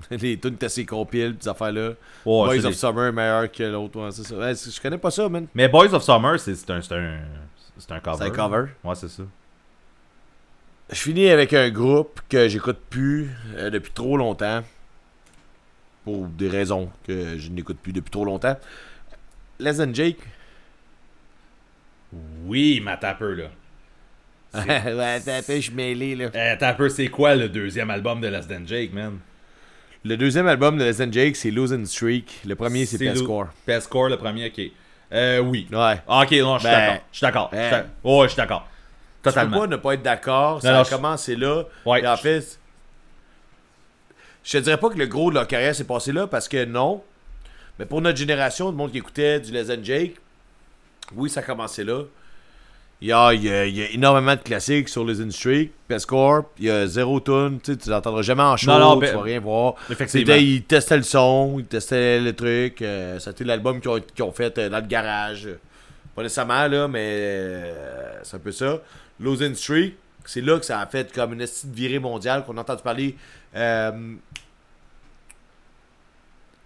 les 0.10 0.38
tunes 0.38 0.56
que 0.56 0.66
t'as 0.66 0.84
compiles, 0.84 1.36
ces 1.40 1.48
affaires-là. 1.48 1.92
Boys 2.24 2.56
of 2.58 2.62
des- 2.64 2.72
Summer 2.74 3.06
est 3.06 3.12
meilleur 3.12 3.50
que 3.50 3.62
l'autre, 3.62 3.98
ouais, 4.00 4.10
c'est 4.10 4.24
ça. 4.24 4.36
Ouais, 4.36 4.52
je 4.54 4.80
connais 4.80 4.98
pas 4.98 5.10
ça, 5.10 5.28
man. 5.28 5.46
Mais 5.54 5.68
Boys 5.68 5.94
of 5.94 6.02
Summer, 6.02 6.38
c'est 6.38 6.54
c'est 6.56 6.70
un, 6.70 6.82
c'est 6.82 6.94
un, 6.94 7.18
c'est 7.78 7.92
un 7.92 8.00
cover. 8.00 8.16
C'est 8.18 8.24
un 8.24 8.30
cover. 8.30 8.64
Ouais, 8.82 8.94
c'est 8.96 9.08
ça. 9.08 9.22
Je 10.90 10.96
finis 10.96 11.28
avec 11.28 11.52
un 11.54 11.70
groupe 11.70 12.20
que 12.28 12.48
j'écoute 12.48 12.78
plus 12.90 13.30
euh, 13.56 13.70
depuis 13.70 13.92
trop 13.92 14.16
longtemps. 14.16 14.62
Pour 16.04 16.26
des 16.26 16.48
raisons 16.48 16.90
que 17.06 17.38
je 17.38 17.48
n'écoute 17.50 17.78
plus 17.82 17.92
depuis 17.92 18.10
trop 18.10 18.26
longtemps. 18.26 18.56
Les 19.58 19.80
and 19.80 19.94
Jake. 19.94 20.18
Oui, 22.44 22.84
un 23.02 23.14
peu, 23.14 23.34
là. 23.34 23.44
ouais, 24.54 25.20
t'as 25.20 25.42
peu, 25.42 25.56
je 25.56 25.60
suis 25.60 25.74
mêlé, 25.74 26.14
là. 26.14 26.26
Attends 26.52 26.66
un 26.66 26.74
peu, 26.74 26.88
c'est 26.88 27.08
quoi 27.08 27.34
le 27.34 27.48
deuxième 27.48 27.90
album 27.90 28.20
de 28.20 28.28
Less 28.28 28.46
Than 28.46 28.66
Jake, 28.66 28.92
man? 28.92 29.18
Le 30.04 30.16
deuxième 30.16 30.46
album 30.46 30.76
de 30.76 30.84
Les 30.84 31.02
and 31.02 31.10
Jake, 31.10 31.34
c'est 31.34 31.50
Losing 31.50 31.86
Streak. 31.86 32.42
Le 32.46 32.54
premier, 32.54 32.84
c'est 32.84 32.98
Pescore. 32.98 33.48
Pescore, 33.64 34.10
le 34.10 34.18
premier, 34.18 34.48
ok. 34.48 34.70
Euh, 35.12 35.38
oui. 35.38 35.66
Ouais. 35.72 36.02
Ah, 36.06 36.22
ok, 36.24 36.32
non, 36.32 36.58
je 36.58 36.66
suis 36.66 36.68
Ben, 36.68 36.78
d'accord. 36.78 37.04
Je 37.10 37.16
suis 37.16 37.24
d'accord. 37.24 37.50
Ben. 37.50 37.86
Ouais, 38.04 38.22
je 38.24 38.28
suis 38.28 38.36
d'accord. 38.36 38.68
Tu 39.24 39.30
peux 39.30 39.40
Totalement. 39.40 39.60
pas 39.60 39.66
ne 39.66 39.76
pas 39.76 39.94
être 39.94 40.02
d'accord. 40.02 40.60
Ça 40.62 40.80
a 40.80 40.84
commencé 40.84 41.34
là. 41.36 41.64
Ouais. 41.86 42.02
Et 42.02 42.06
en 42.06 42.16
fait, 42.16 42.58
je 44.44 44.52
te 44.58 44.62
dirais 44.62 44.76
pas 44.76 44.90
que 44.90 44.98
le 44.98 45.06
gros 45.06 45.30
de 45.30 45.34
leur 45.36 45.46
carrière 45.46 45.74
s'est 45.74 45.84
passé 45.84 46.12
là 46.12 46.26
parce 46.26 46.48
que 46.48 46.64
non. 46.64 47.02
Mais 47.78 47.86
pour 47.86 48.00
notre 48.00 48.18
génération, 48.18 48.66
le 48.70 48.76
monde 48.76 48.92
qui 48.92 48.98
écoutait 48.98 49.40
du 49.40 49.50
Les 49.50 49.64
Jake, 49.82 50.16
oui, 51.16 51.28
ça 51.30 51.40
a 51.40 51.42
commencé 51.42 51.82
là. 51.84 52.02
Il 53.00 53.08
y 53.08 53.12
a, 53.12 53.32
il 53.34 53.42
y 53.44 53.50
a- 53.50 53.66
il 53.66 53.76
y 53.76 53.82
a 53.82 53.90
énormément 53.90 54.34
de 54.36 54.40
classiques 54.40 54.88
sur 54.88 55.04
les 55.04 55.30
Streak, 55.30 55.72
Pescore, 55.88 56.44
il 56.58 56.66
y 56.66 56.70
a 56.70 56.86
zéro 56.86 57.18
tune, 57.20 57.58
tu 57.62 57.76
tu 57.76 57.90
l'entendras 57.90 58.22
jamais 58.22 58.42
en 58.44 58.56
show, 58.56 58.70
Non, 58.70 58.78
non, 58.78 58.94
tu 58.94 59.00
ben- 59.06 59.16
vas 59.16 59.22
rien 59.22 59.40
voir. 59.40 59.74
Effectivement. 59.90 60.34
Ils 60.34 60.62
testaient 60.62 60.96
le 60.96 61.02
son, 61.02 61.56
ils 61.58 61.64
testaient 61.66 62.20
le 62.20 62.32
truc, 62.34 62.80
euh, 62.82 63.18
c'était 63.18 63.44
l'album 63.44 63.80
qu'ils 63.80 63.90
ont, 63.90 64.00
ont 64.20 64.32
fait 64.32 64.56
euh, 64.58 64.68
dans 64.70 64.78
le 64.78 64.86
garage. 64.86 65.48
Pas 66.14 66.22
nécessairement, 66.22 66.66
là, 66.68 66.86
mais 66.86 67.00
euh, 67.10 68.20
c'est 68.22 68.36
un 68.36 68.40
peu 68.40 68.52
ça. 68.52 68.78
Losing 69.20 69.54
Streak, 69.54 69.96
c'est 70.24 70.40
là 70.40 70.58
que 70.58 70.64
ça 70.64 70.80
a 70.80 70.86
fait 70.86 71.12
comme 71.12 71.32
une 71.34 71.40
petite 71.40 71.66
virée 71.72 71.98
mondiale 71.98 72.44
qu'on 72.44 72.56
a 72.56 72.60
entendu 72.62 72.82
parler. 72.82 73.16
Euh, 73.54 74.14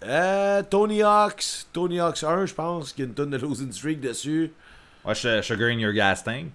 euh, 0.04 0.62
Tony 0.70 1.02
Hawks, 1.02 1.66
Tony 1.72 1.98
Hawks 2.00 2.22
1, 2.22 2.46
je 2.46 2.54
pense, 2.54 2.92
qu'il 2.92 3.04
y 3.04 3.06
a 3.06 3.08
une 3.08 3.14
tonne 3.14 3.30
de 3.30 3.36
Losing 3.36 3.72
Streak 3.72 4.00
dessus. 4.00 4.52
Ouais, 5.04 5.14
Sugar 5.14 5.68
in 5.70 5.78
Your 5.78 5.92
Gas 5.92 6.22
Tank. 6.24 6.46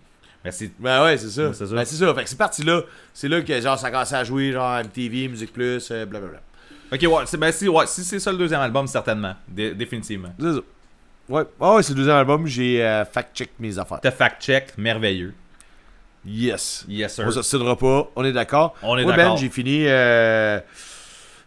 Mais 0.44 0.52
c'est. 0.52 0.72
Ben 0.80 1.04
ouais, 1.04 1.18
c'est 1.18 1.30
ça. 1.30 1.48
Ouais, 1.48 1.54
c'est 1.54 1.66
ça. 1.66 1.76
Ben 1.76 1.86
c'est 1.86 1.96
ça. 1.96 2.14
Fait 2.14 2.24
que 2.24 2.30
c'est 2.30 2.38
parti 2.38 2.64
là. 2.64 2.82
C'est 3.14 3.28
là 3.30 3.42
que 3.42 3.62
genre 3.62 3.78
ça 3.80 3.88
a 3.88 3.92
commencé 3.92 4.16
à 4.16 4.24
jouer, 4.24 4.52
genre 4.52 4.80
MTV, 4.84 5.28
Musique 5.30 5.54
Plus, 5.54 5.90
euh, 5.92 6.06
blablabla. 6.06 6.42
Ok, 6.92 7.02
ouais, 7.02 7.24
c'est, 7.26 7.38
ben, 7.38 7.52
si, 7.52 7.68
ouais, 7.68 7.88
si 7.88 8.04
c'est 8.04 8.20
ça 8.20 8.32
le 8.32 8.38
deuxième 8.38 8.60
album, 8.62 8.86
certainement. 8.88 9.36
Dé- 9.48 9.74
définitivement. 9.74 10.34
C'est 10.40 10.54
ça. 10.54 10.60
Ouais, 11.30 11.44
ouais, 11.60 11.84
c'est 11.84 11.94
le 11.94 11.98
deuxième 11.98 12.18
album, 12.18 12.46
j'ai 12.46 12.84
euh, 12.86 13.06
fact-check 13.06 13.52
mes 13.60 13.80
affaires. 13.80 14.00
T'as 14.02 14.12
fact-check, 14.12 14.78
merveilleux. 14.78 15.34
Yes. 16.26 16.86
Yes, 16.88 17.16
sir. 17.16 17.26
On 17.28 17.32
s'obstinera 17.32 17.76
pas, 17.76 18.08
on 18.16 18.24
est 18.24 18.32
d'accord. 18.32 18.74
On 18.82 18.98
est 18.98 19.04
Moi, 19.04 19.16
d'accord. 19.16 19.34
Ben, 19.36 19.40
j'ai 19.42 19.50
fini. 19.50 19.84
euh, 19.88 20.60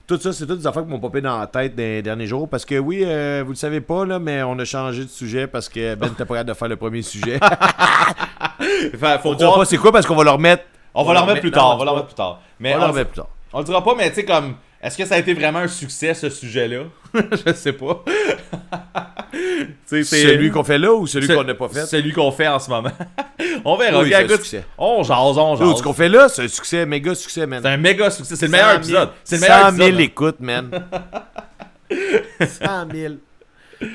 Tout 0.07 0.19
ça, 0.20 0.32
c'est 0.32 0.47
toutes 0.47 0.59
des 0.61 0.66
affaires 0.66 0.85
qui 0.85 0.89
m'ont 0.90 1.01
popé 1.01 1.20
dans 1.20 1.39
la 1.39 1.47
tête 1.47 1.74
des 1.74 2.03
derniers 2.03 2.27
jours. 2.27 2.48
Parce 2.48 2.65
que 2.65 2.78
oui, 2.78 3.03
euh, 3.05 3.43
vous 3.44 3.53
le 3.53 3.57
savez 3.57 3.81
pas, 3.81 4.05
là, 4.05 4.19
mais 4.19 4.43
on 4.43 4.59
a 4.59 4.65
changé 4.65 5.03
de 5.05 5.09
sujet 5.09 5.47
parce 5.47 5.69
que 5.69 5.94
Ben 5.94 6.07
était 6.09 6.24
pas 6.24 6.35
capable 6.35 6.51
de 6.51 6.55
faire 6.55 6.69
le 6.69 6.77
premier 6.77 7.03
sujet. 7.03 7.40
Faut 9.23 9.31
on 9.31 9.35
dira 9.35 9.35
croire- 9.51 9.59
pas 9.59 9.65
c'est 9.65 9.77
quoi 9.78 9.93
parce 9.93 10.07
qu'on 10.07 10.15
va 10.16 10.24
le 10.24 10.31
remettre. 10.31 10.65
On 10.94 11.05
va 11.05 11.12
le 11.15 11.20
remettre 11.20 11.40
plus 11.40 11.51
tard. 11.51 11.74
On 11.74 11.78
va 11.78 11.85
le 11.85 11.90
remettre 11.90 12.07
plus 12.09 12.15
tard. 12.15 12.40
Mais 12.61 12.74
On 12.74 12.78
va 12.78 12.85
le 12.86 12.90
remettre 12.93 13.11
plus 13.11 13.16
tard. 13.16 13.28
on 13.53 13.59
le 13.59 13.65
dira 13.65 13.82
pas, 13.85 13.94
mais 13.97 14.09
tu 14.11 14.16
sais, 14.16 14.24
comme. 14.24 14.55
Est-ce 14.82 14.97
que 14.98 15.05
ça 15.05 15.15
a 15.16 15.19
été 15.19 15.32
vraiment 15.35 15.61
un 15.61 15.69
succès, 15.69 16.12
ce 16.15 16.28
sujet-là? 16.31 16.85
Je 17.47 17.53
sais 17.55 17.73
pas. 17.73 18.05
Celui 19.86 20.51
qu'on 20.51 20.65
fait 20.65 20.78
là 20.78 20.93
ou 20.93 21.07
celui 21.07 21.27
Ce- 21.27 21.32
qu'on 21.32 21.44
n'a 21.44 21.55
pas 21.55 21.69
fait? 21.69 21.86
Celui 21.86 22.12
qu'on 22.12 22.31
fait 22.32 22.48
en 22.48 22.59
ce 22.59 22.69
moment. 22.70 22.90
on 23.65 23.77
verra. 23.77 23.98
Oui, 23.98 24.05
Regarde, 24.07 24.31
écoute, 24.31 24.55
on 24.78 25.03
jase, 25.03 25.39
on 25.39 25.57
jase. 25.57 25.78
ce 25.78 25.82
qu'on 25.82 25.93
fait 25.93 26.09
là, 26.09 26.28
c'est 26.28 26.44
un 26.44 26.48
succès, 26.48 26.86
méga 26.86 27.15
succès, 27.15 27.47
man. 27.47 27.61
C'est 27.62 27.69
un 27.69 27.77
méga 27.77 28.11
succès. 28.11 28.36
C'est 28.36 28.47
le 28.47 28.53
meilleur 28.53 28.73
100 28.77 28.82
000 28.82 28.82
épisode. 28.82 29.11
C'est 29.24 29.36
le 29.36 29.40
meilleur 29.43 29.61
100 29.70 29.70
000 29.77 29.89
épisode. 29.89 30.01
écoutes, 30.01 30.40
man. 30.40 30.70
100 32.40 32.90
000. 32.93 33.15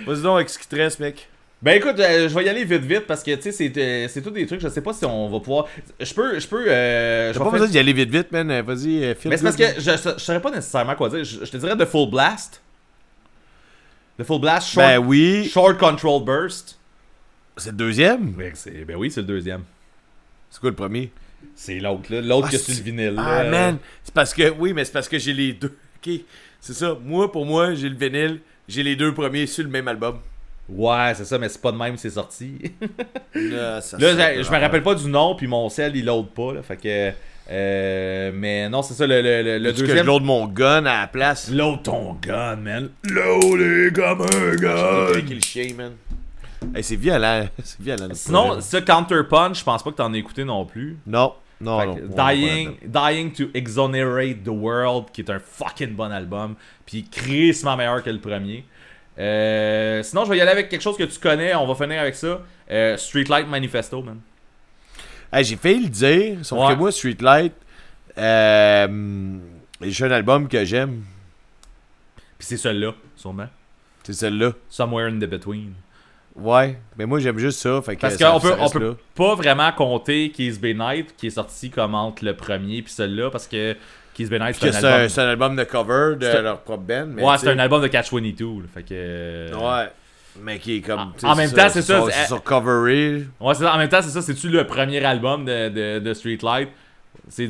Vas-y 0.07 0.21
donc 0.21 0.35
avec 0.35 0.49
ce 0.49 0.59
qui 0.59 0.67
te 0.67 0.75
reste, 0.75 0.99
mec. 0.99 1.27
Ben 1.63 1.77
écoute, 1.77 1.99
euh, 1.99 2.27
je 2.27 2.33
vais 2.33 2.43
y 2.45 2.49
aller 2.49 2.63
vite 2.65 2.81
vite 2.83 3.05
parce 3.05 3.21
que 3.21 3.35
tu 3.35 3.43
sais 3.43 3.51
c'est 3.51 3.77
euh, 3.77 4.07
c'est 4.07 4.23
tous 4.23 4.31
des 4.31 4.47
trucs, 4.47 4.59
je 4.61 4.67
sais 4.67 4.81
pas 4.81 4.93
si 4.93 5.05
on 5.05 5.29
va 5.29 5.39
pouvoir 5.39 5.67
je 5.99 6.11
peux 6.11 6.39
je 6.39 6.47
peux 6.47 6.65
euh, 6.67 7.31
T'as 7.33 7.39
pas 7.39 7.51
besoin 7.51 7.67
d'y 7.67 7.77
aller 7.77 7.93
vite, 7.93 8.09
vite, 8.09 8.31
man. 8.31 8.49
Euh, 8.49 8.63
Vas-y, 8.63 9.13
file 9.15 9.29
Mais 9.29 9.37
c'est 9.37 9.43
parce 9.43 9.55
que 9.55 9.65
je, 9.77 9.91
je, 9.91 10.13
je 10.17 10.23
saurais 10.23 10.41
pas 10.41 10.49
nécessairement 10.49 10.95
quoi 10.95 11.09
dire. 11.09 11.23
Je, 11.23 11.45
je 11.45 11.51
te 11.51 11.57
dirais 11.57 11.77
The 11.77 11.85
Full 11.85 12.09
Blast. 12.09 12.61
The 14.19 14.23
Full 14.23 14.41
Blast 14.41 14.69
Short, 14.69 14.87
Ben 14.87 14.97
oui. 14.99 15.49
short 15.53 15.77
Control 15.77 16.23
Burst. 16.23 16.79
C'est 17.57 17.69
le 17.71 17.75
deuxième? 17.77 18.31
Ben, 18.31 18.51
c'est- 18.55 18.83
ben 18.85 18.95
oui, 18.95 19.11
c'est 19.11 19.21
le 19.21 19.27
deuxième. 19.27 19.61
C'est 20.49 20.59
quoi 20.61 20.69
le 20.71 20.75
premier? 20.75 21.11
C'est 21.55 21.79
l'autre 21.79 22.11
là, 22.11 22.21
l'autre 22.21 22.47
Ah, 22.49 22.51
que 22.53 22.57
c'est- 22.57 22.73
le 22.73 22.81
vinyle. 22.83 23.15
Ah, 23.19 23.43
là. 23.43 23.49
man. 23.51 23.77
C'est 24.03 24.13
parce 24.13 24.33
que, 24.33 24.49
oui, 24.57 24.73
mais 24.73 24.83
c'est 24.83 24.93
parce 24.93 25.07
que 25.07 25.19
j'ai 25.19 25.33
les 25.33 25.53
deux. 25.53 25.75
Ok. 26.03 26.11
C'est 26.59 26.73
ça. 26.73 26.97
Moi, 27.03 27.31
pour 27.31 27.45
moi, 27.45 27.75
j'ai 27.75 27.89
le 27.89 27.95
vinyle. 27.95 28.39
J'ai 28.67 28.81
les 28.83 28.95
deux 28.95 29.13
premiers 29.13 29.45
sur 29.45 29.63
le 29.63 29.69
même 29.69 29.87
album. 29.87 30.19
Ouais, 30.73 31.13
c'est 31.15 31.25
ça, 31.25 31.37
mais 31.37 31.49
c'est 31.49 31.61
pas 31.61 31.71
de 31.71 31.77
même 31.77 31.97
c'est 31.97 32.09
sorti. 32.11 32.57
Là, 33.35 33.81
ça 33.81 33.97
Là, 33.97 34.11
serait 34.13 34.43
je, 34.43 34.51
me 34.51 34.57
rappelle 34.59 34.83
pas 34.83 34.95
du 34.95 35.07
nom, 35.09 35.35
puis 35.35 35.47
mon 35.47 35.67
sel 35.69 35.95
il 35.95 36.05
load 36.05 36.27
pas 36.29 36.53
là, 36.53 36.61
fait 36.63 36.77
que 36.77 37.11
euh, 37.53 38.31
mais 38.33 38.69
non, 38.69 38.81
c'est 38.81 38.93
ça 38.93 39.05
le, 39.05 39.21
le, 39.21 39.41
le, 39.41 39.57
le 39.57 39.67
Veux-tu 39.69 39.81
que 39.81 39.87
deuxième. 39.87 40.05
je 40.05 40.11
load 40.11 40.23
mon 40.23 40.47
gun 40.47 40.85
à 40.85 41.01
la 41.01 41.07
place? 41.07 41.51
Load 41.51 41.83
ton 41.83 42.13
gun, 42.21 42.55
man. 42.57 42.89
Loadé 43.03 43.91
comme 43.93 44.21
un 44.21 44.55
gun. 44.55 45.07
Avec 45.09 45.29
le 45.29 45.39
chien, 45.41 45.73
man. 45.75 45.91
Hey, 46.73 46.83
c'est 46.83 46.95
violent. 46.95 47.47
C'est 47.63 47.81
violent. 47.81 48.07
Sinon, 48.13 48.61
ce 48.61 48.77
Counter 48.77 49.21
Punch, 49.29 49.59
je 49.59 49.63
pense 49.63 49.83
pas 49.83 49.89
que 49.91 49.95
t'en 49.95 50.13
as 50.13 50.17
écouté 50.17 50.43
non 50.45 50.63
plus. 50.65 50.97
Non. 51.07 51.33
Non, 51.59 51.95
que 51.95 52.01
Dying, 52.01 52.71
Dying 52.85 53.33
to 53.33 53.43
Exonerate 53.53 54.43
the 54.43 54.49
World, 54.49 55.05
qui 55.11 55.21
est 55.21 55.29
un 55.29 55.39
fucking 55.39 55.93
bon 55.93 56.11
album, 56.11 56.55
puis 56.87 57.03
crissement 57.03 57.75
meilleur 57.77 58.01
que 58.01 58.09
le 58.09 58.19
premier. 58.19 58.63
Euh, 59.19 60.01
sinon, 60.03 60.25
je 60.25 60.29
vais 60.31 60.37
y 60.37 60.41
aller 60.41 60.51
avec 60.51 60.69
quelque 60.69 60.81
chose 60.81 60.97
que 60.97 61.03
tu 61.03 61.19
connais, 61.19 61.53
on 61.55 61.67
va 61.67 61.75
finir 61.75 61.99
avec 62.01 62.15
ça. 62.15 62.41
Euh, 62.69 62.97
Streetlight 62.97 63.47
Manifesto, 63.47 64.01
man. 64.01 64.19
Hey, 65.33 65.43
j'ai 65.43 65.55
failli 65.55 65.83
le 65.83 65.89
dire, 65.89 66.37
sauf 66.43 66.59
Ouais. 66.59 66.73
que 66.73 66.79
moi, 66.79 66.91
Streetlight, 66.91 67.53
euh, 68.17 69.37
j'ai 69.81 70.05
un 70.05 70.11
album 70.11 70.47
que 70.47 70.63
j'aime. 70.65 71.03
Puis 72.37 72.47
c'est 72.47 72.57
celui-là, 72.57 72.93
sûrement. 73.15 73.47
C'est 74.03 74.13
celle-là. 74.13 74.53
Somewhere 74.69 75.07
in 75.07 75.19
the 75.19 75.25
Between. 75.29 75.73
Ouais, 76.35 76.77
mais 76.97 77.05
moi, 77.05 77.19
j'aime 77.19 77.37
juste 77.37 77.59
ça. 77.59 77.81
Fait 77.81 77.95
que 77.97 78.01
Parce 78.01 78.17
qu'on 78.17 78.39
peut, 78.39 78.49
ça 78.49 78.55
on 78.57 78.61
reste 78.63 78.73
peut 78.73 78.79
là. 78.87 78.93
pas 79.15 79.35
vraiment 79.35 79.71
compter 79.73 80.31
Keys 80.31 80.57
Bay 80.59 80.73
Night, 80.73 81.13
qui 81.17 81.27
est 81.27 81.31
sorti 81.31 81.69
comme 81.69 81.93
entre 81.93 82.23
le 82.25 82.35
premier 82.35 82.81
puis 82.81 82.91
celui-là, 82.93 83.29
parce 83.29 83.47
que 83.47 83.75
Night, 84.19 84.57
Puis 84.59 84.69
que 84.69 84.71
c'est 84.71 84.85
un 84.85 85.23
un, 85.25 85.29
album. 85.29 85.55
de 85.55 85.63
cover 85.63 86.15
de 86.17 86.37
leur 86.41 86.59
propre 86.61 86.83
band. 86.83 87.07
Mais 87.07 87.23
Ouais, 87.23 87.37
c'est 87.37 87.49
un 87.49 87.59
album 87.59 87.81
de 87.81 87.87
Catch 87.87 88.11
22. 88.13 88.45
là, 88.45 88.51
fait 88.73 88.83
que. 88.83 89.55
Ouais. 89.55 89.89
Mais 90.43 90.59
qui 90.59 90.77
est 90.77 90.81
comme. 90.81 90.99
En- 90.99 91.11
sais, 91.17 91.25
en 91.27 91.35
même 91.35 91.51
temps, 91.51 91.67
c'est 91.69 91.81
ça, 91.81 92.01
c'est- 92.09 92.27
sur 92.27 92.41
coveré. 92.43 93.25
Ouais, 93.39 93.53
c'est 93.53 93.63
ça. 93.63 93.73
En 93.73 93.77
même 93.77 93.89
temps, 93.89 94.01
c'est 94.01 94.09
ça. 94.09 94.21
C'est-tu 94.21 94.49
le 94.49 94.65
premier 94.65 95.03
album 95.03 95.43
de, 95.45 95.69
de, 95.69 95.99
de 95.99 96.13
Streetlight? 96.13 96.69
C'est 97.29 97.47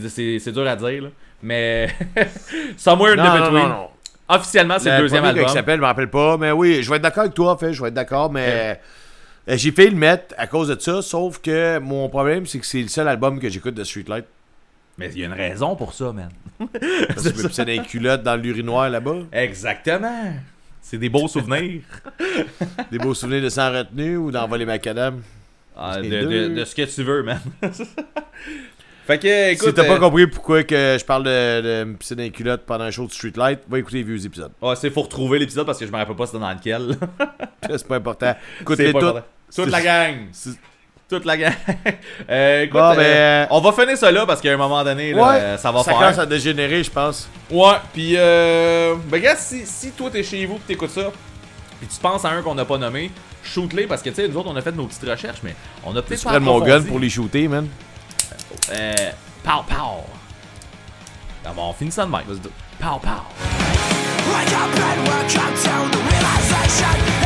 dur 0.52 0.68
à 0.68 0.76
dire, 0.76 1.04
là. 1.04 1.10
Mais. 1.44 1.90
Somewhere 2.78 3.14
in 3.14 3.16
Non, 3.18 3.24
the 3.24 3.28
non, 3.40 3.46
Between. 3.46 3.64
non, 3.64 3.70
non. 3.70 3.88
Officiellement, 4.30 4.80
c'est 4.80 4.92
le, 4.96 5.02
deuxième 5.04 5.26
album. 5.26 5.46
qui 5.46 5.52
s'appelle, 5.54 5.76
je 5.78 5.82
me 5.82 5.86
rappelle 5.88 6.10
pas. 6.10 6.38
Mais 6.38 6.52
oui, 6.52 6.82
je 6.82 6.90
vais 6.90 6.96
être 6.98 7.02
d'accord 7.02 7.24
avec 7.24 7.34
toi, 7.34 7.52
en 7.52 7.58
fait. 7.58 7.74
Je 7.74 7.82
vais 7.82 7.90
être 7.90 7.94
d'accord, 7.94 8.32
mais. 8.32 8.80
Euh, 9.50 9.56
J'ai 9.58 9.72
failli 9.72 9.90
le 9.90 9.96
mettre 9.98 10.34
à 10.38 10.48
cause 10.48 10.68
de 10.70 10.80
ça, 10.80 11.02
sauf 11.02 11.40
que 11.40 11.80
mon 11.80 12.08
problème, 12.10 12.46
c'est 12.46 12.60
que 12.60 12.66
c'est 12.66 12.82
le 12.82 12.88
seul 12.88 13.08
album 13.08 13.40
que 13.40 13.50
j'écoute 13.50 13.74
de 13.74 13.84
Streetlight. 13.84 14.26
Mais 15.02 15.12
il 15.14 15.20
y 15.20 15.24
a 15.24 15.28
une 15.28 15.34
raison 15.34 15.76
pour 15.76 15.94
ça, 15.94 16.14
man. 16.14 16.30
Parce 16.60 17.24
que 17.24 17.30
tu 17.30 17.42
peux 17.42 17.48
pisser 17.50 17.66
dans 17.66 17.72
les 17.72 17.80
culottes 17.80 18.24
dans 18.24 18.36
l'urinoir 18.36 18.90
là-bas. 18.90 19.20
Exactement. 19.32 20.34
C'est 20.82 20.98
des 20.98 21.10
beaux 21.10 21.28
souvenirs. 21.28 21.82
Des 22.92 22.98
beaux 22.98 23.14
souvenirs 23.14 23.44
de 23.44 23.50
sans 23.50 23.72
retenue 23.72 24.18
ou 24.18 24.32
d'envoler 24.32 24.66
macadam. 24.66 25.22
Ah, 25.76 26.02
de, 26.02 26.48
de- 26.50 26.66
ce 26.66 26.76
que 26.76 26.84
tu 26.84 27.04
veux, 27.04 27.24
man. 27.24 27.40
fait 29.08 29.20
que, 29.20 29.52
écoute. 29.52 29.70
si 29.70 29.74
t'as 29.74 29.86
pas 29.86 29.96
euh, 29.96 30.00
compris 30.00 30.28
pourquoi 30.28 30.64
que 30.64 30.98
je 31.00 31.06
parle 31.06 31.24
de, 31.24 31.84
me 31.86 31.96
pisser 31.96 32.16
dans 32.16 32.24
les 32.24 32.30
culottes 32.32 32.64
pendant 32.66 32.84
un 32.84 32.92
show 32.92 33.08
de 33.08 33.12
Streetlight, 33.12 33.62
va 33.70 33.80
écouter 33.80 33.98
les 33.98 34.04
vieux 34.04 34.26
épisodes. 34.26 34.52
ouais, 34.62 34.76
c'est 34.76 34.90
faut 34.90 35.04
retrouver 35.04 35.40
l'épisode 35.40 35.66
parce 35.66 35.80
que 35.80 35.86
je 35.86 35.92
me 35.92 35.98
rappelle 35.98 36.16
pas 36.16 36.26
c'était 36.26 36.40
dans 36.40 36.52
lequel. 36.52 36.98
c'est 37.70 37.88
pas 37.88 37.96
important. 37.96 38.36
Écoute-les 38.60 38.92
toutes. 38.92 39.24
Toute 39.56 39.70
la 39.70 39.82
gang. 39.82 40.16
Toute 41.12 41.26
la 41.26 41.36
gang. 41.36 41.54
Euh, 42.30 42.64
écoute, 42.64 42.80
Bon, 42.80 42.94
euh, 42.98 43.46
ben, 43.46 43.48
on 43.52 43.60
va 43.60 43.74
finir 43.74 43.98
ça 43.98 44.10
là 44.12 44.26
parce 44.26 44.40
qu'à 44.40 44.54
un 44.54 44.58
moment 44.58 44.82
donné, 44.84 45.12
là, 45.12 45.22
Ouais, 45.22 45.36
euh, 45.40 45.58
ça 45.58 45.70
va 45.72 45.80
ça 45.80 45.92
faire. 45.92 46.00
commence 46.00 46.20
à 46.20 46.26
dégénérer, 46.26 46.82
je 46.84 46.90
pense. 46.92 47.28
Ouais, 47.50 47.74
puis 47.94 48.14
euh, 48.16 48.96
ben 49.08 49.18
regarde, 49.18 49.38
si, 49.38 49.66
si 49.66 49.92
toi 49.92 50.10
t'es 50.10 50.24
chez 50.24 50.46
vous 50.46 50.56
pis 50.56 50.64
t'écoutes 50.68 50.92
ça, 50.92 51.12
puis 51.80 51.88
tu 51.90 52.00
penses 52.00 52.24
à 52.24 52.30
un 52.30 52.42
qu'on 52.42 52.56
n'a 52.56 52.64
pas 52.64 52.78
nommé, 52.78 53.12
shoot-les 53.44 53.88
parce 53.88 54.02
que 54.02 54.10
tu 54.10 54.16
sais, 54.16 54.28
nous 54.30 54.38
autres 54.38 54.50
on 54.50 54.56
a 54.56 54.62
fait 54.62 54.72
nos 54.72 54.86
petites 54.86 55.04
recherches, 55.10 55.40
mais 55.44 55.54
on 55.84 55.94
a 55.98 56.02
peut-être 56.02 56.20
Tu 56.20 56.26
pas 56.26 56.32
prends 56.32 56.40
mon 56.40 56.60
gun 56.62 56.82
pour 56.84 57.00
les 57.00 57.10
shooter, 57.10 57.50
man. 57.50 57.68
Euh, 58.72 58.94
pow 59.44 59.64
pow. 59.68 60.06
Ah 61.46 61.50
bon, 61.54 61.64
on 61.70 61.74
finit 61.74 61.92
ça 61.92 62.06
de 62.06 62.12
même. 62.12 62.22
Pow 62.80 63.00
pow. 63.00 63.10
Wake 64.32 64.54
up 64.54 64.80
and 64.80 65.08
welcome 65.08 65.56
to 65.56 65.98
the 65.98 66.02
realization 66.10 67.21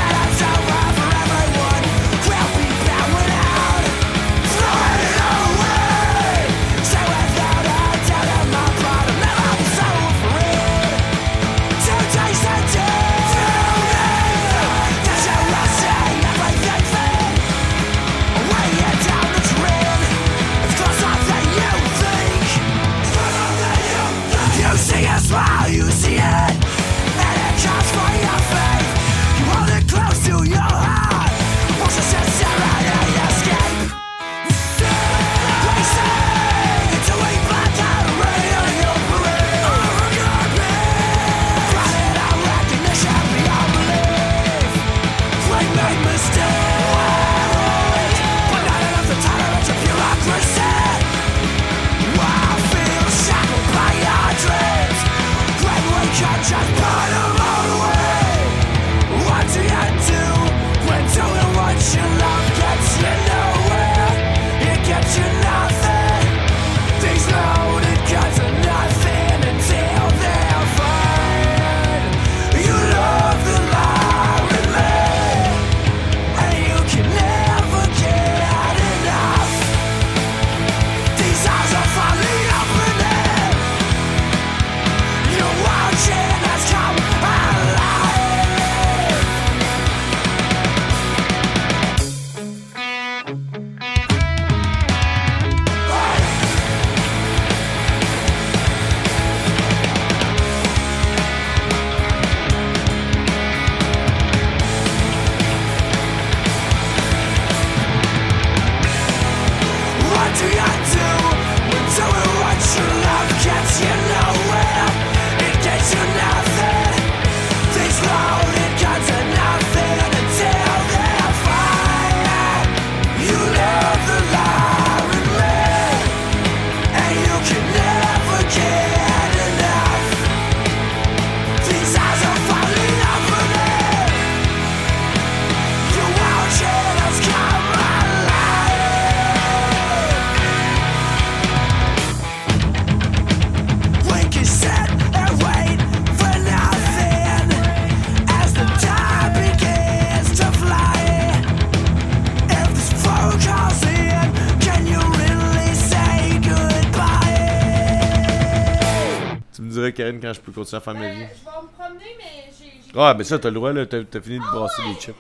continuer 160.56 160.78
à 160.78 160.82
faire 160.82 160.94
ma 160.94 161.02
Euh, 161.06 161.12
vie. 161.12 161.20
je 161.20 161.24
vais 161.46 161.62
me 161.62 161.68
promener, 161.78 162.16
mais 162.18 162.52
j'ai. 162.94 163.00
Ouais, 163.00 163.14
mais 163.16 163.24
ça, 163.24 163.38
t'as 163.40 163.50
le 163.50 163.56
droit, 163.56 163.74
là. 163.74 163.86
T'as 163.86 164.22
fini 164.22 164.40
de 164.40 164.44
brasser 164.52 164.82
des 164.84 165.00
chips. 165.00 165.16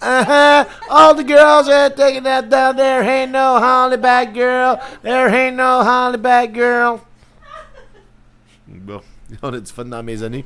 Uh-huh. 0.00 0.66
All 0.90 1.14
the 1.14 1.24
girls 1.26 1.68
are 1.68 1.88
taking 1.94 2.24
that 2.24 2.42
down. 2.42 2.74
There 2.76 3.02
ain't 3.04 3.30
no 3.30 3.56
Holly 3.58 3.96
bad 3.96 4.34
girl. 4.34 4.76
There 5.02 5.28
ain't 5.32 5.56
no 5.56 5.82
Holly 5.84 6.18
bad 6.18 6.52
girl. 6.54 6.98
Bon, 8.66 9.00
on 9.42 9.52
a 9.54 9.60
du 9.60 9.70
fun 9.72 9.84
dans 9.84 10.02
mes 10.02 10.22
années. 10.22 10.44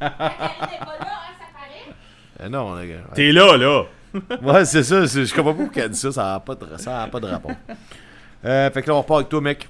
Elle 0.00 0.06
était 0.06 0.16
pas 0.18 0.28
là, 0.28 1.06
hein, 1.08 1.34
ça 1.38 1.46
paraît. 1.52 1.94
Euh, 2.42 2.48
non, 2.48 2.68
on 2.68 2.76
a. 2.76 3.14
T'es 3.14 3.32
là, 3.32 3.56
là. 3.56 3.82
Ouais, 4.42 4.64
c'est 4.66 4.82
ça. 4.82 5.04
Je 5.06 5.34
comprends 5.34 5.54
pas 5.54 5.62
pourquoi 5.64 5.82
elle 5.84 5.90
dit 5.90 5.98
ça. 5.98 6.12
Ça 6.12 6.34
a 6.34 6.40
pas 6.40 6.54
de, 6.54 6.66
ça 6.76 7.02
a 7.02 7.06
pas 7.08 7.18
de 7.20 7.26
rapport. 7.26 7.52
Euh, 8.44 8.68
fait 8.72 8.82
que 8.82 8.88
là, 8.88 8.96
on 8.96 9.02
repart 9.02 9.18
avec 9.20 9.28
toi, 9.28 9.40
mec. 9.40 9.68